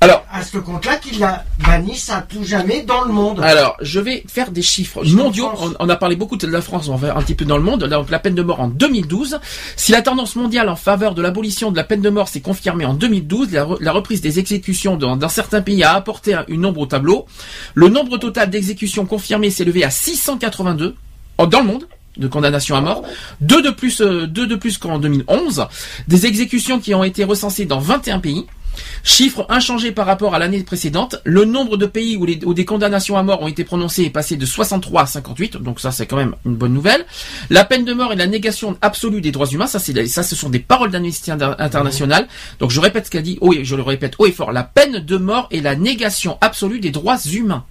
alors 0.00 0.24
À 0.32 0.42
ce 0.42 0.58
compte-là, 0.58 0.96
qu'ils 0.96 1.18
la 1.20 1.44
bannissent 1.64 2.10
à 2.10 2.22
tout 2.22 2.44
jamais 2.44 2.82
dans 2.82 3.02
le 3.04 3.12
monde. 3.12 3.40
Alors, 3.40 3.76
je 3.80 4.00
vais 4.00 4.24
faire 4.26 4.50
des 4.50 4.62
chiffres 4.62 5.04
mondiaux. 5.04 5.50
On, 5.60 5.72
on 5.78 5.88
a 5.88 5.96
parlé 5.96 6.16
beaucoup 6.16 6.36
de 6.36 6.46
la 6.46 6.60
France, 6.62 6.88
on 6.88 6.96
va 6.96 7.16
un 7.16 7.22
petit 7.22 7.34
peu 7.34 7.44
dans 7.44 7.56
le 7.58 7.62
monde. 7.62 7.84
Donc, 7.84 8.10
la 8.10 8.18
peine 8.18 8.34
de 8.34 8.42
mort 8.42 8.60
en 8.60 8.68
2012. 8.68 9.38
Si 9.76 9.92
la 9.92 10.00
tendance 10.02 10.34
mondiale 10.36 10.68
en 10.70 10.76
faveur 10.76 11.14
de 11.14 11.20
l'abolition 11.22 11.70
de 11.70 11.76
la 11.76 11.84
peine 11.84 12.00
de 12.00 12.10
mort 12.10 12.28
s'est 12.28 12.40
confirmée 12.40 12.84
en 12.86 12.94
2012, 12.94 13.52
la, 13.52 13.66
la 13.80 13.92
reprise 13.92 14.20
des 14.22 14.38
exécutions 14.38 14.96
dans, 14.96 15.16
dans 15.16 15.28
certains 15.28 15.60
pays 15.62 15.84
a 15.84 15.92
apporté 15.94 16.32
un, 16.34 16.44
une 16.48 16.62
nombre 16.62 16.80
au 16.80 16.86
tableau. 16.86 17.26
Le 17.74 17.88
nombre 17.88 18.16
total 18.18 18.48
d'exécutions 18.50 19.04
confirmées 19.06 19.50
s'est 19.50 19.62
élevé 19.62 19.84
à 19.84 19.90
682 19.90 20.94
en- 21.38 21.46
dans 21.46 21.60
le 21.60 21.66
monde 21.66 21.86
de 22.16 22.28
condamnation 22.28 22.76
à 22.76 22.80
mort, 22.80 23.02
deux 23.40 23.62
de 23.62 23.70
plus, 23.70 24.00
euh, 24.00 24.26
deux 24.26 24.46
de 24.46 24.56
plus 24.56 24.78
qu'en 24.78 24.98
2011, 24.98 25.66
des 26.08 26.26
exécutions 26.26 26.78
qui 26.80 26.94
ont 26.94 27.04
été 27.04 27.24
recensées 27.24 27.64
dans 27.66 27.78
21 27.80 28.18
pays. 28.20 28.46
Chiffre 29.02 29.46
inchangé 29.48 29.90
par 29.90 30.04
rapport 30.04 30.34
à 30.34 30.38
l'année 30.38 30.62
précédente, 30.62 31.16
le 31.24 31.46
nombre 31.46 31.78
de 31.78 31.86
pays 31.86 32.14
où, 32.18 32.26
des 32.54 32.64
condamnations 32.66 33.16
à 33.16 33.22
mort 33.22 33.40
ont 33.40 33.48
été 33.48 33.64
prononcées 33.64 34.02
est 34.04 34.10
passé 34.10 34.36
de 34.36 34.44
63 34.44 35.00
à 35.02 35.06
58, 35.06 35.56
donc 35.56 35.80
ça 35.80 35.92
c'est 35.92 36.04
quand 36.06 36.18
même 36.18 36.34
une 36.44 36.56
bonne 36.56 36.74
nouvelle. 36.74 37.06
La 37.48 37.64
peine 37.64 37.86
de 37.86 37.94
mort 37.94 38.12
et 38.12 38.16
la 38.16 38.26
négation 38.26 38.76
absolue 38.82 39.22
des 39.22 39.32
droits 39.32 39.46
humains, 39.46 39.66
ça 39.66 39.78
ça 39.78 40.22
ce 40.22 40.36
sont 40.36 40.50
des 40.50 40.58
paroles 40.58 40.90
d'Amnesty 40.90 41.30
Inter- 41.30 41.54
International. 41.58 42.28
Donc 42.58 42.70
je 42.70 42.78
répète 42.80 43.06
ce 43.06 43.10
qu'a 43.10 43.22
dit, 43.22 43.38
et 43.54 43.64
je 43.64 43.76
le 43.76 43.82
répète 43.82 44.16
haut 44.18 44.26
et 44.26 44.32
fort, 44.32 44.52
la 44.52 44.64
peine 44.64 44.98
de 44.98 45.16
mort 45.16 45.48
et 45.50 45.62
la 45.62 45.74
négation 45.74 46.36
absolue 46.42 46.78
des 46.80 46.90
droits 46.90 47.18
humains. 47.32 47.64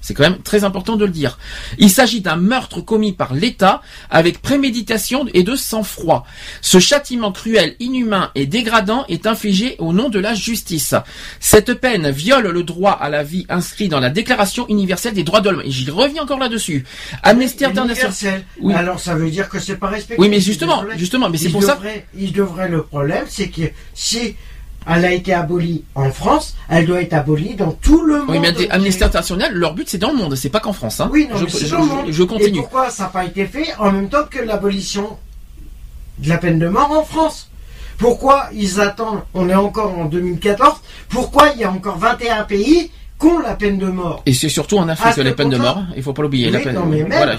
C'est 0.00 0.14
quand 0.14 0.22
même 0.22 0.38
très 0.42 0.64
important 0.64 0.96
de 0.96 1.04
le 1.04 1.10
dire. 1.10 1.38
Il 1.78 1.90
s'agit 1.90 2.20
d'un 2.20 2.36
meurtre 2.36 2.80
commis 2.80 3.12
par 3.12 3.34
l'État 3.34 3.82
avec 4.10 4.40
préméditation 4.40 5.26
et 5.34 5.42
de 5.42 5.54
sang-froid. 5.56 6.26
Ce 6.62 6.78
châtiment 6.78 7.32
cruel, 7.32 7.76
inhumain 7.80 8.30
et 8.34 8.46
dégradant 8.46 9.04
est 9.08 9.26
infligé 9.26 9.76
au 9.78 9.92
nom 9.92 10.08
de 10.08 10.18
la 10.18 10.34
justice. 10.34 10.94
Cette 11.38 11.74
peine 11.74 12.10
viole 12.10 12.48
le 12.48 12.62
droit 12.62 12.92
à 12.92 13.08
la 13.10 13.22
vie 13.22 13.46
inscrit 13.48 13.88
dans 13.88 14.00
la 14.00 14.10
Déclaration 14.10 14.66
universelle 14.68 15.14
des 15.14 15.22
droits 15.22 15.40
de 15.40 15.50
l'homme. 15.50 15.62
Et 15.64 15.70
j'y 15.70 15.90
reviens 15.90 16.22
encore 16.22 16.38
là-dessus. 16.38 16.84
Amnesty 17.22 17.64
International. 17.64 18.42
Oui. 18.60 18.74
Alors 18.74 19.00
ça 19.00 19.14
veut 19.14 19.30
dire 19.30 19.48
que 19.48 19.58
c'est 19.58 19.76
pas 19.76 19.88
respecté. 19.88 20.20
Oui, 20.20 20.28
mais 20.28 20.40
justement, 20.40 20.84
justement, 20.96 21.28
mais 21.28 21.38
c'est 21.38 21.50
pour 21.50 21.62
ça. 21.62 21.78
Il 22.16 22.32
devrait, 22.32 22.68
le 22.68 22.82
problème, 22.82 23.24
c'est 23.28 23.48
que 23.48 23.62
si 23.94 24.36
elle 24.88 25.04
a 25.04 25.12
été 25.12 25.32
abolie 25.34 25.84
en 25.94 26.10
France, 26.10 26.54
elle 26.68 26.86
doit 26.86 27.02
être 27.02 27.12
abolie 27.12 27.54
dans 27.54 27.72
tout 27.72 28.02
le 28.04 28.18
monde. 28.24 28.26
Oui, 28.30 28.38
mais. 28.40 28.70
Amnesty 28.70 29.04
International, 29.04 29.52
leur 29.54 29.74
but 29.74 29.88
c'est 29.88 29.98
dans 29.98 30.10
le 30.10 30.16
monde, 30.16 30.34
c'est 30.36 30.48
pas 30.48 30.60
qu'en 30.60 30.72
France. 30.72 31.00
Hein. 31.00 31.08
Oui, 31.12 31.28
non, 31.30 31.36
je, 31.36 31.44
mais 31.44 31.50
c'est 31.50 31.66
je- 31.66 31.70
dans 31.76 31.80
le 31.80 31.86
monde. 31.86 32.04
je- 32.06 32.12
je 32.12 32.22
Et 32.22 32.26
continue. 32.26 32.58
pourquoi 32.60 32.90
ça 32.90 33.04
n'a 33.04 33.08
pas 33.10 33.24
été 33.24 33.46
fait 33.46 33.74
en 33.78 33.92
même 33.92 34.08
temps 34.08 34.24
que 34.28 34.38
l'abolition 34.40 35.16
de 36.18 36.28
la 36.28 36.38
peine 36.38 36.58
de 36.58 36.68
mort 36.68 36.90
en 36.92 37.04
France? 37.04 37.48
Pourquoi 37.98 38.48
ils 38.54 38.80
attendent 38.80 39.20
On 39.34 39.48
est 39.50 39.54
encore 39.54 39.98
en 39.98 40.06
2014. 40.06 40.80
Pourquoi 41.10 41.50
il 41.54 41.60
y 41.60 41.64
a 41.64 41.70
encore 41.70 41.98
21 41.98 42.44
pays 42.44 42.90
qui 43.20 43.26
ont 43.26 43.38
la 43.40 43.54
peine 43.54 43.78
de 43.78 43.86
mort 43.86 44.22
Et 44.26 44.32
c'est 44.32 44.48
surtout 44.48 44.78
en 44.78 44.88
Afrique 44.88 45.12
c'est 45.14 45.22
les 45.24 45.32
peines 45.32 45.50
de 45.50 45.56
mort. 45.58 45.82
Il 45.96 46.02
faut 46.02 46.12
pas 46.12 46.22
l'oublier. 46.22 46.50
la 46.50 46.58
Oui, 46.58 46.64
peine- 46.64 47.06
voilà, 47.08 47.36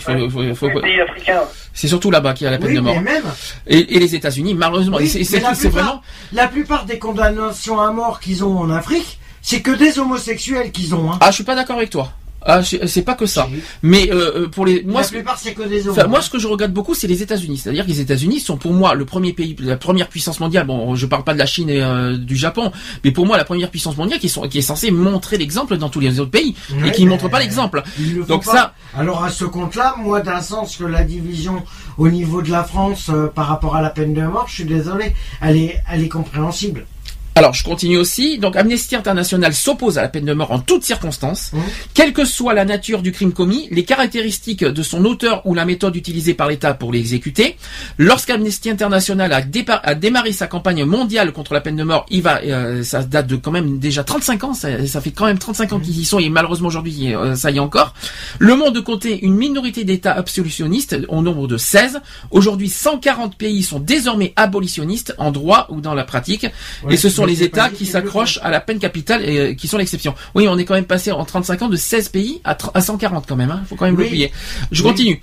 c'est 1.74 1.88
surtout 1.88 2.12
là-bas 2.12 2.34
qu'il 2.34 2.46
y 2.46 2.48
a 2.48 2.52
la 2.52 2.58
peine 2.58 2.68
Oui, 2.70 2.76
de 2.76 2.80
mort. 2.82 2.94
mais 2.96 3.02
même. 3.02 3.24
Et, 3.68 3.96
et 3.96 4.00
les 4.00 4.14
États-Unis, 4.16 4.54
malheureusement, 4.54 4.98
Oui, 4.98 5.08
c'est 5.10 5.70
vraiment. 5.70 6.02
La 6.34 6.48
plupart 6.48 6.86
des 6.86 7.00
condamnations 7.00 7.80
à 7.80 7.92
mort 7.92 8.20
qu'ils 8.20 8.44
ont 8.44 8.58
en 8.60 8.70
Afrique, 8.70 9.20
c'est 9.42 9.62
que 9.62 9.72
des 9.72 9.98
homosexuels 10.00 10.72
qu'ils 10.72 10.94
ont. 10.94 11.12
Hein. 11.12 11.18
Ah, 11.22 11.32
je 11.32 11.36
suis 11.36 11.44
pas 11.44 11.56
d'accord 11.56 11.78
avec 11.78 11.90
toi. 11.90 12.12
Ah, 12.44 12.62
je- 12.62 12.86
c'est 12.88 13.04
pas 13.04 13.14
que 13.16 13.26
ça. 13.26 13.48
Mais 13.84 14.12
euh, 14.12 14.44
euh, 14.44 14.48
pour 14.50 14.66
les, 14.66 14.84
moi, 14.84 15.02
la 15.02 15.08
plupart, 15.08 15.38
c'est 15.38 15.54
que 15.54 15.64
des 15.64 15.88
homos. 15.88 15.92
Enfin, 15.98 16.08
moi, 16.08 16.22
ce 16.22 16.30
que 16.30 16.40
je 16.40 16.48
regarde 16.48 16.72
beaucoup, 16.74 16.96
c'est 16.96 17.08
les 17.08 17.22
États-Unis. 17.22 17.58
C'est-à-dire 17.58 17.86
que 17.86 17.90
les 17.92 18.02
États-Unis 18.02 18.40
sont 18.40 18.58
pour 18.58 18.74
moi 18.74 18.96
le 18.96 19.06
premier 19.06 19.34
pays, 19.34 19.56
la 19.60 19.78
première 19.78 20.08
puissance 20.08 20.40
mondiale. 20.40 20.66
Bon, 20.66 20.96
je 20.96 21.06
parle 21.06 21.24
pas 21.24 21.34
de 21.34 21.40
la 21.40 21.46
Chine 21.46 21.70
et 21.70 21.82
euh, 21.84 22.18
du 22.18 22.36
Japon, 22.36 22.72
mais 23.04 23.12
pour 23.12 23.26
moi, 23.26 23.38
la 23.38 23.44
première 23.46 23.70
puissance 23.70 23.96
mondiale 23.98 24.20
qui, 24.20 24.30
sont, 24.30 24.42
qui 24.48 24.58
est 24.58 24.62
censée 24.64 24.90
montrer 24.92 25.38
l'exemple 25.38 25.78
dans 25.78 25.90
tous 25.90 26.00
les 26.00 26.20
autres 26.20 26.32
pays 26.32 26.56
et 26.86 26.92
qui 26.92 27.06
ne 27.06 27.10
montre 27.10 27.30
pas 27.30 27.40
l'exemple. 27.40 27.84
le 28.00 28.24
Donc 28.26 28.44
pas. 28.46 28.52
ça, 28.52 28.74
Alors 28.98 29.24
à 29.24 29.30
ce 29.30 29.46
compte-là, 29.46 29.96
moi 30.00 30.22
d'un 30.22 30.42
sens 30.42 30.78
que 30.78 30.84
la 30.84 31.04
division 31.04 31.62
au 31.98 32.10
niveau 32.10 32.42
de 32.42 32.50
la 32.50 32.64
France 32.64 33.10
euh, 33.10 33.28
par 33.28 33.48
rapport 33.48 33.76
à 33.76 33.82
la 33.82 33.90
peine 33.92 34.14
de 34.14 34.22
mort, 34.22 34.46
je 34.48 34.56
suis 34.56 34.66
désolé, 34.66 35.14
elle 35.42 35.58
est, 35.58 35.78
elle 35.92 36.04
est 36.04 36.10
compréhensible. 36.10 36.86
Alors, 37.34 37.54
je 37.54 37.64
continue 37.64 37.98
aussi. 37.98 38.38
Donc, 38.40 38.58
Amnesty 38.58 38.96
International 38.96 39.54
s'oppose 39.54 39.98
à 39.98 40.02
la 40.02 40.10
peine 40.10 40.26
de 40.26 40.34
mort 40.34 40.52
en 40.52 40.60
toutes 40.60 40.84
circonstances, 40.84 41.54
Mhm. 41.54 41.62
quelle 41.94 42.12
que 42.14 42.26
soit 42.26 42.54
la 42.54 42.66
nature 42.66 43.02
du 43.02 43.14
crime 43.14 43.32
commis, 43.32 43.70
les 43.72 43.86
caractéristiques 43.86 44.66
de 44.66 44.84
son 44.84 45.06
auteur 45.06 45.42
ou 45.46 45.54
la 45.54 45.64
méthode 45.64 45.96
utilisée 45.96 46.34
par 46.34 46.50
l'État 46.50 46.74
pour 46.74 46.92
l'exécuter. 46.92 47.56
Lorsqu'Amnesty 47.98 48.70
International 48.70 49.32
a, 49.32 49.96
démarré 49.96 50.34
sa 50.34 50.48
campagne 50.48 50.84
mondiale 50.84 51.32
contre 51.32 51.54
la 51.54 51.62
peine 51.62 51.78
de 51.78 51.84
mort, 51.84 52.06
il 52.10 52.22
va, 52.22 52.42
euh, 52.42 52.84
ça 52.84 53.02
date 53.04 53.28
de 53.28 53.38
quand 53.38 53.52
même 53.52 53.80
déjà 53.80 54.04
35 54.04 54.44
ans, 54.44 54.54
ça, 54.54 54.86
ça 54.86 55.00
fait 55.00 55.12
quand 55.12 55.26
même 55.26 55.40
35 55.40 55.72
ans 55.74 55.80
qu'ils 55.80 56.00
y 56.00 56.06
sont 56.06 56.20
et 56.20 56.30
malheureusement 56.30 56.68
aujourd'hui, 56.68 57.16
euh, 57.16 57.36
ça 57.36 57.50
y 57.50 57.56
est 57.58 57.60
encore. 57.60 57.94
Le 58.40 58.56
monde 58.56 58.84
comptait 58.84 59.20
une 59.22 59.36
minorité 59.36 59.86
d'États 59.86 60.14
absolutionnistes 60.14 60.98
au 61.08 61.22
nombre 61.22 61.48
de 61.48 61.58
16. 61.58 62.02
Aujourd'hui, 62.32 62.68
140 62.68 63.36
pays 63.38 63.64
sont 63.64 63.80
désormais 63.80 64.34
abolitionnistes 64.36 65.16
en 65.18 65.32
droit 65.32 65.68
ou 65.70 65.80
dans 65.80 65.94
la 65.94 66.04
pratique. 66.04 66.46
Ouais, 66.84 66.94
et 66.94 66.98
ce 66.98 67.10
sont 67.10 67.26
les 67.32 67.44
États 67.44 67.70
qui 67.70 67.86
s'accrochent 67.86 68.40
à 68.44 68.50
la 68.52 68.60
peine 68.60 68.80
capitale 68.80 69.28
et 69.28 69.38
euh, 69.40 69.54
qui 69.54 69.68
sont 69.68 69.78
l'exception. 69.78 70.14
Oui, 70.36 70.48
on 70.48 70.58
est 70.58 70.66
quand 70.66 70.74
même 70.76 70.86
passé 70.86 71.12
en 71.12 71.24
35 71.26 71.62
ans 71.64 71.70
de 71.70 71.76
16 71.78 72.10
pays 72.10 72.42
à, 72.44 72.54
tr- 72.56 72.72
à 72.74 72.82
140 72.82 73.26
quand 73.28 73.36
même. 73.36 73.52
Hein. 73.52 73.64
Faut 73.68 73.76
quand 73.76 73.86
même 73.86 73.96
Oui. 73.96 74.04
l'oublier. 74.04 74.32
Je 74.72 74.82
Oui. 74.84 74.90
continue. 74.90 75.22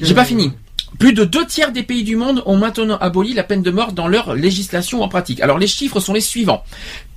J'ai 0.00 0.14
pas 0.14 0.24
fini. 0.24 0.52
Plus 0.98 1.12
de 1.12 1.22
deux 1.24 1.44
tiers 1.46 1.70
des 1.70 1.82
pays 1.82 2.02
du 2.02 2.16
monde 2.16 2.42
ont 2.46 2.56
maintenant 2.56 2.96
aboli 2.96 3.34
la 3.34 3.42
peine 3.44 3.62
de 3.62 3.70
mort 3.70 3.92
dans 3.92 4.08
leur 4.08 4.34
législation 4.34 5.02
en 5.02 5.08
pratique. 5.08 5.40
Alors 5.42 5.58
les 5.58 5.66
chiffres 5.66 6.00
sont 6.00 6.14
les 6.14 6.22
suivants. 6.22 6.64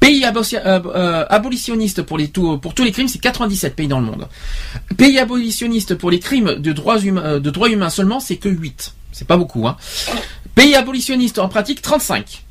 Pays 0.02 0.24
aboli- 0.26 0.58
euh, 0.66 0.80
euh, 0.94 1.26
abolitionnistes 1.30 2.02
pour, 2.04 2.18
les 2.18 2.28
tout- 2.28 2.58
pour 2.58 2.74
tous 2.74 2.84
les 2.84 2.92
crimes, 2.92 3.08
c'est 3.08 3.20
97 3.20 3.76
pays 3.76 3.88
dans 3.88 4.00
le 4.02 4.06
monde. 4.08 4.28
Pays 4.98 5.18
abolitionnistes 5.20 5.96
pour 5.96 6.12
les 6.12 6.20
crimes 6.20 6.56
de 6.56 6.72
droits 6.74 7.00
humains, 7.00 7.40
de 7.40 7.50
droits 7.50 7.70
humains 7.70 7.90
seulement, 7.90 8.20
c'est 8.20 8.36
que 8.36 8.50
8. 8.50 8.94
C'est 9.14 9.28
pas 9.28 9.38
beaucoup. 9.38 9.66
Hein. 9.68 9.78
Pays 10.54 10.76
abolitionnistes 10.76 11.40
en 11.40 11.48
pratique, 11.48 11.82
35 11.82 12.44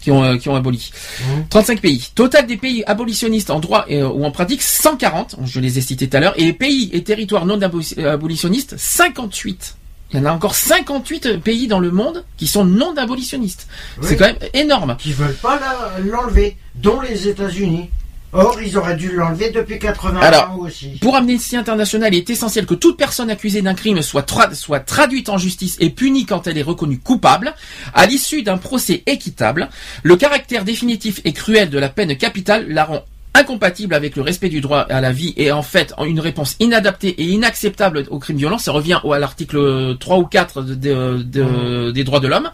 qui 0.00 0.10
ont, 0.10 0.22
euh, 0.24 0.36
qui 0.36 0.48
ont 0.48 0.56
aboli. 0.56 0.90
Mhm. 1.20 1.46
35 1.48 1.80
pays. 1.80 2.10
Total 2.14 2.46
des 2.46 2.56
pays 2.56 2.84
abolitionnistes 2.86 3.50
en 3.50 3.60
droit 3.60 3.86
euh, 3.90 4.08
ou 4.08 4.24
en 4.24 4.30
pratique, 4.30 4.62
140. 4.62 5.36
Je 5.44 5.60
les 5.60 5.78
ai 5.78 5.80
cités 5.80 6.08
tout 6.08 6.16
à 6.16 6.20
l'heure. 6.20 6.34
Et 6.36 6.52
pays 6.52 6.90
et 6.92 7.02
territoires 7.02 7.46
non 7.46 7.58
euh, 7.60 8.12
abolitionnistes, 8.12 8.76
58. 8.76 9.76
Il 10.10 10.18
y 10.18 10.22
en 10.22 10.24
a 10.24 10.32
encore 10.32 10.54
58 10.54 11.38
pays 11.38 11.66
dans 11.68 11.80
le 11.80 11.90
monde 11.90 12.24
qui 12.38 12.46
sont 12.46 12.64
non 12.64 12.96
abolitionnistes. 12.96 13.68
Oui. 13.98 14.06
C'est 14.08 14.16
quand 14.16 14.26
même 14.26 14.38
énorme. 14.54 14.96
Qui 14.98 15.12
veulent 15.12 15.34
pas 15.34 15.60
l'enlever, 16.02 16.56
dont 16.76 17.00
les 17.02 17.28
États-Unis. 17.28 17.90
Or, 18.32 18.60
ils 18.60 18.76
auraient 18.76 18.96
dû 18.96 19.12
l'enlever 19.12 19.50
depuis 19.50 19.78
80 19.78 20.20
Alors, 20.20 20.50
ans 20.50 20.58
aussi. 20.58 20.98
Pour 21.00 21.16
Amnesty 21.16 21.56
International, 21.56 22.12
il 22.12 22.18
est 22.18 22.28
essentiel 22.30 22.66
que 22.66 22.74
toute 22.74 22.98
personne 22.98 23.30
accusée 23.30 23.62
d'un 23.62 23.72
crime 23.74 24.02
soit, 24.02 24.28
tra- 24.28 24.54
soit 24.54 24.80
traduite 24.80 25.30
en 25.30 25.38
justice 25.38 25.76
et 25.80 25.88
punie 25.90 26.26
quand 26.26 26.46
elle 26.46 26.58
est 26.58 26.62
reconnue 26.62 26.98
coupable, 26.98 27.54
à 27.94 28.04
l'issue 28.06 28.42
d'un 28.42 28.58
procès 28.58 29.02
équitable. 29.06 29.68
Le 30.02 30.16
caractère 30.16 30.64
définitif 30.64 31.20
et 31.24 31.32
cruel 31.32 31.70
de 31.70 31.78
la 31.78 31.88
peine 31.88 32.14
capitale 32.18 32.66
la 32.68 32.84
rend 32.84 33.04
incompatible 33.34 33.94
avec 33.94 34.16
le 34.16 34.22
respect 34.22 34.48
du 34.48 34.60
droit 34.60 34.80
à 34.80 35.00
la 35.00 35.12
vie 35.12 35.32
et 35.36 35.52
en 35.52 35.62
fait 35.62 35.94
une 36.04 36.18
réponse 36.20 36.56
inadaptée 36.60 37.10
et 37.20 37.24
inacceptable 37.24 38.04
aux 38.10 38.18
crimes 38.18 38.36
violents. 38.38 38.58
Ça 38.58 38.72
revient 38.72 38.98
à 39.10 39.18
l'article 39.18 39.96
3 39.98 40.18
ou 40.18 40.24
4 40.24 40.62
de- 40.62 40.74
de- 40.74 41.22
de- 41.22 41.90
des 41.92 42.04
droits 42.04 42.20
de 42.20 42.26
l'homme. 42.28 42.50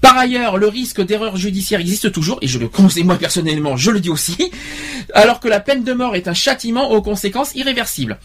Par 0.00 0.16
ailleurs, 0.16 0.58
le 0.58 0.68
risque 0.68 1.00
d'erreur 1.04 1.36
judiciaire 1.36 1.80
existe 1.80 2.12
toujours, 2.12 2.38
et 2.42 2.46
je 2.46 2.58
le 2.58 2.68
conseille 2.68 3.04
moi 3.04 3.16
personnellement, 3.16 3.76
je 3.76 3.90
le 3.90 4.00
dis 4.00 4.10
aussi, 4.10 4.36
alors 5.14 5.40
que 5.40 5.48
la 5.48 5.60
peine 5.60 5.82
de 5.84 5.92
mort 5.92 6.14
est 6.14 6.28
un 6.28 6.34
châtiment 6.34 6.90
aux 6.92 7.02
conséquences 7.02 7.54
irréversibles. 7.54 8.18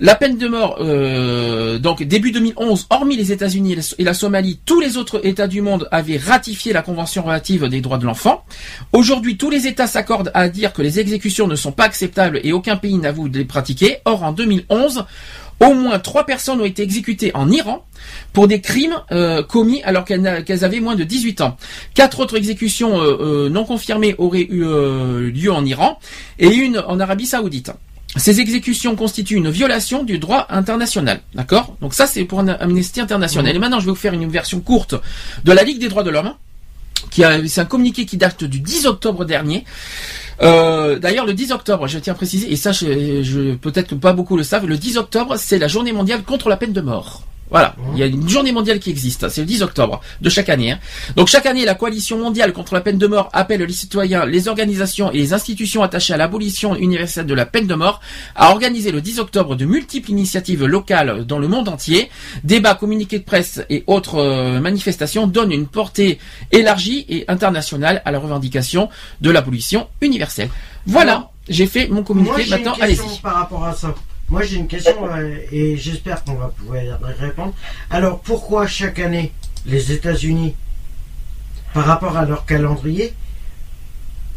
La 0.00 0.16
peine 0.16 0.38
de 0.38 0.48
mort, 0.48 0.78
euh, 0.80 1.78
donc 1.78 2.02
début 2.02 2.32
2011, 2.32 2.88
hormis 2.90 3.16
les 3.16 3.30
États-Unis 3.30 3.76
et 3.98 4.02
la- 4.02 4.12
Somalie, 4.12 4.58
tous 4.66 4.80
les 4.80 4.96
autres 4.96 5.24
États 5.24 5.46
du 5.46 5.60
monde 5.62 5.86
avaient 5.92 6.16
ratifié 6.16 6.72
la 6.72 6.82
Convention 6.82 7.22
relative 7.22 7.68
des 7.68 7.80
droits 7.80 7.98
de 7.98 8.04
l'enfant. 8.04 8.44
Aujourd'hui, 8.92 9.36
tous 9.36 9.50
les 9.50 9.68
États 9.68 9.86
s'accordent 9.86 10.32
à 10.34 10.48
dire 10.48 10.72
que 10.72 10.82
les 10.82 10.98
exécutions 10.98 11.46
ne 11.46 11.54
sont 11.54 11.70
pas 11.70 11.84
acceptables 11.84 12.40
et 12.42 12.52
aucun 12.52 12.74
pays 12.76 12.96
n'avoue 12.98 13.28
de 13.28 13.38
les 13.38 13.44
pratiquer. 13.44 13.98
Or, 14.04 14.24
en 14.24 14.32
2011, 14.32 15.04
au 15.60 15.74
moins 15.74 15.98
trois 15.98 16.26
personnes 16.26 16.60
ont 16.60 16.64
été 16.64 16.82
exécutées 16.82 17.30
en 17.34 17.50
Iran 17.50 17.84
pour 18.32 18.48
des 18.48 18.60
crimes 18.60 18.96
euh, 19.12 19.42
commis 19.42 19.82
alors 19.82 20.04
qu'elles 20.04 20.64
avaient 20.64 20.80
moins 20.80 20.96
de 20.96 21.04
18 21.04 21.40
ans. 21.40 21.56
Quatre 21.94 22.20
autres 22.20 22.36
exécutions 22.36 23.00
euh, 23.00 23.16
euh, 23.20 23.48
non 23.48 23.64
confirmées 23.64 24.14
auraient 24.18 24.46
eu 24.48 24.64
lieu 25.30 25.52
en 25.52 25.64
Iran 25.64 25.98
et 26.38 26.48
une 26.48 26.78
en 26.78 27.00
Arabie 27.00 27.26
Saoudite. 27.26 27.72
Ces 28.16 28.40
exécutions 28.40 28.94
constituent 28.94 29.36
une 29.36 29.50
violation 29.50 30.04
du 30.04 30.18
droit 30.18 30.46
international. 30.48 31.20
D'accord? 31.34 31.76
Donc 31.80 31.94
ça, 31.94 32.06
c'est 32.06 32.24
pour 32.24 32.38
un 32.38 32.46
Amnesty 32.48 33.00
International. 33.00 33.54
Et 33.54 33.58
maintenant, 33.58 33.80
je 33.80 33.86
vais 33.86 33.90
vous 33.90 33.96
faire 33.96 34.12
une 34.12 34.28
version 34.28 34.60
courte 34.60 34.94
de 35.44 35.52
la 35.52 35.64
Ligue 35.64 35.80
des 35.80 35.88
droits 35.88 36.04
de 36.04 36.10
l'homme. 36.10 36.34
C'est 37.10 37.60
un 37.60 37.64
communiqué 37.64 38.06
qui 38.06 38.16
date 38.16 38.44
du 38.44 38.60
10 38.60 38.86
octobre 38.86 39.24
dernier. 39.24 39.64
Euh, 40.42 40.98
D'ailleurs, 40.98 41.26
le 41.26 41.34
10 41.34 41.52
octobre, 41.52 41.86
je 41.86 41.98
tiens 41.98 42.12
à 42.12 42.16
préciser, 42.16 42.52
et 42.52 42.56
ça, 42.56 42.72
je, 42.72 43.22
je- 43.22 43.54
peut-être 43.54 43.88
que 43.88 43.94
pas 43.94 44.12
beaucoup 44.12 44.36
le 44.36 44.42
savent, 44.42 44.66
le 44.66 44.76
10 44.76 44.96
octobre, 44.98 45.36
c'est 45.36 45.58
la 45.58 45.68
journée 45.68 45.92
mondiale 45.92 46.22
contre 46.22 46.48
la 46.48 46.56
peine 46.56 46.72
de 46.72 46.80
mort. 46.80 47.22
Voilà, 47.54 47.76
il 47.92 48.00
y 48.00 48.02
a 48.02 48.06
une 48.06 48.28
journée 48.28 48.50
mondiale 48.50 48.80
qui 48.80 48.90
existe, 48.90 49.28
c'est 49.28 49.42
le 49.42 49.46
10 49.46 49.62
octobre 49.62 50.00
de 50.20 50.28
chaque 50.28 50.48
année. 50.48 50.72
hein. 50.72 50.80
Donc 51.14 51.28
chaque 51.28 51.46
année, 51.46 51.64
la 51.64 51.76
coalition 51.76 52.18
mondiale 52.18 52.52
contre 52.52 52.74
la 52.74 52.80
peine 52.80 52.98
de 52.98 53.06
mort 53.06 53.28
appelle 53.32 53.62
les 53.62 53.72
citoyens, 53.72 54.26
les 54.26 54.48
organisations 54.48 55.12
et 55.12 55.18
les 55.18 55.32
institutions 55.34 55.84
attachées 55.84 56.12
à 56.12 56.16
l'abolition 56.16 56.74
universelle 56.74 57.26
de 57.26 57.34
la 57.34 57.46
peine 57.46 57.68
de 57.68 57.76
mort 57.76 58.00
à 58.34 58.50
organiser 58.50 58.90
le 58.90 59.00
10 59.00 59.20
octobre 59.20 59.54
de 59.54 59.66
multiples 59.66 60.10
initiatives 60.10 60.64
locales 60.64 61.24
dans 61.26 61.38
le 61.38 61.46
monde 61.46 61.68
entier. 61.68 62.10
Débats, 62.42 62.74
communiqués 62.74 63.20
de 63.20 63.24
presse 63.24 63.60
et 63.70 63.84
autres 63.86 64.16
euh, 64.16 64.58
manifestations 64.58 65.28
donnent 65.28 65.52
une 65.52 65.68
portée 65.68 66.18
élargie 66.50 67.06
et 67.08 67.24
internationale 67.28 68.02
à 68.04 68.10
la 68.10 68.18
revendication 68.18 68.88
de 69.20 69.30
l'abolition 69.30 69.86
universelle. 70.00 70.50
Voilà, 70.86 71.30
j'ai 71.48 71.66
fait 71.68 71.86
mon 71.86 72.02
communiqué. 72.02 72.46
Moi, 72.48 72.56
Maintenant, 72.56 72.74
allez-y. 72.80 73.20
par 73.22 73.34
rapport 73.36 73.64
à 73.64 73.72
ça. 73.74 73.94
Moi, 74.28 74.42
j'ai 74.42 74.56
une 74.56 74.68
question 74.68 75.06
euh, 75.06 75.36
et 75.52 75.76
j'espère 75.76 76.24
qu'on 76.24 76.34
va 76.34 76.48
pouvoir 76.48 76.82
y 76.82 76.90
répondre. 77.20 77.52
Alors, 77.90 78.20
pourquoi 78.20 78.66
chaque 78.66 78.98
année, 78.98 79.32
les 79.66 79.92
États-Unis, 79.92 80.54
par 81.74 81.84
rapport 81.84 82.16
à 82.16 82.24
leur 82.24 82.46
calendrier, 82.46 83.12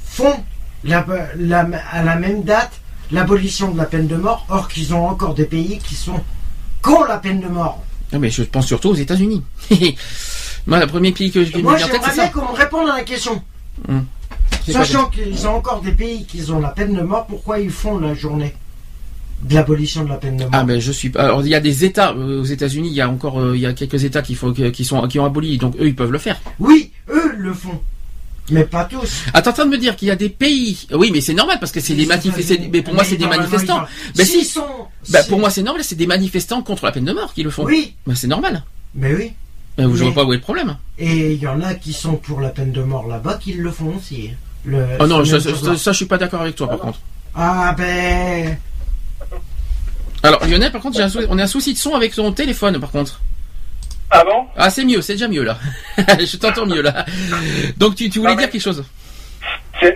font 0.03 0.35
la- 0.83 1.05
la- 1.37 1.67
à 1.91 2.03
la 2.03 2.15
même 2.15 2.43
date 2.43 2.71
l'abolition 3.11 3.71
de 3.71 3.77
la 3.77 3.85
peine 3.85 4.07
de 4.07 4.17
mort, 4.17 4.45
or 4.49 4.67
qu'ils 4.67 4.93
ont 4.93 5.07
encore 5.07 5.33
des 5.33 5.45
pays 5.45 5.79
qui 5.79 5.95
sont 5.95 6.21
contre 6.81 7.07
la 7.07 7.17
peine 7.17 7.39
de 7.39 7.47
mort? 7.47 7.81
Non, 8.11 8.19
mais 8.19 8.29
je 8.29 8.43
pense 8.43 8.67
surtout 8.67 8.89
aux 8.89 8.95
États-Unis. 8.95 9.43
Moi, 10.67 10.79
le 10.79 10.87
premier 10.87 11.13
pays 11.13 11.31
que 11.31 11.45
je 11.45 11.57
Moi, 11.59 11.77
j'aimerais 11.77 12.13
bien 12.13 12.27
qu'on 12.27 12.51
me 12.51 12.57
réponde 12.57 12.89
à 12.89 12.97
la 12.97 13.03
question. 13.03 13.41
Quoi, 13.85 13.95
Sachant 14.73 15.05
qu'ils 15.05 15.47
ont 15.47 15.55
encore 15.55 15.81
des 15.81 15.93
pays 15.93 16.25
qui 16.25 16.51
ont 16.51 16.59
la 16.59 16.69
peine 16.69 16.93
de 16.93 17.01
mort, 17.01 17.25
pourquoi 17.25 17.59
ils 17.59 17.69
font 17.71 17.97
la 17.99 18.13
journée? 18.13 18.53
De 19.43 19.53
l'abolition 19.53 20.03
de 20.03 20.09
la 20.09 20.15
peine 20.15 20.35
de 20.37 20.43
mort 20.43 20.51
Ah 20.53 20.63
ben 20.63 20.79
je 20.79 20.91
suis 20.91 21.09
pas. 21.09 21.23
Alors 21.23 21.41
il 21.41 21.49
y 21.49 21.55
a 21.55 21.59
des 21.59 21.85
États 21.85 22.11
euh, 22.13 22.41
aux 22.41 22.45
États-Unis, 22.45 22.89
il 22.89 22.95
y 22.95 23.01
a 23.01 23.09
encore 23.09 23.39
euh, 23.39 23.55
il 23.55 23.61
y 23.61 23.65
a 23.65 23.73
quelques 23.73 24.03
États 24.03 24.21
qui 24.21 24.35
font 24.35 24.51
qui 24.53 24.83
sont 24.85 25.07
qui 25.07 25.19
ont 25.19 25.25
aboli, 25.25 25.57
donc 25.57 25.75
eux 25.79 25.87
ils 25.87 25.95
peuvent 25.95 26.11
le 26.11 26.17
faire. 26.17 26.39
Oui, 26.59 26.91
eux 27.09 27.33
le 27.37 27.53
font. 27.53 27.79
Mais 28.49 28.63
pas 28.63 28.85
tous. 28.85 29.25
Ah, 29.33 29.41
t'es 29.41 29.49
en 29.49 29.53
train 29.53 29.65
de 29.65 29.71
me 29.71 29.77
dire 29.77 29.95
qu'il 29.97 30.07
y 30.07 30.11
a 30.11 30.15
des 30.15 30.29
pays. 30.29 30.87
Oui, 30.93 31.09
mais 31.11 31.19
c'est 31.19 31.33
normal 31.33 31.57
parce 31.59 31.71
que 31.73 31.81
c'est 31.81 31.95
des 31.95 32.05
manifestants. 32.05 32.55
Mais 32.71 32.81
pour 32.81 32.93
moi 32.93 33.03
Mais 33.03 33.09
c'est 33.09 33.17
des 33.17 33.27
manifestants. 33.27 33.83
ils 34.13 34.17
Ben 34.17 34.25
S'ils 34.25 34.45
si. 34.45 34.51
sont. 34.51 34.65
Si- 35.03 35.13
pour 35.27 35.37
moi 35.39 35.49
c'est 35.49 35.63
normal, 35.63 35.83
c'est 35.83 35.95
des 35.97 36.07
manifestants 36.07 36.61
contre 36.61 36.85
la 36.85 36.91
peine 36.93 37.03
de 37.05 37.11
mort 37.13 37.33
qui 37.33 37.43
le 37.43 37.49
font. 37.49 37.65
Oui, 37.65 37.93
Ben, 38.07 38.15
c'est 38.15 38.27
normal. 38.27 38.63
mais 38.95 39.13
oui. 39.13 39.33
Ben, 39.77 39.87
Mais- 39.89 39.93
vois 39.97 40.13
pas 40.13 40.23
où 40.23 40.31
est 40.33 40.37
le 40.37 40.41
problème. 40.41 40.77
Et 40.97 41.33
il 41.33 41.39
y 41.41 41.45
en 41.47 41.61
a 41.61 41.73
qui 41.75 41.91
sont 41.93 42.15
pour 42.15 42.39
la 42.39 42.49
peine 42.49 42.71
de 42.71 42.81
mort 42.81 43.05
là-bas 43.07 43.37
qui 43.39 43.53
le 43.53 43.69
font 43.69 43.93
aussi. 43.97 44.29
Le, 44.65 44.85
Oh 44.99 45.05
non, 45.07 45.23
ça, 45.25 45.39
ça, 45.41 45.49
ça, 45.77 45.91
je 45.91 45.97
suis 45.97 46.05
pas 46.05 46.17
d'accord 46.17 46.41
avec 46.41 46.55
toi 46.55 46.67
par 46.69 46.79
contre. 46.79 46.99
Ah 47.35 47.75
ben. 47.77 48.57
Alors 50.27 50.45
Lionel, 50.45 50.71
par 50.71 50.81
contre, 50.81 50.97
j'ai 50.97 51.03
un 51.03 51.09
sou- 51.09 51.25
on 51.29 51.37
a 51.39 51.43
un 51.43 51.47
souci 51.47 51.73
de 51.73 51.77
son 51.77 51.93
avec 51.95 52.13
ton 52.13 52.31
téléphone, 52.31 52.79
par 52.79 52.91
contre. 52.91 53.21
Ah 54.09 54.23
bon? 54.23 54.45
Ah, 54.55 54.69
c'est 54.69 54.85
mieux, 54.85 55.01
c'est 55.01 55.13
déjà 55.13 55.27
mieux 55.27 55.43
là. 55.43 55.57
je 55.97 56.37
t'entends 56.37 56.65
mieux 56.65 56.81
là. 56.81 57.05
Donc 57.77 57.95
tu, 57.95 58.09
tu 58.09 58.19
voulais 58.19 58.35
dire 58.35 58.49
quelque 58.49 58.61
chose? 58.61 58.83
C'est 59.79 59.95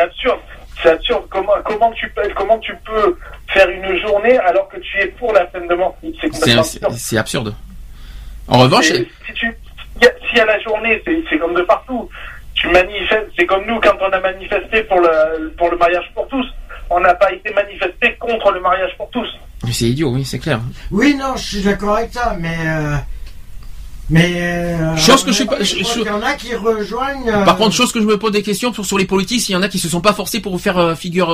absurde. 0.00 0.38
C'est 0.82 0.90
absurde. 0.90 1.22
Comment, 1.30 1.52
comment, 1.64 1.92
tu 1.92 2.08
peux, 2.10 2.22
comment 2.36 2.58
tu 2.58 2.74
peux 2.84 3.16
faire 3.48 3.68
une 3.68 3.98
journée 4.00 4.36
alors 4.38 4.68
que 4.68 4.78
tu 4.80 4.98
es 4.98 5.06
pour 5.06 5.32
la 5.32 5.44
peine 5.46 5.68
de 5.68 5.74
mort? 5.74 5.96
C'est 6.22 6.52
absurde. 6.58 6.94
c'est 6.96 7.18
absurde. 7.18 7.54
En 8.48 8.58
revanche, 8.58 8.86
si 8.86 9.32
tu, 9.34 9.54
y 10.34 10.40
a 10.40 10.44
la 10.46 10.58
journée, 10.60 11.00
c'est 11.06 11.22
c'est 11.30 11.38
comme 11.38 11.54
de 11.54 11.62
partout. 11.62 12.08
Tu 12.54 12.68
manifestes, 12.68 13.28
c'est 13.36 13.46
comme 13.46 13.64
nous 13.66 13.78
quand 13.80 13.96
on 14.00 14.10
a 14.12 14.20
manifesté 14.20 14.82
pour 14.84 15.00
le, 15.00 15.50
pour 15.56 15.70
le 15.70 15.76
mariage 15.76 16.10
pour 16.14 16.26
tous. 16.28 16.46
On 16.94 17.00
n'a 17.00 17.14
pas 17.14 17.32
été 17.32 17.52
manifesté 17.54 18.16
contre 18.20 18.50
le 18.52 18.60
mariage 18.60 18.90
pour 18.98 19.08
tous. 19.10 19.26
c'est 19.72 19.86
idiot, 19.88 20.10
oui, 20.10 20.24
c'est 20.24 20.38
clair. 20.38 20.60
Oui, 20.90 21.14
non, 21.18 21.36
je 21.36 21.42
suis 21.42 21.62
d'accord 21.62 21.96
avec 21.96 22.12
ça, 22.12 22.36
mais. 22.38 22.56
euh, 22.66 22.96
Mais. 24.10 24.32
euh, 24.36 24.96
Chose 24.96 25.24
que 25.24 25.30
je 25.30 25.36
suis 25.36 25.44
pas- 25.46 25.60
je- 25.62 25.76
je- 25.76 26.04
y 26.04 26.10
en 26.10 26.20
a 26.22 26.34
qui 26.34 26.54
rejoignent. 26.54 27.28
euh, 27.28 27.44
Par 27.44 27.56
contre, 27.56 27.74
chose 27.74 27.92
que 27.92 28.00
je 28.00 28.04
me 28.04 28.18
pose 28.18 28.32
des 28.32 28.42
questions 28.42 28.72
sur, 28.74 28.84
sur 28.84 28.98
les 28.98 29.06
politiques, 29.06 29.40
s'il 29.40 29.54
y 29.54 29.56
en 29.56 29.62
a 29.62 29.68
qui 29.68 29.78
se 29.78 29.88
sont 29.88 30.00
pas 30.02 30.12
forcés 30.12 30.40
pour 30.40 30.60
faire 30.60 30.96
figure, 30.98 31.28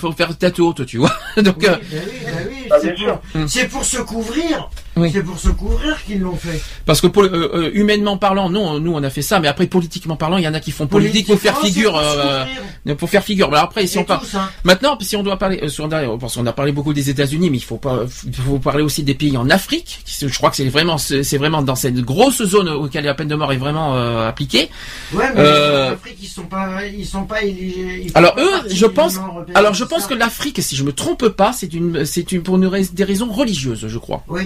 pour 0.00 0.14
faire 0.14 0.36
tête 0.36 0.60
haute, 0.60 0.86
tu 0.86 0.98
vois. 0.98 1.12
Donc, 1.38 1.56
Oui, 1.58 1.66
ben 1.66 1.78
oui, 1.92 1.98
ben 2.24 2.32
oui, 2.48 2.68
Ah, 2.70 2.76
c'est 2.80 2.92
bien 2.94 3.16
pour, 3.32 3.40
sûr. 3.40 3.48
c'est 3.48 3.68
pour 3.68 3.84
se 3.84 3.98
couvrir. 4.02 4.70
Oui. 4.96 5.10
C'est 5.12 5.22
pour 5.22 5.38
se 5.38 5.50
couvrir 5.50 6.02
qu'ils 6.04 6.20
l'ont 6.20 6.34
fait. 6.36 6.60
parce 6.84 7.00
que 7.00 7.06
pour, 7.06 7.22
euh, 7.22 7.50
euh, 7.54 7.70
humainement 7.74 8.16
parlant, 8.16 8.50
non, 8.50 8.80
nous 8.80 8.92
on 8.92 9.02
a 9.02 9.10
fait 9.10 9.22
ça, 9.22 9.38
mais 9.38 9.46
après 9.48 9.66
politiquement 9.66 10.16
parlant, 10.16 10.36
il 10.36 10.44
y 10.44 10.48
en 10.48 10.54
a 10.54 10.60
qui 10.60 10.72
font 10.72 10.86
politique 10.88 11.26
pour 11.28 11.38
faire 11.38 11.58
figure, 11.58 11.92
pour 11.92 12.00
euh, 12.00 12.94
pour 12.96 13.08
faire 13.08 13.22
figure. 13.22 13.50
Mais 13.50 13.58
après, 13.58 13.86
si 13.86 13.98
Et 13.98 14.00
on 14.00 14.04
parle. 14.04 14.26
Maintenant, 14.64 14.98
si 15.00 15.16
on 15.16 15.22
doit 15.22 15.36
parler, 15.36 15.68
sur- 15.68 15.88
parce 15.88 16.34
qu'on 16.34 16.46
a 16.46 16.52
parlé 16.52 16.72
beaucoup 16.72 16.92
des 16.92 17.08
États-Unis, 17.08 17.50
mais 17.50 17.58
il 17.58 17.62
faut 17.64 17.76
pas, 17.76 18.00
faut 18.44 18.58
parler 18.58 18.82
aussi 18.82 19.02
des 19.04 19.14
pays 19.14 19.36
en 19.36 19.48
Afrique. 19.48 20.00
Je 20.20 20.36
crois 20.36 20.50
que 20.50 20.56
c'est 20.56 20.68
vraiment, 20.68 20.98
c'est 20.98 21.38
vraiment 21.38 21.62
dans 21.62 21.76
cette 21.76 22.00
grosse 22.00 22.42
zone 22.42 22.68
auquel 22.68 23.04
la 23.04 23.14
peine 23.14 23.28
de 23.28 23.36
mort 23.36 23.52
est 23.52 23.56
vraiment 23.58 23.96
euh, 23.96 24.28
appliquée. 24.28 24.70
Ouais, 25.12 25.30
mais 25.34 25.40
en 25.40 25.92
Afrique, 25.92 26.18
ils 26.20 26.26
sont 26.28 26.42
pas, 26.42 26.84
ils 26.86 27.06
sont 27.06 27.24
pas 27.24 27.42
ils 27.44 28.10
Alors 28.14 28.34
pas 28.34 28.42
eux, 28.42 28.68
je 28.68 28.86
pense, 28.86 29.18
alors 29.54 29.74
je 29.74 29.84
pense 29.84 30.06
que 30.06 30.14
l'Afrique, 30.14 30.60
si 30.62 30.74
je 30.76 30.82
me 30.82 30.92
trompe 30.92 31.28
pas, 31.28 31.52
c'est 31.52 31.72
une, 31.72 32.04
c'est 32.04 32.32
une 32.32 32.42
pour 32.42 32.56
une 32.56 32.70
des 32.92 33.04
raisons 33.04 33.30
religieuses, 33.30 33.86
je 33.86 33.98
crois. 33.98 34.24
Oui. 34.28 34.42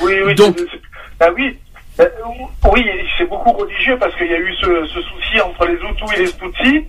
Oui, 0.00 0.12
oui. 0.24 0.34
Donc- 0.34 0.56
bah 1.18 1.28
oui. 1.36 1.56
Bah, 1.98 2.04
oui, 2.72 2.86
c'est 3.18 3.28
beaucoup 3.28 3.52
religieux 3.52 3.96
parce 3.98 4.14
qu'il 4.16 4.26
y 4.26 4.34
a 4.34 4.38
eu 4.38 4.54
ce, 4.54 4.86
ce 4.86 5.00
souci 5.02 5.40
entre 5.42 5.66
les 5.66 5.74
Hutus 5.74 6.10
et 6.16 6.20
les 6.20 6.32
Tutsis. 6.32 6.84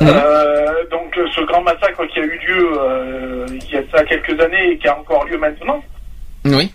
Mhm. 0.00 0.08
Euh, 0.10 0.84
donc 0.90 1.16
euh, 1.16 1.26
ce 1.34 1.40
grand 1.46 1.62
massacre 1.62 2.04
qui 2.12 2.18
a 2.18 2.24
eu 2.24 2.38
lieu 2.46 2.68
euh, 2.78 3.46
il 3.48 3.70
y 3.70 3.76
a 3.76 3.82
ça 3.92 4.02
quelques 4.04 4.38
années 4.40 4.72
et 4.72 4.78
qui 4.78 4.88
a 4.88 4.98
encore 4.98 5.24
lieu 5.24 5.38
maintenant. 5.38 5.82
Oui. 6.44 6.72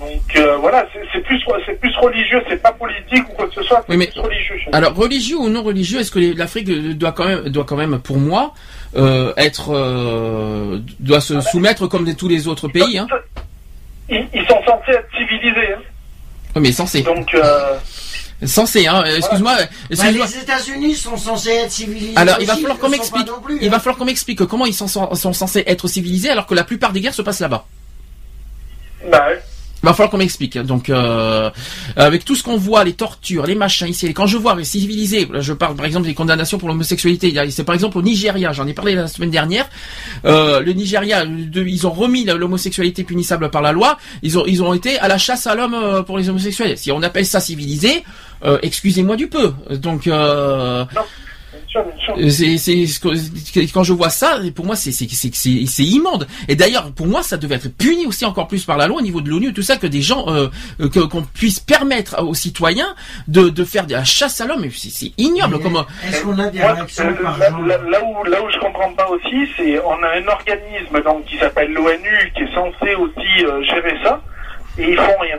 Donc 0.00 0.36
euh, 0.36 0.56
voilà, 0.56 0.86
c'est 1.12 1.20
plus 1.22 1.40
c'est 1.66 1.78
plus 1.80 1.94
religieux, 1.96 2.40
c'est 2.48 2.60
pas 2.62 2.72
politique 2.72 3.28
ou 3.28 3.32
quoi 3.34 3.46
que 3.48 3.54
ce 3.54 3.62
soit, 3.62 3.84
c'est 3.86 3.92
Oui, 3.92 3.96
mais- 3.98 4.06
plus 4.06 4.20
religieux. 4.20 4.54
Alors 4.72 4.94
religieux 4.94 5.36
ou 5.36 5.48
non 5.48 5.62
religieux, 5.62 6.00
est-ce 6.00 6.10
que 6.10 6.36
l'Afrique 6.36 6.68
doit 6.96 7.12
quand 7.12 7.26
même, 7.26 7.48
doit 7.48 7.64
quand 7.64 7.76
même, 7.76 7.98
pour 8.00 8.16
moi, 8.18 8.54
euh, 8.96 9.32
être, 9.36 9.70
euh, 9.74 10.78
doit 11.00 11.20
se 11.20 11.40
soumettre 11.40 11.86
comme 11.88 12.04
de 12.04 12.12
tous 12.12 12.28
les 12.28 12.48
autres 12.48 12.68
pays, 12.68 12.98
hein? 12.98 13.06
Ils, 14.08 14.28
ils 14.34 14.46
sont 14.46 14.60
censés 14.66 14.92
être 14.92 15.08
civilisés. 15.16 15.72
hein. 15.74 15.82
Oui, 16.56 16.62
mais 16.62 16.72
censé, 16.72 17.02
Donc 17.02 17.34
euh, 17.34 17.78
censé, 18.46 18.86
hein. 18.86 19.02
Excuse-moi, 19.04 19.56
Bah, 19.56 19.62
excuse-moi. 19.90 20.26
les 20.26 20.38
États-Unis 20.38 20.94
sont 20.94 21.16
censés 21.16 21.50
être 21.50 21.72
civilisés. 21.72 22.16
Alors, 22.16 22.36
il 22.40 22.46
va 22.46 22.54
falloir 22.54 22.78
qu'on 22.78 22.88
m'explique. 22.90 23.26
pas 23.26 23.32
non 23.32 23.40
plus, 23.40 23.58
Il 23.60 23.70
va 23.70 23.76
hein. 23.76 23.80
falloir 23.80 23.96
qu'on 23.96 24.04
m'explique 24.04 24.44
comment 24.44 24.66
ils 24.66 24.74
sont, 24.74 24.86
sont 24.88 25.32
censés 25.32 25.64
être 25.66 25.88
civilisés 25.88 26.30
alors 26.30 26.46
que 26.46 26.54
la 26.54 26.64
plupart 26.64 26.92
des 26.92 27.00
guerres 27.00 27.14
se 27.14 27.22
passent 27.22 27.40
là-bas. 27.40 27.66
bah. 29.10 29.28
Il 29.84 29.86
va 29.86 29.92
falloir 29.92 30.10
qu'on 30.10 30.16
m'explique. 30.16 30.56
Donc, 30.56 30.88
euh, 30.88 31.50
avec 31.94 32.24
tout 32.24 32.34
ce 32.34 32.42
qu'on 32.42 32.56
voit, 32.56 32.84
les 32.84 32.94
tortures, 32.94 33.44
les 33.44 33.54
machins 33.54 33.86
ici, 33.86 34.10
quand 34.14 34.26
je 34.26 34.38
vois 34.38 34.54
les 34.54 34.64
civilisés, 34.64 35.28
je 35.40 35.52
parle 35.52 35.76
par 35.76 35.84
exemple 35.84 36.06
des 36.06 36.14
condamnations 36.14 36.56
pour 36.56 36.70
l'homosexualité. 36.70 37.34
C'est 37.50 37.64
par 37.64 37.74
exemple 37.74 37.98
au 37.98 38.02
Nigeria, 38.02 38.50
j'en 38.52 38.66
ai 38.66 38.72
parlé 38.72 38.94
la 38.94 39.08
semaine 39.08 39.28
dernière. 39.28 39.68
Euh, 40.24 40.60
le 40.60 40.72
Nigeria, 40.72 41.24
ils 41.26 41.86
ont 41.86 41.90
remis 41.90 42.24
l'homosexualité 42.24 43.04
punissable 43.04 43.50
par 43.50 43.60
la 43.60 43.72
loi. 43.72 43.98
Ils 44.22 44.38
ont, 44.38 44.46
ils 44.46 44.62
ont 44.62 44.72
été 44.72 44.98
à 45.00 45.06
la 45.06 45.18
chasse 45.18 45.46
à 45.46 45.54
l'homme 45.54 45.74
euh, 45.74 46.02
pour 46.02 46.16
les 46.16 46.30
homosexuels. 46.30 46.78
Si 46.78 46.90
on 46.90 47.02
appelle 47.02 47.26
ça 47.26 47.40
civilisé, 47.40 48.04
euh, 48.42 48.58
excusez-moi 48.62 49.16
du 49.16 49.28
peu. 49.28 49.52
Donc, 49.70 50.06
euh, 50.06 50.86
C'est, 52.30 52.58
c'est, 52.58 52.86
ce 52.86 53.00
que- 53.00 53.72
quand 53.72 53.82
je 53.82 53.92
vois 53.92 54.10
ça, 54.10 54.38
pour 54.54 54.64
moi, 54.66 54.76
c'est, 54.76 54.92
c'est, 54.92 55.08
c'est, 55.10 55.34
c'est, 55.34 55.64
c'est 55.66 55.82
immonde. 55.84 56.26
Et 56.48 56.56
d'ailleurs, 56.56 56.92
pour 56.92 57.06
moi, 57.06 57.22
ça 57.22 57.36
devait 57.36 57.56
être 57.56 57.68
puni 57.76 58.06
aussi 58.06 58.24
encore 58.24 58.46
plus 58.48 58.64
par 58.64 58.76
la 58.76 58.86
loi 58.86 58.98
au 58.98 59.02
niveau 59.02 59.20
de 59.20 59.28
l'ONU, 59.30 59.52
tout 59.52 59.62
ça, 59.62 59.76
que 59.76 59.86
des 59.86 60.02
gens, 60.02 60.26
euh, 60.28 60.48
que, 60.78 61.00
qu'on 61.00 61.22
puisse 61.22 61.60
permettre 61.60 62.22
aux 62.22 62.34
citoyens 62.34 62.94
de, 63.28 63.48
de 63.48 63.64
faire 63.64 63.86
de 63.86 63.92
la 63.94 64.04
chasse 64.04 64.40
à 64.40 64.46
l'homme. 64.46 64.64
C'est, 64.70 65.12
ignoble. 65.18 65.58
Comme, 65.60 65.84
Est-ce 66.06 66.22
qu'on 66.22 66.38
a 66.38 66.46
des 66.48 66.58
Moi, 66.60 66.72
réactions 66.72 67.04
euh, 67.08 67.22
par 67.22 67.38
là, 67.38 67.46
exemple 67.48 67.68
là- 67.68 67.78
là 67.90 68.00
où, 68.04 68.24
là 68.24 68.42
où 68.42 68.50
je 68.50 68.58
comprends 68.58 68.92
pas 68.94 69.08
aussi, 69.08 69.48
c'est 69.56 69.78
on 69.80 70.02
a 70.02 70.08
un 70.18 70.26
organisme 70.28 71.02
donc 71.04 71.24
qui 71.26 71.38
s'appelle 71.38 71.72
l'ONU 71.72 72.32
qui 72.36 72.42
est 72.42 72.54
censé 72.54 72.94
aussi 72.94 73.44
euh, 73.44 73.62
gérer 73.64 73.96
ça 74.02 74.20
et 74.78 74.90
ils 74.90 74.96
font 74.96 75.18
rien. 75.20 75.36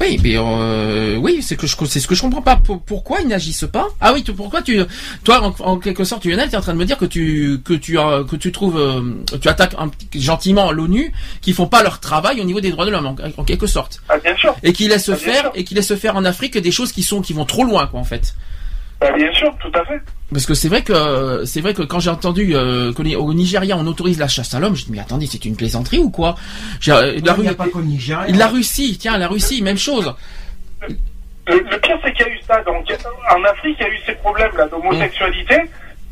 Oui, 0.00 0.18
mais 0.22 0.36
euh, 0.36 1.16
oui, 1.16 1.40
c'est 1.42 1.56
que 1.56 1.66
je, 1.66 1.76
c'est 1.86 2.00
ce 2.00 2.06
que 2.06 2.14
je 2.14 2.22
comprends 2.22 2.42
pas. 2.42 2.56
Pour- 2.56 2.80
pourquoi 2.82 3.20
ils 3.20 3.28
n'agissent 3.28 3.66
pas? 3.70 3.88
Ah 4.00 4.12
oui, 4.12 4.22
tu- 4.22 4.32
pourquoi 4.32 4.62
tu, 4.62 4.80
toi, 5.24 5.42
en, 5.42 5.54
en 5.64 5.78
quelque 5.78 6.04
sorte, 6.04 6.24
Lionel, 6.24 6.48
tu 6.48 6.54
es 6.54 6.58
en 6.58 6.60
train 6.62 6.72
de 6.72 6.78
me 6.78 6.84
dire 6.84 6.98
que 6.98 7.04
tu, 7.04 7.60
que 7.64 7.74
tu, 7.74 7.94
que 7.94 8.36
tu 8.36 8.50
trouves, 8.52 8.78
euh, 8.78 9.02
tu 9.40 9.48
attaques 9.48 9.74
un 9.78 9.88
petit- 9.88 10.20
gentiment 10.20 10.72
l'ONU, 10.72 11.12
qui 11.40 11.52
font 11.52 11.66
pas 11.66 11.82
leur 11.82 12.00
travail 12.00 12.40
au 12.40 12.44
niveau 12.44 12.60
des 12.60 12.70
droits 12.70 12.86
de 12.86 12.90
l'homme, 12.90 13.06
en, 13.06 13.16
en 13.40 13.44
quelque 13.44 13.66
sorte. 13.66 14.00
Ah 14.08 14.18
bien 14.18 14.36
sûr, 14.36 14.54
et 14.62 14.72
qui 14.72 14.88
laisse 14.88 15.08
Ah, 15.08 15.16
faire 15.16 15.40
sûr. 15.42 15.52
et 15.54 15.64
qui 15.64 15.74
laisse 15.74 15.94
faire 15.94 16.16
en 16.16 16.24
Afrique 16.24 16.56
des 16.58 16.70
choses 16.72 16.92
qui 16.92 17.02
sont 17.02 17.20
qui 17.22 17.32
vont 17.32 17.44
trop 17.44 17.64
loin 17.64 17.86
quoi 17.86 18.00
en 18.00 18.04
fait 18.04 18.34
bah, 19.10 19.16
bien 19.16 19.32
sûr, 19.32 19.54
tout 19.60 19.70
à 19.74 19.84
fait. 19.84 20.00
parce 20.32 20.46
que 20.46 20.54
c'est 20.54 20.68
vrai 20.68 20.82
que 20.82 21.44
c'est 21.44 21.60
vrai 21.60 21.74
que 21.74 21.82
quand 21.82 22.00
j'ai 22.00 22.10
entendu 22.10 22.54
euh, 22.56 22.92
qu'au 22.92 23.02
Ni- 23.02 23.16
au 23.16 23.32
Nigeria 23.34 23.76
on 23.78 23.86
autorise 23.86 24.18
la 24.18 24.28
chasse 24.28 24.54
à 24.54 24.60
l'homme 24.60 24.74
je 24.74 24.84
dis 24.86 24.92
mais 24.92 25.00
attendez 25.00 25.26
c'est 25.26 25.44
une 25.44 25.56
plaisanterie 25.56 25.98
ou 25.98 26.10
quoi? 26.10 26.34
Euh, 26.88 26.90
la, 26.90 27.10
Il 27.16 27.22
n'y 27.22 27.28
a 27.28 27.34
Ru- 27.34 27.54
pas 27.56 27.68
qu'au 27.68 27.82
Nigeria. 27.82 28.26
la 28.36 28.48
Russie 28.48 28.96
tiens 28.98 29.16
la 29.18 29.28
Russie 29.28 29.62
même 29.62 29.78
chose 29.78 30.14
Le, 31.46 31.58
le 31.58 31.78
pire 31.80 31.98
c'est 32.02 32.12
qu'il 32.14 32.26
y 32.26 32.30
a 32.30 32.32
eu 32.32 32.40
ça. 32.48 32.62
Donc 32.64 32.86
en 33.36 33.44
Afrique, 33.44 33.76
il 33.78 33.82
y 33.82 33.86
a 33.86 33.90
eu 33.92 33.98
ces 34.06 34.14
problèmes 34.14 34.56
là 34.56 34.66
d'homosexualité. 34.66 35.56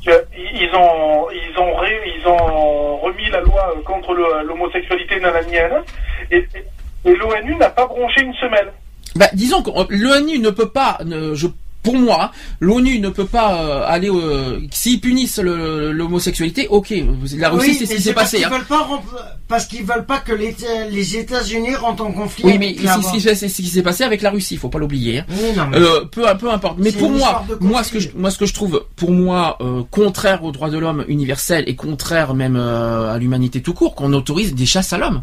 Ils 0.05 0.71
ont 0.75 1.29
ils 1.31 1.59
ont 1.59 1.77
ré- 1.77 2.03
ils 2.17 2.27
ont 2.29 2.97
remis 2.99 3.31
la 3.31 3.41
loi 3.41 3.73
euh, 3.77 3.83
contre 3.83 4.13
l'homosexualité 4.45 5.21
nanani, 5.21 5.53
nanana, 5.53 5.83
et, 6.31 6.39
et, 6.39 7.11
et 7.11 7.15
l'ONU 7.17 7.55
n'a 7.57 7.71
pas 7.71 7.87
bronché 7.87 8.21
une 8.23 8.35
semelle. 8.35 8.73
bah 9.15 9.29
disons 9.33 9.63
que 9.63 9.71
euh, 9.71 9.85
l'ONU 9.91 10.39
ne 10.41 10.51
peut 10.51 10.69
pas 10.69 10.99
ne- 11.05 11.35
je 11.35 11.47
pour 11.83 11.97
moi, 11.97 12.31
l'ONU 12.61 13.01
ne 13.01 13.09
peut 13.09 13.25
pas 13.27 13.61
euh, 13.63 13.85
aller 13.87 14.09
euh, 14.09 14.61
s'ils 14.71 15.01
punissent 15.01 15.39
l'homosexualité. 15.43 16.69
Ok, 16.69 16.93
la 17.37 17.51
Russie 17.51 17.71
Oui, 17.71 17.77
c'est 17.79 17.87
ce 17.87 17.95
qui 17.97 18.03
s'est 18.03 18.13
passé. 18.13 18.45
hein. 18.45 18.49
veulent 18.51 18.65
pas 18.65 18.83
rem- 18.83 19.01
parce 19.49 19.67
qu'ils 19.67 19.85
veulent 19.85 20.07
pas 20.07 20.19
que 20.21 20.33
les, 20.33 20.55
les 20.91 21.17
États-Unis 21.17 21.75
rentrent 21.75 22.05
en 22.07 22.13
conflit. 22.13 22.45
Oui, 22.47 22.57
mais 22.59 22.67
avec 22.67 22.79
c'est 22.79 22.85
la- 22.85 22.95
ce 22.97 23.57
qui 23.63 23.69
s'est- 23.69 23.83
passé 23.83 24.05
avec 24.05 24.23
la 24.23 24.31
Russie. 24.31 24.57
Faut 24.57 24.69
pas 24.69 24.79
l'oublier. 24.79 25.19
hein. 25.21 25.25
Oui, 25.31 25.37
Euh, 25.75 26.05
peu, 26.05 26.23
peu 26.39 26.51
importe. 26.51 26.79
Mais 26.79 26.93
pour 26.93 27.11
moi, 27.11 27.45
moi 27.61 27.83
ce 27.83 27.93
que 27.93 27.99
je, 27.99 28.11
moi 28.17 28.31
ce 28.31 28.39
que 28.39 28.47
je 28.47 28.55
trouve, 28.55 28.85
pour 28.97 29.11
moi, 29.11 29.59
euh, 29.61 29.83
contraire 29.91 30.45
aux 30.45 30.53
droits 30.53 30.71
de 30.71 30.79
l'homme 30.79 31.05
universel 31.09 31.65
et 31.67 31.75
contraire 31.75 32.35
même 32.35 32.57
à 32.57 33.19
l'humanité 33.19 33.61
tout 33.61 33.75
court, 33.75 33.95
qu'on 33.95 34.13
autorise 34.13 34.55
des 34.55 34.67
chasses 34.67 34.93
à 34.93 34.99
l'homme. 34.99 35.23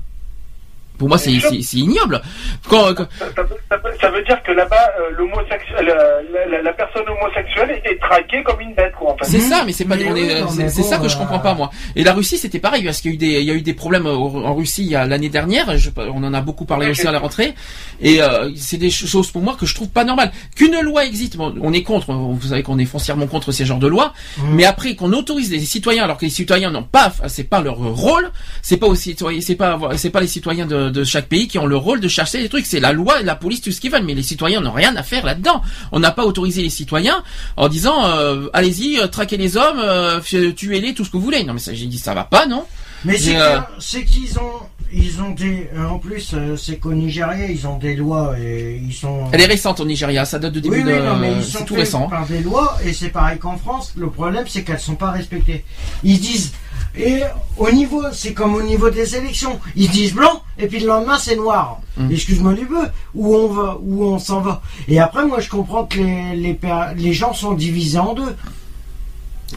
Pour 1.00 1.08
moi, 1.08 1.18
c'est 1.18 1.32
ignoble. 1.74 2.22
Quand, 2.70 2.94
quand- 2.94 3.08
Ça, 3.18 3.26
ça- 3.36 3.44
ça- 3.70 3.80
ça 4.02 4.10
veut 4.12 4.24
dire 4.24 4.42
que 4.44 4.52
là-bas, 4.52 4.76
euh, 5.00 5.10
l'homosexuel, 5.18 5.86
la, 5.88 6.46
la- 6.48 6.62
la 6.62 6.74
personne 6.74 7.04
homosexuelle 7.08 7.82
est, 7.86 8.00
traquée 8.00 8.44
comme 8.44 8.60
une 8.62 8.74
bête, 8.76 8.94
quoi, 8.98 9.12
en 9.14 9.18
fait. 9.18 9.26
c'est 9.26 9.40
ça, 9.40 9.64
mais 9.66 9.72
c'est 9.72 9.86
pas, 9.86 9.96
oui, 9.96 10.30
c'est 10.70 10.84
ça 10.84 10.98
que 10.98 11.08
je 11.08 11.16
euh, 11.16 11.20
comprends 11.20 11.40
pas 11.40 11.54
moi. 11.54 11.70
Et 11.96 12.04
la 12.04 12.14
Russie, 12.14 12.38
c'était 12.38 12.60
pareil 12.60 12.84
parce 12.84 13.02
qu'il 13.02 13.12
y 13.12 13.14
a 13.14 13.16
eu 13.16 13.18
des, 13.18 13.40
il 13.40 13.46
y 13.46 13.52
a 13.52 13.54
eu 13.54 13.62
des 13.62 13.74
problèmes 13.74 14.06
en 14.08 14.54
Russie 14.56 14.90
l'année 14.90 15.30
dernière. 15.30 15.78
Je- 15.78 15.90
on 15.98 16.24
en 16.24 16.34
a 16.34 16.42
beaucoup 16.42 16.66
parlé 16.66 16.90
aussi 16.90 17.08
à 17.08 17.12
la 17.12 17.20
rentrée. 17.20 17.54
Et 18.02 18.22
euh, 18.22 18.50
c'est 18.56 18.78
des 18.78 18.90
choses 18.90 19.32
pour 19.32 19.42
moi 19.42 19.56
que 19.60 19.66
je 19.66 19.74
trouve 19.76 19.90
pas 19.90 20.04
normales. 20.04 20.32
Qu'une 20.56 20.80
loi 20.82 21.06
existe, 21.06 21.38
bon, 21.38 21.54
on 21.62 21.72
est 21.74 21.84
contre. 21.84 22.12
Vous 22.14 22.48
savez 22.48 22.64
qu'on 22.64 22.80
est 22.80 22.86
foncièrement 22.86 23.28
contre 23.28 23.52
ces 23.52 23.66
genres 23.66 23.80
de 23.80 23.88
lois. 23.88 24.14
Mais 24.52 24.66
après 24.66 24.96
qu'on 24.96 25.14
autorise 25.14 25.52
les 25.52 25.60
citoyens 25.60 26.04
alors 26.04 26.18
que 26.18 26.26
les 26.26 26.32
citoyens 26.32 26.72
n'ont 26.72 26.84
pas, 26.84 27.12
c'est 27.28 27.44
pas 27.50 27.62
leur 27.62 27.78
rôle, 27.78 28.32
c'est 28.62 28.78
pas 28.78 28.88
aussi, 28.88 29.16
c'est 29.42 29.56
pas, 29.56 29.78
c'est 29.96 30.10
pas 30.10 30.20
les 30.22 30.28
citoyens 30.28 30.66
de, 30.66 30.89
de 30.90 31.04
chaque 31.04 31.28
pays 31.28 31.48
qui 31.48 31.58
ont 31.58 31.66
le 31.66 31.76
rôle 31.78 32.00
de 32.00 32.08
chasser 32.08 32.40
les 32.40 32.50
trucs. 32.50 32.66
C'est 32.66 32.80
la 32.80 32.92
loi, 32.94 33.22
la 33.22 33.36
police, 33.36 33.62
tout 33.62 33.72
ce 33.72 33.80
qu'ils 33.82 33.92
veulent. 33.92 34.04
Mais 34.06 34.14
les 34.14 34.24
citoyens 34.24 34.62
n'ont 34.62 34.72
rien 34.72 34.96
à 34.96 35.04
faire 35.04 35.26
là-dedans. 35.26 35.62
On 35.92 36.00
n'a 36.00 36.12
pas 36.12 36.26
autorisé 36.26 36.62
les 36.62 36.70
citoyens 36.70 37.24
en 37.58 37.68
disant, 37.68 38.06
euh, 38.06 38.48
allez-y, 38.54 39.00
euh, 39.00 39.08
traquez 39.08 39.38
les 39.38 39.58
hommes, 39.58 39.80
euh, 39.80 40.20
tuez-les, 40.22 40.94
tout 40.94 41.06
ce 41.06 41.10
que 41.10 41.18
vous 41.18 41.24
voulez. 41.24 41.44
Non 41.44 41.54
mais 41.54 41.60
ça, 41.60 41.74
j'ai 41.74 41.86
dit, 41.86 42.00
ça 42.00 42.14
va 42.14 42.24
pas, 42.24 42.46
non 42.46 42.66
Mais 43.06 43.18
c'est 43.18 43.38
euh, 43.38 43.60
qu'ils 43.80 44.38
ont 44.40 44.68
ils 44.92 45.22
ont 45.22 45.30
des. 45.32 45.70
En 45.78 46.00
plus, 46.00 46.34
c'est 46.58 46.78
qu'au 46.78 46.94
Nigeria, 46.94 47.46
ils 47.48 47.68
ont 47.68 47.78
des 47.78 47.96
lois 47.96 48.36
et 48.40 48.82
ils 48.84 48.94
sont. 48.94 49.26
Elle 49.32 49.42
est 49.42 49.46
récente 49.46 49.80
au 49.80 49.86
Nigeria, 49.86 50.26
ça 50.26 50.40
date 50.40 50.54
de 50.54 50.60
début 50.60 50.78
Oui, 50.78 50.84
oui, 50.84 50.94
de. 50.94 51.00
non, 51.00 51.16
mais 51.18 51.34
ils 51.34 51.44
sont 51.44 51.64
tout 51.64 51.76
récent. 51.76 52.08
par 52.08 52.26
des 52.26 52.42
lois 52.42 52.76
et 52.84 52.94
c'est 52.94 53.10
pareil 53.10 53.38
qu'en 53.38 53.58
France. 53.58 53.94
Le 53.96 54.10
problème, 54.10 54.46
c'est 54.48 54.64
qu'elles 54.64 54.80
sont 54.80 54.96
pas 54.96 55.12
respectées. 55.12 55.64
Ils 56.04 56.20
disent 56.20 56.54
et 56.98 57.22
au 57.58 57.72
niveau, 57.72 58.04
c'est 58.12 58.34
comme 58.34 58.56
au 58.56 58.62
niveau 58.62 58.90
des 58.90 59.16
élections. 59.16 59.60
Ils 59.76 59.90
disent 59.90 60.14
blanc 60.14 60.42
et 60.58 60.68
puis 60.68 60.80
le 60.80 60.88
lendemain 60.88 61.18
c'est 61.20 61.36
noir. 61.36 61.82
Mm. 61.98 62.12
Excuse-moi 62.12 62.54
du 62.54 62.66
peu. 62.66 62.88
Où 63.14 63.36
on 63.36 63.48
va, 63.48 63.78
où 63.82 64.04
on 64.04 64.20
s'en 64.20 64.42
va. 64.42 64.62
Et 64.88 65.00
après, 65.00 65.26
moi, 65.26 65.40
je 65.40 65.50
comprends 65.50 65.86
que 65.86 66.00
les 66.00 66.60
les, 66.98 67.14
gens 67.14 67.34
sont 67.34 67.54
divisés 67.54 68.00
en 68.00 68.14
deux. 68.14 68.36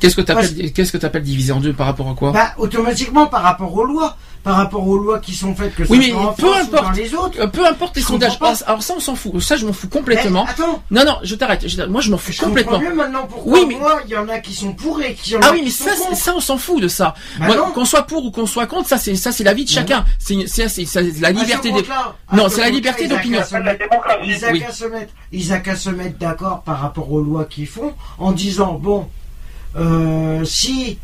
Qu'est-ce 0.00 0.16
que 0.16 0.22
t'appelles, 0.22 0.72
qu'est-ce 0.72 0.92
que 0.92 0.98
t'appelles 0.98 1.22
divisé 1.22 1.52
en 1.52 1.60
deux 1.60 1.72
par 1.72 1.86
rapport 1.86 2.08
à 2.08 2.14
quoi? 2.14 2.32
Bah, 2.32 2.52
automatiquement 2.58 3.26
par 3.26 3.42
rapport 3.42 3.74
aux 3.74 3.84
lois, 3.84 4.16
par 4.42 4.56
rapport 4.56 4.86
aux 4.88 4.98
lois 4.98 5.20
qui 5.20 5.34
sont 5.34 5.54
faites 5.54 5.74
que 5.74 5.84
Oui, 5.84 5.88
ce 5.88 6.06
mais 6.06 6.10
soit 6.10 6.20
en 6.20 6.32
peu 6.32 6.42
France 6.42 6.56
ou 6.56 6.74
importe. 6.74 6.84
dans 6.84 6.90
les 6.90 7.14
autres. 7.14 7.40
Euh, 7.40 7.46
Peu 7.46 7.64
importe 7.64 7.96
les 7.96 8.02
sondages. 8.02 8.38
Ah, 8.40 8.54
Alors 8.66 8.82
ça, 8.82 8.94
on 8.96 9.00
s'en 9.00 9.14
fout. 9.14 9.40
Ça, 9.40 9.56
je 9.56 9.64
m'en 9.64 9.72
fous 9.72 9.88
complètement. 9.88 10.44
Mais 10.44 10.50
attends, 10.50 10.82
Non, 10.90 11.04
non, 11.04 11.18
je 11.22 11.34
t'arrête. 11.36 11.64
Moi, 11.88 12.00
je 12.00 12.10
m'en 12.10 12.18
fous 12.18 12.32
je 12.32 12.40
complètement. 12.40 12.80
mieux 12.80 12.92
maintenant 12.92 13.26
pourquoi 13.28 13.52
Oui, 13.52 13.66
mais- 13.68 13.76
moi, 13.76 14.00
il 14.04 14.10
y 14.10 14.16
en 14.16 14.28
a 14.28 14.40
qui 14.40 14.52
sont 14.52 14.72
pour 14.72 15.00
et 15.00 15.14
qui 15.14 15.36
en 15.36 15.40
Ah 15.44 15.50
oui, 15.52 15.58
qui 15.60 15.64
mais 15.66 15.70
sont 15.70 15.84
ça, 15.84 16.14
ça, 16.16 16.34
on 16.36 16.40
s'en 16.40 16.58
fout 16.58 16.82
de 16.82 16.88
ça. 16.88 17.14
Bah 17.38 17.46
qu'on 17.72 17.84
soit 17.84 18.02
pour 18.02 18.24
ou 18.24 18.30
qu'on 18.32 18.46
soit 18.46 18.66
contre, 18.66 18.88
ça, 18.88 18.98
c'est, 18.98 19.14
ça, 19.14 19.30
c'est 19.30 19.44
la 19.44 19.54
vie 19.54 19.64
de 19.64 19.70
Bah 19.70 19.76
chacun. 19.76 20.04
C'est, 20.18 20.34
la 21.20 21.30
liberté 21.30 21.70
des. 21.70 21.84
Non, 22.32 22.48
ce 22.48 22.56
c'est 22.56 22.60
la 22.62 22.70
liberté 22.70 23.06
d'opinion. 23.06 23.40
Ils 24.24 24.44
Oui. 24.50 24.60
qu'à 24.60 24.72
se 24.72 24.84
mettre, 24.86 25.12
ils 25.30 25.52
a 25.52 25.58
qu'à 25.60 25.76
se 25.76 25.90
mettre 25.90 26.18
d'accord 26.18 26.62
par 26.62 26.80
rapport 26.80 27.10
aux 27.12 27.20
lois 27.20 27.44
qu'ils 27.44 27.68
font 27.68 27.94
en 28.18 28.32
disant 28.32 28.72
bon, 28.74 29.08
euh, 29.76 30.44
si 30.44 30.98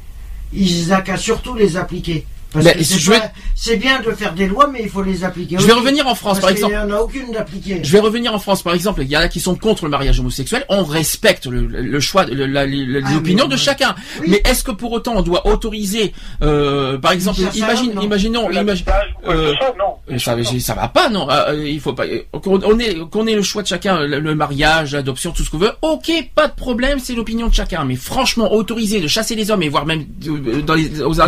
ils 0.52 0.92
a 0.92 1.00
qu'à 1.02 1.16
surtout 1.16 1.54
les 1.54 1.76
appliquer. 1.76 2.26
Parce 2.52 2.64
Ben, 2.64 2.74
que 2.78 2.82
c'est 2.84 2.98
je 2.98 3.10
pas- 3.10 3.18
vais- 3.18 3.30
c'est 3.54 3.76
bien 3.76 4.00
de 4.00 4.10
faire 4.12 4.32
des 4.32 4.46
lois, 4.46 4.68
mais 4.72 4.80
il 4.82 4.88
faut 4.88 5.02
les 5.02 5.22
appliquer. 5.22 5.56
Je 5.58 5.66
vais 5.66 5.72
aussi. 5.72 5.80
revenir 5.80 6.06
en 6.06 6.14
France, 6.14 6.38
Parce 6.40 6.40
par 6.40 6.50
exemple. 6.50 6.72
n'y 6.72 6.78
en 6.78 6.90
a 6.96 7.00
aucune 7.00 7.30
d'appliquée. 7.32 7.80
Je 7.82 7.92
vais 7.92 8.00
revenir 8.00 8.34
en 8.34 8.38
France, 8.38 8.62
par 8.62 8.74
exemple. 8.74 9.02
Il 9.02 9.08
y 9.10 9.16
en 9.16 9.20
a 9.20 9.28
qui 9.28 9.40
sont 9.40 9.54
contre 9.54 9.84
le 9.84 9.90
mariage 9.90 10.18
homosexuel. 10.20 10.64
On 10.70 10.82
respecte 10.84 11.44
le, 11.46 11.66
le 11.66 12.00
choix, 12.00 12.24
le- 12.24 12.46
la- 12.46 12.64
la- 12.66 13.00
Ah, 13.04 13.10
mais- 13.22 13.34
de 13.48 13.56
chacun. 13.56 13.94
Oui. 14.20 14.26
Mais 14.30 14.42
est-ce 14.44 14.64
que 14.64 14.70
pour 14.70 14.92
autant 14.92 15.14
on 15.16 15.22
doit 15.22 15.46
autoriser, 15.46 16.12
euh, 16.42 16.96
par 16.98 17.12
exemple, 17.12 17.38
Ça, 17.40 17.50
ça, 17.52 17.58
imagine, 17.58 17.92
non. 17.94 18.02
imaginons, 18.02 18.50
imagine, 18.50 18.84
euh, 19.28 19.52
non. 19.78 20.18
ça, 20.18 20.74
va 20.74 20.88
pas, 20.88 21.10
non. 21.10 21.28
Euh, 21.30 21.50
euh, 21.50 21.68
il 21.68 21.80
faut 21.80 21.92
pas. 21.92 22.04
euh, 22.06 22.22
Qu'on 22.42 22.60
on 22.64 22.78
ait, 22.78 22.96
qu'on 23.10 23.26
ait 23.26 23.34
le 23.34 23.42
choix 23.42 23.62
de 23.62 23.66
chacun, 23.66 24.00
le, 24.06 24.20
le 24.20 24.34
mariage, 24.34 24.92
l'adoption, 24.92 25.32
tout 25.32 25.44
ce 25.44 25.50
qu'on 25.50 25.58
veut. 25.58 25.72
Ok, 25.82 26.10
pas 26.34 26.48
de 26.48 26.54
problème, 26.54 26.98
c'est 26.98 27.14
l'opinion 27.14 27.48
de 27.48 27.54
chacun. 27.54 27.84
Mais 27.84 27.96
franchement, 27.96 28.52
autoriser 28.52 29.00
de 29.00 29.08
chasser 29.08 29.34
les 29.34 29.50
hommes 29.50 29.62
et 29.62 29.68
voire 29.68 29.84
même 29.86 30.06
euh, 30.26 30.62
dans 30.62 30.74
les, 30.74 31.02
aux- 31.02 31.20
en, 31.20 31.26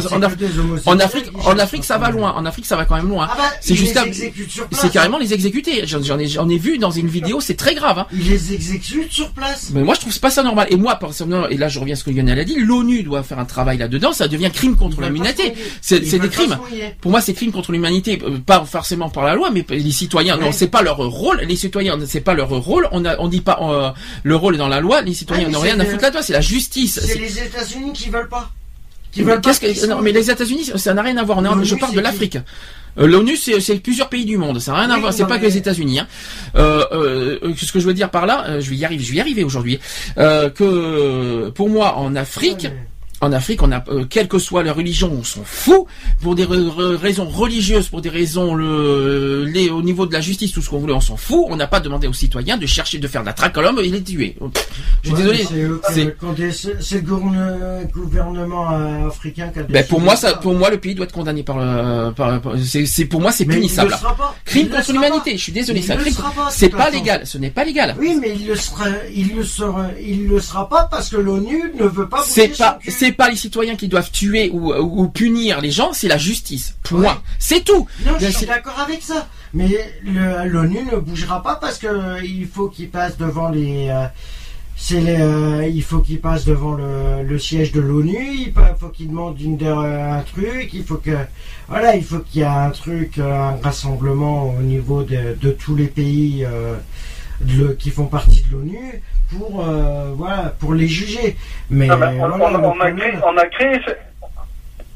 en 0.86 1.00
Afrique, 1.16 1.30
en 1.46 1.58
Afrique, 1.58 1.84
ça 1.84 1.98
va 1.98 2.10
loin. 2.10 2.32
En 2.32 2.44
Afrique, 2.46 2.66
ça 2.66 2.76
va 2.76 2.84
quand 2.84 2.96
même 2.96 3.08
loin. 3.08 3.28
Ah 3.30 3.34
bah, 3.36 3.50
c'est 3.60 3.74
juste, 3.74 3.98
c'est 4.72 4.90
carrément 4.92 5.18
les 5.18 5.32
exécuter. 5.34 5.86
J'en 5.86 6.18
ai, 6.18 6.26
j'en 6.26 6.48
ai 6.48 6.58
vu 6.58 6.78
dans 6.78 6.90
une 6.90 7.08
vidéo, 7.08 7.40
c'est 7.40 7.54
très 7.54 7.74
grave. 7.74 7.98
Hein. 7.98 8.06
Ils 8.12 8.28
les 8.28 8.54
exécutent 8.54 9.12
sur 9.12 9.30
place. 9.30 9.70
Mais 9.74 9.82
moi, 9.82 9.94
je 9.94 10.00
trouve 10.00 10.18
pas 10.20 10.30
ça 10.30 10.42
normal. 10.42 10.66
Et 10.70 10.76
moi, 10.76 10.96
personnellement, 10.96 11.48
et 11.48 11.56
là, 11.56 11.68
je 11.68 11.78
reviens 11.78 11.94
à 11.94 11.96
ce 11.96 12.04
que 12.04 12.10
Lionel 12.10 12.38
a 12.38 12.44
dit, 12.44 12.56
l'ONU 12.56 13.02
doit 13.02 13.22
faire 13.22 13.38
un 13.38 13.44
travail 13.44 13.78
là-dedans. 13.78 14.12
Ça 14.12 14.28
devient 14.28 14.50
crime 14.52 14.76
contre 14.76 15.00
l'humanité. 15.00 15.54
C'est 15.80 16.00
des 16.00 16.28
crimes. 16.28 16.58
Pour 17.00 17.10
moi, 17.10 17.20
c'est 17.20 17.34
crime 17.34 17.52
contre 17.52 17.72
l'humanité, 17.72 18.20
euh, 18.24 18.38
pas 18.38 18.64
forcément 18.64 19.08
par 19.10 19.24
la 19.24 19.34
loi, 19.34 19.50
mais 19.50 19.64
les 19.68 19.90
citoyens. 19.90 20.36
Non, 20.36 20.52
c'est 20.52 20.68
pas 20.68 20.82
leur 20.82 20.96
rôle. 20.98 21.40
Les 21.40 21.56
citoyens, 21.56 21.98
c'est 22.06 22.20
pas 22.20 22.34
leur 22.34 22.48
rôle. 22.50 22.88
On 22.92 23.04
a, 23.04 23.18
on 23.18 23.28
dit 23.28 23.40
pas 23.40 23.58
euh, 23.62 23.90
le 24.22 24.36
rôle 24.36 24.54
est 24.54 24.58
dans 24.58 24.68
la 24.68 24.80
loi. 24.80 25.00
Les 25.02 25.14
citoyens 25.14 25.46
Ah, 25.48 25.52
n'ont 25.52 25.60
rien 25.60 25.78
à 25.80 25.84
foutre 25.84 26.02
là-dedans. 26.02 26.20
C'est 26.22 26.32
la 26.32 26.40
justice. 26.40 27.00
C'est- 27.02 27.18
les 27.18 27.38
États-Unis 27.38 27.92
qui 27.92 28.08
veulent 28.10 28.28
pas. 28.28 28.50
Qui 29.12 29.22
pas. 29.22 29.38
Qu'ils 29.38 29.74
que 29.74 29.86
non, 29.86 30.00
mais 30.00 30.12
les 30.12 30.30
États-Unis, 30.30 30.70
ça 30.76 30.94
n'a 30.94 31.02
rien 31.02 31.16
à 31.16 31.24
voir. 31.24 31.38
On 31.38 31.60
est 31.60 31.64
je 31.64 31.74
parle 31.74 31.94
de 31.94 32.00
l'Afrique. 32.00 32.38
Euh, 32.98 33.06
L'ONU, 33.06 33.36
c'est 33.36 33.74
plusieurs 33.80 34.08
pays 34.08 34.24
du 34.24 34.36
monde. 34.36 34.58
Ça 34.60 34.72
n'a 34.72 34.78
rien 34.80 34.90
à 34.90 34.98
voir. 34.98 35.12
C'est 35.12 35.24
pas 35.24 35.34
mais- 35.34 35.40
que 35.40 35.46
les 35.46 35.56
États-Unis. 35.56 36.00
Hein. 36.00 36.06
Euh, 36.56 36.84
euh, 37.42 37.54
ce 37.56 37.72
que 37.72 37.78
je 37.80 37.86
veux 37.86 37.94
dire 37.94 38.10
par 38.10 38.26
là, 38.26 38.44
euh, 38.48 38.60
je 38.60 38.70
vais 38.70 38.76
y 38.76 38.84
arriver. 38.84 39.02
Je 39.04 39.10
vais 39.12 39.18
y 39.18 39.20
arriver 39.20 39.44
aujourd'hui. 39.44 39.78
Euh, 40.18 40.50
que 40.50 41.50
pour 41.50 41.68
moi, 41.68 41.96
en 41.96 42.14
Afrique, 42.16 42.68
en 43.22 43.32
Afrique, 43.32 43.62
on 43.62 43.70
a, 43.70 43.84
euh, 43.88 44.04
quelle 44.08 44.28
que 44.28 44.38
soit 44.38 44.62
la 44.62 44.72
religion, 44.72 45.10
on 45.12 45.22
s'en 45.24 45.42
fout. 45.44 45.84
Pour 46.22 46.34
des 46.34 46.44
ra- 46.44 46.54
ra- 46.56 46.96
raisons 46.96 47.28
religieuses, 47.28 47.88
pour 47.88 48.00
des 48.00 48.08
raisons 48.08 48.54
le, 48.54 49.44
les, 49.44 49.68
au 49.70 49.82
niveau 49.82 50.06
de 50.06 50.12
la 50.12 50.20
justice, 50.20 50.52
tout 50.52 50.62
ce 50.62 50.70
qu'on 50.70 50.78
voulait, 50.78 50.92
on 50.94 51.00
s'en 51.00 51.16
fout. 51.16 51.44
On 51.48 51.56
n'a 51.56 51.66
pas 51.66 51.80
demandé 51.80 52.06
aux 52.06 52.12
citoyens 52.12 52.56
de 52.56 52.66
chercher 52.66 52.98
de 52.98 53.06
faire 53.08 53.20
de 53.22 53.26
la 53.26 53.32
traque 53.32 53.56
à 53.58 53.62
l'homme 53.62 53.78
et 53.78 53.88
les 53.88 54.02
tuer. 54.02 54.36
Je 55.02 55.08
suis 55.08 55.16
Ouais, 55.16 55.22
désolé. 55.22 55.44
C'est 55.44 55.92
C'est- 55.94 56.52
c'est 56.52 56.82
c'est 56.82 56.94
le 56.96 57.00
gourne- 57.02 57.88
gouvernement 57.92 58.72
euh, 58.72 59.08
africain 59.08 59.48
qui 59.52 59.58
a 59.60 59.62
Ben, 59.64 59.86
pour 59.86 60.00
moi, 60.00 60.16
ça, 60.16 60.34
pour 60.34 60.54
moi, 60.54 60.70
le 60.70 60.78
pays 60.78 60.94
doit 60.94 61.04
être 61.04 61.12
condamné 61.12 61.42
par, 61.42 61.58
le- 61.58 62.12
par, 62.12 62.40
par- 62.40 62.54
c'est, 62.62 62.86
c'est 62.86 63.04
pour 63.04 63.20
moi, 63.20 63.32
c'est 63.32 63.44
punissable. 63.44 63.94
Crime 64.44 64.68
contre 64.68 64.92
l'humanité. 64.92 65.32
Je 65.36 65.42
suis 65.42 65.52
désolé, 65.52 65.80
Il 65.80 65.84
c'est 65.84 66.68
pas, 66.70 66.86
C'est 66.86 66.90
légal. 66.92 67.26
Ce 67.26 67.38
n'est 67.38 67.50
pas 67.50 67.64
légal. 67.64 67.94
Oui, 67.98 68.16
mais 68.20 68.34
il 68.38 68.46
le 68.46 68.56
sera, 68.56 68.86
il 69.14 69.34
le 69.36 69.44
sera, 69.44 69.88
il 70.02 70.26
le 70.28 70.40
sera 70.40 70.68
pas 70.68 70.84
parce 70.90 71.08
que 71.10 71.16
l'ONU 71.16 71.72
ne 71.78 71.84
veut 71.84 72.08
pas. 72.08 72.22
C'est 72.26 72.56
pas, 72.56 72.78
son 72.84 73.09
pas 73.12 73.28
les 73.30 73.36
citoyens 73.36 73.76
qui 73.76 73.88
doivent 73.88 74.10
tuer 74.10 74.50
ou, 74.52 74.72
ou 74.74 75.08
punir 75.08 75.60
les 75.60 75.70
gens, 75.70 75.92
c'est 75.92 76.08
la 76.08 76.18
justice. 76.18 76.74
Point. 76.82 77.00
Ouais. 77.00 77.08
C'est 77.38 77.64
tout. 77.64 77.86
Non, 78.04 78.12
je 78.18 78.26
suis 78.26 78.46
d'accord 78.46 78.78
avec 78.78 79.02
ça. 79.02 79.28
Mais 79.52 79.68
l'ONU 80.44 80.78
ne 80.92 80.96
bougera 80.98 81.42
pas 81.42 81.56
parce 81.56 81.78
que 81.78 81.86
euh, 81.88 82.20
il 82.24 82.46
faut 82.46 82.68
qu'il 82.68 82.88
passe 82.90 83.16
devant 83.16 83.48
les. 83.48 83.88
euh, 83.88 84.06
les, 84.92 85.20
euh, 85.20 85.66
il 85.68 85.82
faut 85.82 85.98
qu'il 85.98 86.20
passe 86.20 86.44
devant 86.44 86.72
le, 86.74 87.22
le 87.22 87.38
siège 87.38 87.72
de 87.72 87.80
l'ONU. 87.80 88.16
Il 88.46 88.52
faut 88.78 88.88
qu'il 88.88 89.08
demande 89.08 89.40
une, 89.40 89.62
un 89.66 90.20
truc. 90.22 90.70
Il 90.72 90.84
faut 90.84 90.96
que, 90.96 91.16
voilà, 91.68 91.96
il 91.96 92.04
faut 92.04 92.20
qu'il 92.20 92.40
y 92.40 92.44
ait 92.44 92.46
un 92.46 92.70
truc, 92.70 93.18
un 93.18 93.56
rassemblement 93.62 94.54
au 94.58 94.62
niveau 94.62 95.02
de, 95.02 95.36
de 95.40 95.50
tous 95.50 95.74
les 95.76 95.86
pays 95.88 96.44
euh, 96.44 96.76
de- 97.40 97.76
qui 97.78 97.90
font 97.90 98.06
partie 98.06 98.42
de 98.42 98.52
l'ONU 98.56 99.02
pour, 99.30 99.64
euh, 99.66 100.12
voilà, 100.16 100.52
pour 100.58 100.74
les 100.74 100.88
juger. 100.88 101.36
Mais 101.70 101.86
Non, 101.86 101.96
mais 101.98 102.06
on, 102.20 102.28
voilà, 102.28 102.34
on- 102.34 102.38
le 102.58 102.66
on 102.66 102.80
a 102.80 102.90
créé, 102.92 103.12
on 103.24 103.36
a 103.36 103.46
créé 103.46 103.80
ce- 103.86 103.92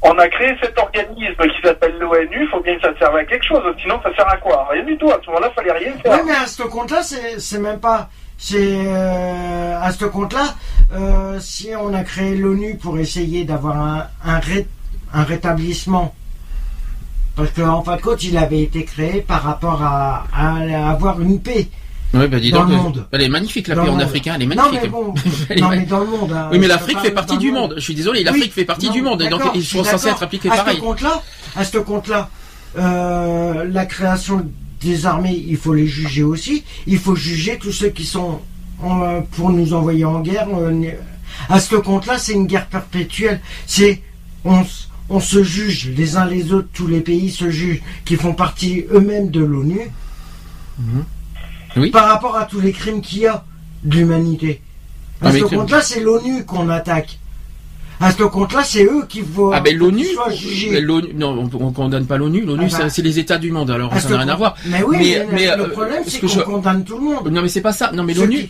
on 0.03 0.19
a 0.19 0.29
créé 0.29 0.55
cet 0.63 0.79
organisme 0.79 1.43
qui 1.49 1.63
s'appelle 1.67 1.95
l'ONU, 1.99 2.43
il 2.43 2.49
faut 2.51 2.61
bien 2.63 2.77
que 2.77 2.83
ça 2.83 2.93
serve 2.99 3.17
à 3.17 3.25
quelque 3.25 3.45
chose, 3.47 3.63
sinon 3.81 3.99
ça 4.03 4.15
sert 4.15 4.29
à 4.29 4.37
quoi? 4.37 4.69
Rien 4.71 4.85
du 4.85 4.97
tout, 4.99 5.09
à 5.11 5.19
ce 5.23 5.27
moment-là, 5.29 5.49
il 5.51 5.55
fallait 5.55 5.73
rien 5.73 5.93
faire. 6.03 6.13
Ouais, 6.13 6.23
mais 6.27 6.35
à 6.35 6.47
ce 6.47 6.63
compte-là, 6.65 7.03
c'est 7.03 7.39
c'est 7.41 7.59
même 7.59 7.81
pas. 7.81 8.09
C'est 8.37 8.57
euh, 8.87 9.79
à 9.81 9.93
ce 9.93 10.05
compte-là, 10.05 10.55
euh, 10.93 11.39
si 11.41 11.71
on 11.81 11.95
a 11.95 12.03
créé 12.03 12.35
l'ONU 12.37 12.77
pour 12.77 12.99
essayer 12.99 13.45
d'avoir 13.45 13.77
un, 13.79 14.07
un, 14.25 14.39
ré- 14.41 14.67
un 15.15 15.23
rétablissement, 15.23 16.13
parce 17.37 17.51
qu'en 17.53 17.83
fin 17.83 17.97
de 17.97 18.03
compte, 18.03 18.23
il 18.25 18.37
avait 18.37 18.61
été 18.63 18.85
créé 18.85 19.21
par 19.23 19.43
rapport 19.43 19.83
à, 19.83 20.25
à 20.35 20.91
avoir 20.91 21.21
une 21.21 21.41
paix. 21.41 21.69
Ouais, 22.15 22.29
bah 22.29 22.39
dis 22.41 22.51
Dans 22.51 22.61
donc, 22.61 22.69
le 22.71 22.75
euh, 22.75 22.79
monde. 22.79 23.07
Elle 23.13 23.23
est 23.23 23.29
magnifique 23.29 23.69
la 23.69 23.75
Dans 23.75 23.85
paix 23.85 23.91
en 23.91 23.99
africain, 23.99 24.35
elle 24.37 24.43
est 24.43 24.47
Non, 24.47 24.55
magnifique. 24.63 24.81
mais 24.85 24.89
bon, 24.89 25.15
Elle 25.51 25.59
est 25.59 25.61
non, 25.61 25.69
mais 25.71 25.85
dans 25.87 25.99
le 26.01 26.07
monde. 26.07 26.33
hein, 26.33 26.49
Oui, 26.53 26.59
mais 26.59 26.69
l'Afrique 26.69 26.99
fait 27.01 27.11
partie 27.11 27.39
du 27.39 27.51
monde. 27.53 27.75
Je 27.77 27.81
suis 27.83 27.95
désolé, 27.95 28.23
l'Afrique 28.23 28.45
Oui, 28.45 28.51
fait 28.51 28.65
partie 28.65 28.87
non, 28.87 28.93
du 28.93 29.03
monde, 29.03 29.23
donc 29.29 29.43
ils 29.55 29.65
sont 29.65 29.83
censés 29.85 30.09
être 30.09 30.23
appliqués 30.23 30.51
à 30.51 30.57
pareil. 30.57 30.77
Ce 30.77 30.81
compte-là, 30.81 31.23
à 31.57 31.65
ce 31.65 31.79
compte-là, 31.79 32.31
euh, 32.79 33.65
la 33.71 33.87
création 33.87 34.47
des 34.81 35.07
armées, 35.07 35.45
il 35.49 35.57
faut 35.57 35.75
les 35.75 35.87
juger 35.87 36.23
aussi. 36.23 36.63
Il 36.87 36.99
faut 36.99 37.17
juger 37.17 37.59
tous 37.61 37.73
ceux 37.73 37.89
qui 37.89 38.05
sont 38.05 38.41
en- 38.83 39.23
pour 39.23 39.51
nous 39.51 39.73
envoyer 39.75 40.05
en 40.05 40.21
guerre. 40.21 40.47
euh, 40.55 40.91
à 41.49 41.59
ce 41.59 41.75
compte-là, 41.75 42.19
c'est 42.19 42.33
une 42.35 42.47
guerre 42.47 42.67
perpétuelle. 42.67 43.41
C'est 43.67 44.03
on, 44.45 45.21
se 45.21 45.43
juge 45.43 45.91
les 45.97 46.17
uns 46.17 46.27
les 46.27 46.53
autres, 46.53 46.69
tous 46.73 46.87
les 46.87 47.01
pays 47.01 47.31
se 47.31 47.51
jugent, 47.51 47.83
qui 48.05 48.17
font 48.17 48.35
partie 48.35 48.85
eux-mêmes 48.93 49.31
de 49.31 49.43
l'ONU. 49.43 49.81
Oui. 51.77 51.91
Par 51.91 52.07
rapport 52.09 52.37
à 52.37 52.45
tous 52.45 52.61
les 52.61 52.73
crimes 52.73 53.01
qu'il 53.01 53.21
y 53.21 53.27
a 53.27 53.45
de 53.85 53.97
l'humanité. 53.97 54.61
Ah, 55.23 55.29
À 55.29 55.33
ce 55.33 55.45
compte-là, 55.45 55.81
c'est 55.83 56.01
l'ONU 56.01 56.45
qu'on 56.45 56.69
attaque. 56.69 57.19
À 58.01 58.11
ce 58.11 58.25
compte-là, 58.25 58.63
c'est 58.65 58.85
eux 58.85 59.07
qui 59.09 59.21
vont 59.23 59.53
Ah 59.53 59.61
ben 59.61 59.75
l'ONU, 59.79 60.05
l'ONU, 60.81 61.15
non, 61.15 61.49
on, 61.55 61.65
on 61.65 61.71
condamne 61.73 62.07
pas 62.07 62.19
l'ONU. 62.19 62.41
L'ONU, 62.45 62.65
Ah 62.67 62.69
c'est- 62.69 62.83
bah. 62.83 62.91
c'est 62.91 63.03
les 63.03 63.19
États 63.21 63.39
du 63.39 63.53
monde. 63.53 63.71
Alors 63.71 63.95
À 63.95 64.01
ça 64.01 64.09
n'a 64.11 64.19
rien 64.19 64.29
à 64.29 64.35
voir. 64.35 64.57
Mais 64.67 64.83
oui, 64.83 64.97
Mais- 64.99 65.27
mais, 65.31 65.33
mais, 65.33 65.57
le 65.57 65.63
euh, 65.63 65.69
problème, 65.69 66.03
ce 66.05 66.11
c'est 66.11 66.17
que 66.19 66.27
qu'on 66.27 66.33
je- 66.33 66.41
condamne 66.41 66.85
tout 66.85 66.99
le 66.99 67.05
monde. 67.05 67.29
Non 67.31 67.41
mais 67.41 67.49
c'est 67.49 67.61
pas 67.61 67.73
ça. 67.73 67.93
Non 67.93 68.03
mais 68.03 68.13
l'ONU, 68.15 68.49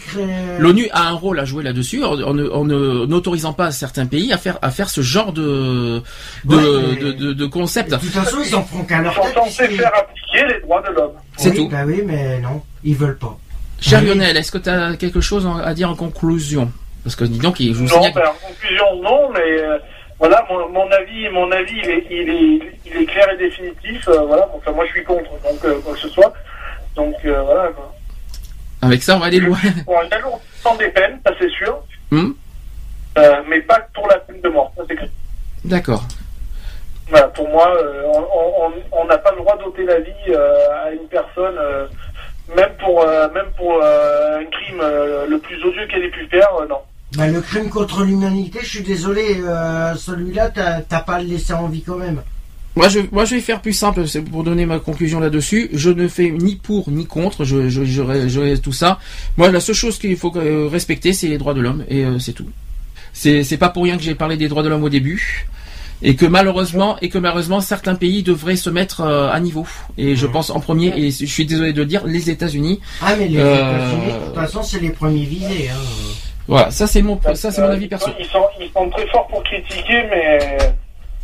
l'ONU 0.59 0.89
a 0.93 1.09
un 1.09 1.13
rôle 1.13 1.39
à 1.39 1.45
jouer 1.45 1.63
là-dessus 1.63 2.03
en, 2.03 2.17
ne- 2.33 2.43
ne- 2.65 3.07
n'autorisant 3.07 3.53
pas 3.53 3.71
certains 3.71 4.07
pays 4.07 4.33
à 4.33 4.39
faire 4.39 4.59
à 4.63 4.71
faire 4.71 4.89
ce 4.89 5.03
genre 5.03 5.33
de 5.35 6.01
de, 6.47 6.57
Ouais, 6.57 6.63
mais- 6.95 6.97
de, 7.05 7.13
de- 7.13 7.33
de 7.35 7.47
concept. 7.47 7.91
De 7.91 7.97
toute 7.97 8.09
façon, 8.11 8.39
ils 8.45 8.55
en 8.57 8.65
feront 8.65 8.83
qu'à 8.85 8.97
Ils 8.99 9.03
leur 9.05 9.15
sont 9.15 9.23
tête. 9.23 9.35
censés 9.35 9.69
faire 9.69 9.93
appliquer 9.95 10.55
les 10.55 10.61
droits 10.63 10.83
de 10.83 10.95
l'homme. 10.95 11.13
C'est 11.37 11.51
oui, 11.51 11.57
tout. 11.57 11.69
Bah 11.69 11.85
oui, 11.87 12.01
mais 12.05 12.41
non, 12.41 12.63
ils 12.85 12.97
veulent 12.97 13.19
pas. 13.19 13.37
Cher 13.81 14.01
Oui. 14.01 14.07
Lionel, 14.09 14.37
est-ce 14.37 14.53
que 14.53 14.59
tu 14.59 14.69
as 14.69 14.97
quelque 14.97 15.21
chose 15.21 15.49
à 15.65 15.75
dire 15.75 15.91
en 15.91 15.97
conclusion? 15.97 16.71
Parce 17.03 17.17
que 17.17 17.25
dis 17.25 17.39
donc, 17.39 17.57
je 17.61 17.73
vous 17.73 17.83
Non, 17.85 17.89
signale. 17.89 18.13
ben, 18.15 18.23
en 18.29 18.47
conclusion, 18.49 19.03
non, 19.03 19.31
mais 19.33 19.41
euh, 19.61 19.79
voilà, 20.19 20.47
mon, 20.49 20.69
mon 20.71 20.91
avis, 20.91 21.29
mon 21.31 21.51
avis, 21.53 21.79
il 21.83 21.91
est, 21.91 22.07
il 22.11 22.31
est, 22.31 22.73
il 22.87 23.03
est 23.03 23.07
clair 23.07 23.29
et 23.33 23.37
définitif. 23.37 24.09
euh, 24.09 24.21
voilà, 24.27 24.49
enfin, 24.55 24.73
moi, 24.73 24.85
je 24.87 24.93
suis 24.93 25.05
contre, 25.05 25.31
donc 25.43 25.63
euh, 25.65 25.81
quoi 25.81 25.93
que 25.95 25.99
ce 26.01 26.09
soit. 26.09 26.33
Donc 26.97 27.15
euh, 27.25 27.43
voilà. 27.43 27.69
Quoi. 27.73 27.95
Avec 28.83 29.03
ça, 29.03 29.17
on 29.17 29.19
va 29.19 29.27
aller 29.27 29.41
loin. 29.41 29.59
Pour 29.85 29.99
un 30.01 30.09
alourdissement 30.11 30.77
des 30.77 30.89
peines, 30.89 31.19
ça 31.27 31.33
c'est 31.39 31.51
sûr, 31.51 31.79
Hmm? 32.11 32.33
Euh, 33.19 33.43
mais 33.49 33.61
pas 33.61 33.81
pour 33.95 34.07
la 34.09 34.19
peine 34.19 34.41
de 34.41 34.49
mort, 34.49 34.73
ça 34.77 34.83
c'est 34.89 34.95
clair. 34.97 35.09
D'accord. 35.65 36.05
Voilà, 37.11 37.29
pour 37.29 37.49
moi, 37.49 37.69
euh, 37.77 38.03
on- 38.07 38.67
on 38.67 38.73
on 39.03 39.05
n'a 39.07 39.19
pas 39.19 39.31
le 39.33 39.39
droit 39.39 39.57
d'ôter 39.59 39.85
la 39.85 40.01
vie 40.01 40.11
euh, 40.31 40.85
à 40.87 40.91
une 40.91 41.07
personne, 41.09 41.57
euh, 41.59 41.87
même 42.57 42.71
pour 42.81 43.03
euh, 43.03 43.29
même 43.33 43.47
pour 43.57 43.81
euh, 43.83 44.39
un 44.41 44.45
crime 44.45 44.81
euh, 44.83 45.27
le 45.29 45.39
plus 45.39 45.57
odieux 45.65 45.87
qu'elle 45.91 46.05
ait 46.05 46.11
pu 46.11 46.27
faire, 46.31 46.49
euh, 46.61 46.67
non. 46.69 46.79
Bah, 47.17 47.29
le 47.29 47.41
crime 47.41 47.71
contre 47.71 48.03
l'humanité, 48.03 48.59
je 48.63 48.69
suis 48.69 48.83
désolé, 48.83 49.41
euh, 49.41 49.95
celui-là, 49.95 50.51
t'as 50.51 51.01
pas 51.01 51.15
à 51.15 51.21
le 51.23 51.29
laisser 51.29 51.53
en 51.53 51.69
vie 51.69 51.83
quand 51.83 51.97
même. 51.97 52.23
Moi 52.77 52.89
je, 52.89 52.99
moi, 53.13 53.25
je 53.25 53.37
vais 53.37 53.41
faire 53.41 53.61
plus 53.63 53.73
simple, 53.73 54.09
c'est 54.09 54.21
pour 54.21 54.43
donner 54.43 54.67
ma 54.67 54.81
conclusion 54.81 55.21
là-dessus. 55.21 55.71
Je 55.73 55.91
ne 55.91 56.09
fais 56.09 56.31
ni 56.31 56.57
pour 56.57 56.91
ni 56.91 57.07
contre, 57.07 57.45
je, 57.45 57.69
je, 57.69 57.85
je, 57.85 58.03
je- 58.27 58.57
tout 58.57 58.73
ça. 58.73 58.99
Moi, 59.37 59.49
la 59.53 59.61
seule 59.61 59.77
chose 59.77 59.97
qu'il 59.97 60.17
faut 60.17 60.33
euh, 60.37 60.67
respecter, 60.67 61.13
c'est 61.13 61.29
les 61.29 61.39
droits 61.39 61.55
de 61.55 61.61
l'homme, 61.61 61.85
et 61.89 62.05
euh, 62.05 62.19
c'est 62.19 62.33
tout. 62.33 62.49
C'est, 63.13 63.45
c'est 63.45 63.59
pas 63.59 63.69
pour 63.69 63.85
rien 63.85 63.97
que 63.97 64.03
j'ai 64.03 64.17
parlé 64.17 64.37
des 64.37 64.49
droits 64.49 64.65
de 64.65 64.69
l'homme 64.69 64.83
au 64.83 64.89
début, 64.89 65.47
et 66.05 66.15
que 66.17 66.27
malheureusement, 66.27 66.97
et 67.03 67.09
que 67.09 67.19
malheureusement, 67.19 67.61
certains 67.61 67.97
pays 67.97 68.23
devraient 68.23 68.55
se 68.57 68.71
mettre 68.71 69.01
euh, 69.01 69.31
à 69.33 69.41
niveau. 69.41 69.67
Et 69.99 70.15
je 70.15 70.27
pense 70.27 70.51
en 70.51 70.61
premier, 70.61 70.93
et 70.97 71.11
je 71.11 71.25
suis 71.27 71.45
désolé 71.47 71.73
de 71.73 71.81
le 71.81 71.87
dire, 71.87 72.03
les 72.07 72.31
États-Unis. 72.31 72.81
Ah, 73.03 73.17
mais 73.19 73.27
les 73.27 73.39
Euh, 73.41 73.55
États-Unis, 73.57 74.13
de 74.13 74.19
toute 74.27 74.35
façon, 74.35 74.63
c'est 74.63 74.79
les 74.81 74.91
premiers 74.91 75.25
visés. 75.25 75.71
Hein. 75.73 75.79
Voilà, 76.47 76.71
ça 76.71 76.87
c'est 76.87 77.01
mon, 77.03 77.19
ça 77.35 77.51
c'est 77.51 77.61
mon 77.63 77.69
Euh, 77.69 77.73
avis 77.73 77.89
perso. 77.89 78.11
Ils 78.21 78.27
sont, 78.27 78.45
ils 78.61 78.71
sont 78.71 78.89
très 78.91 79.07
forts 79.09 79.27
pour 79.29 79.43
critiquer, 79.43 80.05
mais 80.11 80.59